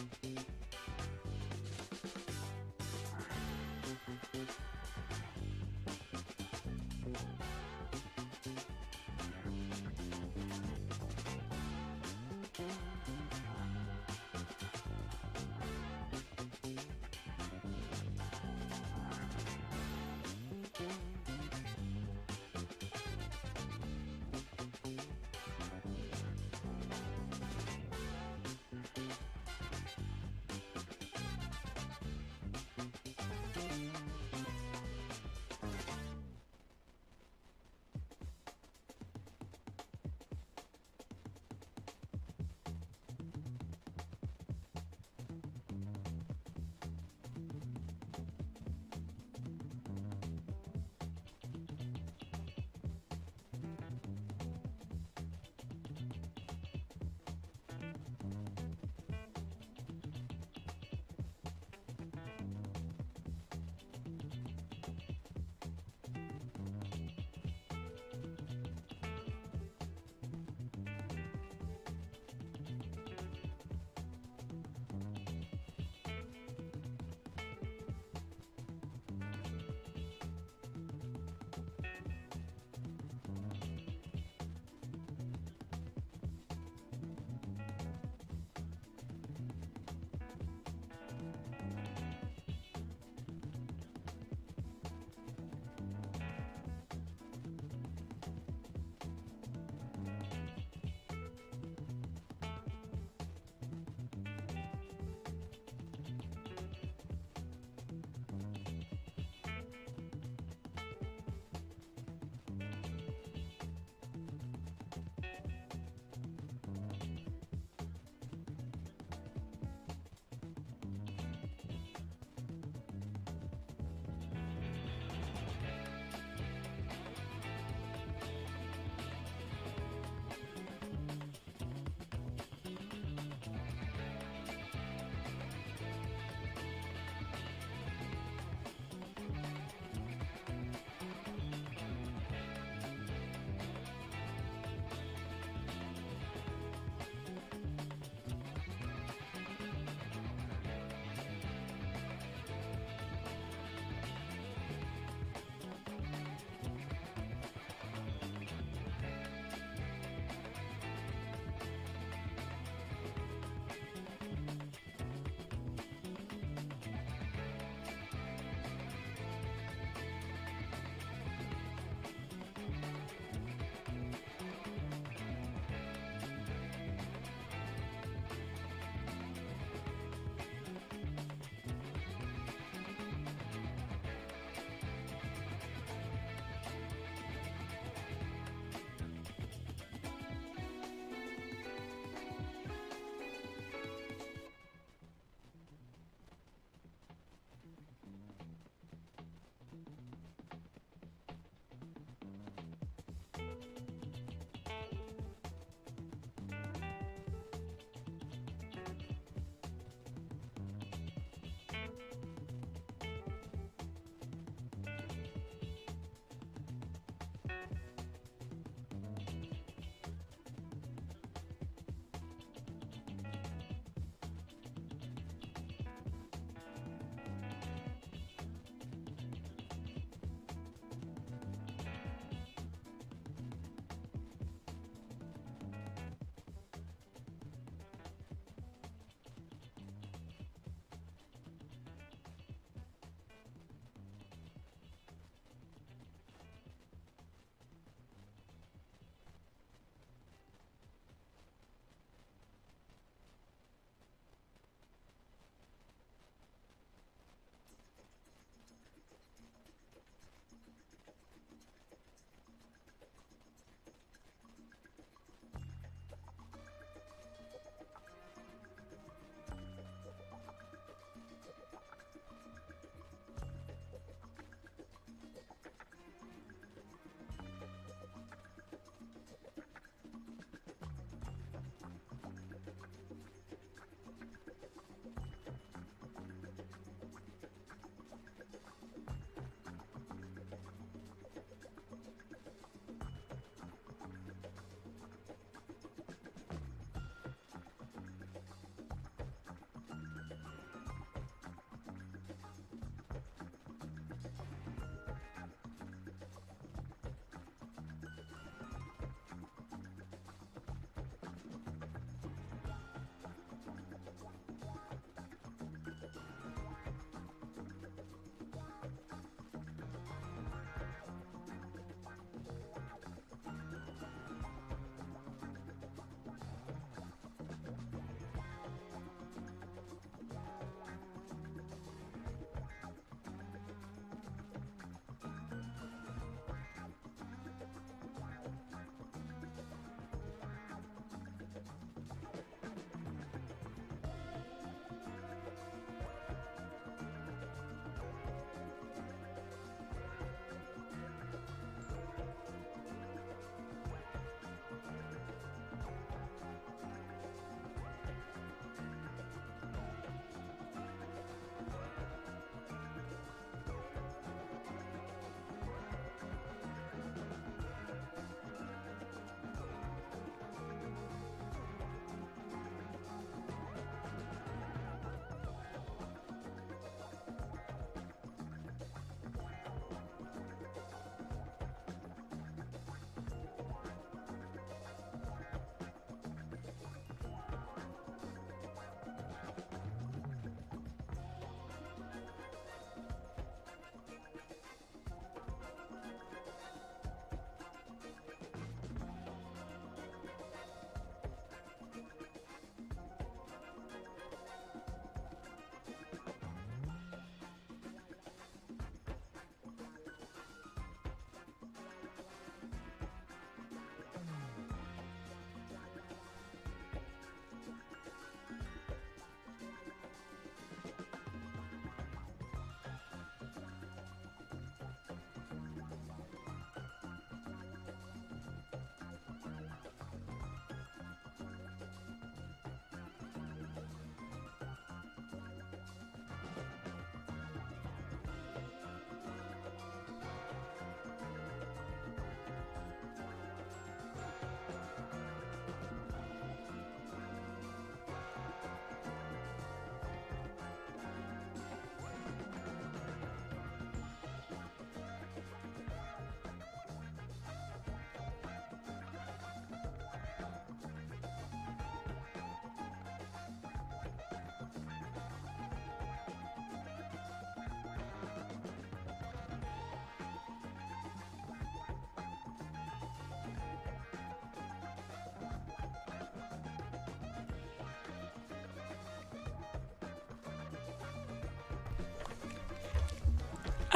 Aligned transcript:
Thank 0.00 0.38
you. 0.38 0.49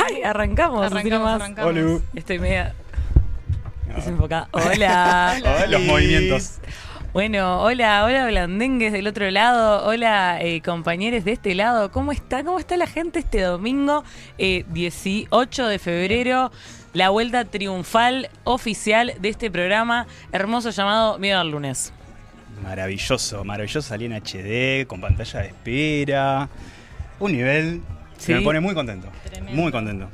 Ay, 0.06 0.22
arrancamos. 0.22 0.84
Arrancamos, 0.84 1.30
arrancamos. 1.30 1.70
Olu. 1.70 2.02
Estoy 2.14 2.38
media 2.38 2.74
desenfocada. 3.94 4.48
Hola. 4.52 5.36
Oh, 5.44 5.70
los 5.70 5.82
movimientos. 5.82 6.58
Bueno, 7.14 7.62
hola, 7.62 8.04
hola 8.04 8.26
Blandengues 8.26 8.92
del 8.92 9.06
otro 9.06 9.30
lado, 9.30 9.86
hola 9.86 10.38
eh, 10.42 10.60
compañeros 10.62 11.24
de 11.24 11.30
este 11.30 11.54
lado, 11.54 11.92
¿cómo 11.92 12.10
está? 12.10 12.42
¿Cómo 12.42 12.58
está 12.58 12.76
la 12.76 12.88
gente 12.88 13.20
este 13.20 13.40
domingo 13.40 14.02
eh, 14.36 14.64
18 14.70 15.68
de 15.68 15.78
febrero? 15.78 16.50
La 16.92 17.10
vuelta 17.10 17.44
triunfal 17.44 18.30
oficial 18.42 19.12
de 19.20 19.28
este 19.28 19.48
programa 19.48 20.08
hermoso 20.32 20.70
llamado 20.70 21.20
Miedo 21.20 21.38
al 21.38 21.52
lunes. 21.52 21.92
Maravilloso, 22.64 23.44
maravilloso 23.44 23.80
salir 23.88 24.10
en 24.10 24.20
HD, 24.20 24.84
con 24.88 25.00
pantalla 25.00 25.38
de 25.38 25.46
espera. 25.46 26.48
Un 27.20 27.30
nivel 27.30 27.80
Sí. 28.18 28.32
que 28.32 28.38
me 28.38 28.42
pone 28.42 28.60
muy 28.60 28.74
contento. 28.74 29.08
Muy 29.54 29.72
contento. 29.72 30.08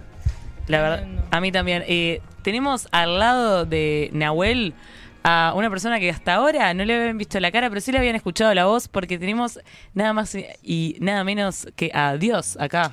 La 0.66 0.80
verdad, 0.82 1.06
a 1.30 1.40
mí 1.40 1.50
también. 1.50 1.82
Eh, 1.86 2.20
tenemos 2.42 2.88
al 2.92 3.18
lado 3.18 3.64
de 3.66 4.10
Nahuel 4.12 4.74
a 5.22 5.52
una 5.54 5.68
persona 5.68 5.98
que 6.00 6.08
hasta 6.10 6.34
ahora 6.34 6.72
no 6.74 6.84
le 6.84 6.96
habían 6.96 7.18
visto 7.18 7.38
la 7.40 7.50
cara, 7.50 7.68
pero 7.68 7.80
sí 7.80 7.92
le 7.92 7.98
habían 7.98 8.16
escuchado 8.16 8.54
la 8.54 8.66
voz 8.66 8.88
porque 8.88 9.18
tenemos 9.18 9.60
nada 9.94 10.12
más 10.12 10.34
y 10.62 10.96
nada 11.00 11.24
menos 11.24 11.66
que 11.76 11.90
a 11.92 12.16
Dios 12.16 12.56
acá. 12.58 12.92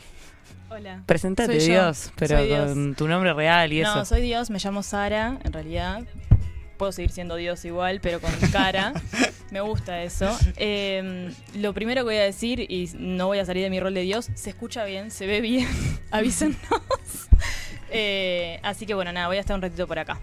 Hola. 0.70 1.04
Presentate. 1.06 1.60
Dios, 1.60 2.12
pero 2.18 2.38
Soy 2.38 2.48
Dios. 2.48 2.70
con 2.70 2.96
tu 2.96 3.08
nombre 3.08 3.34
real 3.34 3.72
y 3.72 3.82
no, 3.82 3.89
eso. 3.89 4.06
soy 4.06 4.22
Dios, 4.22 4.50
me 4.50 4.60
llamo 4.60 4.84
Sara, 4.84 5.38
en 5.44 5.54
realidad. 5.54 6.01
Puedo 6.77 6.91
seguir 6.91 7.12
siendo 7.12 7.36
Dios 7.36 7.65
igual, 7.65 8.00
pero 8.01 8.19
con 8.22 8.31
cara. 8.51 8.93
me 9.51 9.62
gusta 9.62 10.03
eso. 10.03 10.38
Eh, 10.57 11.31
lo 11.55 11.74
primero 11.74 12.01
que 12.01 12.05
voy 12.05 12.15
a 12.17 12.24
decir, 12.24 12.60
y 12.60 12.89
no 12.98 13.27
voy 13.27 13.39
a 13.39 13.46
salir 13.46 13.63
de 13.63 13.69
mi 13.69 13.79
rol 13.79 13.93
de 13.93 14.01
Dios, 14.01 14.29
se 14.36 14.50
escucha 14.50 14.86
bien, 14.86 15.12
se 15.12 15.25
ve 15.25 15.41
bien, 15.41 15.67
avísennos. 16.12 16.57
Eh, 17.89 18.60
así 18.63 18.86
que 18.86 18.93
bueno, 18.93 19.13
nada, 19.13 19.27
voy 19.27 19.38
a 19.38 19.39
estar 19.39 19.55
un 19.55 19.62
ratito 19.62 19.88
por 19.88 19.98
acá. 19.98 20.19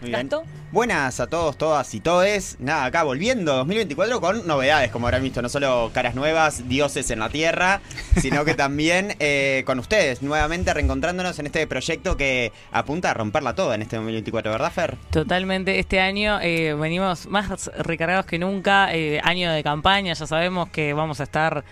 Muy 0.00 0.10
bien. 0.10 0.28
¿Gasto? 0.28 0.44
Buenas 0.74 1.20
a 1.20 1.28
todos, 1.28 1.56
todas 1.56 1.94
y 1.94 2.00
todes. 2.00 2.56
Nada, 2.58 2.86
acá 2.86 3.04
volviendo 3.04 3.54
2024 3.54 4.20
con 4.20 4.44
novedades, 4.44 4.90
como 4.90 5.06
habrán 5.06 5.22
visto, 5.22 5.40
no 5.40 5.48
solo 5.48 5.92
caras 5.94 6.16
nuevas, 6.16 6.68
dioses 6.68 7.12
en 7.12 7.20
la 7.20 7.28
tierra, 7.28 7.80
sino 8.20 8.44
que 8.44 8.54
también 8.54 9.14
eh, 9.20 9.62
con 9.66 9.78
ustedes, 9.78 10.20
nuevamente 10.20 10.74
reencontrándonos 10.74 11.38
en 11.38 11.46
este 11.46 11.64
proyecto 11.68 12.16
que 12.16 12.50
apunta 12.72 13.12
a 13.12 13.14
romperla 13.14 13.54
toda 13.54 13.76
en 13.76 13.82
este 13.82 13.94
2024, 13.94 14.50
¿verdad, 14.50 14.72
Fer? 14.72 14.96
Totalmente, 15.10 15.78
este 15.78 16.00
año 16.00 16.40
eh, 16.42 16.74
venimos 16.74 17.28
más 17.28 17.70
recargados 17.78 18.26
que 18.26 18.40
nunca, 18.40 18.92
eh, 18.92 19.20
año 19.22 19.52
de 19.52 19.62
campaña, 19.62 20.12
ya 20.14 20.26
sabemos 20.26 20.70
que 20.70 20.92
vamos 20.92 21.20
a 21.20 21.22
estar 21.22 21.64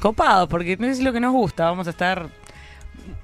copados, 0.00 0.50
porque 0.50 0.76
no 0.76 0.86
es 0.86 1.00
lo 1.00 1.14
que 1.14 1.20
nos 1.20 1.32
gusta, 1.32 1.64
vamos 1.64 1.86
a 1.86 1.90
estar 1.90 2.28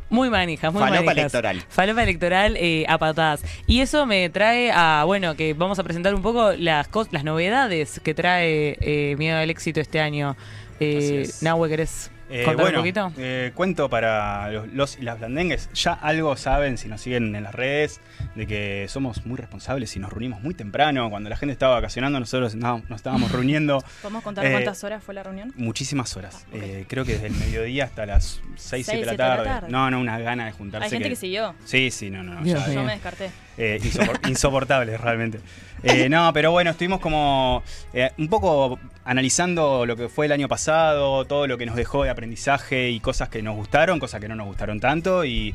muy 0.08 0.30
manijas, 0.30 0.72
muy 0.72 0.80
Falopa 0.80 1.02
manijas. 1.02 1.32
electoral. 1.34 1.64
Falopa 1.68 2.02
electoral 2.02 2.56
eh, 2.58 2.84
a 2.88 2.98
patadas. 2.98 3.42
Y 3.66 3.80
eso 3.80 4.06
me 4.06 4.28
trae 4.30 4.70
a, 4.72 5.04
bueno, 5.04 5.36
que 5.36 5.54
vamos 5.54 5.78
a 5.78 5.84
presentar 5.84 6.14
un 6.14 6.22
poco 6.22 6.52
las, 6.52 6.88
las 7.10 7.24
novedades 7.24 8.00
que 8.02 8.14
trae 8.14 8.76
eh, 8.80 9.16
Miedo 9.18 9.38
al 9.38 9.50
Éxito 9.50 9.80
este 9.80 10.00
año. 10.00 10.36
Eh. 10.80 11.28
Nahue, 11.40 11.68
¿querés 11.68 12.10
Eh, 12.28 12.44
bueno, 12.56 12.68
un 12.70 12.74
poquito? 12.84 13.12
eh, 13.18 13.52
cuento 13.54 13.88
para 13.88 14.50
los, 14.50 14.68
los 14.72 14.98
y 14.98 15.02
las 15.02 15.18
blandengues. 15.18 15.68
Ya 15.74 15.92
algo 15.92 16.36
saben 16.36 16.76
si 16.76 16.88
nos 16.88 17.00
siguen 17.00 17.34
en 17.36 17.42
las 17.44 17.54
redes 17.54 18.00
de 18.34 18.46
que 18.46 18.86
somos 18.88 19.24
muy 19.26 19.36
responsables 19.36 19.94
y 19.96 20.00
nos 20.00 20.10
reunimos 20.12 20.42
muy 20.42 20.52
temprano. 20.54 21.08
Cuando 21.10 21.30
la 21.30 21.36
gente 21.36 21.52
estaba 21.52 21.74
vacacionando, 21.74 22.18
nosotros 22.18 22.54
no, 22.56 22.82
nos 22.88 22.96
estábamos 22.96 23.30
reuniendo 23.32 23.82
¿Podemos 24.02 24.22
contar 24.24 24.44
Eh, 24.46 24.50
cuántas 24.52 24.82
horas 24.84 25.02
fue 25.04 25.14
la 25.14 25.22
reunión? 25.22 25.52
muchísimas 25.56 26.16
horas. 26.16 26.46
Ah. 26.52 26.56
Eh, 26.56 26.84
creo 26.88 27.04
que 27.04 27.12
desde 27.12 27.28
el 27.28 27.34
mediodía 27.34 27.84
hasta 27.84 28.06
las 28.06 28.40
6, 28.56 28.86
7 28.86 29.00
de 29.00 29.06
la 29.06 29.12
siete 29.12 29.22
de 29.22 29.28
la 29.28 29.36
tarde. 29.36 29.44
tarde. 29.48 29.68
No, 29.70 29.90
no, 29.90 30.00
una 30.00 30.18
gana 30.18 30.46
de 30.46 30.52
juntarse. 30.52 30.84
Hay 30.86 30.90
gente 30.90 31.08
que 31.08 31.16
siguió. 31.16 31.54
Sí, 31.64 31.90
sí, 31.90 32.10
no, 32.10 32.22
no. 32.22 32.42
Dios 32.42 32.66
ya-. 32.66 32.72
Yo 32.74 32.82
me 32.82 32.92
descarté. 32.92 33.30
Eh, 33.58 33.78
insopor- 33.82 34.18
insoportables 34.28 35.00
realmente. 35.00 35.40
Eh, 35.82 36.08
no, 36.08 36.32
pero 36.32 36.50
bueno, 36.52 36.70
estuvimos 36.70 37.00
como 37.00 37.62
eh, 37.92 38.10
un 38.18 38.28
poco 38.28 38.78
analizando 39.04 39.86
lo 39.86 39.96
que 39.96 40.08
fue 40.08 40.26
el 40.26 40.32
año 40.32 40.48
pasado, 40.48 41.24
todo 41.26 41.46
lo 41.46 41.58
que 41.58 41.66
nos 41.66 41.76
dejó 41.76 42.04
de 42.04 42.10
aprendizaje 42.10 42.90
y 42.90 43.00
cosas 43.00 43.28
que 43.28 43.42
nos 43.42 43.54
gustaron, 43.56 43.98
cosas 44.00 44.20
que 44.20 44.28
no 44.28 44.34
nos 44.36 44.46
gustaron 44.46 44.80
tanto 44.80 45.24
y 45.24 45.54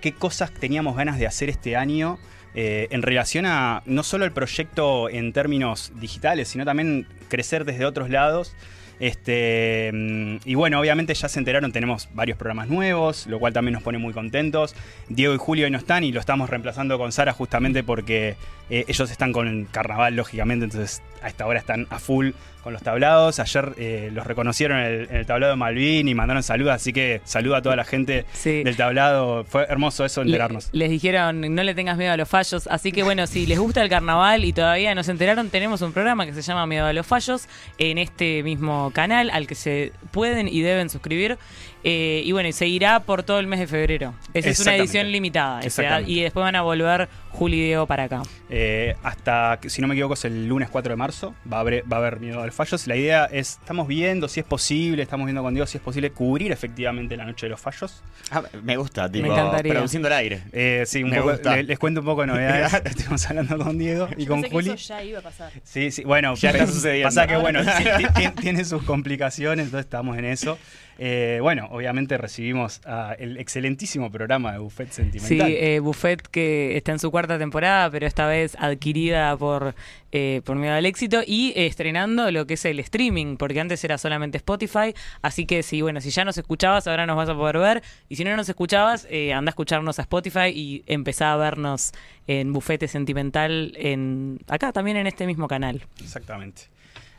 qué 0.00 0.12
cosas 0.12 0.50
teníamos 0.52 0.96
ganas 0.96 1.18
de 1.18 1.26
hacer 1.26 1.48
este 1.50 1.76
año 1.76 2.18
eh, 2.54 2.88
en 2.90 3.02
relación 3.02 3.46
a 3.46 3.82
no 3.86 4.02
solo 4.02 4.24
el 4.24 4.32
proyecto 4.32 5.08
en 5.08 5.32
términos 5.32 5.92
digitales, 5.94 6.48
sino 6.48 6.64
también 6.64 7.06
crecer 7.28 7.64
desde 7.64 7.84
otros 7.84 8.10
lados. 8.10 8.54
Este, 9.00 9.90
mm, 9.92 10.36
y 10.44 10.54
bueno, 10.54 10.78
obviamente 10.78 11.14
ya 11.14 11.28
se 11.28 11.38
enteraron, 11.38 11.72
tenemos 11.72 12.08
varios 12.12 12.36
programas 12.36 12.68
nuevos, 12.68 13.26
lo 13.26 13.40
cual 13.40 13.54
también 13.54 13.72
nos 13.72 13.82
pone 13.82 13.96
muy 13.96 14.12
contentos. 14.12 14.76
Diego 15.08 15.34
y 15.34 15.38
Julio 15.38 15.64
hoy 15.64 15.70
no 15.70 15.78
están 15.78 16.04
y 16.04 16.12
lo 16.12 16.20
estamos 16.20 16.50
reemplazando 16.50 16.98
con 16.98 17.10
Sara 17.10 17.32
justamente 17.32 17.82
porque 17.82 18.36
eh, 18.68 18.84
ellos 18.86 19.10
están 19.10 19.32
con 19.32 19.48
el 19.48 19.68
carnaval, 19.70 20.14
lógicamente, 20.14 20.66
entonces 20.66 21.02
a 21.22 21.28
esta 21.28 21.46
hora 21.46 21.58
están 21.58 21.86
a 21.88 21.98
full 21.98 22.32
con 22.62 22.72
los 22.72 22.82
tablados. 22.82 23.38
Ayer 23.40 23.72
eh, 23.78 24.10
los 24.12 24.26
reconocieron 24.26 24.78
en 24.78 24.84
el, 24.86 25.08
en 25.10 25.16
el 25.16 25.26
tablado 25.26 25.52
de 25.52 25.56
Malvin 25.56 26.08
y 26.08 26.14
mandaron 26.14 26.42
saludos, 26.42 26.72
así 26.74 26.92
que 26.92 27.20
saludo 27.24 27.56
a 27.56 27.62
toda 27.62 27.76
la 27.76 27.84
gente 27.84 28.24
Sí. 28.32 28.62
del 28.62 28.76
tablado. 28.76 29.44
Fue 29.44 29.64
hermoso 29.68 30.04
eso 30.04 30.22
Le- 30.22 30.28
enterarnos. 30.30 30.68
les 30.72 30.90
dijeron, 30.90 31.54
no 31.54 31.62
le 31.62 31.74
tengas 31.74 31.96
miedo 31.96 32.12
a 32.12 32.16
los 32.16 32.28
fallos. 32.28 32.66
Así 32.66 32.92
que 32.92 33.02
bueno, 33.02 33.26
si 33.26 33.46
les 33.46 33.58
gusta 33.58 33.82
el 33.82 33.88
carnaval 33.88 34.44
y 34.44 34.52
todavía 34.52 34.94
no 34.94 35.02
se 35.02 35.10
enteraron, 35.12 35.50
tenemos 35.50 35.82
un 35.82 35.92
programa 35.92 36.26
que 36.26 36.32
se 36.34 36.42
llama 36.42 36.66
Miedo 36.66 36.86
a 36.86 36.92
los 36.92 37.06
fallos 37.06 37.48
en 37.78 37.98
este 37.98 38.42
mismo 38.42 38.90
canal 38.94 39.30
al 39.30 39.46
que 39.46 39.54
se 39.54 39.92
pueden 40.10 40.48
y 40.48 40.60
deben 40.62 40.90
suscribir. 40.90 41.38
Eh, 41.82 42.20
y 42.26 42.32
bueno, 42.32 42.46
y 42.48 42.52
seguirá 42.52 43.00
por 43.00 43.22
todo 43.22 43.38
el 43.38 43.46
mes 43.46 43.58
de 43.58 43.66
febrero. 43.66 44.12
Esa 44.34 44.50
es 44.50 44.60
una 44.60 44.76
edición 44.76 45.10
limitada. 45.10 45.58
o 45.58 45.60
sea, 45.62 45.66
Exactamente. 45.68 46.10
y 46.12 46.20
después 46.22 46.42
van 46.44 46.56
a 46.56 46.60
volver 46.62 47.08
Juli 47.30 47.58
y 47.58 47.64
Diego 47.66 47.86
para 47.86 48.04
acá. 48.04 48.22
Eh, 48.50 48.94
hasta, 49.02 49.58
si 49.66 49.80
no 49.80 49.88
me 49.88 49.94
equivoco, 49.94 50.14
es 50.14 50.24
el 50.24 50.46
lunes 50.48 50.68
4 50.68 50.92
de 50.92 50.96
marzo. 50.96 51.34
Va 51.50 51.58
a 51.58 51.60
haber, 51.60 51.84
va 51.90 51.96
a 51.96 52.00
haber 52.00 52.20
miedo 52.20 52.40
a 52.42 52.46
los 52.46 52.54
fallos. 52.54 52.86
La 52.86 52.96
idea 52.96 53.24
es, 53.26 53.58
estamos 53.60 53.86
viendo 53.88 54.28
si 54.28 54.40
es 54.40 54.46
posible, 54.46 55.02
estamos 55.02 55.26
viendo 55.26 55.42
con 55.42 55.54
Dios 55.54 55.70
si 55.70 55.78
es 55.78 55.82
posible 55.84 56.10
cubrir 56.10 56.52
efectivamente 56.52 57.16
la 57.16 57.24
noche 57.24 57.46
de 57.46 57.50
los 57.50 57.60
fallos. 57.60 58.02
Ah, 58.30 58.42
me 58.62 58.76
gusta, 58.76 59.10
tipo, 59.10 59.26
encantaría. 59.32 59.72
produciendo 59.72 60.08
el 60.08 60.14
aire. 60.14 60.42
Eh, 60.52 60.82
sí, 60.86 61.02
un 61.02 61.10
Me 61.10 61.18
poco, 61.18 61.30
gusta. 61.32 61.56
le- 61.56 61.62
les 61.62 61.78
cuento 61.78 62.00
un 62.00 62.06
poco 62.06 62.20
de 62.22 62.26
novedades. 62.26 62.74
Estuvimos 62.84 63.26
hablando 63.30 63.58
con 63.58 63.78
Diego 63.78 64.08
y 64.16 64.24
Yo 64.24 64.28
con 64.28 64.42
pensé 64.42 64.48
que 64.48 64.54
Juli. 64.62 64.70
eso 64.70 64.88
ya 64.88 65.02
iba 65.04 65.18
a 65.20 65.22
pasar. 65.22 65.52
Sí, 65.62 65.90
sí, 65.90 66.02
bueno, 66.04 66.34
Ya 66.34 66.50
está 66.50 66.66
sucediendo. 66.66 67.08
Pasa 67.08 67.26
que, 67.26 67.36
bueno, 67.36 67.60
tiene 68.40 68.64
sus 68.64 68.82
complicaciones, 68.82 69.66
entonces 69.66 69.86
estamos 69.86 70.18
en 70.18 70.24
eso. 70.26 70.58
Eh, 71.02 71.38
bueno, 71.40 71.66
obviamente 71.70 72.18
recibimos 72.18 72.82
el 73.18 73.38
excelentísimo 73.38 74.10
programa 74.10 74.52
de 74.52 74.58
Buffet 74.58 74.90
Sentimental. 74.92 75.46
Sí, 75.48 75.56
eh, 75.58 75.78
Buffet 75.80 76.20
que 76.28 76.76
está 76.76 76.92
en 76.92 76.98
su 76.98 77.10
cuarta 77.20 77.38
temporada, 77.38 77.90
pero 77.90 78.06
esta 78.06 78.26
vez 78.26 78.56
adquirida 78.58 79.36
por, 79.36 79.74
eh, 80.10 80.40
por 80.42 80.56
Miedo 80.56 80.72
al 80.72 80.86
Éxito 80.86 81.20
y 81.26 81.52
estrenando 81.54 82.30
lo 82.30 82.46
que 82.46 82.54
es 82.54 82.64
el 82.64 82.80
streaming, 82.80 83.36
porque 83.36 83.60
antes 83.60 83.84
era 83.84 83.98
solamente 83.98 84.38
Spotify. 84.38 84.94
Así 85.20 85.44
que 85.44 85.62
sí, 85.62 85.82
bueno, 85.82 86.00
si 86.00 86.08
ya 86.08 86.24
nos 86.24 86.38
escuchabas, 86.38 86.86
ahora 86.86 87.04
nos 87.04 87.18
vas 87.18 87.28
a 87.28 87.34
poder 87.34 87.58
ver. 87.58 87.82
Y 88.08 88.16
si 88.16 88.24
no 88.24 88.34
nos 88.36 88.48
escuchabas, 88.48 89.06
eh, 89.10 89.34
anda 89.34 89.50
a 89.50 89.52
escucharnos 89.52 89.98
a 89.98 90.02
Spotify 90.02 90.48
y 90.48 90.82
empezá 90.86 91.34
a 91.34 91.36
vernos 91.36 91.92
en 92.26 92.54
Bufete 92.54 92.88
Sentimental 92.88 93.74
en 93.76 94.38
acá 94.48 94.72
también 94.72 94.96
en 94.96 95.06
este 95.06 95.26
mismo 95.26 95.46
canal. 95.46 95.82
Exactamente. 96.00 96.62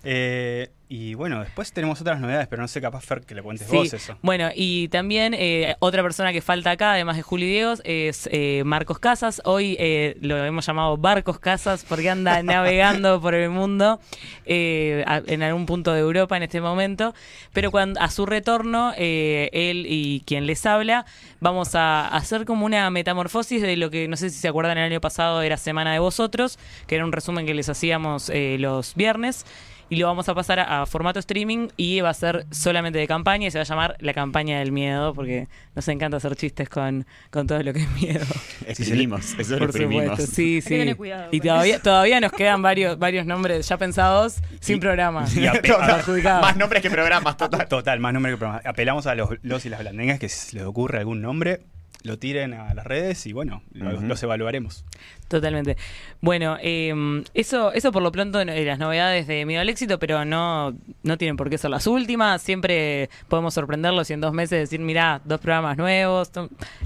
Eh, 0.04 0.70
y 0.90 1.14
bueno, 1.14 1.40
después 1.40 1.72
tenemos 1.72 2.02
otras 2.02 2.20
novedades, 2.20 2.48
pero 2.50 2.62
no 2.62 2.68
sé, 2.68 2.82
capaz, 2.82 3.06
Fer, 3.06 3.22
que 3.22 3.34
le 3.34 3.42
cuentes 3.42 3.66
Sí, 3.70 3.78
vos 3.78 3.94
eso. 3.94 4.18
Bueno, 4.22 4.50
y 4.54 4.90
también 4.90 5.34
eh, 5.34 5.78
otra 5.80 6.04
persona 6.04 6.34
que 6.34 6.42
falta 6.42 6.72
acá, 6.72 6.92
además 6.92 7.16
de 7.16 7.22
Juli 7.22 7.46
Diego, 7.46 7.76
es 7.86 8.28
eh, 8.30 8.64
Marcos 8.66 9.00
Casas. 9.00 9.42
Hoy 9.46 9.78
eh, 9.80 10.18
lo 10.20 10.44
hemos 10.44 10.66
llamado 10.66 10.98
Barcos 10.98 11.40
Casas 11.40 11.86
porque 11.88 12.10
anda 12.10 12.44
navegando 12.44 13.22
por 13.22 13.36
el 13.36 13.50
mundo 13.52 14.02
eh, 14.46 15.06
a- 15.08 15.22
en 15.28 15.44
algún 15.44 15.66
punto 15.66 15.94
de 15.94 16.02
Europa 16.02 16.36
en 16.36 16.44
este 16.44 16.60
momento. 16.60 17.14
Pero 17.54 17.72
cuando 17.72 18.02
a 18.02 18.10
su 18.10 18.26
retorno, 18.26 18.92
eh, 18.98 19.50
él 19.54 19.86
y 19.88 20.24
quien 20.26 20.46
les 20.46 20.66
habla, 20.66 21.06
vamos 21.40 21.74
a 21.76 22.06
hacer 22.10 22.44
como 22.44 22.66
una 22.66 22.90
metamorfosis 22.90 23.62
de 23.62 23.78
lo 23.78 23.92
que, 23.92 24.10
no 24.10 24.18
sé 24.18 24.30
si 24.30 24.40
se 24.40 24.50
acuerdan, 24.50 24.78
el 24.78 24.92
año 24.92 25.00
pasado 25.00 25.42
era 25.42 25.56
Semana 25.56 25.94
de 25.94 26.00
Vosotros, 26.00 26.60
que 26.88 26.96
era 26.96 27.06
un 27.06 27.14
resumen 27.14 27.46
que 27.46 27.54
les 27.54 27.70
hacíamos 27.70 28.30
los 28.58 28.94
viernes 28.96 29.46
y 29.91 29.97
lo 29.97 30.08
vamos 30.08 30.30
a 30.30 30.34
pasar 30.34 30.58
a, 30.62 30.82
a 30.82 30.86
formato 30.86 31.19
streaming 31.19 31.67
y 31.75 31.99
va 31.99 32.10
a 32.10 32.13
ser 32.13 32.45
solamente 32.49 32.97
de 32.97 33.08
campaña 33.08 33.47
y 33.47 33.51
se 33.51 33.58
va 33.58 33.63
a 33.63 33.65
llamar 33.65 33.97
la 33.99 34.13
campaña 34.13 34.58
del 34.60 34.71
miedo 34.71 35.13
porque 35.13 35.49
nos 35.75 35.86
encanta 35.89 36.15
hacer 36.15 36.34
chistes 36.38 36.69
con, 36.69 37.06
con 37.30 37.45
todo 37.45 37.62
lo 37.62 37.73
que 37.73 37.82
es 37.82 37.89
miedo. 38.01 38.25
Exprimimos, 38.65 39.38
eso 39.38 39.51
lo 39.51 39.60
Por 39.60 39.67
exprimimos. 39.69 40.12
supuesto, 40.12 40.34
sí, 40.34 40.62
sí. 40.62 40.93
cuidado 40.93 41.27
y 41.32 41.41
todavía, 41.41 41.73
eso. 41.75 41.84
todavía 41.84 42.21
nos 42.21 42.32
quedan 42.32 42.62
varios, 42.62 42.97
varios 42.97 43.25
nombres 43.25 43.67
ya 43.67 43.77
pensados 43.77 44.38
sin 44.62 44.80
programa. 44.80 45.25
Y 45.36 45.45
Total. 45.67 46.41
Más 46.41 46.56
nombres 46.56 46.82
que 46.82 46.89
programas, 46.89 47.36
total. 47.36 47.67
Total, 47.67 47.99
más 47.99 48.13
nombre 48.13 48.32
que 48.32 48.38
programa. 48.38 48.62
Apelamos 48.63 49.08
a 49.08 49.15
los, 49.15 49.30
los 49.41 49.65
y 49.65 49.69
las 49.69 49.82
blandengas 49.82 50.19
que 50.19 50.30
si 50.30 50.51
se 50.51 50.56
les 50.56 50.65
ocurre 50.65 50.99
algún 50.99 51.21
nombre, 51.21 51.63
lo 52.04 52.18
tiren 52.18 52.54
a 52.54 52.74
las 52.74 52.86
redes 52.86 53.26
y 53.28 53.34
bueno, 53.34 53.62
los 53.74 54.24
evaluaremos. 54.24 54.86
Totalmente. 55.28 55.78
Bueno, 56.20 56.58
eh, 56.62 57.24
eso, 57.34 57.72
eso 57.72 57.92
por 57.94 58.04
lo 58.04 58.12
pronto 58.12 58.42
eh, 58.42 58.66
las 58.66 58.80
novedades 58.80 59.28
de 59.28 59.46
Miedo 59.46 59.62
al 59.62 59.70
Éxito, 59.70 59.98
pero 59.98 60.26
no, 60.26 60.76
no 61.04 61.18
tienen 61.18 61.38
por 61.38 61.50
qué 61.50 61.58
ser 61.58 61.70
las 61.72 61.88
últimas. 61.88 62.42
Siempre 62.42 63.10
podemos 63.30 63.54
sorprenderlos 63.54 64.10
y 64.10 64.14
en 64.14 64.22
dos 64.22 64.34
meses 64.34 64.60
decir, 64.60 64.82
mirá, 64.82 65.22
dos 65.24 65.40
programas 65.40 65.78
nuevos. 65.78 66.32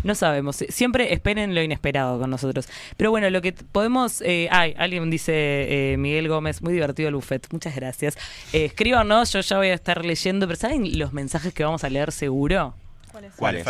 No 0.03 0.13
sabemos. 0.13 0.57
Siempre 0.69 1.11
esperen 1.11 1.55
lo 1.55 1.63
inesperado 1.63 2.19
con 2.19 2.29
nosotros. 2.29 2.67
Pero 2.97 3.09
bueno, 3.09 3.29
lo 3.31 3.41
que 3.41 3.53
podemos... 3.53 4.21
Eh, 4.21 4.47
ay, 4.51 4.75
alguien 4.77 5.09
dice, 5.09 5.93
eh, 5.93 5.97
Miguel 5.97 6.27
Gómez, 6.27 6.61
muy 6.61 6.73
divertido 6.73 7.09
el 7.09 7.15
buffet. 7.15 7.47
Muchas 7.51 7.75
gracias. 7.75 8.15
Eh, 8.53 8.65
escríbanos, 8.65 9.33
yo 9.33 9.39
ya 9.39 9.57
voy 9.57 9.69
a 9.69 9.73
estar 9.73 10.05
leyendo, 10.05 10.45
pero 10.45 10.59
¿saben 10.59 10.99
los 10.99 11.13
mensajes 11.13 11.53
que 11.53 11.63
vamos 11.63 11.83
a 11.83 11.89
leer 11.89 12.11
seguro? 12.11 12.75
¿Cuál 13.37 13.55
es? 13.55 13.65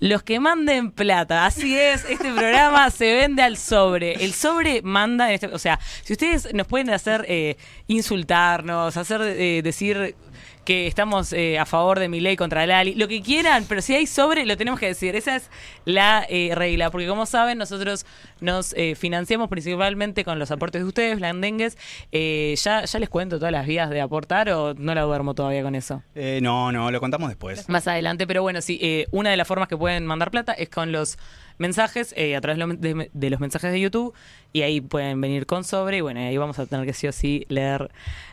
Los 0.00 0.22
que 0.22 0.40
manden 0.40 0.90
plata, 0.90 1.46
así 1.46 1.78
es, 1.78 2.04
este 2.04 2.32
programa 2.32 2.90
se 2.90 3.14
vende 3.14 3.42
al 3.42 3.56
sobre. 3.56 4.24
El 4.24 4.32
sobre 4.34 4.82
manda, 4.82 5.28
en 5.28 5.34
este- 5.34 5.46
o 5.46 5.58
sea, 5.58 5.78
si 6.02 6.12
ustedes 6.14 6.52
nos 6.52 6.66
pueden 6.66 6.90
hacer 6.90 7.24
eh, 7.28 7.56
insultarnos, 7.86 8.96
hacer 8.96 9.22
eh, 9.22 9.60
decir 9.62 10.14
que 10.64 10.86
estamos 10.86 11.32
eh, 11.32 11.58
a 11.58 11.66
favor 11.66 11.98
de 11.98 12.08
mi 12.08 12.20
ley 12.20 12.36
contra 12.36 12.66
Lali, 12.66 12.94
lo 12.94 13.06
que 13.08 13.20
quieran, 13.22 13.64
pero 13.68 13.82
si 13.82 13.94
hay 13.94 14.06
sobre, 14.06 14.46
lo 14.46 14.56
tenemos 14.56 14.80
que 14.80 14.86
decir. 14.86 15.14
Esa 15.16 15.36
es 15.36 15.50
la 15.84 16.24
eh, 16.28 16.52
regla, 16.54 16.90
porque 16.90 17.06
como 17.06 17.26
saben, 17.26 17.58
nosotros 17.58 18.06
nos 18.40 18.72
eh, 18.74 18.94
financiamos 18.94 19.48
principalmente 19.48 20.24
con 20.24 20.38
los 20.38 20.50
aportes 20.50 20.82
de 20.82 20.88
ustedes, 20.88 21.16
blandengues. 21.18 21.76
Ya, 22.12 22.84
¿Ya 22.84 22.98
les 22.98 23.08
cuento 23.08 23.38
todas 23.38 23.52
las 23.52 23.66
vías 23.66 23.90
de 23.90 24.00
aportar 24.00 24.48
o 24.50 24.74
no 24.74 24.94
la 24.94 25.02
duermo 25.02 25.34
todavía 25.34 25.62
con 25.62 25.74
eso? 25.74 26.02
Eh, 26.14 26.40
no, 26.42 26.72
no, 26.72 26.90
lo 26.90 27.00
contamos 27.00 27.28
después. 27.28 27.68
más 27.68 27.86
adelante. 27.88 28.26
Pero 28.26 28.42
bueno, 28.42 28.60
sí, 28.60 28.78
eh, 28.82 29.06
una 29.10 29.30
de 29.30 29.36
las 29.36 29.46
formas 29.48 29.68
que 29.68 29.76
pueden 29.76 30.06
mandar 30.06 30.30
plata 30.30 30.52
es 30.52 30.68
con 30.68 30.92
los 30.92 31.18
mensajes, 31.58 32.12
eh, 32.16 32.34
a 32.36 32.40
través 32.40 32.80
de- 32.80 33.10
de 33.12 33.30
los 33.30 33.38
mensajes 33.40 33.70
de 33.70 33.80
YouTube, 33.80 34.14
y 34.52 34.62
ahí 34.62 34.80
pueden 34.80 35.20
venir 35.20 35.46
con 35.46 35.62
sobre, 35.64 35.98
y 35.98 36.00
bueno, 36.00 36.20
ahí 36.20 36.36
vamos 36.36 36.58
a 36.58 36.66
tener 36.66 36.84
que 36.86 36.92
sí 36.92 37.06
o 37.06 37.12
sí 37.12 37.44
leer 37.48 37.90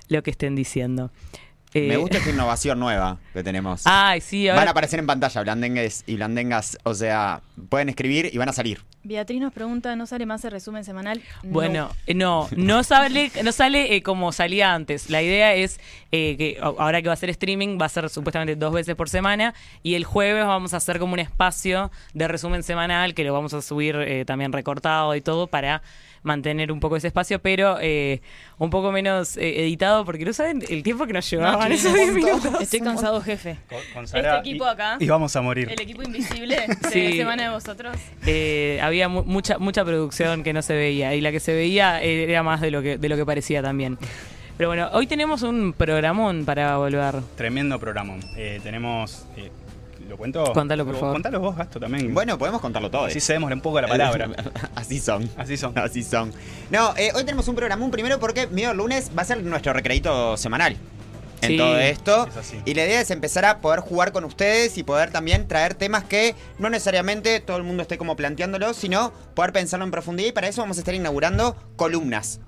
lo 0.08 0.24
que 0.24 0.32
estén 0.32 0.56
diciendo. 0.56 1.12
Eh, 1.74 1.88
Me 1.88 1.98
gusta 1.98 2.18
esta 2.18 2.30
innovación 2.34 2.80
nueva 2.80 3.18
que 3.34 3.44
tenemos. 3.44 3.84
Ay, 3.86 4.22
sí, 4.22 4.48
Van 4.48 4.68
a 4.68 4.72
aparecer 4.72 5.00
en 5.00 5.08
pantalla 5.08 5.42
blandengues 5.42 6.04
y 6.06 6.16
blandengas, 6.16 6.78
o 6.84 6.94
sea, 6.94 7.42
pueden 7.70 7.90
escribir 7.90 8.30
y 8.32 8.38
van 8.38 8.50
a 8.50 8.54
salir. 8.54 8.82
Beatriz 9.04 9.42
nos 9.42 9.52
pregunta, 9.52 9.96
¿no 9.96 10.06
sale 10.06 10.26
más 10.28 10.46
el 10.46 10.52
resumen 10.52 10.84
semanal? 10.84 11.22
No. 11.44 11.50
Bueno, 11.52 11.90
eh, 12.06 12.14
no, 12.14 12.48
no 12.56 12.84
sale, 12.84 13.32
no 13.44 13.52
sale 13.52 13.96
eh, 13.96 14.04
como 14.04 14.32
salía 14.32 14.74
antes. 14.76 15.10
La 15.10 15.24
idea 15.24 15.56
es 15.56 15.80
eh, 16.12 16.36
que 16.38 16.58
a- 16.62 16.66
ahora 16.66 17.02
que 17.02 17.08
va 17.08 17.14
a 17.14 17.18
ser 17.18 17.32
streaming, 17.32 17.80
va 17.82 17.88
a 17.88 17.90
ser 17.90 18.10
supuestamente 18.10 18.56
dos 18.56 18.72
veces 18.74 18.96
por 18.96 19.10
semana 19.10 19.56
y 19.82 19.96
el 19.96 20.04
jueves 20.04 20.46
vamos 20.46 20.76
a 20.76 20.78
hacer 20.78 21.00
como 21.00 21.14
un 21.14 21.20
espacio 21.20 21.90
de 22.14 22.28
resumen 22.28 22.62
semanal 22.62 23.16
que 23.16 23.24
lo 23.24 23.34
vamos 23.34 23.54
a 23.56 23.62
subir 23.64 23.96
eh, 23.96 24.24
también 24.26 24.52
recortado 24.54 25.16
y 25.16 25.22
todo 25.22 25.48
para 25.48 25.82
mantener 26.24 26.72
un 26.72 26.80
poco 26.80 26.98
ese 26.98 27.08
espacio, 27.08 27.40
pero 27.42 27.80
eh, 27.82 28.22
un 28.60 28.70
poco 28.70 28.92
menos 28.92 29.38
eh, 29.38 29.62
editado 29.64 30.06
porque 30.06 30.24
no 30.24 30.32
saben 30.34 30.62
el 30.70 30.84
tiempo 30.84 31.08
que 31.08 31.14
nos 31.14 31.28
llevaban 31.28 31.70
No, 31.70 31.74
esos 31.74 31.92
chicos, 31.94 32.14
10 32.14 32.14
minutos. 32.14 32.62
Estoy 32.62 32.80
cansado, 32.82 33.20
jefe. 33.22 33.58
Con, 33.68 33.80
con 33.92 34.04
Este 34.04 34.38
equipo 34.38 34.66
y- 34.66 34.70
acá. 34.70 34.98
Y 35.00 35.08
vamos 35.08 35.36
a 35.36 35.42
morir. 35.42 35.68
El 35.72 35.82
equipo 35.82 36.04
invisible 36.04 36.58
Sí. 36.92 37.02
de 37.02 37.18
Semana 37.18 37.46
de 37.46 37.50
Vosotros. 37.50 37.98
Eh, 38.28 38.80
había 38.92 39.10
mu- 39.10 39.24
mucha 39.24 39.58
mucha 39.58 39.84
producción 39.84 40.44
que 40.44 40.54
no 40.54 40.62
se 40.62 40.74
veía 40.76 41.16
y 41.16 41.22
la 41.22 41.32
que 41.32 41.40
se 41.40 41.54
veía 41.54 42.02
eh, 42.04 42.30
era 42.30 42.44
más 42.44 42.62
de 42.62 42.72
lo 42.72 42.82
que 42.82 42.98
de 42.98 43.10
lo 43.10 43.16
que 43.16 43.26
parecía 43.26 43.62
también. 43.64 43.98
Pero 44.58 44.70
bueno, 44.70 44.90
hoy 44.94 45.08
tenemos 45.08 45.42
un 45.42 45.74
programón 45.74 46.46
para 46.46 46.78
volver. 46.78 47.16
Tremendo 47.36 47.80
programa. 47.80 48.16
Eh, 48.38 48.60
tenemos. 48.62 49.26
eh, 49.36 49.50
¿Lo 50.08 50.18
cuento? 50.18 50.44
Contalo, 50.54 50.86
por 50.86 50.96
favor. 50.98 51.14
Contalo 51.14 51.40
vos, 51.40 51.56
Gasto, 51.56 51.80
también. 51.80 52.14
Bueno, 52.14 52.38
podemos 52.38 52.60
contarlo 52.62 52.92
todo. 52.92 53.06
Así 53.06 53.18
eh. 53.18 53.22
cedemos 53.22 53.50
un 53.52 53.62
poco 53.62 53.80
la 53.82 53.88
palabra. 53.88 54.30
Así 54.76 55.00
son. 55.00 55.28
Así 55.38 55.56
son. 55.58 55.78
Así 55.80 56.04
son. 56.04 56.32
No, 56.70 56.94
eh, 56.98 57.12
hoy 57.16 57.24
tenemos 57.24 57.48
un 57.48 57.56
programa, 57.56 57.84
un 57.86 57.92
primero 57.92 58.20
porque 58.20 58.46
medio 58.48 58.74
lunes 58.74 59.10
va 59.18 59.22
a 59.22 59.26
ser 59.26 59.42
nuestro 59.42 59.72
recreito 59.74 60.36
semanal. 60.38 60.76
En 61.42 61.48
Sí. 61.50 61.58
todo 61.58 61.78
esto. 61.78 62.28
Es. 62.40 62.54
Y 62.66 62.74
la 62.74 62.86
idea 62.86 63.02
es 63.02 63.12
empezar 63.12 63.46
a 63.46 63.60
poder 63.60 63.80
jugar 63.80 64.12
con 64.12 64.24
ustedes 64.26 64.78
y 64.78 64.84
poder 64.84 65.12
también 65.12 65.48
traer 65.48 65.74
temas 65.76 66.04
que 66.04 66.36
no 66.60 66.70
necesariamente 66.70 67.40
todo 67.40 67.58
el 67.58 67.64
mundo 67.64 67.82
esté 67.82 67.98
como 67.98 68.16
planteándolo, 68.16 68.74
sino 68.74 69.12
poder 69.34 69.52
pensarlo 69.52 69.86
en 69.86 69.92
profundidad. 69.92 70.30
Y 70.30 70.32
para 70.32 70.48
eso 70.48 70.62
vamos 70.62 70.78
a 70.78 70.82
estar 70.82 70.94
inaugurando 70.94 71.56
columnas. 71.76 72.40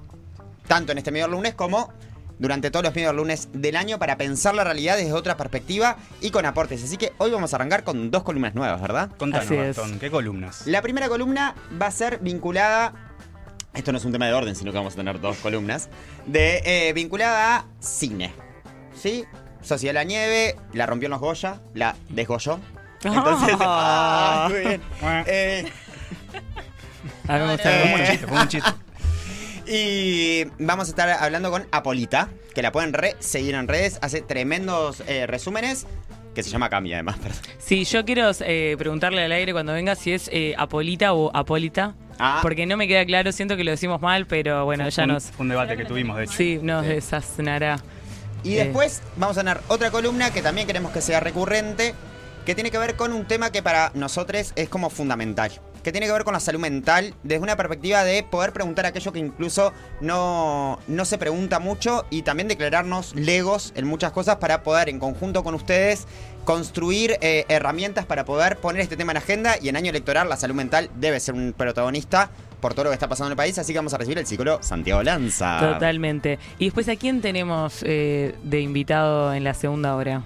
Tanto 0.68 0.92
en 0.92 0.98
este 1.00 1.12
medio 1.12 1.28
lunes 1.28 1.56
como 1.56 1.92
durante 2.40 2.72
todos 2.72 2.84
los 2.84 2.96
medios 2.96 3.14
lunes 3.16 3.50
del 3.54 3.76
año 3.76 4.00
para 4.00 4.18
pensar 4.18 4.54
la 4.56 4.64
realidad 4.64 4.98
desde 4.98 5.14
otra 5.14 5.38
perspectiva 5.38 5.98
y 6.22 6.32
con 6.32 6.46
aportes. 6.46 6.84
Así 6.84 6.98
que 6.98 7.14
hoy 7.18 7.32
vamos 7.32 7.54
a 7.54 7.58
arrancar 7.58 7.84
con 7.84 8.12
dos 8.12 8.24
columnas 8.24 8.54
nuevas, 8.56 8.82
¿verdad? 8.82 9.10
Contanos. 9.18 9.50
Gastón, 9.50 10.00
¿qué 10.00 10.10
columnas? 10.12 10.66
La 10.68 10.82
primera 10.82 11.08
columna 11.10 11.56
va 11.82 11.88
a 11.88 11.92
ser 11.92 12.20
vinculada. 12.20 12.94
Esto 13.74 13.92
no 13.92 13.98
es 13.98 14.06
un 14.06 14.12
tema 14.12 14.28
de 14.28 14.34
orden, 14.34 14.56
sino 14.56 14.72
que 14.72 14.78
vamos 14.78 14.94
a 14.94 14.98
tener 14.98 15.20
dos 15.20 15.38
columnas. 15.38 15.90
De, 16.26 16.62
eh, 16.64 16.94
vinculada 16.94 17.56
a 17.58 17.66
cine. 17.80 18.32
¿Sí? 18.96 19.26
Sociedad 19.62 19.92
de 19.92 20.00
la 20.00 20.04
Nieve, 20.04 20.56
la 20.74 20.86
rompió 20.86 21.08
en 21.08 21.12
los 21.12 21.20
Goya, 21.22 21.62
la 21.74 21.96
desgolló. 22.10 22.60
Entonces. 23.04 23.56
ah, 23.60 24.48
muy 24.50 24.60
bien. 24.60 24.82
Eh, 25.28 25.66
un 27.30 27.48
mucho. 27.48 27.64
chiste, 28.12 28.26
un 28.32 28.48
chiste. 28.48 28.72
y 29.68 30.46
vamos 30.60 30.88
a 30.88 30.90
estar 30.92 31.10
hablando 31.10 31.52
con 31.52 31.66
Apolita, 31.72 32.30
que 32.54 32.62
la 32.62 32.72
pueden 32.72 32.94
re 32.94 33.16
seguir 33.20 33.56
en 33.56 33.68
redes. 33.68 34.00
Hace 34.02 34.22
tremendos 34.22 35.02
eh, 35.08 35.28
resúmenes. 35.28 35.88
Que 36.36 36.42
se 36.42 36.50
llama 36.50 36.68
Cami, 36.68 36.92
además, 36.94 37.18
perdón. 37.20 37.38
Sí, 37.60 37.86
yo 37.86 38.04
quiero 38.06 38.32
eh, 38.40 38.76
preguntarle 38.80 39.24
al 39.24 39.32
aire 39.32 39.54
cuando 39.54 39.72
venga 39.72 39.94
si 39.96 40.14
es 40.14 40.30
eh, 40.34 40.56
Apolita 40.58 41.14
o 41.14 41.30
Apólita. 41.36 41.94
Ah. 42.18 42.40
Porque 42.42 42.66
no 42.66 42.76
me 42.76 42.88
queda 42.88 43.06
claro, 43.06 43.32
siento 43.32 43.56
que 43.56 43.64
lo 43.64 43.70
decimos 43.70 44.02
mal, 44.02 44.26
pero 44.26 44.66
bueno, 44.66 44.90
ya 44.90 45.04
un- 45.04 45.10
nos. 45.10 45.26
Fue 45.26 45.44
un 45.44 45.50
debate 45.50 45.78
que 45.78 45.86
tuvimos, 45.86 46.18
de 46.18 46.24
hecho. 46.24 46.34
Sí, 46.34 46.60
nos 46.62 46.86
Sí. 46.86 46.92
desaznará. 46.94 47.78
Y 48.44 48.56
Eh. 48.58 48.66
después 48.66 49.02
vamos 49.16 49.38
a 49.38 49.42
tener 49.42 49.60
otra 49.68 49.90
columna 49.92 50.32
que 50.32 50.42
también 50.42 50.68
queremos 50.68 50.92
que 50.92 51.02
sea 51.02 51.20
recurrente, 51.20 51.96
que 52.46 52.56
tiene 52.56 52.72
que 52.72 52.78
ver 52.78 52.96
con 52.96 53.14
un 53.14 53.26
tema 53.26 53.52
que 53.52 53.64
para 53.64 53.92
nosotros 53.94 54.52
es 54.56 54.68
como 54.68 54.90
fundamental, 54.90 55.52
que 55.82 55.92
tiene 55.94 56.08
que 56.08 56.12
ver 56.14 56.26
con 56.26 56.34
la 56.34 56.42
salud 56.42 56.60
mental 56.60 57.14
desde 57.24 57.42
una 57.42 57.56
perspectiva 57.56 58.04
de 58.04 58.24
poder 58.24 58.52
preguntar 58.52 58.86
aquello 58.86 59.14
que 59.14 59.20
incluso 59.20 59.72
no, 60.02 60.80
no 60.88 61.06
se 61.06 61.18
pregunta 61.18 61.60
mucho 61.60 62.06
y 62.10 62.24
también 62.24 62.50
declararnos 62.50 63.16
legos 63.16 63.72
en 63.76 63.86
muchas 63.88 64.12
cosas 64.12 64.38
para 64.38 64.62
poder 64.62 64.90
en 64.90 65.00
conjunto 65.00 65.44
con 65.44 65.56
ustedes 65.56 66.06
construir 66.44 67.18
eh, 67.22 67.46
herramientas 67.48 68.06
para 68.06 68.26
poder 68.26 68.58
poner 68.58 68.82
este 68.82 68.98
tema 68.98 69.12
en 69.14 69.18
agenda 69.20 69.56
y 69.62 69.70
en 69.70 69.78
año 69.78 69.90
electoral 69.92 70.28
la 70.28 70.36
salud 70.36 70.56
mental 70.56 70.90
debe 70.96 71.22
ser 71.22 71.36
un 71.36 71.54
protagonista 71.58 72.30
por 72.64 72.74
todo 72.74 72.86
lo 72.86 72.92
que 72.92 72.94
está 72.94 73.10
pasando 73.10 73.28
en 73.28 73.32
el 73.34 73.38
país, 73.38 73.58
así 73.58 73.74
que 73.74 73.80
vamos 73.80 73.94
a 73.94 73.98
recibir 73.98 74.18
el 74.18 74.26
psicólogo 74.26 74.64
Santiago 74.64 75.04
Lanza. 75.04 75.60
Totalmente. 75.60 76.40
Y 76.60 76.66
después, 76.66 76.88
¿a 76.88 76.96
quién 76.96 77.20
tenemos 77.20 77.84
eh, 77.84 78.36
de 78.42 78.62
invitado 78.62 79.34
en 79.34 79.44
la 79.44 79.54
segunda 79.54 79.98
hora? 79.98 80.24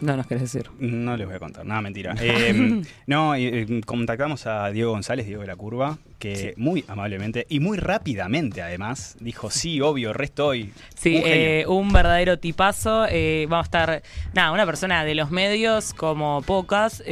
No 0.00 0.16
nos 0.16 0.26
querés 0.26 0.42
decir. 0.44 0.70
No 0.78 1.16
les 1.16 1.26
voy 1.26 1.36
a 1.36 1.38
contar, 1.40 1.66
nada, 1.66 1.80
mentira. 1.80 2.14
Eh, 2.20 2.82
no, 3.06 3.34
eh, 3.34 3.80
contactamos 3.84 4.46
a 4.46 4.70
Diego 4.70 4.92
González, 4.92 5.26
Diego 5.26 5.40
de 5.42 5.48
la 5.48 5.56
Curva, 5.56 5.98
que 6.18 6.54
muy 6.56 6.84
amablemente 6.88 7.46
y 7.48 7.58
muy 7.60 7.78
rápidamente 7.78 8.62
además 8.62 9.16
dijo, 9.20 9.50
sí, 9.50 9.80
obvio, 9.80 10.12
resto 10.12 10.46
hoy. 10.46 10.72
Sí, 10.94 11.16
Un 11.16 11.22
eh, 11.26 11.64
un 11.66 11.92
verdadero 11.92 12.38
tipazo. 12.38 13.06
vamos 13.48 13.58
a 13.58 13.62
estar, 13.62 14.02
nada, 14.34 14.52
una 14.52 14.66
persona 14.66 15.04
de 15.04 15.14
los 15.16 15.30
medios 15.30 15.94
como 15.94 16.42
pocas. 16.42 17.02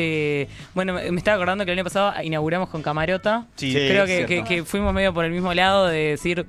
bueno, 0.75 0.95
me 0.95 1.19
estaba 1.19 1.35
acordando 1.37 1.65
que 1.65 1.73
el 1.73 1.79
año 1.79 1.85
pasado 1.85 2.13
inauguramos 2.23 2.69
con 2.69 2.83
Camarota. 2.83 3.47
Sí, 3.57 3.73
Sí. 3.73 3.79
Creo 3.89 4.07
que, 4.07 4.27
cierto. 4.27 4.49
que- 4.49 4.57
que 4.57 4.65
fuimos 4.65 4.95
medio 4.95 5.13
por 5.13 5.25
el 5.25 5.33
mismo 5.33 5.53
lado 5.55 5.87
de 5.87 6.11
decir, 6.11 6.47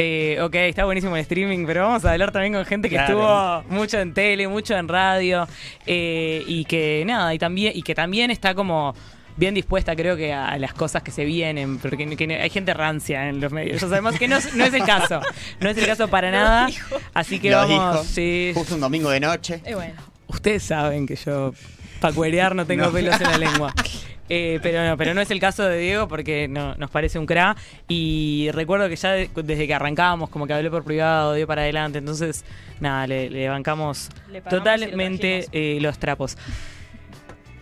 eh, 0.00 0.38
ok, 0.40 0.54
está 0.54 0.84
buenísimo 0.84 1.16
el 1.16 1.22
streaming, 1.22 1.66
pero 1.66 1.82
vamos 1.82 2.04
a 2.04 2.12
hablar 2.12 2.30
también 2.30 2.52
con 2.54 2.64
gente 2.64 2.88
que 2.88 2.94
Claro. 2.94 3.62
estuvo 3.64 3.76
mucho 3.76 3.98
en 3.98 4.14
tele, 4.14 4.46
mucho 4.46 4.76
en 4.76 4.86
radio, 4.86 5.46
eh, 5.86 6.44
y 6.46 6.64
que 6.66 7.02
nada, 7.04 7.34
y 7.34 7.38
también, 7.38 7.72
y 7.74 7.82
que 7.82 7.94
también 7.96 8.30
está 8.30 8.54
como 8.54 8.94
bien 9.36 9.54
dispuesta 9.54 9.94
creo 9.96 10.16
que 10.16 10.32
a 10.32 10.56
las 10.58 10.72
cosas 10.72 11.02
que 11.02 11.10
se 11.10 11.24
vienen, 11.24 11.78
porque 11.78 12.06
que 12.16 12.34
hay 12.42 12.50
gente 12.50 12.74
rancia 12.74 13.28
en 13.28 13.40
los 13.40 13.52
medios. 13.52 13.80
Ya 13.80 13.88
sabemos 13.88 14.16
que 14.18 14.28
no, 14.28 14.36
es- 14.36 14.54
no 14.54 14.64
es 14.64 14.72
el 14.74 14.84
caso, 14.84 15.20
no 15.60 15.68
es 15.68 15.76
el 15.78 15.86
caso 15.86 16.06
para 16.08 16.30
nada. 16.30 16.68
Así 17.14 17.38
que 17.40 17.52
vamos, 17.54 18.06
sí, 18.06 18.52
Justo 18.54 18.74
un 18.76 18.80
domingo 18.80 19.10
de 19.10 19.20
noche. 19.20 19.60
Y 19.68 19.74
bueno, 19.74 19.94
ustedes 20.28 20.62
saben 20.62 21.06
que 21.06 21.16
yo 21.16 21.52
para 22.00 22.14
cuerear 22.14 22.54
no 22.54 22.66
tengo 22.66 22.86
No. 22.86 22.92
pelos 22.92 23.20
en 23.20 23.30
la 23.30 23.38
lengua. 23.38 23.74
Eh, 24.30 24.60
pero 24.62 24.84
no, 24.86 24.94
pero 24.98 25.14
no 25.14 25.22
es 25.22 25.30
el 25.30 25.40
caso 25.40 25.62
de 25.64 25.78
Diego 25.78 26.06
porque 26.06 26.48
no, 26.48 26.74
nos 26.74 26.90
parece 26.90 27.18
un 27.18 27.24
cra. 27.24 27.56
Y 27.88 28.50
recuerdo 28.52 28.86
que 28.90 28.96
ya 28.96 29.12
de- 29.12 29.30
desde 29.42 29.66
que 29.66 29.72
arrancábamos, 29.72 30.28
como 30.28 30.46
que 30.46 30.52
hablé 30.52 30.70
por 30.70 30.84
privado, 30.84 31.32
dio 31.32 31.46
para 31.46 31.62
adelante. 31.62 31.96
Entonces, 31.96 32.44
nada, 32.78 33.06
le, 33.06 33.30
le 33.30 33.48
bancamos 33.48 34.10
Le 34.30 34.40
y 34.40 34.42
totalmente 34.42 35.44
lo 35.44 35.48
eh, 35.52 35.78
los 35.80 35.98
trapos. 35.98 36.36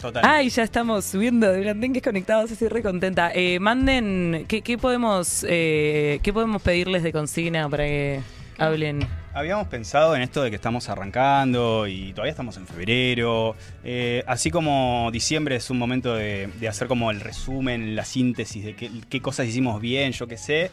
Total. 0.01 0.25
Ay, 0.27 0.49
ya 0.51 0.64
estamos 0.64 1.05
subiendo 1.05 1.51
de 1.53 1.61
Blandengues 1.61 2.03
conectados, 2.03 2.51
estoy 2.51 2.66
re 2.66 2.83
contenta. 2.83 3.31
Eh, 3.33 3.61
manden, 3.61 4.44
¿qué, 4.49 4.61
qué 4.62 4.77
podemos, 4.77 5.46
eh, 5.49 6.18
¿qué 6.25 6.33
podemos 6.33 6.61
pedirles 6.62 7.05
de 7.05 7.12
consigna 7.12 7.68
para 7.68 7.85
que 7.85 8.20
hablen? 8.59 9.07
habíamos 9.37 9.69
pensado 9.69 10.16
en 10.16 10.23
esto 10.23 10.42
de 10.42 10.49
que 10.49 10.57
estamos 10.57 10.88
arrancando 10.88 11.87
y 11.87 12.12
todavía 12.12 12.31
estamos 12.31 12.57
en 12.57 12.66
febrero. 12.66 13.55
Eh, 13.85 14.25
así 14.27 14.51
como 14.51 15.11
diciembre 15.12 15.57
es 15.57 15.69
un 15.69 15.79
momento 15.79 16.14
de, 16.14 16.49
hacer 16.66 16.88
como 16.88 17.11
el 17.11 17.21
resumen, 17.21 17.95
la 17.95 18.07
síntesis 18.07 18.64
de 18.64 18.75
qué, 18.75 18.90
qué 19.11 19.21
cosas 19.21 19.47
hicimos 19.47 19.79
bien, 19.81 20.12
yo 20.12 20.27
qué 20.27 20.38
sé. 20.38 20.71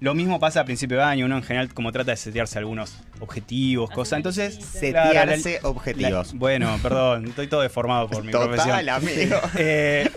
Lo 0.00 0.14
mismo 0.14 0.40
pasa 0.40 0.60
a 0.60 0.64
principio 0.64 0.96
de 0.96 1.02
año, 1.04 1.26
uno 1.26 1.36
en 1.36 1.42
general 1.42 1.72
como 1.74 1.92
trata 1.92 2.10
de 2.12 2.16
setearse 2.16 2.58
algunos 2.58 2.96
objetivos, 3.20 3.90
cosas. 3.90 4.16
Entonces, 4.16 4.56
claro, 4.80 5.10
Setearse 5.10 5.60
objetivos. 5.62 6.32
la- 6.32 6.38
bueno, 6.38 6.78
perdón, 6.82 7.26
estoy 7.26 7.48
todo 7.48 7.60
deformado 7.60 8.08
por 8.08 8.24
mi 8.24 8.32
Total, 8.32 8.48
profesión. 8.48 8.88
amigo. 8.88 9.36
Eh, 9.58 10.10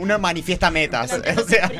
Uno 0.00 0.18
manifiesta 0.18 0.70
metas. 0.70 1.12
O 1.12 1.46
sea, 1.46 1.70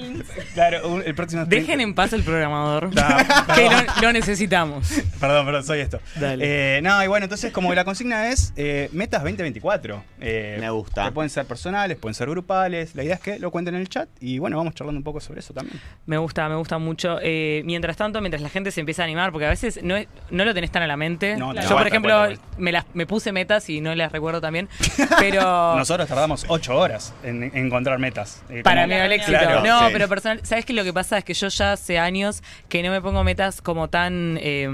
claro, 0.52 0.88
un- 0.88 1.02
el 1.06 1.14
próximo 1.14 1.42
sprint- 1.42 1.48
Dejen 1.62 1.80
en 1.80 1.94
paz 1.94 2.12
el 2.12 2.22
programador. 2.22 2.90
Que 3.54 3.64
lo, 3.70 4.02
lo 4.02 4.12
necesitamos. 4.12 4.88
Perdón, 5.18 5.46
perdón, 5.46 5.64
soy 5.64 5.80
esto. 5.80 6.00
Dale. 6.16 6.76
Eh, 6.76 6.82
no, 6.82 7.02
y 7.02 7.06
bueno, 7.06 7.24
entonces 7.24 7.50
como 7.52 7.72
la 7.74 7.84
consigna 7.84 8.28
es 8.30 8.52
eh, 8.56 8.90
metas 8.92 9.22
2024. 9.22 10.04
Eh, 10.20 10.58
Me 10.61 10.68
gusta. 10.70 11.06
Que 11.06 11.12
pueden 11.12 11.30
ser 11.30 11.46
personales, 11.46 11.96
pueden 11.96 12.14
ser 12.14 12.28
grupales. 12.28 12.94
La 12.94 13.04
idea 13.04 13.14
es 13.14 13.20
que 13.20 13.38
lo 13.38 13.50
cuenten 13.50 13.74
en 13.74 13.80
el 13.80 13.88
chat 13.88 14.08
y 14.20 14.38
bueno, 14.38 14.58
vamos 14.58 14.74
charlando 14.74 14.98
un 14.98 15.04
poco 15.04 15.20
sobre 15.20 15.40
eso 15.40 15.54
también. 15.54 15.80
Me 16.04 16.18
gusta, 16.18 16.46
me 16.48 16.56
gusta 16.56 16.76
mucho. 16.78 17.18
Eh, 17.22 17.38
mientras 17.64 17.96
tanto, 17.96 18.20
mientras 18.20 18.42
la 18.42 18.48
gente 18.48 18.70
se 18.70 18.81
empieza 18.81 19.03
a 19.03 19.05
animar, 19.05 19.33
porque 19.33 19.46
a 19.46 19.51
veces 19.51 19.81
no, 19.83 19.96
es- 19.96 20.09
no 20.31 20.44
lo 20.44 20.55
tenés 20.55 20.70
tan 20.70 20.83
a 20.83 20.87
la 20.87 20.96
mente. 20.96 21.37
No, 21.37 21.55
Yo, 21.55 21.62
no, 21.62 21.77
por 21.77 21.87
ejemplo, 21.87 22.29
me, 22.57 22.72
las, 22.72 22.85
me 22.94 23.07
puse 23.07 23.33
metas 23.33 23.68
y 23.70 23.81
no 23.81 23.94
las 23.94 24.12
recuerdo 24.12 24.40
también. 24.40 24.68
Pero 25.18 25.77
Nosotros 25.77 26.09
tardamos 26.09 26.44
8 26.48 26.77
horas 26.77 27.14
en, 27.22 27.42
en 27.44 27.57
encontrar 27.57 27.98
metas. 27.98 28.42
Eh, 28.48 28.62
para 28.62 28.83
como- 28.83 28.94
mí 28.94 29.01
el 29.01 29.12
éxito. 29.12 29.38
Claro, 29.38 29.62
no, 29.64 29.87
sí. 29.87 29.92
pero 29.92 30.09
personal, 30.09 30.40
¿sabes 30.44 30.64
qué? 30.64 30.72
Lo 30.72 30.85
que 30.85 30.92
pasa 30.92 31.18
es 31.18 31.24
que 31.24 31.35
yo 31.35 31.48
ya 31.48 31.72
hace 31.72 31.98
años 31.98 32.42
que 32.68 32.83
no 32.83 32.90
me 32.90 33.01
pongo 33.01 33.24
metas 33.24 33.61
como 33.62 33.88
tan. 33.88 34.38
eh, 34.42 34.68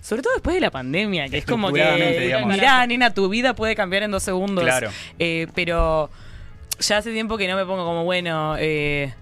sobre 0.00 0.20
todo 0.20 0.34
después 0.34 0.54
de 0.54 0.60
la 0.60 0.70
pandemia, 0.70 1.28
que 1.28 1.38
es 1.38 1.46
como 1.46 1.68
Estructuradamente, 1.68 2.18
que. 2.18 2.24
digamos. 2.26 2.48
Mirá, 2.54 2.86
nena, 2.86 3.14
tu 3.14 3.28
vida 3.30 3.54
puede 3.54 3.74
cambiar 3.74 4.02
en 4.02 4.10
dos 4.10 4.22
segundos. 4.22 4.62
Claro. 4.64 4.90
Eh, 5.18 5.46
pero 5.54 6.10
ya 6.80 6.98
hace 6.98 7.10
tiempo 7.12 7.38
que 7.38 7.48
no 7.48 7.56
me 7.56 7.64
pongo 7.64 7.84
como, 7.86 8.04
bueno. 8.04 8.56
Eh, 8.58 9.14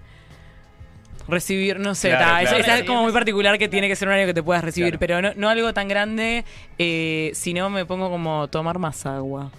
recibir, 1.27 1.79
no 1.79 1.95
sé, 1.95 2.09
Claro, 2.09 2.45
ta, 2.49 2.55
claro. 2.63 2.81
es 2.81 2.87
como 2.87 3.03
muy 3.03 3.11
particular 3.11 3.57
que 3.57 3.67
tiene 3.67 3.87
que 3.87 3.95
ser 3.95 4.07
un 4.07 4.13
año 4.13 4.25
que 4.25 4.33
te 4.33 4.43
puedas 4.43 4.63
recibir, 4.63 4.97
Claro. 4.97 4.99
pero 4.99 5.21
no, 5.21 5.31
no 5.35 5.49
algo 5.49 5.73
tan 5.73 5.87
grande, 5.87 6.43
eh, 6.77 7.31
si 7.33 7.53
no 7.53 7.69
me 7.69 7.85
pongo 7.85 8.09
como 8.09 8.47
tomar 8.49 8.79
más 8.79 9.05
agua. 9.05 9.51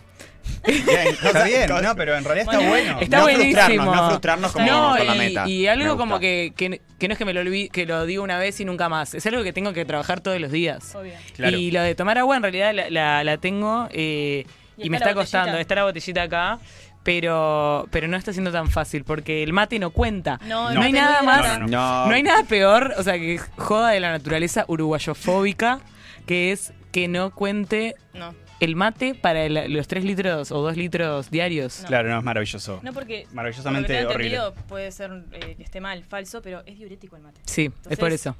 bien, 0.66 0.78
Está 1.24 1.44
bien, 1.44 1.70
no, 1.82 1.96
pero 1.96 2.16
en 2.16 2.24
realidad 2.24 2.52
está 2.54 2.56
Bueno, 2.68 2.68
bueno. 2.68 3.00
Está 3.00 3.16
no 3.18 3.22
buenísimo. 3.22 3.54
frustrarnos, 3.54 3.96
no 3.96 4.08
frustrarnos 4.08 4.52
como 4.52 4.66
No, 4.66 4.96
con 4.96 5.06
la 5.06 5.14
y, 5.14 5.18
meta. 5.18 5.48
y 5.48 5.66
algo 5.66 5.96
como 5.96 6.20
que, 6.20 6.52
que, 6.54 6.80
que 6.98 7.08
no 7.08 7.12
es 7.12 7.18
que 7.18 7.24
me 7.24 7.32
lo 7.32 7.40
olvide, 7.40 7.68
que 7.70 7.86
lo 7.86 8.04
digo 8.04 8.22
una 8.22 8.38
vez 8.38 8.60
y 8.60 8.64
nunca 8.66 8.88
más. 8.90 9.14
Es 9.14 9.24
algo 9.26 9.42
que 9.42 9.52
tengo 9.54 9.72
que 9.72 9.84
trabajar 9.86 10.20
todos 10.20 10.38
los 10.40 10.52
días. 10.52 10.94
Obvio. 10.94 11.14
Claro. 11.34 11.56
Y 11.56 11.70
lo 11.70 11.80
de 11.80 11.94
tomar 11.94 12.18
agua 12.18 12.36
en 12.36 12.42
realidad 12.42 12.74
la, 12.74 12.90
la- 12.90 13.24
la 13.24 13.36
tengo 13.38 13.88
eh, 13.90 14.44
Y 14.76 14.86
y, 14.86 14.90
me 14.90 14.98
está 14.98 15.14
costando. 15.14 15.46
botellita. 15.52 15.60
Está 15.62 15.74
la 15.76 15.84
botellita 15.84 16.22
acá. 16.24 16.58
Pero, 17.04 17.86
pero 17.90 18.08
no 18.08 18.16
está 18.16 18.32
siendo 18.32 18.50
tan 18.50 18.70
fácil 18.70 19.04
porque 19.04 19.42
el 19.42 19.52
mate 19.52 19.78
no 19.78 19.90
cuenta. 19.90 20.40
No, 20.46 20.72
No 20.72 20.80
hay 20.82 20.90
no, 20.92 21.00
nada 21.00 21.18
no, 21.20 21.26
más. 21.26 21.46
no, 21.46 21.58
no, 21.60 21.66
No. 21.68 22.06
No 22.08 22.14
hay 22.14 22.22
nada 22.22 22.42
peor, 22.44 22.94
o 22.98 23.02
sea, 23.02 23.14
que 23.14 23.38
joda 23.56 23.90
de 23.90 24.00
la 24.00 24.10
naturaleza 24.10 24.64
uruguayofóbica, 24.68 25.80
que 26.26 26.50
es 26.50 26.72
que 26.92 27.06
no 27.08 27.30
cuente 27.34 27.94
No. 28.14 28.34
el 28.60 28.74
mate 28.76 29.14
para 29.14 29.44
el- 29.44 29.72
los 29.72 29.86
3 29.86 30.04
litros 30.04 30.50
o 30.50 30.62
2 30.62 30.76
litros 30.78 31.30
diarios. 31.30 31.80
No. 31.82 31.88
Claro, 31.88 32.08
no, 32.08 32.18
es 32.18 32.24
maravilloso. 32.24 32.80
No 32.82 32.92
porque 32.94 33.26
Maravillosamente 33.32 33.92
por 34.04 34.12
que 34.12 34.14
horrible. 34.38 34.40
puede 34.66 34.90
ser 34.90 35.10
eh, 35.32 35.54
que 35.56 35.62
esté 35.62 35.80
mal, 35.82 36.02
falso, 36.04 36.40
pero 36.40 36.62
es 36.64 36.78
diurético 36.78 37.16
el 37.16 37.22
mate. 37.22 37.40
Sí, 37.44 37.70
es 37.90 37.98
por 37.98 38.12
eso. 38.12 38.34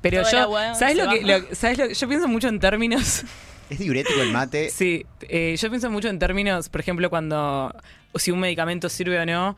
Pero 0.00 0.22
yo, 0.22 0.74
¿sabes 0.74 0.96
lo 0.96 1.08
que, 1.10 1.22
lo- 1.22 1.54
¿sabes 1.56 1.78
lo- 1.78 1.88
Yo 1.90 2.06
pienso 2.08 2.28
mucho 2.28 2.46
en 2.48 2.60
términos. 2.60 3.24
Es 3.70 3.78
diurético 3.78 4.20
el 4.20 4.32
mate. 4.32 4.70
Sí, 4.70 5.06
eh, 5.22 5.56
yo 5.58 5.70
pienso 5.70 5.90
mucho 5.90 6.08
en 6.08 6.18
términos, 6.18 6.68
por 6.68 6.80
ejemplo, 6.80 7.08
cuando 7.10 7.74
si 8.14 8.30
un 8.30 8.40
medicamento 8.40 8.88
sirve 8.88 9.18
o 9.18 9.26
no. 9.26 9.56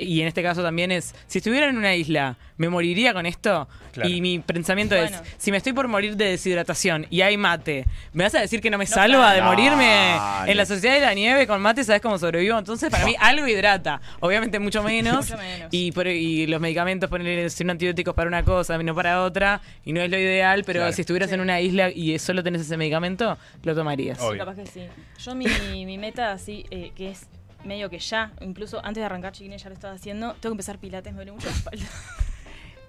Y 0.00 0.20
en 0.20 0.28
este 0.28 0.42
caso 0.44 0.62
también 0.62 0.92
es, 0.92 1.12
si 1.26 1.38
estuviera 1.38 1.68
en 1.68 1.76
una 1.76 1.92
isla, 1.96 2.36
¿me 2.56 2.68
moriría 2.68 3.12
con 3.12 3.26
esto? 3.26 3.68
Claro. 3.92 4.08
Y 4.08 4.20
mi 4.20 4.38
pensamiento 4.38 4.94
Bueno. 4.94 5.16
es, 5.16 5.22
si 5.38 5.50
me 5.50 5.56
estoy 5.56 5.72
por 5.72 5.88
morir 5.88 6.16
de 6.16 6.26
deshidratación 6.26 7.06
y 7.10 7.22
hay 7.22 7.36
mate, 7.36 7.84
¿me 8.12 8.22
vas 8.22 8.34
a 8.36 8.40
decir 8.40 8.60
que 8.60 8.70
no 8.70 8.78
me 8.78 8.84
No, 8.84 8.90
salva 8.90 9.32
de 9.34 9.42
morirme? 9.42 9.86
Dale. 10.16 10.52
En 10.52 10.56
la 10.56 10.66
sociedad 10.66 10.94
de 10.94 11.00
la 11.00 11.14
nieve 11.14 11.48
con 11.48 11.60
mate, 11.60 11.82
¿sabes 11.82 12.00
cómo 12.00 12.16
sobrevivo? 12.16 12.56
Entonces, 12.56 12.90
para 12.90 13.04
mí, 13.06 13.16
algo 13.20 13.48
hidrata. 13.48 14.00
Obviamente, 14.20 14.60
mucho 14.60 14.84
menos. 14.84 15.28
Mucho 15.30 15.36
menos. 15.36 15.68
Y, 15.72 15.90
por- 15.90 16.06
y 16.06 16.46
los 16.46 16.60
medicamentos, 16.60 17.10
ponerle 17.10 17.50
son 17.50 17.70
antibióticos 17.70 18.14
para 18.14 18.28
una 18.28 18.44
cosa, 18.44 18.78
no 18.78 18.94
para 18.94 19.24
otra. 19.24 19.60
Y 19.84 19.92
no 19.92 20.00
es 20.00 20.10
lo 20.10 20.16
ideal, 20.16 20.62
pero 20.64 20.78
Claro. 20.80 20.92
si 20.92 21.00
estuvieras 21.00 21.30
Sí. 21.30 21.34
en 21.34 21.40
una 21.40 21.60
isla 21.60 21.90
y 21.90 22.16
solo 22.20 22.44
tenés 22.44 22.60
ese 22.62 22.76
medicamento, 22.76 23.36
lo 23.64 23.74
tomarías. 23.74 24.20
Obvio. 24.20 24.38
Capaz 24.38 24.54
que 24.54 24.66
sí. 24.66 24.82
Yo 25.24 25.34
mi, 25.34 25.46
mi 25.84 25.98
meta 25.98 26.30
así, 26.30 26.64
eh, 26.70 26.92
que 26.94 27.10
es 27.10 27.26
medio 27.64 27.90
que 27.90 27.98
ya, 27.98 28.32
incluso 28.40 28.78
antes 28.84 29.00
de 29.00 29.04
arrancar 29.04 29.32
chiquines 29.32 29.62
ya 29.62 29.68
lo 29.68 29.74
estaba 29.74 29.94
haciendo, 29.94 30.32
tengo 30.34 30.52
que 30.52 30.54
empezar 30.54 30.78
pilates, 30.78 31.12
me 31.12 31.16
duele 31.18 31.32
mucho 31.32 31.46
la 31.48 31.54
espalda. 31.56 31.86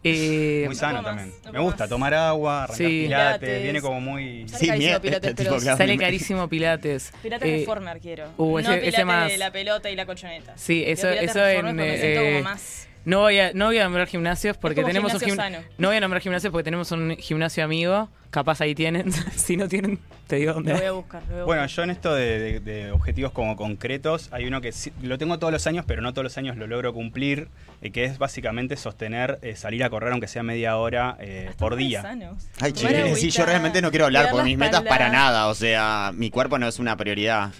Eh, 0.01 0.61
Muy 0.65 0.75
No 0.75 0.79
sano 0.79 1.01
más, 1.01 1.03
también. 1.03 1.33
no 1.43 1.51
Me 1.51 1.59
gusta 1.59 1.83
más. 1.83 1.89
tomar 1.89 2.13
agua, 2.13 2.63
arrancar 2.63 2.77
Sí. 2.77 3.01
pilates, 3.03 3.39
Pilates. 3.41 3.63
viene 3.63 3.81
como 3.81 3.99
muy... 3.99 4.47
Sale 4.47 4.59
Sí, 4.59 4.67
carísimo 4.67 5.01
pilates, 5.01 5.29
este 5.31 5.43
pero. 5.43 5.59
Sale 5.59 5.97
carísimo 5.97 6.47
Pilates. 6.47 7.11
Pilates 7.21 7.49
Eh, 7.49 7.57
Reformer 7.59 7.99
quiero. 7.99 8.29
uh, 8.37 8.51
no 8.53 8.59
ese- 8.59 8.75
ese 8.75 8.79
pilates 8.85 9.05
más. 9.05 9.27
de 9.29 9.37
la 9.37 9.51
pelota 9.51 9.89
y 9.89 9.97
la 9.97 10.05
colchoneta. 10.05 10.53
Sí, 10.57 10.85
eso, 10.87 11.09
eso 11.09 11.45
en. 11.45 11.55
porque 11.57 11.73
me 11.73 11.97
siento 11.97 12.21
eh, 12.21 12.31
como 12.37 12.43
más... 12.45 12.87
no, 13.05 13.19
voy 13.19 13.39
a, 13.39 13.53
no 13.53 13.65
voy 13.67 13.77
a 13.77 13.83
nombrar 13.85 14.07
gimnasios 14.07 14.57
porque 14.57 14.83
tenemos 14.83 15.13
un 15.13 15.19
gimnasio 15.19 15.43
sano. 15.43 15.57
No 15.77 15.87
voy 15.87 15.97
a 15.97 15.99
nombrar 15.99 16.21
gimnasios 16.21 16.51
porque 16.51 16.63
tenemos 16.65 16.91
un 16.91 17.15
gimnasio 17.17 17.63
amigo. 17.63 18.09
Capaz 18.29 18.61
ahí 18.61 18.75
tienen. 18.75 19.11
si 19.35 19.57
no 19.57 19.67
tienen, 19.67 19.97
te 20.27 20.35
digo 20.35 20.53
dónde. 20.53 20.73
Lo 20.73 20.77
voy 20.77 20.85
a 20.87 20.91
buscar. 20.91 21.21
lo 21.23 21.33
voy 21.33 21.41
a 21.41 21.45
Bueno, 21.45 21.61
buscar. 21.63 21.75
yo 21.77 21.83
en 21.83 21.89
esto 21.89 22.13
de, 22.13 22.39
de- 22.39 22.59
de 22.59 22.91
objetivos 22.91 23.31
como 23.31 23.55
concretos, 23.55 24.29
hay 24.31 24.45
uno 24.45 24.61
que 24.61 24.71
sí- 24.71 24.93
lo 25.01 25.17
tengo 25.17 25.39
todos 25.39 25.51
los 25.51 25.65
años, 25.65 25.85
pero 25.87 26.01
no 26.03 26.13
todos 26.13 26.25
los 26.25 26.37
años 26.37 26.55
lo 26.55 26.67
logro 26.67 26.93
cumplir, 26.93 27.47
eh, 27.81 27.89
que 27.89 28.03
es 28.03 28.19
básicamente 28.19 28.75
sostener, 28.77 29.39
eh, 29.41 29.55
salir 29.55 29.83
a 29.83 29.89
correr 29.89 30.11
aunque 30.11 30.27
sea 30.27 30.43
media 30.43 30.77
hora 30.77 31.17
eh, 31.19 31.45
Están 31.49 31.57
por 31.57 31.75
día. 31.75 32.03
sanos. 32.03 32.47
Ay, 32.59 32.73
Tomar 32.73 32.91
chiles, 32.93 33.19
sí, 33.19 33.31
yo 33.31 33.45
realmente 33.45 33.81
no 33.81 33.89
quiero 33.89 34.05
hablar 34.05 34.29
por 34.29 34.43
mis 34.43 34.57
metas 34.57 34.83
para 34.83 35.09
nada. 35.09 35.47
O 35.47 35.55
sea, 35.55 36.11
mi 36.13 36.29
cuerpo 36.29 36.59
no 36.59 36.67
es 36.67 36.77
una 36.77 36.95
prioridad. 36.97 37.51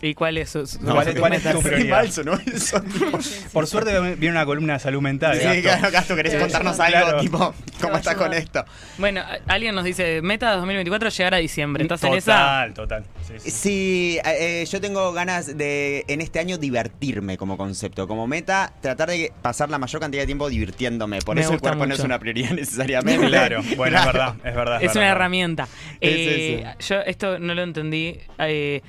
¿Y 0.00 0.14
cuál 0.14 0.38
es? 0.38 0.50
su- 0.50 0.64
su- 0.66 0.80
No, 0.80 0.94
¿cuál 0.94 1.08
es- 1.08 1.18
cuál 1.18 1.32
es 1.32 1.42
tu 1.42 1.60
prioridad? 1.60 1.96
falso, 1.98 2.22
¿no? 2.22 2.34
Eso, 2.54 2.80
tipo- 2.82 3.18
Por 3.52 3.66
suerte 3.66 3.98
viene 4.14 4.30
una 4.30 4.46
columna 4.46 4.74
de 4.74 4.78
salud 4.78 5.00
mental. 5.00 5.36
Sí, 5.36 5.44
Gasto. 5.44 5.62
claro, 5.62 5.90
Gasto, 5.90 6.16
¿querés 6.16 6.34
contarnos 6.36 6.78
algo? 6.78 6.98
Claro. 7.00 7.20
Tipo, 7.20 7.54
¿cómo 7.80 7.96
estás 7.96 8.14
con 8.14 8.32
esto? 8.32 8.64
Bueno, 8.98 9.22
alguien 9.48 9.74
nos 9.74 9.84
dice: 9.84 10.22
Meta 10.22 10.52
2024 10.52 11.08
llegar 11.08 11.34
a 11.34 11.38
diciembre. 11.38 11.82
¿Estás 11.82 12.04
en 12.04 12.14
esa? 12.14 12.32
Total, 12.32 12.74
total. 12.74 13.04
Sí, 13.26 13.34
sí. 13.38 13.50
Sí, 13.50 14.18
eh, 14.24 14.64
yo 14.70 14.80
tengo 14.80 15.12
ganas 15.12 15.56
de 15.58 16.04
en 16.08 16.20
este 16.20 16.38
año 16.38 16.58
divertirme 16.58 17.36
como 17.36 17.56
concepto, 17.56 18.06
como 18.06 18.26
meta, 18.28 18.72
tratar 18.80 19.10
de 19.10 19.32
pasar 19.42 19.68
la 19.68 19.78
mayor 19.78 20.00
cantidad 20.00 20.22
de 20.22 20.26
tiempo 20.26 20.48
divirtiéndome. 20.48 21.20
Por 21.22 21.34
Me 21.34 21.42
eso 21.42 21.52
el 21.54 21.60
cuerpo 21.60 21.86
no 21.86 21.94
es 21.94 22.00
una 22.00 22.18
prioridad 22.18 22.50
necesariamente. 22.52 23.26
Claro, 23.26 23.62
bueno, 23.76 24.00
Claro. 24.00 24.08
es 24.08 24.14
verdad, 24.14 24.34
es 24.44 24.54
verdad. 24.54 24.82
Es 24.82 24.92
una 24.92 25.00
verdad. 25.00 25.10
herramienta. 25.16 25.68
Es 26.00 26.10
Eh, 26.16 26.64
yo 26.86 27.00
esto 27.00 27.38
no 27.40 27.54
lo 27.54 27.62
entendí. 27.62 28.18
Eh, 28.38 28.80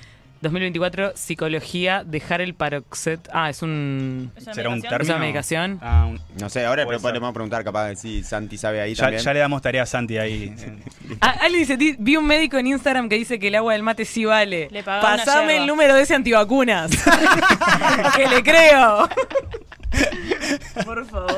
2024, 0.41 1.13
psicología, 1.15 2.03
dejar 2.05 2.39
el 2.41 2.53
paroxet. 2.53 3.19
Ah, 3.33 3.49
es 3.49 3.61
un. 3.61 4.31
¿Es 4.37 4.43
una 4.43 4.53
¿Será 4.53 4.69
un 4.69 4.75
medicación? 4.75 4.89
término? 4.97 5.03
¿Es 5.03 5.09
una 5.17 5.19
medicación? 5.19 5.79
Ah, 5.81 6.05
un- 6.09 6.21
No 6.39 6.49
sé, 6.49 6.65
ahora 6.65 6.85
le 6.85 6.97
podemos 6.99 7.33
preguntar 7.33 7.63
capaz 7.63 7.95
si 7.95 8.23
Santi 8.23 8.57
sabe 8.57 8.79
ahí 8.81 8.93
ya, 8.95 9.03
también. 9.03 9.21
ya 9.23 9.33
le 9.33 9.39
damos 9.39 9.61
tarea 9.61 9.83
a 9.83 9.85
Santi 9.85 10.17
ahí. 10.17 10.55
Ah, 11.21 11.35
alguien 11.41 11.61
dice, 11.61 11.75
"Di- 11.75 11.95
vi 11.97 12.15
un 12.17 12.25
médico 12.25 12.57
en 12.57 12.67
Instagram 12.67 13.09
que 13.09 13.15
dice 13.15 13.39
que 13.39 13.47
el 13.47 13.55
agua 13.55 13.73
del 13.73 13.81
mate 13.83 14.05
sí 14.05 14.25
vale. 14.25 14.67
Le 14.71 14.83
Pasame 14.83 15.57
el 15.57 15.65
número 15.65 15.95
de 15.95 16.03
ese 16.03 16.13
antivacunas. 16.15 16.91
que 18.15 18.27
le 18.27 18.43
creo. 18.43 19.09
Por 20.85 21.05
favor. 21.07 21.35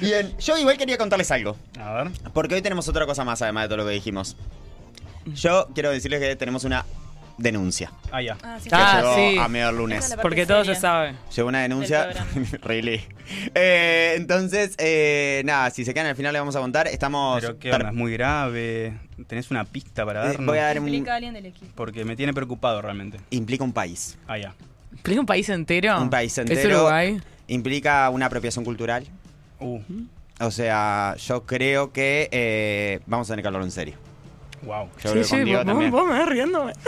Bien, 0.00 0.34
yo 0.38 0.56
igual 0.58 0.76
quería 0.78 0.96
contarles 0.98 1.30
algo, 1.30 1.56
A 1.78 1.92
ver. 1.92 2.10
porque 2.32 2.54
hoy 2.54 2.62
tenemos 2.62 2.88
otra 2.88 3.06
cosa 3.06 3.24
más 3.24 3.42
además 3.42 3.64
de 3.64 3.68
todo 3.68 3.76
lo 3.78 3.84
que 3.86 3.92
dijimos. 3.92 4.36
Yo 5.26 5.68
quiero 5.74 5.90
decirles 5.90 6.20
que 6.20 6.34
tenemos 6.36 6.64
una 6.64 6.84
denuncia 7.38 7.90
Ah, 8.12 8.22
ya. 8.22 8.36
Ah, 8.42 8.58
sí, 8.62 8.68
que 8.68 8.74
Ah, 8.76 9.00
llegó 9.00 9.14
sí. 9.16 9.38
a 9.38 9.48
medio 9.48 9.66
Esa 9.68 9.72
lunes. 9.72 10.04
es 10.04 10.10
la 10.16 10.22
Porque 10.22 10.46
todo 10.46 10.60
se 10.60 10.66
seria. 10.74 10.80
sabe. 10.80 11.14
Llegó 11.34 11.48
una 11.48 11.62
denuncia. 11.62 12.08
really. 12.62 13.00
Eh, 13.54 14.14
entonces, 14.16 14.74
eh, 14.78 15.42
nada, 15.44 15.70
si 15.70 15.84
se 15.84 15.92
quedan 15.94 16.06
al 16.06 16.16
final 16.16 16.32
le 16.32 16.38
vamos 16.38 16.54
a 16.56 16.60
contar. 16.60 16.86
Estamos. 16.86 17.40
Pero 17.40 17.58
qué 17.58 17.72
onda, 17.72 17.88
es 17.88 17.94
muy 17.94 18.12
grave. 18.12 18.98
¿Tenés 19.26 19.50
una 19.50 19.64
pista 19.64 20.04
para 20.06 20.22
eh, 20.24 20.26
darnos? 20.28 20.46
voy 20.46 20.58
a 20.58 20.64
dar 20.64 20.78
un. 20.80 20.88
Implica 20.88 21.12
a 21.12 21.16
alguien 21.16 21.34
del 21.34 21.46
equipo. 21.46 21.72
Porque 21.74 22.04
me 22.04 22.14
tiene 22.16 22.32
preocupado 22.32 22.80
realmente. 22.82 23.18
Implica 23.30 23.64
un 23.64 23.72
país. 23.72 24.16
Ah, 24.28 24.38
ya. 24.38 24.54
¿Explica 24.92 25.20
un 25.20 25.26
país 25.26 25.48
entero? 25.48 26.00
Un 26.00 26.10
país 26.10 26.32
¿Es 26.32 26.38
entero. 26.38 26.76
Uruguay? 26.82 27.20
Implica 27.48 28.08
una 28.10 28.26
apropiación 28.26 28.64
cultural. 28.64 29.04
Uh, 29.60 29.80
O 30.40 30.50
sea, 30.50 31.14
yo 31.18 31.44
creo 31.46 31.92
que 31.92 32.28
eh, 32.32 33.00
vamos 33.06 33.28
a 33.28 33.32
tener 33.32 33.42
que 33.42 33.48
hablarlo 33.48 33.66
en 33.66 33.70
serio. 33.72 33.96
Wow. 34.64 34.88
Con 35.02 35.44
Diego 35.44 35.58
vos, 35.58 35.66
también. 35.66 35.90
vos 35.90 36.06
me 36.06 36.18
vas 36.18 36.28
riéndome. 36.28 36.72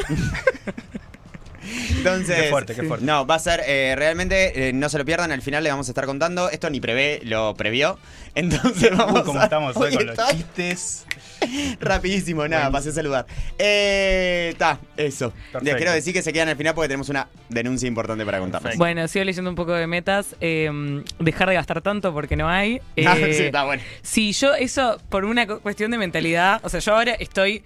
Entonces, 1.97 2.43
Qué 2.43 2.51
fuerte, 2.51 2.75
qué 2.77 2.83
fuerte. 2.85 3.05
No, 3.05 3.27
va 3.27 3.35
a 3.35 3.39
ser 3.41 3.61
eh, 3.67 3.95
realmente, 3.97 4.69
eh, 4.69 4.73
no 4.73 4.89
se 4.89 4.99
lo 4.99 5.05
pierdan, 5.05 5.33
al 5.33 5.43
final 5.43 5.65
le 5.65 5.71
vamos 5.71 5.89
a 5.89 5.91
estar 5.91 6.07
contando. 6.07 6.49
Esto 6.49 6.71
ni 6.71 6.81
prevé, 6.81 7.21
lo 7.25 7.55
previó. 7.55 7.99
Entonces 8.37 8.97
vamos 8.97 9.21
Uy, 9.21 9.27
cómo 9.27 9.41
a- 9.41 9.45
estamos 9.45 9.77
hoy 9.77 9.89
Hoy 9.97 9.97
con 9.97 10.07
los 10.07 10.29
chistes. 10.29 11.06
Rapidísimo, 11.81 12.47
nada, 12.49 12.71
pasé 12.71 12.91
a 12.91 12.93
saludar. 12.93 13.27
Eh, 13.59 14.55
ta, 14.59 14.79
eso. 14.97 15.31
Perfecto. 15.31 15.61
Les 15.65 15.75
quiero 15.77 15.93
decir 15.93 16.13
que 16.13 16.23
se 16.23 16.33
quedan 16.33 16.49
al 16.49 16.57
final 16.57 16.75
porque 16.75 16.89
tenemos 16.89 17.09
una 17.09 17.29
denuncia 17.49 17.87
importante 17.89 18.25
para 18.25 18.39
contarles. 18.39 18.77
Bueno, 18.79 19.07
sigo 19.09 19.25
leyendo 19.25 19.51
un 19.51 19.57
poco 19.57 19.73
de 19.73 19.87
metas. 19.87 20.35
eh, 20.41 20.71
dejar 21.19 21.49
de 21.49 21.55
gastar 21.55 21.81
tanto 21.83 22.13
porque 22.13 22.37
no 22.37 22.49
hay. 22.49 22.81
Ah, 23.07 23.17
Eh, 23.19 23.35
sí, 23.35 23.43
está 23.45 23.65
bueno. 23.65 23.83
Sí, 24.03 24.33
yo 24.33 24.55
eso 24.55 25.01
por 25.09 25.25
una 25.25 25.47
cu- 25.47 25.61
cuestión 25.61 25.91
de 25.91 25.99
mentalidad, 25.99 26.61
o 26.65 26.69
sea, 26.69 26.81
yo 26.81 26.95
ahora 26.95 27.13
estoy 27.13 27.63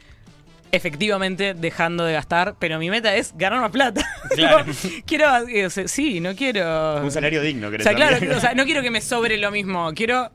efectivamente 0.72 1.54
dejando 1.54 2.04
de 2.04 2.12
gastar, 2.12 2.54
pero 2.59 2.78
mi 2.78 2.90
meta 2.90 3.14
es 3.16 3.33
ganar 3.37 3.61
más 3.61 3.70
plata. 3.70 4.06
Claro. 4.35 4.64
quiero, 5.04 5.48
eh, 5.48 5.66
o 5.66 5.70
sea, 5.70 5.88
sí, 5.88 6.20
no 6.20 6.35
quiero... 6.37 7.02
Un 7.02 7.11
salario 7.11 7.42
digno, 7.42 7.68
O 7.68 7.70
querés 7.70 7.85
sea, 7.85 7.94
claro, 7.94 8.18
o 8.37 8.40
sea, 8.40 8.54
no 8.54 8.64
quiero 8.64 8.80
que 8.83 8.90
me 8.90 9.00
sobre 9.00 9.37
lo 9.38 9.50
mismo, 9.50 9.90
quiero 9.94 10.30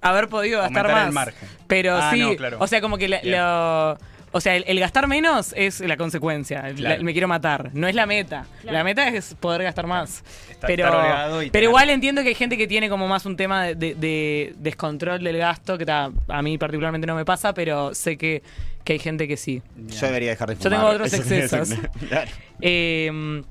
haber 0.00 0.28
podido 0.28 0.60
gastar 0.60 0.86
Aumentar 0.86 0.96
más. 1.00 1.06
el 1.08 1.12
margen. 1.14 1.48
Pero 1.66 1.96
Ah, 1.96 2.10
sí, 2.12 2.20
no, 2.20 2.36
claro. 2.36 2.56
o 2.60 2.66
sea, 2.66 2.80
como 2.80 2.98
que 2.98 3.08
la- 3.08 3.20
lo... 3.22 4.10
O 4.32 4.40
sea, 4.40 4.54
el, 4.54 4.62
el 4.68 4.78
gastar 4.78 5.08
menos 5.08 5.52
es 5.56 5.80
la 5.80 5.96
consecuencia. 5.96 6.60
el- 6.68 6.76
Claro. 6.76 6.98
la- 6.98 7.02
me 7.02 7.10
quiero 7.12 7.26
matar. 7.26 7.70
No 7.72 7.88
es 7.88 7.96
la 7.96 8.06
meta. 8.06 8.46
Claro. 8.62 8.78
La 8.78 8.84
meta 8.84 9.08
es 9.08 9.34
poder 9.34 9.64
gastar 9.64 9.88
más. 9.88 10.22
Estar- 10.48 10.66
pero 10.68 11.42
y 11.42 11.50
pero 11.50 11.64
igual 11.66 11.90
entiendo 11.90 12.22
que 12.22 12.28
hay 12.28 12.34
gente 12.36 12.56
que 12.56 12.68
tiene 12.68 12.88
como 12.88 13.08
más 13.08 13.26
un 13.26 13.36
tema 13.36 13.64
de, 13.64 13.74
de- 13.74 13.94
de 13.96 14.54
descontrol 14.58 15.24
del 15.24 15.36
gasto, 15.38 15.76
que 15.76 15.84
ta, 15.84 16.10
a 16.28 16.42
mí 16.42 16.58
particularmente 16.58 17.08
no 17.08 17.16
me 17.16 17.24
pasa, 17.24 17.52
pero 17.54 17.92
sé 17.92 18.16
que, 18.16 18.44
que 18.84 18.92
hay 18.92 18.98
gente 19.00 19.26
que 19.26 19.36
sí. 19.36 19.62
Yo 19.88 20.06
debería 20.06 20.30
dejar 20.30 20.48
de 20.50 20.54
Yo 20.54 20.60
fumar. 20.62 20.78
tengo 20.78 20.86
otros 20.92 21.12
Eso 21.12 21.16
excesos. 21.34 21.70
Claro. 22.08 22.30
Eh, 22.60 23.42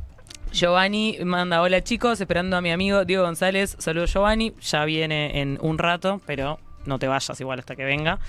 Giovanni 0.52 1.18
manda 1.24 1.62
hola 1.62 1.84
chicos, 1.84 2.20
esperando 2.20 2.58
a 2.58 2.62
mi 2.62 2.72
amigo 2.72 3.06
Diego 3.06 3.24
González. 3.24 3.76
Saludos 3.80 4.12
Giovanni, 4.12 4.54
ya 4.62 4.84
viene 4.86 5.42
en 5.42 5.58
un 5.62 5.78
rato, 5.78 6.22
pero 6.26 6.60
no 6.86 6.98
te 7.00 7.08
vayas 7.08 7.40
igual 7.40 7.60
hasta 7.60 7.76
que 7.76 7.86
venga. 7.86 8.20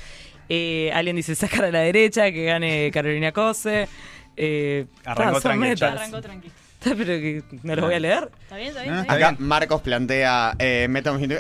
Eh, 0.49 0.91
alguien 0.93 1.17
dice 1.17 1.35
sacar 1.35 1.65
a 1.65 1.71
la 1.71 1.81
derecha, 1.81 2.31
que 2.31 2.45
gane 2.45 2.91
Carolina 2.93 3.33
Cose. 3.33 3.89
Eh, 4.37 4.87
Arrancó 5.05 5.41
son 5.41 5.43
tranqui 5.43 5.65
el 5.65 5.71
metas. 5.71 5.79
chat. 5.91 5.99
Arrancó 5.99 6.21
tranqui. 6.23 6.51
Pero 6.85 7.05
que 7.05 7.43
no 7.63 7.75
los 7.77 7.85
voy 7.85 7.95
a 7.95 8.01
leer. 8.01 8.31
¿Está 8.43 8.57
bien? 8.57 8.69
¿Está 8.69 8.83
bien? 8.83 8.95
Ah, 8.95 9.01
¿Está 9.03 9.15
Acá 9.15 9.31
bien? 9.33 9.49
Marcos 9.49 9.81
plantea, 9.83 10.55
eh, 10.59 10.89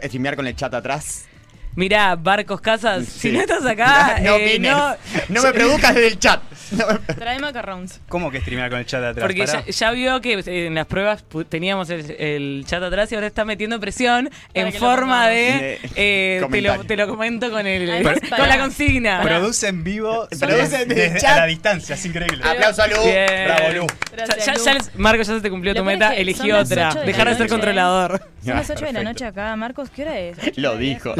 streamear 0.04 0.36
con 0.36 0.46
el 0.46 0.56
chat 0.56 0.72
atrás. 0.74 1.26
Mirá, 1.76 2.16
Barcos 2.16 2.60
Casas, 2.60 3.06
Sí. 3.06 3.20
si 3.20 3.32
no 3.32 3.40
estás 3.40 3.64
acá, 3.64 4.18
no, 4.22 4.36
eh, 4.36 4.58
no- 4.58 4.96
no 5.28 5.42
me 5.42 5.52
produzcas 5.52 5.94
desde 5.94 6.08
el 6.08 6.18
chat. 6.18 6.40
No 6.70 6.86
me- 6.86 7.14
Trae 7.16 7.40
macarons. 7.40 7.98
¿Cómo 8.08 8.30
que 8.30 8.40
streamear 8.40 8.70
con 8.70 8.78
el 8.78 8.86
chat 8.86 9.00
de 9.00 9.08
atrás? 9.08 9.24
Porque 9.26 9.44
ya, 9.44 9.64
ya 9.66 9.90
vio 9.90 10.20
que 10.20 10.34
eh, 10.34 10.66
en 10.66 10.74
las 10.76 10.86
pruebas 10.86 11.24
teníamos 11.48 11.90
el, 11.90 12.08
el 12.12 12.64
chat 12.64 12.80
atrás 12.80 13.10
y 13.10 13.16
ahora 13.16 13.26
está 13.26 13.44
metiendo 13.44 13.80
presión 13.80 14.30
en 14.54 14.66
lo 14.66 14.72
forma 14.78 15.26
de... 15.28 15.34
De- 15.34 15.80
eh, 15.96 16.46
te, 16.48 16.60
lo, 16.60 16.84
te 16.84 16.96
lo 16.96 17.08
comento 17.08 17.50
con, 17.50 17.66
el, 17.66 17.90
Además, 17.90 18.20
con 18.36 18.48
la 18.48 18.58
consigna. 18.58 19.20
Produce 19.22 19.66
en 19.66 19.82
vivo 19.82 20.28
Produce 20.38 20.86
desde- 20.86 21.18
chat. 21.20 21.38
a 21.38 21.40
la 21.40 21.46
distancia, 21.46 21.96
es 21.96 22.04
increíble. 22.06 22.44
Aplauso 22.48 22.82
a 22.82 22.86
Lu. 22.86 23.02
Bien. 23.02 23.26
Bravo, 23.46 23.68
Lu. 23.74 23.86
Ya, 23.86 24.26
Gracias, 24.26 24.46
ya- 24.46 24.54
Lu. 24.54 24.64
ya 24.64 24.74
les- 24.74 24.94
Marco, 24.94 25.22
ya 25.22 25.34
se 25.34 25.40
te 25.40 25.50
cumplió 25.50 25.74
Lo 25.74 25.80
tu 25.80 25.84
meta, 25.84 26.14
elegí 26.14 26.52
otra. 26.52 26.94
de 26.94 27.04
Dejar 27.04 27.26
de 27.30 27.32
ser 27.34 27.40
noche. 27.40 27.48
controlador. 27.48 28.22
Son 28.44 28.54
las 28.56 28.70
8 28.70 28.84
de 28.86 28.92
la 28.92 29.02
noche 29.02 29.24
acá, 29.26 29.54
Marcos. 29.56 29.90
¿Qué 29.90 30.02
hora 30.02 30.18
es? 30.18 30.38
¿Ocho 30.38 30.52
y 30.56 30.60
Lo 30.60 30.76
dijo. 30.78 31.14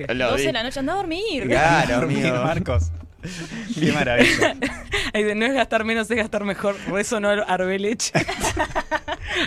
dije. 0.06 0.14
Lo 0.14 0.30
12 0.30 0.42
de 0.44 0.52
la 0.52 0.62
noche, 0.62 0.80
anda 0.80 0.92
a 0.92 0.96
dormir. 0.96 1.44
Claro, 1.48 1.94
Dormir, 1.96 2.26
amigo. 2.26 2.44
Marcos. 2.44 2.90
Qué 3.78 3.92
maravilla. 3.92 4.56
Ahí 5.14 5.24
no 5.34 5.46
es 5.46 5.54
gastar 5.54 5.84
menos, 5.84 6.10
es 6.10 6.16
gastar 6.16 6.42
mejor. 6.44 6.74
Por 6.88 6.98
eso 6.98 7.20
no 7.20 7.28
Arbelech. 7.28 8.10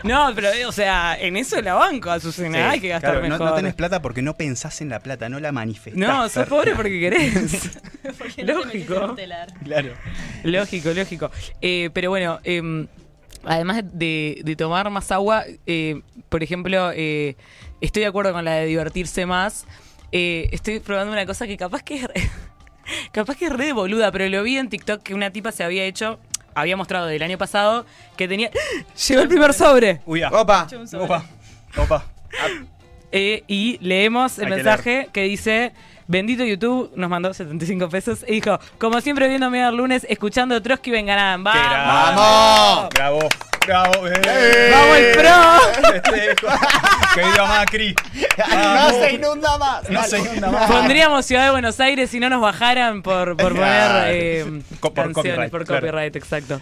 no, 0.04 0.32
pero, 0.34 0.50
o 0.68 0.72
sea, 0.72 1.18
en 1.20 1.36
eso 1.38 1.62
la 1.62 1.74
banco, 1.74 2.10
Azucena. 2.10 2.58
Sí, 2.58 2.64
Hay 2.64 2.80
que 2.80 2.88
gastar 2.90 3.12
claro, 3.14 3.28
no- 3.28 3.34
mejor. 3.34 3.50
No, 3.50 3.56
tenés 3.56 3.74
plata 3.74 4.02
porque 4.02 4.22
no 4.22 4.36
pensás 4.38 4.80
en 4.82 4.90
la 4.90 5.00
plata, 5.00 5.28
no 5.30 5.40
la 5.40 5.52
manifestás. 5.52 6.00
No, 6.00 6.30
sos 6.30 6.48
pobre 6.48 6.74
porque 6.76 7.00
querés. 7.00 7.34
Porque 8.18 8.44
no 8.44 8.62
te 8.62 8.66
Lógico. 8.78 9.16
telar. 9.16 9.54
Claro. 9.64 9.94
Lógico, 10.44 10.92
lógico. 10.92 11.32
Eh, 11.62 11.90
pero 11.94 12.10
bueno, 12.10 12.40
eh, 12.44 12.88
además 13.44 13.84
de, 13.92 14.42
de 14.44 14.56
tomar 14.56 14.90
más 14.90 15.12
agua, 15.12 15.44
eh, 15.66 16.02
por 16.30 16.44
ejemplo, 16.44 16.92
eh, 16.94 17.36
estoy 17.82 18.02
de 18.04 18.08
acuerdo 18.08 18.32
con 18.32 18.46
la 18.46 18.54
de 18.54 18.66
divertirse 18.68 19.26
más. 19.26 19.66
Eh, 20.18 20.48
estoy 20.54 20.80
probando 20.80 21.12
una 21.12 21.26
cosa 21.26 21.46
que 21.46 21.58
capaz 21.58 21.84
que 21.84 21.96
es 21.96 22.04
re, 22.04 22.14
capaz 23.12 23.36
que 23.36 23.48
es 23.48 23.52
re 23.52 23.74
boluda, 23.74 24.14
pero 24.14 24.30
lo 24.30 24.44
vi 24.44 24.58
en 24.58 24.70
TikTok 24.70 25.04
que 25.04 25.14
una 25.14 25.30
tipa 25.30 25.52
se 25.52 25.62
había 25.66 25.84
hecho, 25.84 26.20
había 26.54 26.78
mostrado 26.78 27.08
del 27.08 27.22
año 27.22 27.38
pasado 27.38 27.86
que 28.16 28.26
tenía. 28.26 28.50
¡Llegó 29.10 29.24
el 29.24 29.28
primer 29.28 29.54
sobre! 29.54 30.00
Uy, 30.06 30.24
ah. 30.24 30.30
Opa. 30.32 30.70
Sobre. 30.70 31.04
Opa. 31.04 31.26
Opa. 31.76 32.06
Eh, 33.12 33.44
y 33.50 33.78
leemos 33.82 34.40
el 34.40 34.46
Hay 34.46 34.52
que 34.52 34.56
mensaje 34.56 35.10
que 35.12 35.24
dice. 35.24 35.74
Bendito 36.08 36.44
YouTube 36.44 36.92
nos 36.96 37.10
mandó 37.10 37.34
75 37.34 37.90
pesos 37.90 38.24
y 38.28 38.34
dijo, 38.34 38.60
como 38.78 39.02
siempre 39.02 39.28
viendo 39.28 39.50
Medio 39.50 39.72
Lunes, 39.72 40.06
escuchando 40.08 40.62
Trotsky 40.62 40.92
Vengarán. 40.92 41.44
¡Vamos! 41.44 42.90
Bravo. 42.94 43.20
Bravo. 43.66 44.08
eh. 44.08 44.72
¡Vamos 44.72 44.98
el 44.98 45.12
pro! 45.18 45.94
Este 45.96 46.26
hijo. 46.26 46.56
Querido 47.16 47.48
Macri. 47.48 47.96
No 48.54 48.90
se 48.92 49.12
inunda 49.14 49.58
más. 49.58 49.90
No 49.90 50.04
se 50.04 50.20
inunda 50.20 50.52
más. 50.52 50.70
Pondríamos 50.72 51.26
Ciudad 51.26 51.46
de 51.46 51.52
Buenos 51.52 51.80
Aires 51.80 52.12
si 52.12 52.20
no 52.20 52.30
nos 52.30 52.42
bajaran 52.42 53.02
por, 53.02 53.36
por 53.36 53.54
poner 53.54 54.14
eh, 54.14 54.62
por 54.80 54.94
canciones, 54.94 55.16
copyright, 55.16 55.52
por 55.52 55.66
claro. 55.66 55.82
copyright, 55.88 56.16
exacto. 56.16 56.62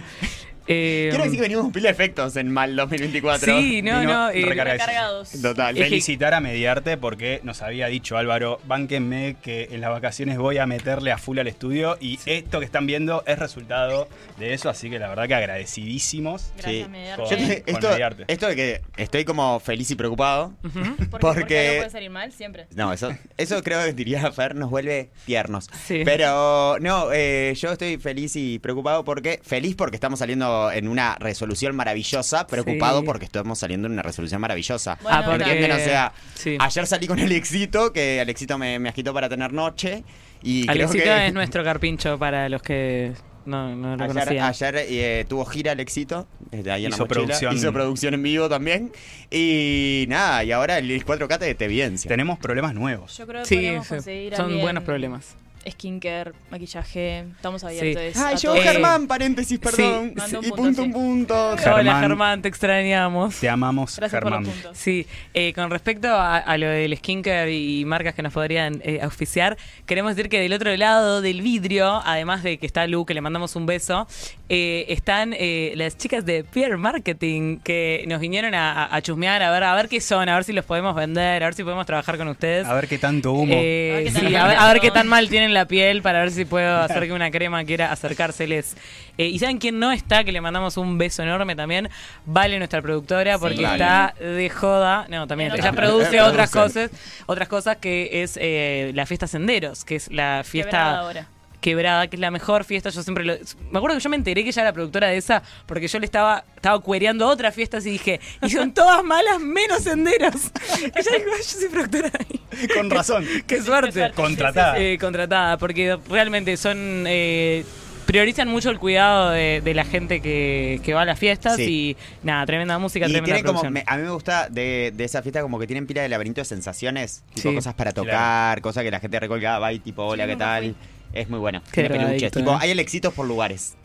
Eh, 0.68 1.08
Quiero 1.10 1.24
decir 1.26 1.38
que 1.38 1.44
venimos 1.44 1.64
con 1.66 1.72
pila 1.74 1.90
de 1.90 1.94
efectos 1.94 2.36
en 2.38 2.50
Mal 2.52 2.76
2024. 2.76 3.60
sí, 3.60 3.82
no, 3.82 4.00
Vino 4.00 4.14
no. 4.14 4.30
eh. 4.30 4.46
Recargados. 4.46 5.32
Total. 5.42 5.76
Es 5.78 5.84
que- 5.84 5.90
Felicitar 5.90 6.34
a 6.34 6.40
Mediarte 6.40 6.98
porque 6.98 7.42
nos 7.44 7.62
había 7.62 7.88
dicho 7.88 8.18
Álvaro, 8.18 8.60
bánquenme 8.66 9.36
que 9.42 9.68
en 9.72 9.82
las 9.82 9.90
vacaciones 9.90 10.38
voy 10.38 10.58
a 10.58 10.66
meterle 10.66 11.12
a 11.12 11.18
full 11.18 11.38
al 11.40 11.48
estudio 11.48 11.98
y 12.00 12.20
esto 12.26 12.60
que 12.60 12.66
están 12.66 12.86
viendo 12.86 13.24
es 13.28 13.38
resultado 13.40 14.08
de 14.40 14.54
eso, 14.54 14.70
así 14.70 14.90
que 14.90 15.00
la 15.00 15.10
verdad 15.10 15.28
que 15.28 15.36
agradecidísimos. 15.36 16.52
Gracias, 16.58 16.86
Sí. 16.86 16.90
Mediarte. 16.92 17.24
Yo 17.24 17.28
Con- 17.38 17.48
te- 17.48 17.62
con 17.64 17.76
esto, 17.76 17.90
Mediarte. 17.90 18.24
esto 18.28 18.48
de 18.48 18.56
que 18.56 18.82
estoy 18.98 19.26
como 19.26 19.60
feliz 19.60 19.92
y 19.92 19.96
preocupado. 19.96 20.54
ujú. 20.64 20.74
Porque, 21.14 21.18
Porque- 21.20 21.40
porque 21.42 21.60
algo 21.68 21.78
puede 21.82 21.90
salir 21.90 22.10
mal 22.10 22.32
siempre. 22.32 22.68
No, 22.76 22.92
eso, 22.94 23.12
eso 23.38 23.62
creo 23.64 23.84
que 23.86 23.94
diría 23.94 24.32
Fer, 24.32 24.56
nos 24.56 24.70
vuelve 24.70 25.10
tiernos. 25.26 25.70
Sí. 25.86 26.02
Pero 26.06 26.78
no, 26.80 27.10
eh, 27.14 27.54
yo 27.58 27.72
estoy 27.72 27.98
feliz 27.98 28.36
y 28.36 28.60
preocupado 28.60 29.04
porque, 29.04 29.40
feliz 29.44 29.76
porque 29.76 29.96
estamos 29.98 30.20
saliendo 30.20 30.53
en 30.72 30.88
una 30.88 31.16
resolución 31.20 31.76
maravillosa, 31.76 32.48
preocupado 32.48 33.00
Sí. 33.02 33.06
porque 33.06 33.26
estamos 33.26 33.60
saliendo 33.60 33.88
en 33.88 33.94
una 33.94 34.02
resolución 34.02 34.40
maravillosa. 34.42 34.98
Bueno, 35.02 35.18
ah, 35.18 35.24
porque... 35.26 35.44
¿Entienden? 35.44 35.72
O 35.72 35.80
sea, 35.80 36.14
sí. 36.36 36.58
ayer 36.60 36.88
salí 36.88 37.08
con 37.08 37.20
Alexito, 37.20 37.92
que 37.94 38.20
Alexito 38.22 38.58
me, 38.58 38.80
me 38.80 38.90
agitó 38.90 39.14
para 39.14 39.30
tener 39.30 39.54
noche. 39.54 40.04
Y 40.42 40.64
creo 40.66 40.72
Alexito 40.74 41.04
que 41.04 41.28
es 41.28 41.34
nuestro 41.34 41.64
carpincho 41.64 42.18
para 42.20 42.50
los 42.50 42.62
que 42.62 43.14
no, 43.46 43.76
no 43.76 43.98
lo 43.98 44.04
Ayer, 44.06 44.42
ayer, 44.42 44.76
eh, 44.90 45.26
tuvo 45.28 45.46
gira 45.46 45.74
Alexito, 45.74 46.28
desde 46.52 46.72
ahí 46.72 46.86
en 46.86 46.92
la 46.92 46.96
Hizo 46.96 47.04
mochila. 47.06 47.26
producción. 47.26 47.56
Hizo 47.56 47.74
producción 47.74 48.14
en 48.14 48.24
vivo 48.24 48.48
también. 48.50 48.92
Y 49.32 50.06
nada, 50.08 50.44
y 50.44 50.52
ahora 50.52 50.78
el 50.78 51.06
4K 51.06 51.40
te, 51.40 51.56
te 51.56 51.66
evidencia. 51.66 52.08
Tenemos 52.08 52.40
problemas 52.40 52.74
nuevos. 52.74 53.18
Yo 53.18 53.28
creo 53.28 53.42
que 53.44 53.48
Sí, 53.48 53.58
sí, 53.82 53.88
conseguir 53.90 54.36
son 54.36 54.46
alguien 54.46 54.62
buenos 54.62 54.84
problemas. 54.84 55.36
Skincare, 55.70 56.32
maquillaje. 56.52 57.26
Estamos 57.36 57.64
abiertos. 57.64 58.18
Ay, 58.22 58.34
a 58.34 58.38
yo 58.38 58.52
todo. 58.54 58.62
Eh, 58.62 58.66
Germán, 58.66 59.08
paréntesis, 59.08 59.60
perdón. 59.60 60.14
sí. 60.28 60.36
Y 60.42 60.50
punto, 60.50 60.56
punto, 60.56 60.82
sí. 60.82 60.88
un 60.88 60.94
punto. 60.94 61.58
Germán. 61.58 61.80
Hola 61.80 62.00
Germán, 62.00 62.42
te 62.42 62.48
extrañamos. 62.50 63.40
Te 63.40 63.50
amamos, 63.50 63.96
Gracias 63.98 64.22
por 64.22 64.32
Germán. 64.34 64.54
los. 64.64 64.78
Sí, 64.78 65.06
eh, 65.34 65.54
con 65.54 65.70
respecto 65.70 66.08
a, 66.10 66.38
a 66.38 66.58
lo 66.58 66.68
del 66.68 66.96
skincare 66.98 67.54
y 67.54 67.86
marcas 67.86 68.14
que 68.14 68.22
nos 68.22 68.34
podrían 68.34 68.82
eh, 68.84 69.00
auspiciar, 69.02 69.58
queremos 69.86 70.16
decir 70.16 70.30
que 70.30 70.40
del 70.40 70.54
otro 70.54 70.76
lado 70.76 71.22
del 71.22 71.42
vidrio, 71.42 72.02
además 72.06 72.44
de 72.44 72.58
que 72.58 72.66
está 72.66 72.86
Lu, 72.88 73.06
que 73.06 73.14
le 73.14 73.22
mandamos 73.22 73.56
un 73.56 73.66
beso, 73.66 74.08
eh, 74.50 74.86
están 74.90 75.34
eh, 75.38 75.74
las 75.76 75.98
chicas 75.98 76.26
de 76.26 76.44
Peer 76.44 76.78
Marketing 76.78 77.58
que 77.60 78.04
nos 78.08 78.20
vinieron 78.20 78.54
a, 78.56 79.00
chusmear, 79.02 79.42
a 79.42 79.52
ver, 79.52 79.64
a 79.64 79.76
ver 79.76 79.88
qué 79.90 80.00
son, 80.02 80.28
a 80.30 80.36
ver 80.36 80.44
si 80.44 80.54
los 80.54 80.66
podemos 80.66 80.96
vender, 80.96 81.44
a 81.44 81.48
ver 81.48 81.54
si 81.54 81.64
podemos 81.64 81.86
trabajar 81.86 82.18
con 82.18 82.28
ustedes. 82.28 82.68
A 82.68 82.74
ver 82.74 82.88
qué 82.88 82.98
tanto 82.98 83.32
humo. 83.34 83.54
Eh, 83.56 83.92
A 83.94 83.96
ver 83.98 84.04
qué 84.06 84.12
tan 84.12 84.28
sí, 84.28 84.36
a 84.36 84.48
ver, 84.48 84.58
a 84.58 84.68
ver 84.74 84.80
qué 84.82 84.92
tan 84.92 85.08
mal 85.08 85.30
tienen 85.30 85.53
la 85.54 85.66
piel 85.66 86.02
para 86.02 86.20
ver 86.20 86.32
si 86.32 86.46
puedo 86.46 86.78
hacer 86.82 87.04
que 87.06 87.14
una 87.14 87.32
crema 87.32 87.64
quiera 87.66 87.92
acercárseles. 87.92 88.76
Eh, 89.18 89.28
y 89.28 89.38
saben 89.40 89.58
quién 89.60 89.80
no 89.80 89.92
está, 89.92 90.24
que 90.24 90.32
le 90.32 90.42
mandamos 90.42 90.78
un 90.78 90.98
beso 90.98 91.22
enorme 91.24 91.56
también, 91.56 91.90
Vale, 92.26 92.58
nuestra 92.58 92.82
productora, 92.82 93.38
porque 93.38 93.58
Sí. 93.58 93.64
está 93.64 94.14
de 94.20 94.50
joda. 94.50 95.06
No, 95.10 95.28
también. 95.28 95.52
Ella 95.54 95.72
produce 95.72 96.22
otras 96.22 96.50
producen. 96.50 96.88
cosas, 96.90 97.24
otras 97.28 97.48
cosas 97.48 97.78
que 97.78 98.24
es 98.24 98.38
eh, 98.42 98.92
la 98.96 99.06
fiesta 99.06 99.28
Senderos, 99.28 99.86
que 99.86 99.96
es 99.98 100.12
la 100.12 100.42
fiesta 100.46 101.00
ahora. 101.00 101.28
Quebrada, 101.64 102.08
que 102.08 102.18
es 102.18 102.20
la 102.20 102.30
mejor 102.30 102.64
fiesta. 102.66 102.90
Yo 102.92 103.02
siempre 103.02 103.24
lo. 103.24 103.34
Me 103.72 103.78
acuerdo 103.80 103.98
que 103.98 104.04
yo 104.04 104.10
me 104.12 104.18
enteré 104.18 104.44
que 104.44 104.50
ella 104.50 104.62
era 104.62 104.74
productora 104.74 105.08
de 105.08 105.18
esa 105.18 105.42
porque 105.66 105.88
yo 105.88 105.98
le 106.00 106.06
estaba, 106.06 106.44
estaba 106.56 106.80
cuereando 106.82 107.28
otras 107.28 107.56
fiestas 107.56 107.86
y 107.86 107.92
dije, 107.92 108.20
y 108.44 108.50
son 108.50 108.74
todas 108.74 109.04
malas 109.04 109.40
menos 109.40 109.82
senderos. 109.84 110.52
Ella 110.84 111.12
dijo, 111.18 111.30
yo 111.38 111.44
soy 111.44 111.70
productora 111.70 112.10
de 112.10 112.18
ahí. 112.20 112.68
Con 112.76 112.90
razón. 112.90 113.26
Qué 113.48 113.62
suerte. 113.62 114.12
Contratada. 114.14 114.78
Eh, 114.78 114.98
contratada, 115.00 115.58
porque 115.58 115.98
realmente 116.10 116.56
son. 116.58 117.06
eh, 117.08 117.64
priorizan 118.06 118.50
mucho 118.50 118.70
el 118.70 118.80
cuidado 118.80 119.30
de, 119.30 119.62
de 119.64 119.74
la 119.74 119.86
gente 119.86 120.20
que, 120.22 120.82
que 120.84 120.94
va 120.94 121.04
a 121.04 121.06
las 121.06 121.18
fiestas 121.18 121.56
Sí. 121.56 121.96
y 121.96 121.98
nada, 122.22 122.46
tremenda 122.46 122.78
música, 122.78 123.06
Y 123.08 123.12
tremenda 123.14 123.26
tienen 123.38 123.44
como, 123.46 123.62
producción. 123.62 123.74
me- 123.74 123.84
a 123.88 123.96
mí 123.98 124.04
me 124.04 124.10
gusta 124.12 124.50
de, 124.50 124.92
de 124.94 125.04
esa 125.06 125.22
fiesta 125.24 125.42
como 125.42 125.58
que 125.58 125.68
tienen 125.68 125.88
pila 125.88 126.02
de 126.02 126.10
laberinto 126.10 126.42
de 126.42 126.46
sensaciones, 126.46 127.24
tipo 127.34 127.50
Sí. 127.50 127.56
cosas 127.56 127.74
para 127.76 127.94
Claro. 127.94 128.06
tocar, 128.06 128.62
cosas 128.62 128.84
que 128.84 128.92
la 128.92 129.00
gente 129.00 129.18
recolgada 129.22 129.58
va 129.60 129.72
y 129.72 129.80
tipo, 129.80 130.04
hola, 130.04 130.26
Yo 130.26 130.32
¿qué 130.32 130.36
tal? 130.36 130.76
Es 131.14 131.30
muy 131.30 131.40
bueno. 131.40 131.62
Qué 131.72 131.82
Tiene 131.82 131.90
peluches. 131.90 132.10
drogadicto, 132.32 132.40
Tipo, 132.40 132.52
eh. 132.54 132.58
hay 132.62 132.72
Alexitos 132.72 133.14
por 133.14 133.28
lugares. 133.28 133.76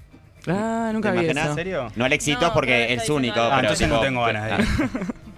Ah, 0.46 0.90
nunca 0.94 1.10
vi 1.10 1.18
imaginas? 1.18 1.44
eso. 1.44 1.50
¿En 1.52 1.56
serio? 1.56 1.92
No 1.96 2.04
Alexitos 2.06 2.42
No, 2.42 2.54
porque 2.54 2.84
es 2.84 2.90
diciendo 3.00 3.14
único. 3.16 3.34
algo. 3.40 3.46
Ah, 3.52 3.56
pero 3.56 3.68
entonces 3.68 3.88
no 3.88 3.94
tipo- 3.96 4.04
tengo 4.06 4.20
ganas 4.24 4.58
de 4.68 4.84
ir. 4.84 4.88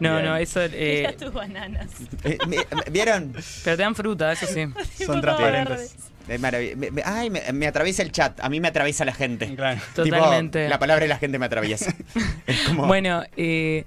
No, 0.00 0.12
Bien. 0.14 0.24
no, 0.24 0.36
eso. 0.36 0.60
eh, 0.62 1.04
Mira 1.06 1.12
tus 1.12 1.32
bananas. 1.32 1.90
Eh, 2.24 2.38
mi- 2.48 2.56
¿Vieron? 2.90 3.32
pero 3.64 3.76
te 3.76 3.82
dan 3.82 3.94
fruta, 3.94 4.32
eso 4.32 4.46
sí. 4.46 4.64
Son 5.04 5.20
transparentes. 5.20 5.94
Es 6.26 6.40
marav- 6.40 6.74
me- 6.74 6.90
me- 6.90 7.02
Ay, 7.04 7.28
me, 7.28 7.42
me 7.52 7.66
atraviesa 7.66 8.02
el 8.02 8.10
chat. 8.12 8.40
A 8.40 8.48
mí 8.48 8.60
me 8.60 8.68
atraviesa 8.68 9.04
la 9.04 9.12
gente. 9.12 9.54
Claro. 9.54 9.78
Totalmente. 9.94 10.60
Tipo, 10.60 10.70
la 10.70 10.78
palabra 10.78 11.02
de 11.02 11.08
la 11.08 11.18
gente 11.18 11.38
me 11.38 11.44
atraviesa. 11.46 11.94
Es 12.46 12.60
como... 12.62 12.86
Bueno, 12.86 13.22
eh, 13.36 13.84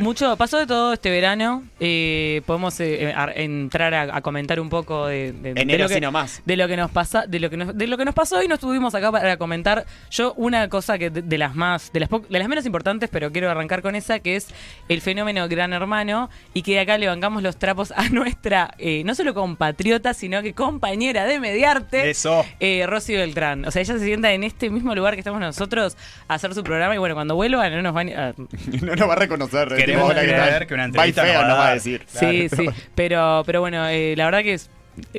mucho 0.00 0.36
pasó 0.36 0.58
de 0.58 0.66
todo 0.66 0.92
este 0.92 1.10
verano. 1.10 1.62
Eh, 1.78 2.42
podemos 2.46 2.78
eh, 2.80 3.12
a- 3.16 3.30
entrar 3.34 3.94
a, 3.94 4.16
a 4.16 4.20
comentar 4.22 4.58
un 4.60 4.68
poco 4.68 5.06
de, 5.06 5.32
de- 5.32 5.54
de 5.54 5.78
lo 5.78 5.88
que, 5.88 6.00
nomás. 6.00 6.42
de 6.44 6.56
lo 6.56 6.66
que 6.68 6.76
nos 6.76 6.90
pasa, 6.90 7.26
de 7.26 7.38
lo 7.40 7.50
que 7.50 7.56
nos, 7.56 7.76
de 7.76 7.86
lo 7.86 7.96
que 7.96 8.04
nos 8.04 8.14
pasó 8.14 8.42
y 8.42 8.48
nos 8.48 8.58
tuvimos 8.60 8.94
acá 8.94 9.12
para 9.12 9.36
comentar. 9.36 9.84
Yo 10.10 10.32
una 10.34 10.68
cosa 10.68 10.98
que 10.98 11.10
de, 11.10 11.22
de 11.22 11.38
las 11.38 11.54
más, 11.54 11.92
de 11.92 12.00
las 12.00 12.08
de 12.10 12.38
las 12.38 12.48
menos 12.48 12.66
importantes, 12.66 13.08
pero 13.12 13.30
quiero 13.30 13.50
arrancar 13.50 13.82
con 13.82 13.94
esa, 13.94 14.18
que 14.18 14.36
es 14.36 14.48
el 14.88 15.00
fenómeno 15.00 15.46
Gran 15.48 15.72
Hermano 15.72 16.30
y 16.54 16.62
que 16.62 16.72
de 16.72 16.80
acá 16.80 16.98
le 16.98 17.06
bancamos 17.06 17.42
los 17.42 17.56
trapos 17.56 17.92
a 17.96 18.08
nuestra 18.08 18.74
eh, 18.78 19.02
no 19.04 19.14
solo 19.14 19.34
compatriota, 19.34 20.14
sino 20.14 20.42
que 20.42 20.54
compañera 20.54 21.24
de 21.26 21.40
mediarte. 21.40 22.10
Eso. 22.10 22.44
Eh, 22.58 22.84
Rosy 22.86 23.14
Beltrán. 23.14 23.64
O 23.66 23.70
sea, 23.70 23.82
ella 23.82 23.98
se 23.98 24.04
sienta 24.04 24.32
en 24.32 24.44
este 24.44 24.70
mismo 24.70 24.94
lugar 24.94 25.14
que 25.14 25.20
estamos 25.20 25.40
nosotros 25.40 25.96
a 26.28 26.34
hacer 26.34 26.54
su 26.54 26.62
programa 26.64 26.94
y 26.94 26.98
bueno, 26.98 27.14
cuando 27.14 27.34
vuelva 27.34 27.68
no 27.70 27.82
nos 27.82 27.92
van 27.94 28.08
a... 28.10 28.34
no 28.82 28.94
nos 28.96 29.08
va 29.08 29.12
a 29.12 29.16
reconocer. 29.16 29.89
Una 29.96 30.04
Va 30.14 30.84
entrevista 30.84 31.22
feo 31.24 31.42
nos 31.46 31.58
va 31.58 31.68
a 31.68 31.74
decir. 31.74 32.02
Sí, 32.06 32.48
Claro. 32.48 32.72
sí. 32.72 32.82
Pero, 32.94 33.42
pero 33.46 33.60
bueno, 33.60 33.86
eh, 33.88 34.14
la 34.16 34.24
verdad 34.26 34.42
que 34.42 34.54
es, 34.54 34.70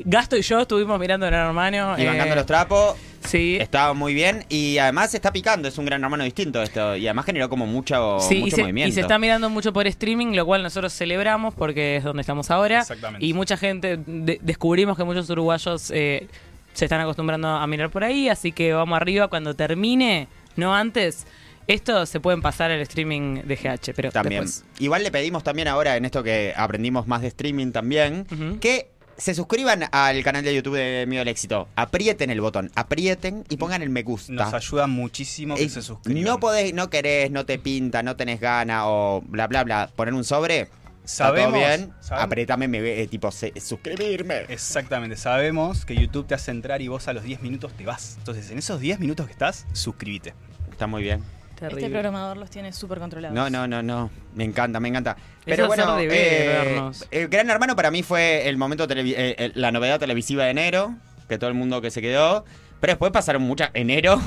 Gasto 0.06 0.38
y 0.38 0.42
yo 0.42 0.60
estuvimos 0.62 1.00
mirando 1.00 1.26
Gran 1.26 1.48
Hermano. 1.48 1.96
Y 1.98 2.04
eh, 2.04 2.06
bancando 2.06 2.36
los 2.36 2.46
trapos. 2.46 2.96
Sí. 3.26 3.58
Está 3.60 3.94
muy 3.94 4.14
bien 4.14 4.46
y 4.50 4.78
además 4.80 5.14
está 5.14 5.32
picando, 5.32 5.68
es 5.68 5.78
un 5.78 5.86
gran 5.86 6.04
hermano 6.04 6.24
distinto 6.24 6.62
esto. 6.62 6.96
Y 6.96 7.08
además 7.08 7.26
generó 7.26 7.50
como 7.50 7.66
mucho, 7.66 8.20
Sí, 8.20 8.44
y 8.46 8.52
se, 8.52 8.62
movimiento. 8.62 8.90
y 8.90 8.92
se 8.92 9.02
está 9.02 9.18
mirando 9.18 9.50
mucho 9.50 9.72
por 9.74 9.88
streaming, 9.88 10.36
lo 10.36 10.46
cual 10.46 10.62
nosotros 10.62 10.94
celebramos 10.94 11.54
porque 11.56 11.96
es 11.98 12.04
donde 12.04 12.22
estamos 12.22 12.52
ahora. 12.52 12.82
Exactamente. 12.82 13.26
Y 13.26 13.34
mucha 13.34 13.58
gente, 13.58 13.98
de- 14.06 14.40
descubrimos 14.42 14.98
que 14.98 15.04
muchos 15.04 15.30
uruguayos 15.30 15.92
eh, 15.96 16.28
se 16.74 16.86
están 16.86 17.00
acostumbrando 17.02 17.48
a 17.48 17.66
mirar 17.68 17.90
por 17.90 18.04
ahí, 18.04 18.28
así 18.30 18.52
que 18.52 18.74
vamos 18.74 18.96
arriba 18.98 19.28
cuando 19.30 19.56
termine, 19.56 20.28
no 20.56 20.76
antes. 20.76 21.26
Esto 21.72 22.06
se 22.06 22.20
pueden 22.20 22.42
pasar 22.42 22.70
al 22.70 22.82
streaming 22.82 23.44
de 23.44 23.56
GH, 23.56 23.94
pero 23.96 24.12
También. 24.12 24.44
después. 24.44 24.66
Igual 24.80 25.04
le 25.04 25.12
pedimos 25.12 25.42
también 25.44 25.70
ahora, 25.70 25.96
en 25.96 26.04
esto 26.04 26.22
que 26.22 26.54
aprendimos 26.56 27.08
más 27.08 27.22
de 27.22 27.30
streaming 27.30 27.72
también, 27.72 28.26
que 28.60 28.92
se 29.18 29.34
suscriban 29.34 29.84
al 29.94 30.22
canal 30.24 30.44
de 30.44 30.54
YouTube 30.54 30.76
de 30.76 31.06
Mío 31.08 31.20
del 31.20 31.30
Éxito. 31.30 31.70
Aprieten 31.78 32.30
el 32.30 32.42
botón, 32.42 32.72
aprieten 32.76 33.46
y 33.50 33.56
pongan 33.56 33.82
el 33.84 33.90
me 33.90 34.04
gusta. 34.04 34.34
Nos 34.34 34.54
ayuda 34.54 34.88
muchísimo 34.88 35.56
que 35.56 35.64
Eh, 35.64 35.70
se 35.70 35.82
suscriban. 35.82 36.24
no 36.24 36.40
podés, 36.42 36.74
no 36.74 36.90
querés, 36.90 37.32
no 37.32 37.46
te 37.46 37.58
pinta, 37.58 38.04
no 38.04 38.18
tenés 38.18 38.42
gana 38.42 38.88
o 38.90 39.22
bla 39.22 39.48
bla 39.48 39.64
bla. 39.64 39.90
Poner 39.96 40.14
un 40.14 40.24
sobre. 40.26 40.62
Está 41.06 41.28
todo 41.30 41.38
Sabemos- 41.38 41.54
bien. 41.54 41.94
sabemos- 42.02 42.26
Apretame, 42.26 42.68
me, 42.68 42.80
eh, 43.02 43.08
tipo, 43.08 43.32
se- 43.32 43.54
suscribirme. 43.62 44.42
Exactamente, 44.50 45.16
sabemos 45.16 45.86
que 45.86 45.96
YouTube 45.96 46.28
te 46.28 46.36
hace 46.36 46.52
entrar 46.52 46.82
y 46.82 46.90
vos 46.90 47.08
a 47.08 47.14
los 47.14 47.24
10 47.24 47.42
minutos 47.42 47.72
te 47.78 47.86
vas. 47.86 48.16
Entonces, 48.18 48.52
en 48.52 48.58
esos 48.60 48.80
10 48.82 49.00
minutos 49.00 49.26
que 49.28 49.32
estás, 49.32 49.66
suscríbete. 49.74 50.34
Está 50.70 50.86
muy 50.88 51.02
bien. 51.04 51.24
Terrible. 51.62 51.86
Este 51.86 51.94
programador 51.94 52.38
los 52.38 52.50
tiene 52.50 52.74
súper 52.74 52.98
controlados. 52.98 53.36
No, 53.36 53.48
no, 53.48 53.68
no, 53.68 53.84
no. 53.84 54.10
Me 54.34 54.44
encanta, 54.44 54.80
me 54.80 54.88
encanta. 54.88 55.16
Pero 55.46 55.68
bueno, 55.68 55.96
deber, 55.96 56.92
eh, 57.12 57.28
Gran 57.30 57.52
Hermano 57.52 57.76
para 57.76 57.92
mí 57.92 58.02
fue 58.02 58.50
el 58.50 58.58
momento, 58.58 58.86
eh, 58.90 59.36
eh, 59.38 59.52
la 59.54 59.72
novedad 59.72 60.00
televisiva 60.00 60.46
de 60.46 60.50
enero, 60.50 60.96
que 61.30 61.38
todo 61.38 61.52
el 61.52 61.56
mundo 61.56 61.80
que 61.80 61.92
se 61.92 62.02
quedó. 62.02 62.46
Pero 62.80 62.94
después 62.94 63.12
pasaron 63.12 63.44
muchas. 63.44 63.70
Enero, 63.76 64.20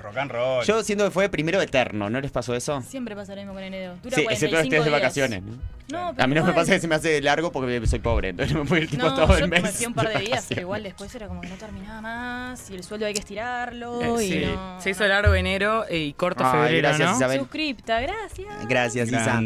Rock 0.00 0.16
and 0.18 0.30
roll. 0.30 0.64
yo 0.64 0.82
siento 0.82 1.04
que 1.04 1.10
fue 1.10 1.28
primero 1.28 1.60
eterno, 1.60 2.08
¿no 2.10 2.20
les 2.20 2.30
pasó 2.30 2.54
eso? 2.54 2.80
Siempre 2.82 3.14
pasa 3.14 3.34
lo 3.34 3.40
mismo 3.40 3.54
con 3.54 3.62
enero. 3.62 3.94
Dura 4.02 4.16
Sí, 4.16 4.22
45 4.24 4.32
excepto 4.32 4.56
estés 4.58 4.70
de 4.84 4.90
días. 4.90 5.00
vacaciones. 5.00 5.42
¿no? 5.42 5.56
No, 5.90 6.12
pero 6.12 6.24
A 6.24 6.26
mí 6.28 6.34
no 6.36 6.42
me 6.44 6.50
igual. 6.50 6.54
pasa 6.54 6.72
que 6.74 6.80
se 6.80 6.86
me 6.86 6.94
hace 6.94 7.20
largo 7.20 7.50
porque 7.50 7.84
soy 7.86 7.98
pobre, 7.98 8.28
entonces 8.28 8.54
no 8.54 8.62
me 8.62 8.68
puedo 8.68 8.82
ir 8.82 8.88
tipo 8.90 9.02
No, 9.04 9.14
todo 9.14 9.36
yo 9.38 9.44
el 9.44 9.50
mes. 9.50 9.62
me 9.62 9.68
fui 9.70 9.86
un 9.86 9.94
par 9.94 10.08
de 10.08 10.20
días, 10.24 10.46
pero 10.48 10.60
igual 10.60 10.82
después 10.84 11.12
era 11.14 11.26
como 11.26 11.40
que 11.40 11.48
no 11.48 11.56
terminaba 11.56 12.00
más 12.00 12.70
y 12.70 12.74
el 12.76 12.84
sueldo 12.84 13.06
hay 13.06 13.12
que 13.14 13.18
estirarlo 13.20 14.00
Eh, 14.18 14.24
y 14.24 14.28
sí. 14.30 14.42
no- 14.54 14.80
Se 14.80 14.90
hizo 14.90 15.06
largo 15.08 15.34
enero 15.34 15.84
y 15.90 16.12
corto 16.12 16.44
Ay, 16.44 16.52
febrero, 16.52 16.88
gracias, 16.88 17.10
¿no? 17.10 17.16
Isabel. 17.16 17.38
Suscripta, 17.40 18.00
gracias. 18.00 18.68
Gracias, 18.68 19.08
Isa. 19.08 19.40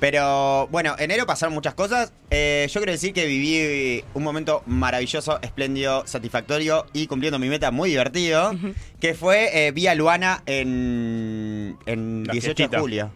Pero 0.00 0.68
bueno, 0.68 0.94
enero 0.98 1.26
pasaron 1.26 1.54
muchas 1.54 1.74
cosas. 1.74 2.12
Eh, 2.30 2.68
yo 2.72 2.80
quiero 2.80 2.92
decir 2.92 3.12
que 3.12 3.26
viví 3.26 4.04
un 4.14 4.22
momento 4.22 4.62
maravilloso, 4.66 5.40
espléndido, 5.42 6.06
satisfactorio 6.06 6.86
y 6.92 7.06
cumpliendo 7.08 7.38
mi 7.40 7.48
meta 7.48 7.70
muy 7.72 7.90
divertido. 7.90 8.52
Que 9.00 9.14
fue 9.14 9.66
eh, 9.66 9.72
vi 9.72 9.88
a 9.88 9.94
Luana 9.96 10.42
en, 10.46 11.76
en 11.86 12.24
La 12.26 12.32
18 12.32 12.68
de 12.68 12.78
julio. 12.78 13.10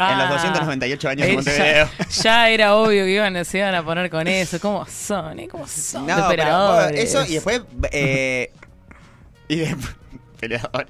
Ah. 0.00 0.12
en 0.12 0.18
los 0.18 0.28
298 0.28 1.08
años 1.08 1.26
de 1.26 1.32
Eh, 1.32 1.34
Montevideo. 1.34 1.88
ya, 1.98 2.22
ya 2.22 2.50
era 2.50 2.76
obvio 2.76 3.04
que 3.04 3.10
iban, 3.14 3.44
se 3.44 3.58
iban 3.58 3.74
a 3.74 3.84
poner 3.84 4.08
con 4.10 4.28
eso. 4.28 4.60
¿Cómo 4.60 4.86
son? 4.86 5.40
eh? 5.40 5.48
¿Cómo 5.48 5.66
son? 5.66 6.06
No, 6.06 6.14
pero 6.14 6.26
operadores? 6.26 6.86
bueno, 6.92 7.02
eso 7.02 7.26
y 7.28 7.34
después. 7.34 7.62
eh, 7.90 8.52
y 9.48 9.56
después. 9.56 9.96
peleadora. 10.38 10.86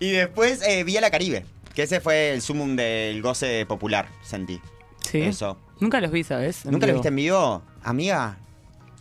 Y 0.00 0.10
después 0.12 0.62
eh, 0.66 0.84
vi 0.84 0.96
a 0.96 1.02
la 1.02 1.10
Caribe. 1.10 1.44
Que 1.74 1.82
ese 1.82 2.00
fue 2.00 2.32
el 2.32 2.42
sumum 2.42 2.76
del 2.76 3.22
goce 3.22 3.64
popular, 3.66 4.08
sentí. 4.22 4.60
Sí. 5.08 5.20
Eso. 5.22 5.58
Nunca 5.80 6.00
los 6.00 6.10
vi, 6.10 6.24
¿sabes? 6.24 6.64
En 6.64 6.72
¿Nunca 6.72 6.86
lo 6.86 6.92
vivo. 6.92 6.98
viste 6.98 7.08
en 7.08 7.16
vivo? 7.16 7.62
Amiga, 7.82 8.36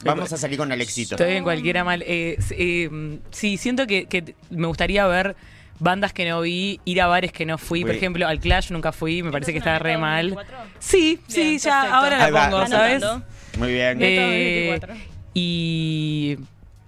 vamos 0.04 0.32
a 0.32 0.38
salir 0.38 0.58
con 0.58 0.72
el 0.72 0.80
éxito. 0.82 1.16
Estoy 1.16 1.34
en 1.36 1.44
cualquiera 1.44 1.84
mal. 1.84 2.04
Eh, 2.06 2.38
eh, 2.52 3.20
sí, 3.32 3.58
siento 3.58 3.86
que, 3.88 4.06
que 4.06 4.36
me 4.50 4.68
gustaría 4.68 5.06
ver 5.08 5.36
bandas 5.80 6.14
que 6.14 6.28
no 6.28 6.42
vi, 6.42 6.80
ir 6.86 7.02
a 7.02 7.08
bares 7.08 7.32
que 7.32 7.46
no 7.46 7.58
fui. 7.58 7.82
Por 7.82 7.92
ejemplo, 7.92 8.28
al 8.28 8.40
Clash 8.40 8.72
nunca 8.72 8.92
fui, 8.92 9.24
me 9.24 9.32
parece 9.32 9.52
que 9.52 9.58
¿Esta 9.60 9.76
está 9.76 9.78
es 9.78 9.94
re 9.94 9.98
mal. 9.98 10.30
2024? 10.30 10.72
Sí, 10.80 11.20
sí, 11.28 11.42
Bien, 11.42 11.58
ya, 11.60 11.72
perfecto. 11.82 11.96
ahora 11.96 12.30
la 12.30 12.50
pongo, 12.50 12.68
¿sabes? 12.68 13.04
Muy 13.58 13.74
bien. 13.74 13.98
Eh, 14.02 14.70
2024. 14.80 14.96
y, 15.34 16.38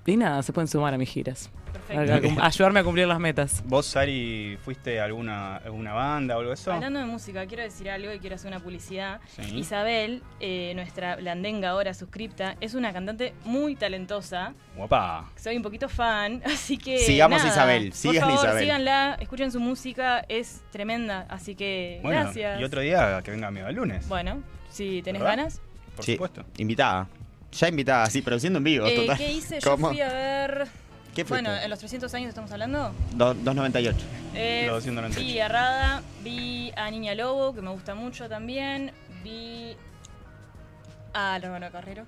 y 0.05 0.17
nada, 0.17 0.43
se 0.43 0.53
pueden 0.53 0.67
sumar 0.67 0.93
a 0.93 0.97
mis 0.97 1.09
giras. 1.09 1.49
Perfecto. 1.95 2.41
ayudarme 2.43 2.79
a 2.79 2.83
cumplir 2.83 3.07
las 3.07 3.19
metas. 3.19 3.63
¿Vos, 3.65 3.85
Sari, 3.85 4.57
fuiste 4.63 4.99
a 4.99 5.05
alguna, 5.05 5.57
alguna 5.57 5.93
banda 5.93 6.35
o 6.35 6.39
algo 6.39 6.49
de 6.51 6.55
eso? 6.55 6.71
Hablando 6.73 6.99
de 6.99 7.05
música, 7.05 7.45
quiero 7.45 7.63
decir 7.63 7.89
algo 7.89 8.11
y 8.13 8.19
quiero 8.19 8.35
hacer 8.35 8.47
una 8.49 8.59
publicidad. 8.59 9.19
Sí. 9.27 9.57
Isabel, 9.57 10.23
eh, 10.39 10.73
nuestra 10.75 11.15
blandenga 11.15 11.69
ahora 11.69 11.93
suscripta, 11.93 12.55
es 12.61 12.73
una 12.73 12.93
cantante 12.93 13.33
muy 13.45 13.75
talentosa. 13.75 14.53
Guapa. 14.75 15.29
Soy 15.35 15.57
un 15.57 15.63
poquito 15.63 15.89
fan, 15.89 16.41
así 16.45 16.77
que. 16.77 16.99
Sigamos 16.99 17.39
nada, 17.39 17.49
Isabel, 17.51 17.89
Por 17.89 17.95
sigan 17.97 18.17
a 18.23 18.27
favor, 18.27 18.45
Isabel. 18.45 18.63
síganla, 18.63 19.17
escuchen 19.19 19.51
su 19.51 19.59
música, 19.59 20.25
es 20.29 20.61
tremenda. 20.71 21.25
Así 21.29 21.55
que. 21.55 21.99
Bueno, 22.03 22.21
gracias. 22.23 22.59
y 22.59 22.63
otro 22.63 22.81
día 22.81 23.21
que 23.23 23.31
venga 23.31 23.47
amigo 23.47 23.67
el 23.67 23.75
lunes. 23.75 24.07
Bueno, 24.07 24.41
si 24.69 25.01
tenés 25.01 25.21
¿Verdad? 25.21 25.37
ganas. 25.37 25.61
por 25.95 26.05
Sí, 26.05 26.13
supuesto. 26.13 26.45
Invitada. 26.57 27.07
Ya 27.51 27.67
invitada, 27.67 28.05
sí, 28.09 28.21
produciendo 28.21 28.57
en 28.59 28.63
vivo, 28.63 28.85
Eh, 28.87 28.95
total. 28.95 29.17
¿Qué 29.17 29.31
hice? 29.33 29.59
Yo 29.59 29.71
¿Cómo? 29.71 29.89
fui 29.89 29.99
a 29.99 30.07
ver. 30.07 30.67
¿Qué? 31.15 31.23
Bueno, 31.25 31.53
en 31.53 31.69
los 31.69 31.79
300 31.79 32.13
años 32.13 32.29
estamos 32.29 32.51
hablando. 32.51 32.93
Do- 33.13 33.33
298. 33.33 33.97
Eh, 34.33 34.63
Los 34.67 34.75
298. 34.85 35.19
vi 35.19 35.39
a 35.39 35.47
Rada, 35.49 36.01
vi 36.23 36.71
a 36.77 36.89
Niña 36.89 37.13
Lobo, 37.15 37.53
que 37.53 37.61
me 37.61 37.69
gusta 37.71 37.95
mucho 37.95 38.29
también. 38.29 38.91
Vi 39.23 39.75
a 41.13 41.35
hermano 41.35 41.69
Carrero. 41.71 42.05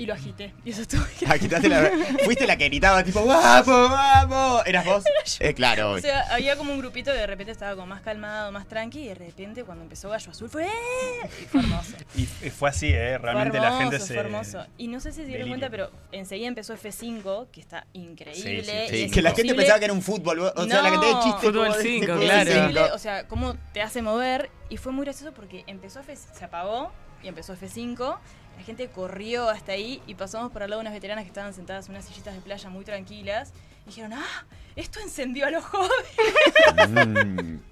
Y 0.00 0.06
lo 0.06 0.14
agité. 0.14 0.54
Y 0.64 0.70
eso 0.70 0.80
estuvo 0.82 1.02
quitaste 1.40 1.68
la... 1.68 1.90
Fuiste 2.24 2.46
la 2.46 2.56
que 2.56 2.68
gritaba 2.68 3.04
tipo, 3.04 3.20
¡Guapo, 3.20 3.70
vamos! 3.70 4.62
¿Eras 4.66 4.84
vos? 4.86 5.04
Eh, 5.40 5.54
claro. 5.54 5.92
O 5.92 5.98
sea, 5.98 6.22
había 6.34 6.56
como 6.56 6.72
un 6.72 6.78
grupito 6.78 7.12
que 7.12 7.18
de 7.18 7.26
repente 7.26 7.52
estaba 7.52 7.74
como 7.74 7.86
más 7.86 8.00
calmado, 8.00 8.50
más 8.52 8.66
tranqui, 8.66 9.00
y 9.00 9.08
de 9.08 9.14
repente 9.14 9.64
cuando 9.64 9.84
empezó 9.84 10.08
Gallo 10.08 10.30
Azul 10.30 10.48
fue 10.48 10.64
¡eh! 10.66 11.30
Y 11.42 11.44
fue 11.44 11.60
hermoso. 11.60 11.92
Y, 12.16 12.22
y 12.22 12.50
fue 12.50 12.68
así, 12.70 12.88
¿eh? 12.88 13.18
Realmente 13.18 13.58
la 13.60 13.78
gente 13.78 13.98
se. 14.00 14.14
fue 14.14 14.22
hermoso. 14.22 14.66
Y 14.78 14.88
no 14.88 15.00
sé 15.00 15.12
si 15.12 15.16
se 15.20 15.26
dieron 15.26 15.48
delirio. 15.48 15.68
cuenta, 15.68 15.70
pero 15.70 15.90
enseguida 16.12 16.48
empezó 16.48 16.74
F5, 16.74 17.48
que 17.50 17.60
está 17.60 17.86
increíble. 17.92 18.64
Sí, 18.64 18.70
sí, 18.70 18.76
y 18.86 18.88
Sí, 18.98 19.02
es 19.04 19.12
que 19.12 19.22
la 19.22 19.34
gente 19.34 19.54
pensaba 19.54 19.78
que 19.78 19.84
era 19.84 19.94
un 19.94 20.02
fútbol. 20.02 20.40
O 20.40 20.66
sea, 20.66 20.82
la 20.82 20.90
gente 20.90 21.06
de 21.06 21.12
chiste. 21.22 21.38
Fútbol 21.40 21.66
como 21.68 21.76
de- 21.76 21.82
cinco, 21.82 22.06
fútbol 22.06 22.20
claro. 22.24 22.50
cinco. 22.50 22.58
increíble, 22.68 22.92
o 22.92 22.98
sea, 22.98 23.28
cómo 23.28 23.56
te 23.72 23.82
hace 23.82 24.02
mover. 24.02 24.50
Y 24.70 24.76
fue 24.78 24.92
muy 24.92 25.04
gracioso 25.04 25.32
porque 25.32 25.64
empezó 25.66 26.00
F, 26.00 26.14
se 26.16 26.44
apagó 26.44 26.90
y 27.22 27.28
empezó 27.28 27.54
F5. 27.54 28.18
La 28.60 28.66
gente 28.66 28.90
corrió 28.90 29.48
hasta 29.48 29.72
ahí 29.72 30.02
y 30.06 30.14
pasamos 30.16 30.52
por 30.52 30.62
al 30.62 30.68
lado 30.68 30.80
de 30.80 30.82
unas 30.82 30.92
veteranas 30.92 31.24
que 31.24 31.28
estaban 31.28 31.54
sentadas 31.54 31.86
en 31.86 31.92
unas 31.92 32.04
sillitas 32.04 32.34
de 32.34 32.42
playa 32.42 32.68
muy 32.68 32.84
tranquilas. 32.84 33.54
Y 33.84 33.88
dijeron, 33.88 34.12
ah, 34.12 34.44
esto 34.76 35.00
encendió 35.00 35.46
a 35.46 35.50
los 35.50 35.64
jóvenes. 35.64 36.88
Mm. 36.88 37.58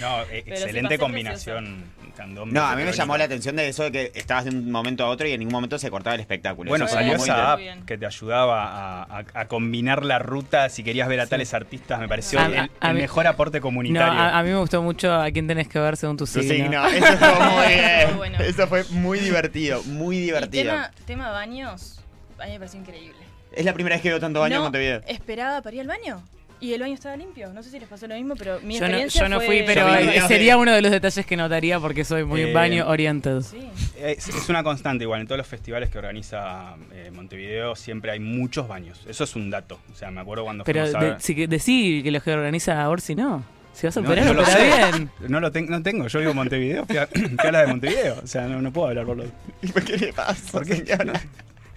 No, 0.00 0.20
eh, 0.22 0.42
Pero 0.44 0.56
sí 0.56 0.62
excelente 0.62 0.98
combinación. 0.98 1.84
candombe, 2.16 2.52
No, 2.52 2.64
a 2.64 2.76
mí 2.76 2.82
me 2.84 2.92
llamó 2.92 3.16
la 3.16 3.24
atención 3.24 3.56
de 3.56 3.68
eso 3.68 3.84
de 3.84 3.92
que 3.92 4.12
estabas 4.14 4.44
de 4.44 4.50
un 4.50 4.70
momento 4.70 5.04
a 5.04 5.08
otro 5.08 5.26
y 5.26 5.32
en 5.32 5.38
ningún 5.38 5.52
momento 5.54 5.78
se 5.78 5.90
cortaba 5.90 6.14
el 6.14 6.20
espectáculo. 6.20 6.68
Bueno, 6.68 6.86
salió 6.86 7.14
esa 7.14 7.52
app 7.52 7.58
bien. 7.58 7.84
que 7.86 7.96
te 7.96 8.04
ayudaba 8.06 8.64
a, 8.64 9.02
a- 9.20 9.24
a 9.34 9.48
combinar 9.48 10.04
la 10.04 10.18
ruta 10.18 10.68
si 10.68 10.82
querías 10.84 11.08
ver 11.08 11.20
a 11.20 11.26
tales 11.26 11.54
artistas. 11.54 11.98
Me 11.98 12.08
pareció 12.08 12.38
A- 12.40 12.46
el, 12.46 12.58
a- 12.58 12.70
a 12.80 12.88
el 12.90 12.94
mí- 12.96 13.00
mejor 13.02 13.26
aporte 13.26 13.58
No, 13.58 13.62
comunitario. 13.62 14.12
a, 14.20 14.38
a 14.38 14.42
mí 14.42 14.50
me 14.50 14.58
gustó 14.58 14.82
mucho 14.82 15.12
a 15.14 15.30
quién 15.30 15.46
tenés 15.46 15.68
que 15.68 15.78
ver 15.78 15.96
según 15.96 16.16
tu 16.18 16.24
Tu 16.26 16.42
signo. 16.42 16.54
signo. 16.54 16.86
Eso 16.86 17.06
estuvo 17.06 17.40
muy 17.50 17.66
bien. 17.74 18.16
Bueno. 18.16 18.38
Eso 18.40 18.66
fue 18.66 18.84
muy 18.90 19.18
divertido, 19.20 19.82
muy 19.84 20.18
divertido. 20.18 20.64
tema, 20.72 20.90
tema 21.06 21.30
baños. 21.30 22.00
a 22.38 22.44
mí 22.46 22.52
me 22.52 22.58
pareció 22.58 22.80
increíble. 22.80 23.25
Es 23.56 23.64
la 23.64 23.72
primera 23.74 23.96
vez 23.96 24.02
que 24.02 24.10
veo 24.10 24.20
tanto 24.20 24.38
baño 24.40 24.54
en 24.54 24.58
no 24.60 24.64
Montevideo. 24.66 25.02
esperaba 25.08 25.62
para 25.62 25.74
ir 25.74 25.80
al 25.82 25.88
baño. 25.88 26.22
Y 26.58 26.72
el 26.72 26.80
baño 26.80 26.94
estaba 26.94 27.14
limpio. 27.18 27.52
No 27.52 27.62
sé 27.62 27.68
si 27.70 27.78
les 27.78 27.86
pasó 27.88 28.06
lo 28.06 28.14
mismo, 28.14 28.34
pero 28.34 28.58
mi 28.62 28.74
Yo 28.74 28.80
no, 28.80 28.86
experiencia 28.86 29.20
yo 29.22 29.28
no 29.28 29.36
fue- 29.40 29.46
fui, 29.46 29.62
pero 29.66 29.86
Yo 29.88 30.00
vi 30.10 30.16
eh, 30.16 30.22
sería 30.26 30.54
de- 30.54 30.60
uno 30.62 30.72
de 30.72 30.80
los 30.80 30.90
detalles 30.90 31.26
que 31.26 31.36
notaría 31.36 31.78
porque 31.80 32.02
soy 32.02 32.24
muy 32.24 32.40
Eh, 32.42 32.52
baño 32.54 32.88
oriented. 32.88 33.40
Sí. 33.42 33.68
Es, 33.98 34.26
es 34.28 34.48
una 34.48 34.62
constante 34.62 35.04
igual, 35.04 35.20
en 35.20 35.26
todos 35.26 35.36
los 35.36 35.46
festivales 35.46 35.90
que 35.90 35.98
organiza 35.98 36.76
eh, 36.94 37.10
Montevideo 37.12 37.76
siempre 37.76 38.10
hay 38.12 38.20
muchos 38.20 38.68
baños. 38.68 39.04
Eso 39.06 39.24
es 39.24 39.36
un 39.36 39.50
dato. 39.50 39.78
O 39.92 39.96
sea, 39.96 40.10
me 40.10 40.20
acuerdo 40.22 40.44
cuando 40.44 40.64
Pero 40.64 40.80
fuimos 40.84 40.94
a 40.96 41.04
de, 41.04 41.10
ver- 41.12 41.20
si 41.20 41.34
que 41.34 41.46
decí 41.46 42.02
que 42.02 42.10
los 42.10 42.22
que 42.22 42.32
organiza 42.32 42.88
Orsi 42.88 43.14
no. 43.14 43.44
Si 43.74 43.86
vas 43.86 43.94
a 43.94 44.00
No, 44.00 44.06
operar, 44.08 44.24
no 44.24 44.32
lo 44.32 44.42
opera 44.42 44.56
sé. 44.56 44.92
bien. 44.96 45.10
No 45.28 45.40
lo 45.40 45.52
ten- 45.52 45.68
no 45.68 45.82
tengo, 45.82 46.06
yo 46.06 46.18
vivo 46.20 46.30
en 46.30 46.36
Montevideo, 46.38 46.86
fui 46.86 46.96
a, 46.96 47.02
a 47.38 47.60
de 47.60 47.66
Montevideo. 47.66 48.18
O 48.24 48.26
sea, 48.26 48.46
no, 48.46 48.62
no 48.62 48.72
puedo 48.72 48.88
hablar 48.88 49.04
por 49.04 49.18
los. 49.18 49.26
¿Por 49.74 49.84
qué 49.84 49.98
le 49.98 50.12
pasa? 50.14 50.52
¿Por 50.52 50.64
qué? 50.64 50.82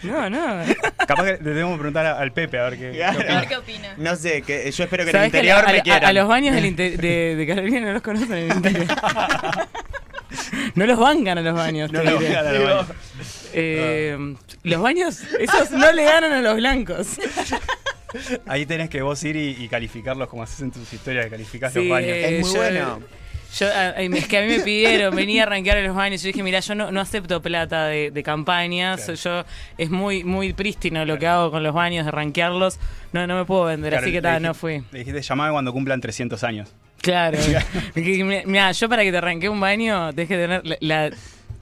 No, 0.04 0.30
no. 0.30 0.64
Capaz 1.08 1.24
que 1.26 1.32
le 1.32 1.38
tenemos 1.38 1.74
que 1.74 1.80
preguntar 1.80 2.06
a- 2.06 2.20
al 2.20 2.32
Pepe 2.32 2.58
a 2.60 2.70
ver 2.70 2.78
qué. 2.80 2.92
qué 2.92 3.06
opina. 3.10 3.40
ver 3.40 3.48
qué 3.50 3.58
opina. 3.58 3.94
No 3.98 4.16
sé, 4.16 4.42
que 4.44 4.72
yo 4.72 4.84
espero 4.84 5.04
que 5.04 5.10
en 5.10 5.16
el 5.16 5.20
¿Sabes 5.22 5.32
que 5.32 5.38
interior 5.40 5.66
a, 5.66 5.72
me 5.72 5.80
a- 5.80 5.84
quieran. 5.84 6.06
a 6.10 6.14
los 6.14 6.28
baños 6.28 6.56
del 6.56 6.66
inte- 6.66 6.96
de, 6.98 7.36
de 7.38 7.48
Carolina 7.48 7.80
no 7.82 7.94
los 7.94 8.02
conocen 8.02 8.32
en 8.34 8.52
el 8.52 8.58
interior? 8.58 8.88
no 10.76 10.86
los 10.86 11.00
bancan 11.00 11.38
a 11.38 11.42
los 11.42 11.54
baños. 11.56 11.92
No 11.92 12.00
te 12.02 12.06
le 12.06 12.18
diré. 12.18 12.36
a 12.38 12.44
dar 12.44 12.56
al 12.56 12.64
baño. 12.64 12.88
Eh, 13.54 14.36
los 14.64 14.82
baños, 14.82 15.22
esos 15.40 15.72
no 15.72 15.92
le 15.92 16.04
ganan 16.04 16.32
a 16.34 16.42
los 16.42 16.56
blancos. 16.56 17.08
Ahí 18.48 18.66
tenés 18.66 18.90
que 18.90 19.02
vos 19.02 19.22
ir 19.24 19.36
y, 19.36 19.56
y 19.64 19.68
calificarlos 19.68 20.28
como 20.30 20.44
haces 20.44 20.62
en 20.62 20.72
tus 20.72 20.92
historias, 20.94 21.26
que 21.26 21.32
calificás 21.32 21.74
Sí, 21.74 21.80
los 21.80 21.90
baños. 21.90 22.10
eh, 22.12 22.38
Es 22.40 22.42
muy 22.46 22.54
yo- 22.54 22.60
bueno. 22.60 23.00
Yo, 23.58 23.68
es 23.68 24.28
que 24.28 24.38
a 24.38 24.42
mí 24.42 24.48
me 24.48 24.60
pidieron, 24.60 25.16
venía 25.16 25.44
a 25.44 25.46
rankear 25.48 25.78
en 25.78 25.88
los 25.88 25.96
baños. 25.96 26.22
Yo 26.22 26.28
dije, 26.28 26.44
mira, 26.44 26.60
yo 26.60 26.76
no, 26.76 26.92
no 26.92 27.02
acepto 27.02 27.42
plata 27.42 27.88
de, 27.88 28.12
de 28.12 28.24
campañas. 28.24 29.02
Claro. 29.06 29.14
Yo 29.16 29.46
es 29.78 29.90
muy 29.90 30.24
muy 30.24 30.54
prístino 30.54 31.04
lo 31.06 31.18
que 31.18 31.26
hago 31.28 31.50
con 31.52 31.64
los 31.64 31.74
baños, 31.74 32.06
de 32.06 32.12
rankearlos. 32.12 32.80
No, 33.12 33.26
no 33.26 33.38
me 33.38 33.46
puedo 33.46 33.66
vender, 33.66 33.92
Claro, 33.92 34.06
así 34.06 34.12
que 34.14 34.22
tal, 34.22 34.42
no 34.44 34.54
fui. 34.54 34.84
Le 34.92 35.00
dijiste 35.00 35.22
llamame 35.22 35.52
cuando 35.52 35.74
cumplan 35.74 36.00
300 36.00 36.44
años. 36.44 36.70
Claro. 37.02 37.38
Mira, 37.96 38.72
yo 38.72 38.90
para 38.90 39.04
que 39.04 39.12
te 39.12 39.22
ranquee 39.22 39.50
un 39.50 39.60
baño, 39.60 40.14
tenés 40.14 40.28
que 40.28 40.36
tener 40.38 40.66
la, 40.66 40.78
la 40.82 41.12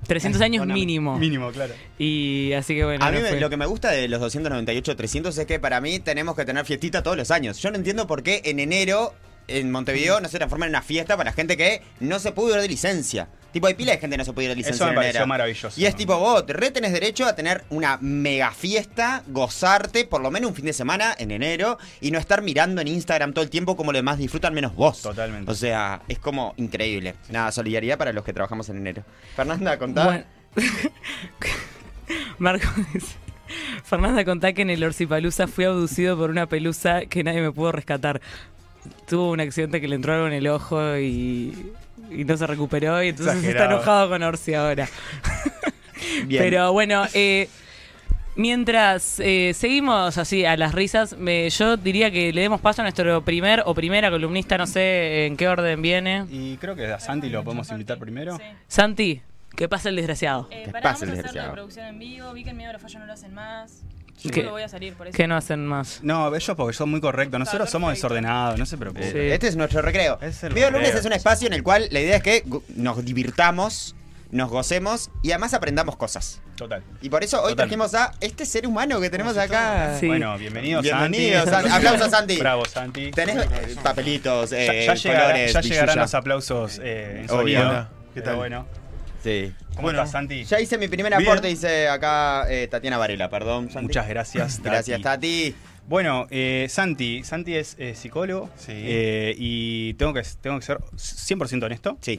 300 0.07 0.41
años 0.41 0.65
mínimo. 0.67 1.17
Mínimo, 1.17 1.51
claro. 1.51 1.73
Y 1.99 2.53
así 2.53 2.75
que 2.75 2.83
bueno. 2.85 3.03
A 3.05 3.11
mí 3.11 3.17
no 3.17 3.23
me- 3.23 3.29
fui. 3.29 3.39
lo 3.39 3.49
que 3.49 3.57
me 3.57 3.65
gusta 3.65 3.91
de 3.91 4.07
los 4.07 4.21
298-300 4.21 5.37
es 5.37 5.45
que 5.45 5.59
para 5.59 5.81
mí 5.81 5.99
tenemos 5.99 6.35
que 6.35 6.45
tener 6.45 6.65
fiestita 6.65 7.03
todos 7.03 7.17
los 7.17 7.31
años. 7.31 7.61
Yo 7.61 7.69
no 7.71 7.77
entiendo 7.77 8.07
por 8.07 8.23
qué 8.23 8.41
en 8.45 8.59
enero 8.59 9.13
en 9.47 9.71
Montevideo 9.71 10.19
no 10.19 10.27
se 10.27 10.37
transforma 10.37 10.65
en 10.65 10.71
una 10.71 10.81
fiesta 10.81 11.17
para 11.17 11.31
gente 11.33 11.57
que 11.57 11.81
no 11.99 12.19
se 12.19 12.31
pudo 12.31 12.55
ir 12.55 12.61
de 12.61 12.67
licencia. 12.67 13.27
Tipo, 13.51 13.67
hay 13.67 13.73
pila 13.73 13.93
de 13.93 13.97
gente 13.97 14.13
que 14.15 14.17
no 14.19 14.25
se 14.25 14.33
puede 14.33 14.45
ir 14.45 14.49
de 14.49 14.55
licencia 14.57 14.85
Eso 14.85 14.89
me 14.89 14.95
pareció 14.95 15.21
enero. 15.21 15.27
maravilloso. 15.27 15.79
Y 15.79 15.85
es 15.85 15.95
tipo, 15.95 16.17
vos 16.17 16.43
re 16.47 16.69
tenés 16.69 16.91
derecho 16.91 17.25
a 17.25 17.33
tener 17.33 17.63
una 17.69 17.97
mega 18.01 18.51
fiesta, 18.51 19.23
gozarte 19.27 20.05
por 20.05 20.21
lo 20.21 20.29
menos 20.29 20.49
un 20.49 20.55
fin 20.55 20.65
de 20.65 20.73
semana 20.73 21.15
en 21.17 21.31
enero 21.31 21.77
y 22.01 22.11
no 22.11 22.19
estar 22.19 22.41
mirando 22.41 22.81
en 22.81 22.87
Instagram 22.89 23.33
todo 23.33 23.43
el 23.43 23.49
tiempo 23.49 23.75
como 23.77 23.91
los 23.91 23.99
demás 23.99 24.17
disfrutan 24.17 24.53
menos 24.53 24.75
vos. 24.75 25.01
Totalmente. 25.01 25.49
O 25.49 25.55
sea, 25.55 26.01
es 26.07 26.19
como 26.19 26.53
increíble. 26.57 27.15
Nada, 27.29 27.51
solidaridad 27.51 27.97
para 27.97 28.13
los 28.13 28.23
que 28.23 28.33
trabajamos 28.33 28.67
en 28.69 28.77
enero. 28.77 29.03
Fernanda, 29.35 29.79
contá. 29.79 30.05
Bueno. 30.05 30.23
Marco 32.37 32.67
dice. 32.93 33.15
Fernanda 33.83 34.25
contá 34.25 34.53
que 34.53 34.61
en 34.61 34.69
el 34.69 34.83
Orsipalusa 34.83 35.47
fui 35.47 35.65
abducido 35.65 36.17
por 36.17 36.29
una 36.29 36.47
pelusa 36.47 37.05
que 37.05 37.23
nadie 37.23 37.41
me 37.41 37.51
pudo 37.51 37.71
rescatar. 37.71 38.21
Tuvo 39.07 39.31
un 39.31 39.39
accidente 39.39 39.79
que 39.81 39.87
le 39.87 39.95
entró 39.95 40.13
algo 40.13 40.27
en 40.27 40.33
el 40.33 40.47
ojo 40.47 40.97
y, 40.97 41.71
y 42.11 42.23
no 42.25 42.37
se 42.37 42.45
recuperó 42.47 43.01
y 43.03 43.09
entonces 43.09 43.43
está 43.43 43.65
enojado 43.65 44.09
con 44.09 44.23
Orsi 44.23 44.53
ahora. 44.53 44.87
Bien. 46.25 46.41
Pero 46.43 46.71
bueno, 46.73 47.05
eh, 47.13 47.49
mientras 48.35 49.19
eh, 49.19 49.53
seguimos 49.55 50.17
así 50.17 50.45
a 50.45 50.55
las 50.57 50.73
risas, 50.73 51.17
me- 51.17 51.49
yo 51.49 51.77
diría 51.77 52.11
que 52.11 52.31
le 52.33 52.41
demos 52.41 52.61
paso 52.61 52.81
a 52.81 52.83
nuestro 52.83 53.21
primer 53.23 53.63
o 53.65 53.73
primera 53.73 54.09
columnista, 54.09 54.57
no 54.57 54.67
sé 54.67 55.25
en 55.25 55.37
qué 55.37 55.47
orden 55.47 55.81
viene. 55.81 56.25
Y 56.29 56.57
creo 56.57 56.75
que 56.75 56.85
a 56.87 56.99
Santi 56.99 57.29
lo 57.29 57.43
podemos 57.43 57.69
invitar 57.71 57.97
primero. 57.97 58.37
Sí. 58.37 58.43
Santi, 58.67 59.21
que 59.55 59.67
pase 59.67 59.89
el 59.89 59.95
desgraciado. 59.95 60.47
Eh, 60.51 60.63
Que 60.65 60.71
pase 60.71 60.77
el 60.77 60.83
vamos 60.83 60.85
a 60.85 60.89
hacer 60.91 61.07
la 61.09 61.13
desgraciado. 61.15 61.53
producción 61.53 61.85
en 61.87 61.99
vivo. 61.99 62.33
Vi 62.33 62.43
que 62.43 62.49
en 62.51 62.57
medio 62.57 62.69
de 62.69 62.73
los 62.73 62.81
fallos 62.81 62.99
no 62.99 63.05
lo 63.07 63.13
hacen 63.13 63.33
más. 63.33 63.81
Yo 64.23 64.31
que 64.31 64.47
voy 64.47 64.63
a 64.63 64.69
salir 64.69 64.93
por 64.95 65.07
eso. 65.07 65.15
Que 65.15 65.27
no 65.27 65.35
hacen 65.37 65.65
más. 65.65 65.99
No, 66.03 66.33
ellos 66.35 66.55
porque 66.57 66.73
son 66.73 66.89
muy 66.89 66.99
correctos. 66.99 67.39
Nosotros 67.39 67.67
Está 67.67 67.71
somos 67.71 67.89
perfecto. 67.89 68.07
desordenados, 68.07 68.57
no 68.59 68.65
se 68.65 68.77
preocupen. 68.77 69.11
Sí. 69.11 69.19
Este 69.19 69.47
es 69.47 69.55
nuestro 69.55 69.81
recreo. 69.81 70.17
Es 70.21 70.43
el 70.43 70.53
Video 70.53 70.69
recreo. 70.69 70.87
lunes 70.87 70.99
es 70.99 71.05
un 71.05 71.13
espacio 71.13 71.47
en 71.47 71.53
el 71.53 71.63
cual 71.63 71.87
la 71.91 71.99
idea 71.99 72.17
es 72.17 72.23
que 72.23 72.43
nos 72.75 73.05
divirtamos, 73.05 73.95
nos 74.31 74.49
gocemos 74.49 75.11
y 75.21 75.31
además 75.31 75.53
aprendamos 75.53 75.95
cosas. 75.97 76.41
Total. 76.55 76.81
Y 77.01 77.09
por 77.09 77.23
eso 77.23 77.37
hoy 77.37 77.51
Total. 77.51 77.67
trajimos 77.67 77.93
a 77.93 78.11
este 78.19 78.45
ser 78.47 78.65
humano 78.65 78.99
que 78.99 79.09
tenemos 79.11 79.37
acá. 79.37 79.95
Sí. 79.99 80.07
Bueno, 80.07 80.35
bienvenido, 80.37 80.81
Bienvenido, 80.81 81.45
Santi. 81.45 81.69
Santi. 81.69 81.87
Aplausos, 81.87 82.09
Santi. 82.11 82.37
Bravo, 82.39 82.65
Santi. 82.65 83.11
Tenés 83.11 83.37
eh, 83.37 83.75
papelitos, 83.83 84.49
Ya, 84.49 84.57
eh, 84.57 84.85
ya 84.87 84.93
llegará- 84.95 85.21
colores, 85.27 85.53
ya 85.53 85.61
llegarán 85.61 85.99
los 85.99 86.13
aplausos 86.15 86.79
eh, 86.83 87.19
en 87.21 87.27
sonido. 87.29 87.87
¿qué 88.15 88.21
Pero 88.21 88.25
tal? 88.25 88.35
bueno. 88.37 88.65
Sí. 89.23 89.53
¿Cómo 89.77 89.85
Bueno. 89.87 89.99
estás, 89.99 90.11
Santi? 90.11 90.43
Ya 90.43 90.59
hice 90.59 90.77
mi 90.77 90.87
primer 90.87 91.15
Bien. 91.15 91.27
aporte, 91.29 91.47
dice 91.47 91.87
acá 91.87 92.45
eh, 92.49 92.67
Tatiana 92.67 92.97
Varela, 92.97 93.29
perdón. 93.29 93.69
Santi. 93.69 93.87
Muchas 93.87 94.09
gracias. 94.09 94.59
Gracias, 94.63 95.01
Tati. 95.01 95.55
Bueno, 95.87 96.27
eh, 96.31 96.67
Santi, 96.69 97.23
Santi 97.23 97.55
es 97.55 97.75
eh, 97.79 97.95
psicólogo 97.95 98.49
Sí. 98.57 98.73
y 98.75 99.93
tengo 99.93 100.13
que, 100.13 100.21
tengo 100.41 100.59
que 100.59 100.65
ser 100.65 100.79
100% 100.97 101.63
honesto. 101.63 101.97
Sí. 102.01 102.17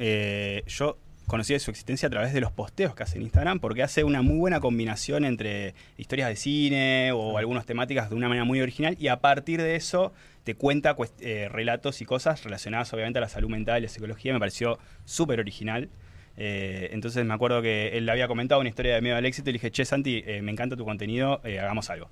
Yo 0.69 0.99
conocí 1.27 1.53
de 1.53 1.59
su 1.59 1.71
existencia 1.71 2.07
a 2.07 2.11
través 2.11 2.33
de 2.33 2.41
los 2.41 2.51
posteos 2.53 2.95
que 2.95 3.03
hace 3.03 3.17
en 3.19 3.23
Instagram 3.25 3.61
porque 3.61 3.83
hace 3.83 4.03
una 4.03 4.23
muy 4.23 4.39
buena 4.39 4.61
combinación 4.61 5.27
entre 5.27 5.75
historias 5.99 6.31
de 6.31 6.37
cine 6.37 7.13
o 7.13 7.37
algunas 7.37 7.67
temáticas 7.67 8.09
de 8.09 8.17
una 8.17 8.29
manera 8.29 8.45
muy 8.45 8.63
original 8.63 8.97
y 8.99 9.09
a 9.09 9.21
partir 9.21 9.61
de 9.61 9.77
eso 9.77 10.15
te 10.45 10.55
cuenta 10.55 10.97
eh, 11.21 11.49
relatos 11.53 12.01
y 12.01 12.07
cosas 12.07 12.43
relacionadas 12.45 12.91
obviamente 12.95 13.19
a 13.19 13.21
la 13.21 13.29
salud 13.29 13.51
mental 13.51 13.81
y 13.81 13.83
la 13.83 13.89
psicología. 13.91 14.33
Me 14.33 14.39
pareció 14.39 14.79
súper 15.05 15.41
original. 15.41 15.91
Eh, 16.41 16.91
entonces 16.93 17.25
me 17.25 17.35
acuerdo 17.35 17.61
que 17.61 17.97
él 17.99 18.07
le 18.07 18.13
había 18.13 18.29
comentado 18.29 18.61
una 18.61 18.69
historia 18.71 18.95
de 18.95 19.01
miedo 19.03 19.17
al 19.17 19.27
éxito 19.27 19.51
y 19.51 19.55
le 19.55 19.57
dije, 19.59 19.71
che 19.73 19.85
Santi, 19.85 20.23
eh, 20.25 20.41
me 20.41 20.53
encanta 20.53 20.77
tu 20.77 20.85
contenido, 20.85 21.41
eh, 21.45 21.59
hagamos 21.59 21.91
algo. 21.91 22.09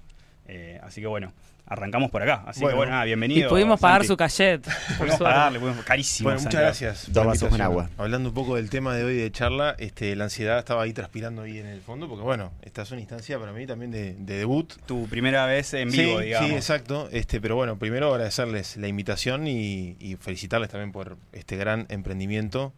Eh, 0.48 0.80
así 0.82 1.00
que 1.00 1.06
bueno, 1.08 1.32
arrancamos 1.66 2.10
por 2.10 2.22
acá. 2.22 2.44
Así 2.46 2.60
Bueno. 2.60 2.74
que 2.74 2.76
bueno, 2.78 2.92
nada, 2.92 3.04
Y 3.04 3.08
bienvenido. 3.08 3.48
pudimos 3.48 3.80
pagar 3.80 3.98
Santi. 4.02 4.08
su 4.08 4.16
cachet. 4.16 4.62
por 4.62 4.96
Pudimos 4.98 5.18
pagarle, 5.20 5.58
pudimos- 5.60 5.84
carísimo. 5.84 6.28
Bueno, 6.28 6.40
muchas 6.42 6.60
gracias. 6.60 7.12
Dos 7.12 7.26
vasos 7.26 7.48
con 7.48 7.60
agua. 7.60 7.88
Hablando 7.98 8.28
un 8.28 8.34
poco 8.34 8.54
del 8.56 8.68
tema 8.70 8.94
de 8.96 9.02
hoy 9.04 9.16
de 9.16 9.30
charla, 9.32 9.74
este, 9.78 10.14
la 10.16 10.24
ansiedad 10.24 10.58
estaba 10.58 10.82
ahí 10.82 10.92
transpirando 10.92 11.42
ahí 11.42 11.58
en 11.58 11.66
el 11.66 11.80
fondo, 11.80 12.08
porque 12.08 12.22
bueno, 12.22 12.52
esta 12.62 12.82
es 12.82 12.90
una 12.92 13.00
instancia 13.00 13.38
para 13.40 13.52
mí 13.52 13.66
también 13.66 13.90
de, 13.92 14.14
de 14.14 14.38
debut. 14.38 14.72
Tu 14.86 15.06
primera 15.08 15.46
vez 15.46 15.72
en 15.74 15.90
vivo, 15.90 16.18
sí, 16.20 16.24
digamos. 16.26 16.48
sí, 16.50 16.54
exacto. 16.56 17.08
Este, 17.12 17.40
pero 17.40 17.56
bueno, 17.56 17.76
primero 17.78 18.12
agradecerles 18.12 18.76
la 18.76 18.86
invitación 18.88 19.46
y, 19.48 19.96
y 19.98 20.14
felicitarles 20.16 20.70
también 20.70 20.92
por 20.92 21.16
este 21.32 21.56
gran 21.56 21.86
emprendimiento, 21.90 22.72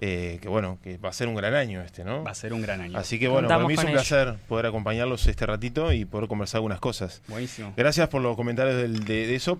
eh, 0.00 0.38
que 0.40 0.48
bueno, 0.48 0.78
que 0.82 0.96
va 0.98 1.08
a 1.08 1.12
ser 1.12 1.28
un 1.28 1.34
gran 1.34 1.54
año 1.54 1.82
este, 1.82 2.04
¿no? 2.04 2.22
Va 2.24 2.30
a 2.30 2.34
ser 2.34 2.52
un 2.52 2.62
gran 2.62 2.80
año. 2.80 2.96
Así 2.98 3.18
que 3.18 3.26
bueno, 3.28 3.48
para 3.48 3.60
Contamos 3.62 3.68
mí 3.68 3.74
es 3.74 3.80
un 3.80 3.86
ello. 3.88 3.96
placer 3.96 4.36
poder 4.48 4.66
acompañarlos 4.66 5.26
este 5.26 5.44
ratito 5.46 5.92
y 5.92 6.04
poder 6.04 6.28
conversar 6.28 6.58
algunas 6.58 6.78
cosas. 6.80 7.22
Buenísimo. 7.28 7.72
Gracias 7.76 8.08
por 8.08 8.22
los 8.22 8.36
comentarios 8.36 8.76
del- 8.76 9.04
de, 9.04 9.26
de 9.26 9.34
eso. 9.34 9.58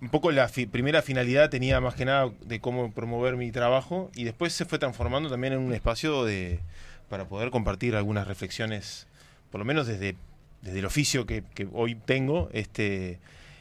Un 0.00 0.08
poco 0.10 0.30
la 0.30 0.48
fi- 0.48 0.66
primera 0.66 1.00
finalidad 1.02 1.48
tenía 1.50 1.80
más 1.80 1.94
que 1.94 2.04
nada 2.04 2.30
de 2.42 2.60
cómo 2.60 2.90
promover 2.92 3.36
mi 3.36 3.50
trabajo 3.52 4.10
y 4.14 4.24
después 4.24 4.52
se 4.52 4.64
fue 4.66 4.78
transformando 4.78 5.30
también 5.30 5.54
en 5.54 5.58
un 5.60 5.72
espacio 5.72 6.24
de 6.24 6.60
para 7.08 7.26
poder 7.26 7.50
compartir 7.50 7.94
algunas 7.96 8.26
reflexiones, 8.26 9.06
por 9.50 9.58
lo 9.60 9.64
menos 9.64 9.86
desde, 9.86 10.16
desde 10.62 10.80
el 10.80 10.84
oficio 10.86 11.24
que, 11.24 11.44
que 11.54 11.66
hoy 11.72 11.94
tengo. 11.94 12.50
este 12.52 13.20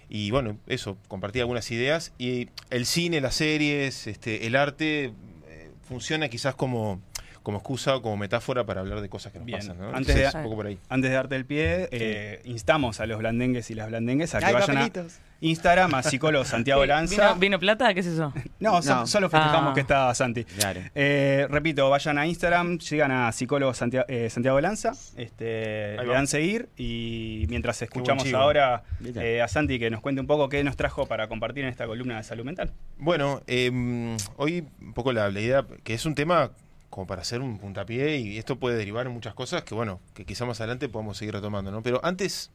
Y 0.09 0.29
bueno, 0.31 0.57
eso, 0.67 0.97
compartir 1.07 1.41
algunas 1.41 1.69
ideas. 1.71 2.11
Y 2.17 2.49
el 2.69 2.85
cine, 2.85 3.21
las 3.21 3.35
series, 3.35 4.07
este, 4.07 4.45
el 4.47 4.55
arte 4.55 5.13
funciona 5.85 6.29
quizás 6.29 6.55
como, 6.55 7.01
como 7.45 7.59
excusa 7.59 7.95
o 7.95 8.01
como 8.01 8.17
metáfora 8.17 8.65
para 8.65 8.81
hablar 8.81 8.99
de 8.99 9.07
cosas 9.07 9.31
que 9.31 9.37
nos 9.39 9.45
Bien. 9.45 9.59
pasan. 9.59 9.77
¿no? 9.77 9.89
Antes 9.95 10.07
de- 10.15 10.23
Entonces, 10.23 10.35
un 10.35 10.43
poco 10.43 10.55
por 10.57 10.65
ahí. 10.67 10.77
Antes 10.89 11.11
de 11.11 11.15
darte 11.15 11.35
el 11.37 11.45
pie, 11.45 11.87
eh, 11.91 12.41
instamos 12.43 12.99
a 12.99 13.05
los 13.05 13.19
blandengues 13.19 13.69
y 13.71 13.75
las 13.75 13.87
blandengues 13.87 14.35
a 14.35 14.39
que 14.39 14.45
Ay, 14.45 14.53
vayan 14.53 14.77
a. 14.77 14.89
Instagram, 15.41 15.93
a 15.93 16.01
psicólogo 16.01 16.43
Santiago 16.45 16.81
Sí, 16.81 16.87
Lanza. 16.89 17.27
¿Vino, 17.27 17.39
vino 17.39 17.59
plata? 17.59 17.93
¿Qué 17.93 17.99
es 17.99 18.07
eso? 18.07 18.33
No, 18.59 18.81
so- 18.81 18.95
No. 18.95 19.07
solo 19.07 19.29
festejamos 19.29 19.71
Ah. 19.71 19.73
que 19.75 19.81
está 19.81 20.13
Santi. 20.15 20.43
Claro. 20.45 20.81
Eh, 20.95 21.45
repito, 21.49 21.89
vayan 21.89 22.17
a 22.17 22.25
Instagram, 22.25 22.79
llegan 22.79 23.11
a 23.11 23.31
psicólogo 23.31 23.73
Santiago, 23.73 24.05
eh, 24.09 24.29
Santiago 24.29 24.59
Lanza, 24.61 24.93
este, 25.17 25.97
le 25.97 26.07
dan 26.07 26.25
seguir 26.27 26.69
y 26.77 27.45
mientras 27.49 27.79
escuchamos 27.81 28.33
ahora 28.33 28.83
eh, 29.03 29.41
a 29.41 29.47
Santi 29.47 29.77
que 29.77 29.89
nos 29.91 30.01
cuente 30.01 30.21
un 30.21 30.27
poco 30.27 30.49
qué 30.49 30.63
nos 30.63 30.77
trajo 30.77 31.05
para 31.05 31.27
compartir 31.27 31.63
en 31.65 31.69
esta 31.69 31.85
columna 31.85 32.17
de 32.17 32.23
salud 32.23 32.45
mental. 32.45 32.71
Bueno, 32.97 33.41
eh, 33.45 34.15
hoy 34.37 34.65
un 34.81 34.93
poco 34.93 35.11
la, 35.11 35.29
la 35.29 35.39
idea, 35.41 35.65
que 35.83 35.93
es 35.93 36.05
un 36.05 36.15
tema 36.15 36.51
como 36.95 37.07
para 37.07 37.23
hacer 37.23 37.41
un 37.41 37.57
puntapié 37.59 38.15
y 38.19 38.37
esto 38.37 38.55
puede 38.57 38.77
derivar 38.77 39.05
en 39.05 39.11
muchas 39.11 39.33
cosas 39.33 39.63
que 39.63 39.75
bueno, 39.75 39.99
que 40.13 40.23
quizás 40.23 40.47
más 40.47 40.61
adelante 40.61 40.87
podamos 40.87 41.17
seguir 41.17 41.33
retomando, 41.33 41.69
¿no? 41.69 41.83
Pero 41.83 41.99
antes, 42.05 42.51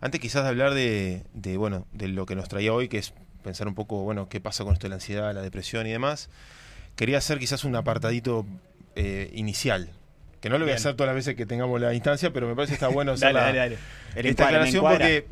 antes 0.00 0.20
quizás 0.20 0.44
de 0.44 0.50
hablar 0.50 0.72
de, 0.72 1.24
de, 1.34 1.56
bueno, 1.56 1.84
de 1.90 2.06
lo 2.06 2.24
que 2.24 2.36
nos 2.36 2.48
traía 2.48 2.72
hoy, 2.72 2.86
que 2.88 2.98
es 2.98 3.12
pensar 3.42 3.66
un 3.66 3.74
poco, 3.74 4.04
bueno, 4.04 4.28
qué 4.28 4.40
pasa 4.40 4.62
con 4.62 4.72
esto 4.72 4.84
de 4.84 4.90
la 4.90 4.94
ansiedad, 4.94 5.34
la 5.34 5.42
depresión 5.42 5.84
y 5.88 5.90
demás, 5.90 6.30
quería 6.94 7.18
hacer 7.18 7.40
quizás 7.40 7.64
un 7.64 7.74
apartadito 7.74 8.46
eh, 8.94 9.32
inicial. 9.34 9.90
Que 10.40 10.48
no 10.48 10.58
lo 10.58 10.64
voy 10.64 10.74
a 10.74 10.76
hacer 10.76 10.94
todas 10.94 11.08
las 11.08 11.16
veces 11.16 11.34
que 11.34 11.44
tengamos 11.44 11.80
la 11.80 11.92
instancia, 11.92 12.32
pero 12.32 12.46
me 12.46 12.54
parece 12.54 12.70
que 12.70 12.74
está 12.76 12.86
bueno 12.86 13.10
hacer 13.14 13.34
Dale, 13.34 13.40
la- 13.40 13.46
dale, 13.46 13.58
dale. 13.58 13.78
El 14.14 14.26
esta 14.26 14.44
aclaración 14.44 14.84
porque 14.84 15.26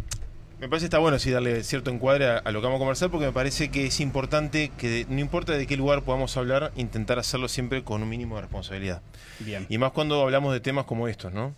me 0.60 0.68
parece 0.68 0.84
que 0.84 0.86
está 0.88 0.98
bueno 0.98 1.18
sí 1.18 1.30
darle 1.30 1.62
cierto 1.64 1.90
encuadre 1.90 2.26
a, 2.28 2.38
a 2.38 2.52
lo 2.52 2.60
que 2.60 2.66
vamos 2.66 2.76
a 2.78 2.80
conversar 2.80 3.10
porque 3.10 3.26
me 3.26 3.32
parece 3.32 3.70
que 3.70 3.86
es 3.86 3.98
importante 4.00 4.70
que 4.76 4.88
de- 4.88 5.06
no 5.08 5.18
importa 5.18 5.52
de 5.54 5.66
qué 5.66 5.76
lugar 5.76 6.02
podamos 6.02 6.36
hablar, 6.36 6.70
intentar 6.76 7.18
hacerlo 7.18 7.48
siempre 7.48 7.82
con 7.82 8.02
un 8.02 8.08
mínimo 8.08 8.36
de 8.36 8.42
responsabilidad. 8.42 9.02
Bien. 9.40 9.66
Y 9.68 9.78
más 9.78 9.92
cuando 9.92 10.20
hablamos 10.22 10.52
de 10.52 10.60
temas 10.60 10.84
como 10.84 11.08
estos, 11.08 11.32
¿no? 11.32 11.54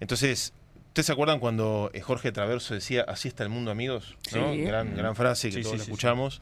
Entonces, 0.00 0.52
¿ustedes 0.88 1.06
se 1.06 1.12
acuerdan 1.12 1.38
cuando 1.38 1.90
eh, 1.94 2.00
Jorge 2.00 2.32
Traverso 2.32 2.74
decía, 2.74 3.02
así 3.06 3.28
está 3.28 3.42
el 3.44 3.50
mundo, 3.50 3.70
amigos? 3.70 4.16
¿no? 4.34 4.52
Sí. 4.52 4.62
Gran, 4.62 4.96
gran 4.96 5.14
frase 5.14 5.48
que 5.50 5.56
Sí, 5.56 5.62
todos 5.62 5.72
sí, 5.74 5.78
la 5.78 5.84
sí, 5.84 5.90
escuchamos. 5.90 6.40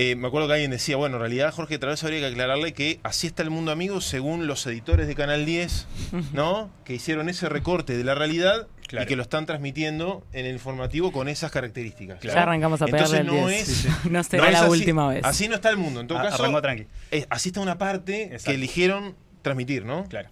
Eh, 0.00 0.14
me 0.14 0.28
acuerdo 0.28 0.46
que 0.46 0.54
alguien 0.54 0.70
decía, 0.70 0.96
bueno, 0.96 1.16
en 1.16 1.20
realidad 1.22 1.52
Jorge 1.52 1.76
Traverso 1.76 2.06
habría 2.06 2.20
que 2.20 2.26
aclararle 2.26 2.72
que 2.72 3.00
así 3.02 3.26
está 3.26 3.42
el 3.42 3.50
mundo, 3.50 3.72
amigos, 3.72 4.04
según 4.04 4.46
los 4.46 4.64
editores 4.68 5.08
de 5.08 5.16
Canal 5.16 5.44
10, 5.44 5.86
¿no? 6.32 6.70
Que 6.84 6.94
hicieron 6.94 7.28
ese 7.28 7.48
recorte 7.48 7.96
de 7.96 8.04
la 8.04 8.14
realidad 8.14 8.68
Claro. 8.86 9.04
y 9.04 9.08
que 9.08 9.16
lo 9.16 9.22
están 9.22 9.44
transmitiendo 9.44 10.24
en 10.32 10.46
el 10.46 10.52
informativo 10.54 11.10
con 11.12 11.28
esas 11.28 11.50
características. 11.50 12.20
Claro. 12.20 12.36
Ya 12.38 12.42
arrancamos 12.44 12.80
a 12.80 12.86
pegarle 12.86 13.18
Entonces 13.18 13.42
no 13.42 13.48
10. 13.48 13.68
es, 13.68 14.04
No 14.10 14.22
será 14.24 14.42
no 14.44 14.48
es 14.48 14.52
la 14.54 14.60
así. 14.60 14.70
última 14.70 15.08
vez. 15.08 15.24
Así 15.24 15.48
no 15.48 15.56
está 15.56 15.68
el 15.68 15.76
mundo. 15.76 16.00
En 16.00 16.06
todo 16.06 16.18
Ah, 16.18 16.22
caso, 16.22 16.42
arrancó 16.44 16.62
tranqui. 16.62 16.86
es- 17.10 17.26
así 17.28 17.48
está 17.50 17.60
una 17.60 17.76
parte 17.76 18.22
Exacto. 18.22 18.44
que 18.46 18.54
eligieron 18.54 19.14
transmitir, 19.42 19.84
¿no? 19.84 20.04
Claro. 20.08 20.28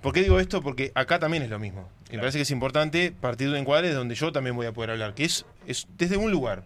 ¿Por 0.00 0.12
qué 0.14 0.22
digo 0.22 0.40
esto? 0.40 0.62
Porque 0.62 0.90
acá 0.94 1.18
también 1.18 1.42
es 1.42 1.50
lo 1.50 1.58
mismo. 1.58 1.82
Me 1.82 2.08
Claro. 2.08 2.20
parece 2.22 2.38
que 2.38 2.42
es 2.42 2.50
importante 2.50 3.12
partir 3.12 3.48
de 3.48 3.52
un 3.54 3.60
encuadre 3.60 3.92
donde 3.92 4.14
yo 4.14 4.32
también 4.32 4.56
voy 4.56 4.66
a 4.66 4.72
poder 4.72 4.90
hablar, 4.90 5.14
que 5.14 5.24
es, 5.24 5.44
es 5.66 5.86
desde 5.98 6.16
un 6.16 6.30
lugar. 6.32 6.64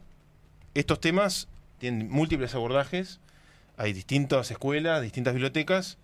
Estos 0.74 1.01
temas 1.01 1.49
tienen 1.83 2.09
múltiples 2.11 2.55
abordajes, 2.55 3.18
hay 3.76 3.93
distintas 3.93 4.51
escuelas, 4.51 5.03
distintas 5.03 5.35
bibliotecas, 5.35 5.99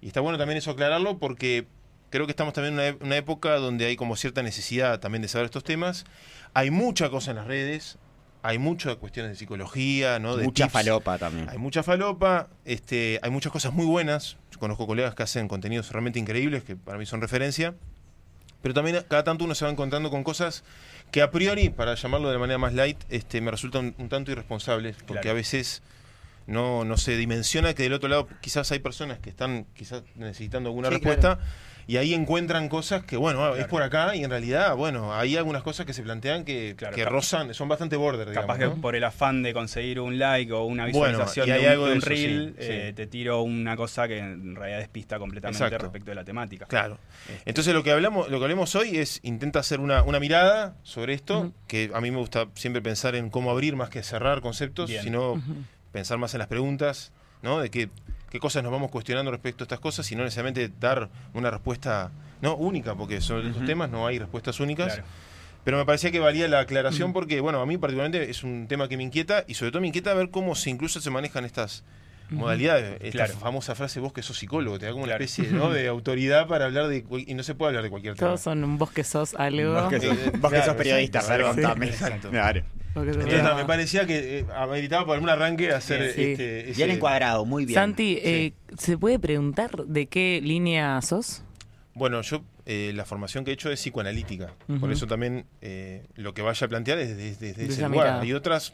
y 0.00 0.06
está 0.06 0.20
bueno 0.20 0.38
también 0.38 0.58
eso 0.58 0.70
aclararlo 0.70 1.18
porque 1.18 1.66
creo 2.10 2.26
que 2.26 2.30
estamos 2.32 2.54
también 2.54 2.74
en 2.74 2.78
una, 2.80 2.88
e- 2.88 3.04
una 3.04 3.16
época 3.16 3.56
donde 3.56 3.86
hay 3.86 3.96
como 3.96 4.14
cierta 4.16 4.42
necesidad 4.42 5.00
también 5.00 5.22
de 5.22 5.28
saber 5.28 5.46
estos 5.46 5.64
temas. 5.64 6.04
Hay 6.54 6.70
mucha 6.70 7.10
cosa 7.10 7.32
en 7.32 7.38
las 7.38 7.46
redes, 7.48 7.98
hay 8.42 8.58
muchas 8.58 8.94
cuestiones 8.96 9.32
de 9.32 9.36
psicología, 9.36 10.18
¿no? 10.20 10.36
De 10.36 10.44
Mucha 10.44 10.64
tips. 10.66 10.72
falopa 10.72 11.18
también. 11.18 11.48
Hay 11.48 11.58
mucha 11.58 11.82
falopa, 11.82 12.48
este, 12.64 13.18
hay 13.22 13.30
muchas 13.30 13.50
cosas 13.50 13.72
muy 13.72 13.86
buenas. 13.86 14.36
Yo 14.52 14.58
conozco 14.60 14.86
colegas 14.86 15.14
que 15.16 15.24
hacen 15.24 15.48
contenidos 15.48 15.90
realmente 15.90 16.20
increíbles, 16.20 16.62
que 16.62 16.76
para 16.76 16.96
mí 16.98 17.06
son 17.06 17.20
referencia. 17.20 17.74
Pero 18.62 18.72
también 18.74 19.02
cada 19.08 19.24
tanto 19.24 19.44
uno 19.44 19.54
se 19.54 19.64
va 19.64 19.70
encontrando 19.70 20.10
con 20.10 20.22
cosas 20.24 20.62
que 21.14 21.22
a 21.22 21.30
priori, 21.30 21.70
para 21.70 21.94
llamarlo 21.94 22.26
de 22.26 22.34
la 22.34 22.40
manera 22.40 22.58
más 22.58 22.72
light, 22.72 22.98
este, 23.08 23.40
me 23.40 23.52
resultan 23.52 23.94
un 23.98 24.08
tanto 24.08 24.32
irresponsables, 24.32 24.96
porque 24.96 25.12
Claro. 25.20 25.30
a 25.30 25.34
veces 25.34 25.80
no, 26.48 26.84
no 26.84 26.96
se 26.96 27.16
dimensiona 27.16 27.72
que 27.72 27.84
del 27.84 27.92
otro 27.92 28.08
lado 28.08 28.26
quizás 28.40 28.72
hay 28.72 28.80
personas 28.80 29.20
que 29.20 29.30
están 29.30 29.64
quizás 29.74 30.02
necesitando 30.16 30.70
alguna 30.70 30.88
Sí, 30.88 30.94
respuesta 30.94 31.38
y 31.86 31.96
ahí 31.98 32.14
encuentran 32.14 32.68
cosas 32.68 33.04
que, 33.04 33.16
bueno, 33.16 33.44
ah, 33.44 33.58
es 33.58 33.66
por 33.66 33.82
acá 33.82 34.14
y 34.16 34.24
en 34.24 34.30
realidad, 34.30 34.74
bueno, 34.76 35.14
hay 35.14 35.36
algunas 35.36 35.62
cosas 35.62 35.86
que 35.86 35.92
se 35.92 36.02
plantean 36.02 36.44
que, 36.44 36.74
Claro, 36.76 36.94
que 36.94 37.04
rozan, 37.04 37.52
son 37.54 37.68
bastante 37.68 37.96
border, 37.96 38.28
digamos. 38.28 38.46
Capaz 38.46 38.58
que 38.58 38.80
por 38.80 38.94
el 38.96 39.04
afán 39.04 39.42
de 39.42 39.52
conseguir 39.52 40.00
un 40.00 40.18
like 40.18 40.52
o 40.52 40.64
una 40.64 40.84
Bueno, 40.90 41.18
visualización 41.18 41.48
y 41.48 41.50
hay 41.52 41.60
de 41.60 41.66
un, 41.66 41.72
algo 41.72 41.84
de 41.84 41.90
de 41.90 41.96
un 41.96 41.98
eso, 42.02 42.08
reel, 42.08 42.54
sí, 42.58 42.66
eh, 42.66 42.84
sí. 42.88 42.94
te 42.94 43.06
tiro 43.06 43.42
una 43.42 43.76
cosa 43.76 44.08
que 44.08 44.18
en 44.18 44.56
realidad 44.56 44.78
despista 44.78 45.18
completamente 45.18 45.62
Exacto. 45.64 45.84
respecto 45.84 46.10
de 46.10 46.14
la 46.14 46.24
temática. 46.24 46.66
Claro. 46.66 46.98
Este, 47.28 47.42
Entonces 47.50 47.74
lo 47.74 47.82
que 47.82 47.90
hablamos, 47.92 48.28
lo 48.30 48.38
que 48.38 48.44
hablemos 48.44 48.74
hoy 48.74 48.98
es 48.98 49.20
intenta 49.22 49.58
hacer 49.60 49.80
una, 49.80 50.02
una 50.02 50.20
mirada 50.20 50.76
sobre 50.82 51.14
esto, 51.14 51.52
que 51.66 51.90
a 51.94 52.00
mí 52.00 52.10
me 52.10 52.18
gusta 52.18 52.46
siempre 52.54 52.82
pensar 52.82 53.14
en 53.14 53.30
cómo 53.30 53.50
abrir 53.50 53.76
más 53.76 53.90
que 53.90 54.02
cerrar 54.02 54.40
conceptos, 54.40 54.90
Bien. 54.90 55.02
sino 55.02 55.42
pensar 55.92 56.18
más 56.18 56.34
en 56.34 56.38
las 56.38 56.48
preguntas, 56.48 57.12
¿no? 57.42 57.60
De 57.60 57.70
qué, 57.70 57.88
qué 58.34 58.40
cosas 58.40 58.64
nos 58.64 58.72
vamos 58.72 58.90
cuestionando 58.90 59.30
respecto 59.30 59.62
a 59.62 59.64
estas 59.66 59.78
cosas 59.78 60.10
y 60.10 60.16
no 60.16 60.24
necesariamente 60.24 60.68
dar 60.80 61.08
una 61.34 61.52
respuesta 61.52 62.10
no 62.42 62.56
única, 62.56 62.96
porque 62.96 63.20
sobre 63.20 63.46
estos 63.46 63.64
temas 63.64 63.88
no 63.88 64.08
hay 64.08 64.18
respuestas 64.18 64.58
únicas. 64.58 64.94
claro. 64.94 65.08
Pero 65.62 65.78
me 65.78 65.86
parecía 65.86 66.10
que 66.10 66.18
valía 66.18 66.48
la 66.48 66.58
aclaración 66.58 67.12
porque, 67.12 67.40
bueno, 67.40 67.60
a 67.60 67.66
mí 67.66 67.78
particularmente 67.78 68.28
es 68.28 68.42
un 68.42 68.66
tema 68.66 68.88
que 68.88 68.96
me 68.96 69.04
inquieta 69.04 69.44
y 69.46 69.54
sobre 69.54 69.70
todo 69.70 69.82
me 69.82 69.86
inquieta 69.86 70.12
ver 70.14 70.30
cómo 70.30 70.56
se 70.56 70.68
incluso 70.68 71.00
se 71.00 71.10
manejan 71.10 71.44
estas 71.44 71.84
modalidades. 72.30 72.98
Esta 73.00 73.24
Claro. 73.26 73.34
famosa 73.38 73.74
frase, 73.74 74.00
vos 74.00 74.12
que 74.12 74.22
sos 74.22 74.38
psicólogo, 74.38 74.78
te 74.78 74.86
da 74.86 74.92
como 74.92 75.04
una 75.04 75.12
Claro. 75.12 75.24
especie 75.24 75.52
¿no? 75.52 75.70
de 75.70 75.88
autoridad 75.88 76.46
para 76.48 76.64
hablar 76.66 76.88
de... 76.88 77.04
Y 77.26 77.34
no 77.34 77.42
se 77.42 77.54
puede 77.54 77.68
hablar 77.70 77.84
de 77.84 77.90
cualquier 77.90 78.14
tema. 78.14 78.28
Todos 78.28 78.40
son 78.40 78.64
un 78.64 78.78
vos 78.78 78.90
que 78.90 79.04
sos 79.04 79.34
algo. 79.34 79.72
Vos 79.74 79.88
que 79.90 80.00
sos- 80.00 80.16
Eh, 80.16 80.30
Vos 80.38 80.50
que 80.50 80.56
claro, 80.56 80.64
sos 80.64 80.74
periodista, 80.76 81.20
sí, 81.20 81.32
contame. 81.42 81.86
exacto. 81.86 82.30
Entonces, 82.96 83.42
no, 83.42 83.56
me 83.56 83.64
parecía 83.64 84.06
que 84.06 84.38
eh, 84.40 84.46
ameritaba 84.56 85.04
por 85.04 85.14
algún 85.14 85.28
arranque 85.28 85.72
hacer 85.72 86.12
Sí. 86.12 86.22
este, 86.22 86.70
ese- 86.70 86.76
Bien 86.84 86.90
encuadrado, 86.96 87.44
muy 87.44 87.64
bien. 87.64 87.74
Santi, 87.74 88.18
eh, 88.22 88.52
¿se 88.78 88.96
puede 88.96 89.18
preguntar 89.18 89.70
de 89.86 90.06
qué 90.06 90.40
línea 90.42 91.00
sos? 91.02 91.42
Bueno, 91.94 92.22
yo 92.22 92.42
eh, 92.66 92.92
la 92.94 93.04
formación 93.04 93.44
que 93.44 93.50
he 93.50 93.54
hecho 93.54 93.70
es 93.70 93.80
psicoanalítica. 93.80 94.52
Por 94.80 94.90
eso 94.92 95.06
también 95.06 95.44
eh, 95.60 96.06
lo 96.14 96.34
que 96.34 96.42
vaya 96.42 96.64
a 96.64 96.68
plantear 96.68 96.98
es 96.98 97.16
desde, 97.16 97.46
desde 97.48 97.62
De 97.66 97.72
ese 97.72 97.82
lugar. 97.82 97.90
mirada. 97.90 98.20
Hay 98.22 98.32
otras 98.32 98.72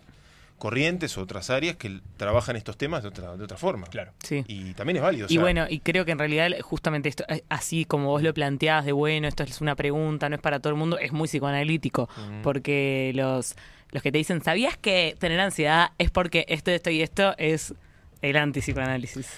corrientes, 0.61 1.19
otras 1.19 1.51
áreas 1.51 1.75
que 1.77 2.01
trabajan 2.17 2.55
estos 2.55 2.77
temas 2.77 3.03
de 3.03 3.09
otra, 3.09 3.37
de 3.37 3.43
otra 3.43 3.57
forma. 3.57 3.87
Claro. 3.89 4.13
Sí. 4.23 4.45
Y 4.47 4.75
también 4.75 4.99
es 4.99 5.03
válido. 5.03 5.27
o 5.27 5.29
Y 5.31 5.35
sea, 5.35 5.43
bueno, 5.43 5.67
y 5.69 5.81
creo 5.81 6.05
que 6.05 6.13
en 6.13 6.19
realidad 6.21 6.49
justamente 6.63 7.09
esto, 7.09 7.25
eh, 7.29 7.43
así 7.49 7.85
como 7.85 8.07
vos 8.09 8.23
lo 8.23 8.33
planteás 8.33 8.85
de 8.85 8.93
bueno, 8.93 9.27
esto 9.27 9.43
es 9.43 9.61
una 9.61 9.75
pregunta, 9.75 10.29
no 10.29 10.37
es 10.37 10.41
para 10.43 10.61
todo 10.61 10.73
el 10.73 10.79
mundo, 10.79 10.99
es 10.99 11.11
muy 11.13 11.27
psicoanalítico, 11.27 12.03
Ujú. 12.05 12.43
porque 12.43 13.11
los, 13.15 13.57
los 13.91 14.03
que 14.03 14.13
te 14.13 14.19
dicen, 14.19 14.43
¿sabías 14.45 14.77
que 14.77 15.17
tener 15.19 15.41
ansiedad 15.41 15.91
es 15.99 16.11
porque 16.11 16.45
esto, 16.49 16.71
esto 16.71 16.91
y 16.91 17.03
esto 17.03 17.35
es 17.39 17.75
el 18.23 18.37
antipsicoanálisis? 18.37 19.29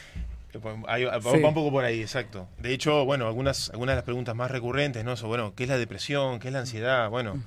Ahí 0.87 1.05
va, 1.05 1.17
va 1.19 1.33
Sí. 1.33 1.39
un 1.43 1.55
poco 1.55 1.71
por 1.71 1.85
ahí, 1.85 2.03
exacto. 2.03 2.47
De 2.59 2.75
hecho, 2.75 3.07
bueno, 3.07 3.27
algunas, 3.27 3.71
algunas 3.71 3.93
de 3.95 3.97
las 3.97 4.05
preguntas 4.05 4.35
más 4.35 4.51
recurrentes, 4.51 5.03
¿no? 5.03 5.17
Son, 5.17 5.29
bueno, 5.31 5.55
¿qué 5.57 5.63
es 5.63 5.69
la 5.71 5.79
depresión? 5.79 6.41
¿Qué 6.41 6.49
es 6.49 6.53
la 6.53 6.61
ansiedad? 6.61 7.09
Bueno, 7.09 7.37
Mm. 7.37 7.43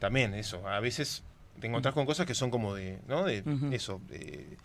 también 0.00 0.34
eso. 0.34 0.66
A 0.68 0.80
veces 0.80 1.22
te 1.60 1.66
encontrás 1.66 1.94
con 1.94 2.06
cosas 2.06 2.26
que 2.26 2.34
son 2.34 2.50
como 2.50 2.74
de, 2.74 2.98
¿no? 3.06 3.24
De 3.24 3.42
eso. 3.72 4.00
de- 4.08 4.56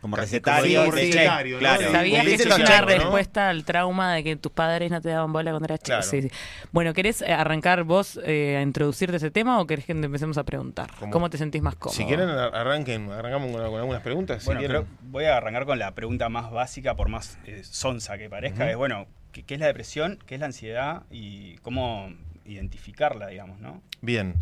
Como 0.00 0.16
recetario, 0.16 0.80
como 0.84 0.92
de 0.96 1.00
recetario, 1.02 1.58
claro. 1.58 1.92
¿Sabías 1.92 2.24
que 2.24 2.34
es 2.34 2.46
una 2.46 2.56
check, 2.56 2.80
¿no? 2.80 2.86
respuesta 2.86 3.50
al 3.50 3.64
trauma 3.64 4.14
de 4.14 4.24
que 4.24 4.34
tus 4.36 4.50
padres 4.50 4.90
no 4.90 5.00
te 5.02 5.10
daban 5.10 5.30
bola 5.30 5.50
cuando 5.50 5.66
eras 5.66 5.78
chico? 5.80 5.88
Claro. 5.98 6.02
Sí, 6.02 6.22
sí. 6.22 6.30
Bueno, 6.72 6.94
¿querés 6.94 7.20
eh, 7.20 7.32
arrancar 7.32 7.84
vos 7.84 8.18
eh, 8.24 8.56
a 8.56 8.62
introducirte 8.62 9.16
ese 9.16 9.30
tema 9.30 9.60
o 9.60 9.66
querés 9.66 9.84
que 9.84 9.94
te 9.94 10.04
empecemos 10.06 10.38
a 10.38 10.44
preguntar? 10.44 10.90
¿Cómo 11.10 11.28
te 11.28 11.36
sentís 11.36 11.60
más 11.60 11.74
cómodo? 11.76 11.96
Si 11.98 12.04
quieren, 12.06 12.30
ar- 12.30 12.54
arranquen, 12.54 13.10
arrancamos 13.12 13.50
con, 13.52 13.60
con 13.62 13.78
algunas 13.78 14.00
preguntas. 14.02 14.42
si 14.42 14.48
quieren. 14.54 14.86
voy 15.02 15.26
a 15.26 15.36
arrancar 15.36 15.66
con 15.66 15.78
la 15.78 15.94
pregunta 15.94 16.30
más 16.30 16.50
básica, 16.50 16.96
por 16.96 17.08
más 17.10 17.38
eh, 17.44 17.60
sonsa 17.64 18.16
que 18.16 18.30
parezca. 18.30 18.70
Es 18.70 18.76
bueno, 18.78 19.06
¿qué, 19.32 19.42
qué 19.42 19.54
es 19.54 19.60
la 19.60 19.66
depresión? 19.66 20.18
¿Qué 20.24 20.36
es 20.36 20.40
la 20.40 20.46
ansiedad? 20.46 21.02
Y 21.10 21.56
cómo 21.58 22.10
identificarla, 22.46 23.26
digamos, 23.28 23.60
¿no? 23.60 23.82
Bien. 24.00 24.34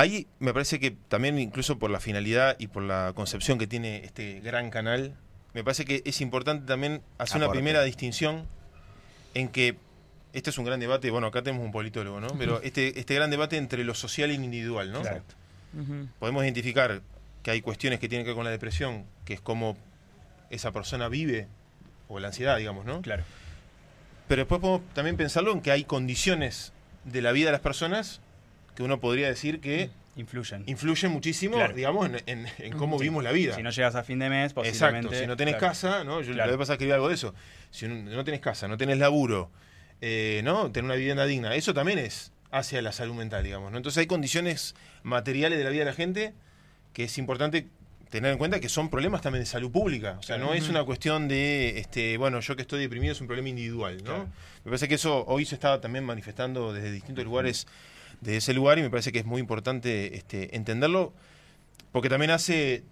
Ahí 0.00 0.26
me 0.38 0.54
parece 0.54 0.80
que 0.80 0.92
también 0.92 1.38
incluso 1.38 1.78
por 1.78 1.90
la 1.90 2.00
finalidad 2.00 2.56
y 2.58 2.68
por 2.68 2.82
la 2.82 3.12
concepción 3.14 3.58
que 3.58 3.66
tiene 3.66 4.02
este 4.02 4.40
gran 4.40 4.70
canal, 4.70 5.14
me 5.52 5.62
parece 5.62 5.84
que 5.84 6.00
es 6.06 6.22
importante 6.22 6.64
también 6.66 7.02
hacer 7.18 7.36
una 7.36 7.50
primera 7.50 7.82
distinción 7.82 8.46
en 9.34 9.50
que 9.50 9.76
este 10.32 10.48
es 10.48 10.56
un 10.56 10.64
gran 10.64 10.80
debate, 10.80 11.10
bueno, 11.10 11.26
acá 11.26 11.42
tenemos 11.42 11.66
un 11.66 11.70
politólogo, 11.70 12.18
¿no? 12.18 12.28
Pero 12.38 12.62
este, 12.62 12.98
este 12.98 13.14
gran 13.14 13.28
debate 13.28 13.58
entre 13.58 13.84
lo 13.84 13.92
social 13.92 14.30
y 14.30 14.38
lo 14.38 14.44
individual, 14.44 14.90
¿no? 14.90 15.02
Claro. 15.02 15.22
Ujú. 15.78 16.08
Podemos 16.18 16.44
identificar 16.44 17.02
que 17.42 17.50
hay 17.50 17.60
cuestiones 17.60 18.00
que 18.00 18.08
tienen 18.08 18.24
que 18.24 18.30
ver 18.30 18.36
con 18.36 18.46
la 18.46 18.50
depresión, 18.50 19.04
que 19.26 19.34
es 19.34 19.42
cómo 19.42 19.76
esa 20.48 20.72
persona 20.72 21.10
vive, 21.10 21.46
o 22.08 22.20
la 22.20 22.28
ansiedad, 22.28 22.56
digamos, 22.56 22.86
¿no? 22.86 23.02
Claro. 23.02 23.24
Pero 24.28 24.40
después 24.40 24.62
podemos 24.62 24.80
también 24.94 25.18
pensarlo 25.18 25.52
en 25.52 25.60
que 25.60 25.72
hay 25.72 25.84
condiciones 25.84 26.72
de 27.04 27.20
la 27.20 27.32
vida 27.32 27.48
de 27.48 27.52
las 27.52 27.60
personas 27.60 28.22
que 28.80 28.84
uno 28.84 28.98
podría 28.98 29.28
decir 29.28 29.60
que 29.60 29.90
Influyen. 30.16 30.64
influyen 30.66 31.12
muchísimo, 31.12 31.56
Claro. 31.56 31.74
digamos, 31.74 32.06
en, 32.08 32.22
en- 32.26 32.46
en 32.58 32.72
cómo 32.78 32.96
Sí. 32.98 33.02
vivimos 33.04 33.22
la 33.22 33.32
vida. 33.32 33.54
Si 33.54 33.62
no 33.62 33.70
llegas 33.70 33.94
a 33.94 34.02
fin 34.02 34.18
de 34.18 34.28
mes, 34.30 34.52
posiblemente... 34.54 35.06
Exacto, 35.08 35.20
si 35.20 35.26
no 35.26 35.36
tenés 35.36 35.56
claro. 35.56 35.68
casa, 35.72 36.04
¿no? 36.04 36.20
Yo 36.22 36.32
Claro. 36.32 36.38
la 36.38 36.46
vez 36.46 36.56
pasada 36.58 36.74
escribí 36.74 36.92
algo 36.92 37.08
de 37.08 37.14
eso. 37.14 37.34
Si 37.70 37.86
no, 37.86 38.24
tenés 38.24 38.40
casa, 38.40 38.66
no 38.68 38.76
tenés 38.76 38.98
laburo, 38.98 39.50
eh, 40.00 40.40
¿no? 40.44 40.70
Tener 40.72 40.86
una 40.86 40.94
vivienda 40.94 41.26
digna, 41.26 41.54
eso 41.54 41.74
también 41.74 41.98
es 41.98 42.32
hacia 42.50 42.82
la 42.82 42.92
salud 42.92 43.14
mental, 43.14 43.44
digamos, 43.44 43.70
¿no? 43.70 43.76
Entonces 43.76 43.98
hay 44.00 44.06
condiciones 44.06 44.74
materiales 45.02 45.58
de 45.58 45.64
la 45.64 45.70
vida 45.70 45.80
de 45.84 45.90
la 45.90 45.94
gente 45.94 46.32
que 46.94 47.04
es 47.04 47.16
importante 47.18 47.68
tener 48.10 48.32
en 48.32 48.38
cuenta 48.38 48.58
que 48.58 48.68
son 48.68 48.90
problemas 48.90 49.22
también 49.22 49.42
de 49.42 49.46
salud 49.46 49.70
pública. 49.70 50.16
O 50.18 50.22
sea, 50.24 50.36
no 50.36 50.52
es 50.52 50.68
una 50.68 50.82
cuestión 50.82 51.28
de, 51.28 51.78
este, 51.78 52.16
bueno, 52.16 52.40
yo 52.40 52.56
que 52.56 52.62
estoy 52.62 52.80
deprimido 52.80 53.12
es 53.12 53.20
un 53.20 53.28
problema 53.28 53.48
individual, 53.50 53.98
¿no? 53.98 54.02
Claro. 54.02 54.24
Me 54.64 54.70
parece 54.70 54.88
que 54.88 54.96
eso 54.96 55.24
hoy 55.26 55.44
se 55.44 55.54
está 55.54 55.80
también 55.80 56.04
manifestando 56.04 56.72
desde 56.72 56.90
distintos 56.90 57.24
lugares 57.24 57.68
de 58.20 58.36
ese 58.36 58.52
lugar 58.54 58.78
y 58.78 58.82
me 58.82 58.90
parece 58.90 59.12
que 59.12 59.18
es 59.20 59.24
muy 59.26 59.40
importante 59.40 60.16
este, 60.16 60.54
entenderlo 60.56 61.12
porque 61.92 62.08
también 62.08 62.30
hace 62.30 62.84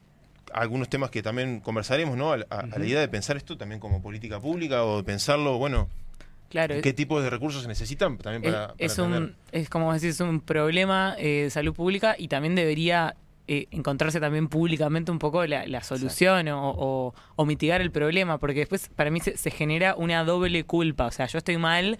algunos 0.52 0.88
temas 0.88 1.10
que 1.10 1.22
también 1.22 1.60
conversaremos, 1.60 2.16
¿no? 2.16 2.32
A, 2.32 2.36
a- 2.50 2.60
a 2.72 2.78
la 2.78 2.86
idea 2.86 3.00
de 3.00 3.08
pensar 3.08 3.36
esto 3.36 3.56
también 3.58 3.80
como 3.80 4.00
política 4.02 4.40
pública 4.40 4.84
o 4.84 4.98
de 4.98 5.02
pensarlo, 5.04 5.58
bueno, 5.58 5.88
Claro. 6.48 6.80
qué 6.80 6.94
tipos 6.94 7.22
de 7.22 7.28
recursos 7.28 7.60
se 7.62 7.68
necesitan 7.68 8.16
también 8.16 8.42
Es, 8.42 8.50
para, 8.58 8.74
es 8.78 8.98
un, 8.98 9.36
es 9.52 9.68
como 9.68 9.92
decís, 9.92 10.18
un 10.20 10.40
problema 10.40 11.14
eh, 11.18 11.42
de 11.44 11.50
salud 11.50 11.74
pública 11.74 12.16
y 12.18 12.28
también 12.28 12.54
debería 12.54 13.14
eh, 13.46 13.66
encontrarse 13.70 14.18
también 14.20 14.48
públicamente 14.48 15.10
un 15.10 15.18
poco 15.18 15.44
la, 15.46 15.66
la 15.66 15.82
solución 15.82 16.48
o, 16.48 16.70
o- 16.70 17.14
o 17.36 17.44
mitigar 17.46 17.82
el 17.82 17.90
problema, 17.90 18.38
porque 18.38 18.60
después 18.60 18.88
para 18.96 19.10
mí 19.10 19.20
se, 19.20 19.36
se 19.36 19.50
genera 19.50 19.94
una 19.96 20.24
doble 20.24 20.64
culpa, 20.64 21.06
o 21.06 21.10
sea, 21.10 21.26
yo 21.26 21.36
estoy 21.38 21.58
mal 21.58 21.98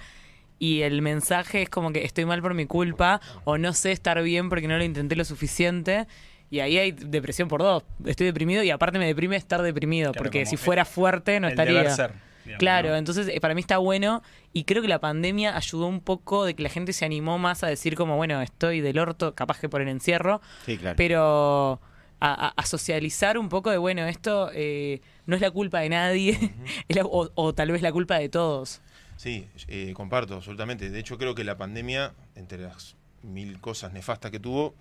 y 0.59 0.83
el 0.83 1.03
mensaje 1.03 1.63
es 1.63 1.71
como 1.71 1.93
que 1.93 2.05
estoy 2.05 2.25
mal 2.25 2.43
por 2.43 2.55
mi 2.55 2.67
culpa 2.67 3.21
o 3.45 3.59
no 3.59 3.73
sé 3.73 3.93
estar 3.93 4.21
bien 4.23 4.49
porque 4.49 4.69
no 4.69 4.77
lo 4.79 4.85
intenté 4.85 5.17
lo 5.17 5.25
suficiente. 5.25 6.07
Y 6.51 6.61
ahí 6.61 6.79
hay 6.79 6.93
depresión 6.93 7.47
por 7.49 7.61
dos. 7.63 7.85
Estoy 8.07 8.27
deprimido 8.27 8.63
y 8.63 8.71
aparte 8.71 8.99
me 8.99 9.07
deprime 9.07 9.37
estar 9.37 9.61
deprimido, 9.63 10.13
Claro, 10.13 10.25
porque 10.25 10.47
si 10.47 10.55
el- 10.55 10.59
fuera 10.59 10.85
fuerte 10.87 11.39
no 11.41 11.47
el 11.49 11.53
estaría. 11.53 11.75
deber 11.79 11.91
ser, 11.93 12.13
digamos, 12.45 12.59
Claro, 12.59 12.89
¿no? 12.89 12.97
entonces 12.97 13.29
eh, 13.29 13.39
para 13.41 13.55
mí 13.55 13.61
está 13.61 13.77
bueno 13.77 14.23
y 14.55 14.65
creo 14.65 14.81
que 14.81 14.89
la 14.89 14.99
pandemia 14.99 15.55
ayudó 15.55 15.87
un 15.87 16.01
poco 16.01 16.47
de 16.47 16.55
que 16.55 16.63
la 16.63 16.71
gente 16.71 16.95
se 16.95 17.05
animó 17.05 17.39
más 17.39 17.63
a 17.65 17.67
decir 17.67 17.97
como, 17.97 18.17
bueno, 18.17 18.41
estoy 18.41 18.81
del 18.81 18.99
orto, 18.99 19.35
capaz 19.35 19.61
que 19.61 19.69
por 19.69 19.83
el 19.83 19.89
encierro, 19.89 20.41
Sí, 20.65 20.79
claro. 20.79 20.97
pero 20.97 21.81
a, 22.21 22.47
a- 22.47 22.55
a 22.57 22.65
socializar 22.67 23.37
un 23.37 23.51
poco 23.51 23.71
de, 23.71 23.77
bueno, 23.77 24.07
esto 24.07 24.51
eh, 24.55 25.03
no 25.27 25.37
es 25.37 25.43
la 25.43 25.51
culpa 25.51 25.81
de 25.81 25.91
nadie, 25.91 26.31
es 26.89 26.97
la- 26.97 27.05
o, 27.05 27.31
o 27.35 27.55
tal 27.55 27.71
vez 27.73 27.83
la 27.83 27.93
culpa 27.93 28.19
de 28.19 28.31
todos. 28.31 28.81
Sí, 29.19 29.47
eh, 29.67 29.93
comparto 29.95 30.35
absolutamente. 30.37 30.91
De 30.91 30.99
hecho, 30.99 31.19
creo 31.19 31.35
que 31.35 31.43
la 31.45 31.57
pandemia, 31.59 32.13
entre 32.37 32.59
las 32.59 32.95
mil 33.23 33.61
cosas 33.61 33.93
nefastas 33.93 34.31
que 34.31 34.39
tuvo, 34.39 34.75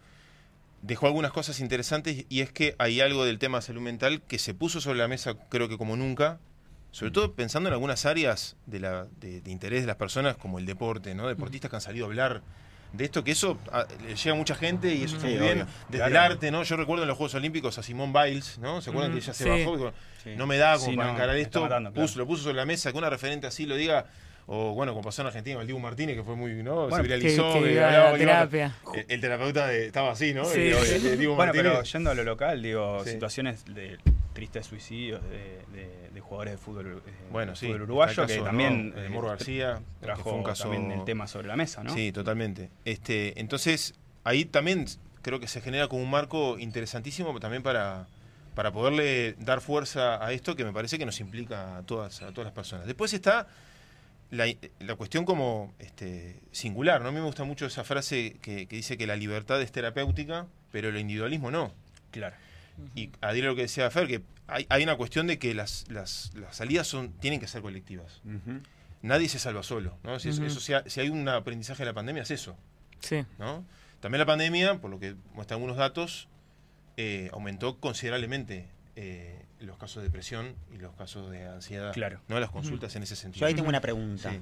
dejó 0.83 1.07
algunas 1.07 1.31
cosas 1.31 1.59
interesantes 1.59 2.25
y 2.29 2.41
es 2.41 2.51
que 2.51 2.75
hay 2.77 3.01
algo 3.01 3.25
del 3.25 3.39
tema 3.39 3.61
salud 3.61 3.81
mental 3.81 4.21
que 4.21 4.37
se 4.37 4.53
puso 4.53 4.79
sobre 4.79 4.99
la 4.99 5.07
mesa, 5.07 5.33
creo 5.49 5.67
que 5.67 5.77
como 5.77 5.95
nunca, 5.97 6.37
sobre 6.91 7.11
todo 7.11 7.33
pensando 7.33 7.67
en 7.69 7.73
algunas 7.73 8.05
áreas 8.05 8.55
de, 8.67 8.79
la, 8.79 9.07
de, 9.19 9.41
de 9.41 9.51
interés 9.51 9.81
de 9.81 9.87
las 9.87 9.95
personas, 9.95 10.37
como 10.37 10.59
el 10.59 10.67
deporte, 10.67 11.15
¿no? 11.15 11.27
Deportistas 11.27 11.69
que 11.71 11.75
han 11.77 11.81
salido 11.81 12.05
a 12.05 12.09
hablar 12.09 12.41
de 12.93 13.03
esto, 13.05 13.23
que 13.23 13.31
eso 13.31 13.57
a- 13.71 13.85
le 14.07 14.15
llega 14.15 14.31
a 14.33 14.37
mucha 14.37 14.55
gente 14.55 14.93
y 14.93 15.03
eso 15.03 15.15
está 15.17 15.27
Sí, 15.27 15.33
muy 15.33 15.43
bien. 15.43 15.61
obvio. 15.63 15.67
Desde 15.89 16.05
el 16.05 16.15
arte, 16.15 16.51
¿no? 16.51 16.61
Yo 16.63 16.77
recuerdo 16.77 17.03
en 17.03 17.07
los 17.09 17.17
Juegos 17.17 17.33
Olímpicos 17.33 17.77
a 17.79 17.83
Simón 17.83 18.13
Biles, 18.13 18.59
¿no? 18.59 18.81
¿Se 18.81 18.91
acuerdan 18.91 19.11
Mm, 19.11 19.15
que 19.15 19.19
ella 19.23 19.33
se 19.33 19.43
sí. 19.43 19.49
bajó? 19.49 19.73
y 19.73 19.77
dijo, 19.77 19.93
Sí. 20.23 20.33
No 20.35 20.45
me 20.45 20.57
da 20.57 20.77
como 20.77 20.91
Sí, 20.91 20.95
para 20.97 21.09
no, 21.09 21.13
encarar 21.15 21.35
esto. 21.37 21.59
está 21.59 21.59
matando, 21.61 21.91
claro. 21.91 22.07
Puso- 22.07 22.19
lo 22.19 22.27
puso 22.27 22.43
sobre 22.43 22.55
la 22.55 22.65
mesa, 22.65 22.91
que 22.91 22.97
una 22.97 23.09
referente 23.09 23.47
así 23.47 23.65
lo 23.65 23.75
diga. 23.75 24.05
O 24.49 24.73
bueno, 24.73 24.93
como 24.93 25.03
pasó 25.03 25.21
en 25.23 25.27
Argentina 25.27 25.55
con 25.55 25.61
el 25.61 25.67
Dibu 25.67 25.79
Martínez, 25.79 26.15
que 26.15 26.23
fue 26.23 26.35
muy, 26.37 26.63
¿no? 26.63 26.87
Bueno, 26.87 26.95
se 26.95 27.01
viralizó. 27.03 27.53
que- 27.53 27.59
que 27.59 27.65
que 27.65 27.73
iba 27.73 27.83
a 27.83 27.87
hablaba- 27.87 28.11
la 28.11 28.17
que 28.17 28.23
iba- 28.23 28.31
terapia. 28.47 28.75
el, 28.95 29.05
el 29.09 29.21
terapeuta 29.21 29.67
de- 29.67 29.85
estaba 29.87 30.11
así, 30.11 30.33
¿no? 30.33 30.45
Sí. 30.45 30.59
El- 30.61 30.73
el- 30.77 31.05
el 31.05 31.19
Dibu 31.19 31.35
Bueno, 31.35 31.51
pero 31.53 31.83
yendo 31.83 32.11
a 32.11 32.13
lo 32.13 32.23
local, 32.23 32.61
digo, 32.61 33.03
Sí. 33.03 33.11
situaciones 33.11 33.65
de 33.65 33.97
tristes 34.33 34.65
suicidios 34.67 35.21
de, 35.23 35.59
de- 35.73 36.09
de 36.13 36.19
jugadores 36.21 36.53
de 36.53 36.57
fútbol, 36.59 37.01
eh, 37.05 37.11
Bueno, 37.31 37.55
sí. 37.57 37.65
fútbol 37.67 37.81
uruguayo, 37.81 38.25
que 38.25 38.37
también 38.37 38.91
¿no? 38.91 38.95
de 38.95 39.05
eh, 39.07 39.09
Moro 39.09 39.27
García, 39.27 39.81
que 39.99 40.05
trajo 40.05 40.23
fue 40.23 40.33
un 40.33 40.43
caso 40.43 40.69
también 40.69 40.91
el 40.91 41.03
tema 41.03 41.27
sobre 41.27 41.47
la 41.49 41.57
mesa, 41.57 41.83
¿no? 41.83 41.93
Sí, 41.93 42.11
totalmente. 42.13 42.69
Este, 42.85 43.37
entonces, 43.41 43.95
ahí 44.23 44.45
también 44.45 44.85
creo 45.23 45.41
que 45.41 45.47
se 45.49 45.59
genera 45.59 45.89
como 45.89 46.01
un 46.03 46.09
marco 46.09 46.57
interesantísimo 46.57 47.37
también 47.41 47.63
para, 47.63 48.07
para 48.55 48.71
poderle 48.71 49.33
dar 49.39 49.59
fuerza 49.59 50.25
a 50.25 50.31
esto 50.31 50.55
que 50.55 50.63
me 50.63 50.71
parece 50.71 50.97
que 50.97 51.05
nos 51.05 51.19
implica 51.19 51.77
a 51.79 51.83
todas, 51.83 52.21
a 52.21 52.27
todas 52.29 52.45
las 52.45 52.53
personas. 52.53 52.85
Después 52.87 53.13
está 53.13 53.47
la, 54.29 54.45
la 54.79 54.95
cuestión 54.95 55.25
como 55.25 55.73
este, 55.79 56.39
singular, 56.51 57.01
¿no? 57.01 57.09
A 57.09 57.11
mí 57.11 57.19
me 57.19 57.25
gusta 57.25 57.43
mucho 57.43 57.65
esa 57.65 57.83
frase 57.83 58.37
que, 58.41 58.67
que 58.67 58.75
dice 58.75 58.97
que 58.97 59.07
la 59.07 59.15
libertad 59.15 59.61
es 59.61 59.71
terapéutica, 59.71 60.47
pero 60.71 60.89
el 60.89 60.97
individualismo 60.97 61.49
no. 61.51 61.73
Claro. 62.11 62.35
Y 62.95 63.09
adhiero 63.21 63.49
a 63.49 63.51
lo 63.51 63.55
que 63.55 63.63
decía 63.63 63.89
Fer, 63.89 64.07
que 64.07 64.21
hay, 64.47 64.65
hay 64.69 64.83
una 64.83 64.95
cuestión 64.97 65.27
de 65.27 65.39
que 65.39 65.53
las, 65.53 65.85
las, 65.89 66.31
las 66.35 66.55
salidas 66.57 66.87
son, 66.87 67.11
tienen 67.13 67.39
que 67.39 67.47
ser 67.47 67.61
colectivas. 67.61 68.21
Nadie 69.01 69.29
se 69.29 69.39
salva 69.39 69.63
solo, 69.63 69.97
¿no? 70.03 70.19
Si, 70.19 70.29
eso- 70.29 70.41
Ujú. 70.41 70.51
eso, 70.51 70.59
si, 70.59 70.73
ha- 70.73 70.83
si 70.87 70.99
hay 70.99 71.09
un 71.09 71.27
aprendizaje 71.29 71.83
de 71.83 71.85
la 71.87 71.93
pandemia 71.93 72.23
es 72.23 72.31
eso, 72.31 72.57
Sí. 72.99 73.23
¿no? 73.39 73.63
También 73.99 74.19
la 74.19 74.25
pandemia, 74.25 74.79
por 74.81 74.89
lo 74.91 74.99
que 74.99 75.15
muestran 75.33 75.57
algunos 75.57 75.77
datos, 75.77 76.27
eh, 76.97 77.29
aumentó 77.31 77.79
considerablemente 77.79 78.65
eh, 78.95 79.39
los 79.59 79.77
casos 79.77 79.97
de 79.97 80.09
depresión 80.09 80.55
y 80.73 80.77
los 80.77 80.93
casos 80.95 81.31
de 81.31 81.47
ansiedad. 81.47 81.93
Claro. 81.93 82.19
¿no? 82.27 82.39
Las 82.39 82.51
consultas 82.51 82.95
en 82.95 83.03
ese 83.03 83.15
sentido. 83.15 83.41
Yo 83.41 83.47
ahí 83.47 83.53
tengo 83.53 83.69
una 83.69 83.81
pregunta. 83.81 84.31
Sí. 84.31 84.39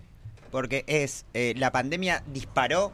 Porque 0.51 0.83
es, 0.87 1.25
eh, 1.33 1.53
¿la 1.57 1.71
pandemia 1.71 2.23
disparó 2.27 2.91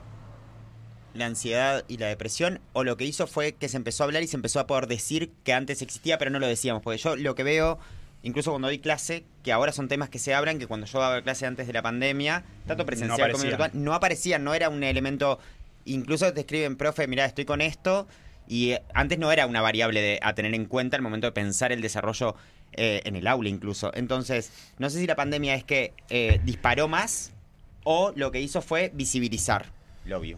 la 1.14 1.26
ansiedad 1.26 1.84
y 1.88 1.98
la 1.98 2.08
depresión? 2.08 2.60
¿O 2.74 2.84
lo 2.84 2.98
que 2.98 3.06
hizo 3.06 3.28
fue 3.28 3.54
que 3.54 3.70
se 3.70 3.78
empezó 3.78 4.04
a 4.04 4.06
hablar 4.06 4.24
y 4.24 4.28
se 4.28 4.36
empezó 4.36 4.60
a 4.60 4.68
poder 4.68 4.88
decir 4.88 5.32
que 5.44 5.54
antes 5.54 5.82
existía, 5.82 6.18
pero 6.18 6.32
no 6.32 6.40
lo 6.40 6.48
decíamos? 6.48 6.82
Porque 6.82 6.98
yo 6.98 7.16
lo 7.16 7.36
que 7.36 7.44
veo, 7.44 7.80
incluso 8.24 8.52
cuando 8.52 8.68
doy 8.68 8.80
clase, 8.80 9.26
que 9.44 9.52
ahora 9.52 9.72
son 9.72 9.88
temas 9.88 10.10
que 10.10 10.20
se 10.20 10.34
abran, 10.34 10.60
que 10.60 10.68
cuando 10.68 10.88
yo 10.88 11.00
daba 11.00 11.22
clase 11.22 11.46
antes 11.46 11.68
de 11.68 11.74
la 11.74 11.82
pandemia, 11.82 12.44
tanto 12.68 12.86
presencial 12.86 13.32
como 13.32 13.44
virtual, 13.44 13.72
no 13.74 13.94
aparecían, 13.94 14.44
no 14.44 14.54
era 14.54 14.70
un 14.70 14.84
elemento... 14.84 15.40
Incluso 15.84 16.32
te 16.32 16.42
escriben, 16.42 16.78
profe, 16.78 17.08
mira, 17.08 17.26
estoy 17.26 17.44
con 17.44 17.60
esto. 17.60 18.08
Y 18.52 18.72
eh, 18.72 18.82
antes 18.94 19.18
no 19.18 19.32
era 19.32 19.46
una 19.48 19.62
variable 19.62 20.02
de, 20.02 20.20
a 20.22 20.36
tener 20.36 20.54
en 20.54 20.66
cuenta 20.66 20.98
al 20.98 21.02
momento 21.02 21.26
de 21.26 21.32
pensar 21.32 21.72
el 21.72 21.80
desarrollo 21.82 22.36
eh, 22.74 23.02
en 23.06 23.16
el 23.16 23.26
aula 23.28 23.48
incluso. 23.48 23.92
Entonces, 23.96 24.52
no 24.78 24.90
sé 24.90 25.00
si 25.00 25.08
la 25.08 25.16
pandemia 25.16 25.56
es 25.56 25.64
que 25.64 25.94
eh, 26.10 26.42
disparó 26.44 26.90
más 26.90 27.32
o 27.86 28.12
lo 28.14 28.30
que 28.32 28.42
hizo 28.42 28.62
fue 28.62 28.92
visibilizar 28.94 29.68
lo 30.04 30.18
obvio. 30.18 30.38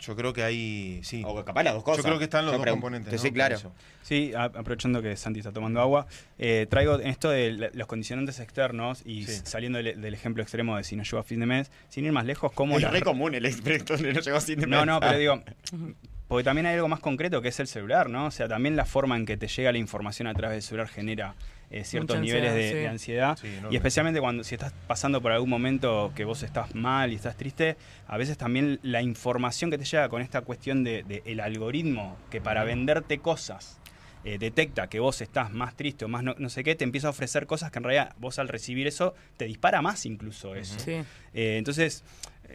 Yo 0.00 0.16
creo 0.16 0.32
que 0.32 0.42
hay. 0.42 1.00
Sí. 1.04 1.22
O 1.24 1.44
capaz 1.44 1.62
las 1.62 1.74
dos 1.74 1.84
cosas. 1.84 1.98
Yo 1.98 2.08
creo 2.08 2.18
que 2.18 2.24
están 2.24 2.44
los 2.44 2.52
Yo 2.54 2.58
dos 2.58 2.66
componentes. 2.68 3.08
que 3.10 3.16
¿no? 3.16 3.22
Sí, 3.22 3.30
claro. 3.30 3.56
Sí, 4.02 4.32
a- 4.34 4.44
aprovechando 4.44 5.00
que 5.00 5.16
Santi 5.16 5.38
está 5.38 5.52
tomando 5.52 5.80
agua, 5.80 6.06
eh, 6.38 6.66
traigo 6.68 6.98
en 7.00 7.06
esto 7.06 7.30
de 7.30 7.70
los 7.72 7.86
condicionantes 7.86 8.40
externos 8.40 9.00
y 9.06 9.24
Sí. 9.26 9.40
saliendo 9.44 9.78
del, 9.80 10.00
del 10.00 10.12
ejemplo 10.12 10.42
extremo 10.42 10.76
de 10.76 10.82
si 10.84 10.96
no 10.96 11.04
llego 11.04 11.18
a 11.18 11.22
fin 11.22 11.38
de 11.40 11.46
mes, 11.46 11.70
sin 11.88 12.04
ir 12.04 12.10
más 12.12 12.26
lejos, 12.26 12.50
cómo 12.52 12.76
Es 12.76 12.82
la- 12.82 12.90
re 12.90 13.00
común 13.02 13.34
el 13.36 13.46
expreso, 13.46 13.96
no 13.96 14.20
llegó 14.20 14.40
sin 14.40 14.68
No, 14.68 14.84
no, 14.84 14.98
pero 15.00 15.16
digo, 15.16 15.42
porque 16.28 16.44
también 16.44 16.66
hay 16.66 16.74
algo 16.74 16.88
más 16.88 17.00
concreto 17.00 17.42
que 17.42 17.48
es 17.48 17.60
el 17.60 17.66
celular, 17.66 18.08
¿no? 18.08 18.26
O 18.26 18.30
sea, 18.30 18.48
también 18.48 18.76
la 18.76 18.84
forma 18.84 19.16
en 19.16 19.26
que 19.26 19.36
te 19.36 19.46
llega 19.46 19.72
la 19.72 19.78
información 19.78 20.26
a 20.26 20.34
través 20.34 20.56
del 20.56 20.62
celular 20.62 20.88
genera 20.88 21.34
eh, 21.70 21.84
ciertos 21.84 22.16
Mucha 22.16 22.24
niveles 22.24 22.54
de, 22.54 22.60
ansiedad, 22.60 22.74
de 22.74 22.80
sí. 22.80 22.86
ansiedad. 22.86 23.38
Sí, 23.40 23.46
enorme. 23.48 23.68
y 23.72 23.76
especialmente 23.76 24.20
cuando 24.20 24.44
si 24.44 24.54
estás 24.54 24.72
pasando 24.86 25.20
por 25.20 25.32
algún 25.32 25.50
momento 25.50 26.12
que 26.14 26.24
vos 26.24 26.42
estás 26.42 26.74
mal 26.74 27.12
y 27.12 27.16
estás 27.16 27.36
triste, 27.36 27.76
a 28.06 28.16
veces 28.16 28.38
también 28.38 28.78
la 28.82 29.02
información 29.02 29.70
que 29.70 29.78
te 29.78 29.84
llega 29.84 30.08
con 30.08 30.22
esta 30.22 30.40
cuestión 30.42 30.84
de, 30.84 31.02
de 31.02 31.22
el 31.26 31.40
algoritmo 31.40 32.16
que 32.30 32.40
para 32.40 32.64
venderte 32.64 33.18
cosas 33.18 33.78
eh, 34.26 34.38
detecta 34.38 34.86
que 34.86 35.00
vos 35.00 35.20
estás 35.20 35.52
más 35.52 35.76
triste 35.76 36.06
o 36.06 36.08
más 36.08 36.22
no, 36.22 36.34
no 36.38 36.48
sé 36.48 36.64
qué, 36.64 36.74
te 36.74 36.84
empieza 36.84 37.08
a 37.08 37.10
ofrecer 37.10 37.46
cosas 37.46 37.70
que 37.70 37.78
en 37.78 37.84
realidad 37.84 38.14
vos 38.18 38.38
al 38.38 38.48
recibir 38.48 38.86
eso 38.86 39.14
te 39.36 39.44
dispara 39.44 39.82
más 39.82 40.06
incluso 40.06 40.54
eso. 40.54 40.78
Sí. 40.78 40.92
Eh, 41.34 41.56
entonces, 41.58 42.04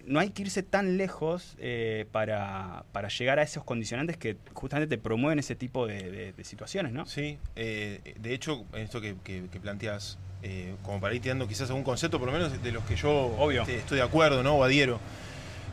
no 0.06 0.20
hay 0.20 0.30
que 0.32 0.44
irse 0.44 0.64
tan 0.64 0.98
lejos 0.98 1.56
eh, 1.60 2.06
para, 2.12 2.84
para 2.92 3.08
llegar 3.10 3.40
a 3.40 3.44
esos 3.44 3.64
condicionantes 3.64 4.18
que 4.18 4.38
justamente 4.54 4.96
te 4.98 5.02
promueven 5.02 5.40
ese 5.40 5.56
tipo 5.56 5.86
de, 5.88 6.10
de- 6.12 6.34
de 6.34 6.44
situaciones, 6.44 6.92
¿no? 6.94 7.06
Sí, 7.06 7.38
eh, 7.56 8.16
de 8.20 8.34
hecho, 8.34 8.66
en 8.74 8.82
esto 8.84 9.02
que, 9.02 9.16
que- 9.24 9.46
que 9.52 9.60
planteas, 9.60 10.18
eh, 10.44 10.76
como 10.84 11.00
para 11.02 11.14
ir 11.16 11.22
tirando 11.22 11.48
quizás 11.48 11.70
algún 11.70 11.84
concepto, 11.84 12.18
por 12.20 12.28
lo 12.28 12.34
menos 12.34 12.62
de 12.64 12.72
los 12.72 12.84
que 12.86 12.96
yo 12.96 13.12
Obvio. 13.38 13.62
este, 13.64 13.76
estoy 13.78 13.98
de 13.98 14.04
acuerdo, 14.04 14.42
¿no? 14.44 14.56
O 14.56 14.64
adhiero, 14.64 15.00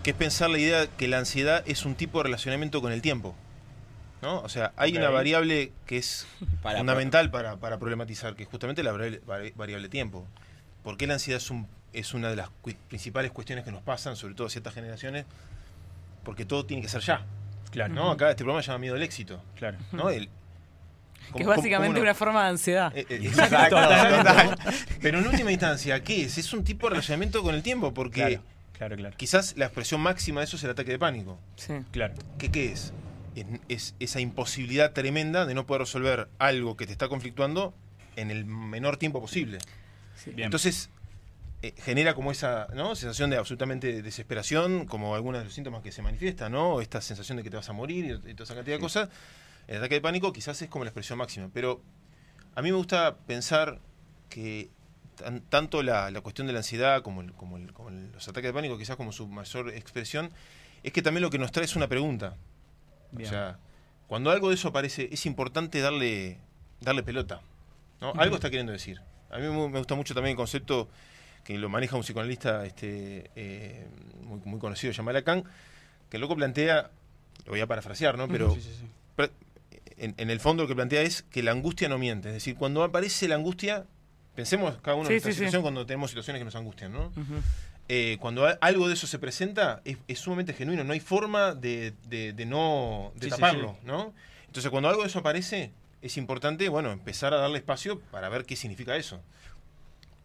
que 0.02 0.10
es 0.10 0.16
pensar 0.16 0.50
la 0.50 0.58
idea 0.58 0.86
que 0.86 1.08
la 1.08 1.18
ansiedad 1.18 1.62
es 1.66 1.84
un 1.84 1.94
tipo 1.94 2.18
de 2.18 2.24
relacionamiento 2.24 2.80
con 2.82 2.92
el 2.92 3.02
tiempo. 3.02 3.34
¿no? 4.22 4.40
O 4.40 4.48
sea, 4.48 4.72
hay 4.76 4.96
una 4.96 5.10
variable 5.10 5.72
que 5.84 5.98
es 5.98 6.26
Para- 6.62 6.78
fundamental 6.78 7.30
para, 7.30 7.56
para 7.58 7.78
problematizar, 7.78 8.34
que 8.34 8.44
es 8.44 8.48
justamente 8.48 8.82
la 8.82 8.90
variable, 8.92 9.20
vari- 9.26 9.52
variable 9.54 9.88
tiempo. 9.88 10.26
¿Por 10.82 10.96
qué 10.96 11.06
la 11.06 11.14
ansiedad 11.14 11.36
es, 11.40 11.50
un- 11.50 11.68
es 11.92 12.14
una 12.14 12.28
de 12.30 12.36
las 12.36 12.48
cu- 12.60 12.72
principales 12.88 13.30
cuestiones 13.30 13.64
que 13.64 13.72
nos 13.72 13.82
pasan, 13.82 14.16
sobre 14.16 14.34
todo 14.34 14.46
a 14.46 14.50
ciertas 14.50 14.74
generaciones? 14.74 15.24
Porque 16.24 16.44
todo 16.44 16.64
tiene 16.66 16.82
que 16.82 16.88
ser 16.88 17.00
ya. 17.02 17.24
Claro, 17.70 17.94
¿no? 17.94 18.10
Acá 18.10 18.30
este 18.30 18.42
programa 18.44 18.62
se 18.62 18.68
llama 18.68 18.78
Miedo 18.78 18.94
al 18.96 19.02
Éxito. 19.02 19.42
claro. 19.56 19.78
¿no? 19.92 20.10
El- 20.10 20.26
Que 21.26 21.32
¿cómo- 21.32 21.50
es 21.52 21.56
básicamente 21.56 21.98
no? 21.98 22.02
una 22.02 22.14
forma 22.14 22.42
de 22.44 22.48
ansiedad. 22.50 22.96
Eh, 22.96 23.06
eh, 23.08 23.20
Exacto, 23.24 23.76
total. 23.76 24.58
Pero 25.00 25.18
en 25.18 25.26
última 25.26 25.50
instancia, 25.50 26.02
¿qué 26.02 26.22
es? 26.22 26.38
Es 26.38 26.52
un 26.52 26.62
tipo 26.64 26.86
de 26.86 26.90
relacionamiento 26.90 27.42
con 27.42 27.54
el 27.54 27.62
tiempo, 27.62 27.92
porque 27.92 28.20
Claro, 28.20 28.42
claro, 28.72 28.96
claro. 28.96 29.16
quizás 29.16 29.54
la 29.56 29.66
expresión 29.66 30.00
máxima 30.00 30.40
de 30.40 30.44
eso 30.44 30.56
es 30.56 30.64
el 30.64 30.70
ataque 30.70 30.92
de 30.92 30.98
pánico. 30.98 31.38
Sí. 31.56 31.74
Claro. 31.90 32.14
¿Qué, 32.38 32.50
qué 32.52 32.72
es? 32.72 32.92
es? 33.34 33.46
es 33.68 33.94
esa 34.00 34.20
imposibilidad 34.20 34.92
tremenda 34.92 35.46
de 35.46 35.54
no 35.54 35.66
poder 35.66 35.80
resolver 35.82 36.28
algo 36.38 36.76
que 36.76 36.86
te 36.86 36.92
está 36.92 37.08
conflictuando 37.08 37.74
en 38.14 38.30
el 38.30 38.44
menor 38.46 38.96
tiempo 38.96 39.20
posible. 39.20 39.58
Bien. 40.26 40.46
Entonces, 40.46 40.90
eh, 41.62 41.74
genera 41.78 42.14
como 42.14 42.30
esa 42.30 42.68
¿no? 42.74 42.94
sensación 42.94 43.30
de 43.30 43.36
absolutamente 43.38 44.02
desesperación, 44.02 44.86
como 44.86 45.14
algunos 45.14 45.40
de 45.40 45.44
los 45.46 45.54
síntomas 45.54 45.82
que 45.82 45.92
se 45.92 46.02
manifiestan, 46.02 46.52
¿no? 46.52 46.80
Esta 46.80 47.00
sensación 47.00 47.36
de 47.38 47.42
que 47.44 47.50
te 47.50 47.56
vas 47.56 47.68
a 47.68 47.72
morir 47.72 48.20
y, 48.26 48.30
y 48.30 48.34
toda 48.34 48.44
esa 48.44 48.54
cantidad 48.54 48.76
de 48.76 48.80
cosas. 48.80 49.08
El 49.66 49.78
ataque 49.78 49.96
de 49.96 50.00
pánico 50.00 50.32
quizás 50.32 50.60
es 50.62 50.68
como 50.68 50.84
la 50.84 50.90
expresión 50.90 51.18
máxima, 51.18 51.50
pero 51.52 51.80
a 52.54 52.62
mí 52.62 52.70
me 52.70 52.76
gusta 52.76 53.16
pensar 53.26 53.80
que 54.28 54.70
tan- 55.16 55.40
tanto 55.40 55.82
la, 55.82 56.10
la 56.10 56.20
cuestión 56.20 56.46
de 56.46 56.52
la 56.52 56.60
ansiedad 56.60 57.02
como, 57.02 57.20
el- 57.22 57.32
como, 57.32 57.56
el- 57.56 57.72
como 57.72 57.88
el- 57.88 58.12
los 58.12 58.28
ataques 58.28 58.48
de 58.50 58.52
pánico, 58.52 58.78
quizás 58.78 58.96
como 58.96 59.10
su 59.12 59.26
mayor 59.26 59.70
expresión, 59.70 60.30
es 60.82 60.92
que 60.92 61.02
también 61.02 61.22
lo 61.22 61.30
que 61.30 61.38
nos 61.38 61.50
trae 61.52 61.64
es 61.64 61.74
una 61.74 61.88
pregunta. 61.88 62.36
Bien. 63.12 63.26
O 63.28 63.30
sea, 63.32 63.58
cuando 64.06 64.30
algo 64.30 64.50
de 64.50 64.54
eso 64.54 64.68
aparece, 64.68 65.08
es 65.10 65.26
importante 65.26 65.80
darle, 65.80 66.38
darle 66.80 67.02
pelota. 67.02 67.40
¿no? 68.00 68.12
Algo 68.18 68.36
está 68.36 68.50
queriendo 68.50 68.72
decir. 68.72 69.00
A 69.30 69.38
mí 69.38 69.42
me 69.48 69.78
gusta 69.78 69.94
mucho 69.96 70.14
también 70.14 70.32
el 70.32 70.36
concepto 70.36 70.88
que 71.46 71.56
lo 71.58 71.68
maneja 71.68 71.94
un 71.96 72.02
psicoanalista 72.02 72.66
este, 72.66 73.30
eh, 73.36 73.86
muy, 74.22 74.40
muy 74.44 74.58
conocido, 74.58 74.92
llamado 74.92 75.14
Lacan, 75.14 75.44
que 76.10 76.16
el 76.16 76.20
loco 76.20 76.34
plantea, 76.34 76.90
lo 77.44 77.52
voy 77.52 77.60
a 77.60 77.66
parafrasear, 77.66 78.18
¿no? 78.18 78.26
Pero 78.28 78.52
Sí, 78.54 78.60
sí, 78.62 78.70
sí. 78.80 78.86
pra- 79.16 79.30
en, 79.96 80.14
en 80.18 80.30
el 80.30 80.40
fondo 80.40 80.64
lo 80.64 80.68
que 80.68 80.74
plantea 80.74 81.02
es 81.02 81.22
que 81.22 81.42
la 81.44 81.52
angustia 81.52 81.88
no 81.88 81.98
miente. 81.98 82.28
Es 82.28 82.34
decir, 82.34 82.56
cuando 82.56 82.82
aparece 82.82 83.28
la 83.28 83.36
angustia, 83.36 83.84
pensemos 84.34 84.76
cada 84.82 84.96
uno 84.96 85.08
en 85.08 85.12
nuestra 85.14 85.30
situación 85.32 85.62
cuando 85.62 85.86
tenemos 85.86 86.10
situaciones 86.10 86.40
que 86.40 86.44
nos 86.44 86.56
angustian, 86.56 86.92
¿no? 86.92 87.12
Eh, 87.88 88.16
cuando 88.20 88.44
algo 88.60 88.88
de 88.88 88.94
eso 88.94 89.06
se 89.06 89.20
presenta, 89.20 89.80
es, 89.84 89.96
es 90.08 90.18
sumamente 90.18 90.52
genuino. 90.52 90.82
No 90.82 90.92
hay 90.92 90.98
forma 91.00 91.54
de, 91.54 91.94
de- 92.08 92.32
de 92.32 92.44
no 92.44 93.12
de 93.14 93.20
Sí, 93.20 93.24
sí, 93.26 93.30
taparlo, 93.30 93.78
¿no? 93.84 94.12
Entonces, 94.48 94.70
cuando 94.72 94.88
algo 94.88 95.02
de 95.02 95.08
eso 95.08 95.20
aparece, 95.20 95.70
es 96.02 96.16
importante, 96.16 96.68
bueno, 96.68 96.90
empezar 96.90 97.32
a 97.32 97.36
darle 97.36 97.58
espacio 97.58 98.00
para 98.10 98.28
ver 98.28 98.44
qué 98.44 98.56
significa 98.56 98.96
eso. 98.96 99.20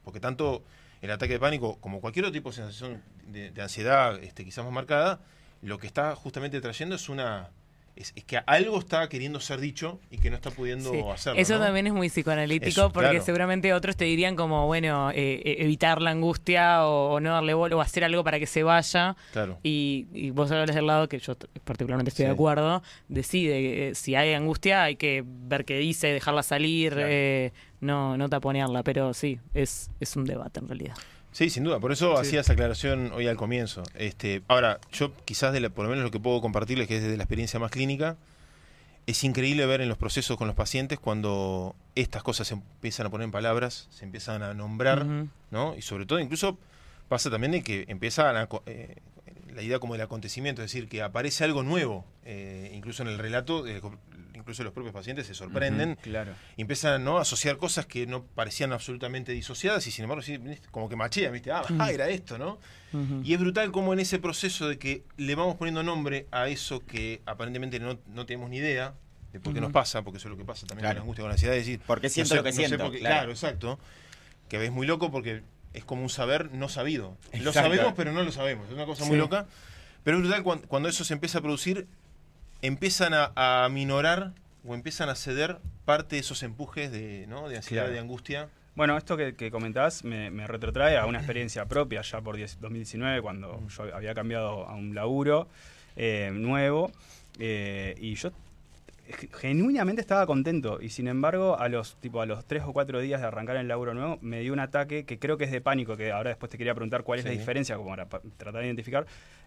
Porque 0.04 0.20
tanto 0.20 0.64
el 1.02 1.12
ataque 1.12 1.34
de 1.34 1.40
pánico 1.40 1.80
como 1.80 2.00
cualquier 2.02 2.26
otro 2.26 2.34
tipo 2.34 2.50
de 2.50 2.56
sensación 2.56 3.02
de, 3.28 3.52
de 3.52 3.62
ansiedad, 3.62 4.22
este, 4.24 4.46
quizás 4.46 4.64
más 4.64 4.74
marcada, 4.74 5.22
lo 5.62 5.78
que 5.78 5.88
está 5.88 6.16
justamente 6.16 6.62
trayendo 6.62 6.96
es 6.96 7.10
una 7.10 7.50
es, 7.96 8.14
es 8.16 8.24
que 8.24 8.40
algo 8.46 8.80
está 8.80 9.08
queriendo 9.10 9.40
ser 9.40 9.60
dicho 9.60 10.00
y 10.10 10.18
que 10.18 10.30
no 10.30 10.36
está 10.36 10.52
pudiendo 10.52 10.92
Sí. 10.92 11.00
hacerlo. 11.14 11.40
Eso 11.42 11.56
¿no? 11.58 11.66
también 11.66 11.88
es 11.88 11.94
muy 11.94 12.10
psicoanalítico 12.10 12.70
Eso, 12.70 12.92
porque 12.92 13.10
claro. 13.10 13.26
seguramente 13.26 13.74
otros 13.74 13.96
te 13.98 14.06
dirían 14.06 14.36
como, 14.36 14.66
bueno, 14.68 15.12
eh, 15.12 15.42
eh, 15.44 15.56
evitar 15.60 16.02
la 16.02 16.12
angustia 16.12 16.86
o, 16.86 17.14
o 17.14 17.20
no 17.20 17.32
darle 17.34 17.54
bola 17.54 17.76
o 17.76 17.82
hacer 17.82 18.04
algo 18.04 18.24
para 18.24 18.40
que 18.40 18.48
se 18.48 18.64
vaya. 18.64 19.16
Claro. 19.34 19.60
Y, 19.64 20.08
y 20.14 20.30
vos 20.32 20.52
hablas 20.52 20.76
del 20.76 20.88
lado 20.88 21.08
que 21.10 21.20
yo 21.20 21.36
particularmente 21.64 22.10
estoy 22.10 22.26
de 22.26 22.32
acuerdo, 22.32 22.82
decide, 23.08 23.90
eh, 23.90 23.96
si 23.96 24.16
hay 24.16 24.34
angustia 24.34 24.84
hay 24.84 24.96
que 24.96 25.24
ver 25.26 25.66
qué 25.66 25.78
dice, 25.78 26.08
dejarla 26.08 26.44
salir, 26.44 26.94
Claro. 26.94 27.08
eh, 27.10 27.52
no, 27.82 28.16
no 28.18 28.30
taponearla, 28.30 28.84
pero 28.84 29.14
sí, 29.14 29.40
es, 29.54 29.90
es 30.00 30.16
un 30.16 30.26
debate 30.26 30.60
en 30.60 30.68
realidad. 30.68 30.96
Sí, 31.32 31.50
sin 31.50 31.64
duda. 31.64 31.80
Por 31.80 31.92
eso 31.92 32.16
Sí. 32.18 32.22
hacía 32.28 32.42
esa 32.42 32.54
aclaración 32.54 33.12
hoy 33.14 33.28
al 33.28 33.38
comienzo. 33.38 33.84
Este, 33.96 34.42
ahora, 34.48 34.80
yo 34.92 35.14
quizás, 35.26 35.54
de 35.54 35.62
la- 35.62 35.70
por 35.70 35.86
lo 35.86 35.90
menos 35.90 36.04
lo 36.04 36.12
que 36.12 36.20
puedo 36.20 36.42
compartirles, 36.42 36.88
que 36.88 36.98
es 36.98 37.04
desde 37.04 37.18
la 37.18 37.24
experiencia 37.24 37.60
más 37.60 37.72
clínica, 37.72 38.18
es 39.08 39.24
increíble 39.24 39.66
ver 39.66 39.82
en 39.82 39.90
los 39.90 39.98
procesos 39.98 40.38
con 40.38 40.48
los 40.48 40.56
pacientes 40.56 41.00
cuando 41.00 41.76
estas 41.96 42.22
cosas 42.24 42.48
se 42.48 42.54
empiezan 42.56 43.08
a 43.08 43.10
poner 43.10 43.26
en 43.26 43.32
palabras, 43.32 43.88
se 43.92 44.06
empiezan 44.06 44.44
a 44.44 44.54
nombrar. 44.54 45.06
¿no? 45.52 45.76
Y 45.76 45.82
sobre 45.82 46.06
todo, 46.06 46.20
incluso 46.20 46.58
pasa 47.10 47.30
también 47.30 47.52
de 47.52 47.64
que 47.64 47.86
empieza 47.90 48.32
la, 48.32 48.48
eh, 48.68 48.96
la 49.54 49.62
idea 49.62 49.80
como 49.80 49.94
del 49.94 50.02
acontecimiento, 50.04 50.62
es 50.64 50.72
decir, 50.72 50.88
que 50.88 51.02
aparece 51.02 51.44
algo 51.44 51.62
nuevo, 51.64 52.06
eh, 52.24 52.72
incluso 52.74 53.04
en 53.04 53.10
el 53.10 53.18
relato, 53.18 53.68
eh, 53.68 53.82
incluso 54.42 54.64
los 54.64 54.74
propios 54.74 54.94
pacientes 54.94 55.26
se 55.28 55.34
sorprenden 55.34 55.96
Claro. 56.02 56.34
y 56.58 56.62
empiezan 56.62 57.04
¿no? 57.04 57.18
a 57.18 57.22
asociar 57.22 57.58
cosas 57.58 57.86
que 57.86 58.06
no 58.06 58.24
parecían 58.26 58.74
absolutamente 58.74 59.32
disociadas 59.32 59.88
y 59.88 59.92
sin 59.92 60.04
embargo 60.04 60.24
como 60.72 60.90
que 60.90 60.96
machean, 60.96 61.32
¿viste? 61.34 61.52
Ah, 61.52 61.64
ah, 61.80 61.92
era 61.92 62.10
esto, 62.10 62.38
¿no? 62.38 62.60
Y 63.24 63.34
es 63.34 63.40
brutal 63.40 63.72
como 63.72 63.94
en 63.94 64.00
ese 64.02 64.20
proceso 64.20 64.68
de 64.68 64.78
que 64.78 65.04
le 65.16 65.36
vamos 65.36 65.56
poniendo 65.56 65.82
nombre 65.84 66.28
a 66.32 66.50
eso 66.50 66.86
que 66.86 67.22
aparentemente 67.26 67.80
no, 67.80 67.98
no 68.08 68.26
tenemos 68.26 68.50
ni 68.50 68.58
idea 68.58 68.96
de 69.32 69.40
por 69.40 69.54
qué 69.54 69.62
nos 69.62 69.72
pasa, 69.72 70.02
porque 70.02 70.18
eso 70.18 70.28
es 70.28 70.32
lo 70.32 70.38
que 70.38 70.44
pasa 70.44 70.68
también 70.68 70.88
con 70.90 70.96
la 70.96 71.02
angustia, 71.02 71.22
con 71.22 71.30
la 71.30 71.36
ansiedad, 71.36 71.56
es 71.56 71.66
decir, 71.66 71.80
¿Por 71.80 72.02
qué 72.02 72.08
no 72.08 72.14
siento 72.14 72.30
sé- 72.30 72.36
lo 72.36 72.44
que 72.44 72.50
no 72.50 72.56
siento? 72.58 72.78
Claro. 72.78 73.00
claro. 73.00 73.32
exacto. 73.32 73.80
Que 74.50 74.58
ves 74.58 74.72
muy 74.72 74.86
loco 74.86 75.10
porque 75.10 75.44
es 75.74 75.86
como 75.86 76.02
un 76.04 76.10
saber 76.10 76.52
no 76.52 76.68
sabido. 76.68 77.16
Lo 77.40 77.54
sabemos, 77.54 77.94
pero 77.96 78.12
no 78.12 78.24
lo 78.24 78.32
sabemos. 78.34 78.68
Es 78.68 78.74
una 78.74 78.86
cosa 78.86 79.06
muy 79.06 79.14
Sí. 79.16 79.20
loca. 79.20 79.46
Pero 80.04 80.18
es 80.18 80.24
brutal 80.24 80.44
cuando, 80.44 80.68
cuando 80.68 80.90
eso 80.90 81.06
se 81.06 81.14
empieza 81.14 81.38
a 81.38 81.42
producir, 81.42 81.88
empiezan 82.62 83.14
a, 83.14 83.32
a 83.36 83.70
minorar 83.70 84.34
o 84.66 84.76
empiezan 84.76 85.10
a 85.10 85.16
ceder 85.16 85.60
parte 85.86 86.16
de 86.16 86.20
esos 86.22 86.44
empujes 86.44 86.92
de, 86.92 87.26
¿no? 87.28 87.50
de 87.50 87.58
ansiedad, 87.58 87.84
Claro. 87.84 87.94
de 87.94 88.00
angustia. 88.00 88.50
Bueno, 88.76 88.98
esto 88.98 89.18
que, 89.18 89.36
que 89.36 89.52
comentabas 89.52 90.04
me, 90.06 90.32
me 90.32 90.48
retrotrae 90.48 90.98
a 90.98 91.06
una 91.06 91.18
experiencia 91.18 91.66
propia 91.66 92.02
ya 92.04 92.22
por 92.22 92.38
10 92.38 92.62
2019, 92.62 93.22
cuando 93.22 93.62
yo 93.68 93.96
había 93.96 94.14
cambiado 94.14 94.66
a 94.68 94.76
un 94.76 94.96
laburo 94.96 95.50
eh, 95.98 96.32
nuevo 96.34 96.92
eh, 97.40 97.96
y 98.00 98.16
yo 98.16 98.32
genuinamente 99.12 100.02
estaba 100.02 100.26
contento 100.26 100.80
y 100.82 100.90
sin 100.90 101.08
embargo 101.08 101.58
a 101.60 101.70
los 101.70 101.96
tipo 101.98 102.22
a 102.22 102.26
los 102.26 102.46
tres 102.46 102.64
o 102.66 102.74
cuatro 102.74 103.00
días 103.00 103.22
de 103.22 103.28
arrancar 103.28 103.56
el 103.58 103.68
laburo 103.68 103.94
nuevo 103.94 104.18
me 104.22 104.40
dio 104.42 104.54
un 104.54 104.60
ataque 104.60 105.06
que 105.06 105.20
creo 105.20 105.38
que 105.38 105.46
es 105.46 105.52
de 105.52 105.62
pánico 105.62 105.98
que 105.98 106.12
ahora 106.12 106.30
después 106.30 106.50
te 106.50 106.58
quería 106.58 106.74
preguntar 106.74 107.04
cuál 107.04 107.20
es 107.20 107.26
la 107.26 107.32
diferencia 107.40 107.76
como 107.78 107.90
para 107.90 108.06
pa- 108.08 108.22
tratar 108.38 108.62
de 108.62 108.68
identificar 108.68 109.06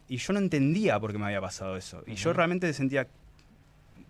y 0.08 0.16
yo 0.18 0.32
no 0.32 0.38
entendía 0.38 0.98
por 1.00 1.12
qué 1.12 1.18
me 1.18 1.26
había 1.26 1.40
pasado 1.40 1.76
eso 1.76 2.02
y 2.06 2.14
yo 2.14 2.32
realmente 2.32 2.72
sentía 2.72 3.06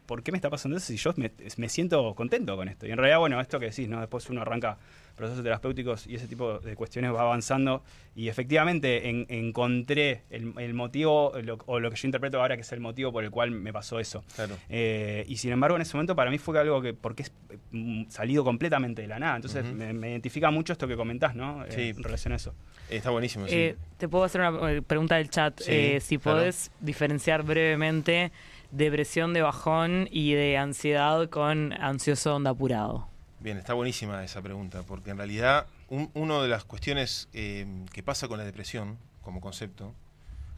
¿por 0.07 0.23
qué 0.23 0.33
me 0.33 0.39
está 0.39 0.51
pasando 0.51 0.77
eso 0.77 0.87
si 0.87 0.97
yo 0.97 1.13
me, 1.17 1.31
me 1.57 1.69
siento 1.69 2.15
contento 2.15 2.57
con 2.57 2.69
esto? 2.69 2.87
Y 2.87 2.91
en 2.91 2.99
realidad, 2.99 3.21
bueno, 3.21 3.41
esto 3.41 3.59
que 3.59 3.67
decís, 3.67 3.89
¿no? 3.89 4.01
Después 4.01 4.29
uno 4.29 4.43
arranca 4.43 4.77
procesos 5.17 5.43
terapéuticos 5.45 6.07
y 6.07 6.17
ese 6.17 6.27
tipo 6.27 6.59
de 6.59 6.75
cuestiones 6.75 7.13
va 7.15 7.21
avanzando 7.23 7.83
y 8.17 8.29
efectivamente 8.29 9.09
en- 9.09 9.27
encontré 9.29 10.23
el, 10.31 10.53
el 10.59 10.75
motivo, 10.75 11.33
lo- 11.43 11.59
o 11.67 11.79
lo 11.81 11.91
que 11.91 11.97
yo 11.97 12.09
interpreto 12.09 12.41
ahora 12.41 12.57
que 12.57 12.63
es 12.63 12.73
el 12.73 12.81
motivo 12.81 13.13
por 13.13 13.23
el 13.25 13.31
cual 13.31 13.51
me 13.51 13.73
pasó 13.73 14.01
eso. 14.01 14.25
Claro. 14.35 14.57
Eh, 14.69 15.25
y 15.29 15.37
sin 15.37 15.53
embargo, 15.53 15.77
en 15.77 15.83
ese 15.83 15.97
momento 15.97 16.15
para 16.17 16.31
mí 16.31 16.39
fue 16.39 16.59
algo 16.59 16.83
que, 16.83 16.95
porque 16.95 17.23
es 17.25 17.33
mm, 17.71 18.05
salido 18.09 18.45
completamente 18.45 19.03
de 19.03 19.09
la 19.09 19.19
nada. 19.19 19.37
Entonces 19.37 19.65
me, 19.65 19.93
me 19.93 20.11
identifica 20.11 20.51
mucho 20.51 20.73
esto 20.73 20.89
que 20.89 20.97
comentás, 20.97 21.35
¿no? 21.35 21.65
Eh, 21.65 21.69
Sí. 21.71 21.89
En 21.97 22.03
relación 22.03 22.33
a 22.33 22.37
eso. 22.37 22.55
Está 22.91 23.11
buenísimo, 23.11 23.47
sí. 23.49 23.55
Eh, 23.57 23.77
te 23.99 24.09
puedo 24.09 24.25
hacer 24.25 24.41
una 24.43 24.71
eh, 24.73 24.83
pregunta 24.83 25.17
del 25.17 25.31
chat. 25.31 25.61
Sí, 25.61 25.71
Eh, 25.73 26.01
si 26.01 26.19
claro. 26.19 26.39
podés 26.39 26.71
diferenciar 26.81 27.43
brevemente 27.43 28.31
depresión 28.71 29.33
de 29.33 29.43
bajón 29.43 30.09
y 30.11 30.33
de 30.35 30.57
ansiedad 30.59 31.29
con 31.31 31.73
ansioso 31.81 32.35
onda 32.37 32.51
apurado. 32.51 33.09
Bien, 33.45 33.59
está 33.59 33.75
buenísima 33.75 34.25
esa 34.25 34.41
pregunta, 34.41 34.85
porque 34.85 35.11
en 35.11 35.19
realidad 35.19 35.67
un, 35.91 36.11
una 36.15 36.41
de 36.41 36.49
las 36.49 36.65
cuestiones 36.65 37.29
eh, 37.35 37.67
que 37.93 38.03
pasa 38.03 38.27
con 38.27 38.39
la 38.39 38.45
depresión 38.45 38.97
como 39.21 39.43
concepto, 39.43 39.93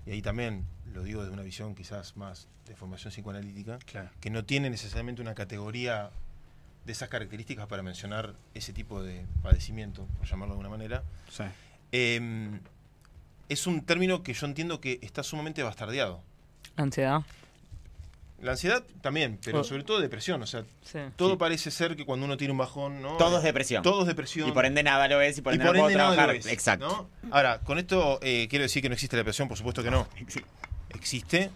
y 0.07 0.13
ahí 0.13 0.23
también 0.23 0.65
lo 0.95 1.03
digo 1.03 1.21
desde 1.23 1.35
una 1.35 1.43
visión 1.43 1.75
quizás 1.75 2.17
más 2.17 2.47
de 2.65 2.77
formación 2.77 3.11
psicoanalítica, 3.13 3.81
Claro. 3.87 4.11
que 4.21 4.31
no 4.31 4.45
tiene 4.45 4.71
necesariamente 4.71 5.21
una 5.21 5.35
categoría 5.35 6.11
de 6.85 6.93
esas 6.93 7.09
características 7.09 7.67
para 7.67 7.83
mencionar 7.83 8.37
ese 8.55 8.73
tipo 8.73 9.03
de 9.03 9.27
padecimiento, 9.43 10.07
por 10.19 10.29
llamarlo 10.29 10.55
de 10.55 10.61
alguna 10.61 10.69
manera, 10.77 11.03
Sí. 11.29 11.43
eh, 11.91 12.61
es 13.49 13.67
un 13.67 13.85
término 13.85 14.23
que 14.23 14.33
yo 14.33 14.47
entiendo 14.47 14.81
que 14.81 15.01
está 15.03 15.25
sumamente 15.25 15.65
bastardeado. 15.65 16.21
Ansiedad. 16.77 17.23
La 18.43 18.53
ansiedad 18.53 18.85
también, 19.01 19.39
pero 19.43 19.61
Oh. 19.61 19.65
sobre 19.65 19.83
todo 19.83 19.99
depresión, 19.99 20.43
o 20.43 20.47
sea, 20.47 20.63
Sí. 20.85 20.99
todo 21.17 21.31
Sí. 21.33 21.37
parece 21.39 21.71
ser 21.71 21.97
que 21.97 22.05
cuando 22.05 22.27
uno 22.27 22.37
tiene 22.37 22.53
un 22.53 22.59
bajón, 22.59 23.01
¿no? 23.01 23.17
Todo 23.17 23.39
es 23.39 23.43
depresión. 23.43 23.83
Todo 23.83 24.03
es 24.03 24.07
depresión. 24.07 24.49
Y 24.49 24.53
por 24.53 24.67
ende 24.67 24.83
nada 24.83 25.09
lo 25.09 25.21
es 25.23 25.39
y 25.39 25.43
por 25.43 25.55
Y 25.55 25.57
ende 25.57 25.65
por 25.67 25.75
no 25.75 25.81
puedo 25.83 25.91
ende 25.91 25.99
nada 26.03 26.13
trabajar. 26.15 26.35
lo 26.35 26.41
es, 26.41 26.47
Exacto. 26.47 27.09
¿no? 27.23 27.31
Ahora, 27.35 27.61
con 27.61 27.79
esto 27.79 28.19
eh, 28.23 28.47
quiero 28.51 28.65
decir 28.65 28.83
que 28.83 28.89
no 28.91 28.93
existe 28.95 29.17
la 29.17 29.21
depresión, 29.21 29.49
por 29.49 29.57
supuesto 29.57 29.83
que 29.83 29.91
no. 29.91 30.07
Existe, 30.91 31.51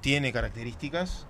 tiene 0.00 0.32
características. 0.32 1.26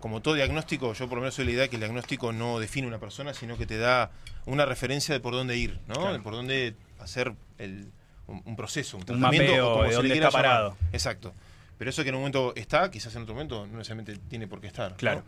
Como 0.00 0.22
todo 0.22 0.34
diagnóstico, 0.34 0.92
yo 0.92 1.08
por 1.08 1.16
lo 1.16 1.22
menos 1.22 1.34
soy 1.34 1.46
la 1.46 1.50
idea 1.52 1.68
que 1.68 1.76
el 1.76 1.80
diagnóstico 1.80 2.32
no 2.32 2.58
define 2.60 2.86
una 2.86 2.98
persona, 2.98 3.34
sino 3.34 3.56
que 3.56 3.66
te 3.66 3.78
da 3.78 4.10
una 4.44 4.64
referencia 4.64 5.12
de 5.14 5.20
por 5.20 5.32
dónde 5.34 5.56
ir, 5.56 5.80
¿no? 5.88 5.94
Claro. 5.94 6.12
De 6.12 6.20
por 6.20 6.34
dónde 6.34 6.74
hacer 7.00 7.34
el- 7.58 7.90
un, 8.28 8.42
un 8.44 8.56
proceso, 8.56 8.96
un 8.96 9.02
Un 9.02 9.06
tratamiento, 9.06 9.50
mapeo 9.52 9.66
o 9.68 9.72
como 9.72 9.82
de 9.84 9.88
se 9.90 9.94
dónde 9.96 10.08
le 10.08 10.14
quiera 10.14 10.28
está 10.28 10.38
llamar. 10.38 10.50
parado. 10.52 10.76
Exacto. 10.92 11.34
Pero 11.78 11.90
eso 11.90 12.02
que 12.02 12.08
en 12.08 12.14
un 12.14 12.22
momento 12.22 12.54
está, 12.56 12.90
quizás 12.90 13.14
en 13.16 13.22
otro 13.22 13.34
momento 13.34 13.66
no 13.66 13.78
necesariamente 13.78 14.16
tiene 14.28 14.46
por 14.48 14.60
qué 14.60 14.66
estar. 14.68 14.96
Claro. 14.96 15.22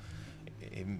Eh, 0.60 0.84
eh, 0.86 0.98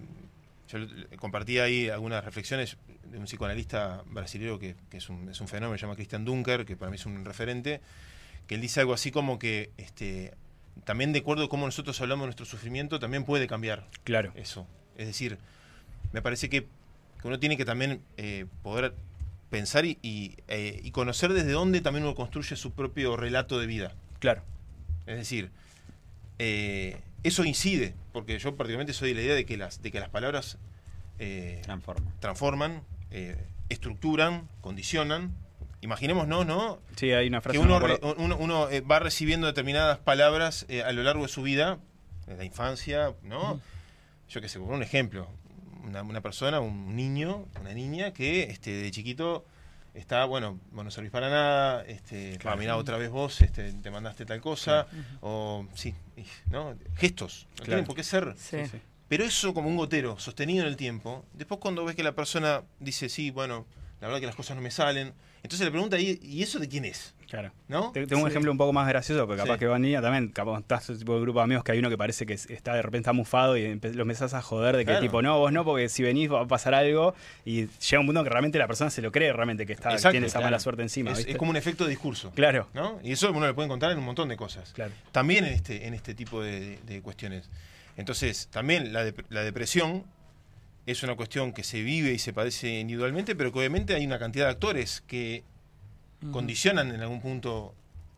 yo 0.68 0.78
compartí 1.18 1.58
ahí 1.58 1.88
algunas 1.88 2.22
reflexiones 2.24 2.76
de 3.10 3.18
un 3.18 3.24
psicoanalista 3.24 4.02
brasileño 4.06 4.58
que, 4.58 4.76
que 4.90 4.98
es, 4.98 5.08
un, 5.08 5.28
es 5.30 5.40
un 5.40 5.48
fenómeno, 5.48 5.78
se 5.78 5.82
llama 5.82 5.94
Christian 5.94 6.24
Dunker, 6.26 6.66
que 6.66 6.76
para 6.76 6.90
mí 6.90 6.96
es 6.96 7.06
un 7.06 7.24
referente, 7.24 7.80
que 8.46 8.56
él 8.56 8.60
dice 8.60 8.80
algo 8.80 8.92
así 8.92 9.10
como 9.10 9.38
que 9.38 9.70
este, 9.78 10.34
también 10.84 11.12
de 11.14 11.20
acuerdo 11.20 11.44
a 11.44 11.48
cómo 11.48 11.64
nosotros 11.64 11.98
hablamos 12.02 12.24
de 12.24 12.26
nuestro 12.26 12.44
sufrimiento, 12.44 12.98
también 12.98 13.24
puede 13.24 13.46
cambiar 13.46 13.86
Claro. 14.04 14.32
eso. 14.34 14.66
Es 14.98 15.06
decir, 15.06 15.38
me 16.12 16.20
parece 16.20 16.50
que, 16.50 16.66
que 17.22 17.28
uno 17.28 17.38
tiene 17.38 17.56
que 17.56 17.64
también 17.64 18.02
eh, 18.18 18.44
poder 18.62 18.92
pensar 19.48 19.86
y, 19.86 19.96
y, 20.02 20.36
eh, 20.48 20.78
y 20.82 20.90
conocer 20.90 21.32
desde 21.32 21.52
dónde 21.52 21.80
también 21.80 22.04
uno 22.04 22.14
construye 22.14 22.56
su 22.56 22.72
propio 22.72 23.16
relato 23.16 23.58
de 23.58 23.66
vida. 23.66 23.94
Claro. 24.18 24.42
Es 25.08 25.16
decir, 25.16 25.50
eh, 26.38 27.00
eso 27.22 27.44
incide, 27.44 27.94
porque 28.12 28.38
yo 28.38 28.54
particularmente 28.56 28.92
soy 28.92 29.10
de 29.10 29.14
la 29.16 29.22
idea 29.22 29.34
de 29.34 29.44
que 29.44 29.56
las, 29.56 29.82
de 29.82 29.90
que 29.90 30.00
las 30.00 30.08
palabras 30.08 30.58
eh, 31.18 31.60
Transforma. 31.64 32.12
transforman, 32.20 32.82
eh, 33.10 33.36
estructuran, 33.68 34.48
condicionan. 34.60 35.34
Imaginémonos, 35.80 36.44
¿no? 36.46 36.80
Sí, 36.96 37.12
hay 37.12 37.28
una 37.28 37.40
frase 37.40 37.58
Que 37.58 37.64
uno, 37.64 37.78
re- 37.78 38.00
uno, 38.16 38.36
uno, 38.36 38.68
eh, 38.68 38.80
va 38.80 38.98
recibiendo 38.98 39.46
determinadas 39.46 39.98
palabras 39.98 40.66
a 40.84 40.92
lo 40.92 41.02
largo 41.04 41.22
de 41.22 41.28
su 41.28 41.42
vida, 41.42 41.78
de 42.26 42.36
la 42.36 42.44
infancia, 42.44 43.14
¿no? 43.22 43.60
Yo 44.28 44.40
qué 44.40 44.48
sé, 44.48 44.58
por 44.58 44.70
un 44.72 44.82
ejemplo, 44.82 45.28
una, 45.84 46.02
una 46.02 46.20
persona, 46.20 46.60
un 46.60 46.94
niño, 46.96 47.46
una 47.60 47.72
niña 47.74 48.12
que 48.12 48.44
este, 48.44 48.70
de 48.72 48.90
chiquito 48.90 49.44
está, 49.94 50.24
bueno, 50.24 50.58
vos 50.72 50.84
no 50.84 50.90
servís 50.90 51.10
para 51.10 51.28
nada, 51.28 51.84
este, 51.84 52.36
Claro. 52.38 52.56
mirar 52.58 52.76
otra 52.76 52.96
vez 52.96 53.10
vos, 53.10 53.40
este, 53.42 53.72
te 53.72 53.90
mandaste 53.90 54.24
tal 54.26 54.40
cosa, 54.40 54.86
o 55.20 55.66
sí, 55.74 55.94
y, 56.16 56.24
¿no? 56.50 56.74
Gestos, 56.96 57.46
no 57.50 57.54
Claro. 57.56 57.66
tienen 57.66 57.84
por 57.84 57.96
qué 57.96 58.04
ser. 58.04 58.34
Sí. 58.36 58.58
Sí, 58.64 58.66
sí. 58.72 58.80
Pero 59.08 59.24
eso 59.24 59.54
como 59.54 59.68
un 59.68 59.76
gotero, 59.76 60.18
sostenido 60.18 60.62
en 60.62 60.68
el 60.68 60.76
tiempo, 60.76 61.24
después 61.32 61.60
cuando 61.60 61.84
ves 61.84 61.96
que 61.96 62.02
la 62.02 62.12
persona 62.12 62.62
dice, 62.78 63.08
sí, 63.08 63.30
bueno, 63.30 63.66
la 64.00 64.08
verdad 64.08 64.20
que 64.20 64.26
las 64.26 64.36
cosas 64.36 64.54
no 64.56 64.62
me 64.62 64.70
salen. 64.70 65.14
Entonces 65.42 65.64
la 65.66 65.70
pregunta 65.70 65.96
ahí, 65.96 66.18
¿y 66.22 66.42
eso 66.42 66.58
de 66.58 66.68
quién 66.68 66.84
es? 66.84 67.14
Claro. 67.28 67.52
¿No? 67.68 67.92
Te- 67.92 68.06
Tengo 68.06 68.22
un 68.22 68.28
Sí. 68.28 68.32
ejemplo 68.32 68.50
un 68.50 68.56
poco 68.56 68.72
más 68.72 68.88
gracioso, 68.88 69.26
porque 69.26 69.42
capaz 69.42 69.54
Sí. 69.54 69.58
que 69.60 69.66
va 69.66 69.78
niña 69.78 70.00
también, 70.00 70.28
capaz 70.28 70.60
estás 70.60 70.88
ese 70.88 70.98
tipo 71.00 71.14
de 71.14 71.20
grupo 71.20 71.40
de 71.40 71.44
amigos 71.44 71.62
que 71.62 71.72
hay 71.72 71.78
uno 71.78 71.90
que 71.90 71.98
parece 71.98 72.24
que 72.24 72.32
es- 72.32 72.48
está 72.48 72.72
de 72.74 72.80
repente 72.80 72.98
está 73.00 73.12
mufado 73.12 73.56
y 73.56 73.74
lo 73.78 74.02
empezás 74.02 74.32
a 74.32 74.40
joder 74.40 74.76
de 74.76 74.82
que 74.84 74.92
Claro. 74.92 75.00
tipo, 75.00 75.20
no, 75.20 75.38
vos 75.38 75.52
no, 75.52 75.62
porque 75.64 75.88
si 75.90 76.02
venís 76.02 76.32
va 76.32 76.40
a 76.40 76.46
pasar 76.46 76.72
algo 76.74 77.14
y 77.44 77.66
llega 77.66 78.00
un 78.00 78.06
punto 78.06 78.24
que 78.24 78.30
realmente 78.30 78.58
la 78.58 78.66
persona 78.66 78.88
se 78.90 79.02
lo 79.02 79.12
cree 79.12 79.32
realmente 79.32 79.66
que 79.66 79.74
está, 79.74 79.90
Exacto, 79.92 80.12
tiene 80.12 80.26
esa 80.26 80.38
claro. 80.38 80.46
mala 80.46 80.58
suerte 80.60 80.82
encima. 80.82 81.10
es, 81.10 81.18
¿viste? 81.18 81.32
es 81.32 81.38
como 81.38 81.50
un 81.50 81.56
efecto 81.58 81.84
de 81.84 81.90
discurso. 81.90 82.30
Claro, 82.34 82.68
¿no? 82.72 82.98
Y 83.02 83.12
eso 83.12 83.30
uno 83.30 83.46
le 83.46 83.52
puede 83.52 83.66
encontrar 83.66 83.92
en 83.92 83.98
un 83.98 84.04
montón 84.04 84.28
de 84.30 84.36
cosas. 84.36 84.72
claro. 84.72 84.92
También 85.12 85.44
en 85.44 85.52
este, 85.52 85.86
en 85.86 85.92
este 85.94 86.14
tipo 86.14 86.42
de, 86.42 86.78
de 86.86 87.02
cuestiones. 87.02 87.50
Entonces, 87.98 88.48
también 88.50 88.92
la 88.92 89.42
depresión 89.42 90.04
es 90.86 91.02
una 91.02 91.14
cuestión 91.16 91.52
que 91.52 91.62
se 91.64 91.82
vive 91.82 92.12
y 92.12 92.18
se 92.18 92.32
padece 92.32 92.80
individualmente, 92.80 93.36
pero 93.36 93.52
que 93.52 93.58
obviamente 93.58 93.94
hay 93.94 94.06
una 94.06 94.18
cantidad 94.18 94.46
de 94.46 94.52
actores 94.52 95.02
que 95.06 95.42
condicionan 96.32 96.94
en 96.94 97.00
algún 97.00 97.20
punto 97.20 97.74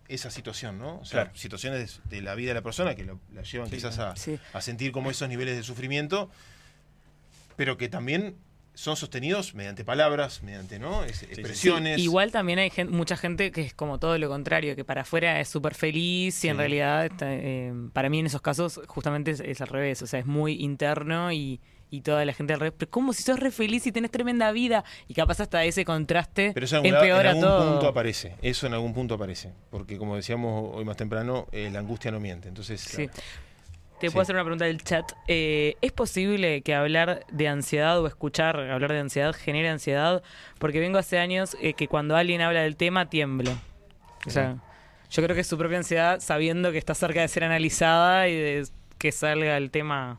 esa 0.09 0.31
situación, 0.31 0.79
¿no? 0.79 0.99
O 0.99 1.05
sea, 1.05 1.25
Claro. 1.25 1.37
situaciones 1.39 2.01
de 2.09 2.21
la 2.23 2.35
vida 2.35 2.49
de 2.49 2.55
la 2.55 2.63
persona 2.63 2.95
que 2.95 3.05
lo- 3.05 3.21
la 3.33 3.43
llevan 3.43 3.71
quizás 3.71 3.99
a, 3.99 4.17
Sí. 4.17 4.39
a 4.53 4.61
sentir 4.61 4.91
como 4.91 5.11
esos 5.11 5.29
niveles 5.29 5.57
de 5.57 5.63
sufrimiento, 5.63 6.31
pero 7.57 7.77
que 7.77 7.89
también 7.89 8.35
son 8.75 8.97
sostenidos 8.97 9.55
mediante 9.55 9.85
palabras, 9.85 10.43
mediante 10.43 10.79
¿no? 10.79 11.05
Es- 11.05 11.19
sí. 11.19 11.27
expresiones. 11.27 11.99
Igual 11.99 12.33
también 12.33 12.59
hay 12.59 12.73
mucha 12.89 13.17
gente 13.17 13.51
que 13.53 13.63
es 13.63 13.75
como 13.75 13.99
todo 13.99 14.17
lo 14.17 14.29
contrario, 14.29 14.75
que 14.75 14.85
para 14.85 15.03
afuera 15.03 15.39
es 15.41 15.49
súper 15.49 15.75
feliz 15.75 16.43
y 16.45 16.49
en 16.49 16.57
realidad 16.57 17.05
está, 17.07 17.27
eh, 17.33 17.73
para 17.93 18.09
mí 18.09 18.21
en 18.21 18.27
esos 18.27 18.41
casos 18.41 18.81
justamente 18.87 19.33
es, 19.33 19.41
es 19.41 19.61
al 19.61 19.69
revés, 19.69 20.01
o 20.03 20.07
sea, 20.07 20.21
es 20.21 20.27
muy 20.27 20.55
interno 20.63 21.31
y, 21.33 21.61
y 21.91 22.03
toda 22.03 22.25
la 22.25 22.33
gente 22.33 22.53
al 22.55 22.61
revés, 22.61 22.75
pero 22.79 22.91
¿cómo 22.91 23.13
si 23.13 23.23
sos 23.23 23.39
re 23.39 23.51
feliz 23.51 23.87
y 23.87 23.93
tenés 23.93 24.11
tremenda 24.11 24.53
vida? 24.53 24.85
Y 25.09 25.15
capaz 25.15 25.41
hasta 25.41 25.65
ese 25.65 25.85
contraste 25.85 26.53
Pero 26.55 26.65
eso 26.67 26.79
en 26.79 26.87
empeora 26.87 27.31
algún 27.31 27.45
todo. 27.45 27.71
punto 27.73 27.89
aparece. 27.89 28.37
Eso 28.43 28.67
en 28.67 28.75
algún 28.75 28.95
punto 28.95 29.15
aparece. 29.15 29.53
Porque 29.71 29.99
como 29.99 30.17
decíamos 30.17 30.71
hoy 30.75 30.85
más 30.85 30.97
temprano, 30.97 31.47
eh, 31.53 31.69
la 31.73 31.81
angustia 31.81 32.11
no 32.11 32.21
miente. 32.21 32.49
Entonces, 32.49 32.81
Sí. 32.81 33.09
claro. 33.09 33.13
Te 34.01 34.07
Sí. 34.09 34.13
puedo 34.15 34.23
hacer 34.23 34.35
una 34.35 34.45
pregunta 34.45 34.65
del 34.65 34.83
chat. 34.83 35.13
Eh, 35.29 35.75
¿Es 35.83 35.93
posible 35.93 36.63
que 36.63 36.75
hablar 36.75 37.27
de 37.31 37.49
ansiedad 37.49 38.01
o 38.01 38.07
escuchar 38.07 38.57
hablar 38.59 38.93
de 38.93 38.99
ansiedad 39.01 39.35
genere 39.35 39.69
ansiedad? 39.69 40.23
Porque 40.59 40.81
vengo 40.81 40.97
hace 40.97 41.19
años 41.19 41.55
eh, 41.61 41.75
que 41.75 41.87
cuando 41.87 42.17
alguien 42.17 42.41
habla 42.41 42.63
del 42.63 42.77
tema 42.77 43.11
tiemblo. 43.11 43.51
O 44.27 44.31
sea, 44.31 44.57
yo 45.11 45.23
creo 45.23 45.35
que 45.35 45.43
es 45.43 45.47
su 45.47 45.59
propia 45.59 45.77
ansiedad 45.79 46.21
sabiendo 46.21 46.73
que 46.73 46.79
está 46.79 46.95
cerca 46.95 47.21
de 47.21 47.29
ser 47.29 47.45
analizada 47.45 48.27
y 48.29 48.35
de 48.35 48.67
que 48.97 49.13
salga 49.13 49.59
el 49.59 49.71
tema 49.71 50.19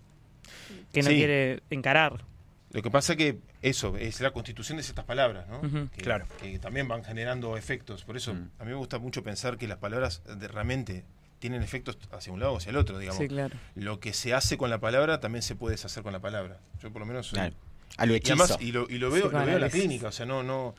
que 0.93 1.01
no 1.03 1.09
Sí. 1.09 1.15
quiere 1.15 1.61
encarar. 1.69 2.23
Lo 2.71 2.81
que 2.81 2.89
pasa 2.89 3.15
que 3.17 3.39
eso 3.61 3.97
es 3.97 4.21
la 4.21 4.31
constitución 4.31 4.77
de 4.77 4.83
ciertas 4.83 5.03
palabras, 5.05 5.45
¿no? 5.49 5.61
Que, 5.91 6.01
Claro. 6.01 6.25
que 6.41 6.57
también 6.59 6.87
van 6.87 7.03
generando 7.03 7.57
efectos. 7.57 8.03
Por 8.05 8.15
eso 8.15 8.33
Mm. 8.33 8.49
a 8.59 8.63
mí 8.63 8.69
me 8.71 8.77
gusta 8.77 8.97
mucho 8.97 9.23
pensar 9.23 9.57
que 9.57 9.67
las 9.67 9.77
palabras 9.77 10.21
de- 10.37 10.47
realmente 10.47 11.03
tienen 11.39 11.63
efectos 11.63 11.97
hacia 12.11 12.31
un 12.31 12.39
lado 12.39 12.53
o 12.53 12.57
hacia 12.57 12.69
el 12.69 12.77
otro, 12.77 12.97
digamos. 12.99 13.19
Sí, 13.21 13.27
claro. 13.27 13.55
Lo 13.75 13.99
que 13.99 14.13
se 14.13 14.33
hace 14.33 14.57
con 14.57 14.69
la 14.69 14.79
palabra 14.79 15.19
también 15.19 15.41
se 15.41 15.55
puede 15.55 15.73
deshacer 15.73 16.01
con 16.03 16.13
la 16.13 16.19
palabra. 16.19 16.59
Yo 16.81 16.91
por 16.91 17.01
lo 17.01 17.05
menos 17.05 17.27
soy- 17.27 17.39
Claro. 17.39 17.55
A 17.97 18.05
lo 18.05 18.13
Y 18.13 18.17
hechizo. 18.17 18.33
además, 18.41 18.57
y 18.61 18.71
lo, 18.71 18.87
y 18.89 18.99
lo 18.99 19.11
veo, 19.11 19.29
lo 19.29 19.45
veo 19.45 19.55
en 19.55 19.61
la 19.61 19.69
clínica, 19.69 20.07
o 20.07 20.11
sea, 20.13 20.25
no, 20.25 20.43
no. 20.43 20.73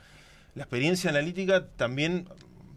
La 0.55 0.63
experiencia 0.63 1.09
analítica 1.11 1.67
también 1.67 2.27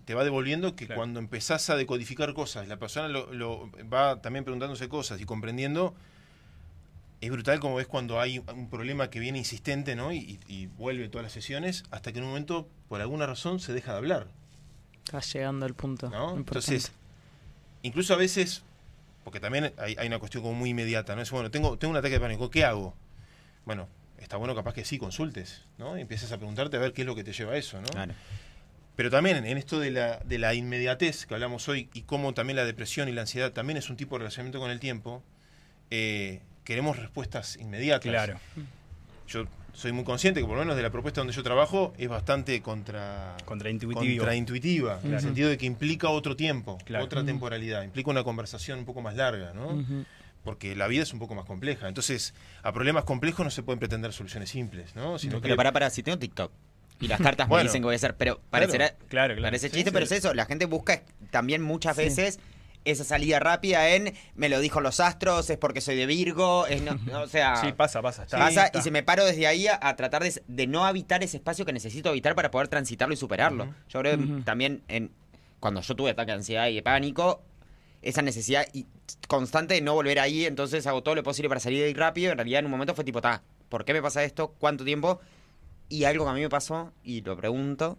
te 0.05 0.15
va 0.15 0.25
devolviendo 0.25 0.77
que 0.77 0.87
Claro. 0.87 0.99
cuando 1.01 1.21
empezás 1.21 1.71
a 1.71 1.77
decodificar 1.77 2.35
cosas, 2.35 2.69
la 2.69 2.77
persona 2.77 3.09
lo, 3.09 3.33
lo- 3.33 3.71
va 3.93 4.21
también 4.21 4.45
preguntándose 4.45 4.89
cosas 4.91 5.21
y 5.21 5.25
comprendiendo, 5.25 5.95
es 7.27 7.33
brutal 7.33 7.61
como 7.61 7.77
ves 7.77 7.87
cuando 7.87 8.21
hay 8.21 8.39
un 8.39 8.69
problema 8.71 9.11
que 9.11 9.19
viene 9.21 9.39
insistente, 9.39 9.95
¿no? 9.97 10.13
Y, 10.13 10.39
y- 10.49 10.67
vuelve 10.67 11.09
todas 11.09 11.25
las 11.25 11.33
sesiones, 11.33 11.85
hasta 11.91 12.13
que 12.13 12.19
en 12.19 12.25
un 12.25 12.31
momento, 12.31 12.69
por 12.89 13.01
alguna 13.01 13.27
razón, 13.27 13.61
se 13.61 13.73
deja 13.73 13.93
de 13.93 13.99
hablar, 13.99 14.27
Está 15.05 15.21
llegando 15.21 15.67
al 15.67 15.75
punto. 15.75 16.11
Entonces, 16.37 16.91
incluso 17.83 18.13
a 18.15 18.17
veces, 18.17 18.63
porque 19.23 19.39
también 19.39 19.73
hay, 19.79 19.95
hay 19.99 20.07
una 20.09 20.19
cuestión 20.19 20.43
como 20.43 20.55
muy 20.55 20.71
inmediata, 20.71 21.15
¿no? 21.15 21.23
Es 21.23 21.31
bueno, 21.31 21.51
tengo, 21.51 21.79
tengo 21.79 21.93
un 21.93 21.97
ataque 21.97 22.15
de 22.15 22.21
pánico, 22.21 22.51
¿qué 22.51 22.65
hago? 22.65 22.93
Bueno, 23.65 23.89
está 24.19 24.37
bueno 24.37 24.55
capaz 24.57 24.75
que 24.75 24.85
sí 24.85 24.99
consultes, 24.99 25.63
¿no? 25.79 25.97
Y 25.97 26.01
empieces 26.01 26.33
a 26.33 26.39
preguntarte 26.39 26.77
a 26.77 26.81
ver 26.81 26.93
qué 26.93 27.03
es 27.03 27.07
lo 27.07 27.15
que 27.15 27.23
te 27.23 27.33
lleva 27.33 27.53
a 27.53 27.57
eso, 27.57 27.81
¿no? 27.81 27.87
Claro. 27.87 28.15
Pero 28.97 29.11
también 29.11 29.45
en 29.47 29.59
esto 29.59 29.79
de 29.79 29.91
la, 29.93 30.19
de 30.25 30.39
la 30.39 30.55
inmediatez 30.55 31.27
que 31.27 31.35
hablamos 31.35 31.69
hoy 31.69 31.89
y 31.95 32.03
cómo 32.03 32.35
también 32.35 32.57
la 32.57 32.65
depresión 32.65 33.09
y 33.09 33.13
la 33.13 33.21
ansiedad 33.21 33.53
también 33.53 33.77
es 33.77 33.91
un 33.91 33.97
tipo 33.97 34.17
de 34.17 34.21
relacionamiento 34.21 34.59
con 34.59 34.71
el 34.71 34.81
tiempo, 34.81 35.23
eh, 35.91 36.41
queremos 36.67 36.99
respuestas 36.99 37.57
inmediatas. 37.57 38.03
Claro. 38.11 38.39
Yo 39.29 39.47
soy 39.73 39.93
muy 39.93 40.05
consciente 40.05 40.41
que 40.41 40.47
por 40.47 40.57
lo 40.57 40.61
menos 40.63 40.77
de 40.77 40.83
la 40.83 40.91
propuesta 40.91 41.21
donde 41.21 41.33
yo 41.33 41.43
trabajo 41.43 41.95
es 41.97 42.09
bastante 42.09 42.61
contra, 42.61 43.37
Contraintuitivo. 43.45 44.19
contraintuitiva, 44.19 45.01
en 45.03 45.15
el 45.15 45.21
sentido 45.21 45.49
de 45.49 45.57
que 45.57 45.67
implica 45.67 46.09
otro 46.11 46.37
tiempo, 46.37 46.77
Claro. 46.85 47.05
otra 47.05 47.25
temporalidad, 47.25 47.83
implica 47.83 48.11
una 48.11 48.25
conversación 48.25 48.81
un 48.81 48.85
poco 48.85 49.01
más 49.01 49.15
larga, 49.17 49.53
¿no? 49.55 49.83
Porque 50.45 50.77
la 50.77 50.87
vida 50.87 51.03
es 51.03 51.13
un 51.13 51.19
poco 51.19 51.35
más 51.35 51.45
compleja. 51.45 51.89
Entonces, 51.89 52.33
a 52.63 52.73
problemas 52.73 53.05
complejos 53.05 53.45
no 53.45 53.51
se 53.51 53.63
pueden 53.65 53.79
pretender 53.81 54.13
soluciones 54.13 54.49
simples, 54.51 54.95
¿no? 54.95 55.19
Sino 55.19 55.37
que 55.41 55.43
Pero 55.43 55.57
para, 55.57 55.73
para, 55.73 55.91
si 55.91 56.03
tengo 56.05 56.19
TikTok. 56.19 56.53
Y 57.01 57.09
las 57.09 57.21
cartas 57.21 57.47
Bueno. 57.49 57.65
me 57.65 57.69
dicen 57.69 57.83
que 57.83 57.87
voy 57.87 57.95
a 57.95 57.97
hacer. 57.97 58.17
Pero 58.17 58.41
parecerá. 58.49 58.95
Claro, 59.09 59.35
claro. 59.35 59.43
Parece 59.43 59.69
Sí, 59.69 59.75
chiste, 59.75 59.91
sí. 59.91 59.93
pero 59.93 60.05
es 60.05 60.13
eso. 60.13 60.33
La 60.35 60.47
gente 60.47 60.65
busca 60.67 61.03
también 61.31 61.63
muchas 61.63 61.97
Sí. 61.97 62.03
veces 62.05 62.39
esa 62.91 63.05
salida 63.05 63.39
rápida 63.41 63.89
en 63.91 64.15
me 64.35 64.49
lo 64.49 64.61
dijo 64.61 64.81
los 64.81 65.01
astros, 65.01 65.51
es 65.51 65.59
porque 65.59 65.81
soy 65.81 65.97
de 65.97 66.07
Virgo, 66.07 66.67
es 66.67 66.83
no, 66.83 66.95
no, 67.11 67.23
o 67.23 67.29
sea. 67.29 67.57
Sí, 67.61 67.73
pasa, 67.73 68.01
pasa. 68.03 68.23
Está, 68.25 68.39
pasa 68.39 68.67
está. 68.67 68.79
y 68.79 68.83
se 68.83 68.91
me 68.91 69.03
paro 69.03 69.25
desde 69.25 69.47
ahí 69.47 69.67
a, 69.67 69.79
a 69.83 69.97
tratar 69.97 70.23
de, 70.23 70.43
de 70.47 70.67
no 70.67 70.85
habitar 70.87 71.23
ese 71.23 71.37
espacio 71.37 71.65
que 71.67 71.73
necesito 71.73 72.09
habitar 72.09 72.35
para 72.35 72.51
poder 72.51 72.69
transitarlo 72.69 73.13
y 73.15 73.17
superarlo. 73.17 73.75
Yo 73.89 74.01
creo 74.01 74.17
que 74.19 74.25
también 74.45 74.83
en, 74.89 75.11
cuando 75.61 75.81
yo 75.81 75.95
tuve 75.97 76.11
ataque 76.11 76.31
de 76.33 76.37
ansiedad 76.39 76.69
y 76.69 76.75
de 76.77 76.83
pánico, 76.83 77.43
esa 78.03 78.23
necesidad 78.23 78.67
y- 78.73 78.87
constante 79.29 79.75
de 79.75 79.81
no 79.81 79.95
volver 79.95 80.21
ahí, 80.21 80.45
entonces 80.47 80.87
hago 80.87 81.03
todo 81.03 81.15
lo 81.15 81.23
posible 81.23 81.49
para 81.49 81.61
salir 81.61 81.81
de 81.81 81.87
ahí 81.87 81.95
rápido. 81.95 82.31
En 82.33 82.39
realidad 82.39 82.61
en 82.61 82.67
un 82.67 82.71
momento 82.71 82.95
fue 82.95 83.05
tipo, 83.05 83.21
ta, 83.21 83.43
¿por 83.69 83.85
qué 83.85 83.93
me 83.93 84.03
pasa 84.03 84.23
esto? 84.23 84.55
¿Cuánto 84.59 84.85
tiempo? 84.85 85.21
Y 85.89 86.05
algo 86.05 86.25
que 86.25 86.31
a 86.31 86.35
mí 86.35 86.41
me 86.41 86.49
pasó, 86.49 86.93
y 87.03 87.23
lo 87.23 87.37
pregunto, 87.37 87.99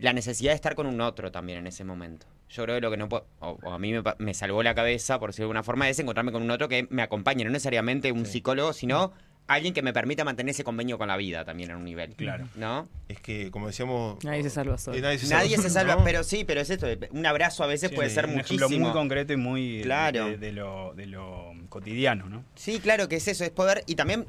la 0.00 0.12
necesidad 0.12 0.50
de 0.52 0.56
estar 0.56 0.74
con 0.74 0.86
un 0.86 1.00
otro 1.00 1.30
también 1.30 1.58
en 1.58 1.66
ese 1.66 1.84
momento. 1.84 2.26
Yo 2.48 2.64
creo 2.64 2.76
que 2.76 2.80
lo 2.80 2.90
que 2.90 2.96
no 2.96 3.08
puedo, 3.08 3.26
o, 3.38 3.58
o 3.62 3.72
a 3.72 3.78
mí 3.78 3.92
me, 3.92 4.02
me 4.18 4.34
salvó 4.34 4.62
la 4.62 4.74
cabeza, 4.74 5.18
por 5.20 5.30
decirlo 5.30 5.44
de 5.44 5.50
alguna 5.50 5.62
forma, 5.62 5.88
es 5.88 5.98
encontrarme 5.98 6.32
con 6.32 6.42
un 6.42 6.50
otro 6.50 6.68
que 6.68 6.86
me 6.90 7.02
acompañe, 7.02 7.44
no 7.44 7.50
necesariamente 7.50 8.10
un 8.12 8.26
Sí. 8.26 8.32
psicólogo, 8.32 8.72
sino 8.72 9.12
alguien 9.46 9.74
que 9.74 9.82
me 9.82 9.92
permita 9.92 10.24
mantener 10.24 10.50
ese 10.50 10.62
convenio 10.64 10.96
con 10.96 11.08
la 11.08 11.16
vida 11.16 11.44
también 11.44 11.70
en 11.70 11.76
un 11.76 11.84
nivel. 11.84 12.14
Claro. 12.14 12.46
¿No? 12.56 12.88
Es 13.08 13.20
que, 13.20 13.50
como 13.50 13.66
decíamos... 13.66 14.22
Nadie 14.24 14.42
se 14.44 14.50
salva 14.50 14.78
solo. 14.78 14.96
eh, 14.96 15.00
nadie 15.00 15.18
se 15.18 15.26
Nadie 15.28 15.50
salva, 15.56 15.62
se 15.62 15.70
salva, 15.70 15.96
¿no? 15.96 16.04
pero 16.04 16.22
sí, 16.24 16.44
pero 16.44 16.60
es 16.60 16.70
esto, 16.70 16.86
un 17.10 17.26
abrazo 17.26 17.64
a 17.64 17.66
veces 17.66 17.90
Sí, 17.90 17.96
puede 17.96 18.10
ser 18.10 18.26
un 18.26 18.34
muchísimo. 18.36 18.66
ejemplo 18.66 18.86
muy 18.86 18.92
concreto 18.92 19.32
y 19.32 19.36
muy 19.36 19.80
Claro. 19.82 20.26
de, 20.26 20.38
de 20.38 20.52
lo, 20.52 20.94
de 20.94 21.06
lo 21.06 21.52
cotidiano, 21.68 22.28
¿no? 22.28 22.44
Sí, 22.54 22.78
claro 22.80 23.08
que 23.08 23.16
es 23.16 23.26
eso, 23.28 23.42
es 23.44 23.50
poder 23.50 23.82
y 23.86 23.96
también 23.96 24.26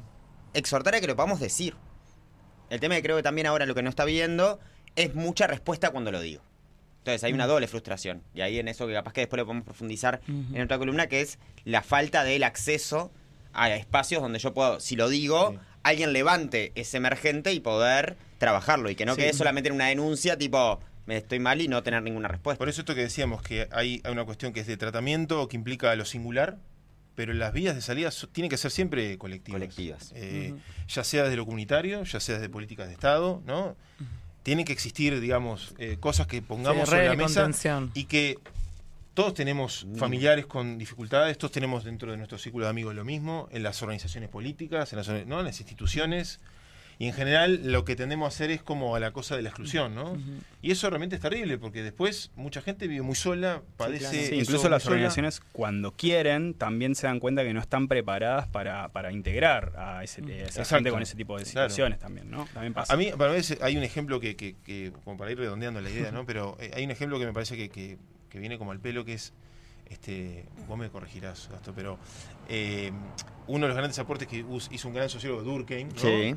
exhortar 0.54 0.94
a 0.96 1.00
que 1.00 1.06
lo 1.06 1.14
podamos 1.16 1.38
decir. 1.40 1.74
El 2.70 2.80
tema 2.80 2.94
que 2.96 3.02
creo 3.02 3.16
que 3.16 3.22
también 3.22 3.46
ahora 3.46 3.64
lo 3.66 3.74
que 3.74 3.82
no 3.82 3.90
está 3.90 4.04
viendo 4.04 4.58
es 4.96 5.14
mucha 5.14 5.46
respuesta 5.46 5.90
cuando 5.90 6.10
lo 6.12 6.20
digo. 6.20 6.42
Entonces 6.98 7.24
hay 7.24 7.32
una 7.32 7.46
doble 7.46 7.66
frustración. 7.66 8.22
Y 8.34 8.42
ahí 8.42 8.58
en 8.58 8.68
eso 8.68 8.86
que 8.86 8.92
capaz 8.92 9.12
que 9.12 9.22
después 9.22 9.38
lo 9.38 9.46
podemos 9.46 9.64
profundizar 9.64 10.20
en 10.28 10.60
otra 10.62 10.78
columna, 10.78 11.08
que 11.08 11.20
es 11.20 11.38
la 11.64 11.82
falta 11.82 12.22
del 12.24 12.44
acceso 12.44 13.10
a 13.52 13.70
espacios 13.74 14.22
donde 14.22 14.38
yo 14.38 14.54
puedo, 14.54 14.78
si 14.80 14.94
lo 14.96 15.08
digo, 15.08 15.50
Sí. 15.52 15.58
alguien 15.82 16.12
levante 16.12 16.70
ese 16.74 16.96
emergente 16.98 17.52
y 17.52 17.60
poder 17.60 18.16
trabajarlo. 18.38 18.88
Y 18.88 18.94
que 18.94 19.04
no 19.04 19.14
Sí. 19.14 19.20
quede 19.22 19.32
solamente 19.32 19.68
en 19.68 19.74
una 19.74 19.86
denuncia 19.88 20.38
tipo, 20.38 20.78
me 21.06 21.16
estoy 21.16 21.40
mal 21.40 21.60
y 21.60 21.66
no 21.68 21.82
tener 21.82 22.02
ninguna 22.02 22.28
respuesta. 22.28 22.58
Por 22.58 22.68
eso 22.68 22.82
esto 22.82 22.94
que 22.94 23.00
decíamos, 23.02 23.42
que 23.42 23.68
hay, 23.72 24.00
hay 24.04 24.12
una 24.12 24.24
cuestión 24.24 24.52
que 24.52 24.60
es 24.60 24.66
de 24.68 24.76
tratamiento, 24.76 25.48
que 25.48 25.56
implica 25.56 25.94
lo 25.96 26.04
singular, 26.04 26.58
pero 27.16 27.34
las 27.34 27.52
vías 27.52 27.74
de 27.74 27.82
salida 27.82 28.10
so- 28.12 28.28
tienen 28.28 28.48
que 28.48 28.56
ser 28.56 28.70
siempre 28.70 29.18
colectivas. 29.18 29.58
Colectivas. 29.60 30.12
Eh. 30.14 30.54
Ya 30.88 31.02
sea 31.04 31.24
desde 31.24 31.36
lo 31.36 31.44
comunitario, 31.44 32.04
ya 32.04 32.20
sea 32.20 32.36
desde 32.36 32.48
políticas 32.48 32.86
de 32.86 32.94
Estado, 32.94 33.42
¿no? 33.44 33.76
Tienen 34.42 34.64
que 34.64 34.72
existir, 34.72 35.20
digamos, 35.20 35.74
eh, 35.78 35.96
cosas 36.00 36.26
que 36.26 36.42
pongamos 36.42 36.84
Sí, 36.88 36.90
sobre 36.90 37.08
la 37.08 37.14
mesa 37.16 37.42
contención. 37.42 37.90
y 37.94 38.04
que 38.04 38.38
todos 39.14 39.34
tenemos 39.34 39.86
familiares 39.96 40.46
con 40.46 40.78
dificultades, 40.78 41.36
todos 41.38 41.52
tenemos 41.52 41.84
dentro 41.84 42.10
de 42.10 42.16
nuestro 42.16 42.38
círculo 42.38 42.64
de 42.64 42.70
amigos 42.70 42.94
lo 42.94 43.04
mismo, 43.04 43.48
en 43.52 43.62
las 43.62 43.82
organizaciones 43.82 44.30
políticas, 44.30 44.92
en 44.92 44.96
las, 44.98 45.08
¿no? 45.26 45.38
en 45.40 45.44
las 45.44 45.60
instituciones. 45.60 46.40
Y 47.02 47.08
en 47.08 47.14
general 47.14 47.72
lo 47.72 47.84
que 47.84 47.96
tendemos 47.96 48.26
a 48.26 48.28
hacer 48.28 48.52
es 48.52 48.62
como 48.62 48.94
a 48.94 49.00
la 49.00 49.10
cosa 49.10 49.34
de 49.34 49.42
la 49.42 49.48
exclusión, 49.48 49.92
¿no? 49.92 50.16
Y 50.62 50.70
eso 50.70 50.88
realmente 50.88 51.16
es 51.16 51.20
terrible, 51.20 51.58
porque 51.58 51.82
después 51.82 52.30
mucha 52.36 52.62
gente 52.62 52.86
vive 52.86 53.02
muy 53.02 53.16
sola, 53.16 53.60
padece... 53.76 54.08
claro. 54.08 54.26
Sí, 54.28 54.34
incluso 54.36 54.68
las 54.68 54.84
sola. 54.84 54.94
organizaciones 54.94 55.40
cuando 55.50 55.90
quieren 55.96 56.54
también 56.54 56.94
se 56.94 57.08
dan 57.08 57.18
cuenta 57.18 57.42
que 57.42 57.52
no 57.54 57.60
están 57.60 57.88
preparadas 57.88 58.46
para, 58.46 58.86
para 58.92 59.10
integrar 59.10 59.72
a, 59.76 60.04
ese, 60.04 60.20
a 60.22 60.26
esa 60.26 60.44
Exacto. 60.60 60.74
gente 60.76 60.90
con 60.92 61.02
ese 61.02 61.16
tipo 61.16 61.36
de 61.36 61.42
Claro. 61.42 61.68
situaciones 61.70 61.98
también, 61.98 62.30
¿no? 62.30 62.46
También 62.54 62.72
pasa. 62.72 62.94
A 62.94 62.96
mí, 62.96 63.10
para 63.18 63.32
mí, 63.32 63.38
es- 63.38 63.58
hay 63.60 63.76
un 63.76 63.82
ejemplo 63.82 64.20
que, 64.20 64.36
que- 64.36 64.54
que- 64.64 64.92
como 65.04 65.16
para 65.16 65.32
ir 65.32 65.38
redondeando 65.38 65.80
la 65.80 65.90
idea, 65.90 66.12
¿no? 66.12 66.24
Pero 66.26 66.56
eh, 66.60 66.70
hay 66.72 66.84
un 66.84 66.92
ejemplo 66.92 67.18
que 67.18 67.26
me 67.26 67.32
parece 67.32 67.56
que, 67.56 67.68
que- 67.68 67.98
que 68.28 68.38
viene 68.38 68.58
como 68.58 68.70
al 68.70 68.78
pelo, 68.78 69.04
que 69.04 69.14
es, 69.14 69.32
este, 69.90 70.44
vos 70.68 70.78
me 70.78 70.88
corregirás, 70.88 71.48
Gasto, 71.50 71.74
pero 71.74 71.98
eh, 72.48 72.92
uno 73.46 73.66
de 73.66 73.68
los 73.68 73.76
grandes 73.76 73.98
aportes 73.98 74.28
que 74.28 74.44
hizo 74.70 74.88
un 74.88 74.94
gran 74.94 75.08
sociólogo 75.08 75.42
Durkheim, 75.42 75.88
¿no? 75.88 75.98
Sí. 76.00 76.08
El 76.08 76.36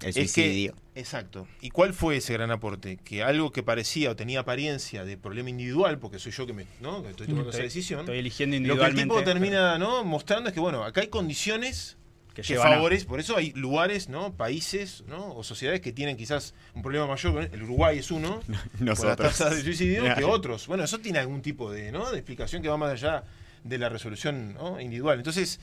Es 0.00 0.14
que 0.14 0.26
suicidio. 0.26 0.74
Exacto. 0.94 1.46
¿Y 1.60 1.70
cuál 1.70 1.92
fue 1.94 2.16
ese 2.16 2.32
gran 2.32 2.50
aporte? 2.50 2.96
Que 3.04 3.22
algo 3.22 3.52
que 3.52 3.62
parecía 3.62 4.10
o 4.10 4.16
tenía 4.16 4.40
apariencia 4.40 5.04
de 5.04 5.16
problema 5.18 5.50
individual, 5.50 5.98
porque 5.98 6.18
soy 6.18 6.32
yo 6.32 6.46
que, 6.46 6.52
me, 6.54 6.66
¿no? 6.80 7.02
que 7.02 7.10
estoy 7.10 7.26
tomando 7.26 7.50
esa 7.50 7.62
decisión, 7.62 8.00
Estoy 8.00 8.18
eligiendo 8.18 8.56
lo 8.56 8.60
que 8.60 8.62
el 8.62 8.68
individualmente. 8.92 9.14
tipo 9.14 9.22
termina 9.24 9.78
¿no? 9.78 10.04
mostrando 10.04 10.48
es 10.48 10.54
que, 10.54 10.60
bueno, 10.60 10.84
acá 10.84 11.02
hay 11.02 11.08
condiciones 11.08 11.96
que 12.34 12.42
que 12.42 12.56
a- 12.56 12.62
favorecen, 12.62 13.08
por 13.08 13.18
eso 13.20 13.36
hay 13.36 13.52
lugares, 13.52 14.08
¿no? 14.10 14.34
países 14.34 15.04
¿no? 15.06 15.34
o 15.34 15.42
sociedades 15.44 15.80
que 15.80 15.92
tienen 15.92 16.16
quizás 16.18 16.54
un 16.74 16.82
problema 16.82 17.06
mayor, 17.06 17.48
el 17.52 17.62
Uruguay 17.62 17.98
es 17.98 18.10
uno, 18.10 18.40
por 18.46 18.56
las 18.56 18.80
Nosotros. 18.80 19.16
tasas 19.38 19.56
de 19.56 19.62
suicidio, 19.62 20.02
que 20.14 20.24
otros. 20.24 20.66
Bueno, 20.66 20.84
eso 20.84 20.98
tiene 20.98 21.18
algún 21.18 21.40
tipo 21.42 21.70
de, 21.72 21.92
¿no? 21.92 22.10
de 22.10 22.18
explicación 22.18 22.62
que 22.62 22.68
va 22.68 22.76
más 22.76 22.92
allá 22.92 23.24
de 23.64 23.78
la 23.78 23.88
resolución 23.88 24.54
¿no? 24.54 24.80
individual. 24.80 25.18
Entonces, 25.18 25.58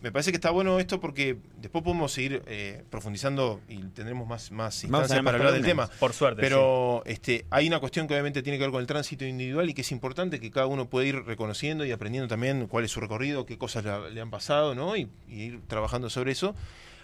me 0.00 0.12
parece 0.12 0.30
que 0.30 0.36
está 0.36 0.50
bueno 0.50 0.78
esto 0.78 1.00
porque 1.00 1.38
después 1.56 1.82
podemos 1.82 2.12
seguir 2.12 2.42
eh, 2.46 2.84
profundizando 2.90 3.60
y 3.68 3.78
tendremos 3.78 4.28
más, 4.28 4.50
más 4.50 4.84
instancias 4.84 5.22
para 5.22 5.38
hablar 5.38 5.52
del 5.52 5.64
tema. 5.64 5.88
Por 5.98 6.12
suerte. 6.12 6.40
Pero 6.40 7.02
este, 7.06 7.46
hay 7.50 7.66
una 7.66 7.80
cuestión 7.80 8.06
que 8.06 8.14
obviamente 8.14 8.42
tiene 8.42 8.58
que 8.58 8.64
ver 8.64 8.70
con 8.70 8.80
el 8.80 8.86
tránsito 8.86 9.24
individual 9.24 9.68
y 9.70 9.74
que 9.74 9.80
es 9.80 9.92
importante 9.92 10.38
que 10.38 10.50
cada 10.50 10.66
uno 10.66 10.88
pueda 10.88 11.06
ir 11.06 11.24
reconociendo 11.24 11.84
y 11.84 11.92
aprendiendo 11.92 12.28
también 12.28 12.66
cuál 12.66 12.84
es 12.84 12.90
su 12.90 13.00
recorrido, 13.00 13.46
qué 13.46 13.58
cosas 13.58 13.84
le, 13.84 14.10
le 14.10 14.20
han 14.20 14.30
pasado, 14.30 14.74
¿no? 14.74 14.96
Y, 14.96 15.08
y 15.28 15.42
ir 15.42 15.60
trabajando 15.66 16.10
sobre 16.10 16.32
eso. 16.32 16.54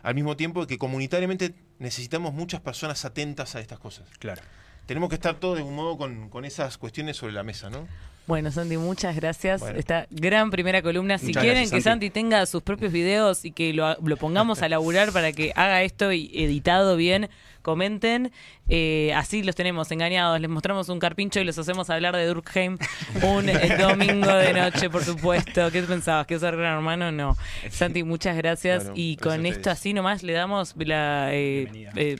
Al 0.02 0.14
mismo 0.14 0.36
tiempo 0.36 0.66
que 0.66 0.78
comunitariamente 0.78 1.54
necesitamos 1.78 2.34
muchas 2.34 2.60
personas 2.60 3.04
atentas 3.04 3.54
a 3.54 3.60
estas 3.60 3.78
cosas. 3.78 4.06
Claro. 4.18 4.42
Tenemos 4.86 5.08
que 5.08 5.14
estar 5.14 5.36
todos 5.36 5.56
de 5.56 5.62
un 5.62 5.74
modo 5.74 5.96
con, 5.96 6.28
con 6.28 6.44
esas 6.44 6.76
cuestiones 6.76 7.16
sobre 7.16 7.32
la 7.32 7.44
mesa, 7.44 7.70
¿no? 7.70 7.86
Bueno, 8.26 8.52
Santi, 8.52 8.76
muchas 8.76 9.16
gracias. 9.16 9.60
Bueno. 9.60 9.78
Esta 9.78 10.06
gran 10.10 10.50
primera 10.50 10.80
columna. 10.80 11.18
Si 11.18 11.26
Muchas 11.26 11.42
quieren 11.42 11.62
gracias, 11.62 11.78
que 11.78 11.82
Santi. 11.82 12.06
Santi 12.06 12.10
tenga 12.10 12.46
sus 12.46 12.62
propios 12.62 12.92
videos 12.92 13.44
y 13.44 13.50
que 13.50 13.72
lo, 13.72 13.96
lo 14.00 14.16
pongamos 14.16 14.62
a 14.62 14.68
laburar 14.68 15.12
para 15.12 15.32
que 15.32 15.52
haga 15.56 15.82
esto 15.82 16.12
y 16.12 16.30
editado 16.34 16.96
bien, 16.96 17.28
comenten. 17.62 18.30
Eh, 18.68 19.12
así 19.14 19.42
los 19.42 19.56
tenemos 19.56 19.90
engañados. 19.90 20.40
Les 20.40 20.48
mostramos 20.48 20.88
un 20.88 21.00
carpincho 21.00 21.40
y 21.40 21.44
los 21.44 21.58
hacemos 21.58 21.90
hablar 21.90 22.14
de 22.14 22.26
Durkheim 22.26 22.78
un 23.22 23.48
eh, 23.48 23.76
domingo 23.80 24.32
de 24.32 24.52
noche, 24.52 24.88
por 24.88 25.02
supuesto. 25.02 25.70
¿Qué 25.72 25.82
pensabas? 25.82 26.26
¿Que 26.26 26.38
ser 26.38 26.56
gran 26.56 26.76
hermano? 26.76 27.10
No. 27.10 27.36
Santi, 27.70 28.04
muchas 28.04 28.36
gracias. 28.36 28.84
Bueno, 28.84 28.94
y 28.96 29.16
con 29.16 29.46
esto 29.46 29.70
así 29.70 29.92
nomás 29.94 30.22
le 30.22 30.32
damos 30.32 30.74
la, 30.76 31.34
eh, 31.34 31.88
eh, 31.96 32.18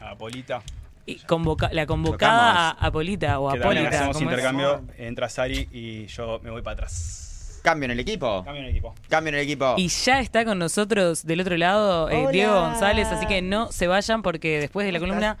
A 0.00 0.16
Polita. 0.16 0.62
Y 1.06 1.16
convoca- 1.20 1.70
la 1.72 1.86
convocada 1.86 2.70
a, 2.70 2.86
a 2.86 2.90
Polita 2.92 3.38
o 3.40 3.48
a 3.50 3.54
Que 3.54 3.60
también 3.60 3.84
Polita. 3.84 3.96
hacemos 3.98 4.16
¿cómo 4.16 4.30
es? 4.30 4.36
intercambio. 4.36 4.82
Entra 4.98 5.28
Sari 5.28 5.68
y 5.72 6.06
yo 6.06 6.40
me 6.42 6.50
voy 6.50 6.62
para 6.62 6.74
atrás. 6.74 7.60
Cambio 7.62 7.84
en 7.84 7.90
el 7.92 8.00
equipo. 8.00 8.42
Cambio 8.44 8.62
en 8.62 8.68
equipo. 8.70 8.94
Cambio 9.08 9.28
en 9.28 9.34
el 9.36 9.40
equipo. 9.42 9.74
Y 9.76 9.88
ya 9.88 10.20
está 10.20 10.44
con 10.44 10.58
nosotros 10.58 11.24
del 11.24 11.40
otro 11.40 11.56
lado 11.56 12.10
eh. 12.10 12.26
Diego 12.32 12.54
González, 12.60 13.06
así 13.08 13.26
que 13.26 13.40
no 13.42 13.70
se 13.70 13.86
vayan 13.86 14.22
porque 14.22 14.58
después 14.60 14.84
de 14.84 14.92
la 14.92 14.98
¿Cómo 14.98 15.10
columna 15.12 15.38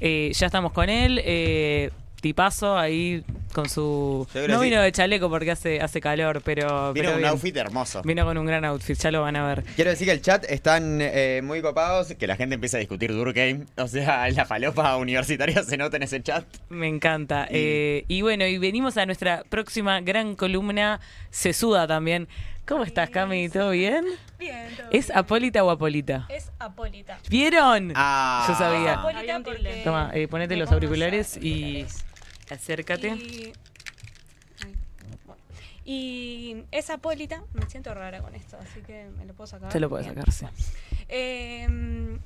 eh, 0.00 0.32
ya 0.34 0.46
estamos 0.46 0.72
con 0.72 0.88
él. 0.90 1.20
Eh, 1.24 1.90
tipazo 2.22 2.78
ahí 2.78 3.22
con 3.52 3.68
su... 3.68 4.26
No 4.48 4.60
vino 4.60 4.78
sí. 4.78 4.82
de 4.84 4.92
chaleco 4.92 5.28
porque 5.28 5.50
hace, 5.50 5.82
hace 5.82 6.00
calor, 6.00 6.40
pero... 6.42 6.94
Vino 6.94 7.08
con 7.08 7.14
un 7.16 7.20
bien. 7.20 7.30
outfit 7.30 7.54
hermoso. 7.58 8.00
Vino 8.02 8.24
con 8.24 8.38
un 8.38 8.46
gran 8.46 8.64
outfit, 8.64 8.96
ya 8.96 9.10
lo 9.10 9.20
van 9.20 9.36
a 9.36 9.46
ver. 9.46 9.64
Quiero 9.76 9.90
decir 9.90 10.06
que 10.06 10.12
el 10.14 10.22
chat 10.22 10.44
están 10.48 11.00
eh, 11.02 11.42
muy 11.44 11.60
copados, 11.60 12.14
que 12.14 12.26
la 12.26 12.36
gente 12.36 12.54
empieza 12.54 12.78
a 12.78 12.80
discutir 12.80 13.12
Durkheim. 13.12 13.66
O 13.76 13.86
sea, 13.88 14.26
la 14.30 14.46
falopa 14.46 14.96
universitaria 14.96 15.62
se 15.64 15.76
nota 15.76 15.98
en 15.98 16.04
ese 16.04 16.22
chat. 16.22 16.46
Me 16.70 16.88
encanta. 16.88 17.46
Y- 17.50 17.56
Eh, 17.56 18.04
y 18.08 18.22
bueno, 18.22 18.46
y 18.46 18.56
venimos 18.56 18.96
a 18.96 19.04
nuestra 19.04 19.42
próxima 19.50 20.00
gran 20.00 20.34
columna, 20.34 21.00
Sesuda 21.30 21.86
también. 21.86 22.28
¿Cómo 22.66 22.84
estás, 22.84 23.10
Cami? 23.10 23.48
¿Todo 23.48 23.70
bien? 23.70 24.04
Bien, 24.38 24.68
todo 24.76 24.86
¿Es 24.92 25.08
bien. 25.08 25.18
Apólita 25.18 25.64
o 25.64 25.70
Apolita? 25.70 26.26
Es 26.30 26.50
Apólita. 26.60 27.18
¿Vieron? 27.28 27.92
Ah. 27.96 28.46
Yo 28.48 28.54
sabía. 28.54 28.94
Apólita 28.94 29.40
porque... 29.44 29.80
Toma, 29.84 30.10
eh, 30.14 30.28
ponete 30.28 30.56
los 30.56 30.70
auriculares 30.70 31.36
y 31.36 31.80
auriculares. 31.82 32.04
Acércate. 32.52 33.52
Y... 35.84 36.64
Es 36.70 36.90
Apólita, 36.90 37.42
me 37.54 37.68
siento 37.68 37.92
rara 37.92 38.20
con 38.22 38.34
esto, 38.34 38.56
así 38.60 38.80
que 38.82 39.08
me 39.18 39.24
lo 39.26 39.34
puedo 39.34 39.48
sacar. 39.48 39.72
Te 39.72 39.80
lo 39.80 39.88
puedes 39.88 40.06
Bien. 40.06 40.16
sacar, 40.24 40.32
sí. 40.32 40.46
Eh, 41.08 42.18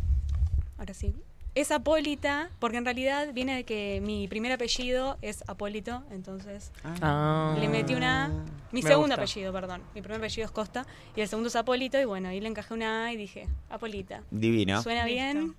ahora 0.78 0.92
sí. 0.94 1.14
Es 1.54 1.70
Apólita 1.70 2.50
porque 2.58 2.76
en 2.76 2.84
realidad 2.84 3.32
viene 3.32 3.56
de 3.56 3.64
que 3.64 4.02
mi 4.04 4.28
primer 4.28 4.52
apellido 4.52 5.16
es 5.22 5.42
Apólito, 5.48 6.04
entonces 6.10 6.70
Ah. 7.00 7.56
le 7.58 7.66
metí 7.68 7.94
una 7.94 8.26
A. 8.26 8.28
Mi 8.72 8.82
Me 8.82 8.88
segundo 8.90 9.16
gusta. 9.16 9.22
apellido, 9.22 9.54
perdón. 9.54 9.82
Mi 9.94 10.02
primer 10.02 10.18
apellido 10.18 10.44
es 10.44 10.50
Costa 10.50 10.86
y 11.16 11.22
el 11.22 11.28
segundo 11.28 11.48
es 11.48 11.56
Apólito 11.56 11.98
y 11.98 12.04
bueno, 12.04 12.28
ahí 12.28 12.40
le 12.40 12.48
encajé 12.48 12.74
una 12.74 13.06
A 13.06 13.12
y 13.14 13.16
dije, 13.16 13.48
Apolita. 13.70 14.22
Divino. 14.30 14.82
Suena 14.82 15.06
Listo. 15.06 15.14
bien. 15.14 15.54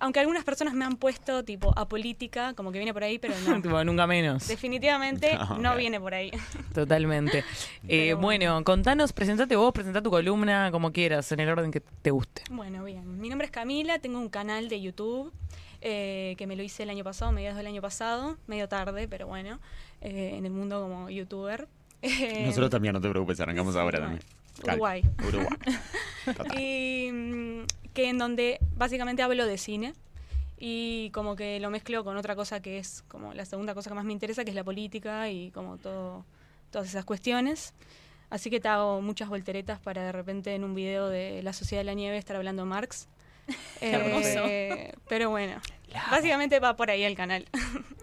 Aunque 0.00 0.18
algunas 0.20 0.44
personas 0.44 0.74
me 0.74 0.84
han 0.84 0.96
puesto 0.96 1.44
tipo 1.44 1.72
apolítica, 1.78 2.54
como 2.54 2.72
que 2.72 2.78
viene 2.78 2.92
por 2.92 3.04
ahí, 3.04 3.18
pero 3.18 3.34
no. 3.46 3.60
Tipo, 3.62 3.84
nunca 3.84 4.06
menos. 4.06 4.48
Definitivamente 4.48 5.38
No, 5.60 5.76
viene 5.76 6.00
por 6.00 6.14
ahí. 6.14 6.30
Totalmente. 6.74 7.44
Eh, 7.86 8.14
bueno. 8.14 8.52
bueno. 8.52 8.64
contanos, 8.64 9.12
presentate 9.12 9.56
vos, 9.56 9.72
presenta 9.72 10.02
tu 10.02 10.10
columna 10.10 10.70
como 10.72 10.92
quieras, 10.92 11.30
en 11.32 11.40
el 11.40 11.48
orden 11.48 11.70
que 11.70 11.80
te 11.80 12.10
guste. 12.10 12.42
Bueno, 12.50 12.82
bien. 12.84 13.20
Mi 13.20 13.28
nombre 13.28 13.46
es 13.46 13.52
Camila, 13.52 13.98
tengo 13.98 14.18
un 14.18 14.28
canal 14.28 14.68
de 14.68 14.80
YouTube 14.80 15.32
eh, 15.82 16.34
que 16.36 16.46
me 16.46 16.56
lo 16.56 16.62
hice 16.62 16.82
el 16.82 16.90
año 16.90 17.04
pasado, 17.04 17.32
mediados 17.32 17.56
del 17.56 17.66
año 17.66 17.80
pasado, 17.80 18.36
medio 18.46 18.68
tarde, 18.68 19.08
pero 19.08 19.26
bueno, 19.26 19.60
eh, 20.02 20.34
en 20.36 20.44
el 20.44 20.52
mundo 20.52 20.80
como 20.82 21.08
youtuber. 21.08 21.68
Eh, 22.02 22.44
Nosotros 22.46 22.70
también, 22.70 22.92
no 22.92 23.00
te 23.00 23.08
preocupes, 23.08 23.40
arrancamos 23.40 23.76
ahora 23.76 24.00
también. 24.00 24.22
Cal- 24.64 24.76
Uruguay. 24.76 25.04
Uruguay. 25.26 25.48
Y 26.58 27.10
mm, 27.12 27.64
que 27.94 28.08
en 28.08 28.18
donde 28.18 28.58
básicamente 28.76 29.22
hablo 29.22 29.46
de 29.46 29.56
cine 29.58 29.94
y 30.58 31.10
como 31.12 31.34
que 31.34 31.58
lo 31.60 31.70
mezclo 31.70 32.04
con 32.04 32.16
otra 32.18 32.36
cosa 32.36 32.60
que 32.60 32.78
es 32.78 33.02
como 33.08 33.32
la 33.34 33.44
segunda 33.46 33.74
cosa 33.74 33.88
que 33.90 33.94
más 33.96 34.04
me 34.04 34.12
interesa, 34.12 34.44
que 34.44 34.50
es 34.50 34.54
la 34.56 34.62
política 34.64 35.30
y 35.30 35.50
como 35.50 35.78
todo, 35.78 36.24
todas 36.70 36.88
esas 36.88 37.04
cuestiones. 37.04 37.72
Así 38.28 38.50
que 38.50 38.60
te 38.60 38.68
hago 38.68 39.00
muchas 39.00 39.28
volteretas 39.28 39.80
para 39.80 40.04
de 40.04 40.12
repente 40.12 40.54
en 40.54 40.62
un 40.62 40.74
video 40.74 41.08
de 41.08 41.42
La 41.42 41.52
Sociedad 41.52 41.80
de 41.80 41.84
la 41.86 41.94
Nieve 41.94 42.16
estar 42.18 42.36
hablando 42.36 42.64
Marx. 42.66 43.08
Eh, 43.80 44.92
pero 45.08 45.30
bueno, 45.30 45.60
básicamente 46.10 46.60
va 46.60 46.76
por 46.76 46.90
ahí 46.90 47.02
el 47.02 47.16
canal. 47.16 47.46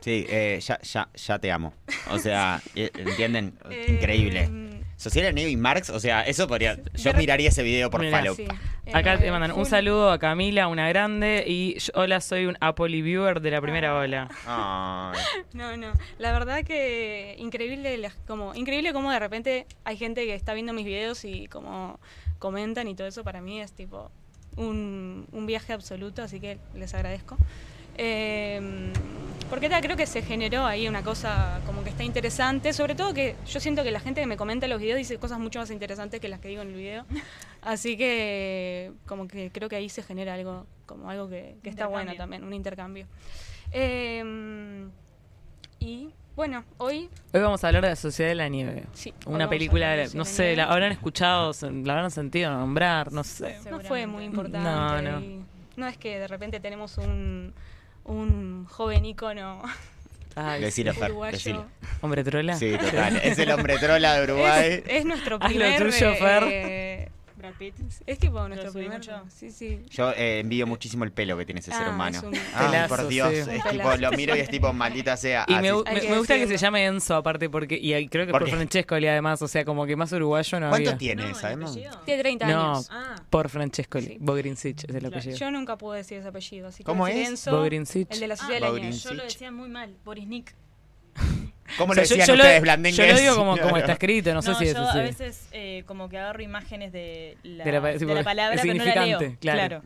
Sí, 0.02 0.26
eh, 0.28 0.60
ya, 0.62 0.80
ya, 0.82 1.08
ya 1.14 1.40
te 1.40 1.52
amo. 1.52 1.74
O 2.10 2.18
sea, 2.20 2.62
eh, 2.76 2.90
¿entienden? 2.96 3.58
Eh, 3.70 3.86
Increíble. 3.90 4.50
Sociedad 4.98 5.32
Neo 5.32 5.48
y 5.48 5.56
Marx, 5.56 5.90
o 5.92 6.00
sea, 6.00 6.24
eso 6.24 6.48
podría. 6.48 6.78
Yo 6.96 7.14
miraría 7.14 7.50
ese 7.50 7.64
video 7.64 7.90
por 7.90 8.02
Mirá, 8.02 8.18
falo. 8.18 8.34
Sí. 8.36 8.48
Acá 8.92 9.14
Eh, 9.14 9.18
te 9.20 9.32
mandan 9.32 9.52
un 9.52 9.66
saludo 9.66 10.12
a 10.12 10.18
Camila, 10.18 10.68
una 10.68 10.90
grande, 10.90 11.44
y 11.48 11.78
yo- 11.78 11.92
hola, 11.96 12.20
soy 12.20 12.48
un 12.48 12.58
Apoli 12.62 13.02
viewer 13.04 13.40
de 13.42 13.52
la 13.52 13.62
primera 13.62 13.96
ola. 13.96 14.28
Ay. 14.46 15.20
No, 15.54 15.78
no. 15.78 15.94
La 16.18 16.32
verdad 16.32 16.64
que 16.64 17.36
increíble, 17.38 18.10
como 18.26 18.54
increíble 18.56 18.92
como 18.92 19.12
de 19.12 19.20
repente 19.20 19.68
hay 19.84 19.98
gente 19.98 20.26
que 20.26 20.34
está 20.36 20.54
viendo 20.54 20.74
mis 20.74 20.86
videos 20.86 21.24
y 21.26 21.48
como 21.48 22.00
comentan 22.40 22.88
y 22.88 22.96
todo 22.96 23.08
eso 23.08 23.24
para 23.24 23.40
mí 23.42 23.62
es 23.62 23.74
tipo 23.74 24.12
un, 24.56 25.28
un 25.32 25.46
viaje 25.46 25.74
absoluto, 25.74 26.24
así 26.24 26.40
que 26.40 26.58
les 26.74 26.94
agradezco. 26.96 27.38
Eh, 27.98 28.92
porque 29.50 29.70
creo 29.70 29.96
que 29.96 30.06
se 30.06 30.22
generó 30.22 30.66
ahí 30.66 30.88
una 30.88 31.04
cosa 31.04 31.62
como 31.66 31.84
que 31.84 31.90
está 31.90 32.04
interesante, 32.04 32.74
sobre 32.74 32.96
todo 32.96 33.14
que 33.14 33.36
yo 33.46 33.60
siento 33.60 33.84
que 33.84 33.92
la 33.92 34.00
gente 34.00 34.20
que 34.22 34.28
me 34.28 34.36
comenta 34.36 34.68
los 34.68 34.80
videos 34.80 34.98
dice 34.98 35.18
cosas 35.18 35.40
mucho 35.40 35.60
más 35.60 35.72
interesantes 35.72 36.20
que 36.20 36.28
las 36.28 36.40
que 36.40 36.50
digo 36.50 36.62
en 36.62 36.70
el 36.70 36.74
video, 36.76 37.06
así 37.62 37.98
que 37.98 38.92
como 39.06 39.28
que 39.28 39.52
creo 39.52 39.70
que 39.70 39.78
ahí 39.78 39.90
se 39.90 40.04
genera 40.04 40.34
algo 40.34 40.66
como 40.86 41.10
algo 41.10 41.30
que, 41.30 41.58
que 41.64 41.70
está 41.70 41.88
bueno 41.88 42.14
también, 42.16 42.44
un 42.44 42.54
intercambio. 42.54 43.08
Eh, 43.72 44.90
y 45.80 46.10
bueno, 46.36 46.64
hoy 46.78 47.10
Hoy 47.34 47.42
vamos 47.42 47.64
a 47.64 47.68
hablar 47.68 47.84
de 47.84 47.90
la 47.90 47.96
Sociedad 47.96 48.30
de 48.30 48.36
la 48.36 48.50
Nieve. 48.50 48.84
sí. 48.94 49.14
Una 49.26 49.50
película, 49.50 49.92
de 49.92 50.10
no 50.14 50.26
sé, 50.26 50.56
la 50.56 50.66
habrán 50.66 50.92
escuchado, 50.92 51.52
la 51.62 51.94
habrán 51.94 52.12
sentido 52.12 52.52
nombrar, 52.52 53.12
no 53.12 53.24
sé. 53.24 53.60
no 53.70 53.80
fue 53.80 54.08
muy 54.08 54.26
importante. 54.26 54.60
No, 54.60 55.02
no. 55.02 55.20
y 55.20 55.44
no 55.78 55.88
es 55.88 55.98
que 55.98 56.20
de 56.20 56.28
repente 56.28 56.60
tenemos 56.60 56.98
un, 56.98 57.54
un 58.08 58.66
joven 58.66 59.06
ícono 59.06 59.62
Ay, 60.36 60.62
Decilo, 60.62 60.94
Fer, 60.94 61.10
uruguayo. 61.12 61.32
decilo. 61.32 61.66
hombre 62.02 62.24
trola. 62.24 62.56
Sí, 62.56 62.78
total. 62.78 63.18
Es 63.24 63.40
el 63.40 63.50
hombre 63.52 63.78
trola 63.80 64.14
de 64.16 64.24
Uruguay. 64.32 64.84
Es, 64.86 65.00
es 65.00 65.06
nuestro 65.06 65.38
Haz 65.42 65.52
lo 65.52 65.60
primer. 65.60 65.78
tuyo, 65.92 66.14
Fer. 66.16 66.44
eh, 66.44 66.87
Brad 67.38 67.54
Pitt. 67.54 67.76
es 68.06 68.18
tipo 68.20 68.48
nuestro 68.48 68.74
primer. 68.74 68.98
mucho? 68.98 69.24
Sí, 69.30 69.52
sí. 69.52 69.82
Yo 69.90 70.12
eh, 70.12 70.40
envidio 70.40 70.66
muchísimo 70.68 71.04
el 71.04 71.12
pelo 71.12 71.38
que 71.38 71.46
tiene 71.46 71.60
ese 71.60 71.72
ser 71.72 71.84
Ah, 71.88 71.92
humano. 71.92 72.18
es 72.18 72.24
un 72.24 72.34
Ay, 72.36 72.66
pelazo, 72.66 72.96
por 72.96 73.08
Dios. 73.08 73.30
sí. 73.34 73.40
Es 73.52 73.64
tipo, 73.70 73.96
lo 73.96 74.12
miro 74.12 74.36
y 74.36 74.40
es 74.40 74.50
tipo, 74.50 74.74
maldita 74.74 75.16
sea. 75.18 75.46
Y 75.48 75.54
me, 75.54 75.70
Hay 75.70 75.74
me- 75.94 76.02
que 76.02 76.10
me 76.10 76.18
gusta 76.18 76.36
que 76.36 76.48
se 76.48 76.58
llame 76.58 76.86
Enzo, 76.86 77.16
aparte, 77.16 77.50
porque. 77.50 77.76
Y 77.76 78.08
creo 78.10 78.26
que 78.26 78.32
¿Por 78.32 78.42
por 78.42 78.50
qué? 78.50 78.56
Francescoli, 78.56 79.08
además. 79.08 79.42
O 79.42 79.48
sea, 79.48 79.64
como 79.66 79.86
que 79.86 79.96
más 79.96 80.12
uruguayo 80.12 80.60
no 80.60 80.70
¿Cuánto 80.70 80.90
había. 80.90 80.98
tiene, 80.98 81.24
No, 81.24 81.30
¿el 81.30 81.36
sabemos? 81.36 81.78
Tiene 82.06 82.22
30 82.24 82.48
No, 82.48 82.72
años. 82.74 82.90
Ah. 82.92 83.16
por 83.30 83.50
Francescoli. 83.50 84.06
Sí. 84.08 84.18
Bogrinsich 84.20 84.84
es 84.84 84.90
el 84.96 85.00
Claro. 85.02 85.16
apellido. 85.18 85.38
Yo 85.38 85.52
nunca 85.52 85.78
pude 85.78 85.98
decir 85.98 86.18
ese 86.18 86.28
apellido. 86.28 86.68
Así 86.68 86.80
que 86.80 86.84
¿Cómo 86.86 87.08
es? 87.08 87.30
Enzo, 87.30 87.52
Bogrinsich. 87.58 88.08
el 88.12 88.20
de 88.20 88.28
la 88.28 88.34
Ah, 88.34 88.38
Sociedad 88.38 88.72
de 88.74 88.80
la. 88.82 88.90
Yo 88.90 89.14
lo 89.14 89.24
decía 89.24 89.52
muy 89.52 89.70
mal. 89.70 89.96
Boris 90.04 90.28
Nick. 90.28 90.56
¿Cómo 91.78 91.92
O 91.92 91.96
lo 91.96 92.04
sea, 92.04 92.04
yo, 92.06 92.16
decían 92.18 92.28
yo 92.28 92.36
lo, 92.36 92.44
ustedes, 92.44 92.58
yo 92.60 92.62
blandengues? 92.64 93.14
lo 93.14 93.20
digo 93.20 93.36
como, 93.36 93.58
como 93.58 93.78
está 93.78 93.94
escrito, 93.94 94.34
no, 94.34 94.42
sé 94.42 94.56
si 94.56 94.66
es 94.68 94.74
yo 94.74 94.84
así. 94.88 95.00
a 95.00 95.02
veces 95.04 95.48
eh, 95.52 95.84
como 95.86 96.08
que 96.10 96.18
agarro 96.18 96.42
imágenes 96.42 96.92
de 96.94 97.38
la, 97.44 97.64
De 97.66 97.72
la 97.72 98.00
sí, 98.00 98.06
de 98.06 98.14
la 98.16 98.24
palabra, 98.24 98.56
es 98.56 98.62
pero 98.62 98.74
no 98.74 98.86
la 98.86 98.94
leo. 99.06 99.20
significante, 99.20 99.38
claro. 99.40 99.82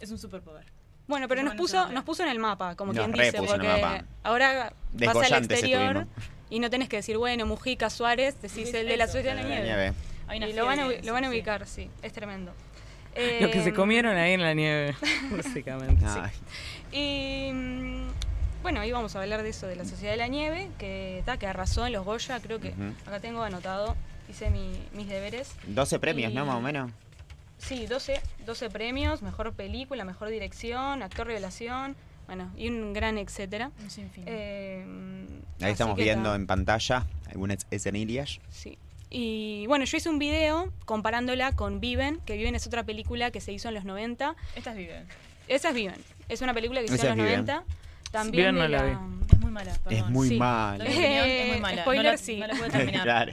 Es 0.00 0.10
un 0.10 0.18
superpoder. 0.18 0.64
Bueno, 1.06 1.26
pero 1.28 1.42
nos 1.42 1.54
no 1.54 1.58
puso, 1.58 1.88
nos 1.90 2.04
puso 2.04 2.22
en 2.22 2.28
el 2.28 2.38
mapa, 2.38 2.76
como 2.76 2.92
Nos 2.92 3.02
quien 3.06 3.12
dice, 3.12 3.38
porque 3.42 4.02
ahora 4.22 4.72
vas 4.92 5.16
al 5.32 5.44
exterior 5.44 6.06
y 6.50 6.60
no 6.60 6.70
tenés 6.70 6.88
que 6.88 6.96
decir, 6.96 7.16
bueno, 7.18 7.46
Mujica, 7.46 7.90
Suárez, 7.90 8.40
decís 8.42 8.70
Sí, 8.70 8.76
el 8.76 8.86
de 8.88 8.96
la 8.96 9.06
Sociedad 9.06 9.34
de 9.36 9.42
la 9.42 9.48
Nieve. 9.48 9.64
nieve. 9.64 9.92
Hay 10.28 10.36
una 10.38 10.48
Y 10.48 10.52
lo 10.52 10.66
van, 10.66 10.78
a, 10.80 10.86
lo 10.86 11.12
van 11.14 11.24
a 11.24 11.28
sí, 11.28 11.34
ubicar, 11.34 11.66
sí, 11.66 11.90
es 12.02 12.12
tremendo. 12.12 12.52
Los 13.40 13.50
que 13.50 13.62
se 13.62 13.70
Eh, 13.70 13.72
comieron 13.72 14.16
ahí 14.16 14.32
en 14.34 14.42
la 14.42 14.52
nieve, 14.54 14.94
básicamente. 15.30 16.04
Ay, 16.06 16.30
Y 16.92 17.52
mm, 17.52 18.07
bueno, 18.62 18.80
ahí 18.80 18.92
vamos 18.92 19.14
a 19.16 19.22
hablar 19.22 19.42
de 19.42 19.50
eso, 19.50 19.66
de 19.66 19.76
la 19.76 19.84
Sociedad 19.84 20.12
de 20.12 20.18
la 20.18 20.28
Nieve, 20.28 20.68
que, 20.78 21.22
ta, 21.24 21.36
que 21.38 21.46
arrasó 21.46 21.86
en 21.86 21.92
los 21.92 22.04
Goya, 22.04 22.40
creo 22.40 22.60
que 22.60 22.74
acá 23.06 23.20
tengo 23.20 23.42
anotado, 23.42 23.96
hice 24.28 24.50
mi- 24.50 24.78
mis 24.92 25.08
deberes. 25.08 25.52
12 25.66 25.98
premios, 25.98 26.32
¿no? 26.32 26.44
Más 26.46 26.56
o 26.56 26.60
menos. 26.60 26.90
Sí, 27.58 27.86
12, 27.86 28.20
12 28.46 28.70
premios, 28.70 29.22
mejor 29.22 29.52
película, 29.52 30.04
mejor 30.04 30.28
dirección, 30.28 31.02
actor 31.02 31.26
revelación, 31.26 31.96
bueno, 32.26 32.52
y 32.56 32.68
un 32.68 32.92
gran 32.92 33.16
etcétera. 33.18 33.70
Eh, 34.26 34.84
Ahí 35.60 35.72
estamos 35.72 35.96
viendo 35.96 36.30
ta, 36.30 36.36
en 36.36 36.46
pantalla 36.46 37.06
algunas 37.30 37.66
escenillas. 37.70 38.38
Sí. 38.50 38.78
Y 39.10 39.64
bueno, 39.66 39.86
yo 39.86 39.96
hice 39.96 40.08
un 40.10 40.18
video 40.18 40.70
comparándola 40.84 41.52
con 41.56 41.80
Viven, 41.80 42.20
que 42.26 42.36
Viven 42.36 42.54
es 42.54 42.66
otra 42.66 42.84
película 42.84 43.30
que 43.30 43.40
se 43.40 43.52
hizo 43.52 43.68
en 43.68 43.74
los 43.74 43.84
90. 43.84 44.36
Estas 44.54 44.76
viven. 44.76 45.06
Esa 45.48 45.70
es 45.70 45.74
Viven. 45.74 45.96
Es 46.28 46.42
una 46.42 46.52
película 46.52 46.82
que 46.82 46.88
se 46.88 46.94
hizo 46.96 47.06
en 47.08 47.16
los 47.16 47.26
es 47.26 47.30
Viven. 47.38 47.46
90. 47.46 47.64
También 48.10 48.54
no 48.54 48.66
la 48.68 48.82
vi. 48.82 48.92
Es 49.30 49.38
muy 49.38 49.50
mala, 49.50 49.72
perdón. 49.84 49.92
Es 50.04 50.10
muy 50.10 50.28
Sí. 50.28 50.36
mal. 50.38 50.78
Doy 50.78 50.88
mi 50.88 50.94
opinión, 50.94 51.24
es 51.24 51.46
muy 51.48 51.56
Eh, 51.56 51.60
mala. 51.62 51.82
spoiler, 51.82 52.04
no 52.04 52.10
la, 52.12 52.16
sí. 52.18 52.36
No 52.40 52.46
la 52.46 52.54
puedo 52.54 52.70
terminar. 52.70 53.02
claro. 53.02 53.32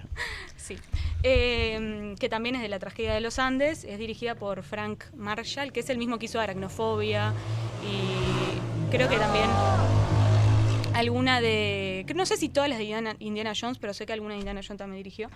Sí. 0.58 0.78
Eh, 1.24 2.16
que 2.20 2.30
también 2.30 2.56
es 2.56 2.62
de 2.62 2.68
la 2.70 2.80
tragedia 2.80 3.14
de 3.14 3.22
los 3.22 3.40
Andes. 3.40 3.84
Es 3.84 3.98
dirigida 3.98 4.36
por 4.36 4.64
Frank 4.64 5.04
Marshall, 5.16 5.72
que 5.72 5.80
es 5.80 5.90
el 5.90 5.98
mismo 5.98 6.20
que 6.20 6.26
hizo 6.26 6.40
Aracnofobia. 6.40 7.34
Y 7.84 8.92
creo 8.92 9.08
que 9.10 9.18
también 9.18 9.50
alguna 10.94 11.42
de. 11.42 12.04
que 12.08 12.14
No 12.14 12.26
sé 12.26 12.38
si 12.38 12.50
todas 12.50 12.70
las 12.70 12.78
de 12.78 12.84
Indiana, 12.86 13.16
Indiana 13.20 13.54
Jones, 13.60 13.78
pero 13.80 13.94
sé 13.94 14.06
que 14.06 14.14
alguna 14.14 14.34
de 14.34 14.40
Indiana 14.40 14.62
Jones 14.66 14.78
también 14.80 14.98
dirigió. 14.98 15.30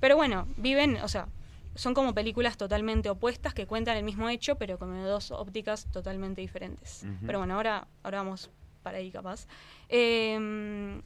Pero 0.00 0.16
bueno, 0.16 0.46
viven, 0.56 0.96
o 1.02 1.08
sea, 1.08 1.26
son 1.74 1.94
como 1.94 2.14
películas 2.14 2.56
totalmente 2.56 3.10
opuestas 3.10 3.54
que 3.54 3.66
cuentan 3.66 3.96
el 3.96 4.04
mismo 4.04 4.28
hecho, 4.28 4.56
pero 4.56 4.78
con 4.78 5.02
dos 5.04 5.30
ópticas 5.30 5.86
totalmente 5.92 6.40
diferentes. 6.40 7.04
Pero 7.26 7.38
bueno, 7.38 7.54
ahora, 7.54 7.88
ahora 8.02 8.18
vamos 8.18 8.50
para 8.82 8.98
ahí 8.98 9.10
capaz. 9.10 9.46
Eh, 9.88 11.00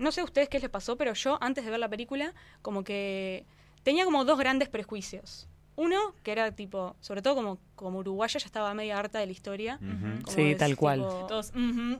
no 0.00 0.12
sé 0.12 0.22
a 0.22 0.24
ustedes 0.24 0.48
qué 0.48 0.58
les 0.58 0.70
pasó, 0.70 0.96
pero 0.96 1.12
yo 1.12 1.38
antes 1.42 1.64
de 1.64 1.70
ver 1.70 1.78
la 1.78 1.88
película, 1.88 2.32
como 2.62 2.82
que 2.84 3.44
tenía 3.82 4.04
como 4.06 4.24
dos 4.24 4.38
grandes 4.38 4.70
prejuicios. 4.70 5.46
Uno, 5.80 5.98
que 6.22 6.32
era 6.32 6.52
tipo, 6.52 6.94
sobre 7.00 7.22
todo 7.22 7.34
como, 7.36 7.58
como 7.74 8.00
uruguaya, 8.00 8.38
ya 8.38 8.44
estaba 8.44 8.74
media 8.74 8.98
harta 8.98 9.18
de 9.18 9.24
la 9.24 9.32
historia. 9.32 9.78
Como 9.78 10.36
Sí, 10.36 10.54
tal 10.54 10.76
cual. 10.76 10.98
tipo- 10.98 11.26
Todos, 11.26 11.50
ujú. 11.50 11.98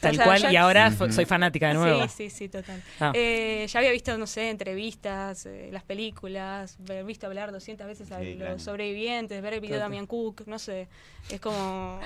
Tal 0.00 0.12
o 0.12 0.16
sea, 0.16 0.24
cual, 0.24 0.40
ya- 0.40 0.52
y 0.52 0.56
ahora 0.56 0.90
soy 0.90 1.26
fanática 1.26 1.68
de 1.68 1.74
nuevo. 1.74 2.02
Sí, 2.08 2.08
sí, 2.08 2.30
sí, 2.30 2.48
total. 2.48 2.82
Ah. 2.98 3.12
Eh, 3.14 3.66
ya 3.68 3.80
había 3.80 3.90
visto, 3.92 4.16
no 4.16 4.26
sé, 4.26 4.48
entrevistas, 4.48 5.44
eh, 5.44 5.68
las 5.70 5.82
películas, 5.84 6.78
haber 6.88 7.04
visto 7.04 7.26
hablar 7.26 7.52
200 7.52 7.86
veces 7.86 8.10
a 8.12 8.18
Sí, 8.20 8.28
los 8.30 8.36
claro. 8.36 8.58
sobrevivientes, 8.60 9.42
ver 9.42 9.52
el 9.52 9.60
video 9.60 9.76
de. 9.76 9.80
Damian 9.82 10.06
Cook, 10.06 10.44
no 10.46 10.58
sé, 10.58 10.88
es 11.30 11.40
como... 11.40 12.00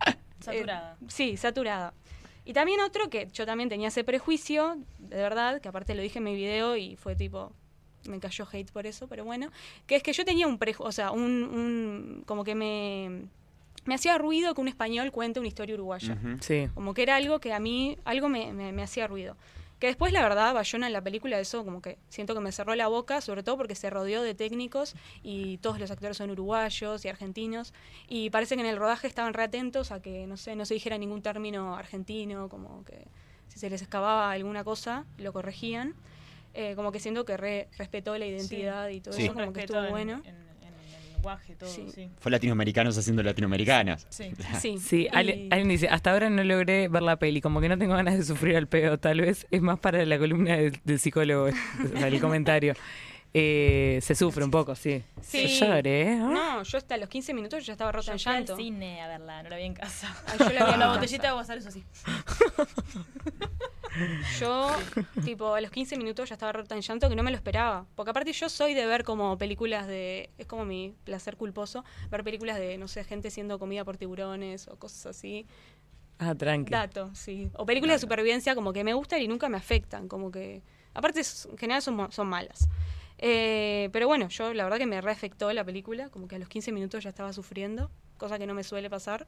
Saturada. 0.40 0.96
eh, 1.00 1.04
sí, 1.08 1.36
saturada. 1.36 1.94
Y 2.44 2.52
también 2.52 2.80
otro 2.80 3.08
que 3.08 3.28
yo 3.32 3.46
también 3.46 3.68
tenía 3.68 3.88
ese 3.88 4.04
prejuicio, 4.04 4.76
de 4.98 5.16
verdad, 5.16 5.60
que 5.60 5.68
aparte 5.68 5.94
lo 5.94 6.02
dije 6.02 6.18
en 6.18 6.24
mi 6.24 6.34
video 6.34 6.76
y 6.76 6.96
fue 6.96 7.14
tipo, 7.16 7.52
me 8.08 8.20
cayó 8.20 8.46
hate 8.50 8.70
por 8.70 8.86
eso, 8.86 9.06
pero 9.08 9.24
bueno, 9.24 9.50
que 9.86 9.96
es 9.96 10.02
que 10.02 10.12
yo 10.12 10.24
tenía 10.24 10.46
un 10.46 10.58
prejuicio, 10.58 10.86
o 10.88 10.92
sea, 10.92 11.10
un, 11.10 11.22
un- 11.44 12.22
como 12.26 12.44
que 12.44 12.54
me, 12.54 13.26
me 13.84 13.94
hacía 13.94 14.16
ruido 14.18 14.54
que 14.54 14.60
un 14.60 14.68
español 14.68 15.10
cuente 15.12 15.38
una 15.40 15.48
historia 15.48 15.74
uruguaya. 15.74 16.14
Ujú. 16.14 16.36
Sí. 16.40 16.68
Como 16.74 16.94
que 16.94 17.02
era 17.02 17.16
algo 17.16 17.38
que 17.40 17.52
a 17.52 17.58
mí, 17.60 17.96
algo 18.04 18.28
me, 18.28 18.52
me- 18.52 18.72
me 18.72 18.82
hacía 18.82 19.06
ruido. 19.06 19.36
Que 19.80 19.88
después, 19.88 20.12
la 20.12 20.22
verdad, 20.22 20.54
Bayona 20.54 20.86
en 20.86 20.92
la 20.94 21.02
película, 21.02 21.38
eso 21.40 21.64
como 21.64 21.82
que 21.82 21.98
siento 22.08 22.32
que 22.32 22.40
me 22.40 22.52
cerró 22.52 22.74
la 22.74 22.86
boca, 22.86 23.20
sobre 23.20 23.42
todo 23.42 23.56
porque 23.58 23.74
se 23.74 23.90
rodeó 23.90 24.22
de 24.22 24.34
técnicos 24.34 24.94
y 25.22 25.58
todos 25.58 25.78
los 25.80 25.90
actores 25.90 26.16
son 26.16 26.30
uruguayos 26.30 27.04
y 27.04 27.08
argentinos. 27.08 27.74
Y 28.08 28.30
parece 28.30 28.54
que 28.54 28.62
en 28.62 28.68
el 28.68 28.76
rodaje 28.78 29.08
estaban 29.08 29.34
re 29.34 29.42
atentos 29.42 29.90
a 29.90 30.00
que, 30.00 30.26
no 30.26 30.36
sé, 30.36 30.54
no 30.56 30.64
se 30.64 30.74
dijera 30.74 30.96
ningún 30.96 31.20
término 31.22 31.76
argentino, 31.76 32.48
como 32.48 32.84
que 32.84 33.04
si 33.48 33.58
se 33.58 33.68
les 33.68 33.82
escapaba 33.82 34.30
alguna 34.30 34.64
cosa, 34.64 35.04
lo 35.18 35.32
corregían. 35.34 35.94
Eh, 36.54 36.74
como 36.76 36.92
que 36.92 37.00
siento 37.00 37.24
que 37.24 37.36
re- 37.36 37.68
respetó 37.78 38.16
la 38.16 38.26
identidad 38.26 38.88
y 38.88 39.00
todo 39.00 39.12
Sí. 39.14 39.24
eso, 39.24 39.34
como 39.34 39.52
que 39.52 39.60
estuvo 39.60 39.82
en- 39.84 39.90
bueno. 39.90 40.22
En, 40.24 40.34
en 40.36 40.74
el 40.74 41.12
lenguaje, 41.14 41.56
todo, 41.56 41.68
Sí. 41.68 41.86
sí. 41.92 42.08
Fue 42.20 42.30
latinoamericanos 42.30 42.96
haciendo 42.96 43.22
latinoamericanos. 43.24 44.06
Sí. 44.10 44.30
Sí, 44.60 44.78
Sí, 44.78 45.02
y- 45.02 45.08
Ale- 45.16 45.48
alguien 45.50 45.68
dice, 45.68 45.88
hasta 45.88 46.12
ahora 46.12 46.30
no 46.30 46.44
logré 46.44 46.86
ver 46.88 47.02
la 47.02 47.16
peli, 47.16 47.40
como 47.40 47.60
que 47.60 47.68
no 47.68 47.76
tengo 47.76 47.94
ganas 47.94 48.16
de 48.16 48.24
sufrir 48.24 48.56
al 48.56 48.68
pedo, 48.68 48.98
tal 48.98 49.20
vez 49.20 49.46
es 49.50 49.62
más 49.62 49.78
para 49.80 50.04
la 50.06 50.16
columna 50.18 50.56
del, 50.56 50.78
del 50.84 50.98
psicólogo, 51.00 51.46
o 51.94 51.98
sea, 51.98 52.06
el 52.06 52.20
comentario. 52.20 52.74
Eh, 53.36 53.98
se 54.00 54.14
sufre 54.14 54.44
un 54.44 54.52
poco, 54.52 54.76
sí. 54.76 55.02
Sí. 55.20 55.48
Yo 55.58 55.66
lloré, 55.66 56.02
¿eh? 56.12 56.16
No, 56.18 56.62
yo 56.62 56.78
hasta 56.78 56.96
los 56.96 57.08
15 57.08 57.34
minutos 57.34 57.66
ya 57.66 57.72
estaba 57.72 57.90
rota 57.90 58.12
en 58.12 58.18
Yo 58.18 58.22
fui 58.22 58.32
al 58.32 58.38
llanto. 58.38 58.56
cine 58.56 59.02
a 59.02 59.08
verla, 59.08 59.42
no 59.42 59.48
la 59.48 59.56
vi 59.56 59.64
en 59.64 59.74
casa. 59.74 60.14
Ay, 60.28 60.38
yo 60.38 60.50
la 60.52 60.66
vi 60.66 60.72
en 60.74 60.78
la 60.78 60.88
botellita 60.92 61.22
de 61.22 61.28
agua 61.30 61.42
eso 61.42 61.70
sí. 61.72 61.82
Yo, 64.38 64.70
tipo, 65.24 65.54
a 65.54 65.60
los 65.60 65.70
15 65.70 65.96
minutos 65.96 66.28
ya 66.28 66.34
estaba 66.34 66.52
rota 66.52 66.74
en 66.74 66.80
llanto 66.80 67.08
que 67.08 67.16
no 67.16 67.22
me 67.22 67.30
lo 67.30 67.36
esperaba. 67.36 67.86
Porque 67.94 68.10
aparte 68.10 68.32
yo 68.32 68.48
soy 68.48 68.74
de 68.74 68.86
ver 68.86 69.04
como 69.04 69.38
películas 69.38 69.86
de... 69.86 70.30
Es 70.38 70.46
como 70.46 70.64
mi 70.64 70.94
placer 71.04 71.36
culposo, 71.36 71.84
ver 72.10 72.24
películas 72.24 72.58
de, 72.58 72.78
no 72.78 72.88
sé, 72.88 73.04
gente 73.04 73.30
siendo 73.30 73.58
comida 73.58 73.84
por 73.84 73.96
tiburones 73.96 74.68
o 74.68 74.76
cosas 74.76 75.06
así. 75.06 75.46
Ah, 76.18 76.34
tranqui. 76.34 76.70
Dato, 76.70 77.10
sí. 77.14 77.50
O 77.54 77.66
películas 77.66 77.96
de 77.96 78.00
supervivencia 78.00 78.54
como 78.54 78.72
que 78.72 78.84
me 78.84 78.94
gustan 78.94 79.20
y 79.20 79.28
nunca 79.28 79.48
me 79.48 79.56
afectan. 79.56 80.08
Como 80.08 80.30
que... 80.30 80.62
Aparte, 80.94 81.20
en 81.20 81.58
general 81.58 81.82
son 81.82 82.26
malas. 82.28 82.68
Eh, 83.18 83.90
pero 83.92 84.06
bueno, 84.06 84.28
yo 84.28 84.52
la 84.54 84.64
verdad 84.64 84.78
que 84.78 84.86
me 84.86 85.00
reafectó 85.00 85.52
la 85.52 85.64
película, 85.64 86.08
como 86.10 86.28
que 86.28 86.36
a 86.36 86.38
los 86.38 86.48
15 86.48 86.72
minutos 86.72 87.04
ya 87.04 87.10
estaba 87.10 87.32
sufriendo, 87.32 87.90
cosa 88.18 88.38
que 88.38 88.46
no 88.46 88.54
me 88.54 88.64
suele 88.64 88.90
pasar. 88.90 89.26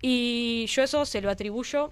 Y 0.00 0.66
yo 0.68 0.82
eso 0.82 1.04
se 1.06 1.20
lo 1.20 1.30
atribuyo 1.30 1.90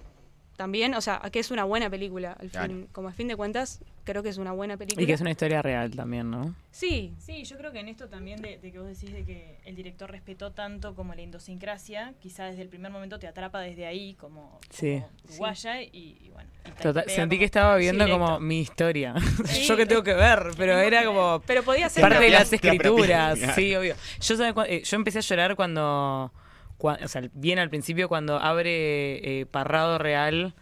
también, 0.61 0.93
o 0.93 1.01
sea, 1.01 1.19
que 1.31 1.39
es 1.39 1.49
una 1.49 1.63
buena 1.63 1.89
película. 1.89 2.33
Al 2.39 2.49
Claro. 2.51 2.67
fin, 2.67 2.87
como 2.91 3.07
a 3.07 3.11
fin 3.13 3.27
de 3.27 3.35
cuentas, 3.35 3.79
creo 4.03 4.21
que 4.21 4.29
es 4.29 4.37
una 4.37 4.51
buena 4.51 4.77
película. 4.77 5.01
Y 5.03 5.07
que 5.07 5.13
es 5.13 5.21
una 5.21 5.31
historia 5.31 5.61
real 5.63 5.89
también, 5.95 6.29
¿no? 6.29 6.53
Sí, 6.69 7.13
Sí, 7.17 7.43
yo 7.45 7.57
creo 7.57 7.71
que 7.71 7.79
en 7.79 7.87
esto 7.87 8.07
también 8.07 8.39
de, 8.43 8.59
de 8.59 8.71
que 8.71 8.77
vos 8.77 8.87
decís 8.87 9.11
de 9.11 9.23
que 9.25 9.57
el 9.65 9.75
director 9.75 10.11
respetó 10.11 10.51
tanto 10.51 10.93
como 10.93 11.15
la 11.15 11.21
idiosincrasia, 11.23 12.13
quizá 12.19 12.45
desde 12.45 12.61
el 12.61 12.67
primer 12.69 12.91
momento 12.91 13.17
te 13.17 13.25
atrapa 13.27 13.59
desde 13.59 13.87
ahí 13.87 14.13
como, 14.19 14.59
Sí. 14.69 15.01
como 15.01 15.09
uruguaya 15.29 15.81
y, 15.81 16.17
y 16.21 16.29
bueno. 16.31 16.49
y 16.67 16.81
Total, 16.81 17.05
sentí 17.09 17.39
que 17.39 17.45
estaba 17.45 17.75
viendo 17.77 18.07
como 18.07 18.39
mi 18.39 18.59
historia. 18.61 19.15
Sí. 19.45 19.63
Yo 19.67 19.75
que 19.75 19.87
tengo 19.87 20.03
que 20.03 20.13
ver, 20.13 20.51
pero 20.57 20.77
era 20.77 21.03
como 21.05 21.41
pero 21.47 21.63
podía 21.63 21.89
ser 21.89 22.01
parte 22.01 22.19
de 22.23 22.29
las 22.29 22.53
escrituras. 22.53 23.39
Sí, 23.55 23.75
obvio. 23.75 23.95
Yo, 24.21 24.37
¿sabe 24.37 24.53
cu- 24.53 24.61
eh, 24.61 24.83
yo 24.83 24.95
empecé 24.95 25.17
a 25.17 25.21
llorar 25.21 25.55
cuando, 25.55 26.31
cua- 26.31 26.41
o 26.83 27.07
sea, 27.07 27.23
bien 27.33 27.59
al 27.59 27.69
principio 27.69 28.07
cuando 28.09 28.37
abre 28.39 29.41
eh, 29.41 29.45
Parrado 29.45 29.97
Real, 29.97 30.53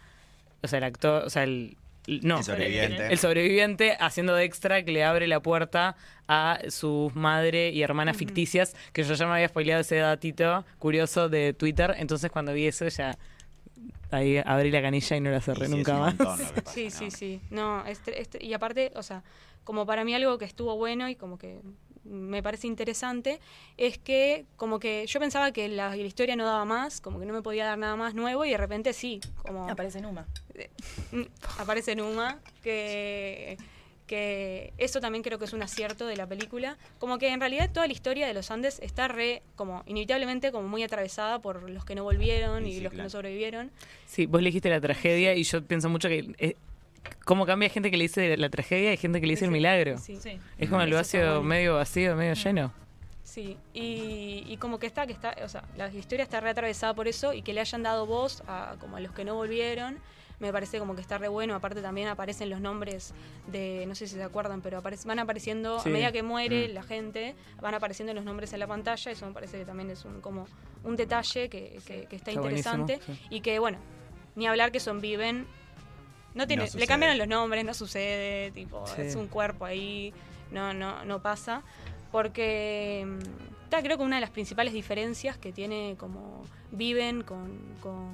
o 0.62 0.68
sea, 0.68 0.78
el 0.78 0.84
actor, 0.84 1.24
o 1.24 1.30
sea, 1.30 1.44
el... 1.44 1.76
No, 2.22 2.38
El 2.38 2.44
sobreviviente. 2.44 3.06
el 3.12 3.18
sobreviviente 3.18 3.96
haciendo 4.00 4.34
de 4.34 4.44
extra 4.44 4.82
que 4.82 4.90
le 4.90 5.04
abre 5.04 5.28
la 5.28 5.40
puerta 5.40 5.96
a 6.26 6.58
sus 6.68 7.14
madre 7.14 7.68
y 7.70 7.82
hermanas 7.82 8.16
ficticias, 8.16 8.74
que 8.92 9.04
yo 9.04 9.14
ya 9.14 9.26
me 9.26 9.34
había 9.34 9.48
spoileado 9.48 9.82
ese 9.82 9.96
datito 9.96 10.64
curioso 10.78 11.28
de 11.28 11.52
Twitter, 11.52 11.94
entonces 11.98 12.30
cuando 12.32 12.52
vi 12.52 12.66
eso 12.66 12.88
ya 12.88 13.16
ahí 14.10 14.38
abrí 14.44 14.70
la 14.72 14.82
canilla 14.82 15.16
y 15.16 15.20
no 15.20 15.30
la 15.30 15.40
cerré 15.40 15.66
sí, 15.66 15.72
nunca 15.72 15.98
más. 15.98 16.14
pasa, 16.18 16.52
Sí, 16.72 16.84
¿no? 16.86 16.90
sí, 16.90 17.10
sí. 17.10 17.40
No, 17.50 17.84
este, 17.86 18.20
este- 18.20 18.44
y 18.44 18.54
aparte, 18.54 18.90
o 18.96 19.02
sea, 19.04 19.22
como 19.62 19.86
para 19.86 20.02
mí 20.04 20.12
algo 20.14 20.36
que 20.38 20.46
estuvo 20.46 20.76
bueno 20.76 21.08
y 21.08 21.14
como 21.14 21.38
que 21.38 21.60
me 22.04 22.42
parece 22.42 22.66
interesante, 22.66 23.40
es 23.76 23.98
que 23.98 24.44
como 24.56 24.78
que 24.80 25.06
yo 25.06 25.20
pensaba 25.20 25.52
que 25.52 25.68
la, 25.68 25.90
la 25.90 25.96
historia 25.96 26.34
no 26.36 26.44
daba 26.46 26.64
más, 26.64 27.00
como 27.00 27.20
que 27.20 27.26
no 27.26 27.32
me 27.34 27.42
podía 27.42 27.64
dar 27.66 27.78
nada 27.78 27.96
más 27.96 28.14
nuevo 28.14 28.44
y 28.44 28.50
de 28.50 28.56
repente 28.56 28.92
sí, 28.92 29.20
como 29.42 29.68
Aparece 29.68 30.00
Numa. 30.00 30.26
mm, 31.12 31.22
aparece 31.58 31.94
Numa, 31.94 32.40
que, 32.62 33.58
que 34.06 34.72
eso 34.78 35.00
también 35.00 35.22
creo 35.22 35.38
que 35.38 35.44
es 35.44 35.52
un 35.52 35.62
acierto 35.62 36.06
de 36.06 36.16
la 36.16 36.26
película, 36.26 36.78
como 36.98 37.18
que 37.18 37.28
en 37.28 37.38
realidad 37.40 37.70
toda 37.72 37.86
la 37.86 37.92
historia 37.92 38.26
de 38.26 38.34
los 38.34 38.50
Andes 38.50 38.80
está 38.82 39.06
re, 39.06 39.42
como 39.54 39.82
inevitablemente 39.86 40.50
como 40.52 40.68
muy 40.68 40.82
atravesada 40.82 41.38
por 41.40 41.68
los 41.70 41.84
que 41.84 41.94
no 41.94 42.02
volvieron 42.04 42.64
Sí, 42.64 42.70
y 42.70 42.74
sí, 42.76 42.80
los 42.80 42.92
que 42.92 42.98
no 42.98 43.10
sobrevivieron. 43.10 43.70
Sí, 44.06 44.26
vos 44.26 44.40
le 44.42 44.48
dijiste 44.48 44.68
la 44.70 44.80
tragedia 44.80 45.34
y 45.34 45.44
yo 45.44 45.62
pienso 45.64 45.88
mucho 45.88 46.08
que... 46.08 46.34
eh, 46.38 46.56
¿Cómo 47.24 47.46
cambia 47.46 47.68
gente 47.68 47.90
que 47.90 47.96
le 47.96 48.04
dice 48.04 48.36
la 48.36 48.48
tragedia 48.50 48.92
y 48.92 48.96
gente 48.96 49.20
que 49.20 49.26
le 49.26 49.32
dice 49.34 49.44
el 49.44 49.50
milagro? 49.50 49.98
Sí. 49.98 50.16
Sí. 50.16 50.38
Es 50.58 50.68
como 50.68 50.82
el 50.82 50.92
vacío 50.92 51.42
medio 51.42 51.74
vacío, 51.76 52.16
medio 52.16 52.34
lleno. 52.34 52.72
Sí, 53.22 53.56
y, 53.72 54.42
y 54.48 54.56
como 54.56 54.78
que 54.80 54.86
está, 54.86 55.06
que 55.06 55.12
está, 55.12 55.36
o 55.44 55.48
sea, 55.48 55.62
la 55.76 55.88
historia 55.92 56.24
está 56.24 56.40
reatravesada 56.40 56.94
por 56.94 57.06
eso 57.06 57.32
y 57.32 57.42
que 57.42 57.52
le 57.52 57.60
hayan 57.60 57.82
dado 57.84 58.04
voz 58.06 58.42
a 58.48 58.74
como 58.80 58.96
a 58.96 59.00
los 59.00 59.12
que 59.12 59.24
no 59.24 59.36
volvieron, 59.36 59.98
me 60.40 60.52
parece 60.52 60.78
como 60.80 60.96
que 60.96 61.00
está 61.00 61.16
re 61.18 61.28
bueno. 61.28 61.54
Aparte 61.54 61.80
también 61.80 62.08
aparecen 62.08 62.50
los 62.50 62.60
nombres 62.60 63.14
de, 63.46 63.84
no 63.86 63.94
sé 63.94 64.08
si 64.08 64.16
se 64.16 64.22
acuerdan, 64.24 64.62
pero 64.62 64.82
aparec- 64.82 65.04
van 65.04 65.20
apareciendo, 65.20 65.78
Sí. 65.78 65.90
a 65.90 65.92
medida 65.92 66.10
que 66.12 66.22
muere 66.24 66.68
Mm. 66.68 66.72
la 66.74 66.82
gente, 66.82 67.34
van 67.60 67.74
apareciendo 67.74 68.12
los 68.14 68.24
nombres 68.24 68.52
en 68.52 68.58
la 68.58 68.66
pantalla. 68.66 69.12
Eso 69.12 69.26
me 69.26 69.32
parece 69.32 69.58
que 69.58 69.64
también 69.64 69.90
es 69.90 70.04
un, 70.04 70.20
como 70.20 70.48
un 70.82 70.96
detalle 70.96 71.48
que, 71.48 71.78
que- 71.86 72.06
que 72.06 72.16
está, 72.16 72.32
interesante. 72.32 72.98
sí. 73.06 73.18
Y 73.30 73.40
que, 73.42 73.58
bueno, 73.60 73.78
ni 74.34 74.48
hablar 74.48 74.72
que 74.72 74.80
son 74.80 75.00
viven. 75.00 75.46
No 76.34 76.46
tiene, 76.46 76.64
No 76.72 76.78
le 76.78 76.86
cambiaron 76.86 77.18
los 77.18 77.28
nombres, 77.28 77.64
no 77.64 77.74
sucede, 77.74 78.50
tipo, 78.52 78.86
Sí. 78.86 79.02
es 79.02 79.16
un 79.16 79.26
cuerpo 79.28 79.64
ahí, 79.64 80.12
no, 80.50 80.72
no, 80.72 81.04
no 81.04 81.20
pasa. 81.20 81.62
Porque 82.12 83.06
mm, 83.06 83.70
creo 83.82 83.96
que 83.98 84.02
una 84.04 84.16
de 84.16 84.20
las 84.20 84.30
principales 84.30 84.72
diferencias 84.72 85.36
que 85.38 85.52
tiene 85.52 85.94
como 85.98 86.44
viven 86.72 87.22
con, 87.22 87.58
con, 87.80 88.10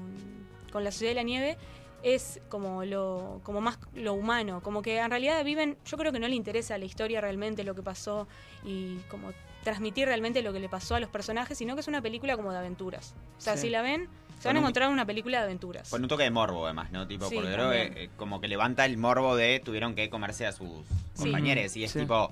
con 0.72 0.84
la 0.84 0.90
sociedad 0.90 1.10
de 1.12 1.14
la 1.16 1.22
nieve 1.22 1.56
es 2.02 2.40
como 2.50 2.84
lo 2.84 3.40
como 3.42 3.60
más 3.60 3.78
lo 3.94 4.12
humano, 4.14 4.62
como 4.62 4.82
que 4.82 4.98
en 4.98 5.10
realidad 5.10 5.42
viven, 5.44 5.76
yo 5.84 5.96
creo 5.96 6.12
que 6.12 6.20
no 6.20 6.28
le 6.28 6.34
interesa 6.36 6.76
la 6.78 6.84
historia 6.84 7.20
realmente, 7.20 7.64
lo 7.64 7.74
que 7.74 7.82
pasó 7.82 8.28
y 8.64 8.98
como 9.10 9.32
transmitir 9.64 10.06
realmente 10.06 10.42
lo 10.42 10.52
que 10.52 10.60
le 10.60 10.68
pasó 10.68 10.94
a 10.94 11.00
los 11.00 11.08
personajes, 11.08 11.58
sino 11.58 11.74
que 11.74 11.80
es 11.80 11.88
una 11.88 12.00
película 12.02 12.36
como 12.36 12.52
de 12.52 12.58
aventuras. 12.58 13.14
O 13.38 13.40
sea, 13.40 13.54
Sí. 13.56 13.62
si 13.62 13.70
la 13.70 13.82
ven, 13.82 14.08
se 14.38 14.48
van 14.48 14.56
a 14.56 14.60
un- 14.60 14.64
encontrar 14.64 14.90
una 14.90 15.04
película 15.06 15.38
de 15.38 15.44
aventuras. 15.44 15.88
Con 15.90 16.02
un 16.02 16.08
toque 16.08 16.24
de 16.24 16.30
morbo, 16.30 16.64
además, 16.66 16.90
¿no? 16.92 17.06
Tipo, 17.06 17.28
Sí, 17.28 17.34
porque 17.36 17.52
creo 17.52 17.70
que 17.70 17.82
eh, 18.04 18.10
como 18.16 18.40
que 18.40 18.48
levanta 18.48 18.84
el 18.84 18.96
morbo 18.98 19.36
de 19.36 19.60
tuvieron 19.64 19.94
que 19.94 20.08
comerse 20.10 20.46
a 20.46 20.52
sus 20.52 20.68
Sí. 21.14 21.22
compañeros. 21.24 21.76
Y 21.76 21.84
es 21.84 21.92
Sí. 21.92 22.00
tipo. 22.00 22.30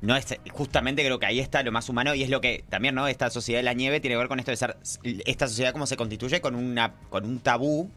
No 0.00 0.16
es, 0.16 0.26
justamente 0.50 1.04
creo 1.04 1.20
que 1.20 1.26
ahí 1.26 1.38
está 1.38 1.62
lo 1.62 1.70
más 1.70 1.88
humano 1.88 2.12
y 2.14 2.24
es 2.24 2.28
lo 2.28 2.40
que 2.40 2.64
también, 2.68 2.94
¿no? 2.96 3.06
Esta 3.06 3.30
sociedad 3.30 3.60
de 3.60 3.62
la 3.62 3.72
nieve 3.72 4.00
tiene 4.00 4.14
que 4.14 4.18
ver 4.18 4.26
con 4.28 4.40
esto 4.40 4.50
de 4.50 4.56
ser. 4.56 4.76
Esta 5.04 5.46
sociedad 5.46 5.72
como 5.72 5.86
se 5.86 5.96
constituye 5.96 6.40
con, 6.40 6.56
una, 6.56 6.94
con 7.08 7.24
un 7.24 7.38
tabú 7.38 7.88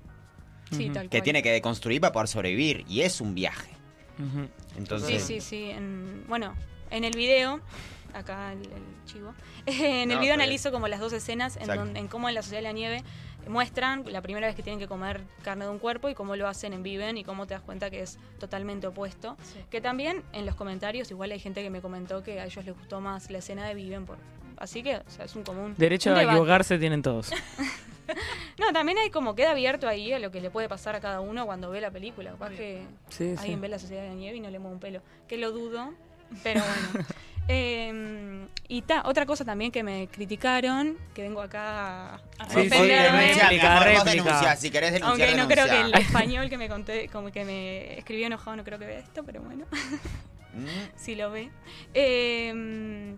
Sí, 0.71 0.85
Ujú. 0.85 0.93
tal 0.93 1.03
que 1.05 1.17
cual. 1.17 1.23
tiene 1.23 1.41
que 1.43 1.51
deconstruir 1.51 2.01
para 2.01 2.11
poder 2.13 2.27
sobrevivir. 2.27 2.85
Y 2.87 3.01
es 3.01 3.21
un 3.21 3.33
viaje. 3.35 3.71
Entonces. 4.77 5.23
Sí, 5.23 5.39
sí, 5.39 5.41
sí. 5.41 5.69
En- 5.71 6.23
bueno, 6.27 6.53
en 6.91 7.03
el 7.03 7.13
video, 7.15 7.59
acá 8.15 8.53
el, 8.53 8.59
el 8.61 9.05
chivo, 9.05 9.33
en 9.65 10.09
el 10.11 10.15
No, 10.17 10.21
video 10.21 10.33
analizo 10.33 10.71
como 10.71 10.87
las 10.87 10.99
dos 10.99 11.13
escenas 11.13 11.57
en, 11.57 11.95
en 11.97 12.07
cómo 12.07 12.29
en 12.29 12.35
la 12.35 12.41
Sociedad 12.41 12.59
de 12.59 12.67
la 12.69 12.71
Nieve 12.73 13.03
muestran 13.47 14.03
la 14.11 14.21
primera 14.21 14.47
vez 14.47 14.55
que 14.55 14.63
tienen 14.63 14.79
que 14.79 14.87
comer 14.87 15.21
carne 15.43 15.65
de 15.65 15.71
un 15.71 15.77
cuerpo 15.79 16.09
y 16.09 16.15
cómo 16.15 16.35
lo 16.35 16.47
hacen 16.47 16.73
en 16.73 16.81
Viven 16.81 17.17
y 17.17 17.23
cómo 17.23 17.45
te 17.45 17.53
das 17.53 17.61
cuenta 17.61 17.89
que 17.91 18.01
es 18.01 18.17
totalmente 18.39 18.87
opuesto. 18.87 19.37
Que 19.69 19.81
también 19.81 20.23
en 20.33 20.45
los 20.47 20.55
comentarios 20.55 21.11
igual 21.11 21.31
hay 21.31 21.39
gente 21.39 21.61
que 21.61 21.69
me 21.69 21.79
comentó 21.81 22.23
que 22.23 22.39
a 22.39 22.45
ellos 22.45 22.65
les 22.65 22.75
gustó 22.75 23.01
más 23.01 23.29
la 23.29 23.37
escena 23.37 23.67
de 23.67 23.75
Viven. 23.75 24.05
Por, 24.07 24.17
así 24.57 24.81
que, 24.81 24.95
o 24.97 25.09
sea, 25.09 25.25
es 25.25 25.35
un 25.35 25.43
común. 25.43 25.75
Derecho 25.77 26.11
un 26.11 26.17
a 26.17 26.23
equivocarse 26.23 26.77
tienen 26.79 27.01
todos. 27.01 27.31
No, 28.59 28.71
también 28.71 28.99
hay 28.99 29.09
como 29.09 29.33
queda 29.33 29.51
abierto 29.51 29.87
ahí 29.87 30.13
a 30.13 30.19
lo 30.19 30.29
que 30.29 30.39
le 30.39 30.51
puede 30.51 30.69
pasar 30.69 30.95
a 30.95 31.01
cada 31.01 31.21
uno 31.21 31.45
cuando 31.47 31.71
ve 31.71 31.81
la 31.81 31.89
película. 31.89 32.31
Capaz 32.31 32.51
que 32.51 32.83
Sí, 33.09 33.31
sí. 33.31 33.35
alguien 33.39 33.59
ve 33.61 33.67
la 33.67 33.79
sociedad 33.79 34.03
de 34.03 34.09
la 34.09 34.13
nieve 34.13 34.37
y 34.37 34.39
no 34.41 34.49
le 34.51 34.59
mueve 34.59 34.75
un 34.75 34.79
pelo. 34.79 35.01
Que 35.27 35.37
lo 35.37 35.51
dudo, 35.51 35.91
pero 36.43 36.61
bueno. 36.61 37.05
Eh, 37.47 38.47
y 38.67 38.81
ta, 38.81 39.03
otra 39.05 39.25
cosa 39.25 39.45
también 39.45 39.71
que 39.71 39.83
me 39.83 40.07
criticaron, 40.07 40.97
que 41.13 41.21
vengo 41.21 41.41
acá 41.41 42.15
a 42.15 42.49
Sí, 42.49 42.63
sí, 42.63 42.69
denuncia, 42.69 43.49
mi 43.49 43.59
amor, 43.59 43.73
vos 43.77 43.83
réplica. 43.85 44.03
denunciá, 44.11 44.55
Si 44.55 44.71
querés 44.71 44.93
denunciar, 44.93 45.29
aunque 45.29 45.41
no 45.41 45.47
creo 45.47 45.67
que 45.67 45.81
el 45.81 45.93
español 46.01 46.49
que 46.49 46.57
me 46.57 46.67
conté, 46.67 47.07
como 47.09 47.31
que 47.31 47.45
me 47.45 47.97
escribió 47.99 48.25
enojado, 48.27 48.55
no 48.57 48.63
creo 48.63 48.79
que 48.79 48.85
vea 48.87 48.99
esto, 48.99 49.23
pero 49.23 49.41
bueno, 49.41 49.65
Mm, 50.53 50.67
si 50.95 51.15
lo 51.15 51.31
ve. 51.31 51.49
Eh, 51.93 53.13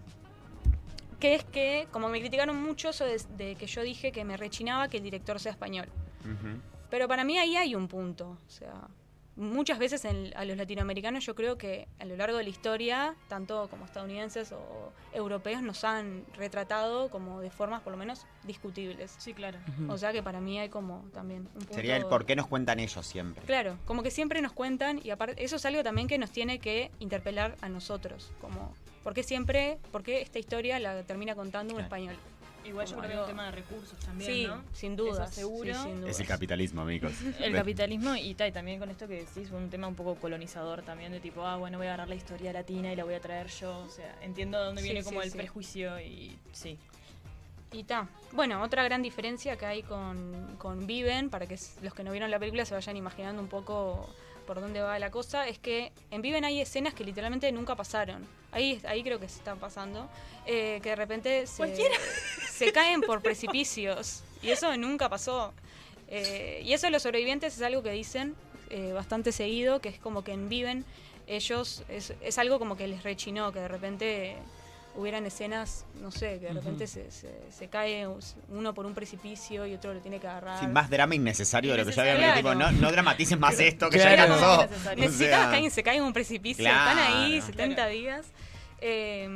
que 1.19 1.35
es 1.35 1.43
que, 1.43 1.87
como 1.91 2.09
me 2.09 2.19
criticaron 2.19 2.61
mucho 2.61 2.89
eso 2.89 3.05
de, 3.05 3.21
de 3.37 3.55
que 3.55 3.67
yo 3.67 3.81
dije 3.83 4.11
que 4.11 4.25
me 4.25 4.37
rechinaba 4.37 4.87
que 4.87 4.97
el 4.97 5.03
director 5.03 5.39
sea 5.39 5.51
español. 5.51 5.87
ujú. 6.21 6.59
Pero 6.89 7.07
para 7.07 7.23
mí 7.23 7.37
ahí 7.37 7.55
hay 7.55 7.75
un 7.75 7.87
punto. 7.87 8.37
O 8.47 8.49
sea, 8.49 8.73
muchas 9.37 9.77
veces 9.79 10.03
en- 10.05 10.33
a 10.35 10.43
los 10.45 10.57
latinoamericanos 10.57 11.25
yo 11.25 11.35
creo 11.35 11.57
que 11.57 11.87
a 11.99 12.05
lo 12.05 12.17
largo 12.17 12.37
de 12.37 12.43
la 12.43 12.49
historia, 12.49 13.15
tanto 13.29 13.67
como 13.69 13.85
estadounidenses 13.85 14.51
o 14.51 14.91
europeos, 15.13 15.61
nos 15.61 15.83
han 15.83 16.25
retratado 16.35 17.09
como 17.09 17.39
de 17.39 17.49
formas 17.51 17.81
por 17.81 17.91
lo 17.91 17.97
menos 17.97 18.25
discutibles. 18.43 19.15
Sí, 19.19 19.33
claro. 19.33 19.59
O 19.87 19.97
sea 19.97 20.11
que 20.11 20.23
para 20.23 20.41
mí 20.41 20.59
hay 20.59 20.69
como 20.69 21.05
también 21.13 21.41
un 21.53 21.61
punto... 21.61 21.73
Sería 21.75 21.95
el 21.97 22.05
por 22.07 22.25
qué 22.25 22.35
nos 22.35 22.47
cuentan 22.47 22.79
ellos 22.79 23.05
siempre. 23.05 23.43
Claro, 23.45 23.77
como 23.85 24.03
que 24.03 24.11
siempre 24.11 24.41
nos 24.41 24.51
cuentan 24.53 24.99
y 25.03 25.11
aparte 25.11 25.43
eso 25.43 25.55
es 25.57 25.65
algo 25.65 25.83
también 25.83 26.07
que 26.07 26.17
nos 26.17 26.31
tiene 26.31 26.59
que 26.59 26.91
interpelar 26.99 27.55
a 27.61 27.69
nosotros, 27.69 28.31
como 28.41 28.73
¿por 29.03 29.13
qué 29.13 29.23
siempre, 29.23 29.77
por 29.91 30.03
qué 30.03 30.21
esta 30.21 30.39
historia 30.39 30.79
la 30.79 31.03
termina 31.03 31.35
contando 31.35 31.73
un 31.75 31.79
Claro. 31.79 31.85
español? 31.85 32.15
Igual 32.67 32.85
yo 32.87 32.97
creo 32.97 33.07
que 33.09 33.15
es 33.15 33.21
un 33.21 33.27
tema 33.27 33.45
de 33.45 33.51
recursos 33.51 33.99
también, 33.99 34.31
Sí, 34.31 34.45
¿no? 34.47 34.63
sin 34.73 34.95
duda, 34.95 35.23
Eso 35.25 35.33
seguro. 35.33 35.73
sí, 35.73 35.79
sin 35.83 36.07
Es 36.07 36.19
el 36.19 36.27
capitalismo, 36.27 36.81
amigos. 36.81 37.13
El 37.39 37.53
capitalismo 37.53 38.15
y, 38.15 38.33
ta, 38.35 38.47
y 38.47 38.51
también 38.51 38.79
con 38.79 38.89
esto 38.89 39.07
que 39.07 39.25
decís, 39.25 39.49
un 39.51 39.69
tema 39.69 39.87
un 39.87 39.95
poco 39.95 40.15
colonizador 40.15 40.81
también, 40.83 41.11
de 41.11 41.19
tipo, 41.19 41.45
ah, 41.45 41.57
bueno, 41.57 41.77
voy 41.77 41.87
a 41.87 41.91
agarrar 41.91 42.09
la 42.09 42.15
historia 42.15 42.51
latina 42.53 42.91
y 42.91 42.95
la 42.95 43.03
voy 43.03 43.13
a 43.13 43.19
traer 43.21 43.47
yo. 43.47 43.77
O 43.79 43.89
sea, 43.89 44.15
entiendo 44.21 44.59
de 44.59 44.65
dónde 44.65 44.81
Sí, 44.81 44.87
viene 44.87 45.01
sí, 45.01 45.05
como 45.09 45.21
el 45.21 45.31
prejuicio 45.31 45.99
y 45.99 46.37
sí. 46.51 46.77
Y 47.73 47.83
ta. 47.83 48.07
Bueno, 48.31 48.61
otra 48.63 48.83
gran 48.83 49.01
diferencia 49.01 49.57
que 49.57 49.65
hay 49.65 49.83
con, 49.83 50.55
con 50.57 50.87
Viven, 50.87 51.29
para 51.29 51.45
que 51.47 51.57
los 51.81 51.93
que 51.93 52.03
no 52.03 52.11
vieron 52.11 52.31
la 52.31 52.39
película 52.39 52.63
se 52.65 52.73
vayan 52.73 52.95
imaginando 52.95 53.41
un 53.41 53.49
poco 53.49 54.09
por 54.47 54.59
dónde 54.59 54.81
va 54.81 54.97
la 54.97 55.11
cosa, 55.11 55.47
es 55.47 55.59
que 55.59 55.91
en 56.09 56.23
Viven 56.23 56.43
hay 56.43 56.59
escenas 56.61 56.95
que 56.95 57.03
literalmente 57.03 57.51
nunca 57.51 57.75
pasaron. 57.75 58.25
Ahí, 58.51 58.81
ahí 58.87 59.03
creo 59.03 59.19
que 59.19 59.29
se 59.29 59.37
están 59.37 59.59
pasando. 59.59 60.09
eh, 60.47 60.79
que 60.81 60.89
de 60.89 60.95
repente 60.95 61.45
se, 61.45 61.75
se 62.49 62.71
caen 62.71 63.01
por 63.01 63.21
precipicios. 63.21 64.23
Y 64.41 64.49
eso 64.49 64.75
nunca 64.77 65.09
pasó. 65.09 65.53
Eh, 66.07 66.61
y 66.63 66.73
eso 66.73 66.89
los 66.89 67.03
sobrevivientes 67.03 67.55
es 67.55 67.61
algo 67.61 67.83
que 67.83 67.91
dicen 67.91 68.33
eh, 68.69 68.93
bastante 68.93 69.31
seguido, 69.31 69.81
que 69.81 69.89
es 69.89 69.99
como 69.99 70.23
que 70.23 70.31
en 70.31 70.47
Viven 70.49 70.85
ellos, 71.27 71.83
es, 71.89 72.13
es 72.21 72.37
algo 72.37 72.57
como 72.57 72.77
que 72.77 72.87
les 72.87 73.03
rechinó, 73.03 73.51
que 73.51 73.59
de 73.59 73.67
repente 73.67 74.37
hubieran 74.97 75.25
escenas, 75.25 75.85
no 76.01 76.11
sé, 76.11 76.39
que 76.39 76.47
de 76.47 76.53
repente 76.53 76.87
se, 76.87 77.09
se, 77.11 77.31
se 77.51 77.67
cae 77.69 78.07
uno 78.49 78.73
por 78.73 78.85
un 78.85 78.93
precipicio 78.93 79.65
y 79.65 79.73
otro 79.75 79.93
lo 79.93 79.99
tiene 80.01 80.19
que 80.19 80.27
agarrar. 80.27 80.59
Sin 80.59 80.73
más 80.73 80.89
drama 80.89 81.15
innecesario 81.15 81.71
de 81.71 81.77
lo 81.77 81.85
que 81.85 81.91
ya 81.93 82.01
había 82.01 82.33
tipo, 82.35 82.53
no, 82.55 82.71
no 82.71 82.91
dramatices 82.91 83.37
más 83.39 83.59
esto 83.59 83.89
que 83.89 83.97
Claro. 83.99 84.15
ya 84.15 84.27
pasó. 84.27 84.63
innecesario. 84.65 85.03
O 85.03 85.07
Necesitas 85.07 85.39
sea, 85.39 85.49
que 85.49 85.55
alguien 85.55 85.71
se 85.71 85.83
caiga 85.83 86.01
en 86.01 86.07
un 86.07 86.13
precipicio, 86.13 86.63
Claro. 86.63 86.99
están 86.99 87.13
ahí 87.13 87.41
70 87.41 87.75
Claro. 87.75 87.91
días. 87.91 88.25
eh, 88.81 89.29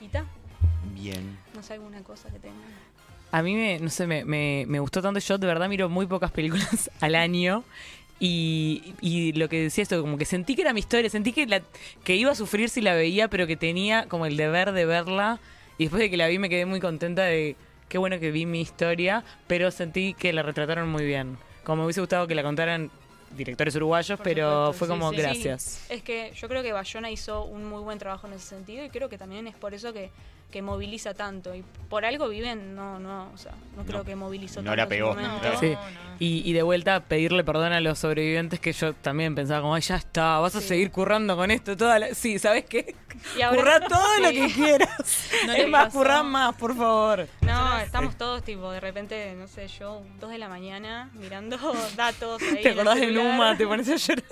y, 0.00 0.04
y 0.04 0.08
ta, 0.08 0.24
Bien. 0.94 1.38
no 1.54 1.62
sé, 1.62 1.74
alguna 1.74 2.02
cosa 2.02 2.28
que 2.30 2.38
tengan. 2.38 2.86
A 3.32 3.42
mí 3.42 3.54
me, 3.54 3.78
no 3.80 3.90
sé, 3.90 4.06
me, 4.06 4.24
me, 4.24 4.64
me 4.68 4.78
gustó 4.80 5.02
tanto. 5.02 5.18
Yo 5.20 5.36
de 5.36 5.46
verdad 5.46 5.68
miro 5.68 5.88
muy 5.88 6.06
pocas 6.06 6.30
películas 6.30 6.90
al 7.00 7.14
año. 7.14 7.64
Y, 8.18 8.94
y 9.00 9.32
lo 9.32 9.48
que 9.48 9.60
decía 9.62 9.82
esto, 9.82 10.00
como 10.00 10.16
que 10.16 10.24
sentí 10.24 10.54
que 10.54 10.62
era 10.62 10.72
mi 10.72 10.80
historia, 10.80 11.10
sentí 11.10 11.32
que, 11.32 11.46
la, 11.46 11.62
que 12.02 12.16
iba 12.16 12.30
a 12.32 12.34
sufrir 12.34 12.70
si 12.70 12.80
la 12.80 12.94
veía, 12.94 13.28
pero 13.28 13.46
que 13.46 13.56
tenía 13.56 14.06
como 14.08 14.24
el 14.26 14.36
deber 14.36 14.72
de 14.72 14.86
verla. 14.86 15.38
Y 15.78 15.84
después 15.84 16.00
de 16.00 16.10
que 16.10 16.16
la 16.16 16.26
vi 16.26 16.38
me 16.38 16.48
quedé 16.48 16.64
muy 16.64 16.80
contenta 16.80 17.24
de 17.24 17.56
qué 17.88 17.98
bueno 17.98 18.18
que 18.18 18.30
vi 18.30 18.46
mi 18.46 18.60
historia, 18.62 19.22
pero 19.46 19.70
sentí 19.70 20.14
que 20.14 20.32
la 20.32 20.42
retrataron 20.42 20.88
muy 20.88 21.04
bien. 21.04 21.36
Como 21.62 21.82
me 21.82 21.84
hubiese 21.86 22.00
gustado 22.00 22.26
que 22.26 22.34
la 22.34 22.42
contaran 22.42 22.90
directores 23.36 23.74
uruguayos, 23.76 24.16
Por 24.18 24.24
pero 24.24 24.66
supuesto, 24.68 24.78
fue 24.78 24.88
como 24.88 25.10
sí. 25.10 25.16
gracias. 25.16 25.84
Es 25.90 26.02
que 26.02 26.32
yo 26.34 26.48
creo 26.48 26.62
que 26.62 26.72
Bayona 26.72 27.10
hizo 27.10 27.44
un 27.44 27.64
muy 27.66 27.82
buen 27.82 27.98
trabajo 27.98 28.26
en 28.26 28.32
ese 28.34 28.46
sentido 28.46 28.84
y 28.84 28.88
creo 28.88 29.08
que 29.10 29.18
también 29.18 29.46
es 29.46 29.56
por 29.56 29.74
eso 29.74 29.92
que, 29.92 30.10
que 30.50 30.62
moviliza 30.62 31.12
tanto. 31.14 31.54
Y 31.54 31.64
por 31.90 32.04
algo 32.04 32.28
viven, 32.28 32.74
no, 32.74 32.98
no, 32.98 33.30
o 33.32 33.36
sea, 33.38 33.52
no 33.76 33.84
creo 33.84 33.98
No, 33.98 34.04
que 34.04 34.16
movilizó 34.16 34.60
no 34.62 34.66
tanto 34.70 34.76
la 34.76 34.88
pegó. 34.88 35.14
No, 35.14 35.40
Sí. 35.60 35.70
no. 35.72 35.78
Y, 36.18 36.48
y 36.48 36.52
de 36.54 36.62
vuelta 36.62 37.00
pedirle 37.00 37.44
perdón 37.44 37.72
a 37.74 37.80
los 37.80 37.98
sobrevivientes 37.98 38.58
que 38.58 38.72
yo 38.72 38.94
también 38.94 39.34
pensaba 39.34 39.60
como, 39.60 39.74
ay, 39.74 39.82
ya 39.82 39.96
está, 39.96 40.38
vas 40.38 40.56
a 40.56 40.60
Sí. 40.62 40.68
seguir 40.68 40.90
currando 40.90 41.36
con 41.36 41.50
esto 41.50 41.76
toda 41.76 41.98
la... 41.98 42.14
Sí, 42.14 42.38
¿sabes 42.38 42.64
qué? 42.64 42.94
Y 43.36 43.42
ahora- 43.42 43.58
Currá 43.58 43.80
todo 43.80 44.18
lo 44.20 44.28
Sí. 44.30 44.34
que 44.34 44.52
quieras. 44.54 45.28
No 45.46 45.52
es 45.52 45.68
más, 45.68 45.84
pasó. 45.86 45.98
currá 45.98 46.22
más, 46.22 46.54
por 46.54 46.74
favor. 46.76 47.28
No, 47.42 47.78
estamos 47.78 48.16
todos 48.16 48.42
tipo, 48.42 48.70
de 48.70 48.80
repente, 48.80 49.34
no 49.36 49.46
sé, 49.48 49.68
yo, 49.68 50.02
dos 50.18 50.30
de 50.30 50.38
la 50.38 50.48
mañana, 50.48 51.10
mirando 51.14 51.58
datos. 51.96 52.40
ahí 52.56 52.62
¿Te 52.62 52.70
acordás 52.70 52.98
de 52.98 53.08
Numa? 53.12 53.56
Te 53.58 53.66
pones 53.66 53.88
a 53.90 53.96
llorar. 53.96 54.24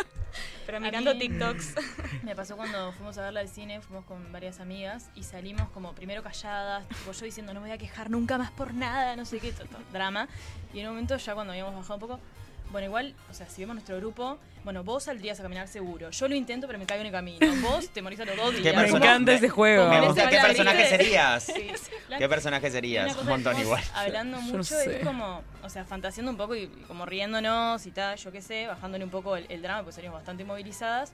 Pero 0.66 0.80
mirando 0.80 1.12
mí- 1.14 1.20
TikToks. 1.20 1.74
Me 2.22 2.34
pasó 2.34 2.56
cuando 2.56 2.92
fuimos 2.92 3.16
a 3.18 3.22
verla 3.22 3.40
al 3.40 3.48
cine, 3.48 3.80
fuimos 3.80 4.04
con 4.04 4.32
varias 4.32 4.60
amigas 4.60 5.10
y 5.14 5.22
salimos 5.24 5.68
como 5.70 5.94
primero 5.94 6.22
calladas, 6.22 6.86
tipo 6.88 7.12
yo 7.12 7.24
diciendo 7.24 7.52
no 7.54 7.60
me 7.60 7.66
voy 7.68 7.74
a 7.74 7.78
quejar 7.78 8.10
nunca 8.10 8.38
más 8.38 8.50
por 8.50 8.74
nada, 8.74 9.14
no 9.16 9.24
sé 9.24 9.40
qué, 9.40 9.52
to- 9.52 9.64
to- 9.66 9.78
drama. 9.92 10.28
Y 10.72 10.80
en 10.80 10.86
un 10.88 10.92
momento 10.94 11.16
ya 11.16 11.34
cuando 11.34 11.52
habíamos 11.52 11.74
bajado 11.74 11.94
un 11.94 12.00
poco, 12.00 12.20
bueno, 12.74 12.86
igual, 12.88 13.14
o 13.30 13.34
sea, 13.34 13.48
si 13.48 13.62
vemos 13.62 13.76
nuestro 13.76 13.96
grupo, 13.98 14.36
bueno, 14.64 14.82
vos 14.82 15.04
saldrías 15.04 15.38
a 15.38 15.44
caminar 15.44 15.68
seguro. 15.68 16.10
Yo 16.10 16.26
lo 16.26 16.34
intento, 16.34 16.66
pero 16.66 16.76
me 16.76 16.86
caigo 16.86 17.02
en 17.02 17.06
el 17.06 17.12
camino. 17.12 17.38
Vos 17.62 17.88
te 17.90 18.02
morís 18.02 18.18
a 18.18 18.24
los 18.24 18.36
dos 18.36 18.50
¿Qué 18.56 18.62
días. 18.62 18.74
Me 18.74 18.82
persona- 18.82 19.04
encanta 19.06 19.32
ese 19.34 19.48
juego. 19.48 19.88
Me 19.88 20.00
gusta. 20.00 20.28
¿Qué 20.28 20.38
personaje 20.42 20.88
serías? 20.88 21.44
Sí. 21.44 21.68
¿Qué 22.18 22.28
personaje 22.28 22.70
serías? 22.72 23.16
Un 23.16 23.28
montón 23.28 23.60
igual. 23.60 23.80
Hablando 23.94 24.40
mucho 24.40 24.64
sé. 24.64 24.98
y 25.00 25.04
como, 25.04 25.42
o 25.62 25.68
sea, 25.68 25.84
fantaseando 25.84 26.32
un 26.32 26.36
poco 26.36 26.56
y 26.56 26.66
como 26.88 27.06
riéndonos 27.06 27.86
y 27.86 27.92
tal, 27.92 28.18
yo 28.18 28.32
qué 28.32 28.42
sé, 28.42 28.66
bajándole 28.66 29.04
un 29.04 29.10
poco 29.10 29.36
el, 29.36 29.46
el 29.50 29.62
drama, 29.62 29.84
pues 29.84 29.94
salimos 29.94 30.16
bastante 30.16 30.44
movilizadas, 30.44 31.12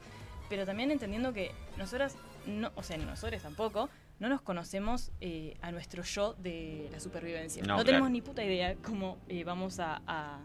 pero 0.49 0.65
también 0.65 0.91
entendiendo 0.91 1.35
que 1.35 1.53
nosotras, 1.77 2.17
no, 2.47 2.73
o 2.75 2.83
sea, 2.83 2.97
nosotros 2.97 3.43
tampoco, 3.43 3.91
no 4.19 4.29
nos 4.29 4.41
conocemos 4.43 5.11
eh, 5.21 5.57
a 5.61 5.71
nuestro 5.73 6.03
yo 6.05 6.35
de 6.39 6.89
la 6.93 7.01
supervivencia. 7.01 7.63
No, 7.65 7.77
No, 7.77 7.85
tenemos 7.85 8.11
ni 8.11 8.23
puta 8.23 8.43
idea 8.45 8.75
cómo 8.83 9.19
eh, 9.29 9.45
vamos 9.45 9.79
a, 9.81 10.01
a- 10.07 10.39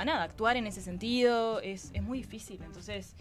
a 0.00 0.04
nada, 0.04 0.24
actuar 0.24 0.56
en 0.56 0.66
ese 0.66 0.80
sentido 0.80 1.60
es, 1.60 1.90
es 1.94 2.02
muy 2.02 2.18
difícil. 2.18 2.60
Entonces, 2.64 3.14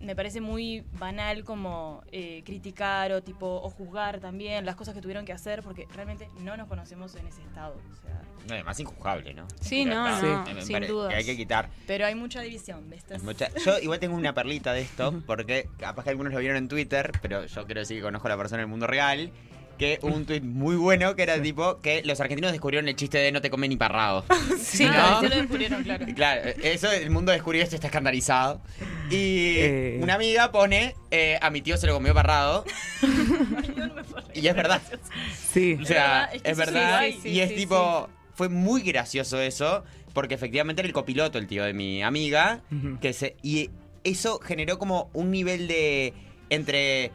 me 0.00 0.16
parece 0.16 0.40
muy 0.40 0.84
banal 0.98 1.44
como 1.44 2.02
eh, 2.10 2.42
criticar 2.44 3.12
o 3.12 3.22
tipo 3.22 3.46
o 3.62 3.70
juzgar 3.70 4.18
también 4.18 4.66
las 4.66 4.74
cosas 4.74 4.94
que 4.94 5.00
tuvieron 5.00 5.24
que 5.24 5.32
hacer 5.32 5.62
porque 5.62 5.86
realmente 5.94 6.28
no 6.40 6.56
nos 6.56 6.66
conocemos 6.66 7.14
en 7.14 7.26
ese 7.28 7.40
estado. 7.42 7.74
O 7.74 8.02
sea, 8.04 8.20
No, 8.48 8.54
además 8.54 8.80
injuzgable, 8.80 9.32
¿no? 9.32 9.46
Sí, 9.60 9.84
no, 9.84 10.20
no, 10.20 10.44
me 10.54 10.62
sin 10.62 10.86
dudas. 10.88 11.10
que 11.10 11.14
hay 11.18 11.24
que 11.24 11.36
quitar. 11.36 11.68
pero 11.86 12.04
hay 12.04 12.16
mucha 12.16 12.40
división, 12.40 12.90
¿ves? 12.90 13.04
Es 13.10 13.22
mucha- 13.22 13.48
Yo 13.64 13.78
igual 13.78 14.00
tengo 14.00 14.16
una 14.16 14.34
perlita 14.34 14.72
de 14.72 14.80
esto, 14.80 15.22
porque 15.24 15.68
capaz 15.78 16.02
que 16.02 16.10
algunos 16.10 16.32
lo 16.32 16.40
vieron 16.40 16.56
en 16.56 16.66
Twitter, 16.68 17.12
pero 17.22 17.46
yo 17.46 17.64
quiero 17.66 17.80
decir 17.80 17.98
que 17.98 18.02
conozco 18.02 18.26
a 18.26 18.30
la 18.30 18.36
persona 18.36 18.62
en 18.62 18.66
el 18.66 18.70
mundo 18.70 18.88
real. 18.88 19.30
Que 19.82 19.98
un 20.02 20.24
tweet 20.24 20.40
muy 20.42 20.76
bueno 20.76 21.16
que 21.16 21.22
era 21.24 21.40
tipo 21.42 21.80
que 21.80 22.02
los 22.04 22.20
argentinos 22.20 22.52
descubrieron 22.52 22.88
el 22.88 22.94
chiste 22.96 23.18
de 23.18 23.32
no 23.32 23.40
te 23.40 23.50
comen 23.50 23.70
ni 23.70 23.76
parrado. 23.76 24.24
Sí, 24.62 24.84
¿no? 24.86 25.20
sí 25.20 25.28
lo 25.28 25.36
descubrieron, 25.36 25.82
claro. 26.14 26.50
Eso 26.62 26.90
el 26.90 27.10
mundo 27.10 27.32
descubrió 27.32 27.62
esto, 27.62 27.74
está 27.74 27.88
escandalizado. 27.88 28.60
Y 29.10 29.56
Eh. 29.58 29.98
una 30.02 30.14
amiga 30.14 30.50
pone, 30.52 30.94
eh, 31.10 31.38
a 31.42 31.50
mi 31.50 31.60
tío 31.62 31.76
se 31.76 31.86
lo 31.86 31.94
comió 31.94 32.14
parrado. 32.14 32.64
y 34.34 34.46
es 34.46 34.54
verdad. 34.54 34.80
Sí. 35.52 35.78
O 35.80 35.84
sea, 35.84 36.30
verdad, 36.32 36.34
es 36.44 36.56
sí 36.56 36.58
verdad. 36.58 37.02
y 37.24 37.40
es 37.40 37.54
tipo, 37.54 38.08
fue 38.34 38.48
muy 38.48 38.82
gracioso 38.82 39.40
eso, 39.40 39.84
porque 40.14 40.34
efectivamente 40.34 40.80
era 40.80 40.86
el 40.86 40.94
copiloto, 40.94 41.38
el 41.38 41.46
tío 41.46 41.64
de 41.64 41.72
mi 41.74 42.02
amiga, 42.02 42.60
que 43.00 43.12
se 43.12 43.36
y 43.42 43.70
eso 44.04 44.38
generó 44.40 44.78
como 44.78 45.10
un 45.12 45.30
nivel 45.30 45.68
de 45.68 46.14
entre 46.50 47.10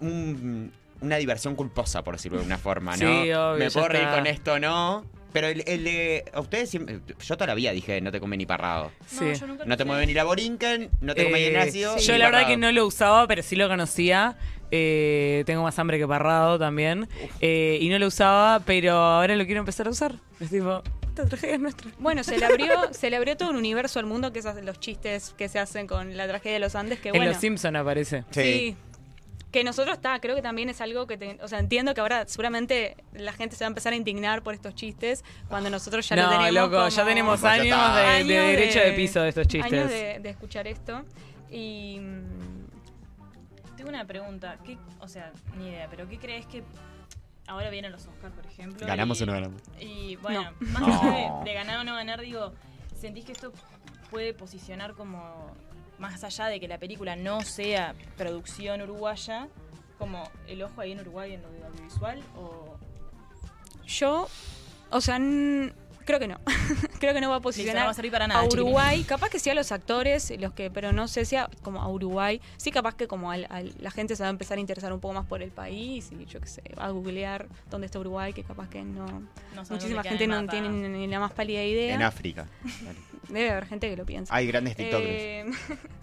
un- 0.00 0.72
una 1.00 1.16
diversión 1.16 1.54
culposa, 1.56 2.02
por 2.04 2.16
decirlo 2.16 2.38
de 2.38 2.44
una 2.46 2.58
forma, 2.58 2.92
¿no? 2.92 2.98
Sí, 2.98 3.32
obvio, 3.32 3.54
Me 3.58 3.70
puedo 3.70 3.88
reír 3.88 4.04
está. 4.04 4.16
con 4.16 4.26
esto, 4.26 4.58
¿no? 4.58 5.04
Pero 5.32 5.46
el, 5.46 5.62
el 5.66 5.84
de. 5.84 6.24
A 6.34 6.40
ustedes 6.40 6.70
siempre. 6.70 7.00
Yo 7.24 7.36
toda 7.36 7.46
la 7.46 7.54
vida 7.54 7.70
dije, 7.70 8.00
no 8.00 8.10
te 8.10 8.18
come 8.18 8.36
ni 8.36 8.46
parrado. 8.46 8.90
Sí. 9.06 9.32
yo 9.38 9.46
nunca 9.46 9.64
No 9.64 9.76
te 9.76 9.84
mueve 9.84 10.04
ni 10.06 10.12
la 10.12 10.24
borinquen, 10.24 10.90
no 11.00 11.14
te 11.14 11.24
come 11.24 11.38
ni 11.38 11.44
el 11.46 11.54
Eh, 11.54 11.58
ácido. 11.60 11.96
Yo 11.98 12.12
ni 12.14 12.18
la 12.18 12.24
verdad 12.26 12.40
parrado. 12.40 12.48
que 12.54 12.56
no 12.56 12.72
lo 12.72 12.84
usaba, 12.86 13.26
pero 13.28 13.42
sí 13.44 13.54
lo 13.54 13.68
conocía. 13.68 14.36
Eh, 14.72 15.42
tengo 15.46 15.62
más 15.62 15.78
hambre 15.78 15.98
que 15.98 16.06
parrado 16.08 16.58
también. 16.58 17.08
Eh, 17.40 17.78
y 17.80 17.88
no 17.90 17.98
lo 18.00 18.08
usaba, 18.08 18.60
pero 18.66 18.92
ahora 18.94 19.36
lo 19.36 19.44
quiero 19.46 19.60
empezar 19.60 19.86
a 19.86 19.90
usar. 19.90 20.14
Es 20.40 20.50
tipo, 20.50 20.82
esta 21.02 21.26
tragedia 21.26 21.54
es 21.54 21.60
nuestra. 21.60 21.90
Bueno, 22.00 22.24
se 22.24 22.36
le 22.36 22.44
abrió, 22.46 22.92
se 22.92 23.08
le 23.10 23.16
abrió 23.16 23.36
todo 23.36 23.50
un 23.50 23.56
universo 23.56 24.00
al 24.00 24.06
mundo 24.06 24.32
que 24.32 24.40
es 24.40 24.46
los 24.64 24.80
chistes 24.80 25.32
que 25.38 25.48
se 25.48 25.60
hacen 25.60 25.86
con 25.86 26.16
la 26.16 26.26
tragedia 26.26 26.54
de 26.54 26.60
los 26.60 26.74
Andes, 26.74 26.98
que 26.98 27.10
en 27.10 27.14
bueno. 27.16 27.30
Los 27.30 27.40
Simpson 27.40 27.76
aparece. 27.76 28.24
Sí. 28.30 28.42
Sí. 28.42 28.76
Que 29.50 29.64
nosotros 29.64 29.96
está, 29.96 30.20
creo 30.20 30.36
que 30.36 30.42
también 30.42 30.68
es 30.68 30.80
algo 30.80 31.06
que, 31.08 31.16
te- 31.18 31.38
o 31.42 31.48
sea, 31.48 31.58
entiendo 31.58 31.92
que 31.92 32.00
ahora 32.00 32.26
seguramente 32.28 32.96
la 33.12 33.32
gente 33.32 33.56
se 33.56 33.64
va 33.64 33.66
a 33.66 33.70
empezar 33.70 33.92
a 33.92 33.96
indignar 33.96 34.42
por 34.42 34.54
estos 34.54 34.74
chistes 34.76 35.24
cuando 35.48 35.70
nosotros 35.70 36.08
ya 36.08 36.14
lo 36.16 36.22
no, 36.22 36.28
tenemos. 36.30 36.52
loco, 36.52 36.76
como- 36.76 36.88
ya 36.88 37.04
tenemos 37.04 37.40
ya 37.42 37.50
años, 37.52 37.64
de, 37.64 37.70
de 37.72 38.06
Años 38.08 38.26
derecho 38.28 38.78
de, 38.78 38.92
piso 38.92 39.20
de 39.22 39.28
estos 39.30 39.48
chistes. 39.48 39.72
Años 39.72 39.88
de, 39.90 40.20
de 40.20 40.28
escuchar 40.30 40.66
esto. 40.68 41.02
Y. 41.50 41.98
mm, 42.00 43.76
Tengo 43.76 43.88
una 43.90 44.06
pregunta. 44.06 44.58
¿Qué, 44.64 44.78
o 45.00 45.08
sea, 45.08 45.32
ni 45.56 45.68
idea, 45.68 45.88
pero 45.90 46.08
¿qué 46.08 46.18
crees 46.18 46.46
que 46.46 46.62
ahora 47.48 47.70
vienen 47.70 47.90
los 47.92 48.06
Oscars, 48.06 48.32
por 48.34 48.46
ejemplo? 48.46 48.86
¿Ganamos 48.86 49.18
y- 49.20 49.22
o 49.22 49.26
no 49.26 49.32
ganamos? 49.32 49.62
Y 49.80 50.16
bueno, 50.16 50.44
No. 50.60 50.68
más 50.68 50.82
No. 50.82 51.00
allá 51.00 51.40
de, 51.42 51.44
de 51.50 51.54
ganar 51.54 51.80
o 51.80 51.84
no 51.84 51.94
ganar, 51.94 52.20
digo, 52.20 52.52
¿sentís 52.96 53.24
que 53.24 53.32
esto 53.32 53.52
puede 54.10 54.32
posicionar 54.34 54.94
como, 54.94 55.56
más 56.00 56.24
allá 56.24 56.46
de 56.46 56.58
que 56.58 56.66
la 56.66 56.78
película 56.78 57.14
no 57.14 57.42
sea 57.42 57.94
producción 58.16 58.82
uruguaya, 58.82 59.48
como 59.98 60.28
el 60.48 60.62
ojo 60.62 60.80
ahí 60.80 60.92
en 60.92 61.00
Uruguay 61.00 61.34
en 61.34 61.42
lo 61.42 61.48
audiovisual? 61.48 62.20
¿O 62.36 62.76
Yo, 63.86 64.26
o 64.90 65.00
sea, 65.00 65.18
creo 66.04 66.18
que 66.18 66.28
no. 66.28 66.38
creo 67.00 67.14
que 67.14 67.20
no 67.20 67.28
va 67.28 67.36
a 67.36 67.38
Listo, 67.38 67.42
posicionar 67.48 67.82
no 67.82 67.84
va 67.86 67.90
a 67.90 67.94
servir 67.94 68.12
para 68.12 68.26
nada, 68.26 68.40
a. 68.40 68.44
Uruguay. 68.46 69.04
Capaz 69.04 69.28
que 69.30 69.38
sí 69.38 69.50
a 69.50 69.54
los 69.54 69.72
actores, 69.72 70.32
los 70.38 70.52
que, 70.52 70.70
pero 70.70 70.92
no 70.92 71.08
sé 71.08 71.24
si 71.24 71.36
a, 71.36 71.48
como 71.62 71.82
a 71.82 71.88
Uruguay. 71.88 72.40
Sí, 72.56 72.70
capaz 72.70 72.94
que 72.94 73.06
como 73.06 73.30
al- 73.30 73.46
al- 73.50 73.74
la 73.78 73.90
gente 73.90 74.16
se 74.16 74.22
va 74.22 74.28
a 74.28 74.30
empezar 74.30 74.58
a 74.58 74.60
interesar 74.60 74.92
un 74.92 75.00
poco 75.00 75.14
más 75.14 75.26
por 75.26 75.42
el 75.42 75.50
país 75.50 76.10
y 76.12 76.24
yo 76.26 76.40
qué 76.40 76.46
sé, 76.46 76.62
va 76.78 76.86
a 76.86 76.90
googlear 76.90 77.46
dónde 77.70 77.86
está 77.86 77.98
Uruguay, 77.98 78.32
que 78.32 78.42
capaz 78.44 78.68
que 78.68 78.82
no. 78.82 79.22
Muchísima 79.70 80.02
gente 80.02 80.26
no 80.26 80.46
tiene 80.46 80.68
ni 80.68 81.06
la 81.06 81.20
más 81.20 81.32
pálida 81.32 81.62
idea. 81.64 81.94
En 81.94 82.02
África. 82.02 82.46
Debe 83.28 83.50
haber 83.50 83.66
gente 83.66 83.88
que 83.88 83.96
lo 83.96 84.04
piensa. 84.04 84.34
Hay 84.34 84.46
grandes 84.46 84.76
TikTokers. 84.76 85.08
Eh, 85.08 85.44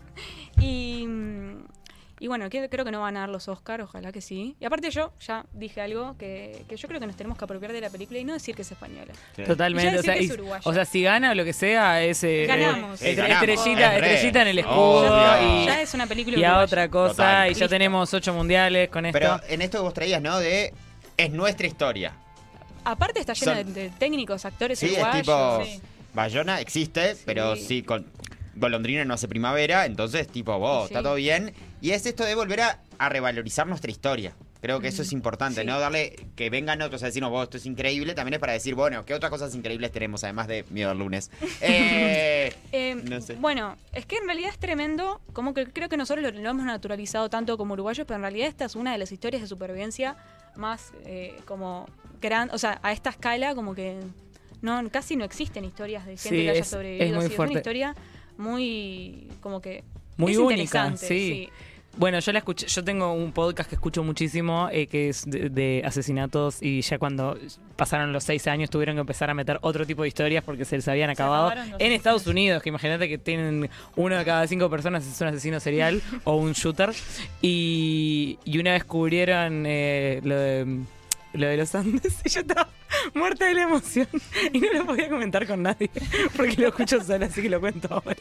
y, 0.62 1.06
mm, 1.08 1.66
y 2.20 2.28
bueno, 2.28 2.50
que- 2.50 2.68
creo 2.70 2.84
que 2.86 2.92
no 2.92 3.02
van 3.02 3.16
a 3.18 3.22
dar 3.22 3.30
los 3.30 3.48
Oscars, 3.48 3.84
ojalá 3.84 4.12
que 4.12 4.22
sí. 4.22 4.56
Y 4.60 4.66
aparte 4.66 4.90
yo 4.92 5.12
ya 5.20 5.46
dije 5.54 5.82
algo 5.82 6.18
que, 6.18 6.64
que 6.68 6.76
yo 6.78 6.88
creo 6.88 7.00
que 7.00 7.08
nos 7.08 7.16
tenemos 7.16 7.38
que 7.38 7.44
apropiar 7.46 7.72
de 7.74 7.82
la 7.82 7.90
película 7.90 8.20
y 8.20 8.24
no 8.24 8.34
decir 8.34 8.56
que 8.56 8.64
es 8.64 8.72
española. 8.72 9.14
Sí. 9.36 9.44
Totalmente. 9.44 10.00
O 10.00 10.04
sea, 10.04 10.16
es 10.16 10.32
o 10.64 10.86
si 10.86 11.04
gana 11.04 11.32
o 11.32 11.36
lo 11.36 11.44
que 11.46 11.54
sea, 11.54 12.02
es 12.04 12.24
eh, 12.24 12.46
Ganamos. 12.48 13.02
eh, 13.02 13.12
estrellita, 13.12 13.96
Es 13.96 14.02
re. 14.02 14.14
estrellita 14.14 14.42
en 14.42 14.48
el 14.48 14.56
Sí. 14.56 14.60
escudo 14.62 15.42
y, 15.42 15.66
ya 15.66 15.82
es 15.82 15.94
una 15.94 16.08
película 16.08 16.38
y 16.40 16.44
a 16.44 16.60
otra 16.60 16.90
cosa. 16.90 17.14
Total. 17.14 17.52
Y 17.52 17.54
ya 17.54 17.68
tenemos 17.68 18.14
ocho 18.14 18.34
mundiales 18.34 18.90
con 18.90 19.06
esto. 19.06 19.18
Pero 19.20 19.40
en 19.48 19.62
esto 19.62 19.78
que 19.80 19.84
vos 19.84 19.94
traías, 19.94 20.22
¿no? 20.22 20.40
De. 20.40 20.74
Es 21.18 21.32
nuestra 21.32 21.66
historia. 21.68 22.14
Aparte 22.84 23.20
está 23.20 23.34
llena 23.34 23.56
Son- 23.58 23.74
de, 23.74 23.84
de 23.84 23.90
técnicos, 23.90 24.46
actores 24.46 24.80
Sí, 24.80 24.86
es 24.88 24.92
uruguayos. 24.94 25.22
tipo. 25.22 25.64
sí. 25.66 25.82
Bayona 26.14 26.62
existe, 26.62 27.16
pero 27.26 27.56
sí 27.56 27.84
con. 27.84 28.06
Golondrina 28.58 29.06
no 29.06 29.14
hace 29.14 29.28
primavera, 29.28 29.86
entonces, 29.86 30.28
tipo, 30.28 30.58
vos, 30.60 30.88
Sí. 30.88 30.94
está 30.94 31.04
todo 31.04 31.16
bien. 31.16 31.54
Y 31.82 31.92
es 31.92 32.06
esto 32.06 32.24
de 32.26 32.36
volver 32.36 32.62
a, 32.62 32.80
a 32.98 33.10
revalorizar 33.10 33.68
nuestra 33.68 33.92
historia. 33.92 34.34
Creo 34.60 34.80
que 34.80 34.88
eso 34.88 35.04
es 35.04 35.12
importante, 35.14 35.62
Sí. 35.62 35.68
¿no? 35.68 35.80
Darle 35.80 36.16
que 36.36 36.50
vengan 36.50 36.82
otros 36.82 37.04
a 37.04 37.06
decirnos, 37.06 37.30
vos, 37.30 37.44
esto 37.44 37.58
es 37.58 37.66
increíble. 37.68 38.16
También 38.16 38.34
es 38.34 38.40
para 38.40 38.54
decir, 38.54 38.74
bueno, 38.74 39.06
¿qué 39.06 39.14
otras 39.14 39.30
cosas 39.30 39.54
increíbles 39.54 39.92
tenemos 39.92 40.24
además 40.24 40.48
de 40.48 40.66
Miedo 40.72 40.90
al 40.90 40.98
lunes? 40.98 41.30
Eh, 41.62 42.54
Eh, 42.72 42.96
No 43.04 43.22
sé. 43.22 43.36
Bueno, 43.36 43.78
es 43.94 44.06
que 44.08 44.18
en 44.18 44.26
realidad 44.26 44.50
es 44.50 44.58
tremendo, 44.58 45.22
como 45.34 45.54
que 45.54 45.68
creo 45.68 45.90
que 45.90 45.98
nosotros 45.98 46.24
lo, 46.34 46.42
lo 46.42 46.50
hemos 46.50 46.66
naturalizado 46.66 47.30
tanto 47.30 47.56
como 47.58 47.74
uruguayos, 47.74 48.06
pero 48.08 48.16
en 48.16 48.22
realidad 48.24 48.48
esta 48.48 48.66
es 48.66 48.76
una 48.76 48.92
de 48.92 48.98
las 48.98 49.12
historias 49.12 49.42
de 49.44 49.48
supervivencia 49.48 50.16
más 50.56 50.92
eh, 51.06 51.36
como 51.46 51.88
gran, 52.20 52.50
o 52.52 52.58
sea, 52.58 52.80
a 52.82 52.92
esta 52.94 53.12
escala 53.12 53.54
como 53.54 53.76
que 53.76 54.00
no 54.64 54.90
casi 54.90 55.16
no 55.16 55.24
existen 55.24 55.66
historias 55.66 56.04
de 56.08 56.18
gente 56.18 56.30
Sí, 56.30 56.44
que 56.46 56.50
haya 56.50 56.60
es- 56.62 56.68
sobrevivido. 56.68 57.06
es 57.06 57.14
muy 57.14 57.30
sí, 57.30 57.36
fuerte. 57.36 57.52
una 57.52 57.60
historia 57.60 57.96
muy 58.38 59.28
como 59.42 59.62
que 59.62 59.84
Muy 60.18 60.34
es 60.34 60.38
única, 60.38 60.96
sí. 60.98 61.50
Bueno, 61.98 62.20
yo 62.20 62.32
la 62.32 62.40
escuché, 62.40 62.68
yo 62.68 62.84
tengo 62.84 63.12
un 63.12 63.32
podcast 63.32 63.68
que 63.68 63.76
escucho 63.76 64.04
muchísimo, 64.04 64.70
eh, 64.72 64.86
que 64.86 65.10
es 65.10 65.26
de, 65.26 65.50
de 65.50 65.82
asesinatos, 65.84 66.62
y 66.62 66.82
ya 66.82 67.00
cuando 67.00 67.36
pasaron 67.76 68.14
los 68.14 68.24
seis 68.24 68.46
años 68.46 68.70
tuvieron 68.70 68.96
que 68.96 69.02
empezar 69.02 69.32
a 69.32 69.34
meter 69.34 69.58
otro 69.62 69.84
tipo 69.84 70.04
de 70.04 70.10
historias 70.10 70.44
porque 70.44 70.64
se 70.64 70.76
les 70.76 70.88
habían 70.88 71.10
acabado. 71.10 71.52
En 71.80 71.92
Estados. 71.92 72.28
Unidos, 72.28 72.62
que 72.62 72.70
imagínate 72.70 73.10
que 73.10 73.18
tienen 73.18 73.70
uno 73.96 74.16
de 74.16 74.26
cada 74.26 74.46
cinco 74.48 74.70
personas 74.70 75.08
es 75.08 75.20
un 75.22 75.28
asesino 75.28 75.60
serial 75.60 76.02
o 76.24 76.36
un 76.36 76.54
shooter. 76.54 76.92
Y, 77.42 78.38
y 78.46 78.60
una 78.60 78.74
vez 78.74 78.84
cubrieron 78.84 79.64
eh, 79.66 80.20
lo 80.24 80.36
de 80.36 80.82
lo 81.34 81.48
de 81.48 81.58
los 81.58 81.76
Andes 81.76 82.20
y 82.24 82.30
yo 82.30 82.40
estaba 82.42 82.70
muerta 83.14 83.46
de 83.46 83.54
la 83.54 83.64
emoción 83.64 84.08
y 84.54 84.60
no 84.60 84.74
lo 84.74 84.86
podía 84.86 85.10
comentar 85.10 85.46
con 85.46 85.62
nadie 85.64 85.90
porque 86.36 86.56
lo 86.62 86.70
escucho 86.70 87.04
sola, 87.04 87.26
así 87.28 87.42
que 87.42 87.50
lo 87.50 87.60
cuento 87.60 87.88
ahora. 87.94 88.16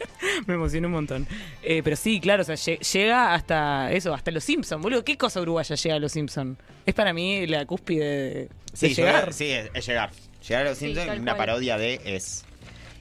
Me 0.46 0.54
emocioné 0.54 0.86
un 0.86 0.92
montón. 0.92 1.26
Eh, 1.62 1.82
pero 1.82 1.96
sí, 1.96 2.20
claro, 2.20 2.42
o 2.42 2.44
sea, 2.44 2.56
lle- 2.56 2.80
llega 2.80 3.34
hasta 3.34 3.90
eso, 3.92 4.12
hasta 4.14 4.30
los 4.30 4.44
Simpsons, 4.44 4.82
boludo. 4.82 5.04
¿Qué 5.04 5.16
cosa 5.16 5.40
uruguaya 5.40 5.74
llega 5.76 5.94
a 5.96 5.98
los 5.98 6.12
Simpsons? 6.12 6.58
Es 6.84 6.94
para 6.94 7.12
mí 7.12 7.46
la 7.46 7.64
cúspide 7.66 8.04
de, 8.04 8.34
de 8.34 8.48
Sí, 8.74 8.88
llegar. 8.94 9.14
llegar. 9.14 9.32
sí, 9.32 9.50
es, 9.50 9.70
es 9.72 9.86
llegar. 9.86 10.10
Llegar 10.46 10.66
a 10.66 10.70
los 10.70 10.78
Sí, 10.78 10.86
Simpsons, 10.86 11.18
una 11.20 11.34
cual. 11.34 11.46
parodia 11.46 11.78
de 11.78 12.00
es. 12.04 12.44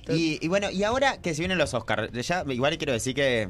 Y, 0.07 0.38
y 0.44 0.48
bueno, 0.48 0.69
y 0.69 0.84
ahora 0.84 1.18
que 1.22 1.34
se 1.34 1.41
vienen 1.41 1.57
los 1.57 1.73
Oscars, 1.73 2.11
ya 2.26 2.44
igual 2.48 2.77
quiero 2.77 2.94
decir 2.94 3.15
que 3.15 3.49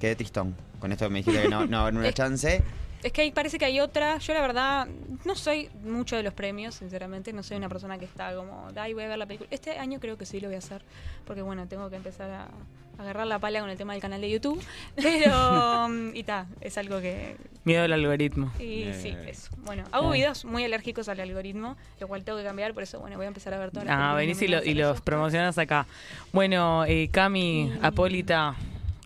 quedé 0.00 0.14
tristón 0.16 0.54
con 0.78 0.92
esto 0.92 1.06
que 1.06 1.10
me 1.10 1.18
dijiste 1.18 1.42
que 1.42 1.48
no, 1.48 1.66
no 1.66 1.80
haber 1.80 1.94
una 1.94 2.08
Eh, 2.08 2.12
chance. 2.12 2.62
Es 3.02 3.12
que 3.12 3.22
ahí 3.22 3.30
parece 3.32 3.58
que 3.58 3.64
hay 3.64 3.80
otra. 3.80 4.18
Yo 4.18 4.34
la 4.34 4.40
verdad 4.42 4.86
no 5.24 5.34
soy 5.34 5.70
mucho 5.84 6.16
de 6.16 6.22
los 6.22 6.34
premios, 6.34 6.74
sinceramente. 6.74 7.32
No 7.32 7.42
soy 7.42 7.56
una 7.56 7.68
persona 7.68 7.98
que 7.98 8.04
está 8.04 8.34
como, 8.34 8.68
ay, 8.76 8.92
voy 8.94 9.04
a 9.04 9.08
ver 9.08 9.18
la 9.18 9.26
película. 9.26 9.48
Este 9.50 9.78
año 9.78 10.00
creo 10.00 10.18
que 10.18 10.26
sí 10.26 10.38
lo 10.40 10.48
voy 10.48 10.56
a 10.56 10.58
hacer. 10.58 10.82
Porque 11.26 11.40
bueno, 11.42 11.66
tengo 11.66 11.88
que 11.88 11.96
empezar 11.96 12.30
a 12.30 12.48
agarrar 12.98 13.26
la 13.26 13.38
pala 13.38 13.60
con 13.60 13.70
el 13.70 13.78
tema 13.78 13.94
del 13.94 14.02
canal 14.02 14.20
de 14.20 14.28
YouTube. 14.30 14.62
Pero, 14.96 15.32
mm, 15.88 16.14
y 16.14 16.22
ta, 16.24 16.46
es 16.60 16.76
algo 16.76 17.00
que... 17.00 17.36
Miedo 17.64 17.84
al 17.84 17.92
algoritmo. 17.94 18.52
Y 18.58 18.82
Eh. 18.82 18.98
sí, 19.00 19.16
eso. 19.26 19.50
Bueno, 19.64 19.84
hago 19.92 20.10
Ah. 20.10 20.12
videos 20.12 20.44
muy 20.44 20.62
alérgicos 20.64 21.08
al 21.08 21.20
algoritmo, 21.20 21.76
lo 22.00 22.08
cual 22.08 22.22
tengo 22.24 22.36
que 22.38 22.44
cambiar. 22.44 22.74
Por 22.74 22.82
eso, 22.82 23.00
bueno, 23.00 23.16
voy 23.16 23.24
a 23.24 23.28
empezar 23.28 23.54
a 23.54 23.58
ver 23.58 23.70
todas 23.70 23.86
las 23.86 23.96
Ah, 23.98 24.14
venís 24.14 24.42
y, 24.42 24.48
lo- 24.48 24.62
y 24.62 24.74
los 24.74 25.00
promocionas 25.00 25.56
acá. 25.56 25.86
Bueno, 26.34 26.84
eh, 26.84 27.08
Cami, 27.10 27.62
Y- 27.68 27.78
Apólita, 27.80 28.54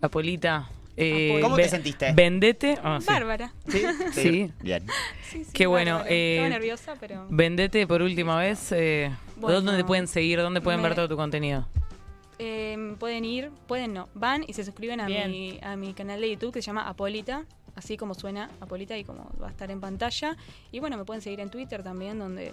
Apolita. 0.01 0.67
Eh, 0.97 1.39
¿Cómo 1.41 1.55
te 1.55 1.67
sentiste? 1.69 2.13
Vendete. 2.13 2.77
ah, 2.83 2.99
sí. 3.01 3.07
Bárbara. 3.07 3.53
¿Sí? 3.67 3.81
Sí. 4.13 4.51
Bien. 4.61 4.85
Sí, 5.29 5.43
sí, 5.43 5.51
Qué 5.53 5.67
bueno, 5.67 5.95
bárbara. 5.95 6.11
eh, 6.13 6.35
Estaba 6.35 6.49
nerviosa, 6.49 6.93
pero... 6.99 7.25
Vendete 7.29 7.85
por 7.87 8.01
última 8.01 8.37
vez. 8.37 8.71
Eh, 8.71 9.11
Bueno, 9.37 9.61
¿Dónde 9.61 9.77
te 9.77 9.83
pueden 9.83 10.07
seguir? 10.07 10.39
¿Dónde 10.39 10.61
pueden 10.61 10.81
me- 10.81 10.87
ver 10.87 10.95
todo 10.95 11.09
tu 11.09 11.15
contenido? 11.17 11.67
Eh, 12.39 12.95
pueden 12.99 13.23
ir, 13.23 13.49
pueden 13.67 13.93
no, 13.93 14.09
van 14.13 14.43
y 14.45 14.51
se 14.53 14.63
suscriben 14.65 14.99
a 14.99 15.05
Bien. 15.07 15.31
mi, 15.31 15.57
a 15.61 15.75
mi 15.77 15.93
canal 15.93 16.19
de 16.19 16.29
YouTube 16.31 16.53
que 16.53 16.61
se 16.61 16.65
llama 16.67 16.87
Apolita, 16.87 17.45
así 17.75 17.95
como 17.95 18.13
suena 18.13 18.49
Apolita 18.59 18.97
y 18.97 19.05
como 19.05 19.31
va 19.41 19.47
a 19.47 19.51
estar 19.51 19.71
en 19.71 19.79
pantalla. 19.79 20.35
Y 20.71 20.79
bueno, 20.81 20.97
me 20.97 21.05
pueden 21.05 21.21
seguir 21.21 21.39
en 21.39 21.49
Twitter 21.49 21.81
también, 21.81 22.19
donde 22.19 22.51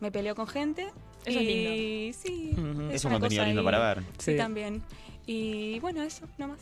me 0.00 0.10
peleo 0.10 0.34
con 0.34 0.46
gente. 0.46 0.88
Eso 1.26 1.38
es 1.38 1.46
lindo. 1.46 2.18
sí. 2.18 2.50
Es 2.92 3.04
un 3.04 3.12
contenido 3.12 3.44
lindo 3.44 3.60
ahí. 3.60 3.64
para 3.64 3.78
ver. 3.94 4.02
Sí, 4.18 4.32
Sí. 4.32 4.36
también. 4.38 4.82
Y 5.26 5.78
bueno, 5.80 6.02
eso, 6.02 6.26
nomás. 6.38 6.60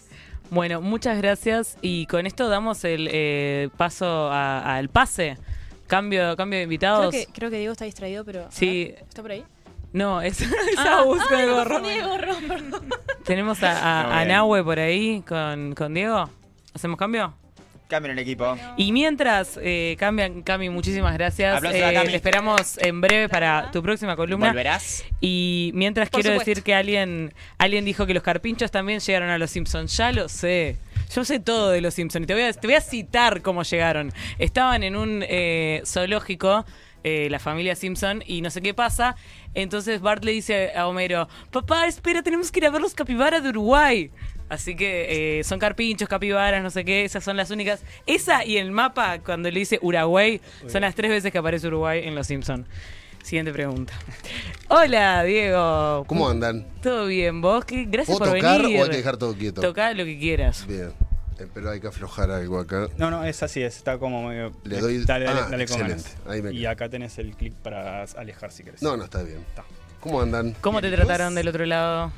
Bueno, 0.52 0.82
muchas 0.82 1.16
gracias. 1.16 1.78
Y 1.80 2.04
con 2.06 2.26
esto 2.26 2.48
damos 2.50 2.84
el 2.84 3.08
eh, 3.10 3.70
paso 3.78 4.30
a- 4.30 4.76
al 4.76 4.90
pase. 4.90 5.38
Cambio, 5.86 6.36
cambio 6.36 6.58
de 6.58 6.64
Creo 6.64 6.72
invitados. 6.72 7.10
que, 7.10 7.26
creo 7.32 7.50
que 7.50 7.56
Diego 7.56 7.72
está 7.72 7.86
distraído, 7.86 8.22
pero. 8.24 8.46
Sí. 8.50 8.92
ver, 8.94 9.02
¿Está 9.08 9.22
por 9.22 9.30
ahí? 9.30 9.44
No, 9.94 10.20
es, 10.20 10.40
es 10.42 10.52
Ah, 10.78 10.98
Agus 11.00 11.22
con 11.24 11.36
ay, 11.38 11.44
el 11.48 11.54
gorro. 11.54 12.36
Tenemos 13.24 13.62
a, 13.62 14.20
a-. 14.20 14.24
Nahue 14.26 14.62
por 14.62 14.78
ahí 14.78 15.22
con, 15.26 15.74
con 15.74 15.94
Diego. 15.94 16.28
¿Hacemos 16.74 16.98
cambio? 16.98 17.34
Cambien 17.92 18.12
el 18.12 18.18
equipo. 18.20 18.56
Y 18.78 18.90
mientras 18.90 19.58
eh, 19.62 19.96
cambian, 19.98 20.40
Cami, 20.40 20.70
muchísimas 20.70 21.12
gracias. 21.12 21.62
A 21.62 21.70
Eh, 21.76 21.92
Cami. 21.92 22.08
te 22.08 22.16
esperamos 22.16 22.78
en 22.78 23.02
breve 23.02 23.28
para 23.28 23.70
tu 23.70 23.82
próxima 23.82 24.16
columna. 24.16 24.48
¿Volverás? 24.48 25.04
Y 25.20 25.72
mientras 25.74 26.08
Por 26.08 26.22
quiero 26.22 26.34
supuesto. 26.34 26.50
decir 26.50 26.64
que 26.64 26.74
alguien, 26.74 27.34
alguien 27.58 27.84
dijo 27.84 28.06
que 28.06 28.14
los 28.14 28.22
carpinchos 28.22 28.70
también 28.70 29.00
llegaron 29.00 29.28
a 29.28 29.36
los 29.36 29.50
Simpsons. 29.50 29.94
Ya 29.94 30.10
lo 30.10 30.30
sé. 30.30 30.76
Yo 31.14 31.22
sé 31.26 31.38
todo 31.38 31.70
de 31.70 31.82
los 31.82 31.92
Simpsons. 31.92 32.24
Y 32.24 32.26
te 32.26 32.32
voy 32.32 32.44
a, 32.44 32.52
te 32.54 32.66
voy 32.66 32.76
a 32.76 32.80
citar 32.80 33.42
cómo 33.42 33.62
llegaron. 33.62 34.10
Estaban 34.38 34.82
en 34.82 34.96
un 34.96 35.22
eh, 35.28 35.82
zoológico. 35.84 36.64
eh, 37.04 37.26
la 37.30 37.40
familia 37.40 37.74
Simpson 37.74 38.22
y 38.26 38.42
no 38.42 38.48
sé 38.50 38.62
qué 38.62 38.74
pasa. 38.74 39.16
Entonces 39.54 40.00
Bart 40.00 40.24
le 40.24 40.30
dice 40.30 40.70
a 40.76 40.86
Homero, 40.86 41.28
papá, 41.50 41.88
espera, 41.88 42.22
tenemos 42.22 42.52
que 42.52 42.60
ir 42.60 42.66
a 42.66 42.70
ver 42.70 42.80
los 42.80 42.94
capibaras 42.94 43.42
de 43.42 43.48
Uruguay. 43.48 44.10
Así 44.52 44.76
que 44.76 45.38
eh, 45.38 45.44
son 45.44 45.58
carpinchos, 45.58 46.10
capibaras, 46.10 46.62
no 46.62 46.68
sé 46.68 46.84
qué, 46.84 47.06
esas 47.06 47.24
son 47.24 47.38
las 47.38 47.50
únicas. 47.50 47.80
Esa 48.06 48.44
y 48.44 48.58
el 48.58 48.70
mapa, 48.70 49.18
cuando 49.20 49.50
le 49.50 49.58
dice 49.58 49.78
Uruguay, 49.80 50.42
son 50.68 50.82
las 50.82 50.94
tres 50.94 51.10
veces 51.10 51.32
que 51.32 51.38
aparece 51.38 51.68
Uruguay 51.68 52.02
en 52.04 52.14
Los 52.14 52.26
Simpson. 52.26 52.66
Siguiente 53.22 53.50
pregunta. 53.52 53.94
Hola, 54.68 55.22
Diego. 55.24 56.04
¿Cómo 56.06 56.28
andan? 56.28 56.66
¿Todo 56.82 57.06
bien? 57.06 57.40
¿Vos? 57.40 57.64
¿Qué? 57.64 57.86
Gracias 57.88 58.18
¿Puedo 58.18 58.30
por 58.32 58.38
tocar 58.40 58.60
venir. 58.60 58.80
o 58.80 58.84
hay 58.84 58.90
que 58.90 58.96
dejar 58.98 59.16
todo 59.16 59.34
quieto? 59.34 59.62
Toca 59.62 59.94
lo 59.94 60.04
que 60.04 60.18
quieras. 60.18 60.66
Bien. 60.66 60.92
Eh, 61.38 61.46
pero 61.54 61.70
hay 61.70 61.80
que 61.80 61.86
aflojar 61.86 62.30
algo 62.30 62.58
acá. 62.58 62.88
No, 62.98 63.10
no, 63.10 63.24
es 63.24 63.42
así, 63.42 63.62
es, 63.62 63.76
está 63.78 63.96
como 63.98 64.28
medio. 64.28 64.52
Le 64.64 64.80
doy- 64.80 65.04
Dale, 65.06 65.24
dale, 65.24 65.40
ah, 65.40 65.48
dale 65.50 65.66
con 65.66 65.80
excelente. 65.80 66.10
ganas. 66.10 66.16
Ahí 66.28 66.42
me 66.42 66.52
Y 66.52 66.58
quedo. 66.60 66.70
acá 66.70 66.88
tenés 66.90 67.16
el 67.18 67.34
clic 67.36 67.54
para 67.54 68.02
alejar 68.02 68.52
si 68.52 68.64
querés. 68.64 68.82
No, 68.82 68.98
no, 68.98 69.04
está 69.04 69.22
bien. 69.22 69.38
Está. 69.48 69.64
¿Cómo 70.00 70.20
andan? 70.20 70.54
¿Cómo 70.60 70.80
te 70.82 70.90
trataron 70.90 71.34
del 71.34 71.48
otro 71.48 71.64
lado? 71.64 72.12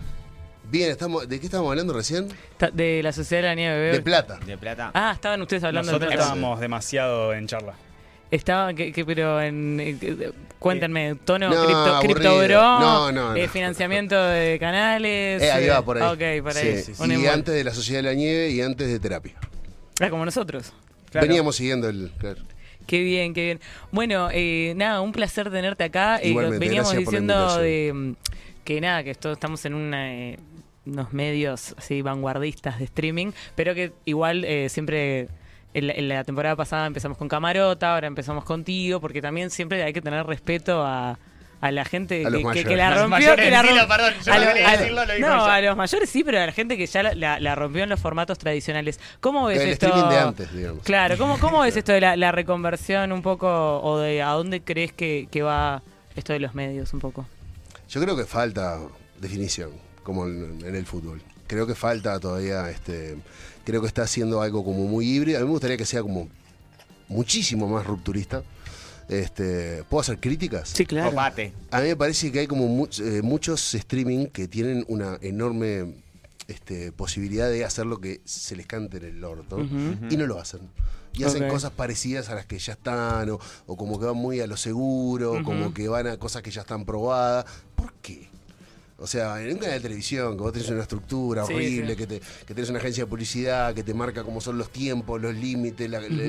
Bien, 0.75 0.91
estamos, 0.91 1.29
¿de 1.29 1.39
qué 1.39 1.47
estábamos 1.47 1.71
hablando 1.71 1.93
recién? 1.93 2.27
Ta- 2.57 2.69
De 2.73 3.01
la 3.01 3.13
Sociedad 3.13 3.43
de 3.45 3.49
la 3.51 3.55
Nieve, 3.55 3.77
bebé. 3.79 3.93
De 3.93 4.01
plata. 4.03 4.41
De 4.45 4.59
plata. 4.59 4.91
Ah, 4.93 5.13
estaban 5.15 5.41
ustedes 5.41 5.63
hablando 5.63 5.87
Nosotros 5.93 6.11
de 6.11 6.17
plata. 6.17 6.33
estábamos 6.33 6.59
demasiado 6.59 7.33
en 7.33 7.47
charla. 7.47 7.75
Estaban, 8.33 8.75
que, 8.75 8.91
que- 8.91 9.05
pero 9.05 9.41
en. 9.41 9.79
eh, 9.79 9.97
que- 10.01 10.33
cuéntenme, 10.59 11.15
tono 11.25 11.49
No, 11.49 11.55
cripto, 11.63 11.77
aburrido. 11.95 12.01
cripto 12.01 12.39
bro, 12.39 12.61
No, 12.81 13.13
no, 13.13 13.37
eh, 13.37 13.43
no. 13.45 13.49
financiamiento 13.53 14.21
de 14.21 14.59
canales. 14.59 15.43
Eh, 15.45 15.53
ahí 15.53 15.67
eh, 15.67 15.71
va, 15.71 15.85
por 15.85 16.03
ahí. 16.03 16.39
Ok, 16.41 16.43
por 16.43 16.57
ahí. 16.57 16.83
Sí, 16.83 16.93
Un 16.99 17.13
Y 17.13 17.15
embol. 17.15 17.31
antes 17.31 17.55
de 17.55 17.63
la 17.63 17.73
Sociedad 17.73 18.03
de 18.03 18.09
la 18.09 18.15
Nieve 18.15 18.51
y 18.51 18.61
antes 18.61 18.89
de 18.89 18.99
terapia. 18.99 19.35
Ah, 20.01 20.11
como 20.11 20.25
nosotros. 20.25 20.73
Claro. 21.13 21.29
Veníamos 21.29 21.55
siguiendo 21.55 21.89
el... 21.89 22.11
claro. 22.19 22.43
Qué 22.89 22.99
bien, 22.99 23.33
qué 23.33 23.45
bien. 23.45 23.61
Bueno, 23.93 24.29
eh, 24.33 24.73
nada, 24.75 25.03
un 25.03 25.13
placer 25.13 25.53
tenerte 25.53 25.85
acá. 25.85 26.17
Eh, 26.21 26.31
Igualmente, 26.31 26.59
veníamos 26.67 26.91
gracias 26.93 27.05
por 27.05 27.15
la 27.15 27.21
diciendo 27.21 27.35
invitación. 27.61 27.63
de 27.63 27.93
mm, 27.93 28.17
que 28.65 28.81
nada, 28.81 29.05
que 29.05 29.11
esto, 29.13 29.31
estamos 29.33 29.65
en 29.67 29.75
una, 29.75 30.13
eh, 30.13 30.39
unos 30.87 31.13
medios 31.13 31.75
así 31.79 32.03
vanguardistas 32.03 32.79
de 32.79 32.85
streaming, 32.85 33.33
pero 33.55 33.75
que 33.75 33.93
igual 34.05 34.45
eh, 34.45 34.69
siempre 34.69 35.29
en 35.73 35.87
la, 35.89 35.93
en 35.95 36.09
la 36.09 36.25
temporada 36.25 36.57
pasada 36.57 36.87
empezamos 36.87 37.19
con 37.19 37.29
Camarota, 37.29 37.95
ahora 37.95 38.07
empezamos 38.07 38.45
contigo, 38.45 39.01
porque 39.01 39.21
también 39.23 39.51
siempre 39.51 39.83
hay 39.83 39.93
que 39.93 40.01
tener 40.03 40.25
respeto 40.27 40.85
a, 40.85 41.19
a 41.61 41.71
la 41.73 41.85
gente 41.87 42.25
A 42.27 42.31
que, 42.31 42.37
que- 42.39 42.45
mayores. 42.45 42.65
que 42.69 42.77
la 42.77 42.91
rompió. 42.91 43.09
mayores, 43.09 43.45
que 43.47 43.51
la 43.51 43.63
dilo, 43.63 43.75
romp- 43.83 43.89
perdón, 43.89 44.15
yo 44.25 44.33
a 44.33 44.37
no 44.39 44.45
lo- 44.45 44.53
quería 44.53 44.69
a- 44.69 44.77
decirlo, 44.77 45.05
lo 45.07 45.15
dijo 45.15 45.27
no, 45.29 45.35
ella. 45.47 45.55
a 45.55 45.61
los 45.63 45.77
mayores 45.79 46.11
sí, 46.11 46.23
pero 46.23 46.39
a 46.41 46.47
la 46.47 46.53
gente 46.53 46.77
que 46.77 46.87
ya 46.87 47.03
la, 47.03 47.15
la- 47.15 47.41
la 47.41 47.55
rompió 47.55 47.83
en 47.83 47.89
los 47.89 47.99
formatos 48.01 48.39
tradicionales. 48.39 49.01
¿Cómo 49.21 49.47
ves 49.47 49.61
El 49.63 49.71
esto? 49.71 49.87
streaming 49.87 50.11
de 50.11 50.19
antes, 50.19 50.53
digamos. 50.55 50.83
Claro, 50.85 51.17
¿cómo, 51.17 51.39
cómo 51.39 51.61
ves 51.61 51.77
esto 51.79 51.93
de 51.93 52.03
la, 52.03 52.17
la 52.17 52.31
reconversión 52.31 53.11
un 53.11 53.23
poco 53.23 53.81
o 53.81 53.99
de 53.99 54.23
a 54.23 54.29
dónde 54.31 54.61
crees 54.61 54.93
que, 54.93 55.27
que 55.31 55.43
va 55.43 55.83
esto 56.15 56.35
de 56.35 56.41
los 56.41 56.55
medios 56.55 56.93
un 56.93 57.01
poco? 57.01 57.27
Yo 57.89 58.01
creo 58.03 58.17
que 58.17 58.25
falta 58.27 58.79
definición, 59.19 59.71
como 60.05 60.27
en, 60.27 60.65
en 60.65 60.77
el 60.77 60.87
fútbol. 60.87 61.21
Creo 61.49 61.67
que 61.67 61.75
falta 61.75 62.21
todavía, 62.21 62.71
este, 62.71 63.17
creo 63.65 63.81
que 63.81 63.89
está 63.89 64.03
haciendo 64.03 64.41
algo 64.41 64.65
como 64.65 64.87
muy 64.87 65.07
híbrido. 65.11 65.39
A 65.39 65.41
mí 65.41 65.47
me 65.47 65.53
gustaría 65.53 65.77
que 65.77 65.85
sea 65.85 66.03
como 66.03 66.29
muchísimo 67.09 67.67
más 67.69 67.85
rupturista. 67.87 68.43
Este, 69.09 69.85
¿Puedo 69.85 70.01
hacer 70.01 70.19
críticas? 70.19 70.71
Sí, 70.71 70.87
claro. 70.87 71.11
Copate. 71.11 71.53
A 71.71 71.81
mí 71.81 71.89
me 71.89 71.97
parece 71.97 72.33
que 72.33 72.39
hay 72.39 72.47
como 72.47 72.89
eh, 72.99 73.21
muchos 73.23 73.75
streaming 73.75 74.27
que 74.29 74.49
tienen 74.49 74.85
una 74.89 75.19
enorme 75.21 75.97
este, 76.49 76.93
posibilidad 76.93 77.51
de 77.51 77.65
hacer 77.65 77.85
lo 77.85 78.01
que 78.01 78.23
se 78.25 78.57
les 78.57 78.67
cante 78.67 78.97
en 78.97 79.05
el 79.05 79.25
orto 79.25 79.59
y 80.09 80.17
no 80.17 80.27
lo 80.27 80.41
hacen. 80.41 80.61
Y 81.17 81.23
hacen 81.23 81.47
cosas 81.49 81.71
parecidas 81.71 82.29
a 82.29 82.35
las 82.35 82.47
que 82.47 82.59
ya 82.59 82.73
están, 82.73 83.31
o, 83.31 83.39
o 83.67 83.77
como 83.77 84.01
que 84.01 84.07
van 84.07 84.17
muy 84.17 84.41
a 84.41 84.49
lo 84.49 84.57
seguro, 84.57 85.45
como 85.45 85.73
que 85.73 85.87
van 85.87 86.09
a 86.09 86.17
cosas 86.17 86.43
que 86.43 86.51
ya 86.51 86.63
están 86.63 86.85
probadas. 86.85 87.45
¿Por 87.77 87.93
qué? 88.03 88.29
O 88.97 89.07
sea, 89.09 89.43
en 89.43 89.51
un 89.53 89.59
canal 89.59 89.75
de 89.77 89.81
televisión, 89.81 90.37
que 90.37 90.43
vos 90.43 90.53
tenés 90.53 90.69
una 90.71 90.83
estructura 90.83 91.45
Sí, 91.45 91.53
horrible, 91.53 91.91
sí. 91.91 91.97
Que, 91.97 92.07
te, 92.07 92.21
que 92.47 92.55
tenés 92.55 92.71
una 92.71 92.79
agencia 92.79 93.05
de 93.05 93.11
publicidad, 93.11 93.75
que 93.75 93.83
te 93.83 93.93
marca 93.93 94.23
cómo 94.23 94.41
son 94.41 94.57
los 94.57 94.71
tiempos, 94.71 95.21
los 95.21 95.35
límites, 95.35 95.91
la- 95.91 95.99
el- 95.99 96.21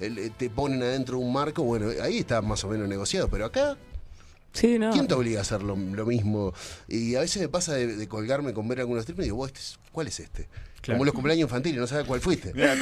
el- 0.00 0.18
el- 0.18 0.32
te 0.32 0.50
ponen 0.50 0.82
adentro 0.82 1.18
de 1.18 1.24
un 1.24 1.32
marco, 1.32 1.62
bueno, 1.62 1.88
ahí 2.02 2.18
está 2.18 2.42
más 2.42 2.62
o 2.64 2.68
menos 2.68 2.86
negociado. 2.88 3.28
Pero 3.28 3.46
acá 3.46 3.78
Sí, 4.52 4.78
no. 4.78 4.92
¿Quién 4.92 5.06
te 5.06 5.14
obliga 5.14 5.38
a 5.38 5.42
hacer 5.42 5.62
lo, 5.62 5.76
lo 5.76 6.06
mismo? 6.06 6.52
Y 6.88 7.14
a 7.14 7.20
veces 7.20 7.40
me 7.42 7.48
pasa 7.48 7.74
de, 7.74 7.96
de 7.96 8.08
colgarme 8.08 8.52
con 8.52 8.68
ver 8.68 8.80
algunos 8.80 9.02
streams 9.04 9.20
y 9.20 9.24
digo, 9.24 9.36
"Vos, 9.36 9.48
este 9.48 9.60
es- 9.60 9.78
¿cuál 9.92 10.06
es 10.08 10.20
este? 10.20 10.48
Claro. 10.82 10.96
Como 10.98 11.04
los 11.04 11.14
cumpleaños 11.14 11.42
infantiles, 11.44 11.78
no 11.80 11.86
sabes 11.86 12.04
cuál 12.06 12.20
fuiste. 12.20 12.52
Mira, 12.54 12.74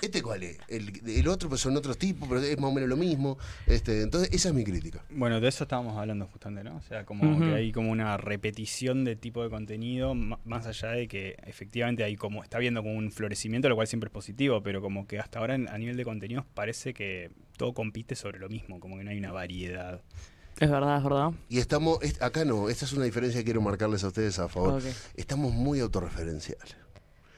¿Este 0.00 0.22
cuál 0.22 0.44
es? 0.44 0.56
El, 0.68 0.92
el 1.04 1.26
otro 1.26 1.48
pues 1.48 1.60
son 1.60 1.76
otros 1.76 1.98
tipos, 1.98 2.28
pero 2.28 2.40
es 2.40 2.56
más 2.60 2.70
o 2.70 2.72
menos 2.72 2.88
lo 2.88 2.96
mismo. 2.96 3.38
Este, 3.66 4.02
entonces, 4.02 4.30
esa 4.32 4.50
es 4.50 4.54
mi 4.54 4.62
crítica. 4.62 5.02
Bueno, 5.10 5.40
de 5.40 5.48
eso 5.48 5.64
estábamos 5.64 5.98
hablando 5.98 6.26
justamente, 6.28 6.70
¿no? 6.70 6.76
O 6.76 6.82
sea, 6.82 7.04
como 7.04 7.40
que 7.40 7.52
hay 7.54 7.72
como 7.72 7.90
una 7.90 8.16
repetición 8.16 9.04
de 9.04 9.16
tipo 9.16 9.42
de 9.42 9.50
contenido, 9.50 10.14
más 10.14 10.66
allá 10.68 10.90
de 10.92 11.08
que 11.08 11.36
efectivamente 11.44 12.04
hay 12.04 12.14
como, 12.16 12.44
está 12.44 12.58
viendo 12.60 12.82
como 12.84 12.94
un 12.94 13.10
florecimiento, 13.10 13.68
lo 13.68 13.74
cual 13.74 13.88
siempre 13.88 14.06
es 14.06 14.12
positivo, 14.12 14.62
pero 14.62 14.80
como 14.80 15.08
que 15.08 15.18
hasta 15.18 15.40
ahora 15.40 15.54
a 15.54 15.78
nivel 15.78 15.96
de 15.96 16.04
contenidos 16.04 16.44
parece 16.54 16.94
que 16.94 17.32
todo 17.56 17.74
compite 17.74 18.14
sobre 18.14 18.38
lo 18.38 18.48
mismo, 18.48 18.78
como 18.78 18.96
que 18.96 19.02
no 19.02 19.10
hay 19.10 19.18
una 19.18 19.32
variedad. 19.32 20.02
Es 20.58 20.70
verdad, 20.70 20.98
es 20.98 21.04
verdad. 21.04 21.30
Y 21.48 21.58
estamos, 21.58 21.98
es- 22.02 22.20
acá 22.20 22.44
no, 22.44 22.68
esta 22.68 22.84
es 22.84 22.92
una 22.92 23.04
diferencia 23.04 23.40
que 23.40 23.44
quiero 23.44 23.60
marcarles 23.62 24.04
a 24.04 24.08
ustedes 24.08 24.38
a 24.38 24.48
favor. 24.48 24.82
Estamos 25.16 25.52
muy 25.52 25.80
autorreferenciales. 25.80 26.76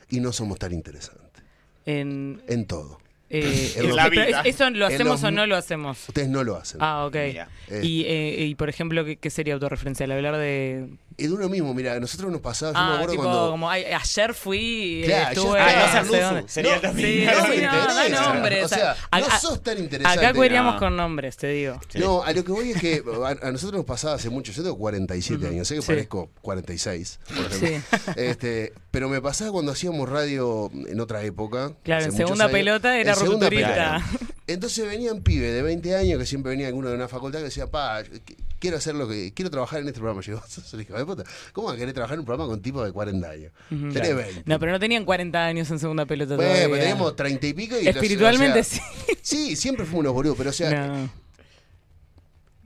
Y 0.09 0.21
no 0.21 0.33
somos 0.33 0.59
tan 0.59 0.73
interesantes. 0.73 1.43
En, 1.87 2.43
En 2.49 2.67
todo. 2.67 2.99
eh, 3.31 3.73
En 3.77 3.97
la 3.97 4.09
vida. 4.11 4.41
es- 4.43 4.55
¿Eso 4.57 4.69
lo 4.71 4.87
En 4.89 4.95
hacemos 4.95 5.23
los- 5.23 5.25
o 5.25 5.31
no 5.31 5.47
lo 5.47 5.57
hacemos? 5.57 6.09
Ustedes 6.09 6.29
no 6.29 6.45
lo 6.45 6.57
hacen. 6.57 6.79
Ah, 6.83 7.07
ok. 7.07 7.15
Eh. 7.17 7.47
Y, 7.83 8.05
eh, 8.07 8.45
y 8.45 8.55
por 8.57 8.69
ejemplo, 8.69 9.05
¿qué, 9.05 9.17
qué 9.17 9.31
sería 9.31 9.55
autorreferencial? 9.55 10.11
Hablar 10.13 10.37
de. 10.37 10.91
Es 11.19 11.29
de 11.29 11.35
uno 11.35 11.49
mismo, 11.49 11.73
mira, 11.75 11.95
a 11.95 12.01
nosotros 12.01 12.31
nos 12.33 12.41
pasaba, 12.41 12.73
yo 12.73 12.79
me 12.79 12.85
Ah, 12.85 12.95
acuerdo 12.95 13.13
tipo, 13.13 13.23
cuando... 13.25 13.51
como 13.51 13.71
"Ay, 13.71 13.85
ayer 13.85 14.35
fui, 14.35 15.03
Claro, 15.05 15.29
estuve. 15.33 15.61
Ah, 15.61 15.67
no 15.75 15.87
sé 15.87 15.93
ser 15.93 16.07
luzu, 16.07 16.21
dónde". 16.35 16.49
sería 16.49 16.75
No, 16.77 16.81
sí, 16.81 16.87
mismo. 16.95 17.03
sí, 17.03 17.25
No 17.27 17.33
no, 17.43 17.49
me 17.49 17.61
da 17.61 18.05
interesa. 18.07 18.33
nombres. 18.35 18.65
O 18.65 18.69
sea, 18.69 18.97
no 19.13 19.39
sos 19.41 19.63
tan 19.63 19.79
interesante. 19.79 20.27
Acá 20.27 20.35
cueríamos 20.35 20.75
No. 20.75 20.79
con 20.81 20.97
nombres, 20.97 21.37
te 21.37 21.49
digo. 21.49 21.81
No, 21.95 22.23
a 22.23 22.33
lo 22.33 22.45
que 22.45 22.53
voy 22.53 22.71
es 22.71 22.81
que 22.81 23.03
a, 23.25 23.47
a 23.49 23.53
nosotros 23.53 23.79
nos 23.79 23.85
pasaba 23.85 24.15
hace 24.15 24.31
mucho. 24.31 24.53
Yo 24.53 24.63
tengo 24.63 24.79
47 24.79 25.49
años, 25.49 25.69
sé 25.69 25.77
que 25.77 25.83
Sí. 25.83 25.87
parezco 25.89 26.31
46, 26.43 27.21
por 27.27 27.47
ejemplo. 27.47 27.99
Este, 28.17 28.73
pero 28.91 29.09
me 29.09 29.21
pasaba 29.21 29.53
cuando 29.53 29.73
hacíamos 29.73 30.09
radio 30.09 30.71
en 30.87 31.01
otra 31.01 31.23
época. 31.23 31.73
Claro, 31.83 32.05
en 32.05 32.13
segunda 32.13 32.45
años. 32.45 32.53
pelota 32.53 32.99
era 32.99 33.13
En 33.13 33.19
segunda 33.19 33.47
rupturista. 33.51 34.03
pelota. 34.09 34.33
Entonces 34.47 34.86
venían 34.86 35.23
pibes 35.23 35.52
de 35.55 35.62
20 35.62 35.94
años 35.97 36.19
que 36.19 36.27
siempre 36.27 36.51
venía 36.51 36.66
alguno 36.66 36.89
de 36.89 36.97
una 36.97 37.06
facultad 37.09 37.39
que 37.39 37.44
decía, 37.44 37.69
pa, 37.70 38.02
qu- 38.02 38.20
quiero 38.59 38.77
hacer 38.77 38.94
lo 38.97 39.09
que 39.09 39.32
quiero 39.32 39.51
trabajar 39.51 39.81
en 39.81 39.86
este 39.89 40.01
programa. 40.01 40.20
Yo 40.23 40.40
hijo 40.81 40.94
de 40.98 41.06
puta. 41.06 41.24
¿Cómo 41.52 41.69
vas 41.69 41.77
a 41.77 41.78
querer 41.78 41.94
trabajar 41.94 42.14
en 42.14 42.20
un 42.20 42.27
programa 42.27 42.48
con 42.51 42.60
tipos 42.60 42.85
de 42.85 42.93
40 42.93 43.31
años? 43.31 43.52
Tenés 43.69 44.16
20. 44.16 44.43
No, 44.47 44.59
pero 44.59 44.73
no 44.73 44.81
tenían 44.81 45.05
40 45.05 45.44
años 45.47 45.70
en 45.70 45.78
segunda 45.78 46.06
pelota 46.06 46.35
Bueno, 46.36 46.52
todavía. 46.52 46.78
teníamos 46.81 47.14
30 47.16 47.47
y 47.47 47.52
pico 47.55 47.78
y 47.78 47.85
los- 47.85 47.94
Espiritualmente 47.94 48.60
o 48.60 48.64
sea, 48.64 48.82
sí. 49.02 49.12
Sí, 49.23 49.56
siempre 49.56 49.85
fuimos 49.85 50.01
unos 50.01 50.12
boludos, 50.14 50.36
pero 50.36 50.51
o 50.51 50.52
sea, 50.52 50.86
No. 50.89 51.10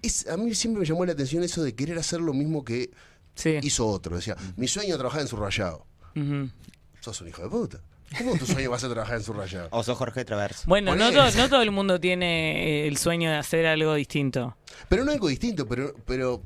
es- 0.03 0.27
a 0.29 0.37
mí 0.37 0.55
siempre 0.55 0.81
me 0.81 0.87
llamó 0.87 1.05
la 1.05 1.13
atención 1.13 1.43
eso 1.43 1.63
de 1.63 1.75
querer 1.75 1.99
hacer 1.99 2.21
lo 2.21 2.33
mismo 2.33 2.65
que 2.65 2.91
Sí. 3.35 3.59
hizo 3.63 3.87
otro. 3.87 4.17
Decía, 4.17 4.37
mi 4.57 4.67
sueño 4.69 4.93
es 4.95 4.97
trabajar 4.99 5.21
en 5.21 5.29
su 5.29 5.37
rayado. 5.37 5.85
Ujú. 6.15 6.49
Sos 7.01 7.21
un 7.21 7.29
hijo 7.29 7.43
de 7.43 7.49
puta. 7.51 7.81
¿Cómo 8.19 8.37
tu 8.37 8.47
sueño 8.47 8.71
vas 8.71 8.85
a 8.85 8.89
trabajar 8.89 9.17
en 9.17 9.23
su 9.23 9.33
rayado? 9.33 9.69
O 9.73 9.83
sos 9.83 9.99
Jorge 9.99 10.25
Traverso. 10.25 10.63
Bueno, 10.67 10.95
no 10.95 11.11
todo, 11.11 11.31
no 11.33 11.49
todo 11.49 11.63
el 11.63 11.71
mundo 11.71 12.01
tiene 12.01 12.85
eh, 12.85 12.89
el 12.89 12.97
sueño 12.97 13.31
de 13.31 13.37
hacer 13.37 13.67
algo 13.67 13.95
distinto. 13.95 14.57
Pero 14.89 15.05
no 15.05 15.13
algo 15.13 15.29
distinto, 15.29 15.67
pero, 15.67 15.95
pero. 16.07 16.43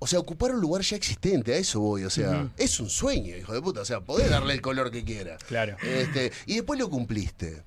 O 0.00 0.06
sea, 0.06 0.20
ocupar 0.20 0.52
un 0.52 0.60
lugar 0.60 0.82
ya 0.82 0.96
existente, 0.96 1.52
a 1.52 1.56
eso 1.56 1.80
voy. 1.80 2.04
O 2.04 2.10
sea, 2.10 2.48
es 2.56 2.78
un 2.78 2.88
sueño, 2.88 3.36
hijo 3.36 3.52
de 3.52 3.60
puta. 3.60 3.80
O 3.80 3.84
sea, 3.84 4.00
podés 4.00 4.30
darle 4.30 4.54
el 4.54 4.60
color 4.60 4.92
que 4.92 5.02
quiera. 5.02 5.36
Claro. 5.48 5.76
Este, 5.82 6.30
y 6.46 6.54
después 6.54 6.78
lo 6.78 6.88
cumpliste. 6.88 7.64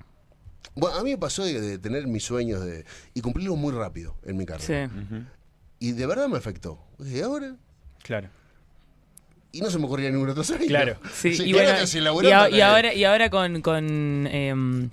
Bueno, 0.74 0.96
a 0.96 1.02
mí 1.02 1.10
me 1.10 1.18
pasó 1.18 1.44
de, 1.44 1.60
de 1.60 1.78
tener 1.78 2.06
mis 2.06 2.24
sueños 2.24 2.64
de, 2.64 2.86
y 3.12 3.20
cumplirlos 3.20 3.58
muy 3.58 3.74
rápido 3.74 4.16
en 4.24 4.38
mi 4.38 4.46
carrera. 4.46 4.88
Sí. 4.88 5.26
Y 5.78 5.92
de 5.92 6.06
verdad 6.06 6.28
me 6.28 6.38
afectó. 6.38 6.78
Dije, 6.98 7.22
ahora. 7.22 7.56
Claro. 8.02 8.30
Y 9.52 9.60
no 9.60 9.70
se 9.70 9.78
me 9.78 9.84
ocurría 9.86 10.10
ningún 10.10 10.30
otro 10.30 10.42
sueño. 10.44 10.66
Claro. 10.66 10.96
Sí, 11.14 11.34
Sí, 11.36 11.44
y, 11.44 11.52
bueno, 11.52 11.86
se 11.86 11.98
a- 12.00 12.48
y 12.50 12.60
ahora, 12.60 12.94
y 12.94 13.04
ahora 13.04 13.28
con, 13.30 13.60
con, 13.60 14.26
em, 14.26 14.90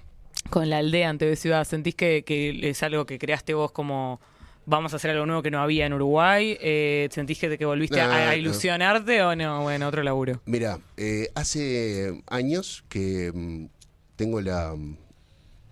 con 0.49 0.69
la 0.69 0.77
aldea 0.80 1.10
en 1.10 1.18
TV 1.18 1.36
Ciudad, 1.36 1.64
¿sentís 1.65 1.95
que, 1.95 2.23
que 2.23 2.69
es 2.69 2.84
algo 2.84 3.06
que 3.06 3.18
creaste 3.19 3.53
vos 3.53 3.72
como 3.72 4.19
vamos 4.65 4.94
a 4.94 4.98
hacer 4.98 5.11
algo 5.11 5.26
nuevo 5.26 5.41
que 5.41 5.49
no 5.52 5.61
había 5.61 5.86
en 5.86 5.94
Uruguay? 5.94 6.57
Eh, 6.61 7.07
¿Sentís 7.11 7.40
que, 7.40 7.57
que 7.57 7.65
volviste 7.65 7.98
No, 7.98 8.03
a, 8.03 8.23
a 8.23 8.31
no. 8.31 8.34
ilusionarte 8.36 9.22
o 9.23 9.36
no? 9.36 9.61
Bueno, 9.64 9.88
otro 9.88 10.03
laburo. 10.03 10.41
Mira, 10.45 10.80
eh, 10.98 11.30
hace 11.36 12.22
años 12.27 12.84
que 12.90 13.31
mm, 13.34 13.65
tengo 14.18 14.41
la, 14.41 14.73
mm, 14.76 14.98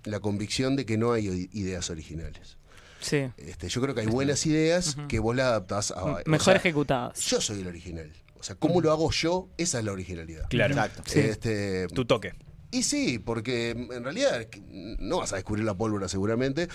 la 0.05 0.19
convicción 0.21 0.75
de 0.77 0.85
que 0.85 0.97
no 0.97 1.11
hay 1.11 1.49
ideas 1.53 1.89
originales. 1.89 2.57
Sí. 2.99 3.27
Este, 3.37 3.69
yo 3.69 3.79
creo 3.81 3.93
que 3.93 4.01
hay 4.01 4.07
buenas 4.07 4.45
ideas 4.47 4.97
que 5.07 5.19
vos 5.19 5.35
las 5.35 5.45
adaptás 5.47 5.91
a... 5.91 6.03
o 6.03 6.19
Mejor 6.25 6.45
sea, 6.45 6.55
ejecutadas. 6.55 7.19
Yo 7.27 7.39
soy 7.41 7.59
el 7.61 7.67
original. 7.67 8.11
O 8.47 8.51
sea, 8.51 8.55
¿cómo 8.55 8.79
lo 8.79 8.91
hago 8.93 9.11
yo? 9.11 9.49
Esa 9.57 9.79
es 9.79 9.83
la 9.83 9.91
originalidad. 9.91 10.47
Claro. 10.47 10.73
Exacto. 10.73 11.03
Sí. 11.05 11.19
Este, 11.19 11.87
Tu 11.87 12.05
toque. 12.05 12.33
y 12.71 12.83
sí, 12.83 13.19
porque 13.19 13.71
en 13.71 14.03
realidad 14.05 14.47
no 14.71 15.17
vas 15.17 15.33
a 15.33 15.35
descubrir 15.35 15.65
la 15.65 15.73
pólvora 15.75 16.07
seguramente, 16.07 16.69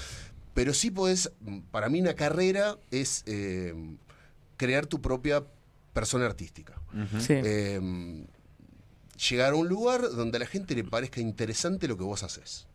pero 0.53 0.75
sí 0.75 0.91
podés, 0.91 1.33
para 1.71 1.89
mí 1.89 1.99
una 2.03 2.13
carrera 2.13 2.77
es 2.91 3.23
eh, 3.25 3.73
crear 4.59 4.85
tu 4.87 5.01
propia 5.01 5.45
persona 5.95 6.27
artística. 6.27 6.79
Sí. 7.19 7.33
Eh, 7.43 8.27
llegar 9.31 9.55
a 9.55 9.57
un 9.57 9.67
lugar 9.69 10.03
donde 10.11 10.37
a 10.37 10.41
la 10.41 10.47
gente 10.47 10.75
le 10.75 10.85
parezca 10.85 11.23
interesante 11.23 11.89
lo 11.89 11.97
que 11.97 12.05
vos 12.05 12.23
haces, 12.23 12.67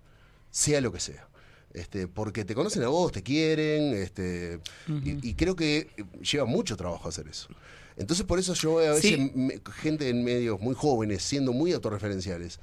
sea 0.50 0.82
lo 0.82 0.92
que 0.92 1.00
sea. 1.00 1.28
Este, 1.74 2.08
porque 2.08 2.46
te 2.46 2.56
conocen 2.56 2.82
a 2.82 2.88
vos, 2.88 3.12
te 3.12 3.22
quieren, 3.22 3.94
este, 3.94 4.60
y, 4.88 5.30
y 5.30 5.34
creo 5.36 5.56
que 5.56 5.90
lleva 6.24 6.46
mucho 6.46 6.76
trabajo 6.76 7.08
hacer 7.10 7.28
eso. 7.28 7.50
Entonces 7.98 8.26
por 8.26 8.38
eso 8.40 8.54
yo 8.54 8.76
veo 8.76 8.92
a 8.92 8.96
veces 8.96 9.12
Sí. 9.12 9.32
me- 9.36 9.60
gente 9.82 10.10
en 10.10 10.24
medios 10.24 10.60
muy 10.60 10.76
jóvenes 10.76 11.24
siendo 11.24 11.52
muy 11.54 11.74
autorreferenciales. 11.74 12.60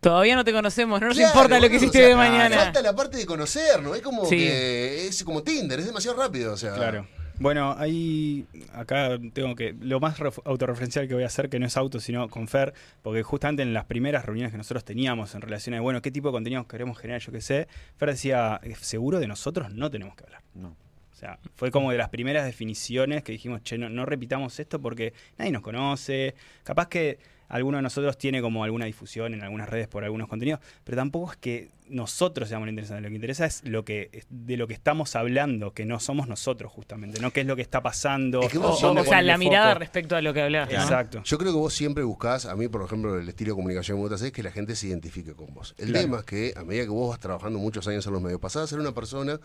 Todavía 0.00 0.34
no 0.34 0.44
te 0.44 0.52
conocemos, 0.52 1.00
no 1.00 1.08
nos 1.08 1.16
Claro, 1.16 1.32
importa 1.32 1.60
lo 1.60 1.68
que 1.68 1.76
hiciste 1.76 1.98
o 1.98 2.00
sea, 2.00 2.08
de 2.08 2.16
mañana. 2.16 2.56
Falta 2.56 2.82
la 2.82 2.94
parte 2.94 3.18
de 3.18 3.26
conocernos, 3.26 3.96
es 3.96 4.02
como 4.02 4.24
Sí. 4.24 4.36
que 4.36 5.06
es 5.06 5.22
como 5.22 5.42
Tinder, 5.44 5.78
es 5.78 5.86
demasiado 5.86 6.16
rápido, 6.16 6.52
o 6.52 6.56
sea. 6.56 6.74
Claro. 6.74 7.06
Bueno, 7.38 7.74
ahí 7.78 8.46
acá 8.72 9.18
tengo 9.32 9.54
que 9.56 9.74
lo 9.80 10.00
más 10.00 10.18
ref- 10.18 10.42
autorreferencial 10.44 11.08
que 11.08 11.14
voy 11.14 11.22
a 11.22 11.26
hacer 11.26 11.48
que 11.48 11.58
no 11.58 11.66
es 11.66 11.76
auto 11.76 11.98
sino 11.98 12.28
con 12.28 12.46
Fer, 12.46 12.74
porque 13.02 13.22
justamente 13.22 13.62
en 13.62 13.72
las 13.74 13.84
primeras 13.86 14.24
reuniones 14.26 14.52
que 14.52 14.58
nosotros 14.58 14.84
teníamos 14.84 15.34
en 15.34 15.40
relación 15.40 15.74
a 15.74 15.80
bueno, 15.80 16.02
qué 16.02 16.10
tipo 16.10 16.28
de 16.28 16.32
contenidos 16.32 16.66
queremos 16.66 16.98
generar, 16.98 17.20
yo 17.20 17.32
qué 17.32 17.40
sé, 17.40 17.68
Fer 17.96 18.10
decía, 18.10 18.60
"Eh, 18.62 18.74
seguro 18.80 19.18
de 19.18 19.26
nosotros 19.28 19.72
no 19.72 19.90
tenemos 19.90 20.14
que 20.16 20.24
hablar. 20.24 20.42
No. 20.54 20.76
Sea, 21.22 21.38
fue 21.54 21.70
como 21.70 21.92
de 21.92 21.98
las 21.98 22.08
primeras 22.08 22.44
definiciones 22.44 23.22
que 23.22 23.30
dijimos, 23.30 23.62
che, 23.62 23.78
no, 23.78 23.88
no 23.88 24.04
repitamos 24.04 24.58
esto 24.58 24.82
porque 24.82 25.12
nadie 25.38 25.52
nos 25.52 25.62
conoce. 25.62 26.34
Capaz 26.64 26.88
que 26.88 27.20
alguno 27.52 27.76
de 27.76 27.82
nosotros 27.82 28.18
tiene 28.18 28.40
como 28.42 28.64
alguna 28.64 28.86
difusión 28.86 29.32
en 29.34 29.42
algunas 29.42 29.68
redes 29.68 29.86
por 29.86 30.02
algunos 30.04 30.26
contenidos, 30.28 30.60
pero 30.84 30.96
tampoco 30.96 31.30
es 31.32 31.36
que 31.38 31.70
nosotros 31.88 32.48
seamos 32.48 32.66
lo 32.66 32.70
interesante. 32.70 33.02
Lo 33.02 33.08
que 33.10 33.14
interesa 33.14 33.44
es 33.44 33.62
lo 33.64 33.84
que 33.84 34.22
de 34.30 34.56
lo 34.56 34.66
que 34.66 34.72
estamos 34.74 35.14
hablando, 35.14 35.72
que 35.74 35.84
no 35.84 36.00
somos 36.00 36.26
nosotros 36.26 36.72
justamente, 36.72 37.20
no 37.20 37.30
qué 37.32 37.42
es 37.42 37.46
lo 37.46 37.54
que 37.54 37.60
está 37.62 37.82
pasando. 37.82 38.40
Es 38.42 38.50
que 38.50 38.58
O, 38.58 38.62
vos 38.62 38.82
o- 38.82 38.86
dónde 38.88 39.02
o 39.02 39.04
sea, 39.04 39.20
la 39.20 39.36
mirada 39.36 39.68
foco. 39.72 39.80
respecto 39.80 40.16
a 40.16 40.22
lo 40.22 40.32
que 40.32 40.40
hablas. 40.42 40.70
¿no? 40.70 40.74
Exacto. 40.80 41.22
Yo 41.24 41.36
creo 41.38 41.52
que 41.52 41.58
vos 41.58 41.74
siempre 41.74 42.02
buscás, 42.02 42.46
a 42.46 42.56
mí 42.56 42.68
por 42.68 42.82
ejemplo, 42.82 43.18
el 43.18 43.28
estilo 43.28 43.50
de 43.52 43.56
comunicación 43.56 43.98
que 43.98 44.00
gusta 44.00 44.14
hacer 44.14 44.28
es 44.28 44.32
que 44.32 44.42
la 44.42 44.50
gente 44.52 44.74
se 44.74 44.86
identifique 44.86 45.34
con 45.34 45.52
vos. 45.52 45.74
El 45.76 45.88
Claro. 45.88 46.04
tema 46.06 46.18
es 46.20 46.24
que 46.24 46.54
a 46.56 46.64
medida 46.64 46.84
que 46.84 46.90
vos 46.90 47.10
vas 47.10 47.20
trabajando 47.20 47.58
muchos 47.58 47.86
años 47.86 48.06
en 48.06 48.12
los 48.14 48.22
medios, 48.22 48.40
pasás 48.40 48.62
a 48.62 48.66
ser 48.66 48.80
una 48.80 48.92
persona 48.92 49.38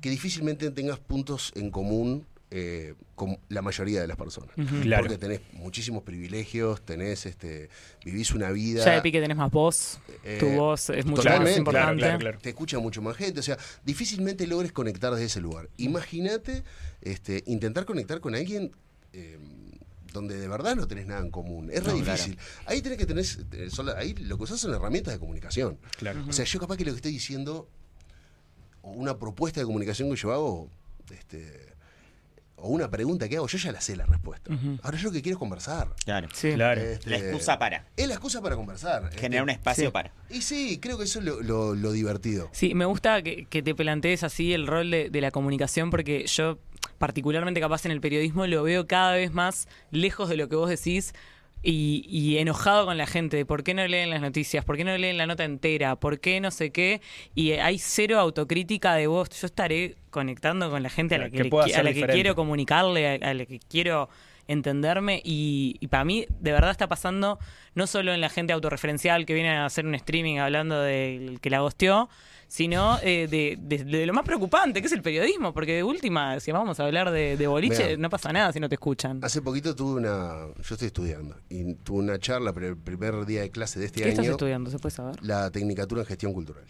que 0.00 0.10
difícilmente 0.10 0.70
tengas 0.70 1.00
puntos 1.00 1.52
en 1.56 1.70
común 1.72 2.24
eh, 2.50 2.94
con 3.14 3.38
la 3.48 3.60
mayoría 3.60 4.00
de 4.00 4.06
las 4.06 4.16
personas. 4.16 4.50
Claro. 4.82 5.02
Porque 5.02 5.18
tenés 5.18 5.40
muchísimos 5.52 6.02
privilegios, 6.02 6.80
tenés, 6.82 7.26
este, 7.26 7.68
vivís 8.04 8.32
una 8.32 8.50
vida... 8.50 8.84
Ya 8.84 8.94
de 8.94 9.02
pique 9.02 9.20
tenés 9.20 9.36
más 9.36 9.50
voz, 9.50 9.98
Eh, 10.24 10.38
tu 10.40 10.48
voz 10.50 10.88
es 10.90 11.04
mucho 11.04 11.22
más 11.24 11.56
importante. 11.56 11.70
claro, 11.70 11.96
claro, 11.98 12.18
claro. 12.18 12.38
te 12.40 12.48
escucha 12.50 12.78
mucho 12.78 13.02
más 13.02 13.16
gente, 13.16 13.40
o 13.40 13.42
sea, 13.42 13.58
difícilmente 13.84 14.46
logres 14.46 14.72
conectar 14.72 15.12
desde 15.12 15.26
ese 15.26 15.40
lugar. 15.40 15.68
Imagínate 15.76 16.64
este, 17.02 17.42
intentar 17.46 17.84
conectar 17.84 18.20
con 18.20 18.34
alguien 18.34 18.72
eh, 19.12 19.38
donde 20.12 20.38
de 20.38 20.48
verdad 20.48 20.74
no 20.74 20.88
tenés 20.88 21.06
nada 21.06 21.20
en 21.20 21.30
común. 21.30 21.70
Es 21.70 21.84
re 21.84 21.92
No, 21.92 21.98
claro. 22.02 22.12
difícil. 22.12 22.38
Ahí 22.64 22.80
tenés 22.80 22.96
que 22.98 23.04
tener, 23.06 23.24
eh, 23.52 23.68
ahí 23.96 24.14
lo 24.14 24.38
que 24.38 24.44
usás 24.44 24.58
son 24.58 24.72
herramientas 24.74 25.12
de 25.12 25.20
comunicación. 25.20 25.78
Claro. 25.98 26.24
O 26.26 26.32
sea, 26.32 26.46
yo 26.46 26.58
capaz 26.58 26.78
que 26.78 26.84
lo 26.86 26.92
que 26.92 26.96
estoy 26.96 27.12
diciendo, 27.12 27.68
o 28.80 28.90
una 28.92 29.18
propuesta 29.18 29.60
de 29.60 29.66
comunicación 29.66 30.08
que 30.08 30.16
yo 30.16 30.32
hago, 30.32 30.70
este, 31.10 31.76
o 32.60 32.68
una 32.68 32.90
pregunta 32.90 33.28
que 33.28 33.36
hago, 33.36 33.46
yo 33.46 33.58
ya 33.58 33.72
la 33.72 33.80
sé 33.80 33.96
la 33.96 34.04
respuesta. 34.06 34.50
Ahora 34.82 34.98
yo 34.98 35.04
lo 35.08 35.12
que 35.12 35.22
quiero 35.22 35.36
es 35.36 35.38
conversar. 35.38 35.88
Claro. 36.04 36.28
Sí. 36.34 36.52
Claro. 36.52 36.80
Este, 36.80 37.10
La 37.10 37.16
excusa 37.18 37.58
para. 37.58 37.86
Es 37.96 38.08
la 38.08 38.14
excusa 38.14 38.42
para 38.42 38.56
conversar. 38.56 39.10
Generar 39.14 39.44
un 39.44 39.50
Este, 39.50 39.60
espacio 39.60 39.84
sí. 39.86 39.90
para. 39.92 40.12
Y 40.30 40.42
sí, 40.42 40.78
creo 40.80 40.98
que 40.98 41.04
eso 41.04 41.18
es 41.20 41.24
lo, 41.24 41.40
lo- 41.40 41.74
lo 41.74 41.92
divertido. 41.92 42.48
Sí, 42.52 42.74
me 42.74 42.84
gusta 42.84 43.22
que, 43.22 43.46
que 43.46 43.62
te 43.62 43.74
plantees 43.74 44.22
así 44.24 44.52
el 44.52 44.66
rol 44.66 44.90
de, 44.90 45.10
de 45.10 45.20
la 45.20 45.30
comunicación 45.30 45.90
porque 45.90 46.26
yo, 46.26 46.58
particularmente 46.98 47.60
capaz 47.60 47.84
en 47.86 47.92
el 47.92 48.00
periodismo, 48.00 48.46
lo 48.46 48.62
veo 48.62 48.86
cada 48.86 49.12
vez 49.14 49.32
más 49.32 49.68
lejos 49.90 50.28
de 50.28 50.36
lo 50.36 50.48
que 50.48 50.56
vos 50.56 50.68
decís 50.68 51.14
y, 51.62 52.04
y 52.08 52.38
enojado 52.38 52.86
con 52.86 52.96
la 52.96 53.06
gente. 53.06 53.36
de 53.36 53.46
¿Por 53.46 53.62
qué 53.62 53.74
no 53.74 53.86
leen 53.86 54.10
las 54.10 54.20
noticias? 54.20 54.64
¿Por 54.64 54.76
qué 54.76 54.84
no 54.84 54.96
leen 54.96 55.18
la 55.18 55.26
nota 55.26 55.44
entera? 55.44 55.96
¿Por 55.96 56.20
qué 56.20 56.40
no 56.40 56.50
sé 56.50 56.70
qué? 56.70 57.00
Y 57.34 57.52
hay 57.52 57.78
cero 57.78 58.18
autocrítica 58.18 58.94
de 58.94 59.06
vos. 59.06 59.28
Yo 59.30 59.46
estaré 59.46 59.96
conectando 60.10 60.70
con 60.70 60.82
la 60.82 60.90
gente 60.90 61.16
a 61.16 61.18
la 61.18 61.30
que, 61.30 61.38
que 61.38 61.44
le 61.44 61.74
a 61.74 61.82
la 61.82 61.92
que 61.92 62.06
quiero 62.06 62.34
comunicarle, 62.34 63.08
a, 63.22 63.30
a 63.30 63.34
la 63.34 63.44
que 63.46 63.58
quiero 63.60 64.08
entenderme 64.48 65.20
y, 65.24 65.76
y 65.78 65.88
para 65.88 66.04
mí 66.04 66.26
de 66.40 66.52
verdad 66.52 66.70
está 66.70 66.88
pasando 66.88 67.38
no 67.74 67.86
solo 67.86 68.14
en 68.14 68.20
la 68.22 68.30
gente 68.30 68.54
autorreferencial 68.54 69.26
que 69.26 69.34
viene 69.34 69.50
a 69.50 69.66
hacer 69.66 69.86
un 69.86 69.94
streaming 69.94 70.38
hablando 70.38 70.80
del 70.80 71.38
que 71.40 71.50
la 71.50 71.60
gosteó, 71.60 72.08
sino 72.48 72.98
eh, 73.02 73.28
de, 73.30 73.58
de- 73.60 73.84
de 73.84 74.06
lo 74.06 74.12
más 74.14 74.24
preocupante, 74.24 74.80
que 74.80 74.86
es 74.86 74.92
el 74.92 75.02
periodismo, 75.02 75.52
porque 75.52 75.74
de 75.76 75.82
última, 75.84 76.40
si 76.40 76.50
vamos 76.50 76.80
a 76.80 76.86
hablar 76.86 77.10
de, 77.10 77.36
de 77.36 77.46
boliche, 77.46 77.96
no 77.98 78.08
pasa 78.10 78.32
nada 78.32 78.52
si 78.52 78.58
no 78.60 78.68
te 78.68 78.74
escuchan. 78.76 79.20
Hace 79.22 79.42
poquito 79.42 79.74
tuve 79.76 80.00
una. 80.00 80.46
Yo 80.62 80.74
estoy 80.74 80.86
estudiando. 80.86 81.36
Y 81.50 81.74
tuve 81.74 81.98
una 81.98 82.18
charla 82.18 82.52
pero 82.52 82.68
el 82.68 82.76
primer 82.76 83.26
día 83.26 83.42
de 83.42 83.50
clase 83.50 83.78
de 83.78 83.86
este 83.86 84.02
¿Qué 84.02 84.08
estás 84.08 84.24
año. 84.24 84.32
estudiando? 84.32 84.70
¿Se 84.70 84.78
puede 84.78 84.94
saber? 84.94 85.22
La 85.22 85.50
Tecnicatura 85.50 86.00
en 86.02 86.06
Gestión 86.06 86.32
Cultural. 86.32 86.64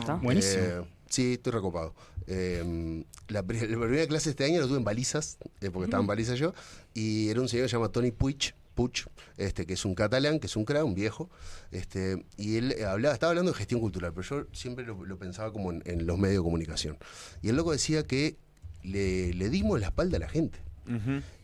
¿Está? 0.00 0.14
Buenísimo. 0.14 0.62
Eh, 0.62 0.82
sí, 1.08 1.34
estoy 1.34 1.52
recopado. 1.52 1.94
Eh, 2.26 3.04
la 3.28 3.42
primera 3.42 4.06
clase 4.06 4.26
de 4.26 4.30
este 4.30 4.44
año 4.44 4.60
la 4.60 4.66
tuve 4.66 4.78
en 4.78 4.84
balizas, 4.84 5.38
eh, 5.60 5.70
porque 5.70 5.84
estaba 5.84 6.00
en 6.02 6.06
balizas 6.06 6.38
yo, 6.38 6.52
y 6.94 7.28
era 7.28 7.40
un 7.40 7.48
señor 7.48 7.64
que 7.66 7.70
se 7.70 7.76
llama 7.76 7.88
Tony 7.90 8.10
Puig, 8.10 8.54
Puig, 8.78 9.04
este, 9.36 9.66
que 9.66 9.72
es 9.74 9.84
un 9.84 9.94
catalán, 9.96 10.38
que 10.38 10.46
es 10.46 10.54
un 10.56 10.64
cra, 10.64 10.84
un 10.84 10.94
viejo, 10.94 11.28
este, 11.72 12.24
y 12.36 12.56
él 12.58 12.72
eh, 12.78 12.84
hablaba, 12.84 13.12
estaba 13.14 13.30
hablando 13.30 13.50
de 13.50 13.58
gestión 13.58 13.80
cultural, 13.80 14.12
pero 14.14 14.22
yo 14.28 14.46
siempre 14.52 14.86
lo, 14.86 15.04
lo 15.04 15.18
pensaba 15.18 15.52
como 15.52 15.72
en, 15.72 15.82
en 15.84 16.06
los 16.06 16.16
medios 16.16 16.42
de 16.42 16.44
comunicación. 16.44 16.96
Y 17.42 17.48
el 17.48 17.56
loco 17.56 17.72
decía 17.72 18.04
que 18.04 18.36
le, 18.84 19.34
le 19.34 19.50
dimos 19.50 19.80
la 19.80 19.88
espalda 19.88 20.16
a 20.18 20.20
la 20.20 20.28
gente. 20.28 20.60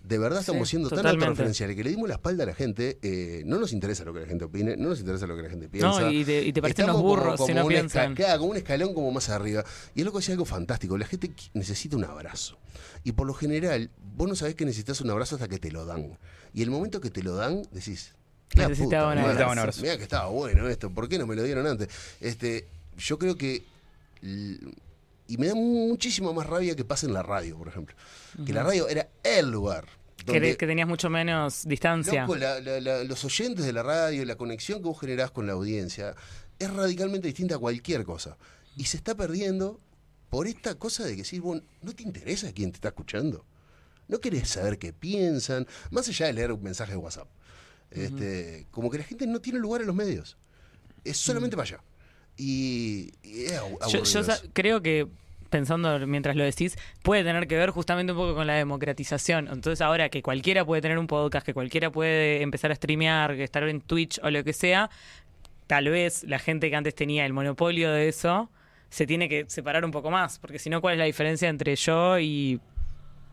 De 0.03 0.17
verdad 0.17 0.41
estamos 0.41 0.67
siendo 0.71 0.89
tan 0.89 1.05
autorreferenciales 1.21 1.77
que 1.77 1.85
le 1.85 1.91
dimos 1.91 2.09
la 2.09 2.15
espalda 2.15 2.45
a 2.45 2.47
la 2.47 2.55
gente. 2.55 2.99
eh, 3.03 3.43
no 3.45 3.59
nos 3.59 3.75
interesa 3.75 4.03
lo 4.05 4.15
que 4.15 4.21
la 4.21 4.27
gente 4.27 4.45
opine, 4.47 4.75
no 4.79 4.89
nos 4.89 5.01
interesa 5.01 5.27
lo 5.27 5.37
que 5.37 5.43
la 5.43 5.51
gente 5.51 5.69
piensa. 5.69 6.01
No, 6.01 6.11
y 6.11 6.25
te, 6.25 6.43
y 6.43 6.53
te 6.53 6.63
parecen 6.63 6.85
unos 6.87 6.97
como- 6.97 7.09
burros 7.09 7.41
si 7.41 7.53
como 7.53 7.55
no 7.61 7.67
un 7.67 7.73
esca- 7.73 8.15
piensan. 8.15 8.39
como 8.39 8.51
un 8.53 8.57
escalón 8.57 8.95
como 8.95 9.11
más 9.11 9.29
arriba. 9.29 9.63
Y 9.95 10.01
es 10.01 10.07
lo 10.07 10.13
que 10.13 10.19
decía 10.19 10.33
algo 10.33 10.47
fantástico. 10.47 10.97
La 10.97 11.05
gente 11.07 11.31
necesita 11.53 11.95
un 11.97 12.05
abrazo. 12.05 12.57
Y 13.03 13.13
por 13.13 13.27
lo 13.27 13.35
general, 13.35 13.91
vos 14.17 14.29
no 14.29 14.35
sabés 14.35 14.55
que 14.55 14.65
necesitas 14.65 15.03
un 15.03 15.11
abrazo 15.11 15.35
hasta 15.37 15.47
que 15.49 15.59
te 15.59 15.71
lo 15.71 15.85
dan. 15.85 16.17
Y 16.55 16.63
el 16.63 16.71
momento 16.71 17.01
que 17.01 17.11
te 17.11 17.23
lo 17.23 17.35
dan, 17.35 17.63
decís. 17.73 18.13
"La 18.53 18.69
Necesitaba 18.69 18.77
puta 18.85 18.99
un 19.03 19.05
madre, 19.09 19.23
Necesitaba 19.23 19.53
un 19.53 19.59
abrazo". 19.59 19.83
Mirá 19.83 19.97
que 19.97 20.03
estaba 20.05 20.27
bueno 20.29 20.69
esto. 20.69 20.91
¿Por 20.91 21.09
qué 21.09 21.19
no 21.19 21.27
me 21.27 21.35
lo 21.37 21.43
dieron 21.43 21.67
antes? 21.67 21.89
Este, 22.21 22.67
yo 22.97 23.19
creo 23.19 23.37
que. 23.37 23.65
Y 25.27 25.37
me 25.39 25.47
da 25.49 25.55
muchísima 25.55 26.33
más 26.33 26.47
rabia 26.47 26.77
que 26.77 26.85
pase 26.85 27.07
en 27.07 27.15
la 27.15 27.23
radio, 27.23 27.57
por 27.57 27.69
ejemplo. 27.69 27.95
Que 28.45 28.53
la 28.53 28.63
radio 28.63 28.89
era 28.89 29.09
el 29.23 29.51
lugar. 29.51 29.87
Que, 30.17 30.33
donde- 30.33 30.57
que 30.57 30.67
tenías 30.67 30.89
mucho 30.89 31.11
menos 31.11 31.65
distancia. 31.67 32.23
Loco, 32.23 32.37
la- 32.37 32.61
la- 32.61 32.81
la- 32.81 33.05
los 33.05 33.25
oyentes 33.25 33.65
de 33.65 33.73
la 33.73 33.83
radio, 33.83 34.25
la 34.25 34.37
conexión 34.37 34.79
que 34.81 34.85
vos 34.85 35.01
generás 35.01 35.31
con 35.31 35.47
la 35.47 35.53
audiencia, 35.55 36.15
es 36.59 36.73
radicalmente 36.73 37.27
distinta 37.27 37.57
a 37.57 37.59
cualquier 37.59 38.05
cosa. 38.05 38.37
Y 38.77 38.85
se 38.85 38.97
está 38.97 39.15
perdiendo 39.15 39.81
por 40.31 40.47
esta 40.47 40.75
cosa 40.77 41.05
de 41.05 41.17
que 41.17 41.25
si 41.25 41.39
vos 41.41 41.61
no 41.83 41.93
te 41.93 42.03
interesa 42.03 42.53
quién 42.53 42.71
te 42.71 42.77
está 42.77 42.89
escuchando. 42.89 43.45
No 44.09 44.21
querés 44.21 44.49
saber 44.49 44.79
qué 44.79 44.93
piensan, 44.93 45.67
más 45.91 46.09
allá 46.09 46.27
de 46.27 46.33
leer 46.35 46.53
un 46.53 46.63
mensaje 46.63 46.93
de 46.93 46.99
WhatsApp. 46.99 47.29
este, 47.91 48.67
como 48.71 48.91
que 48.91 48.99
la 48.99 49.05
gente 49.05 49.27
no 49.27 49.41
tiene 49.41 49.59
lugar 49.59 49.81
en 49.81 49.87
los 49.87 49.97
medios. 49.97 50.37
Es 51.05 51.17
solamente 51.19 51.57
para 51.57 51.69
allá. 51.69 51.81
Y, 52.37 53.13
y 53.23 53.45
es 53.45 53.53
abu- 53.61 53.79
Yo, 53.89 54.03
yo 54.03 54.23
creo 54.53 54.83
que 54.83 55.07
pensando 55.51 56.05
mientras 56.07 56.35
lo 56.35 56.43
decís, 56.43 56.77
puede 57.05 57.23
tener 57.23 57.47
que 57.47 57.57
ver 57.57 57.71
justamente 57.71 58.13
un 58.13 58.19
poco 58.19 58.35
con 58.35 58.47
la 58.49 58.55
democratización. 58.55 59.47
Entonces 59.47 59.81
ahora 59.81 60.09
que 60.09 60.23
cualquiera 60.23 60.65
puede 60.65 60.83
tener 60.83 60.99
un 60.99 61.07
podcast, 61.07 61.47
que 61.47 61.55
cualquiera 61.55 61.93
puede 61.93 62.43
empezar 62.43 62.73
a 62.73 62.75
streamear, 62.75 63.37
que 63.37 63.45
estar 63.45 63.63
en 63.69 63.81
Twitch 63.81 64.19
o 64.25 64.31
lo 64.31 64.43
que 64.43 64.53
sea, 64.53 64.91
tal 65.69 65.89
vez 65.91 66.25
la 66.25 66.41
gente 66.41 66.71
que 66.71 66.77
antes 66.77 66.95
tenía 66.97 67.25
el 67.25 67.33
monopolio 67.33 67.93
de 67.93 68.09
eso 68.09 68.51
se 68.91 69.07
tiene 69.07 69.29
que 69.29 69.45
separar 69.49 69.85
un 69.85 69.91
poco 69.93 70.11
más, 70.11 70.39
porque 70.41 70.59
si 70.59 70.71
no, 70.71 70.81
¿cuál 70.81 70.95
es 70.95 70.99
la 70.99 71.05
diferencia 71.05 71.49
entre 71.49 71.77
yo 71.77 72.19
y 72.19 72.61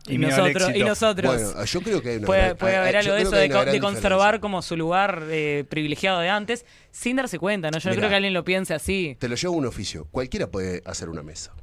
Y 0.07 0.17
nosotros, 0.17 0.71
y 0.75 0.83
nosotros. 0.83 1.35
Bueno, 1.35 1.63
yo 1.65 1.81
creo 1.81 2.01
que 2.01 2.09
hay 2.09 2.17
una 2.17 2.25
puede, 2.25 2.41
gran- 2.41 2.57
puede 2.57 2.75
ah, 2.75 2.81
haber 2.81 2.95
ah, 2.95 2.99
algo 3.01 3.13
de 3.13 3.21
eso, 3.21 3.31
de, 3.31 3.41
de 3.71 3.79
conservar 3.79 4.33
diferencia. 4.33 4.39
como 4.41 4.61
su 4.63 4.75
lugar 4.75 5.23
eh, 5.29 5.63
privilegiado 5.69 6.19
de 6.19 6.29
antes, 6.29 6.65
sin 6.91 7.17
darse 7.17 7.37
cuenta, 7.37 7.69
¿no? 7.69 7.77
Yo 7.77 7.89
no 7.91 7.95
creo 7.95 8.09
que 8.09 8.15
alguien 8.15 8.33
lo 8.33 8.43
piense 8.43 8.73
así. 8.73 9.15
Te 9.19 9.29
lo 9.29 9.35
llevo 9.35 9.53
a 9.53 9.57
un 9.57 9.65
oficio. 9.67 10.07
Cualquiera 10.11 10.47
puede 10.47 10.81
hacer 10.85 11.07
una 11.09 11.21
mesa. 11.21 11.53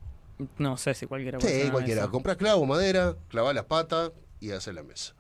No 0.56 0.77
sé 0.77 0.94
si 0.94 1.06
cualquiera 1.06 1.39
puede 1.39 1.51
Sí, 1.51 1.56
hacer 1.56 1.66
una 1.66 1.73
cualquiera. 1.73 2.01
mesa. 2.02 2.10
Comprar 2.12 2.36
clavo, 2.36 2.65
madera, 2.65 3.16
clavar 3.28 3.55
las 3.56 3.65
patas 3.65 4.12
y 4.39 4.52
hacer 4.52 4.74
la 4.74 4.85
mesa. 4.85 5.15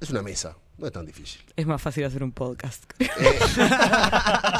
Es 0.00 0.10
una 0.10 0.22
mesa, 0.22 0.56
no 0.76 0.86
es 0.86 0.92
tan 0.92 1.06
difícil. 1.06 1.40
Es 1.54 1.66
más 1.66 1.80
fácil 1.80 2.04
hacer 2.04 2.24
un 2.24 2.32
podcast. 2.32 2.82
Eh, 2.98 3.38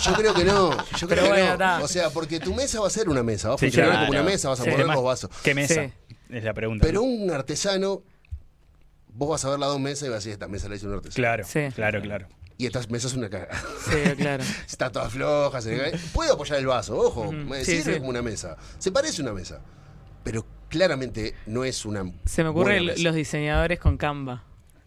yo 0.05 0.13
creo 0.15 0.33
que 0.35 0.45
no. 0.45 0.71
Yo 0.97 1.09
Pero 1.09 1.23
creo 1.23 1.23
que 1.25 1.29
bueno, 1.29 1.47
no. 1.47 1.53
está. 1.55 1.81
O 1.83 1.89
sea, 1.89 2.11
porque 2.11 2.39
tu 2.41 2.55
mesa 2.55 2.81
va 2.81 2.87
a 2.87 2.91
ser 2.91 3.09
una 3.09 3.23
mesa, 3.23 3.49
va 3.49 3.55
a 3.55 3.59
Sí, 3.59 3.67
funcionar 3.67 3.91
claro. 3.91 4.07
como 4.07 4.21
una 4.21 4.31
mesa, 4.31 4.49
vas 4.49 4.61
a 4.61 4.65
Sí. 4.65 4.71
poner 4.71 4.87
¿Qué 4.87 4.93
los 4.93 5.03
vasos. 5.05 5.31
¿Qué 5.43 5.55
mesa? 5.55 5.75
Sí. 5.87 5.93
Es 6.31 6.45
la 6.45 6.55
pregunta. 6.55 6.85
Pero 6.87 7.03
un 7.03 7.31
artesano, 7.31 8.03
vos 9.13 9.29
vas 9.31 9.45
a 9.45 9.51
ver 9.51 9.59
las 9.59 9.69
dos 9.69 9.81
mesas 9.81 10.03
y 10.07 10.11
vas 10.11 10.15
a 10.17 10.19
decir, 10.19 10.33
esta 10.33 10.49
mesa 10.49 10.69
la 10.69 10.77
hizo 10.77 10.87
un 10.89 10.95
artesano. 10.95 11.15
Claro, 11.15 11.45
Sí. 11.45 11.61
claro, 11.75 12.01
claro. 12.03 12.27
Y 12.57 12.67
esta 12.67 12.81
mesa 12.89 13.09
es 13.09 13.15
una 13.15 13.29
caga. 13.29 13.49
Sí, 13.85 14.15
claro. 14.17 14.45
Está 14.67 14.91
toda 14.91 15.11
floja, 15.11 15.61
se 15.61 15.77
cae. 15.77 15.93
Puede 16.13 16.31
apoyar 16.33 16.59
el 16.59 16.67
vaso, 16.67 16.97
ojo. 16.97 17.33
Me 17.33 17.65
Sí, 17.65 17.79
sirve 17.79 17.95
sí. 17.95 17.99
como 17.99 18.11
una 18.11 18.23
mesa. 18.23 18.57
Se 18.79 18.93
parece 18.93 19.23
a 19.23 19.25
una 19.25 19.35
mesa. 19.35 19.61
Pero 20.23 20.47
claramente 20.69 21.35
no 21.47 21.65
es 21.65 21.85
una. 21.85 22.11
Se 22.25 22.43
me 22.45 22.51
ocurre 22.51 22.65
buena 22.65 22.79
l- 22.79 22.93
mesa. 22.93 23.03
los 23.03 23.15
diseñadores 23.15 23.79
con 23.81 23.97
Canva. 23.97 24.45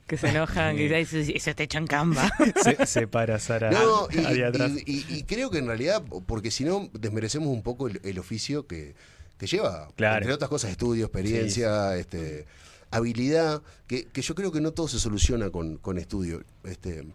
Que 0.07 0.15
se 0.15 0.30
enojan, 0.30 0.77
que 0.77 0.84
dicen, 0.88 1.30
"Eso- 1.35 1.51
hecho 1.57 1.77
en 1.77 1.85
Canva. 1.88 2.31
Se, 2.64 2.85
se 2.85 3.07
para 3.09 3.38
Sara 3.39 3.69
No, 3.72 4.07
y, 4.09 4.19
y- 4.19 4.84
y- 4.85 5.05
y 5.18 5.23
creo 5.23 5.49
que 5.51 5.57
en 5.57 5.68
realidad, 5.68 6.01
porque 6.26 6.49
si 6.49 6.64
no, 6.64 6.89
desmerecemos 6.93 7.49
un 7.49 7.61
poco 7.61 7.89
el, 7.89 7.99
el 8.05 8.18
oficio 8.18 8.65
que, 8.68 8.95
que 9.38 9.47
lleva. 9.47 9.89
Claro. 9.95 10.18
Entre 10.18 10.34
otras 10.34 10.49
cosas, 10.49 10.72
estudio, 10.72 11.05
experiencia, 11.05 11.95
este, 11.97 12.45
habilidad, 12.91 13.61
que, 13.88 14.05
que 14.05 14.22
yo 14.22 14.34
creo 14.35 14.51
que 14.51 14.61
no 14.61 14.72
todo 14.72 14.88
se 14.88 14.99
soluciona 14.99 15.49
con, 15.49 15.77
con 15.77 15.97
estudio. 15.97 16.43
Este, 16.64 17.05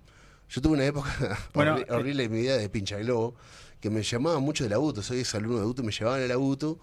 yo 0.49 0.61
tuve 0.61 0.75
una 0.75 0.85
época 0.85 1.11
Bueno, 1.55 1.79
horri- 1.79 1.91
horrible 1.91 2.25
en 2.25 2.33
mi 2.33 2.41
vida 2.43 2.57
de 2.59 2.69
pincha 2.69 2.99
globo, 2.99 3.35
que 3.81 3.91
me 3.91 4.03
llamaban 4.03 4.43
mucho 4.43 4.65
del 4.65 4.73
auto, 4.75 5.03
soy 5.03 5.21
exalumno 5.21 5.59
de 5.59 5.65
auto, 5.65 5.83
me 5.83 5.93
llevaban 5.93 6.23
al 6.23 6.31
auto 6.31 6.79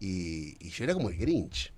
y, 0.00 0.56
y 0.64 0.70
yo 0.70 0.84
era 0.84 0.94
como 0.94 1.08
el 1.08 1.16
Grinch. 1.16 1.72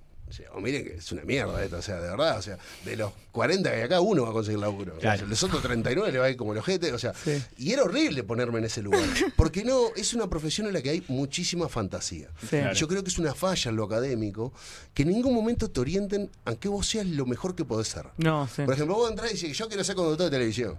O 0.54 0.60
miren 0.60 0.84
que 0.84 0.94
es 0.94 1.12
una 1.12 1.22
mierda 1.24 1.62
esto, 1.64 1.76
o 1.78 1.82
sea, 1.82 1.96
de 2.00 2.08
verdad, 2.10 2.38
o 2.38 2.42
sea, 2.42 2.58
de 2.84 2.96
los 2.96 3.12
40 3.32 3.70
que 3.70 3.76
hay 3.76 3.82
acá, 3.82 4.00
uno 4.00 4.22
va 4.24 4.30
a 4.30 4.32
conseguir 4.32 4.58
laburo. 4.60 4.94
O 4.96 5.00
sea, 5.00 5.14
Claro. 5.14 5.26
los 5.28 5.42
otros 5.42 5.62
39 5.62 6.12
le 6.12 6.18
va 6.18 6.26
a 6.26 6.30
ir 6.30 6.36
como 6.36 6.52
el 6.52 6.58
ojete, 6.58 6.92
o 6.92 6.98
sea, 6.98 7.12
Sí. 7.14 7.42
y 7.56 7.72
era 7.72 7.82
horrible 7.84 8.22
ponerme 8.24 8.58
en 8.58 8.64
ese 8.64 8.82
lugar, 8.82 9.02
porque 9.36 9.64
no, 9.64 9.88
es 9.96 10.14
una 10.14 10.28
profesión 10.28 10.66
en 10.66 10.72
la 10.72 10.82
que 10.82 10.90
hay 10.90 11.04
muchísima 11.08 11.68
fantasía. 11.68 12.28
Sí. 12.40 12.48
Claro. 12.48 12.72
Yo 12.74 12.88
creo 12.88 13.02
que 13.02 13.10
es 13.10 13.18
una 13.18 13.34
falla 13.34 13.70
en 13.70 13.76
lo 13.76 13.84
académico, 13.84 14.52
que 14.92 15.02
en 15.02 15.08
ningún 15.10 15.34
momento 15.34 15.70
te 15.70 15.80
orienten 15.80 16.30
a 16.44 16.54
que 16.54 16.68
vos 16.68 16.86
seas 16.86 17.06
lo 17.06 17.26
mejor 17.26 17.54
que 17.54 17.64
podés 17.64 17.88
ser. 17.88 18.06
No, 18.18 18.46
sí. 18.48 18.62
Por 18.62 18.74
ejemplo, 18.74 18.94
vos 18.96 19.10
entrás 19.10 19.30
y 19.30 19.34
dices, 19.34 19.56
yo 19.56 19.68
quiero 19.68 19.84
ser 19.84 19.94
conductor 19.94 20.26
de 20.26 20.30
televisión. 20.36 20.78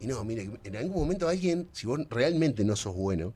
Y 0.00 0.06
no, 0.06 0.22
mire, 0.24 0.50
en 0.64 0.76
algún 0.76 1.00
momento 1.02 1.28
alguien, 1.28 1.68
si 1.72 1.86
vos 1.86 2.00
realmente 2.10 2.64
no 2.64 2.76
sos 2.76 2.94
bueno, 2.94 3.32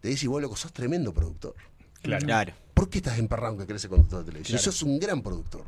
te 0.00 0.08
dice, 0.08 0.26
vos 0.28 0.42
loco, 0.42 0.56
sos 0.56 0.72
tremendo 0.72 1.14
productor. 1.14 1.54
Claro. 2.02 2.26
Claro. 2.26 2.52
¿Por 2.74 2.88
qué 2.88 2.98
estás 2.98 3.18
emparrado 3.18 3.56
que 3.58 3.66
querés 3.66 3.82
ser 3.82 3.90
conductor 3.90 4.20
de 4.20 4.24
televisión? 4.32 4.58
Claro. 4.58 4.72
Sos 4.72 4.82
un 4.82 4.98
gran 4.98 5.22
productor. 5.22 5.64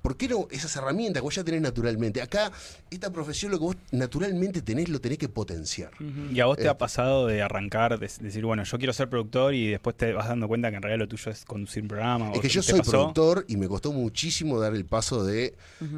¿Por 0.00 0.16
qué 0.16 0.28
no 0.28 0.46
esas 0.50 0.74
herramientas 0.76 1.20
que 1.20 1.24
vos 1.24 1.34
ya 1.34 1.44
tenés 1.44 1.60
naturalmente? 1.60 2.22
Acá, 2.22 2.50
esta 2.90 3.12
profesión, 3.12 3.50
lo 3.52 3.58
que 3.58 3.64
vos 3.64 3.76
naturalmente 3.90 4.62
tenés, 4.62 4.88
lo 4.88 5.00
tenés 5.00 5.18
que 5.18 5.28
potenciar. 5.28 5.90
¿Y 6.32 6.38
a 6.40 6.46
vos 6.46 6.56
te 6.56 6.62
Este. 6.62 6.70
ha 6.70 6.78
pasado 6.78 7.26
de 7.26 7.42
arrancar, 7.42 7.98
de 7.98 8.08
decir, 8.20 8.44
bueno, 8.46 8.62
yo 8.64 8.78
quiero 8.78 8.92
ser 8.94 9.10
productor 9.10 9.52
y 9.52 9.68
después 9.68 9.96
te 9.96 10.12
vas 10.12 10.28
dando 10.28 10.46
cuenta 10.48 10.70
que 10.70 10.76
en 10.76 10.82
realidad 10.82 11.00
lo 11.00 11.08
tuyo 11.08 11.30
es 11.32 11.44
conducir 11.44 11.82
un 11.82 11.88
programa? 11.88 12.32
Es 12.32 12.40
que 12.40 12.48
yo 12.48 12.62
soy 12.62 12.78
pasó? 12.78 12.90
productor 12.92 13.44
y 13.48 13.56
me 13.56 13.68
costó 13.68 13.92
muchísimo 13.92 14.58
dar 14.60 14.74
el 14.74 14.86
paso 14.86 15.24
de 15.24 15.54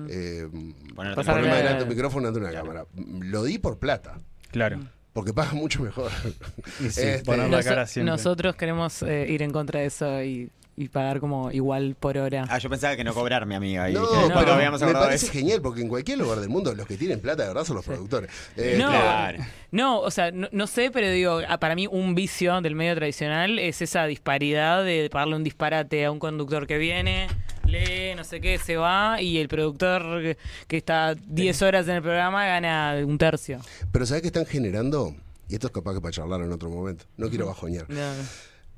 eh, 0.08 0.48
Ponerte 0.96 1.16
Pasar 1.16 1.34
ponerme 1.36 1.50
la- 1.50 1.56
delante 1.58 1.80
del 1.84 1.88
micrófono 1.94 2.26
ante 2.28 2.40
una 2.40 2.50
cámara. 2.50 2.86
Lo 3.20 3.44
di 3.44 3.58
por 3.58 3.78
plata, 3.78 4.18
Claro. 4.50 4.80
Porque 5.12 5.32
paga 5.32 5.52
mucho 5.52 5.82
mejor. 5.82 6.10
Y 6.80 6.90
sí, 6.90 7.00
Este, 7.02 7.24
poner 7.24 7.48
la 7.50 7.58
Noso- 7.58 7.68
cara 7.68 7.86
siempre. 7.86 8.10
nosotros 8.12 8.56
queremos 8.56 9.02
eh, 9.02 9.26
ir 9.28 9.42
en 9.42 9.50
contra 9.50 9.80
de 9.80 9.86
eso 9.86 10.22
y, 10.22 10.50
y 10.76 10.88
pagar 10.88 11.20
como 11.20 11.50
igual 11.50 11.94
por 11.98 12.16
hora. 12.16 12.46
Ah, 12.48 12.58
yo 12.58 12.70
pensaba 12.70 12.96
que 12.96 13.04
no 13.04 13.12
cobrar, 13.12 13.44
mi 13.44 13.54
amiga. 13.54 13.90
y 13.90 13.92
No, 13.94 14.08
que 14.08 14.28
no, 14.28 14.38
pero 14.40 14.52
habíamos 14.54 14.80
me 14.80 14.92
parece 14.92 15.26
eso. 15.26 15.32
genial 15.32 15.60
porque 15.60 15.82
en 15.82 15.88
cualquier 15.88 16.18
lugar 16.18 16.38
del 16.40 16.48
mundo 16.48 16.74
los 16.74 16.86
que 16.86 16.96
tienen 16.96 17.20
plata 17.20 17.42
de 17.42 17.48
verdad 17.48 17.64
son 17.64 17.76
los 17.76 17.84
productores. 17.84 18.30
Eh, 18.56 18.76
No, 18.78 18.88
claro. 18.88 19.38
no, 19.72 20.00
o 20.00 20.10
sea, 20.10 20.30
no, 20.30 20.48
no 20.52 20.66
sé, 20.66 20.90
pero 20.90 21.10
digo, 21.10 21.40
ah, 21.48 21.58
para 21.58 21.74
mí 21.74 21.86
un 21.86 22.14
vicio 22.14 22.60
del 22.62 22.74
medio 22.76 22.94
tradicional 22.94 23.58
es 23.58 23.82
esa 23.82 24.06
disparidad 24.06 24.82
de 24.84 25.08
pagarle 25.10 25.36
un 25.36 25.44
disparate 25.44 26.04
a 26.06 26.10
un 26.12 26.18
conductor 26.18 26.66
que 26.66 26.78
viene, 26.78 27.26
lee, 27.70 28.14
no 28.16 28.24
sé 28.24 28.40
qué, 28.40 28.58
se 28.58 28.76
va 28.76 29.20
y 29.22 29.38
el 29.38 29.48
productor 29.48 30.22
que- 30.22 30.38
que 30.66 30.76
está 30.76 31.14
10 31.14 31.62
horas 31.62 31.86
en 31.88 31.96
el 31.96 32.02
programa 32.02 32.44
gana 32.46 32.96
un 33.06 33.16
tercio. 33.18 33.60
Pero 33.92 34.04
¿sabés 34.06 34.22
qué 34.22 34.28
están 34.28 34.46
generando? 34.46 35.14
Y 35.48 35.54
esto 35.54 35.66
es 35.68 35.72
capaz 35.72 35.94
que 35.94 36.00
para 36.00 36.12
charlar 36.12 36.40
en 36.42 36.52
otro 36.52 36.70
momento. 36.70 37.04
No 37.16 37.28
quiero 37.28 37.46
bajoñar. 37.46 37.88
No. 37.88 38.12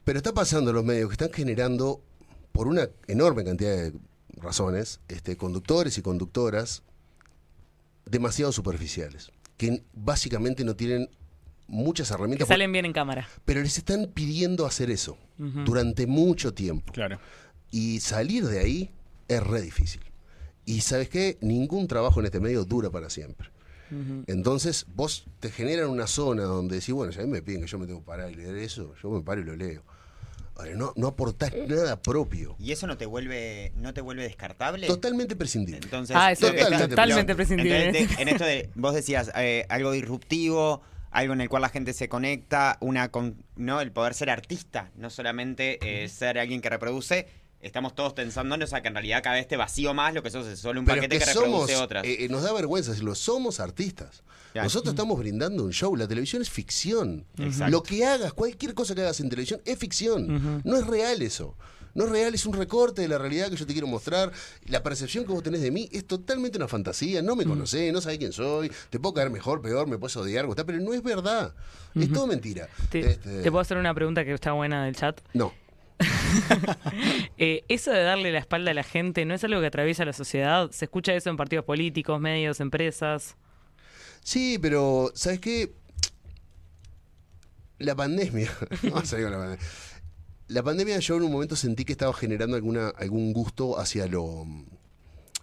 Pero 0.04 0.18
está 0.18 0.32
pasando 0.32 0.70
en 0.70 0.76
los 0.76 0.84
medios 0.84 1.08
que 1.08 1.14
están 1.14 1.32
generando, 1.32 2.00
por 2.52 2.66
una 2.68 2.88
enorme 3.08 3.44
cantidad 3.44 3.70
de 3.76 3.92
razones, 4.36 5.00
este, 5.08 5.36
conductores 5.36 5.96
y 5.98 6.02
conductoras 6.02 6.82
demasiado 8.04 8.52
superficiales, 8.52 9.30
que 9.56 9.82
básicamente 9.92 10.64
no 10.64 10.74
tienen 10.76 11.08
muchas 11.68 12.08
Que 12.08 12.14
herramientas, 12.14 12.48
salen 12.48 12.72
bien 12.72 12.84
en 12.84 12.92
cámara. 12.92 13.28
pero 13.44 13.60
les 13.62 13.78
están 13.78 14.10
pidiendo 14.12 14.66
hacer 14.66 14.90
eso 14.90 15.16
durante 15.38 16.06
mucho 16.06 16.52
tiempo. 16.54 16.92
Claro. 16.92 17.18
Y 17.72 17.98
salir 18.00 18.44
de 18.46 18.60
ahí 18.60 18.90
es 19.26 19.42
re 19.42 19.60
difícil. 19.60 20.02
Y 20.64 20.82
sabes 20.82 21.08
qué, 21.08 21.38
ningún 21.40 21.88
trabajo 21.88 22.20
en 22.20 22.26
este 22.26 22.38
medio 22.38 22.64
dura 22.64 22.90
para 22.90 23.10
siempre. 23.10 23.48
Entonces, 24.26 24.86
vos 24.94 25.26
te 25.40 25.50
generan 25.50 25.88
una 25.90 26.06
zona 26.06 26.44
donde 26.44 26.76
decís, 26.76 26.94
bueno, 26.94 27.12
si 27.12 27.18
a 27.20 27.22
mí 27.24 27.28
me 27.28 27.42
piden 27.42 27.60
que 27.60 27.66
yo 27.66 27.78
me 27.78 27.86
tengo 27.86 28.00
que 28.00 28.06
parar 28.06 28.30
y 28.30 28.36
leer 28.36 28.56
eso, 28.56 28.94
yo 29.02 29.10
me 29.10 29.20
paro 29.20 29.42
y 29.42 29.44
lo 29.44 29.54
leo. 29.54 29.82
Ahora, 30.56 30.74
no, 30.74 30.92
no 30.96 31.08
aportás 31.08 31.52
nada 31.68 32.00
propio. 32.00 32.56
¿Y 32.58 32.72
eso 32.72 32.86
no 32.86 32.96
te 32.96 33.04
vuelve, 33.04 33.72
no 33.76 33.92
te 33.92 34.00
vuelve 34.00 34.22
descartable? 34.22 34.86
Totalmente 34.86 35.36
prescindible. 35.36 35.80
Entonces, 35.82 36.16
Ah, 36.18 36.32
eso 36.32 36.48
está- 36.48 36.88
totalmente 36.88 37.32
lo- 37.32 37.36
prescindible. 37.36 37.86
entonces, 37.88 38.16
de- 38.16 38.22
en 38.22 38.28
esto 38.28 38.44
de, 38.44 38.70
vos 38.74 38.94
decías, 38.94 39.30
eh, 39.36 39.66
algo 39.68 39.92
disruptivo, 39.92 40.80
algo 41.10 41.34
en 41.34 41.42
el 41.42 41.48
cual 41.50 41.60
la 41.62 41.68
gente 41.68 41.92
se 41.92 42.08
conecta, 42.08 42.78
una 42.80 43.10
con, 43.10 43.44
no 43.56 43.80
el 43.82 43.92
poder 43.92 44.14
ser 44.14 44.30
artista, 44.30 44.90
no 44.96 45.10
solamente 45.10 45.78
eh, 45.82 46.08
ser 46.08 46.38
alguien 46.38 46.62
que 46.62 46.70
reproduce. 46.70 47.26
Estamos 47.62 47.94
todos 47.94 48.14
tensándonos 48.14 48.72
a 48.72 48.82
que 48.82 48.88
en 48.88 48.94
realidad 48.94 49.22
cada 49.22 49.36
vez 49.36 49.46
te 49.46 49.56
vacío 49.56 49.94
más 49.94 50.12
lo 50.14 50.22
que 50.22 50.30
sos 50.30 50.46
es 50.48 50.58
solo 50.58 50.80
un 50.80 50.86
Pero 50.86 51.00
es 51.00 51.06
paquete 51.06 51.18
que 51.20 51.24
que, 51.24 51.32
somos, 51.32 51.60
reproduce 51.68 51.76
otras. 51.76 52.04
eh, 52.04 52.24
eh, 52.24 52.28
nos 52.28 52.42
da 52.42 52.52
vergüenza 52.52 52.90
decirlo, 52.90 53.14
somos 53.14 53.60
artistas. 53.60 54.24
Ya. 54.54 54.64
Nosotros 54.64 54.92
estamos 54.92 55.18
brindando 55.18 55.64
un 55.64 55.72
show, 55.72 55.94
la 55.96 56.06
televisión 56.08 56.42
es 56.42 56.50
ficción. 56.50 57.24
Exacto. 57.38 57.70
Lo 57.70 57.82
que 57.82 58.04
hagas, 58.04 58.32
cualquier 58.32 58.74
cosa 58.74 58.94
que 58.94 59.00
hagas 59.02 59.20
en 59.20 59.30
televisión 59.30 59.62
es 59.64 59.78
ficción. 59.78 60.60
No 60.64 60.76
es 60.76 60.86
real 60.86 61.22
eso. 61.22 61.56
No 61.94 62.04
es 62.06 62.10
real, 62.10 62.34
es 62.34 62.46
un 62.46 62.54
recorte 62.54 63.02
de 63.02 63.08
la 63.08 63.18
realidad 63.18 63.50
que 63.50 63.56
yo 63.56 63.66
te 63.66 63.72
quiero 63.74 63.86
mostrar. 63.86 64.32
La 64.66 64.82
percepción 64.82 65.24
que 65.26 65.32
vos 65.32 65.42
tenés 65.42 65.60
de 65.60 65.70
mí 65.70 65.88
es 65.92 66.06
totalmente 66.06 66.56
una 66.56 66.66
fantasía. 66.66 67.20
No 67.22 67.36
me 67.36 67.44
conocés, 67.44 67.92
no 67.92 68.00
sabés 68.00 68.18
quién 68.18 68.32
soy. 68.32 68.72
Te 68.90 68.98
puedo 68.98 69.12
caer 69.14 69.30
mejor, 69.30 69.60
peor, 69.62 69.86
me 69.86 69.98
puedes 69.98 70.16
odiar, 70.16 70.46
gustar, 70.46 70.64
pero 70.66 70.80
no 70.80 70.94
es 70.94 71.02
verdad. 71.02 71.54
Es 71.94 72.10
todo 72.12 72.26
mentira. 72.26 72.68
Te, 72.90 73.00
Este, 73.00 73.42
te 73.42 73.50
puedo 73.50 73.60
hacer 73.60 73.76
una 73.76 73.94
pregunta 73.94 74.24
que 74.24 74.32
está 74.32 74.52
buena 74.52 74.84
del 74.86 74.96
chat. 74.96 75.20
No. 75.34 75.52
Eh, 77.38 77.64
eso 77.68 77.90
de 77.90 78.02
darle 78.02 78.30
la 78.30 78.38
espalda 78.38 78.70
a 78.70 78.74
la 78.74 78.84
gente 78.84 79.24
no 79.24 79.34
es 79.34 79.42
algo 79.42 79.60
que 79.60 79.66
atraviesa 79.66 80.04
la 80.04 80.12
sociedad. 80.12 80.70
Se 80.70 80.84
escucha 80.84 81.12
eso 81.12 81.28
en 81.28 81.36
partidos 81.36 81.64
políticos, 81.64 82.20
medios, 82.20 82.60
empresas. 82.60 83.36
Sí, 84.22 84.58
pero 84.60 85.10
¿sabes 85.14 85.40
qué? 85.40 85.72
La 87.78 87.96
pandemia. 87.96 88.50
Vamos 88.84 89.02
a 89.02 89.06
salir 89.06 89.24
con 89.24 89.32
la 89.32 89.38
pandemia. 89.38 89.66
La 90.48 90.62
pandemia 90.62 90.98
yo 91.00 91.16
en 91.16 91.22
un 91.22 91.32
momento 91.32 91.56
sentí 91.56 91.84
que 91.84 91.92
estaba 91.92 92.12
generando 92.12 92.56
alguna, 92.56 92.90
algún 92.90 93.32
gusto 93.32 93.80
hacia 93.80 94.06
lo 94.06 94.44
mm, 94.44 94.66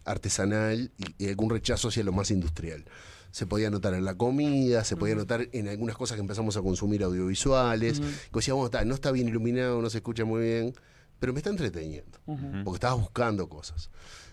artesanal 0.06 0.92
y 1.18 1.28
algún 1.28 1.50
rechazo 1.50 1.90
hacia 1.90 2.04
lo 2.04 2.14
más 2.14 2.32
industrial. 2.32 2.86
Se 3.32 3.46
podía 3.46 3.70
notar 3.70 3.94
en 3.94 4.06
la 4.06 4.16
comida, 4.16 4.84
se 4.84 4.96
podía 4.96 5.16
notar 5.16 5.48
en 5.52 5.68
algunas 5.68 5.96
cosas 5.96 6.16
que 6.16 6.22
empezamos 6.22 6.58
a 6.58 6.62
consumir 6.62 7.04
audiovisuales. 7.04 8.00
Que 8.00 8.06
decíamos, 8.40 8.66
"Está, 8.66 8.84
no 8.86 8.96
está 8.96 9.12
bien 9.12 9.28
iluminado, 9.28 9.82
no 9.82 9.90
se 9.90 9.98
escucha 10.00 10.26
muy 10.26 10.42
bien, 10.44 10.74
pero 11.20 11.34
me 11.34 11.40
está 11.40 11.50
entreteniendo. 11.50 12.18
Porque 12.26 12.76
estaba 12.78 12.96
buscando 12.96 13.48
cosas. 13.48 13.90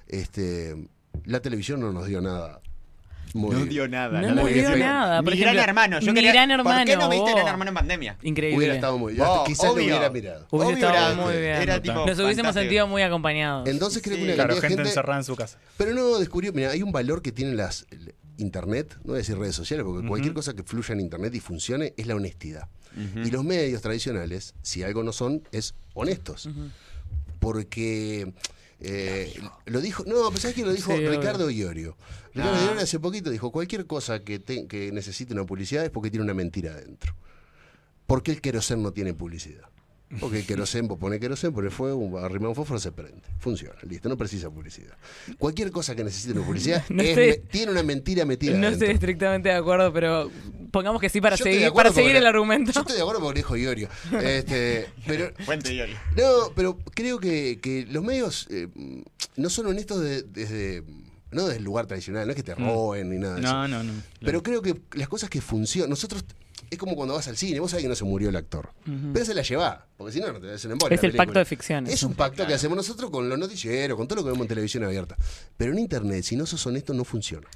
Este, 0.09 0.77
la 1.24 1.40
televisión 1.40 1.81
no 1.81 1.93
nos 1.93 2.06
dio 2.06 2.20
nada. 2.20 2.60
muy- 3.35 3.55
no 3.55 3.64
dio 3.66 3.86
nada. 3.89 4.23
No 4.23 4.35
nos 4.35 4.48
dio 4.48 4.77
nada. 4.77 5.20
Por 5.23 5.35
Ni 5.35 5.40
ejemplo, 5.40 5.52
Gran 5.60 5.68
Hermano. 5.68 6.01
Yo 6.01 6.12
ni 6.12 6.14
quería- 6.14 6.32
Gran 6.32 6.48
¿Por 6.48 6.56
qué 6.56 6.93
Hermano, 6.93 7.01
no 7.01 7.09
viste 7.10 7.32
vos. 7.32 7.35
Gran 7.35 7.48
Hermano 7.48 7.68
en 7.70 7.74
pandemia? 7.74 8.16
Increíble. 8.23 8.56
Hubiera 8.56 8.74
estado 8.77 8.97
muy 8.98 9.12
bien. 9.14 9.27
Quizás 9.44 9.64
lo 9.66 9.73
hubiera 9.74 10.09
mirado. 10.09 10.47
Obvio, 10.48 10.70
estado 10.70 10.93
era- 10.94 11.14
muy 11.14 11.32
bien. 11.35 11.56
era 11.56 11.82
tipo 11.82 11.94
Nos 11.97 12.05
hubiésemos 12.05 12.35
fantástico. 12.36 12.60
sentido 12.60 12.86
muy 12.86 13.02
acompañados. 13.02 13.68
Entonces 13.68 14.01
creo 14.02 14.16
que 14.16 14.23
una 14.24 14.35
Claro, 14.35 14.55
gente 14.55 14.68
gente 14.68 14.82
encerrada 14.85 15.18
en 15.18 15.24
su 15.24 15.36
casa. 15.36 15.59
Pero 15.77 15.93
no 15.93 16.18
descubrió, 16.18 16.52
mira, 16.55 16.70
hay 16.70 16.82
un 16.82 16.93
valor 16.93 17.20
que 17.20 17.31
tiene 17.32 17.52
las 17.55 17.85
internet, 18.39 18.95
no 18.99 19.09
voy 19.13 19.15
a 19.15 19.19
decir 19.19 19.37
redes 19.39 19.55
sociales, 19.57 19.85
porque 19.85 20.07
cualquier 20.07 20.35
cosa 20.35 20.55
que 20.55 20.63
fluya 20.63 20.93
en 20.95 21.01
internet 21.01 21.35
y 21.35 21.41
funcione 21.41 21.95
es 21.97 22.07
la 22.07 22.15
honestidad. 22.17 22.69
Y 23.25 23.31
los 23.31 23.45
medios 23.45 23.83
tradicionales, 23.83 24.55
si 24.63 24.83
algo 24.83 25.03
no 25.03 25.13
son, 25.13 25.43
es 25.53 25.75
honestos. 25.95 26.49
Porque 27.41 28.33
Eh, 28.79 29.33
lo 29.65 29.81
dijo, 29.81 30.05
no, 30.07 30.29
pero 30.29 30.39
¿sabes 30.39 30.55
quién 30.55 30.67
lo 30.67 30.73
dijo? 30.75 30.95
Sí. 30.95 31.07
Ricardo 31.09 31.49
Iorio. 31.51 31.97
Ricardo 32.35 32.57
Ah. 32.57 32.65
Iorio 32.67 32.83
hace 32.83 32.99
poquito 33.01 33.31
dijo, 33.31 33.51
cualquier 33.51 33.87
cosa 33.87 34.21
que, 34.23 34.39
te- 34.39 34.67
que 34.67 34.93
necesite 34.93 35.33
una 35.33 35.47
publicidad 35.47 35.83
es 35.87 35.91
porque 35.91 36.11
tiene 36.11 36.25
una 36.25 36.35
mentira 36.35 36.73
adentro. 36.73 37.15
¿Por 38.07 38.23
qué 38.23 38.33
el 38.33 38.43
querosén 38.43 38.83
no 38.83 38.93
tiene 38.93 39.15
publicidad? 39.15 39.63
Porque 40.20 40.39
el 40.39 40.47
querosén, 40.47 40.87
vos 40.87 40.99
pones 40.99 41.19
querosén, 41.19 41.53
pones 41.53 41.74
fuego, 41.74 42.19
arrimás 42.19 42.51
un 42.51 42.55
fósforo, 42.55 42.78
se 42.78 42.93
prende. 42.93 43.23
Funciona, 43.41 43.74
listo, 43.89 44.09
no 44.09 44.16
precisa 44.16 44.49
publicidad. 44.49 44.95
Cualquier 45.37 45.73
cosa 45.73 45.97
que 45.97 46.05
necesite 46.05 46.33
una 46.39 46.47
publicidad 46.47 46.85
No 46.91 47.03
es 47.03 47.09
estoy- 47.11 47.27
me- 47.31 47.37
tiene 47.39 47.73
una 47.73 47.83
mentira 47.83 48.24
metida 48.24 48.53
No 48.53 48.59
adentro. 48.69 48.87
estoy 48.87 48.95
estrictamente 48.95 49.49
de 49.49 49.57
acuerdo, 49.57 49.93
pero 49.93 50.31
pongamos 50.70 51.01
que 51.01 51.09
sí 51.09 51.20
para 51.20 51.35
Yo 51.35 51.43
seguir, 51.45 51.73
para 51.73 51.93
seguir 51.93 52.15
el 52.15 52.24
argumento. 52.24 52.70
Yo 52.70 52.81
estoy 52.83 52.95
de 52.97 53.03
acuerdo 53.03 53.20
porque 53.20 53.41
lo 53.41 53.47
dijo 53.49 53.57
Iorio. 53.57 53.89
Este, 54.23 54.87
pero 55.07 55.33
Fuente 55.45 55.70
Diori. 55.70 55.95
No, 56.16 56.53
pero 56.55 56.78
creo 56.95 57.19
que, 57.19 57.59
que 57.61 57.85
los 57.91 58.05
medios 58.05 58.47
eh, 58.51 58.69
no 59.37 59.51
son 59.51 59.66
honestos 59.66 60.01
de- 60.03 60.23
desde. 60.23 60.85
No 61.33 61.47
desde 61.47 61.59
el 61.59 61.65
lugar 61.65 61.87
tradicional, 61.87 62.24
no 62.27 62.31
es 62.31 62.37
que 62.37 62.45
te 62.45 62.55
roben 62.55 63.11
ni 63.11 63.19
nada 63.19 63.35
de 63.35 63.41
eso. 63.41 63.53
No, 63.53 63.66
no, 63.66 63.83
no. 63.83 63.93
Pero 64.20 64.43
creo 64.45 64.62
que 64.62 64.81
las 64.93 65.09
cosas 65.09 65.28
que 65.28 65.41
funcionan. 65.41 65.91
Nosotros. 65.91 66.24
Es 66.71 66.79
como 66.79 66.97
cuando 66.97 67.15
vas 67.15 67.29
al 67.29 67.37
cine, 67.37 67.61
vos 67.61 67.71
sabés 67.71 67.85
que 67.85 67.89
no 67.89 67.95
se 67.95 68.05
murió 68.05 68.29
el 68.29 68.37
actor. 68.37 68.71
Pero 69.13 69.25
se 69.25 69.35
la 69.35 69.43
lleva, 69.43 69.87
porque 69.97 70.13
si 70.13 70.21
no, 70.21 70.33
no 70.33 70.41
te 70.41 70.47
das 70.49 70.65
el 70.65 70.73
embole. 70.73 70.95
Es 70.95 71.03
el 71.03 71.15
pacto 71.15 71.39
de 71.39 71.45
ficción, 71.45 71.87
Es 71.87 72.03
un 72.03 72.15
pacto 72.15 72.47
que 72.47 72.55
hacemos 72.55 72.77
nosotros 72.77 73.11
con 73.11 73.29
los 73.29 73.39
noticieros, 73.39 73.97
con 73.97 74.09
todo 74.09 74.17
lo 74.17 74.25
que 74.25 74.31
vemos 74.31 74.45
en 74.45 74.49
televisión 74.49 74.85
abierta. 74.85 75.17
Pero 75.57 75.73
en 75.73 75.79
internet, 75.79 76.25
si 76.25 76.37
no 76.37 76.47
sos 76.47 76.67
honesto, 76.67 76.93
no 76.95 77.05
funciona. 77.05 77.49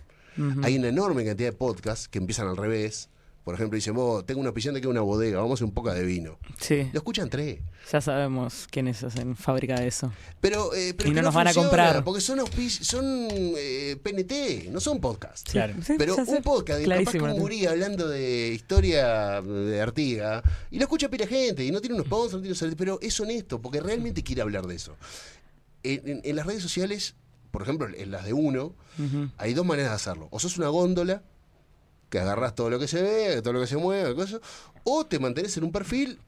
Hay 0.63 0.79
una 0.79 0.89
enorme 0.89 1.25
cantidad 1.25 1.51
de 1.51 1.57
podcasts 1.57 2.09
que 2.09 2.19
empiezan 2.19 2.47
al 2.49 2.57
revés. 2.57 3.09
Por 3.45 3.55
ejemplo, 3.55 3.75
dicen, 3.77 3.95
vos, 3.95 4.25
tengo 4.27 4.39
una 4.41 4.51
opción 4.51 4.75
de 4.75 4.81
que 4.83 4.87
es 4.87 4.91
una 4.91 5.01
bodega, 5.01 5.39
vamos 5.39 5.53
a 5.53 5.55
hacer 5.55 5.65
un 5.65 5.73
poco 5.73 5.93
de 5.93 6.05
vino. 6.05 6.39
Sí, 6.61 6.89
Lo 6.93 6.99
escuchan 6.99 7.31
tres. 7.31 7.61
ya 7.91 8.01
sabemos 8.03 8.69
quiénes 8.71 9.03
hacen 9.03 9.35
fábrica 9.35 9.81
de 9.81 9.89
eso. 9.89 10.13
Pero, 10.43 10.75
eh, 10.75 10.93
pero 10.95 11.09
Y 11.11 11.15
no 11.15 11.23
nos 11.23 11.35
van 11.35 11.49
a 11.49 11.55
comprar. 11.55 12.05
Porque 12.05 12.21
son, 12.21 12.39
son 12.69 13.29
eh, 13.57 13.97
PNT, 14.03 14.71
no 14.71 14.79
son 14.79 15.01
podcasts. 15.01 15.51
Claro. 15.51 15.75
Sí, 15.83 15.95
Pero 15.97 16.17
un 16.17 16.43
podcast 16.43 16.81
de 16.81 16.87
capaz 16.87 17.13
que 17.13 17.19
un 17.21 17.67
hablando 17.69 18.09
de 18.09 18.49
historia 18.53 19.41
de 19.41 19.81
Artiga 19.81 20.43
y 20.71 20.77
lo 20.77 20.83
escucha 20.83 21.09
pila 21.09 21.27
gente 21.27 21.65
y 21.65 21.71
no 21.71 21.81
tiene 21.81 21.97
un 21.97 22.05
sponsor, 22.05 22.35
no 22.35 22.41
tiene 22.43 22.53
un 22.53 22.57
servicio, 22.59 22.77
pero 22.77 22.99
es 23.01 23.19
honesto 23.21 23.61
porque 23.61 23.81
realmente 23.81 24.23
quiere 24.23 24.43
hablar 24.43 24.67
de 24.67 24.75
eso. 24.77 24.97
En, 25.83 26.07
en- 26.07 26.21
en 26.25 26.37
las 26.37 26.47
redes 26.47 26.63
sociales, 26.63 27.15
por 27.51 27.63
ejemplo, 27.63 27.89
en 27.89 28.11
las 28.11 28.25
de 28.27 28.35
uno, 28.35 28.75
hay 29.39 29.55
dos 29.55 29.65
maneras 29.65 29.91
de 29.93 29.97
hacerlo. 29.97 30.29
O 30.31 30.39
sos 30.39 30.59
una 30.59 30.69
góndola, 30.69 31.23
que 32.11 32.19
agarras 32.19 32.55
todo 32.55 32.69
lo 32.71 32.79
que 32.79 32.89
se 32.89 33.01
ve, 33.03 33.41
todo 33.43 33.55
lo 33.55 33.61
que 33.61 33.67
se 33.67 33.77
mueve, 33.79 34.15
cosas, 34.15 34.41
o 34.85 35.07
te 35.07 35.19
mantenés 35.19 35.57
en 35.57 35.65
un 35.65 35.73
perfil 35.73 36.19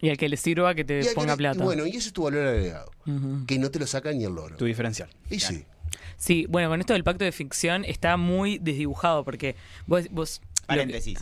Y 0.00 0.08
al 0.08 0.16
que 0.16 0.28
le 0.28 0.36
sirva 0.36 0.74
que 0.74 0.84
te 0.84 0.94
y, 0.96 1.02
al 1.02 1.08
que 1.08 1.14
ponga 1.14 1.32
le- 1.34 1.36
plata. 1.36 1.62
bueno, 1.62 1.86
y 1.86 1.90
ese 1.90 2.08
es 2.08 2.12
tu 2.12 2.22
valor 2.24 2.46
agregado, 2.48 2.90
que 3.46 3.58
no 3.58 3.70
te 3.70 3.78
lo 3.78 3.86
saca 3.86 4.10
ni 4.12 4.24
el 4.24 4.32
loro. 4.34 4.56
Tu 4.56 4.64
diferencial. 4.64 5.08
Y 5.30 5.38
sí. 5.40 5.64
Sí, 6.16 6.46
bueno, 6.48 6.68
con 6.68 6.80
esto 6.80 6.92
del 6.92 7.04
pacto 7.04 7.24
de 7.24 7.32
ficción 7.32 7.84
está 7.84 8.16
muy 8.16 8.58
desdibujado 8.58 9.24
porque 9.24 9.56
vos, 9.86 10.04
vos 10.10 10.40
lo 10.40 10.46
que- 10.58 10.66
Paréntesis. 10.66 11.18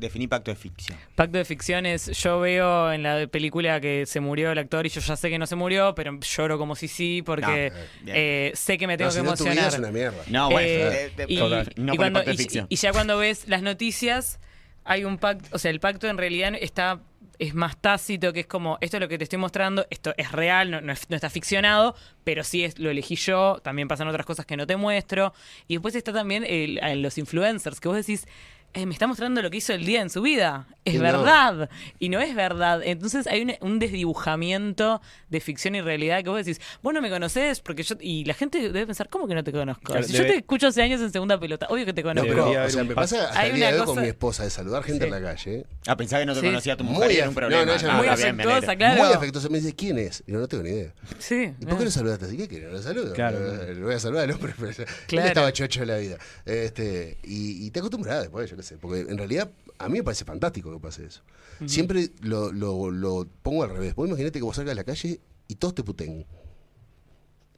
Definí 0.00 0.26
pacto 0.26 0.50
de 0.50 0.56
ficción. 0.56 0.98
Pacto 1.14 1.38
de 1.38 1.44
ficción 1.44 1.86
es, 1.86 2.06
yo 2.18 2.40
veo 2.40 2.92
en 2.92 3.02
la 3.02 3.26
película 3.26 3.80
que 3.80 4.06
se 4.06 4.18
murió 4.20 4.50
el 4.50 4.58
actor 4.58 4.86
y 4.86 4.88
yo 4.88 5.00
ya 5.00 5.14
sé 5.16 5.28
que 5.30 5.38
no 5.38 5.46
se 5.46 5.56
murió, 5.56 5.94
pero 5.94 6.18
lloro 6.20 6.58
como 6.58 6.74
si 6.74 6.88
sí 6.88 7.22
porque 7.24 7.70
No, 8.02 8.12
eh, 8.14 8.52
sé 8.54 8.78
que 8.78 8.86
me 8.86 8.96
tengo 8.96 9.10
No, 9.10 9.14
que 9.14 9.20
si 9.20 9.24
no, 9.26 9.34
tu 9.36 9.44
vida 9.44 9.52
emocionar. 9.52 9.72
es 9.74 9.78
una 9.78 9.90
mierda. 9.92 10.22
No, 10.28 10.50
bueno. 10.50 10.68
Eh, 10.68 11.12
eh, 11.16 11.24
y, 11.28 11.36
no 11.80 11.94
y 11.94 11.96
cuando- 11.96 12.18
pacto 12.20 12.30
de 12.30 12.34
y- 12.34 12.38
ficción. 12.38 12.66
y 12.68 12.76
ya 12.76 12.92
cuando 12.92 13.18
ves 13.18 13.46
las 13.46 13.62
noticias, 13.62 14.40
hay 14.84 15.04
un 15.04 15.18
pacto, 15.18 15.48
o 15.52 15.58
sea, 15.58 15.70
el 15.70 15.78
pacto 15.80 16.08
en 16.08 16.16
realidad 16.18 16.54
está 16.60 17.00
es 17.38 17.54
más 17.54 17.78
tácito, 17.80 18.34
que 18.34 18.40
es 18.40 18.46
como, 18.46 18.76
esto 18.82 18.98
es 18.98 19.00
lo 19.00 19.08
que 19.08 19.16
te 19.16 19.24
estoy 19.24 19.38
mostrando, 19.38 19.86
esto 19.88 20.12
es 20.18 20.30
real, 20.30 20.70
no, 20.70 20.82
no 20.82 20.92
es- 20.92 21.08
no 21.08 21.16
está 21.16 21.30
ficcionado, 21.30 21.94
pero 22.22 22.44
sí 22.44 22.64
es, 22.64 22.78
lo 22.78 22.90
elegí 22.90 23.16
yo, 23.16 23.60
también 23.62 23.88
pasan 23.88 24.08
otras 24.08 24.26
cosas 24.26 24.44
que 24.44 24.58
no 24.58 24.66
te 24.66 24.76
muestro. 24.76 25.32
Y 25.66 25.74
después 25.76 25.94
está 25.94 26.12
también 26.12 26.44
el- 26.44 26.78
el- 26.82 27.00
los 27.00 27.16
influencers, 27.16 27.80
que 27.80 27.88
vos 27.88 27.96
decís, 27.96 28.26
eh, 28.74 28.86
me 28.86 28.92
está 28.92 29.06
mostrando 29.06 29.42
lo 29.42 29.50
que 29.50 29.56
hizo 29.58 29.72
el 29.72 29.84
día 29.84 30.00
en 30.00 30.10
su 30.10 30.22
vida. 30.22 30.66
Es 30.84 30.94
Y 30.94 30.96
no. 30.98 31.02
verdad. 31.04 31.68
Y 31.98 32.08
no 32.08 32.20
es 32.20 32.34
verdad. 32.34 32.80
Entonces 32.84 33.26
hay 33.26 33.42
un, 33.42 33.52
un 33.60 33.78
desdibujamiento 33.78 35.00
de 35.28 35.40
ficción 35.40 35.74
y 35.74 35.80
realidad 35.80 36.22
que 36.22 36.30
vos 36.30 36.44
decís, 36.44 36.60
vos 36.82 36.94
no 36.94 37.00
me 37.02 37.10
conocés 37.10 37.60
porque 37.60 37.82
yo... 37.82 37.96
Y 38.00 38.24
la 38.24 38.34
gente 38.34 38.58
debe 38.60 38.86
pensar, 38.86 39.08
¿cómo 39.08 39.26
que 39.28 39.34
no 39.34 39.44
te 39.44 39.52
conozco? 39.52 39.82
Claro, 39.84 40.02
si 40.02 40.12
yo 40.14 40.22
te 40.26 40.36
escucho 40.36 40.68
hace 40.68 40.82
años 40.82 41.00
en 41.00 41.12
segunda 41.12 41.38
pelota, 41.38 41.66
obvio 41.68 41.84
que 41.84 41.92
te 41.92 42.02
No, 42.02 42.08
conozco. 42.10 42.28
pero, 42.28 42.64
o 42.64 42.70
sea, 42.70 42.84
me 42.84 42.94
pasa 42.94 43.24
hasta 43.28 43.40
Hay 43.40 43.50
el 43.50 43.56
día 43.56 43.66
una 43.68 43.74
de 43.74 43.80
hoy 43.80 43.86
con 43.86 43.94
cosa- 43.96 44.00
mi 44.02 44.08
esposa 44.08 44.44
de 44.44 44.50
saludar 44.50 44.82
gente 44.84 45.04
Sí. 45.06 45.12
en 45.12 45.22
la 45.22 45.30
calle. 45.30 45.66
Ah, 45.86 45.96
pensaba 45.96 46.20
que 46.22 46.26
no 46.26 46.34
te 46.34 46.40
Sí. 46.40 46.46
conocía 46.46 46.76
tu 46.76 46.84
Muy 46.84 46.94
mujer 46.94 47.10
y 47.12 47.16
era 47.16 47.24
af- 47.26 47.28
un 47.28 47.34
problema. 47.34 47.64
no, 47.64 47.72
no, 47.72 47.78
ella 47.78 47.88
no 47.92 47.98
Muy 47.98 48.06
Ah, 48.08 48.12
afectuosa, 48.14 48.56
alegra. 48.56 48.76
claro. 48.76 49.04
Muy 49.04 49.12
afectuosa. 49.12 49.48
Me 49.50 49.60
dice, 49.60 49.74
¿quién 49.74 49.98
es? 49.98 50.22
Y 50.26 50.32
yo 50.32 50.38
no 50.38 50.48
tengo 50.48 50.62
ni 50.62 50.70
idea. 50.70 50.94
Sí. 51.18 51.52
¿Y 51.60 51.66
por 51.66 51.78
qué 51.78 51.84
no 51.84 51.90
saludaste 51.90 52.24
así? 52.26 52.36
¿Qué 52.36 52.48
querés? 52.48 52.66
No 52.68 52.72
lo 52.76 52.82
saludo. 52.82 53.12
Claro. 53.12 53.38
Eh, 53.64 53.74
Le 53.74 53.82
voy 53.84 53.94
a 53.94 53.98
saludar 53.98 54.24
al 54.24 54.30
hombre, 54.32 54.54
pero 54.58 54.70
él 54.70 54.86
Claro. 55.06 55.28
estaba 55.28 55.52
chocho 55.52 55.80
de 55.80 55.86
la 55.86 55.96
vida. 55.98 56.16
Este, 56.46 57.18
y, 57.24 57.66
y 57.66 57.70
te 57.70 57.80
acostumbras 57.80 58.20
después, 58.22 58.50
yo 58.50 58.56
Porque 58.80 59.00
en 59.00 59.18
realidad 59.18 59.50
a 59.78 59.88
mí 59.88 59.98
me 59.98 60.04
parece 60.04 60.24
fantástico 60.24 60.72
que 60.72 60.78
pase 60.80 61.06
eso. 61.06 61.22
Siempre 61.66 62.08
lo, 62.22 62.52
lo- 62.52 62.90
lo 62.90 63.26
pongo 63.42 63.64
al 63.64 63.70
revés. 63.70 63.94
Vos 63.94 64.08
imaginate 64.08 64.38
que 64.38 64.44
vos 64.44 64.56
salgas 64.56 64.72
a 64.72 64.76
la 64.76 64.84
calle 64.84 65.20
y 65.48 65.54
todos 65.56 65.74
te 65.74 65.82
puten. 65.82 66.24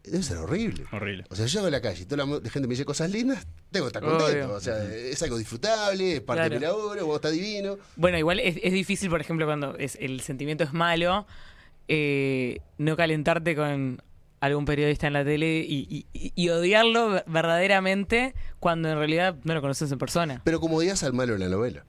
Debe 0.05 0.23
ser 0.25 0.39
horrible. 0.39 0.85
Horrible. 0.91 1.25
O 1.31 1.37
sea, 1.37 1.47
yo 1.47 1.53
llego 1.61 1.67
a 1.69 1.71
la 1.71 1.81
calle 1.81 2.03
y 2.03 2.07
toda 2.07 2.27
la 2.27 2.41
gente 2.51 2.67
me 2.67 2.73
dice 2.73 2.85
cosas 2.85 3.09
lindas, 3.13 3.47
tengo 3.71 3.87
que 3.87 3.89
estar 3.91 4.05
Obvio. 4.05 4.19
contento. 4.19 4.53
O 4.55 4.61
sea, 4.61 4.93
es 4.93 5.23
algo 5.23 5.39
disfrutable, 5.39 6.15
es 6.17 6.21
parte 6.21 6.43
de 6.45 6.51
mi 6.51 6.59
Claro. 6.59 6.77
laburo, 6.79 7.07
vos 7.07 7.15
estás 7.17 7.31
divino. 7.33 7.79
Bueno, 7.95 8.19
igual 8.19 8.41
es, 8.41 8.57
es 8.61 8.73
difícil, 8.73 9.11
por 9.11 9.21
ejemplo, 9.21 9.47
cuando 9.47 9.77
es, 9.79 9.97
el 10.01 10.21
sentimiento 10.23 10.65
es 10.65 10.73
malo, 10.73 11.25
eh, 11.87 12.59
no 12.79 12.97
calentarte 12.97 13.55
con 13.55 14.03
algún 14.43 14.65
periodista 14.65 15.07
en 15.07 15.13
la 15.15 15.25
tele 15.25 15.65
y, 15.67 16.05
y- 16.13 16.33
y 16.35 16.49
odiarlo 16.51 17.23
verdaderamente 17.27 18.35
cuando 18.61 18.89
en 18.91 18.99
realidad 18.99 19.37
no 19.45 19.55
lo 19.55 19.61
conoces 19.61 19.91
en 19.93 19.99
persona. 19.99 20.41
Pero 20.45 20.61
como 20.61 20.77
odias 20.77 21.03
al 21.05 21.13
malo 21.13 21.35
en 21.35 21.41
la 21.41 21.49
novela. 21.49 21.85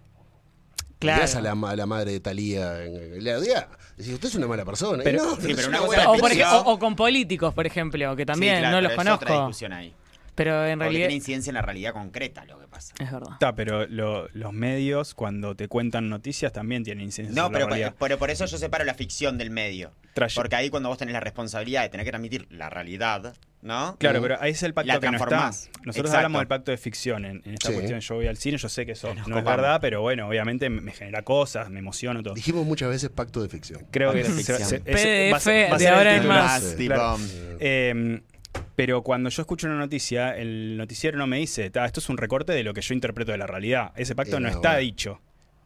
Claro. 0.99 1.17
Odias 1.19 1.35
a 1.35 1.41
la, 1.41 1.55
ma- 1.55 1.71
a 1.71 1.75
la 1.75 1.85
madre 1.85 2.11
de 2.11 2.19
Talía. 2.19 2.75
La 3.19 3.37
odias. 3.39 3.65
Decís, 3.97 4.13
usted 4.13 4.29
es 4.29 4.35
una 4.35 4.47
mala 4.47 4.63
persona. 4.65 5.03
Pero- 5.03 5.23
no, 5.25 5.35
sí, 5.35 5.51
es 5.51 5.55
pero 5.57 5.67
una 5.69 5.79
una 5.81 5.87
cosa 5.87 5.99
O, 6.09 6.13
la 6.15 6.19
por 6.19 6.29
persona. 6.29 6.29
ejemplo, 6.29 6.29
ficción. 6.29 6.67
o- 6.67 6.71
o 6.73 6.79
con 6.79 6.95
políticos, 6.95 7.53
por 7.53 7.65
ejemplo, 7.67 8.15
que 8.15 8.25
también 8.25 8.55
Sí, 8.55 8.59
claro, 8.61 8.75
no 8.77 8.81
los 8.81 8.91
pero 8.91 9.01
es 9.01 9.07
otra 9.15 9.27
conozco. 9.27 9.47
discusión 9.47 9.73
ahí. 9.73 9.93
Pero 10.35 10.65
en 10.65 10.71
Porque 10.79 10.83
realidad 10.85 11.07
tiene 11.07 11.13
incidencia 11.15 11.51
en 11.51 11.55
la 11.55 11.61
realidad 11.61 11.93
concreta 11.93 12.43
lo 12.45 12.59
que 12.59 12.67
pasa. 12.67 12.93
es 12.99 13.11
verdad. 13.11 13.33
Está, 13.33 13.53
pero 13.55 13.85
lo- 13.87 14.27
los 14.33 14.51
medios, 14.53 15.13
cuando 15.13 15.55
te 15.55 15.67
cuentan 15.67 16.09
noticias, 16.09 16.51
también 16.51 16.83
tienen 16.83 17.05
incidencia 17.05 17.39
No, 17.39 17.47
en 17.47 17.53
la 17.53 17.57
pero, 17.59 17.67
realidad. 17.69 17.95
pero 17.99 18.17
por 18.17 18.31
eso 18.31 18.45
yo 18.45 18.57
separo 18.57 18.83
la 18.83 18.95
ficción 18.95 19.37
del 19.37 19.51
medio. 19.51 19.91
Porque 20.35 20.55
ahí 20.55 20.69
cuando 20.69 20.89
vos 20.89 20.97
tenés 20.97 21.13
la 21.13 21.19
responsabilidad 21.19 21.81
de 21.83 21.89
tener 21.89 22.05
que 22.05 22.11
transmitir 22.11 22.47
la 22.51 22.69
realidad, 22.69 23.33
¿no? 23.63 23.95
Claro, 23.99 24.21
pero 24.21 24.37
ahí 24.41 24.51
es 24.51 24.61
el 24.63 24.73
pacto 24.73 24.87
La 24.87 24.99
que 24.99 25.07
no 25.07 25.13
está. 25.17 25.25
transformás. 25.27 25.69
Nosotros 25.85 25.95
Exacto. 25.97 26.17
hablamos 26.17 26.39
del 26.41 26.47
pacto 26.47 26.71
de 26.71 26.77
ficción 26.77 27.25
en, 27.25 27.41
en 27.45 27.53
esta 27.53 27.69
Sí. 27.69 27.73
cuestión. 27.73 27.99
Yo 27.99 28.15
voy 28.15 28.27
al 28.27 28.37
cine, 28.37 28.57
yo 28.57 28.69
sé 28.69 28.85
que 28.85 28.91
eso 28.91 29.07
Nos 29.13 29.27
no 29.27 29.37
es 29.37 29.41
copamos. 29.43 29.61
verdad, 29.61 29.81
pero 29.81 30.01
bueno, 30.01 30.27
obviamente 30.27 30.69
me, 30.69 30.81
me 30.81 30.91
genera 30.91 31.23
cosas, 31.23 31.69
me 31.69 31.79
emociono 31.79 32.21
todo. 32.21 32.33
Dijimos 32.35 32.65
muchas 32.65 32.89
veces 32.89 33.09
pacto 33.09 33.41
de 33.41 33.49
ficción. 33.49 33.85
Creo 33.91 34.11
que 34.13 34.19
Pacto 34.21 34.35
de 34.35 34.43
se- 34.43 34.53
ficción. 34.53 34.69
se- 34.69 34.81
ese 34.91 35.31
va 35.31 35.37
a 35.37 35.39
PDF 35.39 35.43
ser- 35.43 35.71
va 35.71 35.75
a 35.75 35.77
de 35.77 35.83
ser 35.83 35.93
el 35.93 35.97
ahora 35.99 36.11
en 36.15 36.21
titular. 36.21 36.43
más. 36.43 36.75
Claro. 36.77 37.17
Eh, 37.59 38.21
pero 38.75 39.01
cuando 39.03 39.29
yo 39.29 39.41
escucho 39.41 39.67
una 39.67 39.77
noticia, 39.77 40.35
el 40.37 40.77
noticiero 40.77 41.17
no 41.17 41.27
me 41.27 41.37
dice, 41.37 41.69
"Ta, 41.69 41.85
esto 41.85 41.99
es 41.99 42.09
un 42.09 42.17
recorte 42.17 42.53
de 42.53 42.63
lo 42.63 42.73
que 42.73 42.81
yo 42.81 42.93
interpreto 42.93 43.31
de 43.31 43.37
la 43.37 43.47
realidad. 43.47 43.91
Ese 43.95 44.15
pacto 44.15 44.37
Eh, 44.37 44.39
no 44.39 44.47
no, 44.49 44.53
está 44.55 44.69
bueno. 44.69 44.79
dicho. 44.79 45.21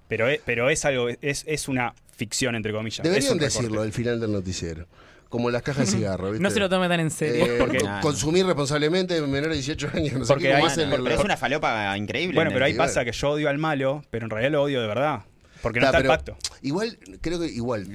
Pero 0.07 0.27
es, 0.29 0.39
pero 0.45 0.69
es 0.69 0.85
algo, 0.85 1.09
es, 1.09 1.43
es 1.47 1.67
una 1.67 1.93
ficción, 2.15 2.55
entre 2.55 2.71
comillas. 2.71 3.03
Deberían 3.03 3.37
decirlo 3.37 3.81
al 3.81 3.91
final 3.91 4.19
del 4.19 4.31
noticiero. 4.31 4.87
Como 5.29 5.49
las 5.51 5.61
cajas 5.61 5.91
de 5.91 5.97
cigarro, 5.97 6.27
¿viste? 6.31 6.41
No 6.41 6.49
se 6.49 6.59
lo 6.61 6.69
tome 6.69 6.87
tan 6.87 7.01
en 7.01 7.11
serio. 7.11 7.45
Eh, 7.45 7.55
Porque- 7.59 7.79
co- 7.79 7.89
consumir 8.01 8.45
responsablemente 8.45 9.19
menor 9.21 9.49
de 9.49 9.55
18 9.55 9.89
años. 9.93 10.13
No 10.13 10.23
sé 10.25 10.27
Porque 10.33 10.45
como 10.51 10.57
hay- 10.65 10.71
hacen 10.71 10.89
es 10.93 11.19
una 11.19 11.35
falopa 11.35 11.97
increíble. 11.97 12.35
Bueno, 12.35 12.51
pero 12.53 12.63
ahí 12.63 12.71
Igual. 12.71 12.87
pasa 12.87 13.03
que 13.03 13.11
yo 13.11 13.31
odio 13.31 13.49
al 13.49 13.57
malo, 13.57 14.03
pero 14.09 14.25
en 14.25 14.29
realidad 14.29 14.51
lo 14.53 14.63
odio 14.63 14.79
de 14.81 14.87
verdad. 14.87 15.23
Porque 15.61 15.81
no 15.81 15.87
Está, 15.87 15.97
está 15.97 16.13
el 16.13 16.17
pacto. 16.17 16.37
Igual, 16.61 16.97
creo 17.19 17.39
que 17.41 17.47
igual. 17.47 17.89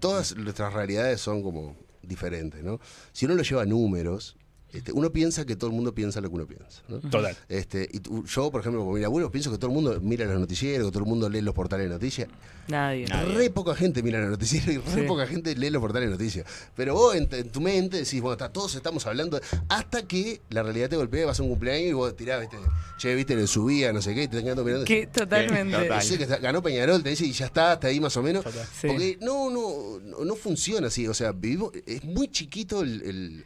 Todas 0.00 0.36
nuestras 0.36 0.72
realidades 0.72 1.20
son 1.20 1.42
como 1.42 1.76
diferentes, 2.06 2.62
¿no? 2.62 2.80
Si 3.12 3.26
uno 3.26 3.34
lo 3.34 3.42
lleva 3.42 3.64
números, 3.64 4.36
este, 4.74 4.92
uno 4.92 5.10
piensa 5.12 5.44
que 5.46 5.56
todo 5.56 5.70
el 5.70 5.76
mundo 5.76 5.94
piensa 5.94 6.20
lo 6.20 6.28
que 6.28 6.34
uno 6.34 6.46
piensa, 6.46 6.82
¿no? 6.88 6.98
Total. 7.00 7.36
Este, 7.48 7.88
y 7.92 8.00
tú- 8.00 8.24
yo, 8.26 8.50
por 8.50 8.60
ejemplo, 8.60 8.84
con 8.84 8.98
mi 8.98 9.04
abuelo, 9.04 9.30
pienso 9.30 9.50
que 9.50 9.56
todo 9.58 9.68
el 9.70 9.74
mundo 9.74 9.98
mira 10.02 10.24
los 10.26 10.38
noticieros, 10.38 10.86
que 10.88 10.92
todo 10.92 11.04
el 11.04 11.08
mundo 11.08 11.28
lee 11.28 11.40
los 11.40 11.54
portales 11.54 11.88
de 11.88 11.94
noticias. 11.94 12.28
Nadie. 12.68 13.06
Nadie. 13.06 13.34
Re 13.34 13.50
poca 13.50 13.74
gente 13.74 14.02
mira 14.02 14.20
los 14.20 14.30
noticieros 14.30 14.68
y 14.70 14.78
re 14.78 15.02
Sí. 15.02 15.06
poca 15.06 15.26
gente 15.26 15.54
lee 15.54 15.70
los 15.70 15.80
portales 15.80 16.08
de 16.08 16.14
noticias. 16.14 16.46
Pero 16.74 16.94
vos 16.94 17.14
en, 17.14 17.28
en 17.30 17.50
tu 17.50 17.60
mente 17.60 17.98
decís, 17.98 18.20
bueno, 18.20 18.32
está, 18.32 18.48
todos 18.50 18.74
estamos 18.74 19.06
hablando, 19.06 19.40
hasta 19.68 20.06
que 20.06 20.40
la 20.50 20.62
realidad 20.62 20.88
te 20.88 20.96
golpea, 20.96 21.26
vas 21.26 21.38
a 21.38 21.42
un 21.42 21.50
cumpleaños 21.50 21.90
y 21.90 21.92
vos 21.92 22.16
tirás, 22.16 22.40
viste, 22.40 22.56
che, 22.98 23.14
viste, 23.14 23.36
le 23.36 23.46
subía, 23.46 23.92
no 23.92 24.00
sé 24.02 24.14
qué, 24.14 24.24
y 24.24 24.28
te 24.28 24.42
quedando 24.42 24.64
mirando. 24.64 24.84
Que 24.86 25.06
totalmente. 25.06 25.76
Total. 25.76 26.02
Sí, 26.02 26.16
que 26.16 26.24
está- 26.24 26.38
ganó 26.38 26.62
Peñarol, 26.62 27.02
te 27.02 27.10
dice, 27.10 27.26
y 27.26 27.32
ya 27.32 27.46
está, 27.46 27.72
hasta 27.72 27.88
ahí 27.88 28.00
más 28.00 28.16
o 28.16 28.22
menos. 28.22 28.44
Porque 28.82 29.18
no, 29.20 29.50
no, 29.50 30.00
no, 30.02 30.24
no 30.24 30.34
funciona 30.34 30.86
así. 30.88 31.06
O 31.06 31.14
sea, 31.14 31.32
vivimos, 31.32 31.70
es 31.86 32.02
muy 32.04 32.28
chiquito 32.28 32.80
el, 32.82 33.02
el- 33.02 33.44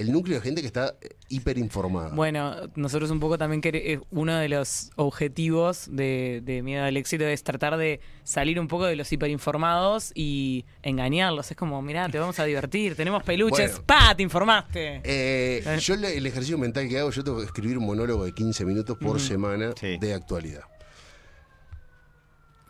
el 0.00 0.12
núcleo 0.12 0.38
de 0.38 0.42
gente 0.42 0.60
que 0.62 0.66
está 0.66 0.94
eh, 1.00 1.10
hiperinformada. 1.28 2.10
Bueno, 2.14 2.56
nosotros 2.74 3.10
un 3.10 3.20
poco 3.20 3.36
también 3.38 3.60
quere- 3.60 3.82
eh, 3.94 4.00
uno 4.10 4.36
de 4.36 4.48
los 4.48 4.90
objetivos 4.96 5.88
de, 5.90 6.40
de 6.42 6.62
Miedo 6.62 6.84
al 6.84 6.96
Éxito 6.96 7.24
es 7.26 7.44
tratar 7.44 7.76
de 7.76 8.00
salir 8.24 8.58
un 8.58 8.66
poco 8.68 8.86
de 8.86 8.96
los 8.96 9.12
hiperinformados 9.12 10.12
y 10.14 10.64
engañarlos. 10.82 11.50
Es 11.50 11.56
como, 11.56 11.82
mirá, 11.82 12.08
te 12.08 12.18
vamos 12.18 12.38
a 12.38 12.44
divertir, 12.44 12.96
tenemos 12.96 13.22
peluches, 13.22 13.72
Bueno. 13.72 13.84
¡pa! 13.86 14.14
Te 14.16 14.22
informaste. 14.22 15.00
Eh, 15.04 15.78
yo 15.80 15.94
el 15.94 16.26
ejercicio 16.26 16.56
mental 16.58 16.88
que 16.88 16.98
hago, 16.98 17.10
yo 17.10 17.22
tengo 17.22 17.38
que 17.38 17.44
escribir 17.44 17.78
un 17.78 17.86
monólogo 17.86 18.24
de 18.24 18.32
15 18.32 18.64
minutos 18.64 18.96
por 18.98 19.20
semana 19.20 19.72
Sí. 19.78 19.98
de 19.98 20.14
actualidad. 20.14 20.62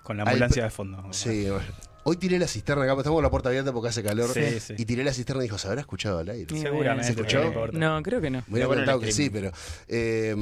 Con 0.02 0.16
la 0.16 0.24
Al- 0.24 0.28
ambulancia 0.31 0.65
de 0.65 0.70
fondo. 0.70 1.12
Sí, 1.12 1.47
bueno. 1.48 1.66
Hoy 2.11 2.16
tiré 2.16 2.41
la 2.41 2.49
cisterna 2.49 2.82
acá, 2.82 2.95
estamos 2.95 3.19
con 3.19 3.23
la 3.23 3.31
puerta 3.31 3.51
abierta 3.51 3.73
porque 3.73 3.89
hace 3.91 4.03
calor. 4.03 4.31
Sí, 4.35 4.59
sí. 4.59 4.74
Y 4.77 4.85
tiré 4.85 5.05
la 5.05 5.12
cisterna 5.12 5.43
y 5.43 5.47
dijo, 5.47 5.59
¿se 5.59 5.69
habrá 5.69 5.81
escuchado 5.82 6.19
al 6.19 6.28
aire? 6.28 6.59
Seguramente. 6.59 7.05
¿Se 7.05 7.12
escuchó? 7.12 7.69
no 7.73 8.03
creo 8.03 8.20
que 8.20 8.31
no. 8.31 8.39
Me 8.49 8.55
hubiera 8.55 8.66
Bueno, 8.66 8.81
contado 8.82 8.99
que 8.99 9.12
sí, 9.12 9.31
pero 9.31 9.53
eh, 9.87 10.35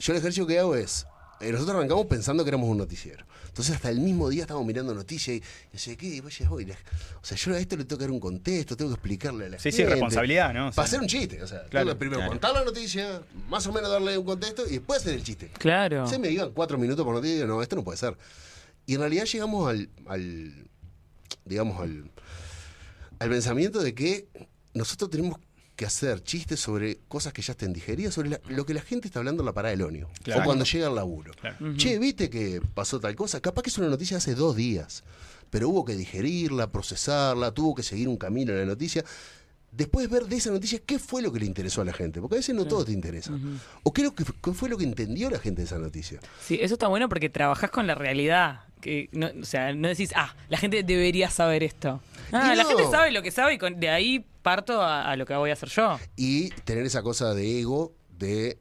yo 0.00 0.12
el 0.14 0.18
ejercicio 0.18 0.48
que 0.48 0.58
hago 0.58 0.74
es, 0.74 1.06
eh, 1.40 1.52
nosotros 1.52 1.76
arrancamos 1.76 2.06
pensando 2.06 2.42
que 2.42 2.50
éramos 2.50 2.68
un 2.68 2.78
noticiero. 2.78 3.24
Entonces 3.46 3.76
hasta 3.76 3.88
el 3.90 4.00
mismo 4.00 4.30
día 4.30 4.42
estábamos 4.42 4.66
mirando 4.66 4.94
noticias 4.94 5.36
y, 5.36 5.38
y 5.40 5.72
decía, 5.74 5.94
¿qué? 5.94 6.20
Vaya, 6.22 6.44
la- 6.50 6.74
O 7.20 7.24
sea, 7.24 7.36
yo 7.36 7.54
a 7.54 7.58
esto 7.60 7.76
le 7.76 7.84
tengo 7.84 7.98
que 7.98 8.04
dar 8.04 8.10
un 8.10 8.18
contexto, 8.18 8.76
tengo 8.76 8.90
que 8.90 8.94
explicarle 8.94 9.46
a 9.46 9.48
la 9.50 9.58
Sí, 9.60 9.70
sí, 9.70 9.76
gente. 9.76 9.90
responsabilidad, 9.92 10.52
¿no? 10.52 10.68
O 10.68 10.72
sea, 10.72 10.74
Para 10.76 10.86
hacer 10.86 11.00
un 11.02 11.06
chiste, 11.06 11.40
o 11.40 11.46
sea, 11.46 11.62
Claro, 11.68 11.84
tengo 11.86 11.90
que 11.94 11.98
primero 12.00 12.16
claro. 12.18 12.30
contar 12.32 12.52
la 12.52 12.64
noticia, 12.64 13.20
más 13.48 13.64
o 13.68 13.72
menos 13.72 13.90
darle 13.90 14.18
un 14.18 14.24
contexto 14.24 14.66
y 14.66 14.70
después 14.72 15.02
hacer 15.02 15.14
el 15.14 15.22
chiste. 15.22 15.52
Claro. 15.58 16.04
Se 16.08 16.18
me 16.18 16.26
digan 16.26 16.50
cuatro 16.52 16.78
minutos 16.78 17.04
por 17.04 17.14
noticia 17.14 17.34
y 17.34 17.36
digo, 17.42 17.46
no, 17.46 17.62
esto 17.62 17.76
no 17.76 17.84
puede 17.84 17.98
ser. 17.98 18.16
Y 18.86 18.94
en 18.94 19.00
realidad 19.00 19.26
llegamos 19.26 19.68
al, 19.70 19.88
al 20.06 20.66
digamos, 21.44 21.80
al, 21.80 22.10
al 23.18 23.28
pensamiento 23.30 23.80
de 23.80 23.94
que 23.94 24.28
nosotros 24.74 25.10
tenemos 25.10 25.38
que 25.76 25.86
hacer 25.86 26.22
chistes 26.22 26.60
sobre 26.60 26.98
cosas 27.08 27.32
que 27.32 27.40
ya 27.42 27.52
estén 27.52 27.72
digeridas, 27.72 28.14
sobre 28.14 28.28
la- 28.30 28.40
lo 28.48 28.66
que 28.66 28.74
la 28.74 28.82
gente 28.82 29.08
está 29.08 29.20
hablando 29.20 29.42
en 29.42 29.46
la 29.46 29.52
parada 29.54 29.74
del. 29.74 30.06
Claro. 30.22 30.42
O 30.42 30.44
cuando 30.44 30.64
llega 30.64 30.86
al 30.86 30.94
laburo. 30.94 31.32
Claro. 31.40 31.74
Che, 31.76 31.98
¿viste 31.98 32.28
que 32.28 32.60
pasó 32.74 33.00
tal 33.00 33.14
cosa? 33.16 33.40
Capaz 33.40 33.62
que 33.62 33.70
es 33.70 33.78
una 33.78 33.88
noticia 33.88 34.16
de 34.16 34.18
hace 34.18 34.34
dos 34.34 34.54
días, 34.54 35.02
pero 35.50 35.68
hubo 35.70 35.84
que 35.84 35.96
digerirla, 35.96 36.70
procesarla, 36.70 37.52
tuvo 37.52 37.74
que 37.74 37.82
seguir 37.82 38.08
un 38.08 38.16
camino 38.16 38.52
en 38.52 38.58
la 38.58 38.64
noticia. 38.66 39.02
Después 39.72 40.10
ver 40.10 40.26
de 40.26 40.36
esa 40.36 40.50
noticia 40.50 40.78
qué 40.84 40.98
fue 40.98 41.22
lo 41.22 41.32
que 41.32 41.40
le 41.40 41.46
interesó 41.46 41.80
a 41.80 41.86
la 41.86 41.94
gente, 41.94 42.20
porque 42.20 42.36
a 42.36 42.40
veces 42.40 42.54
no 42.54 42.66
todo 42.66 42.84
te 42.84 42.92
interesa. 42.92 43.32
O 43.82 43.92
qué, 43.94 44.02
lo 44.02 44.14
que, 44.14 44.24
qué 44.44 44.52
fue 44.52 44.68
lo 44.68 44.76
que 44.76 44.84
entendió 44.84 45.30
la 45.30 45.38
gente 45.38 45.62
de 45.62 45.66
esa 45.66 45.78
noticia. 45.78 46.20
Sí, 46.46 46.58
eso 46.60 46.74
está 46.74 46.88
bueno 46.88 47.08
porque 47.08 47.30
trabajás 47.30 47.70
con 47.70 47.86
la 47.86 47.94
realidad. 47.94 48.60
Que 48.82 49.08
no, 49.12 49.30
o 49.40 49.44
sea, 49.46 49.72
no 49.72 49.88
decís, 49.88 50.12
ah, 50.14 50.34
la 50.50 50.58
gente 50.58 50.82
debería 50.82 51.30
saber 51.30 51.62
esto. 51.62 52.02
Ah, 52.32 52.50
Y 52.52 52.56
la 52.56 52.64
no. 52.64 52.68
gente 52.68 52.84
sabe 52.90 53.12
lo 53.12 53.22
que 53.22 53.30
sabe 53.30 53.54
y 53.54 53.58
con- 53.58 53.80
de 53.80 53.88
ahí 53.88 54.26
parto 54.42 54.82
a, 54.82 55.10
a 55.10 55.16
lo 55.16 55.24
que 55.24 55.34
voy 55.34 55.48
a 55.50 55.52
hacer 55.54 55.70
yo. 55.70 55.98
y 56.16 56.50
tener 56.64 56.84
esa 56.84 57.00
cosa 57.02 57.32
de 57.32 57.60
ego 57.60 57.94
de 58.18 58.58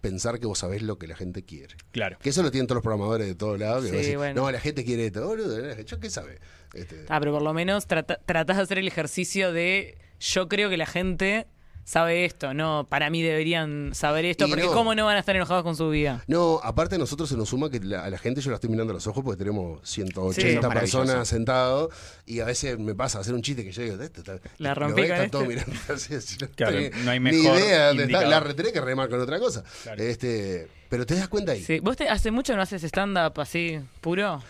pensar 0.00 0.38
que 0.40 0.46
vos 0.46 0.58
sabés 0.60 0.80
lo 0.82 0.96
que 0.98 1.06
la 1.06 1.16
gente 1.16 1.42
quiere. 1.44 1.74
Claro. 1.92 2.18
Que 2.20 2.30
eso 2.30 2.42
lo 2.42 2.50
tienen 2.50 2.66
todos 2.66 2.76
los 2.76 2.82
programadores 2.82 3.26
de 3.26 3.34
todos 3.34 3.58
lados. 3.58 3.84
Que 3.84 3.90
Sí, 3.90 3.96
decís, 3.96 4.16
bueno. 4.16 4.42
No, 4.42 4.50
la 4.50 4.60
gente 4.60 4.84
quiere 4.84 5.06
esto. 5.06 5.26
Boludo, 5.26 5.76
¿yo 5.82 6.00
qué 6.00 6.08
sabe? 6.10 6.38
Este, 6.72 7.04
Ah, 7.08 7.18
pero 7.20 7.32
por 7.32 7.42
lo 7.42 7.52
menos 7.52 7.86
trata- 7.86 8.18
tratás 8.24 8.56
de 8.56 8.62
hacer 8.62 8.78
el 8.78 8.88
ejercicio 8.88 9.52
de 9.52 9.98
yo 10.20 10.48
creo 10.48 10.70
que 10.70 10.76
la 10.76 10.86
gente 10.86 11.46
sabe 11.88 12.26
esto, 12.26 12.52
no, 12.52 12.86
para 12.86 13.08
mí 13.08 13.22
deberían 13.22 13.94
saber 13.94 14.26
esto, 14.26 14.46
Y 14.46 14.50
porque 14.50 14.66
no. 14.66 14.72
cómo 14.74 14.94
no 14.94 15.06
van 15.06 15.16
a 15.16 15.20
estar 15.20 15.34
enojados 15.34 15.62
con 15.62 15.74
su 15.74 15.88
vida. 15.88 16.22
No, 16.26 16.60
aparte 16.62 16.96
a 16.96 16.98
nosotros 16.98 17.30
se 17.30 17.36
nos 17.38 17.48
suma 17.48 17.70
que 17.70 17.80
la- 17.80 18.04
a 18.04 18.10
la 18.10 18.18
gente 18.18 18.42
yo 18.42 18.50
la 18.50 18.56
estoy 18.56 18.68
mirando 18.68 18.90
a 18.90 18.94
los 18.94 19.06
ojos 19.06 19.24
porque 19.24 19.38
tenemos 19.38 19.80
180 19.88 20.68
Sí. 20.68 20.74
Personas 20.74 21.28
sentados 21.28 21.88
y 22.26 22.40
a 22.40 22.44
veces 22.44 22.78
me 22.78 22.94
pasa 22.94 23.16
a 23.16 23.20
hacer 23.22 23.32
un 23.32 23.40
chiste 23.40 23.64
que 23.64 23.72
yo 23.72 23.82
digo, 23.82 24.02
"Esto 24.02 24.20
está- 24.20 24.38
La 24.58 24.74
rompí 24.74 24.96
con 25.00 25.04
está 25.04 25.16
este". 25.16 25.30
todo 25.30 25.44
mirando 25.46 25.72
así, 25.94 26.14
así, 26.14 26.36
no 26.42 26.48
Claro, 26.54 26.72
tenés 26.76 26.94
no 27.04 27.10
hay 27.10 27.20
ni 27.20 27.24
mejor 27.30 27.58
idea 27.58 27.88
dónde 27.88 28.04
está. 28.04 28.26
La 28.26 28.40
retenés 28.40 28.72
que 28.72 28.80
remar 28.82 29.08
con 29.08 29.20
otra 29.22 29.38
cosa. 29.38 29.64
Claro. 29.84 30.02
Este, 30.02 30.68
pero 30.90 31.06
te 31.06 31.14
das 31.14 31.28
cuenta 31.28 31.52
ahí. 31.52 31.62
Sí. 31.64 31.80
¿Vos 31.80 31.96
te- 31.96 32.08
hace 32.10 32.30
mucho 32.30 32.54
no 32.54 32.60
haces 32.60 32.84
stand-up 32.84 33.40
así 33.40 33.80
puro? 34.02 34.42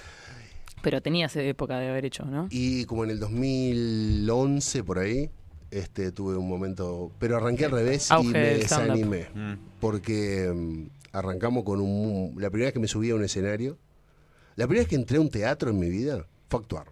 Pero 0.82 1.01
tenías 1.02 1.36
época 1.36 1.78
de 1.78 1.89
haber 1.89 2.05
hecho, 2.05 2.24
¿no? 2.24 2.48
Y 2.51 2.85
como 2.86 3.05
en 3.05 3.10
el 3.10 3.20
2011 3.20 4.82
por 4.85 4.98
ahí, 4.98 5.31
este, 5.70 6.12
tuve 6.12 6.36
un 6.36 6.48
momento, 6.48 7.12
pero 7.18 7.36
arranqué 7.36 7.66
al 7.66 7.72
revés 7.72 8.08
y 8.20 8.26
me 8.26 8.38
desanimé. 8.58 9.28
Mm. 9.34 9.52
Porque 9.80 10.50
mm, 10.54 10.86
arrancamos 11.12 11.64
con 11.64 11.80
un... 11.80 12.34
La 12.38 12.50
primera 12.50 12.68
vez 12.68 12.74
que 12.74 12.80
me 12.80 12.88
subí 12.88 13.10
a 13.10 13.14
un 13.14 13.24
escenario, 13.24 13.78
la 14.56 14.66
primera 14.66 14.82
vez 14.82 14.88
que 14.88 14.96
entré 14.96 15.18
a 15.18 15.20
un 15.20 15.30
teatro 15.30 15.70
en 15.70 15.78
mi 15.78 15.88
vida 15.88 16.26
fue 16.48 16.60
actuar. 16.60 16.86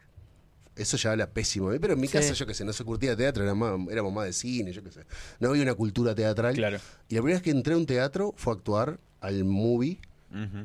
Eso 0.76 0.96
ya 0.98 1.12
habla 1.12 1.30
pésimo. 1.30 1.70
Pero 1.80 1.94
en 1.94 2.00
mi 2.00 2.06
Sí. 2.06 2.12
casa, 2.12 2.34
yo 2.34 2.46
qué 2.46 2.52
sé, 2.52 2.64
no 2.64 2.72
se 2.74 2.84
curtía 2.84 3.16
teatro, 3.16 3.42
era 3.42 3.54
más- 3.54 3.78
éramos 3.90 4.12
más 4.12 4.26
de 4.26 4.32
cine, 4.34 4.72
yo 4.72 4.82
qué 4.84 4.90
sé. 4.92 5.00
No 5.40 5.48
había 5.48 5.62
una 5.62 5.74
cultura 5.74 6.14
teatral. 6.14 6.54
Claro. 6.54 6.76
Y 7.08 7.14
la 7.14 7.22
primera 7.22 7.36
vez 7.38 7.42
que 7.42 7.50
entré 7.50 7.72
a 7.74 7.76
un 7.78 7.86
teatro 7.86 8.34
fue 8.36 8.52
actuar 8.52 9.00
al 9.20 9.44
movie, 9.44 9.98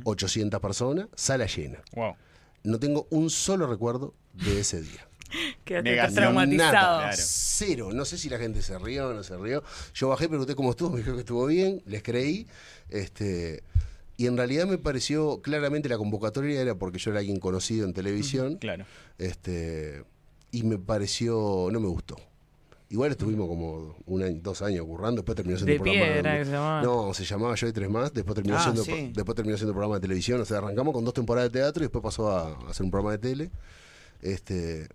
800 0.03 0.59
personas, 0.59 1.07
sala 1.15 1.45
llena. 1.45 1.79
Wow. 1.95 2.15
No 2.63 2.77
tengo 2.79 3.07
un 3.09 3.29
solo 3.29 3.67
recuerdo 3.67 4.13
de 4.33 4.59
ese 4.59 4.81
día. 4.81 5.07
Quedaste 5.65 6.15
traumatizado. 6.15 6.71
Nada, 6.73 6.99
Claro. 7.09 7.17
cero. 7.19 7.89
No 7.93 8.05
sé 8.05 8.17
si 8.17 8.29
la 8.29 8.37
gente 8.37 8.61
se 8.61 8.77
rió 8.79 9.09
o 9.09 9.13
no 9.13 9.23
se 9.23 9.37
rió. 9.37 9.63
Yo 9.93 10.09
bajé, 10.09 10.27
pregunté 10.27 10.55
cómo 10.55 10.71
estuvo, 10.71 10.89
me 10.91 10.97
dijo 10.99 11.13
que 11.13 11.19
estuvo 11.19 11.45
bien, 11.45 11.81
les 11.85 12.03
creí. 12.03 12.47
Este, 12.89 13.63
y 14.17 14.27
en 14.27 14.37
realidad 14.37 14.67
me 14.67 14.77
pareció, 14.77 15.41
claramente 15.41 15.89
la 15.89 15.97
convocatoria 15.97 16.61
era 16.61 16.75
porque 16.75 16.99
yo 16.99 17.11
era 17.11 17.19
alguien 17.19 17.39
conocido 17.39 17.85
en 17.85 17.93
televisión. 17.93 18.57
Claro. 18.57 18.85
Este, 19.17 20.03
y 20.51 20.63
me 20.63 20.77
pareció, 20.77 21.69
no 21.71 21.79
me 21.79 21.87
gustó. 21.87 22.17
Igual 22.89 23.11
estuvimos 23.11 23.47
como 23.47 23.95
un 24.05 24.21
año, 24.21 24.39
dos 24.43 24.61
años 24.61 24.85
currando, 24.85 25.21
después 25.21 25.37
terminó 25.37 25.57
siendo 25.57 25.71
De 25.71 25.77
un 25.79 25.83
programa. 25.85 26.13
piedra, 26.13 26.37
que 26.39 26.45
se 26.45 26.51
llamaba. 26.51 26.81
No, 26.81 27.13
se 27.13 27.23
llamaba 27.23 27.55
Yo 27.55 27.67
y 27.69 27.71
Tres 27.71 27.89
Más, 27.89 28.13
después 28.13 28.35
terminó, 28.35 28.57
Ah, 28.57 28.63
siendo, 28.63 28.83
sí. 28.83 29.11
después 29.15 29.33
terminó 29.33 29.55
siendo 29.57 29.71
programa 29.73 29.95
de 29.95 30.01
televisión. 30.01 30.41
O 30.41 30.45
sea, 30.45 30.57
arrancamos 30.57 30.93
con 30.93 31.05
dos 31.05 31.13
temporadas 31.13 31.49
de 31.53 31.59
teatro 31.59 31.83
y 31.83 31.85
después 31.85 32.03
pasó 32.03 32.29
a, 32.29 32.49
a 32.49 32.69
hacer 32.69 32.83
un 32.83 32.91
programa 32.91 33.13
de 33.13 33.17
tele. 33.19 33.49
Este, 34.21 34.89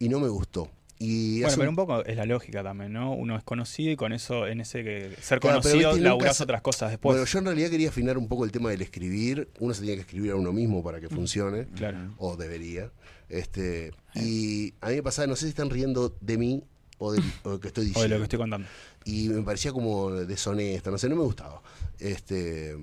y 0.00 0.08
no 0.08 0.18
me 0.18 0.28
gustó. 0.28 0.68
Y 1.02 1.40
Bueno, 1.40 1.56
pero 1.56 1.62
un- 1.62 1.68
un 1.70 1.76
poco 1.76 2.04
es 2.04 2.14
la 2.16 2.26
lógica 2.26 2.62
también, 2.62 2.92
¿no? 2.92 3.14
Uno 3.14 3.34
es 3.36 3.42
conocido 3.44 3.90
y 3.92 3.96
con 3.96 4.12
eso, 4.12 4.46
en 4.46 4.60
ese 4.60 4.82
que 4.84 5.16
ser 5.22 5.40
Claro, 5.40 5.60
conocido, 5.62 5.90
viste, 5.92 6.02
laburás 6.04 6.34
nunca 6.40 6.44
otras 6.44 6.60
cosas 6.60 6.90
después. 6.90 7.14
Bueno, 7.14 7.24
yo 7.26 7.38
en 7.38 7.44
realidad 7.46 7.70
quería 7.70 7.88
afinar 7.88 8.18
un 8.18 8.28
poco 8.28 8.44
el 8.44 8.52
tema 8.52 8.68
del 8.68 8.82
escribir. 8.82 9.48
Uno 9.60 9.72
se 9.72 9.80
tiene 9.80 9.94
que 9.96 10.02
escribir 10.02 10.32
a 10.32 10.36
uno 10.36 10.52
mismo 10.52 10.82
para 10.82 11.00
que 11.00 11.08
funcione. 11.08 11.68
Claro. 11.76 12.12
O 12.18 12.36
debería. 12.36 12.90
Este, 13.30 13.92
y 14.14 14.74
a 14.82 14.88
mí 14.90 14.96
me 14.96 15.02
pasaba, 15.02 15.26
no 15.26 15.36
sé 15.36 15.44
si 15.46 15.50
están 15.50 15.70
riendo 15.70 16.14
de 16.20 16.36
mí 16.36 16.64
o 16.98 17.12
de, 17.12 17.20
o 17.44 17.48
de 17.48 17.54
lo 17.54 17.60
que 17.60 17.68
estoy 17.68 17.84
O 17.84 17.86
diciendo. 17.86 18.02
de 18.02 18.08
lo 18.08 18.16
que 18.18 18.24
estoy 18.24 18.38
contando. 18.38 18.68
y 19.06 19.28
me 19.30 19.40
parecía 19.42 19.72
como 19.72 20.10
deshonesto, 20.10 20.90
no 20.90 20.98
sé, 20.98 21.08
no 21.08 21.16
me 21.16 21.22
gustaba. 21.22 21.62
Este, 21.98 22.76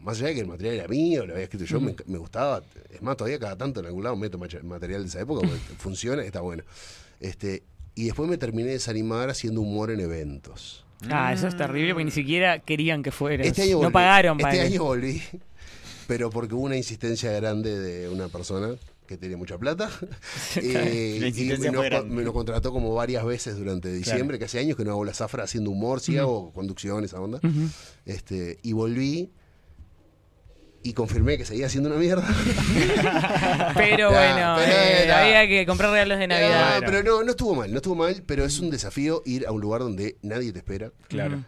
más 0.00 0.18
allá 0.18 0.28
de 0.28 0.34
que 0.34 0.40
el 0.40 0.46
material 0.46 0.74
era 0.76 0.88
mío, 0.88 1.26
lo 1.26 1.32
había 1.32 1.44
escrito 1.44 1.64
yo, 1.64 1.80
me, 1.80 1.94
me 2.06 2.18
gustaba. 2.18 2.62
Es 2.90 3.02
más, 3.02 3.16
todavía 3.16 3.38
cada 3.38 3.56
tanto 3.56 3.80
en 3.80 3.86
algún 3.86 4.04
lado 4.04 4.16
meto 4.16 4.38
material 4.38 5.02
de 5.02 5.08
esa 5.08 5.20
época, 5.20 5.46
porque 5.46 5.60
funciona, 5.78 6.22
está 6.22 6.40
bueno. 6.40 6.62
Este, 7.20 7.62
y 7.94 8.04
después 8.04 8.28
me 8.28 8.38
terminé 8.38 8.68
de 8.68 8.74
desanimar 8.74 9.28
haciendo 9.30 9.60
humor 9.60 9.90
en 9.90 10.00
eventos. 10.00 10.84
Ah, 11.10 11.32
eso 11.32 11.46
es 11.46 11.56
terrible 11.56 11.94
porque 11.94 12.04
ni 12.06 12.10
siquiera 12.10 12.58
querían 12.60 13.02
que 13.02 13.10
fueras. 13.10 13.46
Este 13.46 13.62
año 13.62 13.72
no 13.72 13.78
volví. 13.78 13.92
pagaron 13.92 14.38
para 14.38 14.54
Este 14.54 14.66
año 14.66 14.84
volví, 14.84 15.22
pero 16.06 16.30
porque 16.30 16.54
hubo 16.54 16.62
una 16.62 16.76
insistencia 16.76 17.30
grande 17.32 17.78
de 17.78 18.08
una 18.08 18.28
persona 18.28 18.70
que 19.06 19.16
tenía 19.16 19.36
mucha 19.36 19.58
plata. 19.58 19.90
eh, 20.56 21.32
y 21.34 21.44
me, 21.44 21.70
grande. 21.70 22.14
me 22.14 22.22
lo 22.22 22.32
contrató 22.32 22.72
como 22.72 22.94
varias 22.94 23.24
veces 23.24 23.56
durante 23.56 23.92
diciembre, 23.92 24.38
que 24.38 24.44
hace 24.44 24.58
años 24.58 24.76
que 24.76 24.84
no 24.84 24.90
hago 24.90 25.04
la 25.04 25.14
zafra 25.14 25.44
haciendo 25.44 25.70
humor, 25.70 26.00
sí 26.00 26.18
hago 26.18 26.52
conducción, 26.52 27.04
esa 27.04 27.20
onda. 27.20 27.40
este, 28.04 28.58
y 28.62 28.72
volví 28.72 29.30
y 30.82 30.92
confirmé 30.92 31.36
que 31.38 31.44
seguía 31.44 31.66
haciendo 31.66 31.88
una 31.90 31.98
mierda. 31.98 32.26
Pero 33.74 34.10
Ya, 34.10 34.32
bueno, 34.32 34.54
pero 34.58 34.72
eh, 34.72 35.12
había 35.12 35.46
que 35.48 35.66
comprar 35.66 35.90
regalos 35.90 36.18
de 36.18 36.26
Navidad. 36.28 36.80
No, 36.80 36.86
pero 36.86 37.02
no, 37.02 37.22
no 37.24 37.30
estuvo 37.30 37.54
mal, 37.54 37.70
no 37.70 37.76
estuvo 37.76 37.94
mal, 37.94 38.22
pero 38.26 38.44
es 38.44 38.58
un 38.60 38.70
desafío 38.70 39.22
ir 39.26 39.46
a 39.46 39.52
un 39.52 39.60
lugar 39.60 39.80
donde 39.82 40.16
nadie 40.22 40.52
te 40.52 40.58
espera. 40.58 40.90
Claro. 41.08 41.44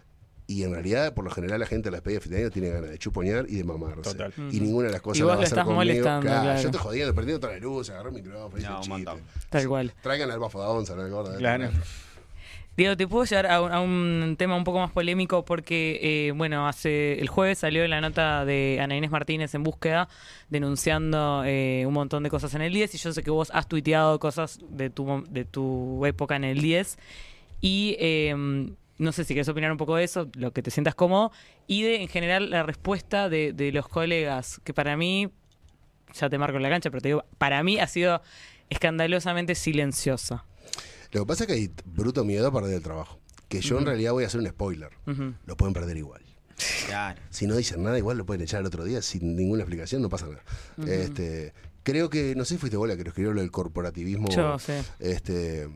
Y 0.46 0.64
en 0.64 0.72
realidad, 0.72 1.14
por 1.14 1.24
lo 1.24 1.30
general, 1.30 1.60
la 1.60 1.66
gente 1.66 1.90
a 1.90 1.92
la 1.92 1.98
despedida 1.98 2.18
de 2.18 2.22
fin 2.22 2.32
de 2.32 2.38
año 2.40 2.50
tiene 2.50 2.70
ganas 2.70 2.90
de 2.90 2.98
chuponear 2.98 3.46
y 3.48 3.54
de 3.54 3.62
mamarse. 3.62 4.02
Total. 4.02 4.32
Y 4.50 4.58
ninguna 4.58 4.88
de 4.88 4.92
las 4.94 5.00
cosas 5.00 5.18
Y 5.20 5.22
vos 5.22 5.28
la 5.28 5.34
va 5.34 5.36
lo 5.36 5.40
a 5.42 5.44
hacer 5.44 5.58
estás 5.58 5.64
conmigo. 5.64 5.76
molestando, 5.92 6.26
claro. 6.26 6.60
Yo 6.60 6.66
estoy 6.68 6.80
jodiendo, 6.80 7.14
perdiendo 7.14 7.40
toda 7.40 7.52
la 7.52 7.58
luz, 7.60 7.90
agarré 7.90 8.08
el 8.08 8.14
micrófono, 8.16 8.58
hice 8.58 8.68
No, 8.68 8.96
el 8.96 9.08
un. 9.08 9.20
Tal 9.48 9.68
cual. 9.68 9.94
Traigan 10.02 10.30
al 10.32 10.38
bafo 10.40 10.60
de 10.60 10.66
onza, 10.66 10.96
¿no? 10.96 11.08
Gorda? 11.08 11.36
Claro. 11.38 11.70
Diego, 12.80 12.96
¿te 12.96 13.06
puedo 13.06 13.26
llevar 13.26 13.46
a 13.46 13.80
un, 13.82 14.36
tema 14.38 14.56
un 14.56 14.64
poco 14.64 14.78
más 14.78 14.90
polémico? 14.90 15.44
Porque, 15.44 16.00
eh, 16.02 16.32
bueno, 16.32 16.66
hace 16.66 17.20
el 17.20 17.28
jueves 17.28 17.58
salió 17.58 17.86
la 17.86 18.00
nota 18.00 18.46
de 18.46 18.78
Ana 18.80 18.96
Inés 18.96 19.10
Martínez 19.10 19.54
en 19.54 19.62
búsqueda 19.62 20.08
denunciando 20.48 21.42
eh, 21.44 21.84
un 21.86 21.92
montón 21.92 22.22
de 22.22 22.30
cosas 22.30 22.54
en 22.54 22.62
el 22.62 22.72
10 22.72 22.94
y 22.94 22.96
yo 22.96 23.12
sé 23.12 23.22
que 23.22 23.30
vos 23.30 23.50
has 23.52 23.68
tuiteado 23.68 24.18
cosas 24.18 24.60
de 24.70 24.88
tu, 24.88 25.24
de 25.28 25.44
tu 25.44 26.06
época 26.06 26.36
en 26.36 26.44
el 26.44 26.62
10 26.62 26.96
y 27.60 27.96
eh, 28.00 28.34
no 28.96 29.12
sé 29.12 29.24
si 29.24 29.34
querés 29.34 29.50
opinar 29.50 29.70
un 29.70 29.76
poco 29.76 29.96
de 29.96 30.04
eso, 30.04 30.30
lo 30.32 30.54
que 30.54 30.62
te 30.62 30.70
sientas 30.70 30.94
cómodo 30.94 31.32
y 31.66 31.82
de, 31.82 32.00
en 32.00 32.08
general, 32.08 32.48
la 32.48 32.62
respuesta 32.62 33.28
de, 33.28 33.52
de 33.52 33.72
los 33.72 33.88
colegas, 33.88 34.58
que 34.64 34.72
para 34.72 34.96
mí, 34.96 35.28
ya 36.14 36.30
te 36.30 36.38
marco 36.38 36.56
en 36.56 36.62
la 36.62 36.70
cancha, 36.70 36.88
pero 36.88 37.02
te 37.02 37.08
digo, 37.08 37.24
para 37.36 37.62
mí 37.62 37.78
ha 37.78 37.86
sido 37.86 38.22
escandalosamente 38.70 39.54
silenciosa. 39.54 40.46
Lo 41.12 41.20
que 41.22 41.26
pasa 41.26 41.44
es 41.44 41.48
que 41.48 41.52
hay 41.54 41.70
bruto 41.84 42.24
miedo 42.24 42.46
a 42.48 42.52
perder 42.52 42.74
el 42.74 42.82
trabajo. 42.82 43.18
que 43.48 43.60
yo 43.60 43.78
en 43.80 43.86
realidad 43.86 44.12
voy 44.12 44.22
a 44.24 44.28
hacer 44.28 44.40
un 44.40 44.46
spoiler. 44.48 44.90
Lo 45.46 45.56
pueden 45.56 45.74
perder 45.74 45.96
igual. 45.96 46.22
Claro. 46.86 47.20
Si 47.30 47.46
no 47.46 47.56
dicen 47.56 47.82
nada, 47.82 47.98
igual 47.98 48.16
lo 48.18 48.24
pueden 48.26 48.42
echar 48.42 48.60
el 48.60 48.66
otro 48.66 48.84
día 48.84 49.02
sin 49.02 49.34
ninguna 49.34 49.62
explicación, 49.62 50.02
no 50.02 50.08
pasa 50.08 50.26
nada. 50.28 50.42
este, 50.92 51.52
creo 51.82 52.10
que, 52.10 52.34
no 52.36 52.44
sé 52.44 52.54
si 52.54 52.58
fuiste 52.60 52.76
vos 52.76 52.86
la 52.88 52.96
que 52.96 53.02
lo 53.02 53.08
escribió 53.08 53.32
lo 53.32 53.40
del 53.40 53.50
corporativismo. 53.50 54.28
Yo, 54.30 54.58
sí. 54.60 54.74
Este, 55.00 55.68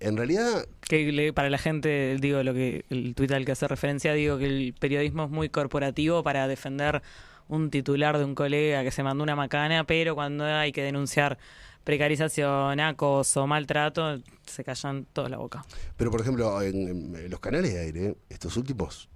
en 0.00 0.16
realidad, 0.16 0.66
Que 0.88 1.12
le- 1.12 1.32
para 1.32 1.48
la 1.50 1.58
gente, 1.58 2.16
digo, 2.20 2.42
lo 2.42 2.52
que 2.54 2.84
el 2.90 3.14
tuit 3.14 3.30
al 3.32 3.44
que 3.44 3.52
hace 3.52 3.68
referencia, 3.68 4.12
digo 4.14 4.38
que 4.38 4.46
el 4.46 4.74
periodismo 4.78 5.24
es 5.24 5.30
muy 5.30 5.48
corporativo 5.50 6.22
para 6.24 6.48
defender 6.48 7.02
un 7.48 7.70
titular 7.70 8.18
de 8.18 8.24
un 8.24 8.34
colega 8.34 8.82
que 8.82 8.90
se 8.90 9.02
mandó 9.04 9.22
una 9.22 9.36
macana, 9.36 9.84
pero 9.84 10.14
cuando 10.16 10.44
hay 10.44 10.72
que 10.72 10.82
denunciar 10.82 11.38
precarización, 11.84 12.80
acoso, 12.80 13.46
maltrato, 13.46 14.20
se 14.46 14.64
callan 14.64 15.06
toda 15.12 15.28
la 15.28 15.38
boca. 15.38 15.64
pero 15.96 16.10
por 16.10 16.20
ejemplo, 16.20 16.60
en, 16.62 17.14
en 17.16 17.30
los 17.30 17.40
canales 17.40 17.72
de 17.72 17.80
aire, 17.80 18.16
estos 18.28 18.56
últimos 18.56 19.08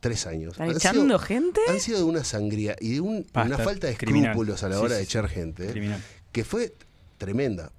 tres 0.00 0.26
años. 0.26 0.52
¿Están 0.52 0.70
han 0.70 0.76
echando 0.76 1.02
sido- 1.04 1.18
gente? 1.18 1.60
Han 1.68 1.80
sido 1.80 1.98
de 1.98 2.04
una 2.04 2.24
sangría 2.24 2.74
y 2.80 2.94
de 2.94 3.00
un- 3.00 3.26
Basta, 3.32 3.42
una 3.54 3.58
falta 3.58 3.86
de 3.86 3.96
criminal. 3.96 4.30
escrúpulos 4.30 4.62
a 4.62 4.68
la 4.70 4.76
Sí, 4.76 4.80
hora 4.82 4.90
sí, 4.90 4.96
de 4.96 5.02
echar 5.02 5.28
gente. 5.28 5.66
Criminal. 5.66 6.02
que 6.32 6.44
fue 6.44 6.74
tremenda. 7.18 7.70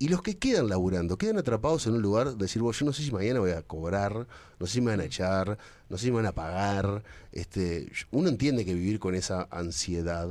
Y 0.00 0.08
los 0.08 0.22
que 0.22 0.36
quedan 0.38 0.68
laburando, 0.68 1.18
quedan 1.18 1.38
atrapados 1.38 1.86
en 1.88 1.94
un 1.94 2.02
lugar, 2.02 2.36
decir, 2.36 2.62
vos, 2.62 2.78
yo 2.78 2.86
no 2.86 2.92
sé 2.92 3.02
si 3.02 3.10
mañana 3.12 3.40
voy 3.40 3.50
a 3.50 3.62
cobrar, 3.62 4.26
no 4.58 4.66
sé 4.66 4.74
si 4.74 4.80
me 4.80 4.92
van 4.92 5.00
a 5.00 5.04
echar, 5.04 5.58
no 5.88 5.98
sé 5.98 6.04
si 6.06 6.10
me 6.10 6.16
van 6.18 6.26
a 6.26 6.32
pagar. 6.32 7.02
Este, 7.32 7.90
uno 8.12 8.28
entiende 8.28 8.64
que 8.64 8.74
vivir 8.74 8.98
con 9.00 9.14
esa 9.16 9.46
ansiedad 9.50 10.28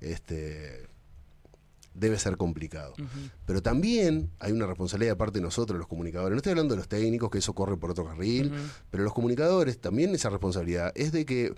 este, 0.00 0.87
debe 1.98 2.18
ser 2.18 2.36
complicado. 2.36 2.94
Pero 3.46 3.62
también 3.62 4.30
hay 4.38 4.52
una 4.52 4.66
responsabilidad 4.66 5.12
de 5.12 5.16
parte 5.16 5.38
de 5.38 5.44
nosotros, 5.44 5.78
los 5.78 5.88
comunicadores. 5.88 6.32
No 6.32 6.38
estoy 6.38 6.50
hablando 6.50 6.74
de 6.74 6.78
los 6.78 6.88
técnicos, 6.88 7.30
que 7.30 7.38
eso 7.38 7.54
corre 7.54 7.76
por 7.76 7.90
otro 7.90 8.04
carril, 8.04 8.52
pero 8.90 9.04
los 9.04 9.12
comunicadores 9.12 9.78
también 9.78 10.14
esa 10.14 10.30
responsabilidad 10.30 10.92
es 10.94 11.12
de 11.12 11.24
que, 11.24 11.54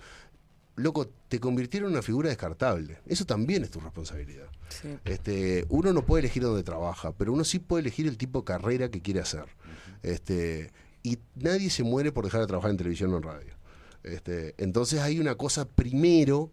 loco, 0.75 1.07
te 1.27 1.39
convirtieron 1.39 1.89
en 1.89 1.93
una 1.93 2.01
figura 2.01 2.29
descartable. 2.29 2.99
Eso 3.05 3.25
también 3.25 3.63
es 3.63 3.71
tu 3.71 3.79
responsabilidad. 3.79 4.47
Sí. 4.69 4.97
Este, 5.05 5.65
uno 5.69 5.93
no 5.93 6.05
puede 6.05 6.21
elegir 6.21 6.43
dónde 6.43 6.63
trabaja, 6.63 7.11
pero 7.13 7.33
uno 7.33 7.43
sí 7.43 7.59
puede 7.59 7.81
elegir 7.81 8.07
el 8.07 8.17
tipo 8.17 8.39
de 8.39 8.45
carrera 8.45 8.89
que 8.89 9.01
quiere 9.01 9.19
hacer. 9.19 9.45
Este, 10.03 10.71
y 11.03 11.19
nadie 11.35 11.69
se 11.69 11.83
muere 11.83 12.11
por 12.11 12.25
dejar 12.25 12.41
de 12.41 12.47
trabajar 12.47 12.71
en 12.71 12.77
televisión 12.77 13.13
o 13.13 13.17
en 13.17 13.23
radio. 13.23 13.53
Este, 14.03 14.55
entonces 14.57 14.99
hay 14.99 15.19
una 15.19 15.35
cosa 15.35 15.65
primero 15.65 16.51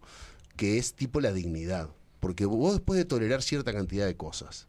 que 0.56 0.78
es 0.78 0.94
tipo 0.94 1.20
la 1.20 1.32
dignidad. 1.32 1.88
Porque 2.20 2.46
vos 2.46 2.72
después 2.72 2.98
de 2.98 3.04
tolerar 3.04 3.42
cierta 3.42 3.72
cantidad 3.72 4.06
de 4.06 4.16
cosas, 4.16 4.66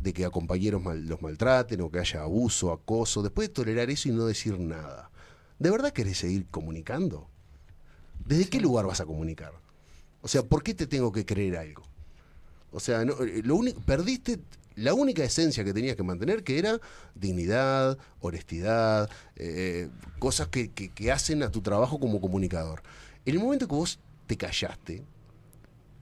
de 0.00 0.12
que 0.12 0.24
a 0.24 0.30
compañeros 0.30 0.82
mal- 0.82 1.06
los 1.06 1.22
maltraten 1.22 1.80
o 1.80 1.90
que 1.90 1.98
haya 1.98 2.22
abuso, 2.22 2.72
acoso, 2.72 3.22
después 3.22 3.48
de 3.48 3.54
tolerar 3.54 3.90
eso 3.90 4.08
y 4.08 4.12
no 4.12 4.26
decir 4.26 4.58
nada, 4.58 5.10
¿de 5.58 5.70
verdad 5.70 5.92
querés 5.92 6.18
seguir 6.18 6.46
comunicando? 6.50 7.28
¿Desde 8.26 8.48
qué 8.48 8.60
lugar 8.60 8.86
vas 8.86 9.00
a 9.00 9.06
comunicar? 9.06 9.52
O 10.22 10.28
sea, 10.28 10.42
¿por 10.42 10.62
qué 10.62 10.74
te 10.74 10.86
tengo 10.86 11.12
que 11.12 11.26
creer 11.26 11.56
algo? 11.56 11.82
O 12.72 12.80
sea, 12.80 13.04
no, 13.04 13.12
eh, 13.22 13.42
lo 13.44 13.56
único, 13.56 13.80
perdiste 13.82 14.40
la 14.74 14.94
única 14.94 15.22
esencia 15.22 15.62
que 15.64 15.72
tenías 15.72 15.94
que 15.96 16.02
mantener, 16.02 16.42
que 16.42 16.58
era 16.58 16.80
dignidad, 17.14 17.96
honestidad, 18.20 19.08
eh, 19.36 19.88
cosas 20.18 20.48
que, 20.48 20.70
que- 20.72 20.88
que 20.88 21.12
hacen 21.12 21.42
a 21.42 21.50
tu 21.50 21.60
trabajo 21.60 22.00
como 22.00 22.20
comunicador. 22.20 22.82
En 23.24 23.34
el 23.36 23.40
momento 23.40 23.68
que 23.68 23.74
vos 23.74 23.98
te 24.26 24.36
callaste 24.36 25.04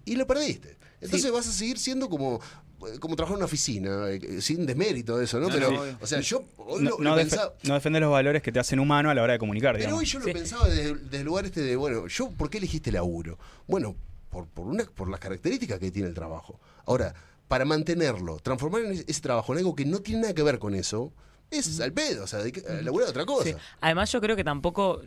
y 0.05 0.17
lo 0.17 0.27
perdiste. 0.27 0.77
Entonces 1.01 1.31
vas 1.33 1.47
a 1.49 1.53
seguir 1.53 1.79
siendo 1.79 2.09
como 2.09 2.41
eh, 2.87 2.99
como 2.99 3.15
trabajar 3.17 3.35
en 3.35 3.39
una 3.39 3.45
oficina, 3.47 4.09
eh, 4.11 4.41
sin 4.41 4.67
desmérito 4.67 5.17
de 5.17 5.25
eso, 5.25 5.39
¿no? 5.39 5.49
No, 5.49 5.55
pero, 5.55 5.71
no, 5.71 5.99
o 6.01 6.07
sea, 6.07 6.21
yo 6.21 6.45
hoy 6.57 6.83
No, 6.83 6.91
lo, 6.91 6.99
no 6.99 7.11
lo 7.11 7.17
defe- 7.17 7.21
pensaba, 7.31 7.55
no 7.63 7.75
defender 7.75 8.03
los 8.03 8.11
valores 8.11 8.43
que 8.43 8.51
te 8.51 8.59
hacen 8.59 8.81
humano 8.81 9.09
a 9.11 9.15
la 9.15 9.23
hora 9.23 9.35
de 9.35 9.39
comunicar, 9.39 9.73
pero 9.75 9.85
digamos. 9.85 10.01
hoy 10.01 10.07
yo 10.07 10.19
lo 10.19 10.25
Sí. 10.27 10.33
pensaba 10.33 10.69
desde, 10.69 10.95
desde 10.95 11.19
el 11.19 11.25
lugar 11.25 11.45
este 11.45 11.61
de, 11.61 11.77
bueno, 11.77 12.07
yo, 12.09 12.31
¿por 12.31 12.51
qué 12.51 12.59
elegiste 12.59 12.91
laburo? 12.91 13.39
Bueno, 13.69 13.95
por, 14.31 14.49
por, 14.49 14.67
una, 14.67 14.85
por 14.85 15.09
las 15.09 15.21
características 15.21 15.79
que 15.79 15.91
tiene 15.93 16.09
el 16.09 16.15
trabajo. 16.15 16.59
Ahora, 16.87 17.15
para 17.47 17.65
mantenerlo, 17.65 18.39
transformar 18.41 18.83
en 18.83 18.93
ese, 18.93 19.05
ese 19.07 19.21
trabajo 19.21 19.53
en 19.53 19.59
algo 19.59 19.77
que 19.77 19.85
no 19.85 20.01
tiene 20.01 20.23
nada 20.23 20.35
que 20.35 20.43
ver 20.43 20.59
con 20.59 20.75
eso, 20.75 21.13
es 21.51 21.79
al 21.81 21.93
pedo, 21.93 22.25
o 22.25 22.27
sea, 22.27 22.41
laburar 22.83 23.11
otra 23.11 23.27
cosa. 23.27 23.45
Sí. 23.45 23.55
Además, 23.81 24.11
yo 24.11 24.21
creo 24.21 24.35
que 24.35 24.43
tampoco 24.43 25.03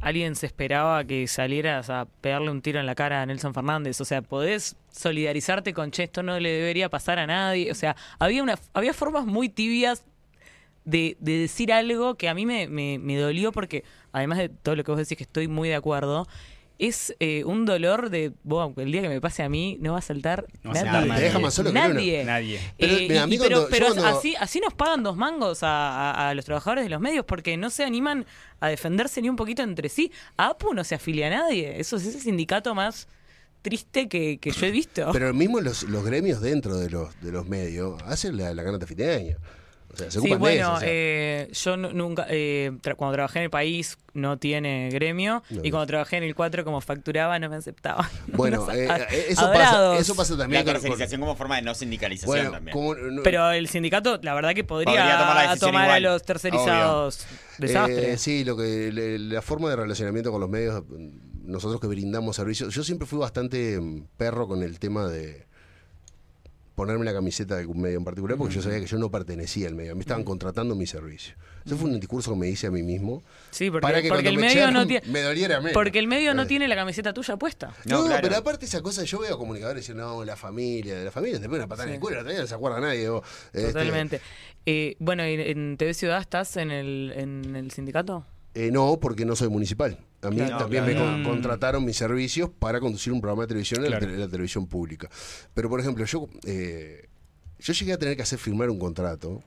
alguien 0.00 0.34
se 0.34 0.46
esperaba 0.46 1.04
que 1.04 1.26
salieras 1.26 1.90
a 1.90 2.06
pegarle 2.20 2.50
un 2.50 2.62
tiro 2.62 2.80
en 2.80 2.86
la 2.86 2.94
cara 2.94 3.22
a 3.22 3.26
Nelson 3.26 3.54
Fernández. 3.54 4.00
O 4.00 4.04
sea, 4.04 4.22
podés 4.22 4.76
solidarizarte 4.90 5.74
con, 5.74 5.90
che, 5.90 6.04
esto 6.04 6.22
no 6.22 6.38
le 6.40 6.50
debería 6.50 6.88
pasar 6.88 7.18
a 7.18 7.26
nadie. 7.26 7.70
O 7.70 7.74
sea, 7.74 7.96
había, 8.18 8.42
una, 8.42 8.58
había 8.72 8.94
formas 8.94 9.26
muy 9.26 9.48
tibias 9.48 10.04
de, 10.84 11.16
de 11.20 11.38
decir 11.38 11.72
algo 11.72 12.14
que 12.14 12.28
a 12.28 12.34
mí 12.34 12.46
me, 12.46 12.66
me, 12.68 12.98
me 12.98 13.16
dolió 13.16 13.52
porque, 13.52 13.84
además 14.12 14.38
de 14.38 14.48
todo 14.48 14.76
lo 14.76 14.84
que 14.84 14.90
vos 14.90 14.98
decís 14.98 15.16
que 15.18 15.24
estoy 15.24 15.48
muy 15.48 15.68
de 15.68 15.74
acuerdo, 15.74 16.26
es 16.80 17.14
eh, 17.20 17.44
un 17.44 17.66
dolor 17.66 18.10
de, 18.10 18.32
"Buah, 18.42 18.70
el 18.78 18.90
día 18.90 19.02
que 19.02 19.08
me 19.08 19.20
pase 19.20 19.42
a 19.42 19.48
mí 19.48 19.76
no 19.80 19.92
va 19.92 19.98
a 19.98 20.02
saltar 20.02 20.46
No 20.62 20.72
nadie. 20.72 21.08
nadie. 21.08 21.22
Deja 21.24 21.38
más 21.38 21.54
solo 21.54 21.70
que 21.70 21.74
nadie. 21.78 22.24
Nadie. 22.24 22.60
Pero, 22.78 22.92
Eh, 22.94 23.06
mira, 23.08 23.22
a 23.22 23.26
y- 23.26 23.28
mí 23.28 23.34
y- 23.36 23.38
pero 23.38 23.50
cuando- 23.50 23.68
pero 23.70 23.88
yo 23.88 23.94
cuando- 23.96 24.18
así, 24.18 24.34
así 24.40 24.60
nos 24.60 24.74
pagan 24.74 25.02
dos 25.02 25.16
mangos 25.16 25.62
a, 25.62 26.10
a- 26.10 26.30
a 26.30 26.34
los 26.34 26.44
trabajadores 26.44 26.84
de 26.84 26.90
los 26.90 27.00
medios 27.00 27.24
porque 27.26 27.56
no 27.56 27.70
se 27.70 27.84
animan 27.84 28.24
a 28.60 28.68
defenderse 28.68 29.20
ni 29.22 29.28
un 29.28 29.36
poquito 29.36 29.62
entre 29.62 29.88
sí. 29.88 30.10
A 30.36 30.48
APU 30.48 30.74
no 30.74 30.82
se 30.84 30.94
afilia 30.94 31.26
a 31.26 31.30
nadie. 31.30 31.78
Eso 31.80 31.96
es 31.96 32.06
ese 32.06 32.18
sindicato 32.20 32.74
más 32.74 33.08
triste 33.62 34.08
que, 34.08 34.38
que 34.38 34.50
yo 34.52 34.66
he 34.66 34.70
visto. 34.70 35.10
Pero 35.12 35.34
mismo 35.34 35.60
los, 35.60 35.82
los 35.82 36.02
gremios 36.04 36.40
dentro 36.40 36.76
de 36.78 36.88
los, 36.88 37.20
de 37.20 37.30
los 37.30 37.46
medios 37.46 38.00
hacen 38.06 38.36
la, 38.38 38.54
la 38.54 38.62
ganata 38.62 38.86
fin 38.86 38.96
de 38.96 39.14
año. 39.14 39.36
O 39.92 39.96
sea, 39.96 40.08
se 40.10 40.20
Sí, 40.20 40.30
de 40.30 40.36
bueno, 40.36 40.66
eso. 40.66 40.72
o 40.74 40.78
sea. 40.80 40.88
eh, 40.88 41.50
yo 41.52 41.76
nu- 41.76 41.92
nunca, 41.92 42.26
eh, 42.30 42.70
tra- 42.80 42.94
cuando 42.94 43.14
trabajé 43.14 43.40
en 43.40 43.44
el 43.46 43.50
país 43.50 43.98
no 44.14 44.38
tiene 44.38 44.88
gremio 44.92 45.42
No, 45.50 45.60
y 45.64 45.68
no. 45.68 45.70
cuando 45.72 45.86
trabajé 45.86 46.16
en 46.18 46.22
el 46.24 46.34
4 46.36 46.64
como 46.64 46.80
facturaba 46.80 47.38
no 47.40 47.48
me 47.50 47.56
aceptaban. 47.56 48.06
bueno, 48.28 48.68
eh, 48.72 48.88
eso, 49.28 49.50
pasa, 49.52 49.98
eso 49.98 50.14
pasa 50.14 50.36
también 50.36 50.64
La 50.64 50.72
con- 50.72 50.80
tercerización 50.80 51.20
como 51.20 51.34
forma 51.34 51.56
de 51.56 51.62
no 51.62 51.74
sindicalización 51.74 52.28
Bueno, 52.36 52.50
también. 52.52 52.72
como, 52.72 52.94
no- 52.94 53.22
Pero 53.24 53.50
el 53.50 53.68
sindicato, 53.68 54.20
la 54.22 54.34
verdad 54.34 54.54
que 54.54 54.62
podría, 54.64 54.92
Podría 54.92 55.18
tomar 55.18 55.34
la 55.34 55.42
decisión 55.50 55.70
tomar 55.72 55.90
a 55.90 56.00
los 56.00 56.22
tercerizados. 56.22 57.26
Desastre. 57.58 58.12
Eh, 58.12 58.16
sí, 58.18 58.44
lo 58.44 58.56
que 58.56 58.90
le- 58.92 59.18
la 59.18 59.42
forma 59.42 59.70
de 59.70 59.76
relacionamiento 59.76 60.30
con 60.30 60.40
los 60.40 60.48
medios, 60.48 60.82
nosotros 61.42 61.80
que 61.80 61.88
brindamos 61.88 62.36
servicios, 62.36 62.72
yo 62.74 62.84
siempre 62.84 63.06
fui 63.08 63.18
bastante 63.18 63.80
mm, 63.80 64.04
perro 64.16 64.46
con 64.46 64.62
el 64.62 64.78
tema 64.78 65.08
de 65.08 65.46
ponerme 66.80 67.04
la 67.04 67.12
camiseta 67.12 67.56
de 67.56 67.60
algún 67.60 67.78
medio 67.78 67.98
en 67.98 68.04
particular, 68.04 68.38
porque 68.38 68.54
yo 68.54 68.62
sabía 68.62 68.80
que 68.80 68.86
yo 68.86 68.96
no 68.96 69.10
pertenecía 69.10 69.68
al 69.68 69.74
medio, 69.74 69.94
me 69.94 70.00
estaban 70.00 70.24
contratando 70.24 70.74
mi 70.74 70.86
servicio. 70.86 71.34
Eso 71.66 71.76
fue 71.76 71.90
un 71.90 72.00
discurso 72.00 72.32
que 72.32 72.38
me 72.38 72.48
hice 72.48 72.68
a 72.68 72.70
mí 72.70 72.82
mismo. 72.82 73.22
Sí, 73.50 73.70
porque, 73.70 73.82
para 73.82 74.00
que 74.00 74.08
porque 74.08 74.28
el 74.28 74.36
me 74.36 74.46
medio 74.46 74.70
no 74.70 74.80
echaran, 74.82 74.88
tiene. 74.88 75.06
me 75.08 75.20
doliera 75.20 75.58
menos. 75.58 75.74
Porque 75.74 75.98
el 75.98 76.06
medio 76.06 76.32
no 76.32 76.46
tiene 76.46 76.68
la 76.68 76.76
camiseta 76.76 77.12
tuya 77.12 77.36
puesta. 77.36 77.74
No, 77.84 77.98
No, 78.00 78.06
claro. 78.06 78.22
pero 78.22 78.36
aparte 78.36 78.64
esa 78.64 78.80
cosa, 78.80 79.04
yo 79.04 79.18
veo 79.18 79.34
a 79.34 79.38
comunicadores 79.38 79.82
diciendo, 79.82 80.06
no, 80.06 80.24
la 80.24 80.36
familia, 80.36 80.98
de 80.98 81.04
la 81.04 81.10
familia, 81.10 81.38
te 81.38 81.44
ponen 81.48 81.60
una 81.60 81.68
patada 81.68 81.88
en 81.88 81.94
el 81.96 82.00
culo, 82.00 82.22
la 82.22 82.30
día 82.30 82.40
no 82.40 82.46
se 82.46 82.54
acuerda 82.54 82.80
nadie. 82.80 83.10
vos. 83.10 83.26
Este, 83.52 83.74
Totalmente. 83.74 84.20
Eh, 84.64 84.96
bueno, 85.00 85.28
¿y 85.28 85.34
¿en 85.34 85.76
TV 85.76 85.92
Ciudad 85.92 86.18
estás 86.22 86.56
en 86.56 86.70
el, 86.70 87.12
en 87.14 87.56
el 87.56 87.70
sindicato? 87.72 88.24
Eh, 88.54 88.70
no, 88.72 88.98
porque 88.98 89.26
no 89.26 89.36
soy 89.36 89.48
municipal. 89.50 89.98
A 90.22 90.28
mí 90.30 90.36
Claro, 90.36 90.58
también 90.58 90.84
claro. 90.84 90.98
me 91.18 91.22
con- 91.22 91.32
contrataron 91.32 91.84
mis 91.84 91.96
servicios 91.96 92.50
para 92.58 92.78
conducir 92.80 93.12
un 93.12 93.20
programa 93.20 93.42
de 93.44 93.48
televisión 93.48 93.84
en, 93.84 93.90
la, 93.90 93.98
tele- 93.98 94.28
televisión 94.28 94.66
pública. 94.66 95.08
Pero, 95.54 95.68
por 95.70 95.80
ejemplo, 95.80 96.04
yo, 96.04 96.28
eh, 96.44 97.08
yo 97.58 97.72
llegué 97.72 97.92
a 97.94 97.98
tener 97.98 98.16
que 98.16 98.22
hacer 98.22 98.38
firmar 98.38 98.68
un 98.68 98.78
contrato. 98.78 99.42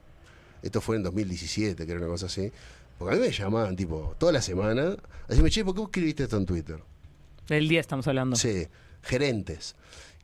Esto 0.64 0.82
fue 0.82 0.95
en 0.95 1.04
2017, 1.04 1.86
que 1.86 1.91
era 1.91 2.00
una 2.02 2.10
cosa 2.10 2.26
así. 2.26 2.52
Porque 2.98 3.16
a 3.16 3.20
mí 3.20 3.26
me 3.28 3.32
llamaban, 3.32 3.76
tipo, 3.76 4.16
toda 4.18 4.32
la 4.32 4.41
semana. 4.41 4.95
Así 5.28 5.41
me 5.44 5.50
che, 5.52 5.64
¿por 5.64 5.74
qué 5.76 5.80
vos 5.82 5.90
escribiste 5.90 6.24
esto 6.24 6.38
en 6.38 6.45
Twitter? 6.45 6.80
Del 7.48 7.68
día 7.68 7.80
estamos 7.82 8.08
hablando. 8.08 8.36
Sí, 8.36 8.68
gerentes. 9.04 9.76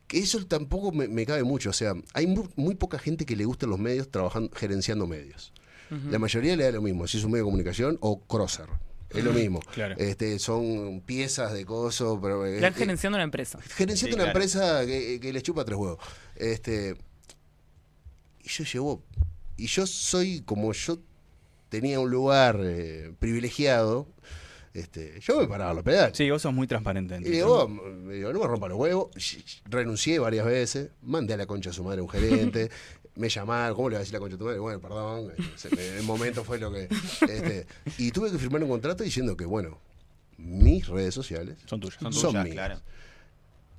Que 0.07 0.17
eso 0.19 0.43
tampoco 0.47 0.91
me, 0.91 1.07
me 1.07 1.25
cabe 1.25 1.43
mucho. 1.43 1.69
O 1.69 1.73
sea, 1.73 1.93
hay 2.13 2.25
muy, 2.25 2.47
muy 2.55 2.73
poca 2.75 2.97
gente 2.97 3.25
que 3.25 3.35
le 3.35 3.45
gustan 3.45 3.69
los 3.69 3.77
medios 3.79 4.09
trabajando, 4.09 4.49
gerenciando 4.55 5.05
medios. 5.05 5.53
La 6.09 6.19
mayoría 6.19 6.55
le 6.55 6.63
da 6.65 6.71
lo 6.71 6.81
mismo, 6.83 7.07
si 7.07 7.17
es 7.17 7.23
un 7.23 7.31
medio 7.31 7.43
de 7.45 7.47
comunicación 7.47 7.97
o 8.01 8.19
crosser. 8.21 8.67
Es 9.09 9.23
lo 9.23 9.33
mismo. 9.33 9.59
Claro. 9.73 9.95
Este, 9.97 10.37
son 10.39 11.01
piezas 11.01 11.53
de 11.53 11.65
coso, 11.65 12.19
pero. 12.21 12.45
eh, 12.45 12.55
Están 12.55 12.73
eh, 12.73 12.77
gerenciando 12.77 13.15
una 13.17 13.23
empresa. 13.23 13.59
gerenciando 13.61 14.15
Sí, 14.17 14.21
una 14.21 14.31
claro. 14.31 14.39
empresa 14.39 14.85
que, 14.85 15.19
que 15.19 15.33
les 15.33 15.43
chupa 15.43 15.65
tres 15.65 15.77
huevos. 15.77 15.99
Este, 16.35 16.95
y 18.43 18.49
yo 18.49 18.63
llevo. 18.63 19.03
Y 19.57 19.67
yo 19.67 19.85
soy 19.87 20.41
como 20.41 20.71
yo 20.73 20.99
tenía 21.69 21.99
un 21.99 22.09
lugar 22.09 22.59
eh, 22.63 23.11
privilegiado. 23.19 24.07
Este, 24.73 25.19
yo 25.19 25.39
me 25.41 25.47
paraba 25.47 25.73
los 25.73 25.83
pedales. 25.83 26.15
Sí, 26.15 26.29
vos 26.29 26.41
sos 26.43 26.53
muy 26.53 26.67
transparente. 26.67 27.17
Y 27.21 27.29
digo, 27.29 27.67
no 27.67 28.39
me 28.39 28.47
rompa 28.47 28.67
los 28.69 28.77
huevos. 28.77 29.09
Renuncié 29.65 30.19
varias 30.19 30.45
veces, 30.45 30.91
mandé 31.01 31.33
a 31.33 31.37
la 31.37 31.47
concha 31.47 31.71
a 31.71 31.73
su 31.73 31.83
madre 31.83 31.99
a 31.99 32.03
un 32.03 32.09
gerente, 32.09 32.69
me 33.19 33.29
llamaron, 33.29 33.75
¿cómo 33.75 33.89
le 33.89 33.95
va 33.95 33.97
a 33.97 33.99
decir 33.99 34.13
la 34.13 34.19
concha 34.19 34.35
a 34.35 34.39
tu 34.39 34.45
madre? 34.45 34.59
Bueno, 34.59 34.79
perdón, 34.79 35.31
se 35.55 35.75
me- 35.75 35.97
el 35.97 36.03
momento 36.03 36.43
fue 36.43 36.57
lo 36.57 36.71
que... 36.71 36.87
este, 37.21 37.67
y 37.97 38.11
tuve 38.11 38.31
que 38.31 38.37
firmar 38.39 38.63
un 38.63 38.69
contrato 38.69 39.03
diciendo 39.03 39.35
que, 39.37 39.45
bueno, 39.45 39.77
mis 40.37 40.87
redes 40.87 41.13
sociales 41.13 41.57
Son 41.65 41.79
tuyas. 41.79 41.99
son, 41.99 42.11
tuyas, 42.13 42.43
mías. 42.45 42.53
claro. 42.55 42.81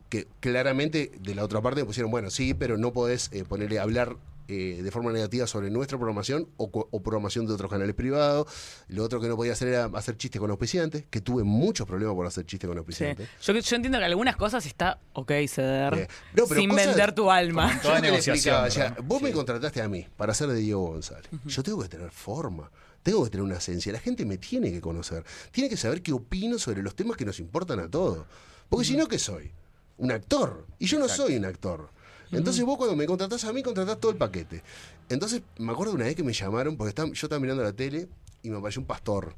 Que 0.08 0.26
claramente 0.40 1.12
de 1.20 1.34
la 1.34 1.44
otra 1.44 1.60
parte 1.62 1.80
me 1.80 1.86
pusieron, 1.86 2.10
bueno, 2.10 2.30
sí, 2.30 2.52
pero 2.54 2.76
no 2.76 2.92
podés 2.92 3.30
eh, 3.32 3.44
ponerle 3.44 3.78
a 3.78 3.82
hablar 3.82 4.16
eh, 4.50 4.82
de 4.82 4.90
forma 4.90 5.12
negativa 5.12 5.46
sobre 5.46 5.70
nuestra 5.70 5.96
programación 5.98 6.48
o, 6.56 6.70
co- 6.70 6.88
o 6.90 7.02
programación 7.02 7.46
de 7.46 7.54
otros 7.54 7.70
canales 7.70 7.94
privados. 7.94 8.46
Lo 8.88 9.04
otro 9.04 9.20
que 9.20 9.28
no 9.28 9.36
podía 9.36 9.52
hacer 9.52 9.68
era 9.68 9.84
hacer 9.94 10.16
chistes 10.16 10.40
con 10.40 10.50
auspiciantes, 10.50 11.04
que 11.10 11.20
tuve 11.20 11.44
muchos 11.44 11.86
problemas 11.86 12.14
por 12.14 12.26
hacer 12.26 12.44
chistes 12.46 12.66
con 12.68 12.74
Sí. 12.76 12.78
auspiciantes. 12.78 13.28
Yo, 13.42 13.52
yo 13.54 13.76
entiendo 13.76 13.98
que 13.98 14.04
algunas 14.04 14.36
cosas 14.36 14.66
está 14.66 14.98
ok 15.12 15.32
ceder 15.48 15.94
Eh, 15.94 16.08
no, 16.34 16.44
pero 16.48 16.60
sin 16.60 16.70
cosas- 16.70 16.86
vender 16.86 17.14
tu 17.14 17.30
alma. 17.30 17.78
Toda 17.82 17.96
Yo 17.96 18.02
negociación, 18.02 18.64
o 18.64 18.70
sea, 18.70 18.96
vos 19.04 19.22
me 19.22 19.32
contrataste 19.32 19.80
a 19.82 19.88
mí 19.88 20.06
para 20.16 20.34
ser 20.34 20.48
de 20.48 20.56
Diego 20.56 20.88
González. 20.88 21.28
Yo 21.46 21.62
tengo 21.62 21.80
que 21.82 21.88
tener 21.88 22.10
forma, 22.10 22.70
tengo 23.02 23.24
que 23.24 23.30
tener 23.30 23.44
una 23.44 23.56
esencia. 23.56 23.92
La 23.92 24.00
gente 24.00 24.24
me 24.24 24.36
tiene 24.38 24.70
que 24.72 24.80
conocer, 24.80 25.24
tiene 25.50 25.70
que 25.70 25.76
saber 25.76 26.02
qué 26.02 26.12
opino 26.12 26.58
sobre 26.58 26.82
los 26.82 26.94
temas 26.94 27.16
que 27.16 27.24
nos 27.24 27.38
importan 27.40 27.80
a 27.80 27.88
todos. 27.88 28.26
Porque 28.68 28.84
si 28.84 28.96
no, 28.96 29.06
¿qué 29.08 29.18
soy? 29.18 29.50
Un 29.98 30.12
actor. 30.12 30.66
Y 30.78 30.86
yo 30.86 30.98
no 30.98 31.08
soy 31.08 31.36
un 31.36 31.44
actor. 31.44 31.90
Entonces 32.32 32.64
vos 32.64 32.76
cuando 32.76 32.94
me 32.96 33.06
contratás 33.06 33.44
a 33.44 33.52
mí, 33.52 33.62
contratás 33.62 33.98
todo 33.98 34.12
el 34.12 34.18
paquete. 34.18 34.62
Entonces 35.08 35.42
me 35.58 35.72
acuerdo 35.72 35.94
una 35.94 36.04
vez 36.04 36.14
que 36.14 36.22
me 36.22 36.32
llamaron, 36.32 36.76
porque 36.76 36.90
estaba- 36.90 37.08
yo 37.08 37.26
estaba 37.26 37.40
mirando 37.40 37.62
la 37.62 37.72
tele 37.72 38.08
y 38.42 38.50
me 38.50 38.58
apareció 38.58 38.80
un 38.80 38.86
pastor 38.86 39.34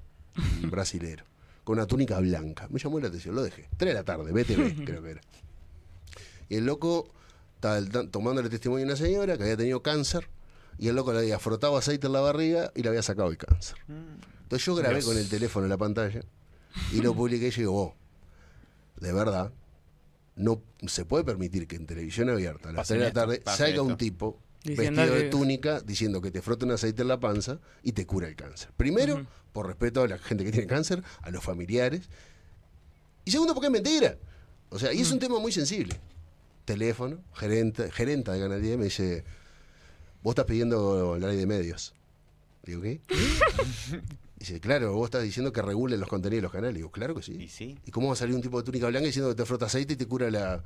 un 0.62 0.70
brasilero 0.70 1.24
con 1.64 1.78
una 1.78 1.86
túnica 1.86 2.19
blanca. 2.20 2.66
Me 2.70 2.78
llamó 2.78 2.98
la 3.01 3.09
atención, 3.09 3.35
lo 3.35 3.43
dejé. 3.43 3.69
Tres 3.77 3.90
de 3.90 3.94
la 3.94 4.05
tarde, 4.05 4.32
BTV 4.32 4.85
creo 4.85 5.02
que 5.02 5.10
era. 5.12 5.20
Y 6.48 6.56
el 6.56 6.66
loco 6.66 7.09
estaba 7.55 7.78
el- 7.78 7.89
tomándole 8.10 8.48
testimonio 8.51 8.85
a 8.85 8.89
una 8.89 8.97
señora 8.97 9.36
que 9.36 9.44
había 9.44 9.56
tenido 9.56 9.82
cáncer 9.82 10.28
y 10.78 10.89
el 10.89 10.97
loco 10.97 11.12
le 11.12 11.20
había 11.20 11.39
frotado 11.39 11.77
aceite 11.77 12.06
en 12.09 12.12
la 12.14 12.20
barriga 12.20 12.73
y 12.74 12.82
le 12.82 12.89
había 12.89 13.02
sacado 13.02 13.31
el 13.31 13.36
cáncer. 13.39 13.78
Entonces 13.89 14.66
yo 14.66 14.74
grabé 14.74 14.97
Dios. 14.97 15.06
con 15.06 15.16
el 15.16 15.28
teléfono 15.28 15.64
en 15.66 15.70
la 15.70 15.78
pantalla 15.78 16.20
y 16.93 17.01
lo 17.01 17.14
publiqué 17.14 17.48
y 17.48 17.51
yo 17.51 17.56
digo, 17.59 17.82
"Oh, 17.82 17.94
de 19.01 19.12
verdad, 19.12 19.51
no 20.36 20.62
se 20.86 21.04
puede 21.04 21.24
permitir 21.24 21.66
que 21.66 21.76
en 21.76 21.86
televisión 21.86 22.30
abierta 22.30 22.70
a 22.70 22.72
las 22.72 22.80
Pase 22.80 22.94
3 22.94 23.00
de 23.00 23.06
la 23.06 23.12
tarde 23.12 23.42
salga 23.44 23.82
un 23.82 23.92
esto". 23.92 23.98
tipo 23.98 24.40
Diciendo 24.64 25.02
vestido 25.02 25.22
de 25.22 25.28
túnica 25.28 25.80
diciendo 25.80 26.20
que 26.20 26.30
te 26.30 26.40
frota 26.40 26.64
un 26.64 26.72
aceite 26.72 27.02
en 27.02 27.09
la 27.09 27.18
panza 27.18 27.59
y 27.82 27.92
te 27.92 28.06
cura 28.06 28.28
el 28.28 28.36
cáncer. 28.36 28.70
Primero, 28.76 29.26
por 29.52 29.66
respeto 29.66 30.02
a 30.02 30.09
la 30.09 30.18
gente 30.18 30.44
que 30.44 30.52
tiene 30.52 30.68
cáncer, 30.68 31.02
a 31.20 31.30
los 31.30 31.42
familiares. 31.42 32.09
Y 33.24 33.32
segundo, 33.32 33.54
porque 33.54 33.66
es 33.66 33.72
mentira. 33.72 34.18
O 34.70 34.78
sea, 34.78 34.92
y 34.92 35.00
es 35.00 35.10
un 35.10 35.18
tema 35.18 35.38
muy 35.40 35.50
sensible. 35.50 35.98
Teléfono, 36.64 37.18
gerente, 37.34 37.90
gerenta 37.90 38.32
de 38.32 38.40
Canal 38.40 38.62
10 38.62 38.78
me 38.78 38.84
dice, 38.84 39.24
vos 40.22 40.32
estás 40.32 40.44
pidiendo 40.44 41.18
la 41.18 41.26
ley 41.26 41.36
de 41.36 41.46
medios. 41.46 41.92
Digo, 42.62 42.82
¿qué? 42.82 43.00
Dice, 44.43 44.59
claro, 44.59 44.93
vos 44.94 45.05
estás 45.06 45.23
diciendo 45.23 45.52
que 45.52 45.62
regulen 45.62 46.01
los 46.01 46.09
contenidos 46.09 46.39
de 46.39 46.43
los 46.43 46.52
canales. 46.52 46.74
Digo, 46.74 46.90
claro 46.90 47.14
que 47.14 47.23
sí. 47.23 47.36
Y 47.40 47.48
sí. 47.48 47.78
¿Y 47.86 47.90
cómo 47.93 48.09
va 48.09 48.14
a 48.14 48.16
salir 48.16 48.35
un 48.35 48.43
tipo 48.43 48.59
de 48.59 48.64
túnica 48.64 48.89
blanca 48.89 49.06
diciendo 49.06 49.31
que 49.31 49.36
te 49.36 49.44
frota 49.44 49.66
aceite 49.66 49.93
y 49.93 49.97
te 49.97 50.06
cura 50.09 50.31
la, 50.32 50.62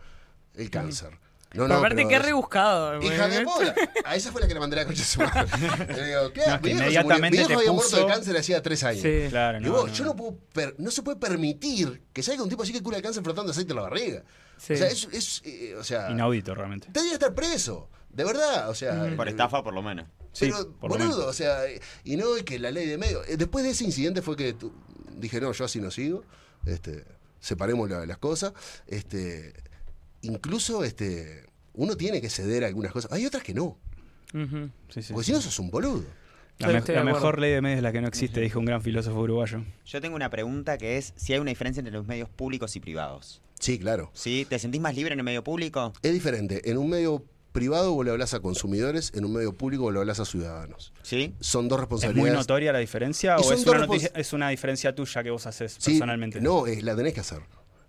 el 0.54 0.70
cáncer? 0.70 1.10
No, 1.52 1.64
Pero 1.64 1.74
aparte, 1.76 2.08
qué 2.08 2.16
es- 2.16 2.22
rebuscado. 2.22 3.00
Hija 3.02 3.28
de 3.28 3.42
puta. 3.44 3.74
A 4.06 4.16
esa 4.16 4.32
fue 4.32 4.40
la 4.40 4.48
que 4.48 4.54
le 4.54 4.60
mandé 4.60 4.76
la 4.76 4.84
concha 4.86 5.02
a 5.02 5.06
su 5.06 5.20
madre. 5.20 5.46
Le 5.94 6.06
digo, 6.06 6.32
¿qué? 6.32 6.40
No, 6.46 6.58
Mi 6.60 6.62
viejo 6.62 6.62
se 6.62 6.62
murió. 6.62 6.72
inmediatamente 6.72 7.38
Mi 7.38 7.44
viejo 7.46 7.60
había 7.60 7.72
muerto 7.72 7.96
de 7.96 8.06
cáncer 8.06 8.36
hacía 8.38 8.62
tres 8.62 8.82
años. 8.82 9.02
Sí. 9.02 9.26
Claro, 9.28 9.58
Y 9.58 9.62
no, 9.62 9.72
vos, 9.72 9.86
no, 9.88 9.92
yo 9.94 10.04
no 10.06 10.16
puedo 10.16 10.36
per- 10.52 10.74
no 10.78 10.90
se 10.90 11.02
puede 11.02 11.18
permitir 11.18 12.02
que 12.12 12.22
salga 12.22 12.42
un 12.42 12.48
tipo 12.48 12.62
así 12.62 12.72
que 12.72 12.82
cura 12.82 12.96
el 12.96 13.02
cáncer 13.02 13.22
frotando 13.22 13.52
aceite 13.52 13.72
en 13.72 13.76
la 13.76 13.82
barriga. 13.82 14.22
Sí. 14.58 14.72
O 14.72 14.76
sea, 14.76 14.88
es, 14.88 15.08
es, 15.12 15.42
eh, 15.44 15.74
o 15.78 15.84
sea, 15.84 16.10
Inaudito, 16.10 16.54
realmente. 16.54 16.88
que 16.92 17.12
estar 17.12 17.34
preso. 17.34 17.90
De 18.16 18.24
verdad, 18.24 18.70
o 18.70 18.74
sea. 18.74 19.12
Por 19.16 19.28
eh, 19.28 19.30
estafa, 19.30 19.62
por 19.62 19.74
lo 19.74 19.82
menos. 19.82 20.06
Sí, 20.32 20.46
pero, 20.50 20.72
por 20.78 20.90
lo 20.90 20.96
boludo, 20.98 21.16
menos. 21.18 21.30
o 21.30 21.32
sea, 21.32 21.58
y 22.04 22.16
no 22.16 22.36
es 22.36 22.42
que 22.42 22.58
la 22.58 22.70
ley 22.70 22.86
de 22.86 22.98
medio. 22.98 23.22
eh, 23.24 23.36
Después 23.36 23.64
de 23.64 23.70
ese 23.70 23.84
incidente 23.84 24.22
fue 24.22 24.36
que 24.36 24.52
tu- 24.54 24.72
dije, 25.18 25.40
no, 25.40 25.52
yo 25.52 25.64
así 25.64 25.80
no 25.80 25.90
sigo. 25.90 26.24
Este, 26.64 27.04
separemos 27.40 27.88
la- 27.90 28.06
las 28.06 28.18
cosas. 28.18 28.52
Este, 28.86 29.52
incluso 30.22 30.84
este, 30.84 31.44
uno 31.74 31.96
tiene 31.96 32.20
que 32.20 32.30
ceder 32.30 32.64
a 32.64 32.66
algunas 32.68 32.92
cosas. 32.92 33.12
Hay 33.12 33.26
otras 33.26 33.42
que 33.42 33.54
no. 33.54 33.76
Sí, 34.32 35.02
sí, 35.02 35.12
Porque 35.12 35.24
sí. 35.24 35.24
si 35.24 35.32
no, 35.32 35.40
sos 35.40 35.58
un 35.58 35.70
boludo. 35.70 36.04
La, 36.58 36.68
me- 36.68 37.04
mejor 37.04 37.38
ley 37.38 37.52
de 37.52 37.60
medios 37.60 37.76
es 37.78 37.82
la 37.82 37.92
que 37.92 38.00
no 38.00 38.08
existe, 38.08 38.40
dijo 38.40 38.58
un 38.58 38.64
gran 38.64 38.80
filósofo 38.80 39.20
uruguayo. 39.20 39.62
Yo 39.84 40.00
tengo 40.00 40.16
una 40.16 40.30
pregunta 40.30 40.78
que 40.78 40.96
es 40.96 41.12
si 41.16 41.34
hay 41.34 41.38
una 41.38 41.50
diferencia 41.50 41.80
entre 41.80 41.92
los 41.92 42.06
medios 42.06 42.28
públicos 42.30 42.74
y 42.76 42.80
privados. 42.80 43.42
Sí, 43.60 43.78
claro. 43.78 44.10
¿Sí? 44.14 44.46
¿Te 44.48 44.58
sentís 44.58 44.80
más 44.80 44.94
libre 44.94 45.12
en 45.12 45.20
el 45.20 45.24
medio 45.24 45.44
público? 45.44 45.92
Es 46.02 46.12
diferente. 46.14 46.70
En 46.70 46.78
un 46.78 46.88
medio 46.88 47.24
privado 47.56 47.92
vos 47.94 48.04
le 48.04 48.10
hablas 48.12 48.34
a 48.34 48.40
consumidores, 48.40 49.12
en 49.14 49.24
un 49.24 49.32
medio 49.32 49.52
público 49.52 49.84
vos 49.84 49.92
le 49.92 49.98
hablas 50.00 50.20
a 50.20 50.24
ciudadanos. 50.24 50.92
¿Sí? 51.02 51.34
Son 51.40 51.68
dos 51.68 51.76
¿Es 51.76 51.80
muy 51.80 51.80
responsabilidades. 51.80 52.34
notoria 52.34 52.72
la 52.72 52.78
diferencia 52.78 53.36
o 53.38 53.42
son 53.42 53.54
es 53.54 53.64
dos 53.64 53.74
una, 53.76 53.86
noticia- 53.86 54.12
es 54.14 54.32
una 54.32 54.48
diferencia 54.50 54.94
tuya 54.94 55.22
que 55.22 55.30
vos 55.30 55.46
haces 55.46 55.72
Sí, 55.78 55.92
personalmente? 55.92 56.40
No, 56.40 56.66
eh, 56.66 56.80
la 56.82 56.94
tenés 56.94 57.14
que 57.14 57.20
hacer. 57.20 57.40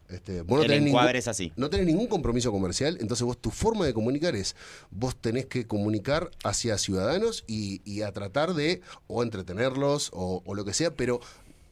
Este, 0.09 0.41
vos 0.41 0.59
no 0.59 0.61
El 0.63 0.69
tenés 0.69 0.83
ningún- 0.85 1.05
es 1.15 1.27
así. 1.27 1.51
No 1.57 1.69
tenés 1.69 1.85
ningún 1.85 2.07
compromiso 2.07 2.49
comercial, 2.51 2.97
entonces 3.01 3.25
vos 3.25 3.37
tu 3.37 3.51
forma 3.51 3.85
de 3.85 3.93
comunicar 3.93 4.35
es, 4.37 4.55
vos 4.89 5.17
tenés 5.17 5.47
que 5.47 5.67
comunicar 5.67 6.31
hacia 6.45 6.77
ciudadanos 6.77 7.43
y, 7.45 7.81
y 7.83 8.03
a 8.03 8.13
tratar 8.13 8.53
de 8.53 8.81
o 9.07 9.21
entretenerlos 9.21 10.11
o, 10.13 10.41
o 10.45 10.55
lo 10.55 10.63
que 10.63 10.73
sea, 10.73 10.91
pero 10.91 11.19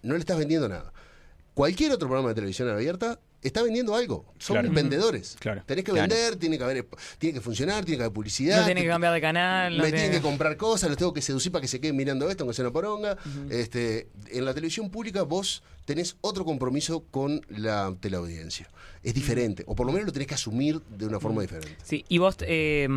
no 0.04 0.16
le 0.16 0.20
estás 0.20 0.38
vendiendo 0.38 0.68
nada. 0.68 0.92
Cualquier 1.54 1.94
otro 1.94 2.10
programa 2.10 2.28
de 2.30 2.36
televisión 2.36 2.68
abierta 2.70 3.20
está 3.48 3.62
vendiendo 3.64 3.96
algo. 3.96 4.26
Son 4.40 4.56
Claro. 4.56 4.72
vendedores. 4.72 5.36
Claro. 5.40 5.64
Tenés 5.66 5.84
que 5.86 5.92
Claro. 5.92 6.08
vender, 6.08 6.36
tiene 6.38 6.58
que 6.58 6.64
haber, 6.64 6.86
tiene 7.18 7.34
que 7.36 7.42
funcionar, 7.42 7.86
tiene 7.86 7.98
que 7.98 8.04
haber 8.04 8.14
publicidad. 8.14 8.60
No 8.62 8.66
tiene 8.66 8.82
que 8.82 8.88
cambiar 8.88 9.14
de 9.14 9.22
canal. 9.22 9.78
no 9.78 9.84
me 9.84 9.90
tiene- 9.90 10.04
tienen 10.04 10.22
que 10.22 10.28
comprar 10.28 10.58
cosas, 10.58 10.90
los 10.90 10.98
tengo 10.98 11.14
que 11.14 11.22
seducir 11.22 11.52
para 11.52 11.62
que 11.62 11.68
se 11.68 11.80
queden 11.80 11.96
mirando 11.96 12.30
esto, 12.30 12.44
aunque 12.44 12.56
sea 12.56 12.66
una 12.66 12.74
poronga. 12.74 13.18
este, 13.50 14.10
en 14.32 14.46
la 14.46 14.54
televisión 14.54 14.90
pública 14.90 15.24
vos 15.24 15.64
tenés 15.86 16.16
otro 16.22 16.46
compromiso 16.46 17.04
con 17.12 17.42
la 17.50 17.96
teleaudiencia. 18.00 18.70
Es 19.04 19.14
diferente, 19.14 19.64
o 19.68 19.76
por 19.76 19.86
lo 19.86 19.92
menos 19.92 20.08
lo 20.08 20.12
tenés 20.14 20.28
que 20.28 20.34
asumir 20.34 20.82
de 20.90 21.06
una 21.06 21.20
forma 21.20 21.42
diferente. 21.42 21.76
Sí, 21.84 22.04
y 22.10 22.18
vos, 22.18 22.38
eh, 22.42 22.88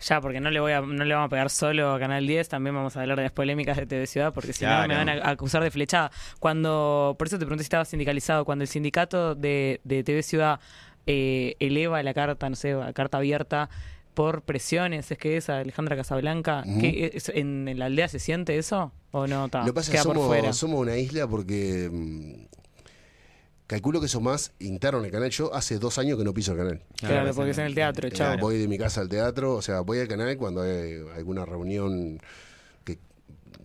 ya, 0.00 0.20
porque 0.20 0.40
no 0.40 0.50
le 0.50 0.60
voy 0.60 0.72
a, 0.72 0.80
no 0.80 1.04
le 1.04 1.14
vamos 1.14 1.26
a 1.26 1.30
pegar 1.30 1.50
solo 1.50 1.92
a 1.94 1.98
Canal 1.98 2.26
10, 2.26 2.48
también 2.48 2.74
vamos 2.74 2.96
a 2.96 3.02
hablar 3.02 3.16
de 3.18 3.24
las 3.24 3.32
polémicas 3.32 3.76
de 3.76 3.86
TV 3.86 4.06
Ciudad, 4.06 4.32
porque 4.34 4.52
si 4.52 4.64
no 4.64 4.88
me 4.88 4.94
van 4.96 5.08
a 5.08 5.28
acusar 5.30 5.62
de 5.62 5.70
flechada. 5.70 6.10
Cuando, 6.38 7.14
por 7.18 7.26
eso 7.26 7.38
te 7.38 7.44
pregunté 7.44 7.62
si 7.64 7.66
estabas 7.66 7.88
sindicalizado, 7.88 8.44
cuando 8.44 8.62
el 8.62 8.68
sindicato 8.68 9.34
de, 9.34 9.80
de 9.84 10.02
TV 10.02 10.22
Ciudad 10.22 10.58
eh, 11.06 11.56
eleva 11.60 12.02
la 12.02 12.14
carta, 12.14 12.48
no 12.48 12.56
sé, 12.56 12.72
la 12.74 12.92
carta 12.92 13.18
abierta 13.18 13.68
por 14.14 14.42
presiones, 14.42 15.10
es 15.10 15.18
que 15.18 15.36
es 15.36 15.48
Alejandra 15.48 15.96
Casablanca. 15.96 16.64
¿qué 16.80 17.10
es- 17.14 17.28
en, 17.30 17.68
en 17.68 17.78
la 17.78 17.86
aldea 17.86 18.08
se 18.08 18.18
siente 18.18 18.58
eso 18.58 18.92
o 19.12 19.26
no? 19.26 19.48
Ta, 19.48 19.64
Lo 19.64 19.72
pasa 19.72 19.92
queda 19.92 20.02
por 20.04 20.16
fuera. 20.16 20.52
somos, 20.52 20.56
somos 20.56 20.80
una 20.80 20.96
isla 20.96 21.26
porque 21.28 21.88
mm, 21.90 22.49
calculo 23.70 24.00
que 24.00 24.06
eso 24.06 24.20
más 24.20 24.52
interno 24.58 24.98
en 24.98 25.04
el 25.04 25.10
canal. 25.12 25.30
Yo 25.30 25.54
hace 25.54 25.78
dos 25.78 25.96
años 25.98 26.18
que 26.18 26.24
no 26.24 26.34
piso 26.34 26.50
el 26.52 26.58
canal. 26.58 26.82
Claro, 26.98 27.32
porque 27.34 27.52
es 27.52 27.58
en 27.58 27.66
el 27.66 27.74
teatro, 27.76 28.08
Eh, 28.08 28.10
chao. 28.10 28.36
voy 28.38 28.58
de 28.58 28.66
mi 28.66 28.76
casa 28.76 29.00
al 29.00 29.08
teatro, 29.08 29.54
o 29.54 29.62
sea, 29.62 29.80
voy 29.80 30.00
al 30.00 30.08
canal 30.08 30.36
cuando 30.36 30.62
hay 30.62 31.00
alguna 31.14 31.44
reunión 31.46 32.18
que 32.84 32.98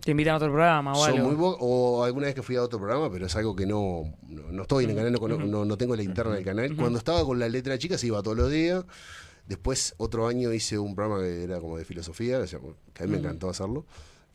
Te 0.04 0.12
invitan 0.12 0.34
a 0.34 0.36
otro 0.36 0.48
programa 0.48 0.92
o 0.92 1.04
algo. 1.04 1.28
muy 1.32 1.36
o 1.60 2.04
alguna 2.04 2.26
vez 2.26 2.36
que 2.36 2.42
fui 2.44 2.54
a 2.54 2.62
otro 2.62 2.78
programa, 2.78 3.10
pero 3.10 3.26
es 3.26 3.34
algo 3.34 3.56
que 3.56 3.66
no, 3.66 4.14
no, 4.28 4.52
no 4.52 4.62
estoy 4.62 4.84
en 4.84 4.90
el 4.90 4.96
canal, 4.96 5.12
no, 5.12 5.18
conozco- 5.18 5.44
no, 5.44 5.64
no 5.64 5.76
tengo 5.76 5.96
la 5.96 6.04
interna 6.04 6.34
del 6.36 6.44
canal. 6.44 6.76
Cuando 6.76 6.98
estaba 6.98 7.24
con 7.24 7.40
la 7.40 7.48
letra 7.48 7.76
chica 7.76 7.98
se 7.98 8.06
iba 8.06 8.22
todos 8.22 8.36
los 8.36 8.48
días. 8.50 8.84
Después, 9.48 9.94
otro 9.98 10.28
año 10.28 10.52
hice 10.52 10.78
un 10.78 10.94
programa 10.94 11.20
que 11.22 11.42
era 11.44 11.58
como 11.60 11.78
de 11.78 11.84
filosofía, 11.84 12.40
que 12.94 13.02
a 13.02 13.06
mí 13.06 13.12
me 13.12 13.18
encantó 13.18 13.48
hacerlo, 13.48 13.86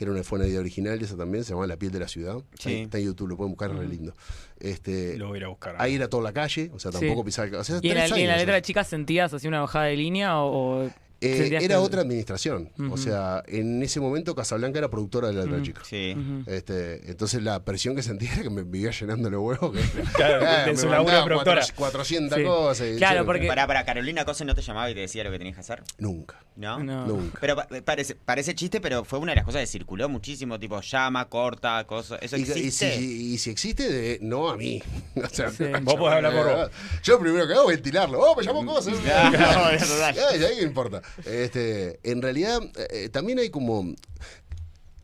que 0.02 0.06
era 0.06 0.14
una, 0.14 0.24
fue 0.24 0.40
una 0.40 0.48
idea 0.48 0.60
original 0.60 1.00
esa 1.00 1.16
también, 1.16 1.44
se 1.44 1.52
llamaba 1.52 1.68
La 1.68 1.78
piel 1.78 1.92
de 1.92 2.00
la 2.00 2.08
ciudad. 2.08 2.38
Sí. 2.58 2.70
Ahí 2.70 2.82
Está 2.82 2.98
en 2.98 3.06
YouTube, 3.06 3.28
lo 3.30 3.38
pueden 3.38 3.52
buscar, 3.52 3.70
es 3.70 3.78
re 3.78 3.88
lindo. 3.88 4.16
Este, 4.60 5.16
Lo 5.20 5.28
voy 5.28 5.36
a 5.36 5.38
ir 5.42 5.46
a 5.46 5.50
buscar. 5.50 5.76
ahí 5.78 5.94
era 5.94 6.08
toda 6.08 6.24
la 6.24 6.34
calle, 6.34 6.72
o 6.74 6.80
sea, 6.80 6.90
tampoco 6.92 7.22
Sí. 7.22 7.26
pisaba 7.26 7.60
o 7.60 7.64
sea, 7.64 7.80
¿Y 7.84 7.90
en 7.90 7.96
la, 7.98 8.08
y 8.08 8.22
en 8.22 8.28
la 8.28 8.34
años, 8.34 8.38
letra 8.42 8.56
de 8.56 8.62
chicas 8.64 8.88
sentías 8.88 9.32
así 9.32 9.48
una 9.48 9.62
bajada 9.62 9.86
de 9.86 9.98
línea 9.98 10.38
o...? 10.42 10.90
Eh, 11.22 11.38
sentías 11.38 11.64
era 11.64 11.76
que- 11.76 11.82
otra 11.82 12.02
administración. 12.02 12.72
O 12.92 12.98
sea, 12.98 13.44
en 13.48 13.82
ese 13.84 14.00
momento 14.00 14.36
Casablanca 14.36 14.80
era 14.80 14.90
productora 14.90 15.28
de 15.30 15.34
la 15.36 15.44
letra 15.46 15.62
chica. 15.62 15.82
Sí. 15.88 16.16
Este, 16.48 17.10
entonces 17.10 17.42
la 17.44 17.64
presión 17.64 17.96
que 17.96 18.04
sentía 18.04 18.34
era 18.34 18.44
que 18.44 18.50
me 18.50 18.64
vivía 18.64 18.92
llenando 18.92 19.30
los 19.30 19.42
huevos. 19.42 19.72
Que, 19.96 20.02
Claro, 20.14 20.46
Ah, 20.48 20.66
de 20.66 20.72
me 20.72 20.78
su 20.78 20.88
mandaba 20.88 21.04
laburo 21.12 21.26
productora. 21.26 21.62
400 21.76 21.92
400 21.92 22.38
Sí. 22.40 22.44
cosas. 22.44 22.88
y 22.88 22.98
Claro, 22.98 23.26
porque- 23.26 23.48
Para, 23.48 23.68
para, 23.68 23.86
Carolina 23.86 24.26
Cose 24.26 24.46
no 24.46 24.56
te 24.56 24.62
llamaba 24.62 24.90
y 24.90 24.94
te 24.94 25.02
decía 25.02 25.24
lo 25.24 25.32
que 25.32 25.38
tenías 25.38 25.56
que 25.56 25.62
hacer. 25.62 25.84
Nunca, 25.98 26.40
¿No? 26.56 26.80
No. 26.84 27.06
nunca. 27.06 27.38
Pero 27.40 27.56
pa- 27.56 27.68
parece, 27.86 28.16
parece 28.16 28.56
chiste, 28.56 28.82
pero 28.82 29.04
fue 29.06 29.20
una 29.20 29.32
de 29.34 29.36
las 29.38 29.46
cosas 29.46 29.62
que 29.62 29.68
circuló 29.68 30.10
muchísimo, 30.10 30.60
tipo 30.60 30.82
llama, 30.82 31.30
corta, 31.30 31.84
cosas. 31.86 32.20
Eso 32.22 32.36
Y, 32.38 32.40
y 32.40 32.44
existe. 32.44 32.96
si, 32.98 33.34
y 33.34 33.38
si 33.38 33.50
existe, 33.52 33.90
de, 33.92 34.20
no 34.22 34.50
a 34.50 34.58
mí. 34.58 34.82
O 35.24 35.30
sea, 35.30 35.52
Sí. 35.52 35.66
Vos 35.84 35.96
podés 35.96 36.16
hablar 36.16 36.34
por 36.34 36.56
vos. 36.56 36.70
Yo 37.04 37.20
primero 37.20 37.46
que 37.48 37.54
hago 37.54 37.68
ventilarlo. 37.68 38.20
Oh, 38.20 38.36
me 38.36 38.44
llamó 38.44 38.66
cosas. 38.66 38.94
No, 39.04 39.70
es 39.70 39.90
verdad. 39.90 40.16
Ay, 40.32 40.44
ay, 40.44 40.56
¿qué 40.60 40.64
importa? 40.64 41.02
Este, 41.26 42.00
en 42.04 42.22
realidad, 42.22 42.62
eh, 42.90 43.10
también 43.10 43.40
hay 43.40 43.50
como. 43.50 43.94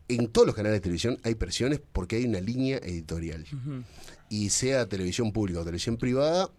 En 0.09 0.29
todos 0.29 0.47
los 0.47 0.55
canales 0.55 0.77
de 0.77 0.81
televisión 0.81 1.19
hay 1.23 1.35
presiones 1.35 1.81
porque 1.91 2.15
hay 2.15 2.25
una 2.25 2.39
línea 2.39 2.77
editorial. 2.77 3.45
Y 4.29 4.49
sea 4.49 4.87
televisión 4.87 5.33
pública 5.33 5.59
o 5.59 5.63
televisión 5.63 5.97
privada, 5.97 6.49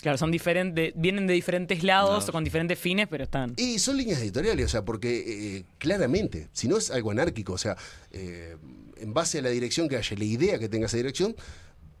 Claro, 0.00 0.16
son 0.16 0.30
diferentes, 0.30 0.92
vienen 0.94 1.26
de 1.26 1.34
diferentes 1.34 1.82
lados 1.82 2.28
o 2.28 2.32
con 2.32 2.44
diferentes 2.44 2.78
fines, 2.78 3.08
pero 3.08 3.24
están. 3.24 3.54
Y 3.56 3.80
son 3.80 3.96
líneas 3.96 4.20
editoriales, 4.20 4.66
o 4.66 4.68
sea, 4.68 4.84
porque 4.84 5.56
eh, 5.56 5.64
claramente, 5.78 6.48
si 6.52 6.68
no 6.68 6.76
es 6.76 6.90
algo 6.90 7.10
anárquico, 7.10 7.54
o 7.54 7.58
sea, 7.58 7.76
eh, 8.12 8.56
en 8.96 9.12
base 9.12 9.38
a 9.38 9.42
la 9.42 9.50
dirección 9.50 9.88
que 9.88 9.96
haya, 9.96 10.16
la 10.16 10.24
idea 10.24 10.58
que 10.58 10.68
tenga 10.68 10.86
esa 10.86 10.96
dirección, 10.96 11.34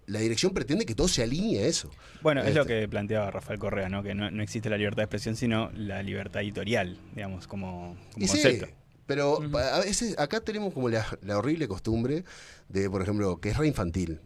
la 0.08 0.18
dirección 0.20 0.52
pretende 0.52 0.84
que 0.86 0.94
todo 0.94 1.06
se 1.08 1.22
alinee 1.22 1.62
a 1.62 1.66
eso. 1.66 1.90
Bueno, 2.22 2.42
es 2.42 2.54
lo 2.54 2.62
Este, 2.62 2.80
que 2.80 2.88
planteaba 2.88 3.30
Rafael 3.30 3.58
Correa, 3.58 3.88
¿no? 3.88 4.02
Que 4.02 4.14
no, 4.14 4.30
no 4.30 4.42
existe 4.42 4.68
la 4.70 4.76
libertad 4.76 4.98
de 4.98 5.04
expresión, 5.04 5.36
sino 5.36 5.70
la 5.72 6.02
libertad 6.02 6.42
editorial, 6.42 6.98
digamos, 7.14 7.46
como, 7.46 7.96
como 8.12 8.24
Y 8.24 8.28
sí, 8.28 8.42
concepto. 8.42 8.66
Pero 9.06 9.40
pa- 9.52 9.76
a 9.76 9.80
veces 9.80 10.18
acá 10.18 10.40
tenemos 10.40 10.74
como 10.74 10.88
la, 10.88 11.06
la 11.22 11.38
horrible 11.38 11.68
costumbre 11.68 12.24
de, 12.68 12.90
por 12.90 13.00
ejemplo, 13.02 13.40
que 13.40 13.50
es 13.50 13.56
re 13.56 13.66
infantil. 13.66 14.20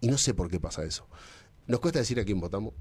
Y 0.00 0.08
no 0.08 0.18
sé 0.18 0.34
por 0.34 0.50
qué 0.50 0.60
pasa 0.60 0.84
eso. 0.84 1.08
Nos 1.66 1.80
cuesta 1.80 1.98
decir 1.98 2.20
a 2.20 2.24
quién 2.24 2.38
votamos. 2.38 2.74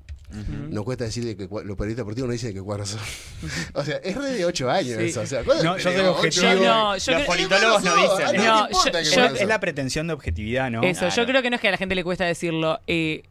Nos 0.70 0.84
cuesta 0.84 1.04
decir 1.06 1.24
de 1.24 1.36
que 1.38 1.44
los 1.44 1.50
periodistas 1.78 1.98
deportivos 1.98 2.28
no 2.28 2.34
dicen 2.34 2.50
de 2.50 2.56
qué 2.56 2.62
cuadros 2.62 2.90
son. 2.90 3.00
o 3.74 3.84
sea, 3.84 3.98
es 3.98 4.16
re 4.16 4.32
de 4.32 4.46
8 4.46 4.70
años 4.70 4.98
Sí. 5.00 5.06
eso. 5.06 5.22
O 5.22 5.26
sea, 5.26 5.44
¿cuándo 5.44 5.64
No, 5.64 5.78
yo 5.78 5.90
tenemos 5.92 6.18
objetivo. 6.18 6.26
ocho 6.26 6.42
Yo 6.42 6.50
años? 6.50 6.66
no, 6.66 6.98
yo 6.98 7.12
Los 7.20 7.28
politólogos 7.28 7.84
no 7.84 7.96
dicen. 7.96 8.38
No, 8.46 8.70
yo- 8.70 9.02
yo- 9.02 9.26
Es 9.36 9.48
la 9.48 9.60
pretensión 9.60 10.08
de 10.08 10.14
objetividad, 10.14 10.70
¿no? 10.72 10.82
Eso, 10.84 11.10
yo 11.10 11.26
creo 11.26 11.42
que 11.42 11.50
no 11.50 11.56
es 11.56 11.62
que 11.62 11.68
a 11.68 11.72
la 11.72 11.78
gente 11.78 11.96
le 11.96 12.04
cuesta 12.04 12.26
decirlo. 12.26 12.80
eh, 12.88 13.24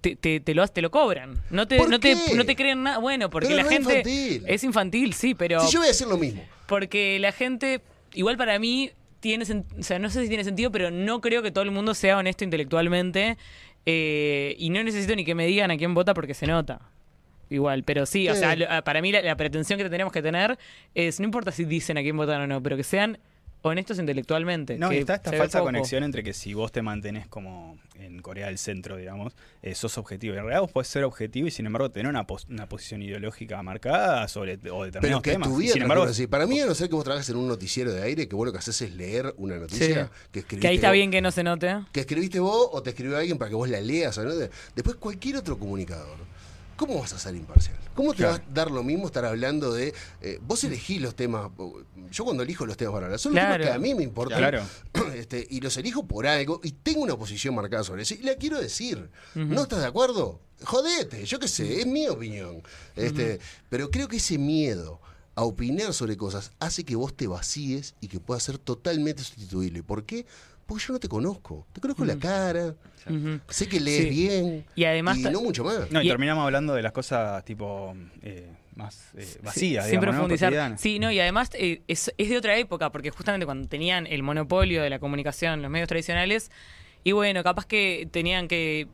te, 0.00 0.14
te, 0.14 0.40
te 0.40 0.54
lo, 0.54 0.66
te 0.68 0.82
lo 0.82 0.90
cobran. 0.90 1.40
No 1.50 1.66
te, 1.66 1.76
¿Por 1.78 1.88
no 1.88 1.98
te, 1.98 2.14
no 2.34 2.44
te 2.44 2.54
creen 2.54 2.82
nada. 2.84 2.98
Bueno, 2.98 3.28
porque 3.30 3.48
Pero 3.48 3.56
la 3.56 3.62
no 3.64 3.70
es 3.70 3.74
gente. 3.76 3.92
infantil. 3.98 4.44
Es 4.46 4.62
infantil, 4.64 5.14
sí, 5.14 5.34
pero. 5.34 5.60
Si 5.66 5.72
yo 5.72 5.80
voy 5.80 5.88
a 5.88 5.90
hacer 5.90 6.06
lo 6.06 6.16
mismo. 6.18 6.44
Porque 6.66 7.18
la 7.18 7.32
gente, 7.32 7.80
igual 8.12 8.36
para 8.36 8.58
mí, 8.58 8.92
tiene 9.20 9.44
o 9.44 9.82
sea, 9.82 9.98
no 9.98 10.08
sé 10.10 10.22
si 10.22 10.28
tiene 10.28 10.44
sentido, 10.44 10.70
pero 10.70 10.90
no 10.90 11.20
creo 11.20 11.42
que 11.42 11.50
todo 11.50 11.64
el 11.64 11.70
mundo 11.70 11.94
sea 11.94 12.18
honesto 12.18 12.44
intelectualmente. 12.44 13.36
Eh, 13.86 14.54
y 14.58 14.70
no 14.70 14.82
necesito 14.82 15.14
ni 15.16 15.24
que 15.24 15.34
me 15.34 15.46
digan 15.46 15.70
a 15.70 15.76
quién 15.76 15.94
vota 15.94 16.14
porque 16.14 16.34
se 16.34 16.46
nota. 16.46 16.80
Igual, 17.48 17.82
pero 17.82 18.06
sí, 18.06 18.28
o 18.28 18.34
sea, 18.36 18.54
lo- 18.54 18.84
para 18.84 19.02
mí 19.02 19.10
la, 19.10 19.22
la 19.22 19.36
pretensión 19.36 19.76
que 19.78 19.88
tenemos 19.90 20.12
que 20.12 20.22
tener 20.22 20.56
es, 20.94 21.18
no 21.18 21.24
importa 21.24 21.50
si 21.50 21.64
dicen 21.64 21.98
a 21.98 22.02
quién 22.02 22.16
votan 22.16 22.40
o 22.42 22.46
no, 22.46 22.62
pero 22.62 22.76
que 22.76 22.84
sean 22.84 23.18
honestos 23.62 23.98
intelectualmente. 23.98 24.78
No, 24.78 24.88
que 24.88 24.98
está 25.00 25.14
esta 25.16 25.32
falsa 25.32 25.58
poco. 25.58 25.68
conexión 25.68 26.02
entre 26.04 26.22
que 26.22 26.32
si 26.32 26.54
vos 26.54 26.72
te 26.72 26.82
mantenés 26.82 27.26
como 27.28 27.78
en 27.94 28.20
Corea 28.22 28.46
del 28.46 28.58
Centro, 28.58 28.96
digamos, 28.96 29.34
eh, 29.62 29.74
sos 29.74 29.98
objetivo. 29.98 30.34
Y 30.34 30.38
en 30.38 30.44
realidad 30.44 30.62
vos 30.62 30.72
podés 30.72 30.88
ser 30.88 31.04
objetivo 31.04 31.46
y 31.48 31.50
sin 31.50 31.66
embargo 31.66 31.90
tener 31.90 32.08
una, 32.08 32.26
pos- 32.26 32.46
una 32.48 32.66
posición 32.68 33.02
ideológica 33.02 33.62
marcada 33.62 34.26
sobre 34.28 34.54
o 34.70 34.84
determinados 34.84 35.00
Pero 35.00 35.22
que 35.22 35.30
temas. 35.32 35.48
tu 35.48 35.60
Y 35.60 35.62
vida 35.64 35.72
sin 35.74 35.82
embargo, 35.82 36.04
así. 36.04 36.26
Para 36.26 36.46
mí, 36.46 36.60
a 36.60 36.66
no 36.66 36.74
ser 36.74 36.88
que 36.88 36.94
vos 36.94 37.04
trabajes 37.04 37.28
en 37.28 37.36
un 37.36 37.48
noticiero 37.48 37.92
de 37.92 38.02
aire, 38.02 38.26
que 38.28 38.34
vos 38.34 38.46
lo 38.46 38.52
que 38.52 38.58
haces 38.58 38.80
es 38.80 38.94
leer 38.94 39.34
una 39.36 39.56
noticia 39.58 40.04
Sí. 40.06 40.10
que 40.32 40.38
escribiste 40.40 40.60
Que 40.60 40.68
ahí 40.68 40.76
está 40.76 40.88
vos. 40.88 40.94
bien 40.94 41.10
que 41.10 41.20
no 41.20 41.30
se 41.30 41.42
note. 41.42 41.76
que 41.92 42.00
escribiste 42.00 42.40
vos 42.40 42.68
o 42.72 42.82
te 42.82 42.90
escribió 42.90 43.16
alguien 43.18 43.36
para 43.38 43.48
que 43.50 43.54
vos 43.56 43.68
la 43.68 43.80
leas. 43.80 44.16
¿no? 44.18 44.30
Después 44.74 44.96
cualquier 44.96 45.36
otro 45.36 45.58
comunicador. 45.58 46.16
¿Cómo 46.80 46.98
vas 46.98 47.12
a 47.12 47.18
ser 47.18 47.34
imparcial? 47.36 47.76
¿Cómo 47.94 48.12
te 48.12 48.18
Claro. 48.18 48.38
va 48.38 48.38
a 48.50 48.54
dar 48.54 48.70
lo 48.70 48.82
mismo 48.82 49.04
estar 49.04 49.26
hablando 49.26 49.70
de... 49.74 49.92
eh, 50.22 50.38
vos 50.40 50.64
elegís 50.64 50.98
los 51.02 51.14
temas... 51.14 51.50
Yo 52.10 52.24
cuando 52.24 52.42
elijo 52.42 52.64
los 52.64 52.78
temas 52.78 52.94
para 52.94 53.04
hablar, 53.06 53.18
son 53.20 53.34
los 53.34 53.38
Claro. 53.40 53.62
temas 53.64 53.66
que 53.68 53.76
a 53.76 53.78
mí 53.78 53.94
me 53.94 54.02
importan. 54.02 54.38
Claro. 54.38 54.62
Este, 55.14 55.46
y 55.50 55.60
los 55.60 55.76
elijo 55.76 56.06
por 56.06 56.26
algo 56.26 56.58
y 56.64 56.72
tengo 56.72 57.02
una 57.02 57.16
posición 57.18 57.54
marcada 57.54 57.84
sobre 57.84 58.02
eso. 58.04 58.14
Y 58.14 58.22
la 58.22 58.36
quiero 58.36 58.58
decir. 58.58 59.10
¿No 59.34 59.60
estás 59.62 59.80
de 59.80 59.86
acuerdo? 59.86 60.40
Jodete, 60.64 61.26
yo 61.26 61.38
qué 61.38 61.48
sé, 61.48 61.80
es 61.80 61.86
mi 61.86 62.08
opinión. 62.08 62.62
Este, 62.96 63.40
Pero 63.68 63.90
creo 63.90 64.08
que 64.08 64.16
ese 64.16 64.38
miedo 64.38 65.00
a 65.34 65.44
opinar 65.44 65.92
sobre 65.94 66.16
cosas 66.16 66.52
hace 66.60 66.84
que 66.84 66.96
vos 66.96 67.14
te 67.16 67.26
vacíes 67.26 67.94
y 68.00 68.08
que 68.08 68.20
puedas 68.20 68.42
ser 68.42 68.56
totalmente 68.58 69.22
sustituible. 69.22 69.82
¿Por 69.82 70.04
qué? 70.04 70.24
Porque 70.70 70.84
yo 70.86 70.92
no 70.92 71.00
te 71.00 71.08
conozco. 71.08 71.66
Te 71.72 71.80
conozco 71.80 72.04
la 72.04 72.16
cara, 72.16 72.76
Ujú. 73.08 73.40
sé 73.48 73.68
que 73.68 73.80
lees 73.80 74.04
Sí. 74.04 74.08
bien 74.10 74.64
Y 74.76 74.84
además 74.84 75.18
y 75.18 75.22
no 75.22 75.40
mucho 75.40 75.64
más. 75.64 75.90
No, 75.90 76.00
y, 76.00 76.06
Y- 76.06 76.08
terminamos 76.08 76.44
hablando 76.44 76.74
de 76.74 76.82
las 76.82 76.92
cosas 76.92 77.44
tipo 77.44 77.92
eh, 78.22 78.48
más 78.76 79.10
eh, 79.16 79.26
vacías, 79.42 79.86
sin 79.86 79.98
digamos, 79.98 80.14
¿no? 80.14 80.28
profundizar. 80.28 80.78
Sí, 80.78 81.00
no, 81.00 81.10
y 81.10 81.18
además 81.18 81.50
eh, 81.54 81.82
es, 81.88 82.14
es 82.16 82.28
de 82.30 82.38
otra 82.38 82.56
época, 82.56 82.90
porque 82.92 83.10
justamente 83.10 83.46
cuando 83.46 83.66
tenían 83.68 84.06
el 84.06 84.22
monopolio 84.22 84.80
de 84.84 84.90
la 84.90 85.00
comunicación, 85.00 85.60
los 85.60 85.72
medios 85.72 85.88
tradicionales, 85.88 86.52
y 87.02 87.10
bueno, 87.10 87.42
capaz 87.42 87.66
que 87.66 88.08
tenían 88.12 88.46
que 88.46 88.86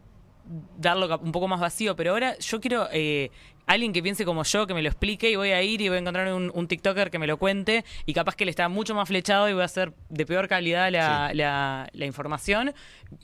darlo 0.78 1.18
un 1.18 1.32
poco 1.32 1.46
más 1.46 1.60
vacío, 1.60 1.94
pero 1.94 2.12
ahora 2.12 2.38
yo 2.38 2.58
quiero 2.58 2.88
eh, 2.90 3.30
alguien 3.66 3.92
que 3.92 4.02
piense 4.02 4.24
como 4.24 4.42
yo, 4.44 4.66
que 4.66 4.74
me 4.74 4.82
lo 4.82 4.88
explique, 4.88 5.30
y 5.30 5.36
voy 5.36 5.50
a 5.50 5.62
ir 5.62 5.80
y 5.80 5.88
voy 5.88 5.96
a 5.96 6.00
encontrar 6.00 6.32
un, 6.32 6.50
un 6.54 6.68
TikToker 6.68 7.10
que 7.10 7.18
me 7.18 7.26
lo 7.26 7.36
cuente, 7.36 7.84
y 8.06 8.14
capaz 8.14 8.36
que 8.36 8.44
le 8.44 8.50
está 8.50 8.68
mucho 8.68 8.94
más 8.94 9.08
flechado 9.08 9.48
y 9.48 9.52
voy 9.52 9.62
a 9.62 9.66
hacer 9.66 9.92
de 10.08 10.24
peor 10.24 10.48
calidad 10.48 10.90
la, 10.90 11.32
la- 11.34 11.88
la 11.92 12.06
información. 12.06 12.72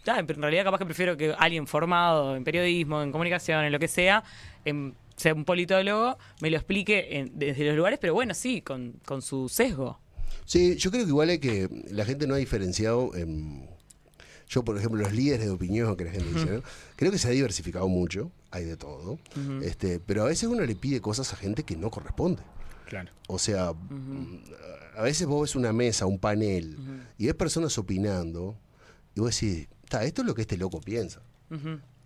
Ah, 0.07 0.19
en 0.19 0.27
realidad 0.43 0.65
capaz 0.65 0.79
que 0.79 0.85
prefiero 0.85 1.17
que 1.17 1.35
alguien 1.39 1.67
formado 1.67 2.37
en 2.37 2.45
periodismo, 2.45 3.03
en 3.03 3.13
comunicación, 3.13 3.65
en 3.65 3.73
lo 3.73 3.79
que 3.79 3.89
sea, 3.89 4.25
en- 4.65 4.95
sea 5.17 5.35
un 5.35 5.45
politólogo, 5.45 6.19
me 6.41 6.51
lo 6.51 6.57
explique 6.57 7.19
en- 7.19 7.31
desde 7.39 7.65
los 7.67 7.77
lugares, 7.77 7.99
pero 8.01 8.13
bueno, 8.15 8.35
sí, 8.35 8.63
con, 8.63 8.95
con 9.05 9.23
su 9.23 9.49
sesgo. 9.49 10.01
Sí, 10.45 10.77
yo 10.77 10.91
creo 10.91 11.05
que 11.05 11.11
igual 11.11 11.31
es 11.31 11.39
que 11.39 11.69
la 11.91 12.05
gente 12.05 12.27
no 12.27 12.35
ha 12.35 12.39
diferenciado. 12.39 13.15
en- 13.15 13.69
yo, 14.49 14.65
por 14.65 14.77
ejemplo, 14.77 15.01
los 15.01 15.13
líderes 15.13 15.47
de 15.47 15.51
opinión 15.53 15.97
que 15.97 16.05
la 16.05 16.11
gente 16.11 16.29
dice, 16.29 16.47
¿no? 16.51 16.63
creo 16.97 17.11
que 17.13 17.19
se 17.19 17.29
ha 17.29 17.31
diversificado 17.31 17.89
mucho, 17.89 18.31
hay 18.53 18.65
de 18.65 18.77
todo, 18.77 19.19
este, 19.63 19.99
pero 19.99 20.23
a 20.23 20.27
veces 20.27 20.49
uno 20.49 20.65
le 20.65 20.75
pide 20.77 21.01
cosas 21.01 21.33
a 21.33 21.37
gente 21.37 21.65
que 21.65 21.77
no 21.77 21.91
corresponde. 21.91 22.43
Claro. 22.87 23.11
O 23.27 23.39
sea, 23.39 23.73
a 24.97 25.03
veces 25.03 25.27
vos 25.27 25.43
ves 25.43 25.57
una 25.57 25.73
mesa, 25.73 26.07
un 26.07 26.19
panel, 26.19 26.77
y 27.19 27.27
ves 27.27 27.35
personas 27.35 27.77
opinando, 27.79 28.57
y 29.15 29.21
vos 29.21 29.35
decís, 29.41 29.69
"Ta, 29.89 30.05
esto 30.05 30.23
es 30.23 30.27
lo 30.29 30.35
que 30.35 30.43
este 30.43 30.57
loco 30.57 30.81
piensa. 30.81 31.23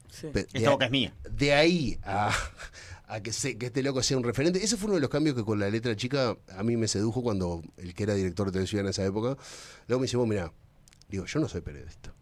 Sí. 0.09 0.28
Esta 0.52 0.70
boca 0.70 0.86
es 0.86 0.90
mía. 0.90 1.12
de 1.31 1.52
ahí 1.52 1.98
a, 2.05 2.31
a 3.09 3.20
que, 3.20 3.32
se- 3.32 3.59
que 3.59 3.66
este 3.66 3.82
loco 3.82 4.02
sea 4.02 4.16
un 4.16 4.23
referente. 4.24 4.62
Ese 4.62 4.77
fue 4.77 4.86
uno 4.86 4.94
de 4.94 5.01
los 5.01 5.10
cambios 5.10 5.35
que 5.36 5.44
con 5.44 5.59
la 5.59 5.68
letra 5.68 5.94
chica 5.97 6.36
a 6.56 6.62
mí 6.62 6.77
me 6.77 6.86
sedujo 6.89 7.23
cuando 7.23 7.62
el 7.77 7.93
que 7.93 8.05
era 8.05 8.14
director 8.14 8.47
de 8.47 8.52
televisión 8.52 8.82
en 8.86 8.90
esa 8.90 9.05
época, 9.05 9.36
luego 9.89 10.01
me 10.01 10.05
dice, 10.06 10.16
vos 10.16 10.27
mirá, 10.28 10.52
digo, 11.09 11.24
yo 11.27 11.40
no 11.40 11.48
soy 11.48 11.60
periodista. 11.60 12.12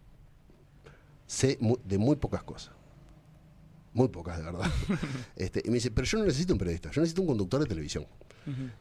Sé 1.26 1.58
de 1.84 1.98
muy 1.98 2.16
pocas 2.16 2.42
cosas. 2.42 2.74
Muy 3.94 4.08
pocas, 4.08 4.36
de 4.38 4.44
verdad. 4.44 4.70
este, 5.36 5.62
y 5.64 5.68
me 5.68 5.74
dice, 5.74 5.90
pero 5.90 6.04
yo 6.04 6.18
no 6.18 6.24
necesito 6.24 6.52
un 6.52 6.58
periodista, 6.58 6.90
yo 6.90 7.00
necesito 7.00 7.22
un 7.22 7.28
conductor 7.28 7.60
de 7.60 7.66
televisión. 7.66 8.06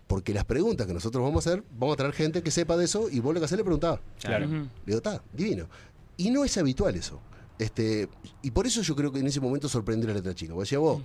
Porque 0.07 0.33
las 0.33 0.43
preguntas 0.43 0.85
que 0.85 0.93
nosotros 0.93 1.23
vamos 1.23 1.47
a 1.47 1.51
hacer, 1.51 1.63
vamos 1.79 1.93
a 1.93 1.97
traer 1.97 2.13
gente 2.13 2.43
que 2.43 2.51
sepa 2.51 2.75
de 2.75 2.83
eso 2.83 3.09
y 3.09 3.21
vos 3.21 3.33
lo 3.33 3.39
que 3.39 3.45
hacer 3.45 3.57
le 3.57 3.63
preguntaba. 3.63 4.01
Claro. 4.19 4.45
Ujú. 4.45 4.55
Le 4.55 4.69
digo, 4.85 4.97
está, 4.97 5.23
divino. 5.31 5.69
Y 6.17 6.31
no 6.31 6.43
es 6.43 6.57
habitual 6.57 6.95
eso. 6.95 7.21
Este, 7.59 8.09
y 8.41 8.51
por 8.51 8.67
eso 8.67 8.81
yo 8.81 8.93
creo 8.93 9.11
que 9.11 9.19
en 9.19 9.27
ese 9.27 9.39
momento 9.39 9.69
sorprendió 9.69 10.09
la 10.09 10.15
letra 10.15 10.35
chica. 10.35 10.53
Vos 10.53 10.63
decía, 10.63 10.79
vos, 10.79 11.01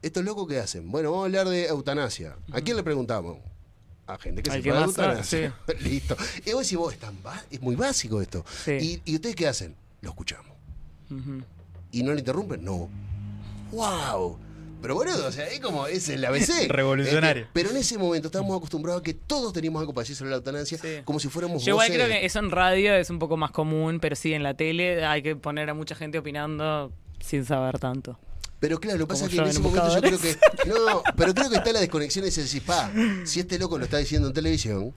¿estos 0.00 0.24
locos 0.24 0.48
qué 0.48 0.58
hacen? 0.58 0.90
Bueno, 0.90 1.10
vamos 1.10 1.24
a 1.24 1.26
hablar 1.26 1.48
de 1.48 1.66
eutanasia. 1.66 2.36
¿A 2.52 2.62
quién 2.62 2.76
le 2.76 2.82
preguntamos? 2.82 3.38
A 4.06 4.16
gente 4.16 4.42
que 4.42 4.50
Al 4.50 4.56
se 4.56 4.62
que 4.62 4.72
fue 4.72 4.82
eutanasia. 4.84 5.54
Listo. 5.80 6.16
Y 6.46 6.52
vos 6.52 6.62
decís, 6.62 6.78
vos, 6.78 6.94
es, 6.94 6.98
tan 6.98 7.18
es 7.50 7.60
muy 7.60 7.76
básico 7.76 8.22
esto. 8.22 8.42
Sí. 8.64 9.02
¿Y, 9.04 9.12
¿Y 9.12 9.14
ustedes 9.16 9.36
qué 9.36 9.48
hacen? 9.48 9.74
Lo 10.00 10.10
escuchamos. 10.10 10.56
¿Y 11.90 12.02
no 12.02 12.12
le 12.12 12.20
interrumpen? 12.20 12.64
No. 12.64 12.88
¡Wow! 13.70 14.38
Pero 14.80 14.94
boludo, 14.94 15.26
o 15.26 15.32
sea, 15.32 15.48
es 15.48 15.58
como, 15.58 15.86
es 15.88 16.08
el 16.08 16.24
ABC. 16.24 16.68
Revolucionario. 16.68 17.42
Este, 17.42 17.52
pero 17.52 17.70
en 17.70 17.78
ese 17.78 17.98
momento 17.98 18.28
estábamos 18.28 18.56
acostumbrados 18.56 19.00
a 19.00 19.02
que 19.02 19.12
todos 19.14 19.52
teníamos 19.52 19.80
algo 19.80 19.92
para 19.92 20.02
decir 20.04 20.14
sobre 20.14 20.30
la 20.30 20.36
eutanasia, 20.36 20.78
Sí. 20.78 20.88
como 21.04 21.18
si 21.18 21.28
fuéramos 21.28 21.64
Yo 21.64 21.70
igual 21.72 21.88
creo 21.88 22.06
que 22.06 22.24
eso 22.24 22.38
en 22.38 22.50
radio 22.50 22.94
es 22.94 23.10
un 23.10 23.18
poco 23.18 23.36
más 23.36 23.50
común, 23.50 23.98
pero 24.00 24.14
sí 24.14 24.34
en 24.34 24.44
la 24.44 24.54
tele 24.54 25.04
hay 25.04 25.22
que 25.22 25.34
poner 25.34 25.68
a 25.70 25.74
mucha 25.74 25.94
gente 25.96 26.18
opinando 26.18 26.92
sin 27.18 27.44
saber 27.44 27.80
tanto. 27.80 28.18
Pero 28.60 28.78
claro, 28.78 28.98
lo 28.98 29.06
que 29.06 29.10
pasa 29.14 29.24
es 29.26 29.30
que 29.32 29.38
en 29.38 29.44
ese 29.46 29.56
en 29.58 29.62
momento 29.64 29.94
yo 29.94 30.00
creo 30.00 30.18
que. 30.18 30.36
No, 30.68 31.02
pero 31.16 31.34
creo 31.34 31.50
que 31.50 31.56
está 31.56 31.72
la 31.72 31.80
desconexión 31.80 32.26
y 32.26 32.30
se 32.30 32.42
decís, 32.44 32.60
pa, 32.60 32.90
si 33.24 33.40
este 33.40 33.58
loco 33.58 33.78
lo 33.78 33.84
está 33.84 33.98
diciendo 33.98 34.28
en 34.28 34.34
televisión, 34.34 34.94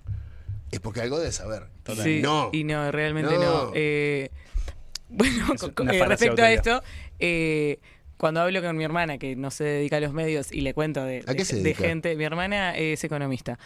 es 0.72 0.80
porque 0.80 1.02
algo 1.02 1.18
debe 1.19 1.31
saber. 1.31 1.68
Y 1.88 1.95
Sí, 2.02 2.19
no. 2.22 2.49
Y 2.53 2.64
no, 2.64 2.91
realmente 2.91 3.34
No. 3.35 3.65
no. 3.65 3.72
Eh, 3.76 4.30
bueno, 5.10 5.48
con- 5.76 5.89
eh, 5.91 6.06
respecto 6.06 6.41
a 6.41 6.45
de 6.45 6.53
esto, 6.53 6.84
eh, 7.19 7.80
cuando 8.22 8.39
hablo 8.41 8.61
con 8.61 8.77
mi 8.77 8.84
hermana, 8.84 9.18
que 9.18 9.35
no 9.35 9.49
se 9.49 9.64
dedica 9.64 9.98
a 9.98 9.99
los 9.99 10.14
medios, 10.14 10.52
y 10.52 10.61
le 10.61 10.76
cuento 10.76 11.03
de, 11.03 11.23
¿A 11.26 11.34
qué 11.34 11.39
de- 11.39 11.45
se 11.45 11.56
de 11.56 11.64
dedica? 11.64 11.85
gente, 11.85 12.15
mi 12.15 12.23
hermana 12.23 12.77
es 12.77 13.03
economista. 13.03 13.57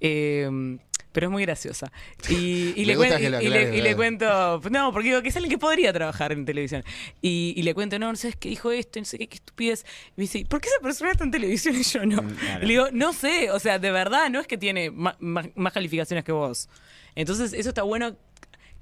Eh, 0.00 0.76
pero 1.12 1.28
es 1.28 1.30
muy 1.30 1.42
graciosa. 1.44 1.90
Y, 2.28 2.74
le, 2.84 2.94
cuento, 3.96 4.60
no, 4.70 4.92
porque 4.92 5.08
digo 5.08 5.22
que 5.22 5.30
es 5.30 5.36
alguien 5.36 5.50
que 5.50 5.56
podría 5.56 5.94
trabajar 5.94 6.30
en 6.32 6.44
televisión. 6.44 6.84
Y, 7.22 7.62
le 7.62 7.72
cuento, 7.72 7.98
no, 7.98 8.10
no 8.10 8.16
sabes 8.16 8.36
qué 8.36 8.50
dijo 8.50 8.70
esto, 8.70 9.00
no 9.00 9.06
sé 9.06 9.16
qué, 9.16 9.28
qué 9.28 9.36
estupidez. 9.36 9.86
Y 10.08 10.12
me 10.16 10.22
dice, 10.24 10.44
¿por 10.44 10.60
qué 10.60 10.68
esa 10.68 10.82
persona 10.82 11.12
está 11.12 11.24
en 11.24 11.30
televisión 11.30 11.74
y 11.74 11.82
yo 11.82 12.04
no? 12.04 12.22
claro. 12.22 12.64
Y 12.64 12.66
le 12.66 12.72
digo, 12.74 12.88
no 12.92 13.14
sé, 13.14 13.50
o 13.50 13.58
sea, 13.60 13.78
de 13.78 13.90
verdad, 13.90 14.28
no 14.28 14.40
es 14.40 14.46
que 14.46 14.58
tiene 14.58 14.90
más 14.90 15.72
calificaciones 15.72 16.22
que 16.22 16.32
vos. 16.32 16.68
Entonces, 17.14 17.54
eso 17.54 17.70
está 17.70 17.82
bueno 17.82 18.14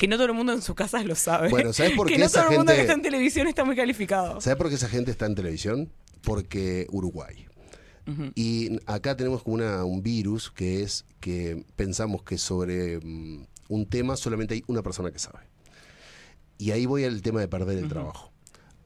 que 0.01 0.09
no 0.09 0.17
todo 0.17 0.29
el 0.29 0.33
mundo 0.33 0.55
en 0.55 0.63
sus 0.63 0.75
casas 0.75 1.05
lo 1.05 1.15
sabe. 1.15 1.51
Bueno, 1.51 1.75
¿sabes 1.75 1.93
por 1.93 2.07
que 2.09 2.15
qué 2.15 2.21
no 2.21 2.25
esa 2.25 2.41
todo 2.41 2.53
el 2.53 2.57
mundo 2.57 2.73
que 2.73 2.79
gente- 2.79 2.93
está 2.93 2.95
en 2.95 3.03
televisión 3.03 3.47
está 3.49 3.65
muy 3.65 3.77
calificado. 3.77 4.41
¿Sabes 4.41 4.57
por 4.57 4.71
qué 4.71 4.77
esa 4.77 4.89
gente 4.89 5.11
está 5.11 5.27
en 5.27 5.35
televisión? 5.35 5.93
Porque 6.23 6.87
Uruguay. 6.91 7.47
Y 8.35 8.79
acá 8.87 9.15
tenemos 9.17 9.43
como 9.45 9.55
una, 9.55 9.85
un 9.85 10.03
virus 10.03 10.51
que 10.51 10.83
es 10.83 11.05
que 11.21 11.65
pensamos 11.77 12.23
que 12.25 12.39
sobre 12.39 12.99
mm, 12.99 13.47
un 13.69 13.87
tema 13.87 14.17
solamente 14.17 14.55
hay 14.55 14.65
una 14.67 14.83
persona 14.83 15.13
que 15.13 15.19
sabe. 15.21 15.39
Y 16.59 16.73
ahí 16.73 16.87
voy 16.87 17.05
al 17.05 17.21
tema 17.23 17.39
de 17.41 17.47
perder 17.47 17.79
el 17.79 17.89
trabajo. 17.89 18.33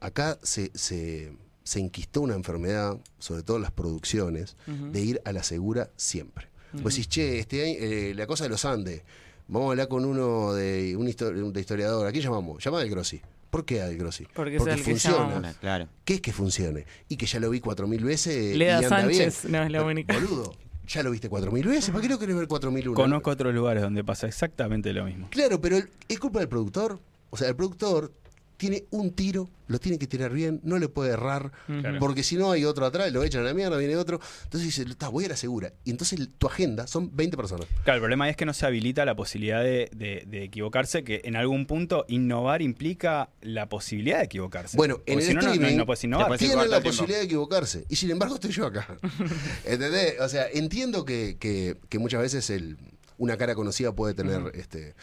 Acá 0.00 0.38
se, 0.42 0.72
se, 0.74 1.32
se 1.62 1.80
enquistó 1.80 2.20
una 2.20 2.34
enfermedad, 2.34 2.98
sobre 3.18 3.42
todo 3.44 3.56
en 3.56 3.62
las 3.62 3.72
producciones, 3.72 4.56
de 4.66 5.00
ir 5.00 5.22
a 5.24 5.32
la 5.32 5.42
segura 5.42 5.90
siempre. 5.96 6.48
Vos 6.74 6.92
decís, 6.94 7.08
che, 7.08 7.38
este 7.38 7.62
año, 7.64 7.76
eh, 7.78 8.12
la 8.14 8.26
cosa 8.26 8.44
de 8.44 8.50
los 8.50 8.64
Andes, 8.64 9.02
vamos 9.48 9.68
a 9.68 9.70
hablar 9.72 9.88
con 9.88 10.04
uno 10.04 10.52
de 10.54 10.96
un 10.96 11.06
histo- 11.06 11.30
de 11.52 11.60
historiador. 11.60 12.06
¿A 12.06 12.12
quién 12.12 12.22
llamamos? 12.24 12.62
Llama 12.64 12.80
al 12.80 12.88
Grossi. 12.88 13.20
¿Por 13.50 13.64
qué 13.64 13.82
al 13.82 13.96
Grossi? 13.96 14.26
Porque 14.34 14.56
es 14.56 14.66
el 14.66 14.76
que 14.76 14.82
funciona. 14.82 15.54
Claro. 15.60 15.88
¿Qué 16.04 16.14
es 16.14 16.20
que 16.20 16.32
funcione? 16.32 16.86
Y 17.08 17.16
que 17.16 17.26
ya 17.26 17.38
lo 17.40 17.50
vi 17.50 17.60
cuatro 17.60 17.86
mil 17.86 18.02
veces 18.04 18.56
Leda 18.56 18.80
y 18.80 18.84
anda 18.84 19.00
Sánchez 19.00 19.42
bien. 19.42 19.52
no 19.52 19.62
es 19.62 19.70
la 19.70 19.84
única. 19.84 20.14
Boludo, 20.14 20.54
ya 20.88 21.02
lo 21.02 21.10
viste 21.12 21.30
4.000 21.30 21.64
veces, 21.66 21.90
¿para 21.90 22.02
qué 22.02 22.08
lo 22.08 22.18
querés 22.18 22.36
ver 22.36 22.46
4.000 22.48 22.92
Conozco 22.94 23.30
otros 23.30 23.54
lugares 23.54 23.82
donde 23.82 24.04
pasa 24.04 24.26
exactamente 24.26 24.92
lo 24.92 25.04
mismo. 25.04 25.28
Claro, 25.30 25.60
pero 25.60 25.76
el- 25.78 25.88
es 26.08 26.18
culpa 26.18 26.40
del 26.40 26.48
productor. 26.48 26.98
O 27.30 27.36
sea, 27.36 27.48
el 27.48 27.56
productor 27.56 28.12
tiene 28.56 28.84
un 28.90 29.10
tiro, 29.10 29.50
lo 29.66 29.78
tiene 29.80 29.98
que 29.98 30.06
tirar 30.06 30.32
bien, 30.32 30.60
no 30.62 30.78
le 30.78 30.88
puede 30.88 31.10
errar, 31.12 31.50
Claro. 31.66 31.98
porque 31.98 32.22
si 32.22 32.36
no 32.36 32.52
hay 32.52 32.64
otro 32.64 32.86
atrás, 32.86 33.10
lo 33.12 33.22
echan 33.24 33.42
a 33.42 33.44
la 33.46 33.54
mierda, 33.54 33.76
viene 33.78 33.96
otro. 33.96 34.20
Entonces 34.44 34.68
dice, 34.76 34.88
está, 34.88 35.08
voy 35.08 35.24
a 35.24 35.28
la 35.28 35.36
segura. 35.36 35.72
Y 35.84 35.90
entonces 35.90 36.20
tu 36.38 36.46
agenda 36.46 36.86
son 36.86 37.14
20 37.16 37.36
personas. 37.36 37.66
Claro, 37.82 37.96
el 37.96 38.00
problema 38.02 38.28
es 38.30 38.36
que 38.36 38.46
no 38.46 38.52
se 38.54 38.64
habilita 38.66 39.04
la 39.04 39.16
posibilidad 39.16 39.62
de, 39.62 39.90
de- 39.94 40.24
de 40.26 40.44
equivocarse, 40.44 41.02
que 41.02 41.22
en 41.24 41.34
algún 41.36 41.66
punto 41.66 42.04
innovar 42.08 42.62
implica 42.62 43.30
la 43.40 43.68
posibilidad 43.68 44.18
de 44.18 44.24
equivocarse. 44.24 44.76
Bueno, 44.76 45.00
en 45.06 45.18
el 45.18 45.24
si 45.24 45.34
no, 45.34 45.40
no- 45.40 45.46
no, 45.48 45.52
streaming 45.54 45.76
no 45.76 45.86
puedes 45.86 46.04
innovar. 46.04 46.38
Tienen 46.38 46.56
la 46.58 46.64
tiempo. 46.64 46.88
posibilidad 46.88 47.18
de 47.18 47.24
equivocarse. 47.24 47.84
Y 47.88 47.96
sin 47.96 48.10
embargo 48.10 48.34
estoy 48.36 48.52
yo 48.52 48.66
acá. 48.66 48.86
¿Entendés? 49.64 50.20
O 50.20 50.28
sea, 50.28 50.46
entiendo 50.52 51.04
que, 51.04 51.36
que- 51.38 51.76
que 51.88 51.98
muchas 51.98 52.20
veces 52.20 52.50
el, 52.50 52.76
una 53.18 53.36
cara 53.36 53.54
conocida 53.54 53.92
puede 53.92 54.14
tener 54.14 54.52
este. 54.54 54.94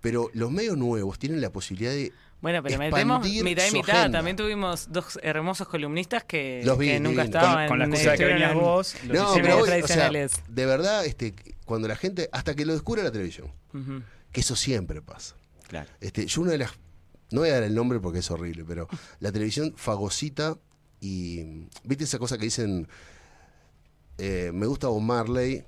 Pero 0.00 0.30
los 0.32 0.52
medios 0.52 0.76
nuevos 0.76 1.18
tienen 1.18 1.40
la 1.40 1.50
posibilidad 1.50 1.90
de. 1.92 2.12
Bueno, 2.40 2.62
pero 2.62 2.78
metemos 2.78 3.20
mitad 3.24 3.66
y 3.68 3.72
mitad. 3.72 3.96
agenda. 3.96 4.18
También 4.18 4.36
tuvimos 4.36 4.92
dos 4.92 5.18
hermosos 5.22 5.66
columnistas 5.66 6.22
que, 6.24 6.60
Los 6.64 6.78
vi, 6.78 6.86
que 6.88 7.00
nunca 7.00 7.24
estaban. 7.24 7.66
con, 7.66 7.68
con 7.68 7.78
la 7.80 7.84
excusa 7.86 8.12
de 8.12 8.18
que 8.18 8.24
venías 8.26 8.52
en- 8.52 8.58
vos. 8.60 8.94
los 8.94 9.02
No, 9.02 9.08
hicieron 9.08 9.26
hicimos- 9.32 9.42
pero 9.42 9.54
hoy, 9.56 9.60
o 9.62 9.64
sea, 9.66 9.74
tradicionales. 9.78 10.32
de 10.48 10.66
verdad, 10.66 11.04
este, 11.04 11.34
cuando 11.64 11.88
la 11.88 11.96
gente, 11.96 12.28
hasta 12.32 12.54
que 12.54 12.64
lo 12.64 12.72
descubre 12.74 13.02
la 13.02 13.10
televisión, 13.10 13.52
que 14.32 14.40
eso 14.40 14.54
siempre 14.56 15.02
pasa. 15.02 15.34
Claro. 15.66 15.90
Este, 16.00 16.26
yo 16.26 16.42
una 16.42 16.52
de 16.52 16.58
las, 16.58 16.70
no 17.32 17.40
voy 17.40 17.50
a 17.50 17.54
dar 17.54 17.62
el 17.64 17.74
nombre 17.74 17.98
porque 18.00 18.20
es 18.20 18.30
horrible, 18.30 18.64
pero 18.66 18.88
la 19.20 19.32
televisión 19.32 19.74
fagocita 19.76 20.56
y, 21.00 21.66
viste 21.84 22.04
esa 22.04 22.18
cosa 22.20 22.38
que 22.38 22.44
dicen, 22.44 22.86
eh, 24.18 24.50
me 24.54 24.66
gusta 24.66 24.88
Bob 24.88 25.00
Marley, 25.02 25.64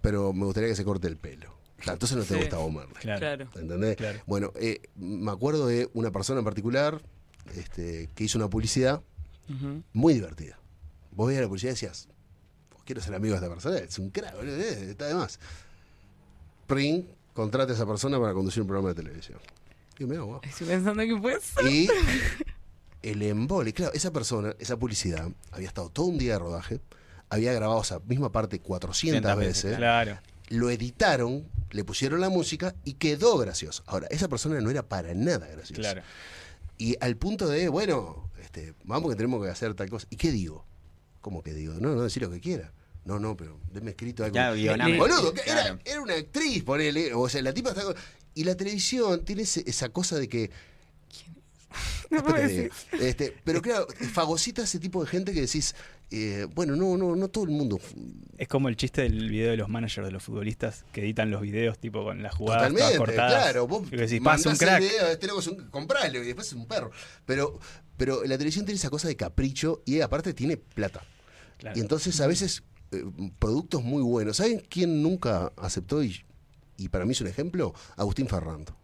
pero 0.00 0.32
me 0.32 0.44
gustaría 0.44 0.68
que 0.68 0.76
se 0.76 0.84
corte 0.84 1.08
el 1.08 1.16
pelo. 1.16 1.54
Claro, 1.80 1.94
entonces 1.94 2.16
no 2.18 2.22
te 2.24 2.34
Sí. 2.34 2.40
gusta 2.40 2.56
Bob 2.58 2.70
Marley. 2.72 2.94
Claro. 3.00 3.18
Claro. 3.20 3.48
¿Entendés? 3.60 3.96
Claro. 3.96 4.20
Bueno, 4.26 4.52
eh, 4.56 4.80
me 4.96 5.30
acuerdo 5.32 5.66
de 5.66 5.90
una 5.94 6.10
persona 6.10 6.38
en 6.40 6.44
particular 6.44 7.00
este, 7.56 8.08
que 8.14 8.24
hizo 8.24 8.38
una 8.38 8.48
publicidad 8.48 9.02
muy 9.92 10.14
divertida. 10.14 10.58
Vos 11.10 11.26
veías 11.26 11.42
la 11.42 11.48
publicidad 11.48 11.70
y 11.70 11.74
decías, 11.74 12.08
"Oh, 12.76 12.82
quiero 12.84 13.00
ser 13.00 13.14
amigo 13.14 13.32
de 13.34 13.38
esta 13.38 13.48
persona, 13.52 13.78
es 13.78 13.98
un 13.98 14.10
crack, 14.10 14.36
boludo, 14.36 14.54
eh, 14.56 14.90
está 14.90 15.06
de 15.08 15.14
más. 15.14 15.40
Pring, 16.66 17.04
contrata 17.32 17.72
a 17.72 17.74
esa 17.74 17.86
persona 17.86 18.20
para 18.20 18.32
conducir 18.32 18.62
un 18.62 18.68
programa 18.68 18.90
de 18.90 18.94
televisión. 19.02 19.38
Y 19.98 20.04
me 20.04 20.16
hago, 20.16 20.40
Estoy 20.44 20.68
pensando 20.68 21.02
que 21.02 21.16
puede 21.16 21.40
ser. 21.40 21.66
Y 21.66 21.88
el 23.02 23.22
embole, 23.22 23.72
claro, 23.72 23.92
esa 23.92 24.12
persona, 24.12 24.54
esa 24.58 24.78
publicidad, 24.78 25.28
había 25.50 25.68
estado 25.68 25.90
todo 25.90 26.06
un 26.06 26.18
día 26.18 26.34
de 26.34 26.38
rodaje, 26.38 26.80
había 27.28 27.52
grabado 27.52 27.82
esa 27.82 27.98
misma 28.00 28.30
parte 28.30 28.60
400 28.60 28.98
Cientas 29.20 29.36
veces, 29.36 29.64
veces, 29.64 29.76
Claro. 29.78 30.18
lo 30.48 30.70
editaron, 30.70 31.44
le 31.70 31.84
pusieron 31.84 32.20
la 32.20 32.28
música 32.28 32.74
y 32.84 32.94
quedó 32.94 33.36
gracioso. 33.38 33.82
Ahora, 33.86 34.06
esa 34.10 34.28
persona 34.28 34.60
no 34.60 34.70
era 34.70 34.88
para 34.88 35.14
nada 35.14 35.46
graciosa. 35.46 35.80
Claro. 35.80 36.02
Y 36.78 36.96
al 37.00 37.16
punto 37.16 37.46
de, 37.48 37.68
bueno, 37.68 38.30
este, 38.42 38.74
vamos 38.84 39.10
que 39.10 39.16
tenemos 39.16 39.44
que 39.44 39.50
hacer 39.50 39.74
tal 39.74 39.90
cosa. 39.90 40.06
¿Y 40.10 40.16
qué 40.16 40.30
digo? 40.32 40.64
¿Cómo 41.20 41.42
que 41.42 41.52
digo? 41.54 41.74
No, 41.74 41.94
no, 41.94 42.02
decir 42.02 42.22
lo 42.22 42.30
que 42.30 42.40
quiera. 42.40 42.72
No, 43.04 43.18
no, 43.18 43.36
pero 43.36 43.58
denme 43.72 43.90
escrito 43.90 44.24
algo. 44.24 44.34
Ya, 44.34 44.52
guioname. 44.52 44.96
Boludo, 44.98 45.32
que 45.34 45.40
era, 45.42 45.52
Claro. 45.62 45.78
era 45.84 46.00
una 46.02 46.14
actriz, 46.14 46.62
ponele. 46.64 47.12
O 47.14 47.28
sea, 47.28 47.42
la 47.42 47.52
tipa 47.52 47.70
está. 47.70 47.82
Y 48.34 48.44
la 48.44 48.54
televisión 48.56 49.24
tiene 49.24 49.42
ese- 49.42 49.64
esa 49.66 49.88
cosa 49.90 50.16
de 50.18 50.28
que. 50.28 50.50
Después 52.10 52.34
te 52.34 52.48
digo. 52.48 52.74
Este, 53.00 53.36
pero 53.44 53.62
claro, 53.62 53.86
fagocita 54.12 54.62
ese 54.62 54.78
tipo 54.78 55.02
de 55.04 55.10
gente 55.10 55.32
que 55.32 55.42
decís, 55.42 55.74
eh, 56.10 56.46
bueno, 56.54 56.74
no, 56.76 56.96
no, 56.96 57.14
no 57.14 57.28
todo 57.28 57.44
el 57.44 57.50
mundo. 57.50 57.78
Es 58.36 58.48
como 58.48 58.68
el 58.68 58.76
chiste 58.76 59.02
del 59.02 59.28
video 59.28 59.50
de 59.52 59.56
los 59.56 59.68
managers 59.68 60.06
de 60.06 60.12
los 60.12 60.22
futbolistas 60.22 60.84
que 60.92 61.02
editan 61.02 61.30
los 61.30 61.40
videos 61.40 61.78
tipo 61.78 62.02
con 62.04 62.22
las 62.22 62.34
jugadas 62.34 62.68
todas 62.68 62.72
Totalmente, 62.72 62.98
cortadas. 62.98 63.42
claro. 63.44 63.66
Vos 63.68 63.88
Y 63.92 63.96
decís, 63.96 64.18
un 64.18 64.24
mandás 64.24 64.52
el 64.52 64.58
crack. 64.58 64.80
video, 64.80 65.06
este 65.08 65.26
loco 65.28 65.40
es 65.40 65.46
un, 65.46 65.68
compralo 65.70 66.22
y 66.22 66.26
después 66.26 66.46
es 66.48 66.52
un 66.54 66.66
perro. 66.66 66.90
Pero, 67.26 67.58
pero 67.96 68.22
la 68.24 68.36
televisión 68.38 68.64
tiene 68.64 68.76
esa 68.76 68.90
cosa 68.90 69.08
de 69.08 69.16
capricho 69.16 69.82
y 69.84 70.00
aparte 70.00 70.34
tiene 70.34 70.56
plata. 70.56 71.02
Claro. 71.58 71.76
Y 71.78 71.80
entonces 71.80 72.20
a 72.20 72.26
veces 72.26 72.62
eh, 72.92 73.04
productos 73.38 73.82
muy 73.84 74.02
buenos. 74.02 74.38
¿Saben 74.38 74.62
quién 74.68 75.02
nunca 75.02 75.52
aceptó 75.56 76.02
y, 76.02 76.24
y 76.76 76.88
para 76.88 77.04
mí 77.04 77.12
es 77.12 77.20
un 77.20 77.26
ejemplo? 77.28 77.72
Agustín 77.96 78.26
Ferrando. 78.26 78.74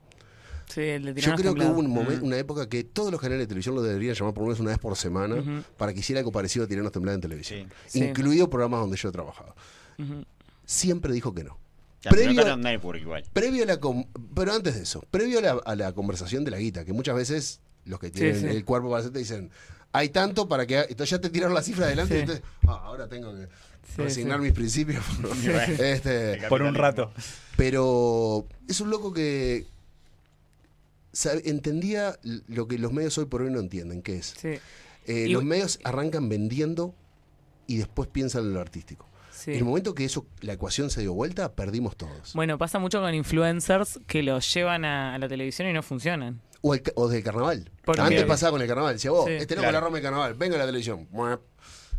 Sí, 0.68 0.80
le 0.98 1.14
Yo 1.14 1.34
creo 1.36 1.54
que 1.54 1.64
hubo 1.64 1.78
un 1.78 1.94
momen- 1.94 2.22
una 2.22 2.36
época 2.38 2.68
que 2.68 2.82
todos 2.84 3.10
los 3.12 3.20
canales 3.20 3.40
de 3.44 3.46
televisión 3.46 3.74
lo 3.76 3.82
deberían 3.82 4.14
llamar 4.14 4.34
por 4.34 4.42
lo 4.42 4.48
menos 4.48 4.60
una 4.60 4.70
vez 4.70 4.78
por 4.78 4.96
semana 4.96 5.64
para 5.76 5.92
que 5.94 6.00
hiciera 6.00 6.18
algo 6.20 6.32
parecido 6.32 6.64
a 6.64 6.68
Tiranos 6.68 6.90
Temblar 6.92 7.14
en 7.14 7.20
televisión. 7.20 7.68
Sí. 7.86 8.00
Incluido 8.04 8.50
programas 8.50 8.80
donde 8.80 8.96
yo 8.96 9.10
trabajaba. 9.12 9.54
Ujú. 9.98 10.24
Siempre 10.64 11.12
dijo 11.12 11.32
que 11.34 11.44
no. 11.44 11.58
Ya, 12.02 12.10
pero 12.10 12.22
Previo- 12.24 12.36
Cartoon 12.42 12.60
Network 12.62 13.00
igual. 13.00 13.24
Previo 13.32 13.62
a 13.62 13.66
la 13.66 13.80
pero 14.34 14.52
antes 14.52 14.74
de 14.74 14.82
eso, 14.82 15.02
previo 15.10 15.38
a 15.38 15.42
la, 15.42 15.52
a 15.64 15.76
la 15.76 15.92
conversación 15.92 16.44
de 16.44 16.50
la 16.50 16.58
guita, 16.58 16.84
que 16.84 16.92
muchas 16.92 17.14
veces 17.16 17.60
los 17.84 17.98
que 18.00 18.10
tienen 18.10 18.40
sí. 18.40 18.46
el 18.46 18.64
cuerpo 18.64 18.88
para 18.90 19.00
hacer 19.00 19.12
te 19.12 19.20
dicen, 19.20 19.50
hay 19.92 20.08
tanto 20.10 20.48
para 20.48 20.66
que... 20.66 20.78
ha-". 20.78 20.82
Entonces 20.82 21.10
ya 21.10 21.20
te 21.20 21.30
tiraron 21.30 21.54
la 21.54 21.62
cifra 21.62 21.86
adelante 21.86 22.14
Sí. 22.14 22.18
y 22.18 22.20
entonces, 22.22 22.44
ah, 22.66 22.82
ahora 22.84 23.08
tengo 23.08 23.32
que 23.34 23.46
Sí, 23.94 24.02
resignar 24.02 24.38
sí. 24.38 24.42
mis 24.44 24.52
principios. 24.52 25.04
este, 25.78 26.42
Por 26.48 26.62
un 26.62 26.74
rato. 26.74 27.12
pero 27.56 28.46
es 28.68 28.80
un 28.80 28.90
loco 28.90 29.12
que 29.12 29.66
entendía 31.44 32.18
lo 32.22 32.68
que 32.68 32.78
los 32.78 32.92
medios 32.92 33.16
hoy 33.18 33.24
por 33.26 33.42
hoy 33.42 33.50
no 33.50 33.60
entienden, 33.60 34.02
que 34.02 34.16
es, 34.16 34.34
Sí, 34.38 34.58
eh, 35.06 35.26
Y- 35.26 35.28
los 35.28 35.44
medios 35.44 35.78
arrancan 35.84 36.28
vendiendo 36.28 36.94
y 37.66 37.76
después 37.78 38.08
piensan 38.08 38.42
en 38.44 38.54
lo 38.54 38.60
artístico. 38.60 39.08
sí. 39.30 39.52
En 39.52 39.58
el 39.58 39.64
momento 39.64 39.94
que 39.94 40.04
eso, 40.04 40.26
la 40.40 40.54
ecuación 40.54 40.90
se 40.90 41.00
dio 41.02 41.12
vuelta, 41.12 41.52
perdimos 41.54 41.96
todos. 41.96 42.32
Bueno, 42.34 42.58
pasa 42.58 42.78
mucho 42.78 43.00
con 43.00 43.14
influencers 43.14 43.98
que 44.06 44.22
los 44.22 44.52
llevan 44.54 44.84
a, 44.84 45.14
a 45.14 45.18
la 45.18 45.28
televisión 45.28 45.68
y 45.68 45.72
no 45.72 45.82
funcionan. 45.82 46.40
O, 46.62 46.74
el 46.74 46.82
o 46.96 47.06
del 47.08 47.22
carnaval. 47.22 47.70
Porque- 47.84 48.00
Antes 48.00 48.24
pasaba 48.24 48.52
con 48.52 48.62
el 48.62 48.66
carnaval. 48.66 48.94
Decía, 48.94 49.10
vos, 49.12 49.26
Sí, 49.26 49.32
este 49.32 49.54
loco 49.54 49.62
claro. 49.64 49.74
la 49.74 49.80
rompe 49.80 49.98
el 49.98 50.02
carnaval, 50.04 50.34
venga 50.34 50.56
a 50.56 50.58
la 50.58 50.66
televisión. 50.66 51.06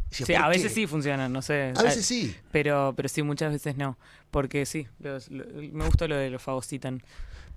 Decía, 0.09 0.25
Sí, 0.25 0.33
¿por 0.33 0.35
a 0.41 0.43
qué? 0.51 0.57
veces 0.57 0.73
sí 0.73 0.87
funcionan, 0.87 1.31
no 1.31 1.41
sé. 1.41 1.73
A 1.75 1.83
veces 1.83 2.05
sí. 2.05 2.35
Pero, 2.51 2.93
pero 2.95 3.07
sí, 3.07 3.21
muchas 3.23 3.51
veces 3.53 3.77
no. 3.77 3.97
Porque 4.31 4.65
sí, 4.65 4.87
los- 4.99 5.29
lo- 5.29 5.45
me 5.71 5.85
gusta 5.85 6.07
lo 6.07 6.15
de 6.17 6.29
los 6.29 6.41
fagocitan. 6.41 7.01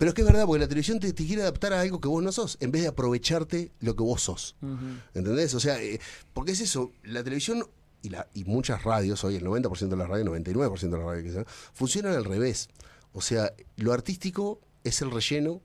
Pero 0.01 0.09
es 0.09 0.14
que 0.14 0.22
es 0.22 0.27
verdad, 0.27 0.47
porque 0.47 0.60
la 0.60 0.66
televisión 0.66 0.98
te, 0.98 1.12
te 1.12 1.27
quiere 1.27 1.43
adaptar 1.43 1.74
a 1.74 1.82
algo 1.82 2.01
que 2.01 2.09
vos 2.09 2.22
no 2.22 2.32
sos, 2.32 2.56
en 2.60 2.70
vez 2.72 2.81
de 2.81 2.89
aprovecharte 2.89 3.70
lo 3.81 3.94
que 3.94 4.02
vos 4.02 4.22
sos. 4.22 4.56
Ujú. 4.62 4.97
¿Entendés? 5.12 5.52
O 5.52 5.60
sea, 5.60 5.78
eh, 5.82 6.01
porque 6.32 6.52
es 6.52 6.60
eso, 6.62 6.90
la 7.02 7.22
televisión 7.22 7.66
y, 8.01 8.09
la, 8.09 8.27
y 8.32 8.44
muchas 8.44 8.82
radios, 8.82 9.22
hoy 9.24 9.36
el 9.36 9.44
90% 9.44 9.89
de 9.90 9.97
las 9.98 10.09
radios, 10.09 10.27
99% 10.27 10.81
de 10.81 10.97
las 10.97 11.02
radios 11.06 11.24
que 11.24 11.32
sean, 11.32 11.44
funcionan 11.74 12.14
al 12.14 12.24
revés. 12.24 12.70
O 13.12 13.20
sea, 13.20 13.52
lo 13.77 13.93
artístico 13.93 14.62
es 14.85 15.02
el 15.02 15.10
relleno 15.10 15.60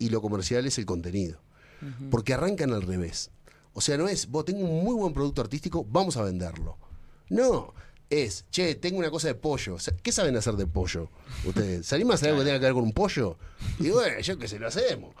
y 0.00 0.08
lo 0.08 0.20
comercial 0.20 0.66
es 0.66 0.78
el 0.78 0.86
contenido. 0.86 1.38
Porque 2.10 2.34
arrancan 2.34 2.72
al 2.72 2.82
revés. 2.82 3.30
O 3.74 3.80
sea, 3.80 3.96
no 3.96 4.08
es, 4.08 4.26
vos 4.26 4.44
tengo 4.44 4.68
un 4.68 4.84
muy 4.84 4.96
buen 4.96 5.14
producto 5.14 5.40
artístico, 5.40 5.86
vamos 5.88 6.16
a 6.16 6.24
venderlo. 6.24 6.78
No, 7.28 7.74
es, 8.10 8.44
che, 8.50 8.74
tengo 8.74 8.98
una 8.98 9.10
cosa 9.10 9.28
de 9.28 9.34
pollo. 9.36 9.76
¿Qué 10.02 10.12
saben 10.12 10.36
hacer 10.36 10.54
de 10.54 10.66
pollo? 10.66 11.08
Ustedes, 11.44 11.86
¿salimos 11.86 12.12
a 12.12 12.14
hacer 12.16 12.28
algo 12.30 12.40
que 12.40 12.46
tenga 12.46 12.58
que 12.58 12.64
ver 12.66 12.74
con 12.74 12.82
un 12.82 12.92
pollo? 12.92 13.38
Y 13.78 13.88
bueno, 13.90 14.20
yo 14.20 14.36
que 14.38 14.48
se 14.48 14.58
lo 14.58 14.66
hacemos. 14.66 15.14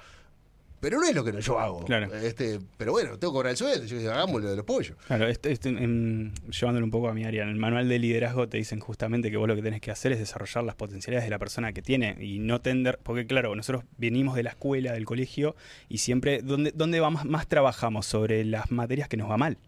Pero 0.80 0.98
no 0.98 1.06
es 1.06 1.14
lo 1.14 1.22
que 1.22 1.38
yo 1.42 1.60
hago. 1.60 1.84
Claro. 1.84 2.10
Este, 2.14 2.58
pero 2.78 2.92
bueno, 2.92 3.18
tengo 3.18 3.34
que 3.34 3.36
cobrar 3.36 3.50
el 3.50 3.56
sueldo. 3.58 3.84
Yo 3.84 3.98
digo, 3.98 4.12
hagámoslo 4.12 4.48
de 4.48 4.56
los 4.56 4.64
pollos. 4.64 4.96
Claro, 5.08 5.28
este, 5.28 5.52
este, 5.52 5.68
en- 5.68 6.32
llevándolo 6.50 6.86
un 6.86 6.90
poco 6.90 7.08
a 7.10 7.12
mi 7.12 7.22
área, 7.24 7.42
en 7.42 7.50
el 7.50 7.56
manual 7.56 7.86
de 7.86 7.98
liderazgo 7.98 8.48
te 8.48 8.56
dicen 8.56 8.80
justamente 8.80 9.30
que 9.30 9.36
vos 9.36 9.46
lo 9.46 9.54
que 9.54 9.60
tenés 9.60 9.82
que 9.82 9.90
hacer 9.90 10.10
es 10.12 10.18
desarrollar 10.18 10.64
las 10.64 10.76
potencialidades 10.76 11.26
de 11.26 11.30
la 11.30 11.38
persona 11.38 11.74
que 11.74 11.82
tiene 11.82 12.16
y 12.18 12.38
no 12.38 12.62
tender, 12.62 12.98
porque 13.02 13.26
claro, 13.26 13.54
nosotros 13.54 13.84
venimos 13.98 14.34
de 14.36 14.42
la 14.42 14.50
escuela, 14.50 14.94
del 14.94 15.04
colegio 15.04 15.54
y 15.90 15.98
siempre, 15.98 16.40
¿dónde, 16.40 16.72
dónde 16.74 16.98
va 16.98 17.10
más, 17.10 17.26
más 17.26 17.46
trabajamos? 17.46 18.06
Sobre 18.06 18.42
las 18.46 18.70
materias 18.70 19.06
que 19.06 19.18
nos 19.18 19.30
va 19.30 19.36
mal. 19.36 19.58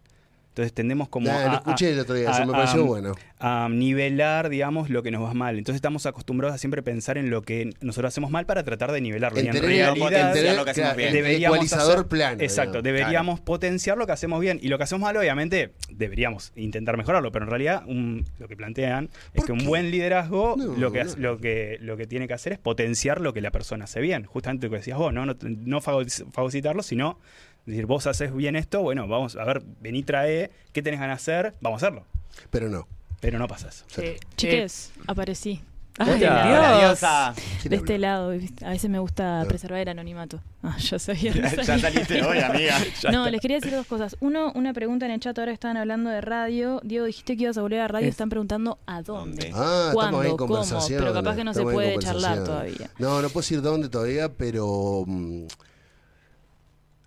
Entonces 0.53 0.71
tendemos 0.71 1.09
como 1.09 1.31
Ah, 1.31 1.45
a, 1.45 1.47
lo 1.47 1.53
escuché 1.55 1.93
el 1.93 1.99
otro 1.99 2.13
día, 2.13 2.29
eso 2.29 2.45
me 2.45 2.51
pareció 2.51 2.81
a- 2.83 2.85
bueno. 2.85 3.15
a 3.39 3.67
nivelar, 3.71 4.49
digamos, 4.49 4.91
lo 4.91 5.01
que 5.01 5.09
nos 5.09 5.23
va 5.23 5.33
mal. 5.33 5.57
Entonces 5.57 5.77
estamos 5.77 6.05
acostumbrados 6.05 6.53
a 6.53 6.57
siempre 6.59 6.83
pensar 6.83 7.17
en 7.17 7.31
lo 7.31 7.41
que 7.41 7.71
nosotros 7.81 8.09
hacemos 8.13 8.29
mal 8.29 8.45
para 8.45 8.61
tratar 8.63 8.91
de 8.91 9.01
nivelarlo. 9.01 9.39
Y 9.41 9.47
En 9.47 9.53
realidad, 9.53 9.89
potenciar 9.95 10.27
en 10.27 10.33
tener- 10.33 10.55
lo 10.55 10.63
que 10.63 10.69
hacemos 10.71 10.89
claro, 10.93 10.97
bien. 10.97 11.13
deberíamos 11.13 11.55
ecualizador 11.57 11.95
hacer- 11.95 12.07
plano. 12.07 12.41
Exacto, 12.43 12.81
digamos. 12.83 12.99
deberíamos 12.99 13.39
potenciar 13.39 13.97
lo 13.97 14.05
que 14.05 14.11
hacemos 14.11 14.39
bien. 14.41 14.59
Y 14.61 14.67
lo 14.67 14.77
que 14.77 14.83
hacemos 14.83 15.01
mal, 15.01 15.17
obviamente, 15.17 15.71
deberíamos 15.89 16.51
intentar 16.55 16.97
mejorarlo. 16.97 17.31
Pero 17.31 17.45
en 17.45 17.49
realidad, 17.49 17.83
un- 17.87 18.23
lo 18.37 18.47
que 18.47 18.55
plantean 18.55 19.09
es 19.33 19.37
¿Por 19.41 19.45
que 19.47 19.51
un 19.53 19.65
buen 19.65 19.89
liderazgo 19.89 20.55
No, 20.55 20.75
lo, 20.77 20.91
que, 20.91 21.03
no. 21.03 21.09
hace- 21.09 21.19
lo, 21.19 21.39
que, 21.39 21.77
lo 21.81 21.97
que 21.97 22.05
tiene 22.05 22.27
que 22.27 22.35
hacer 22.35 22.53
es 22.53 22.59
potenciar 22.59 23.21
lo 23.21 23.33
que 23.33 23.41
la 23.41 23.49
persona 23.49 23.85
hace 23.85 24.01
bien. 24.01 24.25
Justamente 24.25 24.67
lo 24.67 24.71
que 24.71 24.77
decías 24.77 24.99
vos, 24.99 25.11
no, 25.11 25.25
no, 25.25 25.35
no 25.41 25.81
fago- 25.81 26.03
fagocitarlo, 26.31 26.83
sino 26.83 27.17
decir, 27.65 27.85
vos 27.85 28.07
haces 28.07 28.33
bien 28.35 28.55
esto, 28.55 28.81
bueno, 28.81 29.07
vamos 29.07 29.35
a 29.35 29.43
ver, 29.45 29.63
vení, 29.81 30.03
trae, 30.03 30.51
¿qué 30.71 30.81
tenés 30.81 30.99
ganas 30.99 31.25
de 31.25 31.33
hacer? 31.33 31.53
Vamos 31.61 31.81
a 31.81 31.87
hacerlo. 31.87 32.05
Pero 32.49 32.69
no. 32.69 32.87
Pero 33.19 33.39
no 33.39 33.47
pasa 33.47 33.69
eso. 33.69 33.85
Eh, 34.01 34.19
Chiques, 34.35 34.91
aparecí. 35.07 35.61
Ay, 35.99 36.23
Hola. 36.23 36.47
Dios. 36.47 36.61
La 36.61 36.79
diosa. 36.79 37.33
¿Quién 37.61 37.69
De 37.69 37.75
este 37.75 37.99
lado, 37.99 38.31
a 38.31 38.69
veces 38.69 38.89
me 38.89 38.97
gusta 38.97 39.45
preservar 39.47 39.79
el 39.81 39.89
anonimato. 39.89 40.41
Ah, 40.63 40.75
ya 40.79 40.97
sabía. 40.97 41.33
no 41.35 41.61
ya 41.63 41.77
saliste 41.77 42.23
hoy, 42.23 42.39
amiga. 42.39 42.79
No, 43.11 43.29
les 43.29 43.39
quería 43.39 43.57
decir 43.57 43.71
dos 43.73 43.85
cosas. 43.85 44.17
Uno, 44.19 44.51
una 44.55 44.73
pregunta 44.73 45.05
en 45.05 45.11
el 45.11 45.19
chat, 45.19 45.37
ahora 45.37 45.51
que 45.51 45.53
estaban 45.53 45.77
hablando 45.77 46.09
de 46.09 46.19
radio. 46.21 46.81
Diego, 46.83 47.05
dijiste 47.05 47.37
que 47.37 47.43
ibas 47.43 47.57
a 47.59 47.61
volver 47.61 47.81
a 47.81 47.87
radio, 47.87 48.07
Es- 48.07 48.13
están 48.13 48.29
preguntando 48.29 48.79
a 48.87 49.03
dónde. 49.03 49.51
¿Dónde? 49.51 49.51
Ah, 49.53 49.91
¿Cuándo? 49.93 50.23
estamos 50.23 50.25
ahí 50.25 50.31
en 50.31 50.37
¿Cómo? 50.37 50.99
Pero 51.03 51.13
capaz 51.13 51.35
que 51.35 51.43
no 51.43 51.53
se 51.53 51.59
estamos 51.59 51.73
puede 51.73 51.99
charlar 51.99 52.43
todavía. 52.43 52.89
No, 52.97 53.21
no 53.21 53.29
puedo 53.29 53.41
decir 53.43 53.61
dónde 53.61 53.87
todavía, 53.87 54.29
pero 54.33 55.03
mm, 55.05 55.45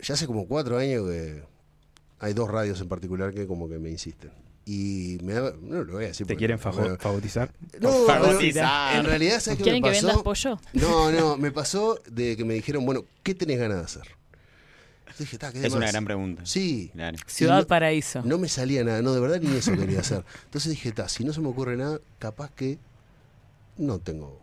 ya 0.01 0.15
hace 0.15 0.27
como 0.27 0.47
cuatro 0.47 0.79
años 0.79 1.09
que 1.09 1.43
hay 2.19 2.33
dos 2.35 2.51
radios 2.51 2.81
en 2.81 2.89
particular 2.89 3.33
que 3.35 3.47
como 3.47 3.69
que 3.69 3.79
me 3.79 3.91
insisten. 3.91 4.31
Y 4.69 5.19
me 5.23 5.33
da, 5.35 5.53
no 5.61 5.85
lo 5.85 5.93
voy 5.93 6.05
a 6.05 6.09
decir. 6.09 6.27
¿Te 6.27 6.35
quieren 6.35 6.59
bueno, 6.61 6.97
fagotizar? 6.99 7.53
No, 7.81 7.93
Fagotizar. 8.05 8.97
en 8.97 9.05
realidad, 9.05 9.39
¿sabes 9.41 9.59
qué 9.59 9.63
¿Quieren 9.63 9.81
me 9.81 9.89
que 9.91 9.95
pasó? 9.95 10.07
vendas 10.09 10.23
pollo? 10.25 10.59
No, 10.73 11.13
no, 11.13 11.37
me 11.37 11.53
pasó 11.53 12.01
de 12.11 12.37
que 12.37 12.45
me 12.45 12.55
dijeron, 12.55 12.85
bueno, 12.85 13.05
¿qué 13.23 13.35
tenés 13.35 13.59
ganas 13.61 13.79
de 13.79 13.85
hacer? 13.85 14.03
Dije, 15.19 15.39
"Ta, 15.39 15.51
¿qué 15.51 15.61
Es 15.61 15.67
una 15.73 15.77
demás?". 15.77 15.93
gran 15.93 16.05
pregunta. 16.05 16.43
Sí. 16.45 16.91
Claro. 16.93 17.17
Ciudad 17.27 17.61
no- 17.61 17.67
Paraíso. 17.67 18.23
No 18.25 18.37
me 18.39 18.49
salía 18.49 18.85
nada, 18.85 19.01
no, 19.03 19.15
de 19.15 19.21
verdad 19.21 19.41
ni 19.41 19.57
eso 19.57 19.73
quería 19.75 20.01
hacer. 20.01 20.25
Entonces 20.45 20.71
dije, 20.73 20.93
ta, 20.93 21.09
si 21.09 21.25
no 21.25 21.33
se 21.33 21.41
me 21.41 21.49
ocurre 21.49 21.77
nada, 21.77 22.01
capaz 22.19 22.51
que 22.51 22.79
no 23.79 23.99
tengo, 23.99 24.39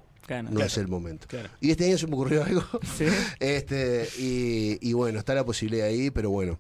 No 0.51 0.61
es 0.63 0.77
el 0.77 0.87
momento. 0.87 1.27
Claro. 1.27 1.49
Y 1.61 1.71
este 1.71 1.85
año 1.85 1.97
se 1.97 2.07
me 2.07 2.13
ocurrió 2.13 2.43
algo. 2.43 2.63
Sí. 2.97 3.05
Este, 3.39 4.07
y, 4.19 4.77
y 4.81 4.93
bueno, 4.93 5.19
está 5.19 5.33
la 5.33 5.43
posibilidad 5.45 5.87
ahí, 5.87 6.09
pero 6.11 6.29
bueno. 6.29 6.59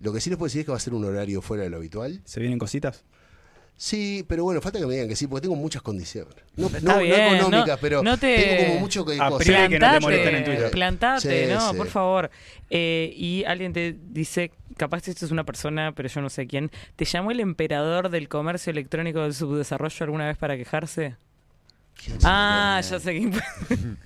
Lo 0.00 0.12
que 0.12 0.20
sí 0.20 0.28
les 0.28 0.36
puedo 0.38 0.46
decir 0.48 0.60
es 0.60 0.66
que 0.66 0.72
va 0.72 0.76
a 0.76 0.80
ser 0.80 0.92
un 0.94 1.04
horario 1.04 1.40
fuera 1.40 1.62
de 1.62 1.70
lo 1.70 1.76
habitual. 1.78 2.20
¿Se 2.24 2.38
vienen 2.40 2.58
cositas? 2.58 3.04
Sí, 3.76 4.24
pero 4.28 4.44
bueno, 4.44 4.60
falta 4.60 4.78
que 4.78 4.86
me 4.86 4.92
digan 4.94 5.08
que 5.08 5.16
sí, 5.16 5.26
porque 5.26 5.42
tengo 5.42 5.56
muchas 5.56 5.82
condiciones. 5.82 6.34
No, 6.56 6.68
no- 6.70 6.80
no 6.80 7.00
económicas, 7.00 7.66
no- 7.68 7.76
pero 7.80 8.02
no 8.04 8.16
te- 8.18 8.36
tengo 8.38 8.66
como 8.68 8.80
mucho 8.80 9.04
que 9.04 9.16
priori 9.38 9.68
que 9.68 9.78
no 9.80 9.92
te 9.92 10.00
molesten 10.00 10.34
en 10.36 10.44
Twitter. 10.44 10.70
plantate, 10.70 11.46
Sí, 11.48 11.52
no, 11.52 11.70
sí. 11.72 11.76
por 11.76 11.88
favor. 11.88 12.30
Eh, 12.70 13.12
y 13.16 13.42
alguien 13.44 13.72
te 13.72 13.96
dice, 14.10 14.52
capaz 14.76 15.08
esto 15.08 15.24
es 15.24 15.32
una 15.32 15.42
persona, 15.44 15.92
pero 15.92 16.08
yo 16.08 16.20
no 16.20 16.30
sé 16.30 16.46
quién, 16.46 16.70
¿te 16.94 17.04
llamó 17.04 17.32
el 17.32 17.40
emperador 17.40 18.10
del 18.10 18.28
comercio 18.28 18.70
electrónico 18.70 19.22
del 19.22 19.34
subdesarrollo 19.34 20.04
alguna 20.04 20.26
vez 20.28 20.36
para 20.38 20.56
quejarse? 20.56 21.16
¿Quién 21.96 22.18
Ah, 22.24 22.80
ya 22.82 23.00
sé 23.00 23.12
quién. 23.12 23.32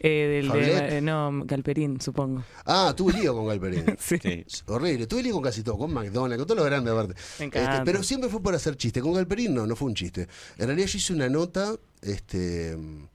eh, 0.00 0.42
del 0.42 0.48
de, 0.50 0.98
eh, 0.98 1.00
no, 1.00 1.42
Galperín, 1.44 2.00
supongo. 2.00 2.44
Ah, 2.64 2.94
tuve 2.96 3.12
lío 3.14 3.34
con 3.34 3.46
Galperín. 3.46 3.84
Sí. 3.98 4.18
Sí. 4.20 4.44
Horrible, 4.66 5.06
tuve 5.06 5.22
lío 5.22 5.34
con 5.34 5.42
casi 5.42 5.62
todo, 5.62 5.78
con 5.78 5.92
McDonald's, 5.92 6.38
con 6.38 6.46
todo 6.46 6.58
lo 6.58 6.64
grande 6.64 6.90
aparte. 6.90 7.14
Me 7.38 7.46
encanta. 7.46 7.72
Este, 7.72 7.84
pero 7.84 8.02
siempre 8.02 8.28
fue 8.30 8.42
por 8.42 8.54
hacer 8.54 8.76
chiste. 8.76 9.00
Con 9.00 9.14
Galperín 9.14 9.54
no, 9.54 9.66
no 9.66 9.76
fue 9.76 9.88
un 9.88 9.94
chiste. 9.94 10.28
En 10.58 10.66
realidad 10.66 10.86
yo 10.88 10.98
hice 10.98 11.12
una 11.12 11.28
nota, 11.28 11.74
este 12.02 12.76
mm, 12.76 13.08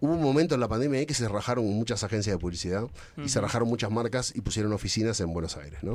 hubo 0.00 0.12
un 0.14 0.22
momento 0.22 0.54
en 0.54 0.60
la 0.60 0.68
pandemia 0.68 1.00
ahí 1.00 1.06
que 1.06 1.14
se 1.14 1.28
rajaron 1.28 1.66
muchas 1.66 2.02
agencias 2.04 2.34
de 2.34 2.38
publicidad 2.40 2.86
y 3.22 3.28
se 3.28 3.40
rajaron 3.40 3.68
muchas 3.68 3.90
marcas 3.90 4.32
y 4.34 4.40
pusieron 4.40 4.72
oficinas 4.72 5.20
en 5.20 5.32
Buenos 5.32 5.56
Aires, 5.56 5.82
¿no? 5.82 5.94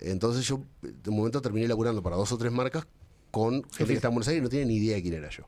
Entonces 0.00 0.46
yo 0.46 0.62
de 0.82 1.10
un 1.10 1.16
momento 1.16 1.40
terminé 1.40 1.68
laburando 1.68 2.02
para 2.02 2.16
dos 2.16 2.32
o 2.32 2.38
tres 2.38 2.52
marcas 2.52 2.86
con 3.30 3.62
gente 3.70 3.86
que 3.86 3.92
estaba 3.94 4.10
en 4.10 4.14
Buenos 4.14 4.28
Aires 4.28 4.40
y 4.40 4.42
no 4.42 4.48
tenían 4.48 4.68
ni 4.68 4.76
idea 4.76 4.96
de 4.96 5.02
quién 5.02 5.14
era 5.14 5.28
yo. 5.30 5.44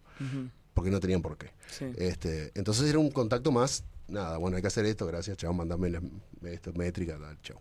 Porque 0.81 0.91
no 0.91 0.99
tenían 0.99 1.21
por 1.21 1.37
qué. 1.37 1.49
Sí. 1.71 1.85
Este, 1.99 2.53
entonces 2.55 2.89
era 2.89 2.99
un 2.99 3.11
contacto 3.11 3.53
más, 3.53 3.85
nada, 4.09 4.39
bueno, 4.39 4.57
hay 4.57 4.63
que 4.63 4.69
hacer 4.69 4.87
esto, 4.87 5.07
gracias, 5.07 5.37
chao, 5.37 5.53
mandame 5.53 5.91
la 5.91 6.01
esto, 6.45 6.73
métrica, 6.73 7.19
tal, 7.19 7.39
chao. 7.43 7.61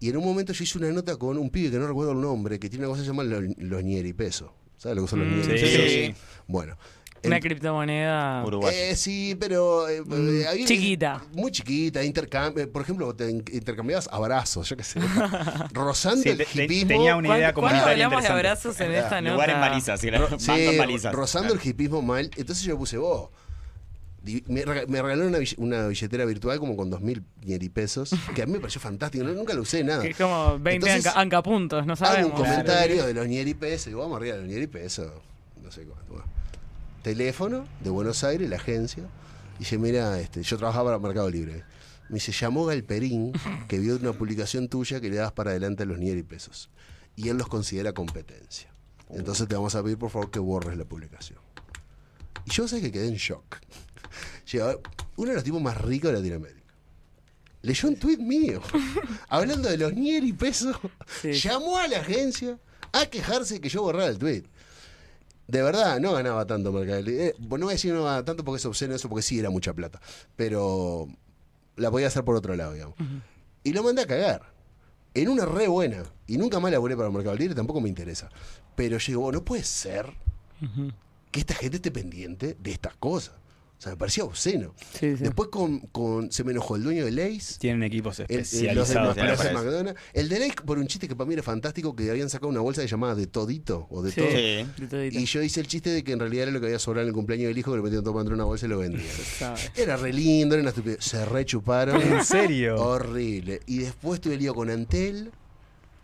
Y 0.00 0.08
en 0.08 0.16
un 0.16 0.24
momento 0.24 0.52
yo 0.52 0.64
hice 0.64 0.76
una 0.78 0.90
nota 0.90 1.14
con 1.16 1.38
un 1.38 1.50
pibe 1.50 1.70
que 1.70 1.78
no 1.78 1.86
recuerdo 1.86 2.10
el 2.10 2.20
nombre, 2.20 2.58
que 2.58 2.68
tiene 2.68 2.84
una 2.84 2.90
cosa 2.90 3.02
que 3.02 3.04
se 3.04 3.10
llama 3.12 3.22
los, 3.22 3.44
los 3.58 3.84
ñeri 3.84 4.12
peso. 4.12 4.52
¿Sabes 4.76 4.96
lo 4.96 5.02
que 5.04 5.08
son 5.08 5.20
los 5.20 5.28
Mm, 5.28 5.32
ñeri 5.36 5.44
sí. 5.44 5.64
pesos? 5.64 5.90
Sí. 5.92 6.14
Bueno. 6.48 6.76
Una 7.24 7.36
en- 7.36 7.42
criptomoneda 7.42 8.44
eh, 8.72 8.96
sí, 8.96 9.36
pero 9.38 9.88
eh, 9.88 10.02
eh, 10.10 10.46
había- 10.48 10.66
chiquita. 10.66 11.22
Muy 11.32 11.50
chiquita, 11.52 12.02
intercambio. 12.02 12.70
Por 12.70 12.82
ejemplo, 12.82 13.14
te 13.14 13.30
in- 13.30 13.44
intercambiabas 13.52 14.08
abrazos, 14.12 14.68
yo 14.68 14.76
qué 14.76 14.82
sé. 14.84 15.00
Rozando 15.72 16.22
Sí, 16.22 16.30
el 16.30 16.38
te- 16.38 16.44
te- 16.46 16.64
hipismo. 16.64 16.88
tenía 16.88 17.16
una 17.16 17.36
idea 17.38 17.52
¿Cuándo- 17.54 17.70
¿Cuándo 17.78 17.90
hablamos 17.90 18.22
de 18.22 18.28
abrazos 18.28 18.80
en 18.80 18.92
esta 18.92 19.20
nota? 19.20 19.32
Lugar 19.34 19.50
en 19.50 19.60
balizas, 19.60 20.00
sí. 20.00 20.10
Ro- 20.10 20.28
balizas. 20.78 21.14
rozando 21.14 21.48
Claro. 21.50 21.62
el 21.62 21.68
hipismo 21.70 22.02
mal. 22.02 22.30
Entonces 22.36 22.64
yo 22.64 22.76
puse 22.76 22.96
vos. 22.98 23.30
Me, 24.46 24.64
rega- 24.64 24.86
me 24.86 25.02
regalaron 25.02 25.26
una, 25.28 25.38
bill- 25.38 25.54
una 25.58 25.88
billetera 25.88 26.24
virtual 26.24 26.60
como 26.60 26.76
con 26.76 26.88
dos 26.90 27.00
mil 27.00 27.24
pesos, 27.74 28.14
que 28.36 28.42
a 28.42 28.46
mí 28.46 28.52
me 28.52 28.60
pareció 28.60 28.80
fantástico, 28.80 29.24
no- 29.24 29.32
nunca 29.32 29.52
lo 29.52 29.62
usé 29.62 29.82
nada. 29.82 30.00
Que 30.02 30.10
es 30.10 30.16
como 30.16 30.58
20 30.60 30.86
Entonces, 30.86 31.06
anca, 31.06 31.20
ancapuntos, 31.20 31.84
no 31.86 31.94
Hago 31.94 32.04
un 32.04 32.06
sabemos. 32.06 32.32
comentario 32.40 33.04
de 33.06 33.14
los 33.14 33.26
ñeri 33.26 33.54
pesos, 33.54 33.86
digo, 33.86 34.00
vamos 34.00 34.18
arriba 34.18 34.36
de 34.36 34.42
los 34.42 34.50
ñeri 34.50 34.68
pesos, 34.68 35.10
no 35.60 35.70
sé 35.72 35.82
cuánto. 35.82 36.12
bueno. 36.12 36.24
Teléfono 37.02 37.66
de 37.82 37.90
Buenos 37.90 38.22
Aires, 38.22 38.48
la 38.48 38.56
agencia, 38.56 39.04
y 39.56 39.60
dice, 39.60 39.76
mira, 39.76 40.20
este, 40.20 40.42
yo 40.42 40.56
trabajaba 40.56 40.90
para 40.90 40.98
Mercado 40.98 41.28
Libre. 41.28 41.64
Me 42.08 42.14
dice, 42.14 42.32
llamó 42.32 42.66
Galperín, 42.66 43.32
que 43.68 43.78
vio 43.78 43.96
una 43.96 44.12
publicación 44.12 44.68
tuya 44.68 45.00
que 45.00 45.10
le 45.10 45.16
das 45.16 45.32
para 45.32 45.50
adelante 45.50 45.82
a 45.82 45.86
los 45.86 45.98
ñeri 45.98 46.22
pesos. 46.22 46.70
Y 47.16 47.28
él 47.28 47.38
los 47.38 47.48
considera 47.48 47.92
competencia. 47.92 48.72
Entonces 49.10 49.48
te 49.48 49.54
vamos 49.54 49.74
a 49.74 49.82
pedir, 49.82 49.98
por 49.98 50.10
favor, 50.10 50.30
que 50.30 50.38
borres 50.38 50.76
la 50.76 50.84
publicación. 50.84 51.38
Y 52.44 52.50
yo 52.50 52.68
sé 52.68 52.80
que 52.80 52.92
quedé 52.92 53.08
en 53.08 53.16
shock. 53.16 53.58
Uno 55.16 55.28
de 55.28 55.34
los 55.34 55.44
tipos 55.44 55.60
más 55.60 55.80
ricos 55.80 56.12
de 56.12 56.18
Latinoamérica. 56.18 56.62
Leyó 57.62 57.88
un 57.88 57.96
tuit 57.96 58.18
mío, 58.18 58.60
hablando 59.28 59.68
de 59.68 59.78
los 59.78 59.92
ñeri 59.94 60.32
pesos. 60.32 60.76
Sí. 61.20 61.32
Llamó 61.32 61.78
a 61.78 61.86
la 61.86 61.98
agencia 61.98 62.58
a 62.92 63.06
quejarse 63.06 63.60
que 63.60 63.68
yo 63.68 63.82
borrara 63.82 64.08
el 64.08 64.18
tuit. 64.18 64.46
De 65.48 65.62
verdad, 65.62 66.00
no 66.00 66.12
ganaba 66.12 66.46
tanto 66.46 66.72
Mercado 66.72 67.02
Libre. 67.02 67.26
Eh, 67.28 67.34
no 67.38 67.48
voy 67.48 67.68
a 67.68 67.72
decir 67.72 67.90
que 67.90 67.96
no 67.96 68.04
ganaba 68.04 68.24
tanto 68.24 68.44
porque 68.44 68.58
es 68.58 68.66
obsceno 68.66 68.94
eso, 68.94 69.08
porque 69.08 69.22
sí 69.22 69.38
era 69.38 69.50
mucha 69.50 69.72
plata. 69.74 70.00
Pero 70.36 71.08
la 71.76 71.90
podía 71.90 72.06
hacer 72.06 72.24
por 72.24 72.36
otro 72.36 72.54
lado, 72.54 72.72
digamos. 72.72 72.96
Y 73.64 73.72
lo 73.72 73.82
mandé 73.82 74.02
a 74.02 74.06
cagar. 74.06 74.52
En 75.14 75.28
una 75.28 75.44
re 75.44 75.68
buena. 75.68 76.04
Y 76.26 76.38
nunca 76.38 76.58
más 76.60 76.72
laburé 76.72 76.96
para 76.96 77.10
Mercado 77.10 77.36
Libre, 77.36 77.54
tampoco 77.54 77.80
me 77.80 77.88
interesa. 77.88 78.30
Pero 78.74 78.98
yo 78.98 79.06
digo, 79.06 79.20
bueno, 79.22 79.40
no 79.40 79.44
puede 79.44 79.64
ser 79.64 80.06
que 81.30 81.40
esta 81.40 81.54
gente 81.54 81.76
esté 81.76 81.90
pendiente 81.90 82.56
de 82.58 82.70
estas 82.72 82.94
cosas. 82.96 83.34
O 83.82 83.84
sea, 83.84 83.92
me 83.94 83.98
parecía 83.98 84.22
obsceno. 84.22 84.76
Sí, 84.92 85.16
sí. 85.16 85.24
Después 85.24 85.48
con, 85.48 85.80
con- 85.80 86.30
se 86.30 86.44
me 86.44 86.52
enojó 86.52 86.76
el 86.76 86.84
dueño 86.84 87.04
de 87.04 87.10
Lays. 87.10 87.58
Tienen 87.58 87.82
equipos 87.82 88.20
El, 88.20 88.26
el- 88.28 88.36
los 88.36 88.50
de 88.52 88.68
especializados. 88.68 89.52
McDonald's. 89.54 90.00
El 90.12 90.28
de 90.28 90.38
Lays 90.38 90.54
por 90.64 90.78
un 90.78 90.86
chiste 90.86 91.08
que 91.08 91.16
para 91.16 91.26
mí 91.26 91.34
era 91.34 91.42
fantástico, 91.42 91.96
que 91.96 92.08
habían 92.08 92.30
sacado 92.30 92.48
una 92.48 92.60
bolsa 92.60 92.84
llamada 92.84 93.16
de 93.16 93.26
todito 93.26 93.88
o 93.90 94.00
de 94.02 94.12
Sí. 94.12 94.20
todo. 94.20 94.30
Sí. 94.30 94.36
De 94.82 94.86
todito. 94.88 95.18
Y 95.18 95.24
yo 95.24 95.42
hice 95.42 95.58
el 95.58 95.66
chiste 95.66 95.90
de 95.90 96.04
que 96.04 96.12
en 96.12 96.20
realidad 96.20 96.44
era 96.44 96.52
lo 96.52 96.60
que 96.60 96.66
había 96.66 96.78
sobrado 96.78 97.02
en 97.02 97.08
el 97.08 97.14
cumpleaños 97.14 97.48
del 97.48 97.58
hijo, 97.58 97.72
que 97.72 97.76
lo 97.78 97.82
metían 97.82 98.04
todo 98.04 98.14
dentro 98.18 98.30
de 98.30 98.40
una 98.40 98.44
bolsa 98.44 98.66
y 98.66 98.68
lo 98.68 98.78
vendían. 98.78 99.02
Era 99.76 99.96
re 99.96 100.12
lindo, 100.12 100.54
era 100.54 100.62
una 100.62 100.70
estupidez. 100.70 100.98
Se 101.04 101.24
rechuparon. 101.24 102.00
¿En 102.00 102.24
serio? 102.24 102.76
Horrible. 102.80 103.62
Y 103.66 103.78
después 103.78 104.20
tuve 104.20 104.36
lío 104.36 104.54
con 104.54 104.70
Antel. 104.70 105.32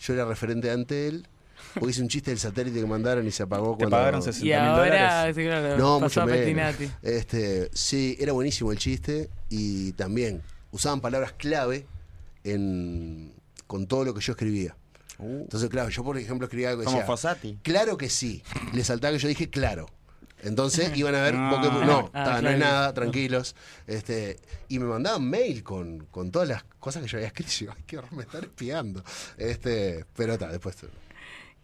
Yo 0.01 0.15
era 0.15 0.25
referente 0.25 0.67
de 0.67 0.75
Antel. 0.75 1.29
Porque 1.75 1.91
hice 1.91 2.03
un 2.03 2.09
chiste 2.09 2.31
del 2.31 2.39
satélite 2.39 2.81
que 2.81 2.87
mandaron 2.87 3.27
y 3.27 3.31
se 3.31 3.43
apagó 3.43 3.73
Te 3.73 3.85
cuando... 3.85 3.91
pagaron 3.97 4.23
60 4.23 4.41
Y 4.45 4.49
mil 4.49 4.55
ahora, 4.59 4.85
dólares. 5.25 5.37
sí, 5.37 5.43
claro, 5.45 5.77
No, 5.79 6.01
pasó 6.01 6.21
mucho 6.21 6.23
a 6.23 6.27
menos. 6.27 6.77
Este, 7.03 7.71
sí, 7.73 8.17
era 8.21 8.33
buenísimo 8.33 8.73
el 8.73 8.79
chiste 8.79 9.31
y 9.49 9.93
también 9.93 10.43
usaban 10.73 11.01
palabras 11.01 11.33
clave 11.33 11.87
en, 12.45 13.33
con 13.67 13.87
todo 13.87 14.05
lo 14.05 14.15
que 14.15 14.21
yo 14.21 14.33
escribía. 14.33 14.77
Entonces, 15.21 15.69
claro, 15.69 15.89
yo 15.89 16.05
por 16.05 16.17
ejemplo 16.17 16.47
escribía 16.47 16.71
algo 16.71 16.81
que 16.83 16.85
Como 16.87 16.99
decía, 16.99 17.07
Fossati. 17.07 17.59
claro 17.63 17.97
que 17.97 18.09
sí. 18.09 18.43
Le 18.73 18.85
saltaba 18.85 19.13
que 19.13 19.19
yo 19.19 19.29
dije 19.29 19.51
claro. 19.51 19.87
Entonces 20.45 20.97
iban 20.97 21.17
a 21.17 21.23
ver, 21.23 21.35
Ah. 21.37 21.51
porque- 21.51 21.85
no, 21.85 22.11
Ah, 22.15 22.25
ta, 22.25 22.43
no 22.43 22.51
es 22.51 22.59
nada, 22.59 22.95
tranquilos. 22.95 23.57
Este, 23.89 24.39
y 24.69 24.79
me 24.79 24.85
mandaban 24.87 25.29
mail 25.29 25.65
con, 25.65 26.07
con 26.13 26.31
todas 26.31 26.49
las 26.49 26.63
cosas 26.79 27.03
que 27.03 27.09
yo 27.09 27.19
había 27.19 27.27
escrito. 27.35 27.51
Y 27.61 27.65
yo, 27.65 27.73
ay, 27.77 27.83
qué 27.85 27.99
horror, 27.99 28.13
me 28.13 28.23
están 28.23 28.45
espiando. 28.45 29.03
Este, 29.37 30.05
pero 30.15 30.35
está, 30.35 30.47
después. 30.53 30.77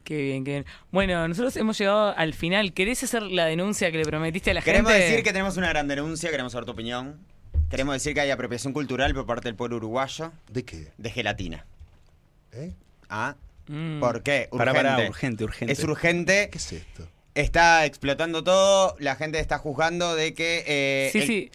Qué 0.05 0.21
bien, 0.21 0.45
qué 0.45 0.51
bien. 0.51 0.67
Bueno, 0.93 1.27
nosotros 1.27 1.57
hemos 1.57 1.79
llegado 1.79 2.15
al 2.17 2.35
final. 2.35 2.73
¿Querés 2.75 3.03
hacer 3.03 3.23
la 3.23 3.47
denuncia 3.47 3.91
que 3.91 3.97
le 3.99 4.05
prometiste 4.05 4.51
a 4.51 4.55
la 4.55 4.61
Queremos 4.63 4.93
gente? 4.93 5.07
decir 5.07 5.25
que 5.25 5.33
tenemos 5.33 5.57
una 5.57 5.69
gran 5.71 5.89
denuncia, 5.89 6.31
queremos 6.31 6.53
saber 6.53 6.67
tu 6.67 6.73
opinión. 6.73 7.19
Queremos 7.71 7.95
decir 7.95 8.13
que 8.15 8.21
hay 8.21 8.31
apropiación 8.31 8.73
cultural 8.75 9.15
por 9.15 9.25
parte 9.27 9.49
del 9.49 9.57
pueblo 9.57 9.77
uruguayo 9.77 10.33
¿De 10.51 10.63
qué? 10.65 10.89
de 10.99 11.11
gelatina. 11.11 11.65
¿Eh? 12.53 12.73
¿Ah? 13.09 13.37
Mm. 13.67 13.99
¿Por 13.99 14.23
qué? 14.23 14.49
Urgente. 14.53 14.75
pará, 14.75 15.09
urgente, 15.09 15.45
urgente. 15.45 15.73
Es 15.73 15.83
urgente. 15.83 16.51
¿Qué 16.53 16.59
es 16.59 16.73
esto? 16.73 17.09
Está 17.35 17.85
explotando 17.87 18.45
todo. 18.45 18.95
La 19.01 19.17
gente 19.17 19.41
está 19.41 19.59
juzgando 19.59 20.15
de 20.15 20.35
que. 20.35 20.63
eh, 20.67 21.09
Sí, 21.13 21.19
el- 21.21 21.27
sí. 21.27 21.51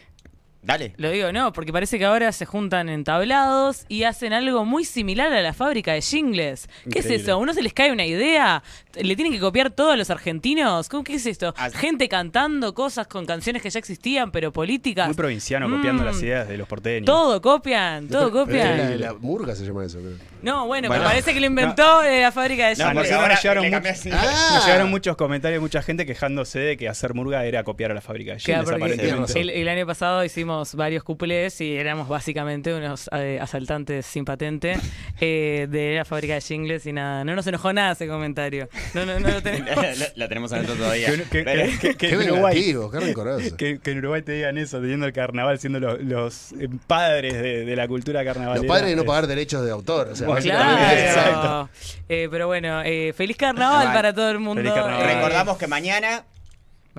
Dale. 0.61 0.93
Lo 0.97 1.09
digo, 1.09 1.31
no, 1.31 1.53
porque 1.53 1.71
parece 1.71 1.97
que 1.97 2.03
ahora 2.05 2.31
se 2.33 2.45
juntan 2.45 2.89
en 2.89 3.05
tablados 3.05 3.85
y 3.87 4.03
hacen 4.03 4.33
algo 4.33 4.65
muy 4.65 4.83
similar 4.83 5.31
a 5.31 5.41
la 5.41 5.53
fábrica 5.53 5.93
de 5.93 6.01
jingles. 6.01 6.67
¿Qué 6.91 6.99
es 6.99 7.05
eso? 7.05 7.31
¿A 7.33 7.35
uno 7.37 7.53
se 7.53 7.61
les 7.61 7.73
cae 7.73 7.91
una 7.93 8.05
idea? 8.05 8.61
¿Le 8.95 9.15
tienen 9.15 9.31
que 9.31 9.39
copiar 9.39 9.69
todo 9.71 9.91
a 9.91 9.95
los 9.95 10.09
argentinos? 10.09 10.89
¿Cómo, 10.89 11.03
¿Qué 11.05 11.15
es 11.15 11.25
esto? 11.25 11.53
Ah, 11.57 11.69
Gente 11.69 12.09
cantando 12.09 12.73
cosas 12.73 13.07
con 13.07 13.25
canciones 13.25 13.61
que 13.61 13.69
ya 13.69 13.79
existían, 13.79 14.31
pero 14.31 14.51
políticas. 14.51 15.07
Muy 15.07 15.15
provinciano, 15.15 15.69
copiando 15.69 16.03
Mm. 16.03 16.05
las 16.07 16.21
ideas 16.21 16.47
de 16.49 16.57
los 16.57 16.67
porteños. 16.67 17.05
Todo 17.05 17.41
copian, 17.41 18.07
todo 18.09 18.29
copian. 18.29 18.99
La, 18.99 19.07
la 19.07 19.13
murga 19.13 19.55
se 19.55 19.65
llama 19.65 19.85
eso, 19.85 19.99
creo. 19.99 20.17
No, 20.41 20.67
bueno, 20.67 20.87
Bueno. 20.89 21.03
pero 21.03 21.03
parece 21.09 21.33
que 21.33 21.39
lo 21.39 21.45
inventó 21.45 22.03
eh, 22.03 22.21
la 22.21 22.31
fábrica 22.33 22.67
de 22.67 22.75
No, 22.75 22.85
jingles. 22.85 22.93
porque 22.93 23.09
nosotros 23.09 23.21
ahora 23.21 23.33
nos 23.35 23.43
llegaron 23.43 23.63
le 23.63 23.69
mucho- 23.69 23.75
cambiaste. 23.77 24.11
Ah. 24.13 24.51
Nos 24.55 24.65
llegaron 24.65 24.89
muchos 24.89 25.15
comentarios, 25.15 25.61
mucha 25.61 25.81
gente 25.81 26.05
quejándose 26.05 26.59
de 26.59 26.75
que 26.77 26.89
hacer 26.89 27.13
murga 27.13 27.45
era 27.45 27.63
copiar 27.63 27.91
a 27.91 27.93
la 27.93 28.01
fábrica 28.01 28.33
de 28.33 28.39
Claro, 28.39 28.63
porque 28.65 28.75
aparentemente. 28.83 29.39
el, 29.39 29.49
el 29.49 29.67
año 29.69 29.85
pasado 29.87 30.23
hicimos 30.25 30.48
varios 30.75 31.03
cúpules 31.03 31.59
y 31.61 31.75
éramos 31.75 32.07
básicamente 32.07 32.73
unos 32.73 33.09
eh, 33.13 33.39
asaltantes 33.41 34.05
sin 34.05 34.25
patente 34.25 34.77
eh, 35.21 35.67
de 35.69 35.95
la 35.95 36.05
fábrica 36.05 36.33
de 36.35 36.41
jingles 36.41 36.85
y 36.85 36.93
nada, 36.93 37.23
no 37.23 37.35
nos 37.35 37.45
enojó 37.47 37.71
nada 37.73 37.93
ese 37.93 38.07
comentario. 38.07 38.67
No, 38.93 39.05
no, 39.05 39.19
no 39.19 39.29
lo 39.29 39.41
tenemos. 39.43 39.75
la, 39.75 40.07
la 40.15 40.27
tenemos 40.27 40.51
adentro 40.53 40.75
todavía. 40.75 41.09
Que, 41.31 41.43
que- 41.81 41.95
Qué 41.95 42.09
en 42.09 42.15
Uruguay, 42.17 42.55
vengativo, 42.55 42.91
qué 42.91 42.99
rencoroso. 42.99 43.57
que, 43.57 43.79
que 43.79 43.91
en 43.91 43.97
Uruguay 43.99 44.21
te 44.21 44.31
digan 44.33 44.57
eso, 44.57 44.79
teniendo 44.79 45.05
el 45.05 45.13
carnaval, 45.13 45.59
siendo 45.59 45.79
los, 45.79 46.01
los, 46.01 46.51
eh, 46.53 46.69
padres 46.87 47.33
de, 47.33 47.65
de 47.65 47.75
la 47.75 47.87
cultura 47.87 48.23
carnavalera. 48.23 48.63
Los 48.63 48.67
padres 48.67 48.89
de 48.89 48.95
no 48.95 49.05
pagar 49.05 49.27
derechos 49.27 49.63
de 49.63 49.71
autor. 49.71 50.09
O 50.11 50.15
sea, 50.15 50.27
Bueno, 50.27 50.35
básicamente- 50.37 51.13
Claro. 51.13 51.69
Eh, 52.09 52.27
pero 52.31 52.47
bueno, 52.47 52.81
eh, 52.83 53.13
feliz 53.15 53.37
carnaval 53.37 53.85
Vale. 53.87 53.95
para 53.97 54.13
todo 54.13 54.29
el 54.31 54.39
mundo. 54.39 54.61
Feliz 54.61 54.73
carnaval. 54.73 55.05
Recordamos 55.15 55.57
que 55.57 55.67
mañana, 55.67 56.23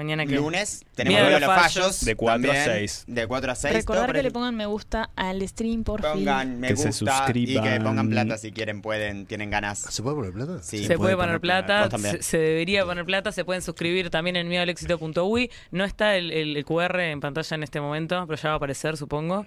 mañana 0.01 0.27
que 0.27 0.35
lunes, 0.37 0.85
tenemos 0.95 1.21
Miedo 1.21 1.27
a 1.27 1.39
Miedo 1.39 1.47
los 1.47 1.57
fallos. 1.57 1.73
fallos. 1.85 2.05
De 2.05 2.17
cuatro 2.17 2.51
a 2.51 2.55
también, 2.55 2.65
seis. 2.79 3.05
De 3.07 3.27
4 3.27 3.53
a 3.53 3.55
6. 3.55 3.75
Recordar 3.75 4.13
que 4.13 4.23
le 4.23 4.31
pongan 4.31 4.57
me 4.57 4.67
gusta 4.67 5.11
al 5.17 5.47
stream, 5.49 5.85
por 5.85 6.01
fin. 6.03 6.11
Pongan 6.13 6.59
me 6.61 6.69
Que 6.69 6.77
se 6.77 6.89
gusta 6.89 7.05
y 7.05 7.17
suscriban. 7.47 7.65
que 7.65 7.81
pongan 7.81 8.11
plata 8.11 8.39
si 8.39 8.53
quieren, 8.53 8.83
pueden, 8.83 9.27
tienen 9.27 9.51
ganas. 9.51 9.79
¿Se 9.79 10.03
puede 10.03 10.17
poner 10.17 10.33
plata? 10.33 10.63
Sí, 10.63 10.85
se 10.87 10.97
puede 10.97 11.17
poner 11.17 11.41
plata, 11.41 11.89
se, 11.99 12.23
se 12.23 12.39
debería 12.39 12.85
poner 12.85 13.05
plata, 13.05 13.31
se 13.33 13.45
pueden 13.45 13.63
suscribir 13.63 14.11
también 14.11 14.37
en 14.37 14.49
miedoalexito.ui. 14.49 15.51
No 15.71 15.85
está 15.85 16.17
el, 16.17 16.31
el- 16.33 16.57
el 16.57 16.65
QR 16.65 16.99
en 17.01 17.21
pantalla 17.21 17.55
en 17.55 17.63
este 17.63 17.81
momento, 17.81 18.25
pero 18.27 18.41
ya 18.41 18.49
va 18.49 18.55
a 18.55 18.57
aparecer, 18.57 18.97
supongo. 18.97 19.47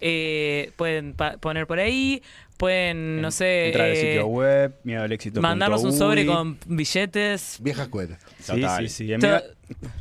Eh, 0.00 0.72
pueden 0.76 1.14
poner 1.40 1.66
por 1.66 1.78
ahí, 1.78 2.22
pueden, 2.64 3.20
no 3.20 3.30
sé, 3.30 3.66
Entrar 3.66 3.86
al 3.88 3.92
eh, 3.92 3.96
sitio 3.96 4.26
web, 4.26 4.74
miedo 4.84 5.02
al 5.02 5.12
éxito. 5.12 5.42
mandarnos 5.42 5.84
un 5.84 5.92
sobre 5.92 6.24
con 6.24 6.58
billetes. 6.66 7.58
Vieja 7.60 7.82
escuela. 7.82 8.18
Sí, 8.40 8.62
sí, 8.78 8.88
sí. 8.88 9.12
En 9.12 9.20
miedo- 9.20 9.42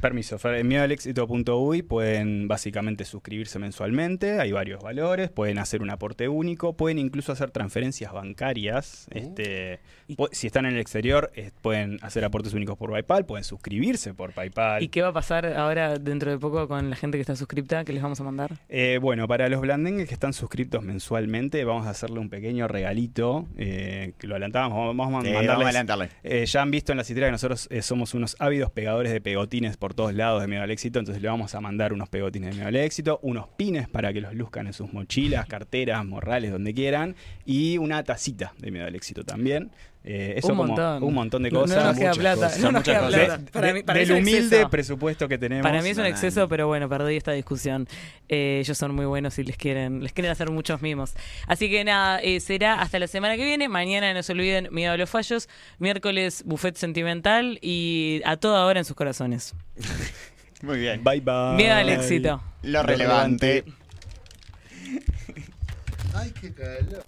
permiso, 0.02 0.38
Fer, 0.40 0.56
en 0.56 0.68
miedoalexito.uy 0.68 1.84
pueden 1.84 2.48
básicamente 2.50 3.06
suscribirse 3.06 3.60
mensualmente, 3.60 4.40
hay 4.42 4.52
varios 4.52 4.84
valores, 4.84 5.30
pueden 5.30 5.58
hacer 5.58 5.82
un 5.82 5.90
aporte 5.90 6.28
único, 6.28 6.74
pueden 6.76 7.00
incluso 7.00 7.32
hacer 7.32 7.50
transferencias 7.52 8.12
bancarias. 8.12 9.08
Este, 9.12 9.80
pu- 10.10 10.28
si 10.34 10.48
están 10.48 10.66
en 10.66 10.74
el 10.74 10.80
exterior, 10.82 11.32
eh, 11.36 11.52
pueden 11.62 11.98
hacer 12.02 12.26
aportes 12.26 12.54
únicos 12.54 12.78
por 12.78 12.92
PayPal, 12.92 13.26
pueden 13.26 13.44
suscribirse 13.46 14.14
por 14.14 14.34
PayPal. 14.34 14.84
¿Y 14.84 14.90
qué 14.90 15.02
va 15.02 15.10
a 15.10 15.14
pasar 15.14 15.46
ahora 15.46 15.98
dentro 15.98 16.30
de 16.32 16.38
poco 16.38 16.68
con 16.68 16.90
la 16.90 16.96
gente 16.96 17.18
que 17.18 17.22
está 17.22 17.36
suscripta? 17.36 17.84
que 17.86 17.94
les 17.94 18.04
vamos 18.04 18.20
a 18.20 18.24
mandar? 18.24 18.52
Eh, 18.70 19.00
bueno, 19.02 19.28
para 19.28 19.48
los 19.50 19.62
blandengues 19.62 20.08
que 20.08 20.14
están 20.14 20.34
suscriptos 20.34 20.84
mensualmente, 20.84 21.64
vamos 21.64 21.88
a 21.88 21.92
hacerle 21.92 22.20
un 22.20 22.30
pequeño 22.30 22.53
regalito, 22.62 23.48
eh, 23.58 24.14
que 24.18 24.28
lo 24.28 24.36
adelantábamos, 24.36 24.78
vamos, 24.78 24.98
vamos 24.98 25.24
a 25.24 25.28
Sí, 25.28 25.34
vamos 25.34 25.46
a 25.46 25.48
mandarles 25.48 25.68
adelantarle. 25.68 26.10
Eh, 26.24 26.46
ya 26.46 26.62
han 26.62 26.72
visto 26.72 26.92
en 26.92 26.98
la 26.98 27.04
citera 27.04 27.28
que 27.28 27.32
nosotros 27.32 27.68
eh, 27.72 27.82
somos 27.82 28.14
unos 28.14 28.36
ávidos 28.40 28.72
pegadores 28.72 29.12
de 29.12 29.22
pegotines 29.22 29.78
por 29.78 29.94
todos 29.94 30.14
lados 30.14 30.42
de 30.42 30.48
Miedo 30.48 30.64
al 30.64 30.72
Éxito, 30.72 31.00
entonces 31.00 31.22
le 31.22 31.30
vamos 31.30 31.56
a 31.56 31.62
mandar 31.62 31.94
unos 31.94 32.10
pegotines 32.10 32.50
de 32.50 32.56
Miedo 32.56 32.68
al 32.68 32.76
Éxito, 32.76 33.20
unos 33.24 33.48
pines 33.50 33.88
para 33.88 34.14
que 34.14 34.22
los 34.22 34.34
luzcan 34.34 34.68
en 34.68 34.74
sus 34.74 34.94
mochilas, 34.94 35.46
carteras, 35.48 36.06
morrales, 36.06 36.52
donde 36.52 36.74
quieran, 36.74 37.16
y 37.46 37.78
una 37.78 38.04
tacita 38.04 38.54
de 38.58 38.72
Miedo 38.72 38.86
al 38.86 38.96
Éxito 38.96 39.24
también. 39.24 39.72
Eh, 40.06 40.34
eso 40.38 40.50
un 40.50 40.58
como 40.58 40.68
montón. 40.68 41.02
un 41.04 41.14
montón 41.14 41.44
de 41.44 41.50
No- 41.52 41.62
cosas. 41.62 41.78
No, 41.78 41.84
nos 41.86 41.98
queda 41.98 42.10
muchas 42.10 42.18
plata. 42.22 42.46
cosas. 42.48 42.60
No 42.60 42.72
nos 42.74 42.84
queda 42.84 43.08
plata. 43.08 43.38
De- 43.38 43.52
Para 43.52 43.68
de- 43.68 43.74
mí- 43.74 43.84
para 43.84 44.00
mí 44.02 44.06
del 44.06 44.18
humilde 44.18 44.40
exceso. 44.58 44.70
presupuesto 44.70 45.28
que 45.30 45.38
tenemos. 45.38 45.64
Para 45.64 45.82
mí 45.82 45.90
es 45.90 45.98
un 45.98 46.04
No, 46.04 46.10
no, 46.10 46.14
exceso, 46.14 46.40
no. 46.42 46.48
pero 46.50 46.68
bueno, 46.68 46.90
perdí 46.90 47.16
esta 47.16 47.32
discusión. 47.32 47.88
Eh, 48.28 48.58
ellos 48.60 48.78
son 48.78 48.94
muy 48.94 49.06
buenos 49.06 49.40
y 49.40 49.44
les 49.44 49.56
quieren, 49.56 50.04
les 50.04 50.12
quieren 50.12 50.32
hacer 50.32 50.50
muchos 50.52 50.82
mimos. 50.82 51.14
Así 51.48 51.70
que 51.70 51.86
nada, 51.86 52.20
eh, 52.22 52.42
será 52.42 52.82
hasta 52.82 53.00
la 53.00 53.08
semana 53.08 53.38
que 53.38 53.46
viene. 53.46 53.70
Mañana 53.70 54.14
no 54.14 54.22
se 54.24 54.34
olviden 54.34 54.68
Miedo 54.72 54.92
a 54.92 54.98
los 54.98 55.10
Fallos. 55.10 55.48
Miércoles 55.80 56.44
Buffet 56.46 56.76
Sentimental 56.76 57.60
y 57.62 58.22
a 58.26 58.36
toda 58.36 58.66
hora 58.66 58.80
en 58.80 58.86
sus 58.86 58.98
corazones. 58.98 59.56
Muy 60.62 60.80
bien. 60.80 61.02
Bye 61.02 61.22
bye. 61.22 61.56
Miedo 61.56 61.76
al 61.76 61.88
éxito. 61.90 62.42
Lo 62.64 62.84
relevante. 62.84 63.64
Ay, 66.14 66.32
qué 66.42 66.54
calor. 66.54 67.04